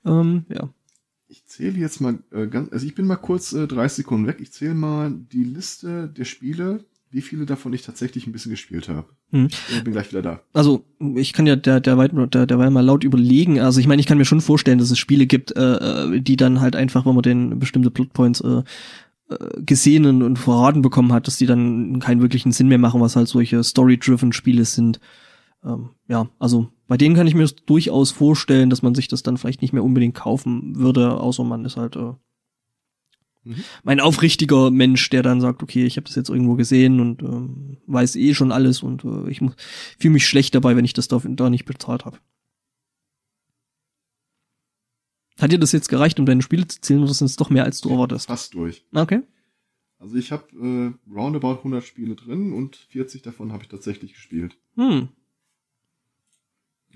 ähm, 0.06 0.46
ja. 0.50 0.70
Ich 1.56 1.60
zähle 1.60 1.80
jetzt 1.80 2.02
mal 2.02 2.20
äh, 2.34 2.48
ganz, 2.48 2.74
also 2.74 2.86
ich 2.86 2.96
bin 2.96 3.08
mal 3.08 3.16
kurz 3.16 3.54
äh, 3.54 3.66
30 3.66 3.96
Sekunden 3.96 4.28
weg. 4.28 4.40
Ich 4.42 4.52
zähle 4.52 4.74
mal 4.74 5.10
die 5.10 5.46
Liste 5.46 6.10
der 6.10 6.26
Spiele, 6.26 6.84
wie 7.12 7.22
viele 7.22 7.46
davon 7.46 7.72
ich 7.72 7.82
tatsächlich 7.82 8.28
ein 8.28 8.34
bisschen 8.34 8.52
gespielt 8.52 8.90
habe. 8.90 9.06
Hm. 9.32 9.48
Ich 9.70 9.82
bin 9.82 9.94
gleich 9.94 10.12
wieder 10.12 10.22
da. 10.22 10.42
Also 10.52 10.84
ich 11.16 11.32
kann 11.32 11.48
ja 11.48 11.56
der 11.56 11.80
der 11.80 11.96
der 11.96 12.46
derweil 12.46 12.72
mal 12.72 12.84
laut 12.84 13.06
überlegen. 13.06 13.62
Also 13.62 13.80
ich 13.80 13.88
meine, 13.88 14.02
ich 14.02 14.06
kann 14.06 14.18
mir 14.18 14.26
schon 14.26 14.42
vorstellen, 14.42 14.80
dass 14.80 14.92
es 14.92 15.00
Spiele 15.00 15.28
gibt, 15.28 15.56
äh, 15.56 15.76
äh, 15.76 16.20
die 16.20 16.36
dann 16.36 16.60
halt 16.60 16.76
einfach, 16.76 17.06
wenn 17.06 17.16
man 17.16 17.24
den 17.24 17.58
bestimmte 17.58 17.90
Plotpoints 17.90 18.42
äh, 18.42 18.64
äh, 19.30 19.62
gesehen 19.62 20.06
und, 20.06 20.24
und 20.24 20.38
verraten 20.38 20.82
bekommen 20.82 21.14
hat, 21.14 21.28
dass 21.28 21.38
die 21.38 21.46
dann 21.46 22.02
keinen 22.02 22.22
wirklichen 22.22 22.52
Sinn 22.52 22.68
mehr 22.68 22.80
machen, 22.80 23.00
was 23.00 23.16
halt 23.16 23.30
solche 23.30 23.64
Story-driven 23.64 24.34
Spiele 24.34 24.66
sind. 24.66 25.00
Ähm, 25.66 25.90
ja, 26.08 26.30
also 26.40 26.72
bei 26.88 26.98
denen 26.98 27.16
kann 27.16 27.28
ich 27.28 27.34
mir 27.36 27.42
das 27.42 27.56
durchaus 27.56 28.12
vorstellen, 28.12 28.70
dass 28.70 28.82
man 28.84 28.94
sich 28.96 29.08
das 29.08 29.24
dann 29.24 29.38
vielleicht 29.38 29.62
nicht 29.62 29.74
mehr 29.74 29.84
unbedingt 29.84 30.16
kaufen 30.16 30.76
würde, 30.78 31.20
außer 31.20 31.44
man 31.44 31.66
ist 31.66 31.78
halt 31.78 31.96
äh, 31.96 32.14
Mhm. 33.46 33.64
mein 33.84 34.00
aufrichtiger 34.00 34.72
Mensch, 34.72 35.08
der 35.12 35.22
dann 35.22 35.40
sagt, 35.40 35.62
okay, 35.62 35.86
ich 35.86 35.98
habe 35.98 36.06
das 36.06 36.16
jetzt 36.16 36.30
irgendwo 36.30 36.56
gesehen 36.56 37.00
und 37.00 37.22
ähm, 37.22 37.78
weiß 37.86 38.16
eh 38.16 38.34
schon 38.34 38.52
alles 38.52 38.82
und 38.82 39.06
äh, 39.06 39.30
ich 39.30 39.40
muss 39.40 39.54
fühle 40.00 40.14
mich 40.14 40.28
schlecht 40.28 40.56
dabei, 40.56 40.76
wenn 40.76 40.84
ich 40.84 40.94
das 40.94 41.08
da, 41.08 41.22
da 41.24 41.50
nicht 41.52 41.66
bezahlt 41.66 42.06
habe. 42.06 42.18
Hat 45.40 45.52
dir 45.52 45.60
das 45.60 45.74
jetzt 45.74 45.90
gereicht, 45.90 46.20
um 46.20 46.26
deine 46.26 46.42
Spiele 46.42 46.68
zu 46.68 46.82
zählen, 46.82 47.04
oder 47.04 47.14
sind 47.14 47.28
es 47.28 47.36
doch 47.36 47.50
mehr, 47.50 47.66
als 47.66 47.82
du 47.82 47.90
erwartest? 47.90 48.28
Fast 48.28 48.54
durch. 48.54 48.84
Okay. 48.94 49.22
Also 50.00 50.16
ich 50.16 50.32
habe 50.32 50.46
äh, 50.56 51.14
roundabout 51.14 51.58
100 51.58 51.84
Spiele 51.84 52.16
drin 52.16 52.54
und 52.54 52.76
40 52.76 53.22
davon 53.22 53.52
habe 53.52 53.64
ich 53.64 53.70
tatsächlich 53.70 54.14
gespielt. 54.14 54.58
Hm. 54.76 55.10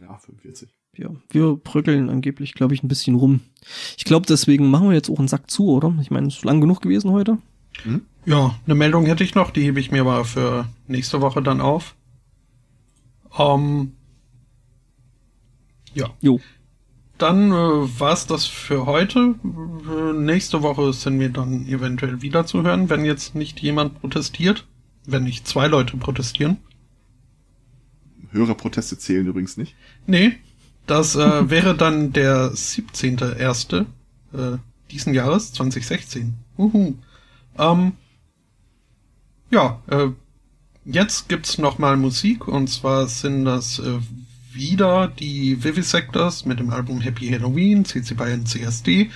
Ja, 0.01 0.17
45. 0.17 0.69
Ja, 0.97 1.09
wir 1.29 1.55
bröckeln 1.55 2.09
angeblich, 2.09 2.53
glaube 2.53 2.73
ich, 2.73 2.83
ein 2.83 2.87
bisschen 2.87 3.15
rum. 3.15 3.41
Ich 3.97 4.05
glaube, 4.05 4.25
deswegen 4.27 4.69
machen 4.69 4.89
wir 4.89 4.95
jetzt 4.95 5.09
auch 5.09 5.19
einen 5.19 5.27
Sack 5.27 5.49
zu, 5.51 5.69
oder? 5.69 5.93
Ich 6.01 6.09
meine, 6.11 6.27
es 6.27 6.37
ist 6.37 6.45
lang 6.45 6.61
genug 6.61 6.81
gewesen 6.81 7.11
heute. 7.11 7.37
Ja, 8.25 8.55
eine 8.65 8.75
Meldung 8.75 9.05
hätte 9.05 9.23
ich 9.23 9.35
noch, 9.35 9.51
die 9.51 9.61
hebe 9.61 9.79
ich 9.79 9.91
mir 9.91 10.01
aber 10.01 10.25
für 10.25 10.67
nächste 10.87 11.21
Woche 11.21 11.41
dann 11.41 11.61
auf. 11.61 11.95
Ähm, 13.37 13.93
ja, 15.93 16.09
Jo. 16.21 16.39
dann 17.17 17.51
äh, 17.51 17.99
war's 17.99 18.25
das 18.27 18.45
für 18.45 18.85
heute. 18.85 19.35
Äh, 19.43 20.13
nächste 20.13 20.61
Woche 20.63 20.91
sind 20.93 21.19
wir 21.19 21.29
dann 21.29 21.67
eventuell 21.67 22.21
wieder 22.21 22.45
zu 22.45 22.63
hören, 22.63 22.89
wenn 22.89 23.05
jetzt 23.05 23.35
nicht 23.35 23.59
jemand 23.59 23.99
protestiert. 24.01 24.65
Wenn 25.05 25.23
nicht 25.23 25.47
zwei 25.47 25.67
Leute 25.67 25.97
protestieren. 25.97 26.57
Hörerproteste 28.31 28.97
zählen 28.97 29.27
übrigens 29.27 29.57
nicht. 29.57 29.75
Nee, 30.07 30.37
das 30.87 31.15
äh, 31.15 31.19
wäre 31.49 31.75
dann 31.75 32.13
der 32.13 32.51
17.01. 32.51 33.85
Äh, 34.33 34.57
diesen 34.91 35.13
Jahres, 35.13 35.53
2016. 35.53 36.33
Uhu. 36.57 36.95
Ähm, 37.57 37.93
ja, 39.51 39.81
äh, 39.87 40.07
jetzt 40.85 41.29
gibt's 41.29 41.57
noch 41.57 41.77
mal 41.77 41.97
Musik 41.97 42.47
und 42.47 42.69
zwar 42.69 43.07
sind 43.07 43.45
das 43.45 43.79
äh, 43.79 43.99
wieder 44.51 45.07
die 45.07 45.63
Vivisectors 45.63 46.45
mit 46.45 46.59
dem 46.59 46.71
Album 46.71 47.01
Happy 47.01 47.27
Halloween, 47.29 47.85
CC 47.85 48.15
BY 48.15 48.43
CSD. 48.43 49.11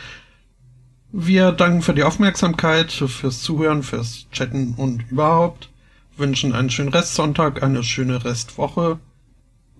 Wir 1.11 1.51
danken 1.51 1.81
für 1.81 1.93
die 1.93 2.03
Aufmerksamkeit, 2.03 2.91
fürs 2.91 3.41
Zuhören, 3.41 3.83
fürs 3.83 4.27
Chatten 4.31 4.73
und 4.75 5.11
überhaupt. 5.11 5.69
Wünschen 6.17 6.53
einen 6.53 6.69
schönen 6.69 6.89
Restsonntag, 6.89 7.63
eine 7.63 7.83
schöne 7.83 8.23
Restwoche 8.23 8.99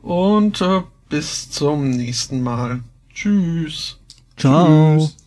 und 0.02 0.62
äh, 0.62 0.82
bis 1.10 1.50
zum 1.52 1.92
nächsten 1.92 2.42
Mal. 2.42 2.82
Tschüss. 3.14 4.00
Ciao. 4.38 4.98
Tschüss. 4.98 5.23